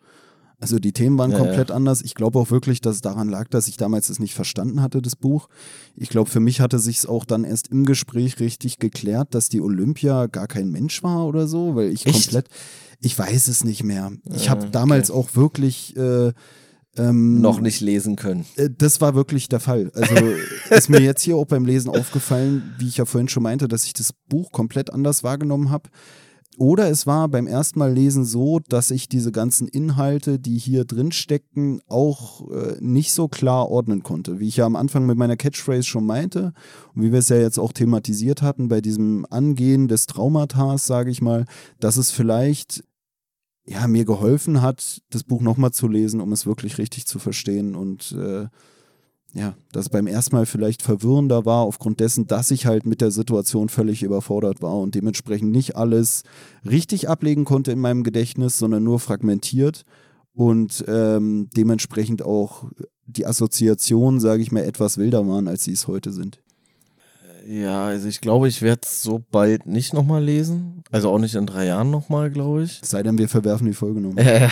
Also 0.62 0.78
die 0.78 0.92
Themen 0.92 1.18
waren 1.18 1.32
ja, 1.32 1.38
komplett 1.38 1.70
ja. 1.70 1.74
anders. 1.74 2.02
Ich 2.02 2.14
glaube 2.14 2.38
auch 2.38 2.52
wirklich, 2.52 2.80
dass 2.80 2.96
es 2.96 3.00
daran 3.00 3.28
lag, 3.28 3.48
dass 3.48 3.66
ich 3.66 3.76
damals 3.76 4.08
es 4.10 4.20
nicht 4.20 4.34
verstanden 4.34 4.80
hatte, 4.80 5.02
das 5.02 5.16
Buch. 5.16 5.48
Ich 5.96 6.08
glaube, 6.08 6.30
für 6.30 6.38
mich 6.38 6.60
hatte 6.60 6.78
sich 6.78 6.98
es 6.98 7.06
auch 7.06 7.24
dann 7.24 7.42
erst 7.42 7.68
im 7.68 7.84
Gespräch 7.84 8.38
richtig 8.38 8.78
geklärt, 8.78 9.34
dass 9.34 9.48
die 9.48 9.60
Olympia 9.60 10.28
gar 10.28 10.46
kein 10.46 10.70
Mensch 10.70 11.02
war 11.02 11.26
oder 11.26 11.48
so, 11.48 11.74
weil 11.74 11.90
ich 11.90 12.06
Echt? 12.06 12.26
komplett, 12.26 12.46
ich 13.02 13.18
weiß 13.18 13.48
es 13.48 13.64
nicht 13.64 13.84
mehr. 13.84 14.12
Ich 14.34 14.48
habe 14.48 14.62
okay. 14.62 14.70
damals 14.72 15.10
auch 15.10 15.34
wirklich 15.34 15.96
äh, 15.96 16.32
ähm, 16.96 17.40
noch 17.40 17.60
nicht 17.60 17.80
lesen 17.80 18.16
können. 18.16 18.46
Äh, 18.56 18.70
das 18.76 19.00
war 19.00 19.14
wirklich 19.14 19.48
der 19.48 19.60
Fall. 19.60 19.90
Also 19.94 20.14
ist 20.70 20.88
mir 20.88 21.00
jetzt 21.00 21.22
hier 21.22 21.36
auch 21.36 21.46
beim 21.46 21.64
Lesen 21.64 21.90
aufgefallen, 21.90 22.74
wie 22.78 22.88
ich 22.88 22.98
ja 22.98 23.04
vorhin 23.04 23.28
schon 23.28 23.42
meinte, 23.42 23.68
dass 23.68 23.84
ich 23.84 23.92
das 23.92 24.12
Buch 24.28 24.52
komplett 24.52 24.92
anders 24.92 25.24
wahrgenommen 25.24 25.70
habe. 25.70 25.90
Oder 26.58 26.90
es 26.90 27.06
war 27.06 27.28
beim 27.28 27.46
ersten 27.46 27.78
Mal 27.78 27.92
lesen 27.92 28.26
so, 28.26 28.60
dass 28.68 28.90
ich 28.90 29.08
diese 29.08 29.32
ganzen 29.32 29.68
Inhalte, 29.68 30.38
die 30.38 30.58
hier 30.58 30.84
drin 30.84 31.10
steckten, 31.10 31.80
auch 31.88 32.50
äh, 32.50 32.76
nicht 32.78 33.14
so 33.14 33.26
klar 33.26 33.70
ordnen 33.70 34.02
konnte. 34.02 34.38
Wie 34.38 34.48
ich 34.48 34.58
ja 34.58 34.66
am 34.66 34.76
Anfang 34.76 35.06
mit 35.06 35.16
meiner 35.16 35.38
Catchphrase 35.38 35.84
schon 35.84 36.04
meinte 36.04 36.52
und 36.94 37.02
wie 37.02 37.10
wir 37.10 37.20
es 37.20 37.30
ja 37.30 37.38
jetzt 37.38 37.58
auch 37.58 37.72
thematisiert 37.72 38.42
hatten 38.42 38.68
bei 38.68 38.82
diesem 38.82 39.26
Angehen 39.30 39.88
des 39.88 40.04
Traumatas, 40.04 40.86
sage 40.86 41.10
ich 41.10 41.22
mal, 41.22 41.46
dass 41.80 41.96
es 41.96 42.10
vielleicht 42.10 42.84
ja, 43.64 43.86
mir 43.86 44.04
geholfen 44.04 44.62
hat, 44.62 45.02
das 45.10 45.22
Buch 45.24 45.40
nochmal 45.40 45.72
zu 45.72 45.88
lesen, 45.88 46.20
um 46.20 46.32
es 46.32 46.46
wirklich 46.46 46.78
richtig 46.78 47.06
zu 47.06 47.18
verstehen 47.18 47.74
und 47.74 48.12
äh, 48.12 48.46
ja, 49.34 49.54
dass 49.72 49.86
es 49.86 49.88
beim 49.88 50.06
ersten 50.06 50.36
Mal 50.36 50.44
vielleicht 50.44 50.82
verwirrender 50.82 51.46
war, 51.46 51.62
aufgrund 51.62 52.00
dessen, 52.00 52.26
dass 52.26 52.50
ich 52.50 52.66
halt 52.66 52.84
mit 52.84 53.00
der 53.00 53.10
Situation 53.10 53.70
völlig 53.70 54.02
überfordert 54.02 54.60
war 54.60 54.78
und 54.78 54.94
dementsprechend 54.94 55.52
nicht 55.52 55.74
alles 55.74 56.22
richtig 56.68 57.08
ablegen 57.08 57.44
konnte 57.44 57.72
in 57.72 57.78
meinem 57.78 58.02
Gedächtnis, 58.02 58.58
sondern 58.58 58.84
nur 58.84 59.00
fragmentiert 59.00 59.84
und 60.34 60.84
ähm, 60.86 61.48
dementsprechend 61.56 62.22
auch 62.22 62.64
die 63.06 63.26
Assoziationen, 63.26 64.20
sage 64.20 64.42
ich 64.42 64.52
mal, 64.52 64.64
etwas 64.64 64.98
wilder 64.98 65.26
waren, 65.26 65.48
als 65.48 65.64
sie 65.64 65.72
es 65.72 65.86
heute 65.88 66.12
sind. 66.12 66.41
Ja, 67.46 67.86
also 67.86 68.08
ich 68.08 68.20
glaube, 68.20 68.48
ich 68.48 68.62
werde 68.62 68.82
es 68.84 69.02
so 69.02 69.22
bald 69.30 69.66
nicht 69.66 69.94
nochmal 69.94 70.22
lesen. 70.22 70.82
Also 70.90 71.10
auch 71.10 71.18
nicht 71.18 71.34
in 71.34 71.46
drei 71.46 71.66
Jahren 71.66 71.90
nochmal, 71.90 72.30
glaube 72.30 72.64
ich. 72.64 72.80
Sei 72.82 73.02
denn, 73.02 73.18
wir 73.18 73.28
verwerfen 73.28 73.66
die 73.66 73.74
Folge 73.74 74.00
nochmal. 74.00 74.26
Äh, 74.26 74.48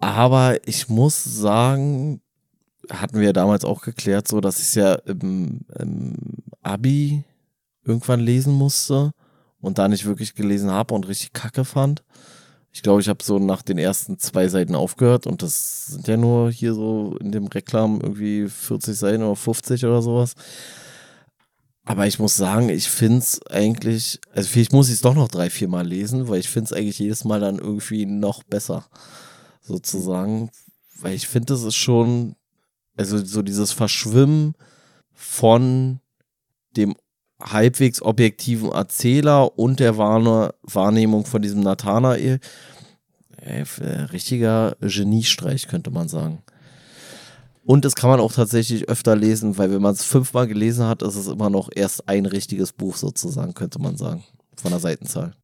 aber 0.00 0.56
ich 0.66 0.88
muss 0.88 1.22
sagen, 1.22 2.20
hatten 2.90 3.18
wir 3.18 3.26
ja 3.26 3.32
damals 3.32 3.64
auch 3.64 3.82
geklärt, 3.82 4.26
so 4.26 4.40
dass 4.40 4.58
ich 4.58 4.66
es 4.66 4.74
ja 4.74 4.94
im, 4.94 5.60
im 5.78 6.14
Abi 6.62 7.22
irgendwann 7.84 8.20
lesen 8.20 8.52
musste 8.52 9.12
und 9.60 9.78
da 9.78 9.88
nicht 9.88 10.04
wirklich 10.04 10.34
gelesen 10.34 10.70
habe 10.70 10.94
und 10.94 11.06
richtig 11.06 11.32
kacke 11.32 11.64
fand. 11.64 12.02
Ich 12.72 12.82
glaube, 12.82 13.00
ich 13.00 13.08
habe 13.08 13.22
so 13.22 13.38
nach 13.38 13.62
den 13.62 13.78
ersten 13.78 14.18
zwei 14.18 14.48
Seiten 14.48 14.74
aufgehört 14.74 15.26
und 15.26 15.42
das 15.42 15.86
sind 15.86 16.08
ja 16.08 16.16
nur 16.16 16.50
hier 16.50 16.74
so 16.74 17.16
in 17.20 17.30
dem 17.30 17.46
Reklam 17.46 18.00
irgendwie 18.00 18.48
40 18.48 18.96
Seiten 18.96 19.22
oder 19.22 19.36
50 19.36 19.84
oder 19.84 20.00
sowas. 20.00 20.34
Aber 21.84 22.06
ich 22.06 22.18
muss 22.18 22.36
sagen, 22.36 22.68
ich 22.68 22.88
finde 22.88 23.18
es 23.18 23.44
eigentlich, 23.48 24.20
also 24.32 24.48
vielleicht 24.48 24.72
muss 24.72 24.88
ich 24.88 24.94
es 24.94 25.00
doch 25.00 25.14
noch 25.14 25.28
drei, 25.28 25.50
vier 25.50 25.68
Mal 25.68 25.86
lesen, 25.86 26.28
weil 26.28 26.38
ich 26.38 26.48
finde 26.48 26.66
es 26.66 26.72
eigentlich 26.72 26.98
jedes 27.00 27.24
Mal 27.24 27.40
dann 27.40 27.58
irgendwie 27.58 28.06
noch 28.06 28.44
besser, 28.44 28.86
sozusagen. 29.60 30.50
Weil 31.00 31.14
ich 31.14 31.26
finde, 31.26 31.46
das 31.46 31.64
ist 31.64 31.74
schon, 31.74 32.36
also 32.96 33.24
so 33.24 33.42
dieses 33.42 33.72
Verschwimmen 33.72 34.54
von 35.12 35.98
dem 36.76 36.94
halbwegs 37.40 38.00
objektiven 38.00 38.70
Erzähler 38.70 39.58
und 39.58 39.80
der 39.80 39.98
Wahrnehmung 39.98 41.26
von 41.26 41.42
diesem 41.42 41.60
Nathanael. 41.60 42.38
Äh, 43.38 43.64
richtiger 44.12 44.76
Geniestreich, 44.80 45.66
könnte 45.66 45.90
man 45.90 46.08
sagen. 46.08 46.44
Und 47.64 47.84
das 47.84 47.94
kann 47.94 48.10
man 48.10 48.20
auch 48.20 48.32
tatsächlich 48.32 48.88
öfter 48.88 49.14
lesen, 49.14 49.56
weil 49.56 49.70
wenn 49.70 49.82
man 49.82 49.92
es 49.92 50.02
fünfmal 50.02 50.48
gelesen 50.48 50.86
hat, 50.86 51.02
ist 51.02 51.14
es 51.14 51.28
immer 51.28 51.50
noch 51.50 51.68
erst 51.74 52.08
ein 52.08 52.26
richtiges 52.26 52.72
Buch 52.72 52.96
sozusagen, 52.96 53.54
könnte 53.54 53.80
man 53.80 53.96
sagen, 53.96 54.24
von 54.56 54.72
der 54.72 54.80
Seitenzahl. 54.80 55.34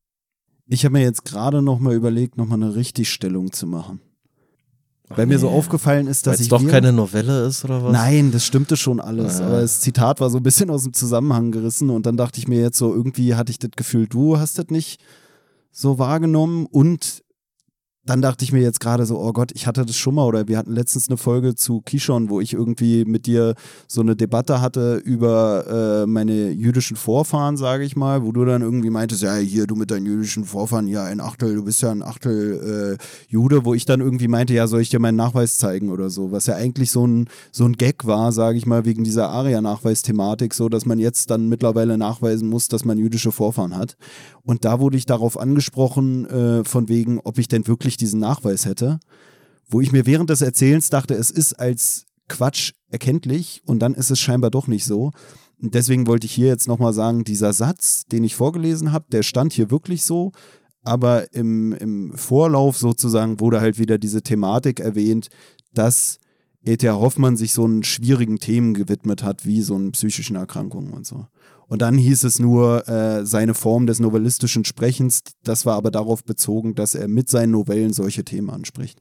Ich 0.66 0.84
habe 0.84 0.94
mir 0.94 1.02
jetzt 1.02 1.24
gerade 1.24 1.62
noch 1.62 1.78
mal 1.78 1.94
überlegt, 1.94 2.36
noch 2.36 2.46
mal 2.46 2.56
eine 2.56 2.74
Richtigstellung 2.74 3.52
zu 3.52 3.66
machen. 3.66 4.00
Weil 5.08 5.26
nee. 5.26 5.34
mir 5.34 5.38
so 5.38 5.48
aufgefallen 5.48 6.06
ist, 6.06 6.26
dass 6.26 6.34
Weil's 6.34 6.40
ich. 6.42 6.48
doch 6.48 6.66
keine 6.66 6.92
Novelle 6.92 7.46
ist 7.46 7.64
oder 7.64 7.82
was? 7.82 7.92
Nein, 7.92 8.30
das 8.30 8.44
stimmte 8.44 8.76
schon 8.76 9.00
alles. 9.00 9.38
Ja. 9.38 9.46
Aber 9.46 9.60
das 9.62 9.80
Zitat 9.80 10.20
war 10.20 10.28
so 10.28 10.36
ein 10.36 10.42
bisschen 10.42 10.68
aus 10.68 10.82
dem 10.82 10.92
Zusammenhang 10.92 11.50
gerissen 11.50 11.88
und 11.88 12.04
dann 12.04 12.18
dachte 12.18 12.38
ich 12.38 12.48
mir 12.48 12.60
jetzt 12.60 12.76
so, 12.76 12.94
irgendwie 12.94 13.34
hatte 13.34 13.50
ich 13.50 13.58
das 13.58 13.70
Gefühl, 13.74 14.06
du 14.06 14.38
hast 14.38 14.58
das 14.58 14.66
nicht 14.68 15.00
so 15.70 15.98
wahrgenommen 15.98 16.66
und 16.66 17.22
dann 18.08 18.22
dachte 18.22 18.42
ich 18.42 18.52
mir 18.52 18.62
jetzt 18.62 18.80
gerade 18.80 19.04
so, 19.04 19.18
oh 19.18 19.34
Gott, 19.34 19.52
ich 19.54 19.66
hatte 19.66 19.84
das 19.84 19.96
schon 19.96 20.14
mal 20.14 20.24
oder 20.24 20.48
wir 20.48 20.56
hatten 20.56 20.72
letztens 20.72 21.10
eine 21.10 21.18
Folge 21.18 21.54
zu 21.54 21.82
Kishon, 21.82 22.30
wo 22.30 22.40
ich 22.40 22.54
irgendwie 22.54 23.04
mit 23.04 23.26
dir 23.26 23.54
so 23.86 24.00
eine 24.00 24.16
Debatte 24.16 24.62
hatte 24.62 24.96
über 24.96 26.04
äh, 26.04 26.06
meine 26.06 26.50
jüdischen 26.50 26.96
Vorfahren, 26.96 27.58
sage 27.58 27.84
ich 27.84 27.96
mal, 27.96 28.24
wo 28.24 28.32
du 28.32 28.46
dann 28.46 28.62
irgendwie 28.62 28.88
meintest, 28.88 29.22
ja, 29.22 29.34
hier, 29.34 29.66
du 29.66 29.74
mit 29.76 29.90
deinen 29.90 30.06
jüdischen 30.06 30.46
Vorfahren, 30.46 30.88
ja, 30.88 31.04
ein 31.04 31.20
Achtel, 31.20 31.54
du 31.56 31.64
bist 31.64 31.82
ja 31.82 31.90
ein 31.90 32.02
Achtel 32.02 32.96
äh, 32.98 33.04
Jude, 33.28 33.66
wo 33.66 33.74
ich 33.74 33.84
dann 33.84 34.00
irgendwie 34.00 34.28
meinte, 34.28 34.54
ja, 34.54 34.66
soll 34.68 34.80
ich 34.80 34.88
dir 34.88 35.00
meinen 35.00 35.16
Nachweis 35.16 35.58
zeigen 35.58 35.90
oder 35.90 36.08
so, 36.08 36.32
was 36.32 36.46
ja 36.46 36.54
eigentlich 36.54 36.90
so 36.90 37.06
ein, 37.06 37.28
so 37.52 37.66
ein 37.66 37.74
Gag 37.74 38.06
war, 38.06 38.32
sage 38.32 38.56
ich 38.56 38.64
mal, 38.64 38.86
wegen 38.86 39.04
dieser 39.04 39.28
Aria-Nachweisthematik, 39.28 40.54
so, 40.54 40.70
dass 40.70 40.86
man 40.86 40.98
jetzt 40.98 41.30
dann 41.30 41.50
mittlerweile 41.50 41.98
nachweisen 41.98 42.48
muss, 42.48 42.68
dass 42.68 42.86
man 42.86 42.96
jüdische 42.96 43.32
Vorfahren 43.32 43.76
hat. 43.76 43.98
Und 44.44 44.64
da 44.64 44.80
wurde 44.80 44.96
ich 44.96 45.04
darauf 45.04 45.38
angesprochen, 45.38 46.24
äh, 46.24 46.64
von 46.64 46.88
wegen, 46.88 47.20
ob 47.22 47.36
ich 47.36 47.48
denn 47.48 47.66
wirklich 47.66 47.97
diesen 48.00 48.20
Nachweis 48.20 48.64
hätte, 48.64 49.00
wo 49.68 49.80
ich 49.80 49.92
mir 49.92 50.06
während 50.06 50.30
des 50.30 50.40
Erzählens 50.40 50.90
dachte, 50.90 51.14
es 51.14 51.30
ist 51.30 51.54
als 51.54 52.06
Quatsch 52.28 52.72
erkenntlich 52.90 53.62
und 53.64 53.80
dann 53.80 53.94
ist 53.94 54.10
es 54.10 54.20
scheinbar 54.20 54.50
doch 54.50 54.66
nicht 54.66 54.84
so. 54.84 55.12
Deswegen 55.60 56.06
wollte 56.06 56.26
ich 56.26 56.32
hier 56.32 56.46
jetzt 56.46 56.68
nochmal 56.68 56.92
sagen, 56.92 57.24
dieser 57.24 57.52
Satz, 57.52 58.04
den 58.06 58.24
ich 58.24 58.36
vorgelesen 58.36 58.92
habe, 58.92 59.06
der 59.10 59.22
stand 59.22 59.52
hier 59.52 59.70
wirklich 59.70 60.04
so, 60.04 60.32
aber 60.84 61.34
im, 61.34 61.72
im 61.72 62.12
Vorlauf 62.14 62.78
sozusagen 62.78 63.40
wurde 63.40 63.60
halt 63.60 63.78
wieder 63.78 63.98
diese 63.98 64.22
Thematik 64.22 64.80
erwähnt, 64.80 65.28
dass 65.74 66.18
E.T.A. 66.64 66.94
Hoffmann 66.94 67.36
sich 67.36 67.52
so 67.52 67.64
einen 67.64 67.82
schwierigen 67.82 68.38
Themen 68.38 68.74
gewidmet 68.74 69.22
hat, 69.22 69.46
wie 69.46 69.62
so 69.62 69.74
einen 69.74 69.92
psychischen 69.92 70.36
Erkrankungen 70.36 70.92
und 70.92 71.06
so. 71.06 71.26
Und 71.68 71.82
dann 71.82 71.96
hieß 71.98 72.24
es 72.24 72.38
nur, 72.38 72.88
äh, 72.88 73.26
seine 73.26 73.54
Form 73.54 73.86
des 73.86 74.00
novellistischen 74.00 74.64
Sprechens, 74.64 75.20
das 75.44 75.66
war 75.66 75.76
aber 75.76 75.90
darauf 75.90 76.24
bezogen, 76.24 76.74
dass 76.74 76.94
er 76.94 77.08
mit 77.08 77.28
seinen 77.28 77.52
Novellen 77.52 77.92
solche 77.92 78.24
Themen 78.24 78.50
anspricht. 78.50 78.98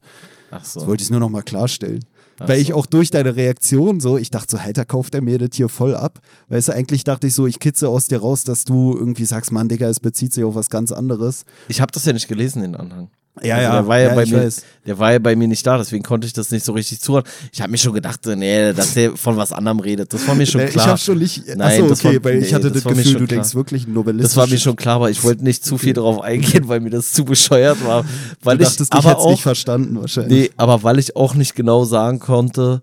Ach 0.51 0.63
so. 0.63 0.81
Das 0.81 0.87
wollte 0.87 1.03
ich 1.03 1.09
nur 1.09 1.19
noch 1.19 1.29
mal 1.29 1.43
klarstellen. 1.43 2.03
Ach 2.39 2.49
Weil 2.49 2.59
ich 2.59 2.73
auch 2.73 2.85
durch 2.85 3.09
deine 3.09 3.35
Reaktion 3.35 3.99
so, 3.99 4.17
ich 4.17 4.29
dachte 4.29 4.57
so, 4.57 4.57
Alter, 4.57 4.85
kauft 4.85 5.15
er 5.15 5.21
mir 5.21 5.39
das 5.39 5.49
hier 5.53 5.69
voll 5.69 5.95
ab? 5.95 6.19
Weißt 6.49 6.67
du, 6.67 6.73
eigentlich 6.73 7.03
dachte 7.03 7.27
ich 7.27 7.33
so, 7.33 7.47
ich 7.47 7.59
kitze 7.59 7.89
aus 7.89 8.07
dir 8.07 8.19
raus, 8.19 8.43
dass 8.43 8.63
du 8.63 8.95
irgendwie 8.95 9.25
sagst, 9.25 9.51
Mann, 9.51 9.69
Digga, 9.69 9.87
es 9.87 9.99
bezieht 9.99 10.33
sich 10.33 10.43
auf 10.43 10.55
was 10.55 10.69
ganz 10.69 10.91
anderes. 10.91 11.45
Ich 11.67 11.81
habe 11.81 11.91
das 11.91 12.05
ja 12.05 12.13
nicht 12.13 12.27
gelesen, 12.27 12.61
den 12.61 12.75
Anhang. 12.75 13.09
Ja, 13.43 13.55
also 13.55 13.67
ja, 13.67 13.73
der 13.73 13.87
war 13.87 13.99
ja, 13.99 14.09
ja 14.09 14.15
bei 14.15 14.25
mir, 14.25 14.43
weiß. 14.45 14.61
der 14.85 14.99
war 14.99 15.11
ja 15.13 15.19
bei 15.19 15.35
mir 15.35 15.47
nicht 15.47 15.65
da, 15.65 15.77
deswegen 15.77 16.03
konnte 16.03 16.27
ich 16.27 16.33
das 16.33 16.51
nicht 16.51 16.65
so 16.65 16.73
richtig 16.73 16.99
zuhören. 16.99 17.23
Ich 17.51 17.61
habe 17.61 17.71
mir 17.71 17.77
schon 17.77 17.93
gedacht, 17.93 18.21
nee, 18.25 18.73
dass 18.73 18.93
der 18.93 19.15
von 19.15 19.37
was 19.37 19.51
anderem 19.51 19.79
redet. 19.79 20.13
Das 20.13 20.27
war 20.27 20.35
mir 20.35 20.45
schon 20.45 20.65
klar. 20.65 20.85
Ich 20.85 20.89
habe 20.89 20.99
schon 20.99 21.17
nicht. 21.19 21.43
Nein, 21.47 21.61
achso, 21.61 21.85
okay, 21.85 22.15
war, 22.15 22.25
weil 22.25 22.43
ich 22.43 22.53
hatte 22.53 22.71
das, 22.71 22.83
das 22.83 22.93
Gefühl, 22.93 23.13
du 23.13 23.17
klar. 23.19 23.27
denkst 23.27 23.55
wirklich 23.55 23.87
novelistisch. 23.87 24.31
Das 24.31 24.37
war 24.37 24.47
mir 24.47 24.59
schon 24.59 24.75
klar, 24.75 24.95
aber 24.95 25.09
ich 25.09 25.23
wollte 25.23 25.43
nicht 25.43 25.65
zu 25.65 25.77
viel 25.77 25.93
darauf 25.93 26.21
eingehen, 26.21 26.67
weil 26.67 26.79
mir 26.79 26.89
das 26.89 27.11
zu 27.11 27.25
bescheuert 27.25 27.85
war. 27.85 28.05
Weil 28.41 28.57
du 28.57 28.63
dachtest, 28.63 28.93
ich, 28.93 28.97
aber 28.97 29.11
ich 29.11 29.17
auch 29.17 29.31
nicht 29.31 29.43
verstanden 29.43 29.99
wahrscheinlich. 29.99 30.49
Nee, 30.49 30.51
aber 30.57 30.83
weil 30.83 30.99
ich 30.99 31.15
auch 31.15 31.35
nicht 31.35 31.55
genau 31.55 31.85
sagen 31.85 32.19
konnte, 32.19 32.81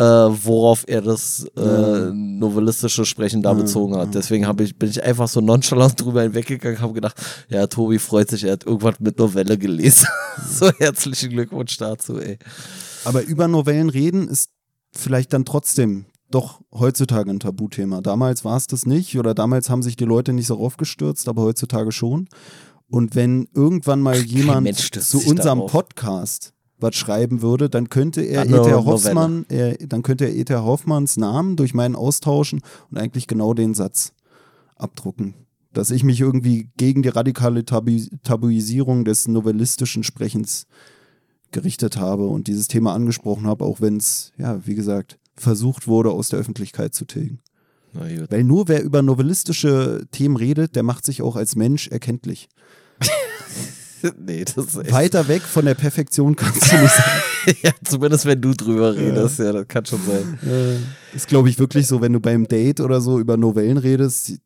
äh, 0.00 0.02
worauf 0.02 0.84
er 0.86 1.02
das 1.02 1.44
äh, 1.58 2.10
novellistische 2.10 3.04
Sprechen 3.04 3.42
da 3.42 3.52
bezogen 3.52 3.96
hat. 3.96 4.14
Deswegen 4.14 4.46
ich, 4.60 4.78
bin 4.78 4.88
ich 4.88 5.04
einfach 5.04 5.28
so 5.28 5.42
nonchalant 5.42 6.00
drüber 6.02 6.22
hinweggegangen, 6.22 6.80
habe 6.80 6.94
gedacht, 6.94 7.20
ja, 7.50 7.66
Tobi 7.66 7.98
freut 7.98 8.30
sich, 8.30 8.44
er 8.44 8.52
hat 8.52 8.64
irgendwas 8.64 8.98
mit 8.98 9.18
Novelle 9.18 9.58
gelesen. 9.58 10.08
so 10.50 10.70
herzlichen 10.78 11.28
Glückwunsch 11.28 11.76
dazu, 11.76 12.18
ey. 12.18 12.38
Aber 13.04 13.22
über 13.24 13.46
Novellen 13.46 13.90
reden 13.90 14.26
ist 14.26 14.48
vielleicht 14.92 15.34
dann 15.34 15.44
trotzdem 15.44 16.06
doch 16.30 16.62
heutzutage 16.72 17.30
ein 17.30 17.40
Tabuthema. 17.40 18.00
Damals 18.00 18.42
war 18.42 18.56
es 18.56 18.66
das 18.68 18.86
nicht 18.86 19.18
oder 19.18 19.34
damals 19.34 19.68
haben 19.68 19.82
sich 19.82 19.96
die 19.96 20.06
Leute 20.06 20.32
nicht 20.32 20.46
so 20.46 20.54
raufgestürzt, 20.54 21.28
aber 21.28 21.42
heutzutage 21.42 21.92
schon. 21.92 22.26
Und 22.88 23.14
wenn 23.14 23.48
irgendwann 23.54 24.00
mal 24.00 24.16
jemand 24.16 24.74
zu 24.78 25.18
unserem 25.26 25.66
Podcast 25.66 26.54
was 26.82 26.94
schreiben 26.96 27.42
würde, 27.42 27.68
dann 27.68 27.88
könnte 27.88 28.22
er 28.22 28.44
E.T.A. 28.46 28.84
Hoffmann, 28.84 29.46
er, 29.48 29.76
dann 29.78 30.02
könnte 30.02 30.24
er 30.24 30.34
E.T.A. 30.34 30.62
Hoffmanns 30.62 31.16
Namen 31.16 31.56
durch 31.56 31.74
meinen 31.74 31.96
austauschen 31.96 32.60
und 32.90 32.98
eigentlich 32.98 33.26
genau 33.26 33.54
den 33.54 33.74
Satz 33.74 34.12
abdrucken. 34.76 35.34
Dass 35.72 35.90
ich 35.90 36.02
mich 36.02 36.20
irgendwie 36.20 36.68
gegen 36.76 37.02
die 37.02 37.08
radikale 37.08 37.64
Tabu 37.64 37.98
Tabuisierung 38.24 39.04
des 39.04 39.28
novellistischen 39.28 40.02
Sprechens 40.02 40.66
gerichtet 41.52 41.96
habe 41.96 42.26
und 42.26 42.46
dieses 42.48 42.68
Thema 42.68 42.94
angesprochen 42.94 43.46
habe, 43.46 43.64
auch 43.64 43.80
wenn 43.80 43.96
es, 43.96 44.32
ja, 44.36 44.66
wie 44.66 44.74
gesagt, 44.74 45.18
versucht 45.36 45.86
wurde, 45.86 46.10
aus 46.10 46.28
der 46.28 46.38
Öffentlichkeit 46.38 46.94
zu 46.94 47.04
tilgen. 47.04 47.40
Weil 48.30 48.44
nur 48.44 48.68
wer 48.68 48.82
über 48.82 49.02
novellistische 49.02 50.06
Themen 50.12 50.36
redet, 50.36 50.76
der 50.76 50.82
macht 50.82 51.04
sich 51.04 51.22
auch 51.22 51.36
als 51.36 51.56
Mensch 51.56 51.88
erkenntlich. 51.88 52.48
nee, 54.18 54.44
das 54.44 54.74
ist. 54.74 54.92
Weiter 54.92 55.26
weg 55.28 55.42
von 55.42 55.64
der 55.64 55.74
Perfektion 55.74 56.36
kannst 56.36 56.72
du 56.72 56.76
nicht 56.76 56.94
sein. 56.94 57.56
ja, 57.62 57.70
zumindest 57.84 58.26
wenn 58.26 58.40
du 58.40 58.52
drüber 58.52 58.94
redest, 58.94 59.38
ja, 59.38 59.46
ja 59.46 59.52
das 59.52 59.68
kann 59.68 59.84
schon 59.86 60.00
sein. 60.06 60.38
Äh, 60.46 61.16
ist, 61.16 61.28
glaube 61.28 61.48
ich, 61.48 61.58
wirklich 61.58 61.86
so, 61.86 62.00
wenn 62.00 62.12
du 62.12 62.20
beim 62.20 62.46
Date 62.46 62.80
oder 62.80 63.00
so 63.00 63.18
über 63.18 63.36
Novellen 63.36 63.78
redest. 63.78 64.38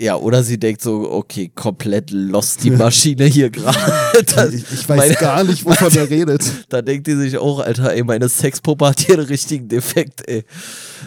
Ja, 0.00 0.16
oder 0.16 0.44
sie 0.44 0.58
denkt 0.58 0.80
so, 0.80 1.10
okay, 1.10 1.50
komplett 1.52 2.12
lost 2.12 2.62
die 2.62 2.70
Maschine 2.70 3.24
hier 3.24 3.50
gerade. 3.50 4.54
ich, 4.54 4.64
ich, 4.72 4.88
weiß 4.88 4.96
meine, 4.96 5.14
gar 5.14 5.42
nicht, 5.42 5.64
wovon 5.64 5.92
er 5.92 6.08
redet. 6.10 6.42
Da 6.68 6.82
denkt 6.82 7.08
die 7.08 7.16
sich 7.16 7.36
auch, 7.36 7.58
Alter, 7.58 7.92
ey, 7.92 8.04
meine 8.04 8.28
Sexpuppe 8.28 8.86
hat 8.86 9.00
hier 9.00 9.16
einen 9.16 9.26
richtigen 9.26 9.66
Defekt, 9.66 10.28
ey. 10.28 10.44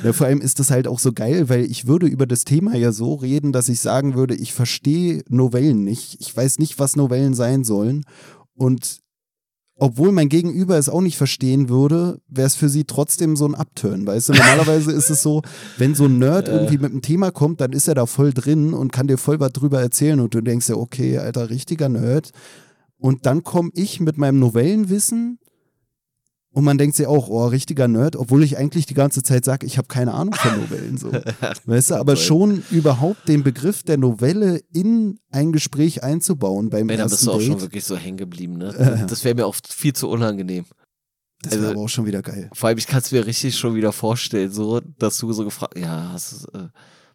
Ja, 0.03 0.11
vor 0.11 0.27
allem 0.27 0.41
ist 0.41 0.59
das 0.59 0.71
halt 0.71 0.89
auch 0.89 0.99
so 0.99 1.13
geil, 1.13 1.47
weil 1.47 1.63
ich 1.63 1.87
würde 1.87 2.05
über 2.05 2.27
das 2.27 2.43
Thema 2.43 2.75
ja 2.75 2.91
so 2.91 3.13
reden, 3.13 3.53
dass 3.53 3.69
ich 3.69 3.79
sagen 3.79 4.13
würde, 4.15 4.35
ich 4.35 4.53
verstehe 4.53 5.23
Novellen 5.29 5.85
nicht. 5.85 6.17
Ich 6.19 6.35
weiß 6.35 6.59
nicht, 6.59 6.77
was 6.77 6.97
Novellen 6.97 7.33
sein 7.33 7.63
sollen. 7.63 8.03
Und 8.55 8.99
obwohl 9.77 10.11
mein 10.11 10.29
Gegenüber 10.29 10.77
es 10.77 10.89
auch 10.89 11.01
nicht 11.01 11.17
verstehen 11.17 11.69
würde, 11.69 12.21
wäre 12.27 12.45
es 12.45 12.55
für 12.55 12.69
sie 12.69 12.83
trotzdem 12.83 13.35
so 13.35 13.45
ein 13.45 13.55
Upturn. 13.55 14.05
Weißt 14.05 14.29
du, 14.29 14.33
normalerweise 14.33 14.91
ist 14.91 15.09
es 15.09 15.23
so, 15.23 15.41
wenn 15.77 15.95
so 15.95 16.05
ein 16.05 16.19
Nerd 16.19 16.47
irgendwie 16.47 16.77
mit 16.77 16.91
einem 16.91 17.01
Thema 17.01 17.31
kommt, 17.31 17.61
dann 17.61 17.73
ist 17.73 17.87
er 17.87 17.95
da 17.95 18.05
voll 18.05 18.31
drin 18.31 18.73
und 18.73 18.91
kann 18.91 19.07
dir 19.07 19.17
voll 19.17 19.39
was 19.39 19.53
drüber 19.53 19.81
erzählen 19.81 20.19
und 20.19 20.33
du 20.33 20.41
denkst 20.41 20.69
ja, 20.69 20.75
okay, 20.75 21.17
alter, 21.17 21.49
richtiger 21.49 21.89
Nerd. 21.89 22.31
Und 22.97 23.25
dann 23.25 23.43
komme 23.43 23.71
ich 23.73 23.99
mit 23.99 24.17
meinem 24.17 24.37
Novellenwissen 24.39 25.39
und 26.53 26.63
man 26.65 26.77
denkt 26.77 26.95
sich 26.97 27.07
auch, 27.07 27.29
oh, 27.29 27.45
richtiger 27.47 27.87
Nerd, 27.87 28.15
obwohl 28.15 28.43
ich 28.43 28.57
eigentlich 28.57 28.85
die 28.85 28.93
ganze 28.93 29.23
Zeit 29.23 29.45
sage, 29.45 29.65
ich 29.65 29.77
habe 29.77 29.87
keine 29.87 30.13
Ahnung 30.13 30.33
von 30.33 30.59
Novellen. 30.61 30.97
So. 30.97 31.11
weißt 31.65 31.91
du, 31.91 31.95
aber 31.95 32.15
schon 32.17 32.63
überhaupt 32.71 33.27
den 33.29 33.43
Begriff 33.43 33.83
der 33.83 33.97
Novelle 33.97 34.61
in 34.73 35.19
ein 35.31 35.51
Gespräch 35.53 36.03
einzubauen 36.03 36.69
beim 36.69 36.89
Ey, 36.89 36.97
ersten 36.97 37.11
bist 37.11 37.25
du 37.27 37.31
auch 37.31 37.37
Date. 37.37 37.47
schon 37.47 37.61
wirklich 37.61 37.85
so 37.85 37.95
hängen 37.95 38.17
geblieben, 38.17 38.57
ne? 38.57 39.05
Das 39.09 39.23
wäre 39.23 39.35
mir 39.35 39.45
auch 39.45 39.55
viel 39.67 39.93
zu 39.93 40.09
unangenehm. 40.09 40.65
Das 41.41 41.53
wäre 41.53 41.61
Also- 41.63 41.73
aber 41.75 41.81
auch 41.85 41.89
schon 41.89 42.05
wieder 42.05 42.21
geil. 42.21 42.49
Vor 42.53 42.67
allem, 42.69 42.77
ich 42.77 42.85
kann 42.87 42.99
es 42.99 43.11
mir 43.11 43.25
richtig 43.25 43.55
schon 43.57 43.73
wieder 43.75 43.91
vorstellen, 43.93 44.51
so, 44.51 44.81
dass 44.99 45.17
du 45.17 45.31
so 45.33 45.45
gefragt, 45.45 45.77
ja, 45.79 46.09
hast, 46.11 46.47
du, 46.53 46.57
äh, 46.57 46.67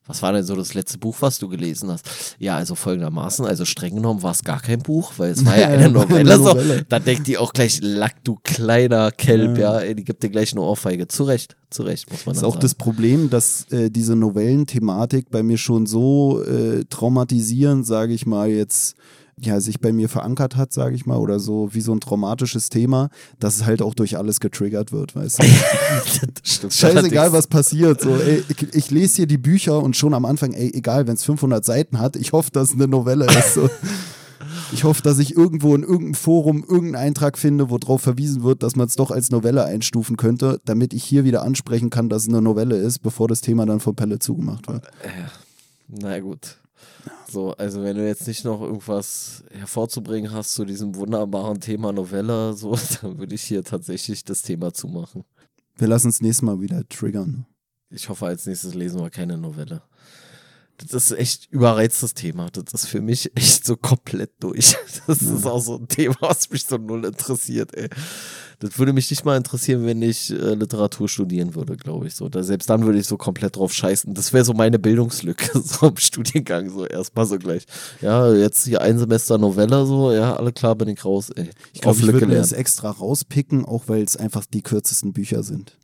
was 0.06 0.22
war 0.22 0.32
denn 0.32 0.44
so 0.44 0.54
das 0.56 0.74
letzte 0.74 0.98
Buch, 0.98 1.16
was 1.20 1.38
du 1.38 1.48
gelesen 1.48 1.90
hast? 1.90 2.06
Ja, 2.38 2.56
also 2.56 2.74
folgendermaßen, 2.74 3.44
also 3.44 3.64
streng 3.64 3.96
genommen 3.96 4.22
war 4.22 4.32
es 4.32 4.44
gar 4.44 4.60
kein 4.60 4.80
Buch, 4.80 5.12
weil 5.16 5.32
es 5.32 5.44
war 5.44 5.58
ja 5.58 5.68
eine 5.68 5.88
Novelle. 5.90 6.34
Eine 6.34 6.44
So. 6.44 6.56
Da 6.88 6.98
denkt 6.98 7.26
die 7.26 7.38
auch 7.38 7.52
gleich, 7.52 7.80
lack 7.82 8.22
du 8.24 8.38
kleiner 8.42 9.10
Kelb, 9.10 9.58
Ja. 9.58 9.82
ja, 9.82 9.94
die 9.94 10.04
gibt 10.04 10.22
dir 10.22 10.30
gleich 10.30 10.52
eine 10.52 10.60
Ohrfeige. 10.62 11.08
Zu 11.08 11.24
Recht, 11.24 11.56
zu 11.70 11.82
Recht, 11.82 12.10
muss 12.10 12.24
man 12.26 12.32
Das 12.34 12.38
ist 12.38 12.42
dann 12.42 12.48
auch 12.48 12.54
sagen. 12.54 12.62
das 12.62 12.74
Problem, 12.74 13.30
dass 13.30 13.64
äh, 13.72 13.90
diese 13.90 14.14
Novellenthematik 14.16 15.30
bei 15.30 15.42
mir 15.42 15.58
schon 15.58 15.86
so 15.86 16.42
äh, 16.42 16.84
traumatisierend, 16.88 17.86
sage 17.86 18.14
ich 18.14 18.26
mal, 18.26 18.48
jetzt 18.48 18.96
ja, 19.38 19.60
sich 19.60 19.80
bei 19.80 19.92
mir 19.92 20.08
verankert 20.08 20.56
hat, 20.56 20.72
sage 20.72 20.94
ich 20.94 21.04
mal, 21.04 21.18
oder 21.18 21.38
so 21.38 21.68
wie 21.72 21.82
so 21.82 21.92
ein 21.92 22.00
traumatisches 22.00 22.70
Thema, 22.70 23.10
dass 23.38 23.56
es 23.56 23.66
halt 23.66 23.82
auch 23.82 23.94
durch 23.94 24.16
alles 24.16 24.40
getriggert 24.40 24.92
wird, 24.92 25.14
weißt 25.14 25.42
du? 25.42 25.44
Scheißegal, 26.70 27.32
was 27.32 27.46
passiert. 27.46 28.00
So, 28.00 28.16
ey, 28.16 28.42
ich, 28.48 28.74
ich 28.74 28.90
lese 28.90 29.16
hier 29.16 29.26
die 29.26 29.36
Bücher 29.36 29.82
und 29.82 29.94
schon 29.94 30.14
am 30.14 30.24
Anfang, 30.24 30.54
ey, 30.54 30.72
egal, 30.74 31.06
wenn 31.06 31.14
es 31.14 31.24
500 31.24 31.64
Seiten 31.64 31.98
hat, 31.98 32.16
ich 32.16 32.32
hoffe, 32.32 32.50
dass 32.50 32.70
es 32.70 32.74
eine 32.74 32.88
Novelle 32.88 33.26
ist. 33.26 33.54
So. 33.54 33.68
Ich 34.72 34.82
hoffe, 34.82 35.00
dass 35.00 35.18
ich 35.20 35.36
irgendwo 35.36 35.74
in 35.76 35.82
irgendeinem 35.82 36.14
Forum 36.14 36.64
irgendeinen 36.68 36.96
Eintrag 36.96 37.38
finde, 37.38 37.70
wo 37.70 37.78
darauf 37.78 38.02
verwiesen 38.02 38.42
wird, 38.42 38.64
dass 38.64 38.74
man 38.74 38.88
es 38.88 38.96
doch 38.96 39.12
als 39.12 39.30
Novelle 39.30 39.64
einstufen 39.64 40.16
könnte, 40.16 40.60
damit 40.64 40.92
ich 40.92 41.04
hier 41.04 41.24
wieder 41.24 41.42
ansprechen 41.42 41.88
kann, 41.88 42.08
dass 42.08 42.22
es 42.22 42.28
eine 42.28 42.42
Novelle 42.42 42.76
ist, 42.76 42.98
bevor 42.98 43.28
das 43.28 43.42
Thema 43.42 43.64
dann 43.64 43.78
von 43.78 43.94
Pelle 43.94 44.18
zugemacht 44.18 44.66
wird. 44.66 44.84
Na 45.88 46.18
gut. 46.18 46.56
So, 47.36 47.52
also 47.52 47.82
wenn 47.82 47.98
du 47.98 48.06
jetzt 48.06 48.26
nicht 48.26 48.46
noch 48.46 48.62
irgendwas 48.62 49.44
hervorzubringen 49.50 50.32
hast 50.32 50.54
zu 50.54 50.64
diesem 50.64 50.94
wunderbaren 50.94 51.60
Thema 51.60 51.92
Novelle, 51.92 52.54
so, 52.54 52.78
dann 53.02 53.18
würde 53.18 53.34
ich 53.34 53.42
hier 53.42 53.62
tatsächlich 53.62 54.24
das 54.24 54.40
Thema 54.40 54.72
zumachen. 54.72 55.22
Wir 55.76 55.86
lassen 55.86 56.08
es 56.08 56.22
nächstes 56.22 56.40
Mal 56.40 56.62
wieder 56.62 56.88
triggern. 56.88 57.44
Ich 57.90 58.08
hoffe, 58.08 58.24
als 58.24 58.46
nächstes 58.46 58.72
lesen 58.72 59.02
wir 59.02 59.10
keine 59.10 59.36
Novelle. 59.36 59.82
Das 60.78 60.94
ist 60.94 61.10
echt 61.10 61.52
überreiztes 61.52 62.14
Thema. 62.14 62.48
Das 62.48 62.72
ist 62.72 62.86
für 62.88 63.02
mich 63.02 63.36
echt 63.36 63.66
so 63.66 63.76
komplett 63.76 64.32
durch. 64.40 64.74
Das 65.06 65.20
ist 65.20 65.44
auch 65.44 65.60
so 65.60 65.76
ein 65.76 65.88
Thema, 65.88 66.16
was 66.20 66.48
mich 66.48 66.64
so 66.64 66.78
null 66.78 67.04
interessiert, 67.04 67.74
ey. 67.76 67.90
Das 68.58 68.78
würde 68.78 68.94
mich 68.94 69.10
nicht 69.10 69.24
mal 69.24 69.36
interessieren, 69.36 69.84
wenn 69.84 70.00
ich 70.00 70.30
äh, 70.30 70.54
Literatur 70.54 71.08
studieren 71.08 71.54
würde, 71.54 71.76
glaube 71.76 72.06
ich. 72.06 72.14
So. 72.14 72.28
Da, 72.28 72.42
selbst 72.42 72.70
dann 72.70 72.86
würde 72.86 72.98
ich 72.98 73.06
so 73.06 73.18
komplett 73.18 73.56
drauf 73.56 73.72
scheißen. 73.72 74.14
Das 74.14 74.32
wäre 74.32 74.44
so 74.44 74.54
meine 74.54 74.78
Bildungslücke, 74.78 75.60
so 75.64 75.88
im 75.88 75.96
Studiengang, 75.96 76.70
so 76.70 76.86
erstmal 76.86 77.26
so 77.26 77.38
gleich. 77.38 77.66
Ja, 78.00 78.32
jetzt 78.32 78.64
hier 78.64 78.80
ein 78.80 78.98
Semester 78.98 79.36
Novelle, 79.36 79.84
so, 79.84 80.10
ja, 80.12 80.36
alle 80.36 80.52
klar, 80.52 80.74
bin 80.74 80.88
ich 80.88 81.04
raus, 81.04 81.30
ey. 81.30 81.50
Ich 81.74 81.82
glaube, 81.82 81.98
ich 81.98 82.06
würde 82.06 82.26
mir 82.26 82.36
das 82.36 82.52
extra 82.52 82.90
rauspicken, 82.90 83.64
auch 83.66 83.84
weil 83.88 84.02
es 84.02 84.16
einfach 84.16 84.46
die 84.46 84.62
kürzesten 84.62 85.12
Bücher 85.12 85.42
sind. 85.42 85.76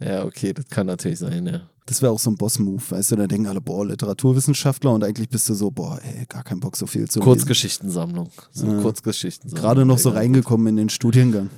Ja, 0.00 0.24
okay, 0.24 0.52
das 0.52 0.66
kann 0.68 0.86
natürlich 0.86 1.20
sein, 1.20 1.46
ja. 1.46 1.60
Das 1.86 2.00
wäre 2.00 2.12
auch 2.12 2.18
so 2.18 2.30
ein 2.30 2.36
Boss-Move, 2.36 2.82
weißt 2.88 3.12
du? 3.12 3.16
Da 3.16 3.26
denken 3.26 3.46
alle, 3.46 3.60
boah, 3.60 3.86
Literaturwissenschaftler 3.86 4.92
und 4.92 5.04
eigentlich 5.04 5.28
bist 5.28 5.48
du 5.50 5.54
so, 5.54 5.70
boah, 5.70 6.00
ey, 6.02 6.24
gar 6.26 6.42
kein 6.42 6.58
Bock 6.58 6.76
so 6.76 6.86
viel 6.86 7.08
zu. 7.08 7.20
Kurzgeschichtensammlung. 7.20 8.30
So 8.52 8.66
Ja. 8.66 8.80
Kurzgeschichtensammlung. 8.80 9.62
Gerade 9.62 9.84
noch 9.84 9.98
so 9.98 10.08
reingekommen 10.08 10.66
in 10.68 10.76
den 10.76 10.88
Studiengang. 10.88 11.50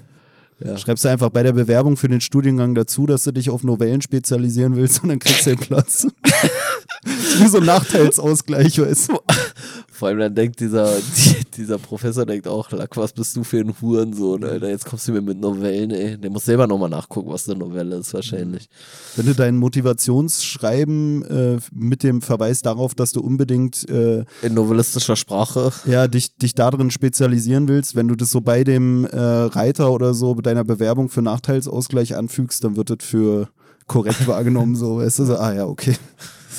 Ja. 0.59 0.79
Schreibst 0.79 1.05
du 1.05 1.09
einfach 1.11 1.29
bei 1.29 1.43
der 1.43 1.53
Bewerbung 1.53 1.97
für 1.97 2.09
den 2.09 2.21
Studiengang 2.23 2.75
dazu, 2.75 3.07
dass 3.07 3.25
du 3.25 3.33
dich 3.33 3.51
auf 3.51 3.63
Novellen 3.63 4.01
spezialisieren 4.01 4.77
willst 4.77 5.01
und 5.03 5.11
dann 5.11 5.19
kriegst 5.19 5.47
du 5.47 5.51
den 5.51 5.59
Platz. 5.59 6.07
wie 7.05 7.47
so 7.47 7.59
ein 7.59 7.65
Nachteilsausgleich, 7.65 8.81
weißt 8.81 9.11
du? 9.11 9.19
Vor 9.91 10.09
allem 10.09 10.19
dann 10.19 10.35
denkt 10.35 10.61
dieser, 10.61 10.97
die, 11.17 11.45
dieser 11.57 11.79
Professor 11.79 12.27
denkt 12.27 12.47
auch, 12.49 12.71
Lack, 12.71 12.97
was 12.97 13.13
bist 13.13 13.37
du 13.37 13.45
für 13.45 13.59
ein 13.59 13.75
Hurensohn, 13.81 14.45
Alter, 14.45 14.69
jetzt 14.69 14.85
kommst 14.85 15.09
du 15.09 15.13
mir 15.13 15.23
mit 15.23 15.41
Novellen, 15.41 15.91
ey. 15.91 16.19
Der 16.19 16.31
muss 16.31 16.45
selber 16.45 16.67
nochmal 16.67 16.91
nachgucken, 16.91 17.31
was 17.31 17.49
eine 17.49 17.59
Novelle 17.59 17.97
ist, 17.97 18.13
wahrscheinlich. 18.15 18.69
Wenn 19.17 19.27
du 19.27 19.35
dein 19.35 19.57
Motivationsschreiben 19.57 21.25
äh, 21.25 21.59
mit 21.73 22.03
dem 22.03 22.23
Verweis 22.23 22.63
darauf, 22.63 22.95
dass 22.95 23.13
du 23.13 23.21
unbedingt 23.21 23.89
äh, 23.89 24.25
In 24.43 24.55
novellistischer 24.55 25.17
Sprache. 25.17 25.73
ja, 25.87 26.09
dich, 26.09 26.37
dich 26.37 26.55
darin 26.55 26.91
spezialisieren 26.91 27.69
willst, 27.69 27.95
wenn 27.97 28.09
du 28.09 28.15
das 28.15 28.31
so 28.31 28.41
bei 28.41 28.65
dem 28.65 29.05
äh, 29.05 29.19
Reiter 29.19 29.93
oder 29.93 30.15
so 30.15 30.35
bei 30.35 30.43
deiner 30.43 30.65
Bewerbung 30.65 31.09
für 31.09 31.23
Nachteilsausgleich 31.23 32.17
anfügst, 32.17 32.65
dann 32.65 32.77
wird 32.77 32.91
das 32.91 32.99
für 33.01 33.49
korrekt 33.87 34.27
wahrgenommen, 34.27 34.77
so, 34.77 34.99
weißt 34.99 35.21
du, 35.21 35.25
so, 35.25 35.37
ah 35.37 35.53
ja, 35.53 35.67
okay. 35.67 35.97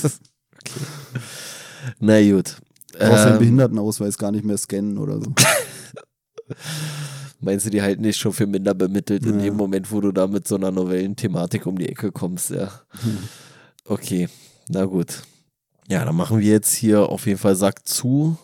Na 1.99 2.21
gut. 2.21 2.57
Du 2.99 3.07
brauchst 3.07 3.25
deinen 3.25 3.33
Ähm, 3.33 3.39
Behindertenausweis 3.39 4.17
gar 4.17 4.31
nicht 4.31 4.45
mehr 4.45 4.57
scannen 4.57 4.97
oder 4.97 5.19
so. 5.19 5.33
meinst 7.39 7.65
du, 7.65 7.69
die 7.69 7.81
halten 7.81 8.03
dich 8.03 8.17
schon 8.17 8.33
für 8.33 8.47
minder 8.47 8.73
bemittelt 8.73 9.25
in 9.25 9.39
Ja. 9.39 9.45
dem 9.45 9.55
Moment, 9.55 9.91
wo 9.91 10.01
du 10.01 10.11
da 10.11 10.27
mit 10.27 10.47
so 10.47 10.55
einer 10.55 10.71
Novellenthematik 10.71 11.65
um 11.65 11.77
die 11.77 11.87
Ecke 11.89 12.11
kommst, 12.11 12.49
ja. 12.49 12.69
Okay, 13.85 14.27
na 14.69 14.85
gut. 14.85 15.23
Ja, 15.87 16.03
dann 16.03 16.15
machen 16.15 16.39
wir 16.39 16.51
jetzt 16.51 16.73
hier 16.73 17.09
auf 17.09 17.25
jeden 17.27 17.39
Fall 17.39 17.55
Sack 17.55 17.87
zu. 17.87 18.37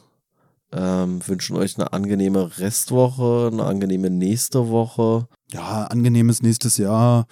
Ähm, 0.71 1.19
wünschen 1.27 1.55
euch 1.57 1.77
eine 1.77 1.93
angenehme 1.93 2.57
Restwoche, 2.57 3.49
eine 3.51 3.63
angenehme 3.63 4.09
nächste 4.09 4.69
Woche, 4.69 5.27
Ja, 5.51 5.85
angenehmes 5.85 6.41
nächstes 6.41 6.77
Jahr. 6.77 7.27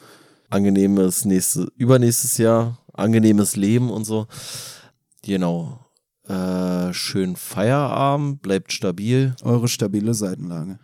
angenehmes 0.49 1.25
nächste, 1.25 1.67
übernächstes 1.75 2.37
Jahr, 2.37 2.77
angenehmes 2.93 3.55
Leben 3.55 3.89
und 3.89 4.03
so. 4.05 4.27
Genau. 5.23 5.79
Äh, 6.27 6.93
schönen 6.93 7.35
Feierabend, 7.35 8.41
bleibt 8.41 8.73
stabil. 8.73 9.35
Eure 9.43 9.67
stabile 9.67 10.13
Seitenlage. 10.13 10.79